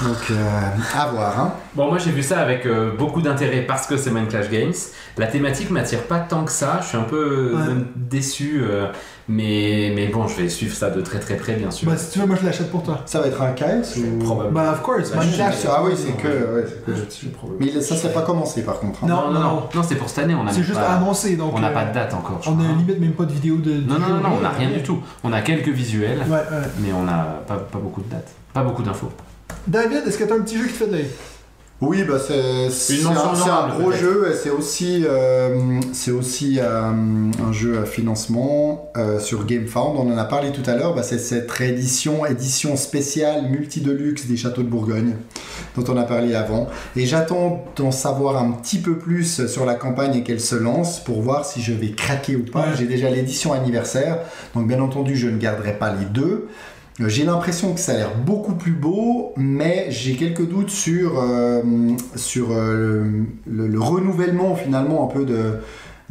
Donc, 0.03 0.17
euh, 0.31 0.35
à 0.95 1.07
voir. 1.07 1.39
Hein. 1.39 1.53
Bon, 1.75 1.87
moi 1.87 1.97
j'ai 1.97 2.11
vu 2.11 2.21
ça 2.21 2.39
avec 2.39 2.65
euh, 2.65 2.91
beaucoup 2.95 3.21
d'intérêt 3.21 3.61
parce 3.61 3.87
que 3.87 3.97
c'est 3.97 4.11
Minecraft 4.11 4.51
Games. 4.51 4.73
La 5.17 5.27
thématique 5.27 5.71
m'attire 5.71 6.03
pas 6.03 6.19
tant 6.19 6.43
que 6.43 6.51
ça. 6.51 6.79
Je 6.81 6.87
suis 6.87 6.97
un 6.97 7.01
peu 7.03 7.51
euh, 7.53 7.57
Ouais. 7.57 7.73
déçu, 7.95 8.61
euh, 8.61 8.87
mais, 9.27 9.91
mais 9.95 10.07
bon, 10.07 10.27
je 10.27 10.39
vais 10.41 10.49
suivre 10.49 10.75
ça 10.75 10.89
de 10.91 11.01
très 11.01 11.19
très 11.19 11.35
près, 11.35 11.53
bien 11.53 11.71
sûr. 11.71 11.89
Bah, 11.89 11.97
si 11.97 12.11
tu 12.11 12.19
veux, 12.19 12.25
moi 12.27 12.35
je 12.39 12.45
l'achète 12.45 12.69
pour 12.69 12.83
toi. 12.83 12.99
Ça 13.05 13.21
va 13.21 13.27
être 13.27 13.41
un 13.41 13.53
KS 13.53 13.97
ou... 13.97 14.23
Probablement. 14.23 14.61
Bah, 14.61 14.71
of 14.73 14.81
course, 14.83 15.11
Bah, 15.11 15.21
Minecraft. 15.23 15.63
je- 15.63 15.67
Ah 15.69 15.81
oui, 15.83 15.91
c'est 15.95 16.11
que, 16.21 16.27
ouais, 16.27 16.65
c'est 16.67 16.85
que 16.85 16.91
là-dessus. 16.91 17.27
Mais 17.59 17.81
ça, 17.81 17.95
c'est 17.95 18.13
pas 18.13 18.21
commencé 18.21 18.63
par 18.63 18.79
contre. 18.79 19.03
hein. 19.03 19.07
Non, 19.07 19.27
non, 19.27 19.33
non, 19.33 19.39
non, 19.39 19.63
non, 19.73 19.83
c'est 19.83 19.95
pour 19.95 20.09
cette 20.09 20.19
année. 20.25 20.35
On 20.35 20.45
a 20.45 20.51
C'est 20.51 20.63
juste 20.63 20.79
pas, 20.79 20.93
annoncé, 20.95 21.35
donc. 21.35 21.53
on 21.55 21.59
n'a 21.59 21.69
euh, 21.69 21.73
pas 21.73 21.85
de 21.85 21.93
date 21.93 22.13
encore. 22.13 22.39
je 22.43 22.49
On 22.49 22.55
crois, 22.55 22.65
a 22.65 22.77
limite 22.77 22.99
même 22.99 23.13
pas 23.13 23.25
de 23.25 23.33
vidéo 23.33 23.57
de. 23.57 23.71
Non, 23.71 23.97
non, 23.99 24.09
non, 24.09 24.21
non, 24.21 24.29
on 24.37 24.41
n'a 24.41 24.49
rien 24.49 24.69
du 24.69 24.83
tout. 24.83 24.99
On 25.23 25.33
a 25.33 25.41
quelques 25.41 25.69
visuels, 25.69 26.19
ouais. 26.29 26.37
mais 26.79 26.91
on 26.93 27.03
n'a 27.03 27.41
pas, 27.47 27.55
pas 27.55 27.79
beaucoup 27.79 28.01
de 28.01 28.09
dates, 28.09 28.29
pas 28.53 28.61
beaucoup 28.63 28.83
d'infos. 28.83 29.11
David, 29.67 30.03
est-ce 30.07 30.17
que 30.17 30.23
t'as 30.23 30.35
un 30.35 30.41
petit 30.41 30.57
jeu 30.57 30.65
qui 30.65 30.73
te 30.73 30.77
fait 30.77 30.87
de 30.87 30.93
l'œil? 30.93 31.09
Oui, 31.79 32.03
bah 32.03 32.17
c'est 32.17 33.05
un, 33.05 33.77
gros 33.77 33.91
jeu 33.91 34.31
et 34.31 34.35
c'est 34.35 34.49
aussi, 34.49 35.03
euh, 35.05 35.79
c'est 35.93 36.09
aussi 36.09 36.57
euh, 36.59 36.89
un 36.91 37.51
jeu 37.51 37.77
à 37.77 37.85
financement 37.85 38.91
euh, 38.97 39.19
sur 39.19 39.45
GameFound. 39.45 39.95
On 39.95 40.11
en 40.11 40.17
a 40.17 40.25
parlé 40.25 40.51
tout 40.51 40.67
à 40.67 40.75
l'heure. 40.75 40.95
Bah, 40.95 41.03
c'est 41.03 41.19
cette 41.19 41.51
réédition, 41.51 42.25
édition 42.25 42.75
spéciale 42.77 43.51
multi-deluxe 43.51 44.25
des 44.25 44.37
Châteaux 44.37 44.63
de 44.63 44.69
Bourgogne 44.69 45.13
dont 45.75 45.83
on 45.93 45.97
a 45.97 46.03
parlé 46.03 46.33
avant. 46.33 46.67
Et 46.95 47.05
j'attends 47.05 47.63
d'en 47.75 47.91
savoir 47.91 48.41
un 48.41 48.53
petit 48.53 48.79
peu 48.79 48.97
plus 48.97 49.45
sur 49.45 49.63
la 49.63 49.75
campagne 49.75 50.15
et 50.15 50.23
qu'elle 50.23 50.41
se 50.41 50.55
lance 50.55 50.99
pour 51.03 51.21
voir 51.21 51.45
si 51.45 51.61
je 51.61 51.73
vais 51.73 51.91
craquer 51.91 52.37
ou 52.37 52.43
pas. 52.43 52.61
Ouais. 52.61 52.75
J'ai 52.75 52.87
déjà 52.87 53.11
l'édition 53.11 53.53
anniversaire, 53.53 54.17
donc 54.55 54.67
bien 54.67 54.81
entendu 54.81 55.15
je 55.15 55.27
ne 55.27 55.37
garderai 55.37 55.77
pas 55.77 55.93
les 55.93 56.05
deux. 56.05 56.47
J'ai 56.99 57.25
l'impression 57.25 57.73
que 57.73 57.79
ça 57.79 57.91
a 57.91 57.95
l'air 57.95 58.15
beaucoup 58.15 58.55
plus 58.55 58.71
beau, 58.71 59.33
mais 59.37 59.85
j'ai 59.89 60.15
quelques 60.15 60.47
doutes 60.47 60.71
sur, 60.71 61.19
euh, 61.19 61.61
euh, 62.37 63.23
le, 63.45 63.67
le 63.67 63.79
renouvellement 63.79 64.55
finalement 64.55 65.07
un 65.07 65.13
peu 65.13 65.23
de, 65.23 65.59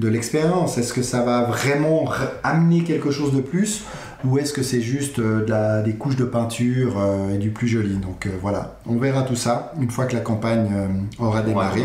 l'expérience. 0.09 0.79
Est-ce 0.79 0.93
que 0.93 1.03
ça 1.03 1.23
va 1.23 1.43
vraiment 1.43 2.09
amener 2.45 2.85
quelque 2.85 3.11
chose 3.11 3.35
de 3.35 3.41
plus? 3.41 3.83
Ou 4.25 4.39
est-ce 4.39 4.53
que 4.53 4.63
c'est 4.63 4.81
juste 4.81 5.19
euh, 5.19 5.45
de 5.45 5.51
la- 5.51 5.83
des 5.83 5.95
couches 5.95 6.17
de 6.17 6.25
peinture 6.25 6.97
euh, 6.99 7.35
et 7.35 7.39
du 7.39 7.51
plus 7.51 7.69
joli 7.69 7.97
Donc 7.97 8.27
euh, 8.27 8.31
voilà, 8.41 8.79
on 8.87 8.97
verra 8.97 9.23
tout 9.23 9.37
ça 9.37 9.73
une 9.81 9.91
fois 9.91 10.07
que 10.07 10.15
la 10.15 10.21
campagne 10.21 10.69
euh, 10.73 10.87
aura 11.25 11.43
démarré. 11.43 11.83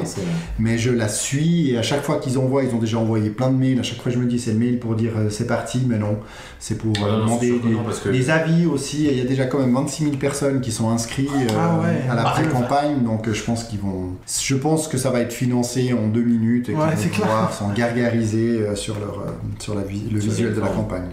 Mais 0.60 0.78
je 0.78 0.90
la 0.91 1.08
suis 1.08 1.72
et 1.72 1.78
à 1.78 1.82
chaque 1.82 2.03
fois 2.03 2.18
qu'ils 2.18 2.38
envoient, 2.38 2.64
ils 2.64 2.74
ont 2.74 2.80
déjà 2.80 2.98
envoyé 2.98 3.30
plein 3.30 3.49
de 3.49 3.58
mails. 3.58 3.80
À 3.80 3.84
chaque 3.84 4.02
fois, 4.02 4.12
je 4.12 4.18
me 4.20 4.26
dis 4.26 4.40
c'est 4.40 4.53
le 4.53 4.60
mail 4.60 4.80
pour 4.80 4.95
dire 4.95 5.12
euh, 5.18 5.30
c'est 5.30 5.48
parti, 5.48 5.84
mais 5.88 5.98
non, 5.98 6.18
c'est 6.60 6.78
pour 6.78 6.94
euh, 7.03 7.16
Ouais, 7.18 7.22
demander 7.24 7.60
des, 7.60 7.70
non, 7.70 7.84
parce 7.84 7.99
que- 7.99 8.10
des 8.10 8.30
avis 8.30 8.66
aussi. 8.66 9.06
Et 9.08 9.12
il 9.14 9.18
y 9.18 9.22
a 9.22 9.26
déjà 9.26 9.45
quand 9.45 9.60
même 9.60 9.74
26 9.74 10.03
000 10.03 10.16
personnes 10.18 10.62
qui 10.62 10.72
sont 10.72 10.90
inscrites 10.90 11.30
euh, 11.30 11.53
Ah 11.58 11.80
ouais. 11.82 12.10
à 12.10 12.16
la 12.16 12.28
Ah, 12.28 12.32
pré-campagne, 12.32 13.03
donc 13.03 13.30
je 13.32 13.44
pense 13.44 13.64
qu'ils 13.66 13.80
vont. 13.80 14.12
Je 14.41 14.56
pense 14.56 14.88
que 14.88 14.98
ça 14.98 15.10
va 15.10 15.20
être 15.20 15.34
financé 15.34 15.94
en 15.94 16.08
deux 16.08 16.24
minutes 16.24 16.70
et 16.70 16.74
qu'ils 16.74 16.82
Ouais, 16.82 16.95
vont 16.95 17.10
pouvoir 17.10 17.53
s'en 17.53 17.70
gargariser 17.74 18.62
euh, 18.62 18.76
sur 18.76 18.99
leur 18.99 19.20
euh, 19.20 19.32
sur 19.60 19.76
la 19.76 19.82
le 19.82 20.20
visuel 20.20 20.53
de 20.56 20.62
la 20.62 20.68
campagne. 20.68 21.10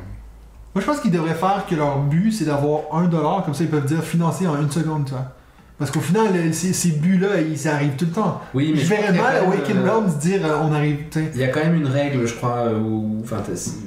Moi, 0.79 0.85
je 0.87 0.93
pense 0.93 1.01
qu'ils 1.01 1.11
devraient 1.11 1.35
faire 1.35 1.65
que 1.69 1.75
leur 1.75 1.99
but, 1.99 2.31
c'est 2.31 2.45
d'avoir 2.45 2.83
un 2.93 3.09
dollar, 3.09 3.45
comme 3.45 3.53
ça 3.53 3.65
ils 3.65 3.69
peuvent 3.69 3.85
dire 3.85 4.01
financer 4.01 4.47
en 4.47 4.61
une 4.61 4.71
seconde, 4.71 5.07
tu 5.07 5.11
vois. 5.11 5.33
Parce 5.77 5.91
qu'au 5.91 5.99
final, 5.99 6.29
euh, 6.37 6.53
ces, 6.53 6.73
ces 6.73 6.91
buts-là, 6.93 7.41
ils 7.41 7.59
ça 7.59 7.75
arrive 7.75 7.97
tout 7.97 8.05
le 8.05 8.13
temps. 8.13 8.41
Oui, 8.55 8.71
mais 8.73 8.81
je 8.81 8.87
verrais 8.87 9.11
mal 9.11 9.41
quand 9.41 9.49
même, 9.49 9.59
Awaken 9.59 9.77
euh, 9.79 9.91
Realms 9.91 10.19
dire 10.21 10.41
euh, 10.45 10.63
on 10.63 10.73
arrive, 10.73 10.99
tu 11.11 11.19
sais. 11.19 11.31
Il 11.35 11.41
y 11.41 11.43
a 11.43 11.49
quand 11.49 11.59
même 11.59 11.75
une 11.75 11.89
règle, 11.89 12.25
je 12.29 12.35
crois, 12.35 12.67
où, 12.73 13.21
enfin, 13.25 13.39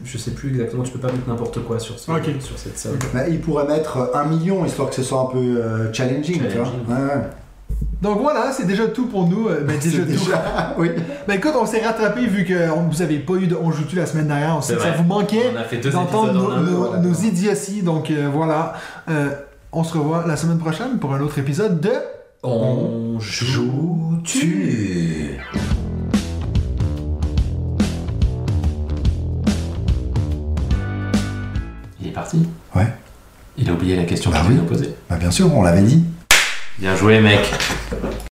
je 0.03 0.17
sais 0.17 0.31
plus 0.31 0.49
exactement, 0.49 0.83
tu 0.83 0.91
peux 0.91 0.99
pas 0.99 1.13
mettre 1.13 1.29
n'importe 1.29 1.63
quoi 1.63 1.79
sur, 1.79 1.97
ce, 1.97 2.11
sur 2.41 2.59
cette 2.59 2.77
somme. 2.77 2.99
Bah, 3.13 3.29
ils 3.29 3.39
pourraient 3.39 3.67
mettre 3.67 4.11
un 4.13 4.25
million 4.25 4.65
histoire 4.65 4.89
que 4.89 4.95
ce 4.95 5.03
soit 5.03 5.21
un 5.21 5.31
peu 5.31 5.37
euh, 5.37 5.93
challenging, 5.93 6.41
tu 6.41 6.57
vois. 6.57 6.65
Challenging. 6.65 6.87
Ouais, 6.89 6.95
ouais. 6.95 7.21
Donc 8.01 8.19
voilà, 8.19 8.51
c'est 8.51 8.65
déjà 8.65 8.87
tout 8.87 9.05
pour 9.07 9.27
nous. 9.27 9.47
Euh, 9.47 9.61
Ben, 9.63 9.77
déjà 9.81 9.99
tout. 9.99 10.05
déjà- 10.05 10.75
oui. 10.77 10.89
Ben 11.27 11.35
écoute, 11.35 11.53
on 11.59 11.65
s'est 11.65 11.81
rattrapé 11.85 12.25
vu 12.25 12.45
que 12.45 12.69
on- 12.71 12.87
vous 12.87 13.01
avez 13.01 13.19
pas 13.19 13.33
eu 13.35 13.47
de 13.47 13.55
On 13.55 13.71
joue 13.71 13.83
tu 13.83 13.95
la 13.95 14.05
semaine 14.07 14.27
dernière. 14.27 14.55
On 14.57 14.61
sait 14.61 14.75
que 14.75 14.81
ça 14.81 14.91
vous 14.91 15.03
manquait 15.03 15.51
On 15.55 15.59
a 15.59 15.63
fait 15.63 15.77
deux 15.77 15.91
d'entendre 15.91 16.29
épisodes 16.31 16.65
nos, 16.65 16.71
nos- 16.71 16.77
voilà. 16.87 16.97
nos 17.01 17.13
idioties. 17.13 17.81
Donc 17.83 18.09
euh, 18.09 18.27
voilà. 18.33 18.73
Euh, 19.09 19.29
on 19.71 19.83
se 19.83 19.97
revoit 19.97 20.25
la 20.27 20.35
semaine 20.35 20.57
prochaine 20.57 20.97
pour 20.99 21.13
un 21.13 21.21
autre 21.21 21.37
épisode 21.39 21.79
de. 21.79 21.91
On 22.43 23.19
joue 23.19 24.17
tu. 24.23 25.37
Il 31.99 32.07
est 32.07 32.11
parti 32.11 32.47
Ouais. 32.75 32.87
Il 33.57 33.69
a 33.69 33.73
oublié 33.73 33.95
la 33.95 34.03
question 34.05 34.31
Bah 34.31 34.37
qu'il 34.39 34.49
oui. 34.51 34.55
devait 34.55 34.63
nous 34.63 34.69
poser. 34.69 34.95
Bah, 35.09 35.17
bien 35.17 35.31
sûr, 35.31 35.53
on 35.53 35.61
l'avait 35.61 35.81
dit. 35.83 36.03
Bien 36.77 36.95
joué, 36.95 37.19
mec. 37.19 37.39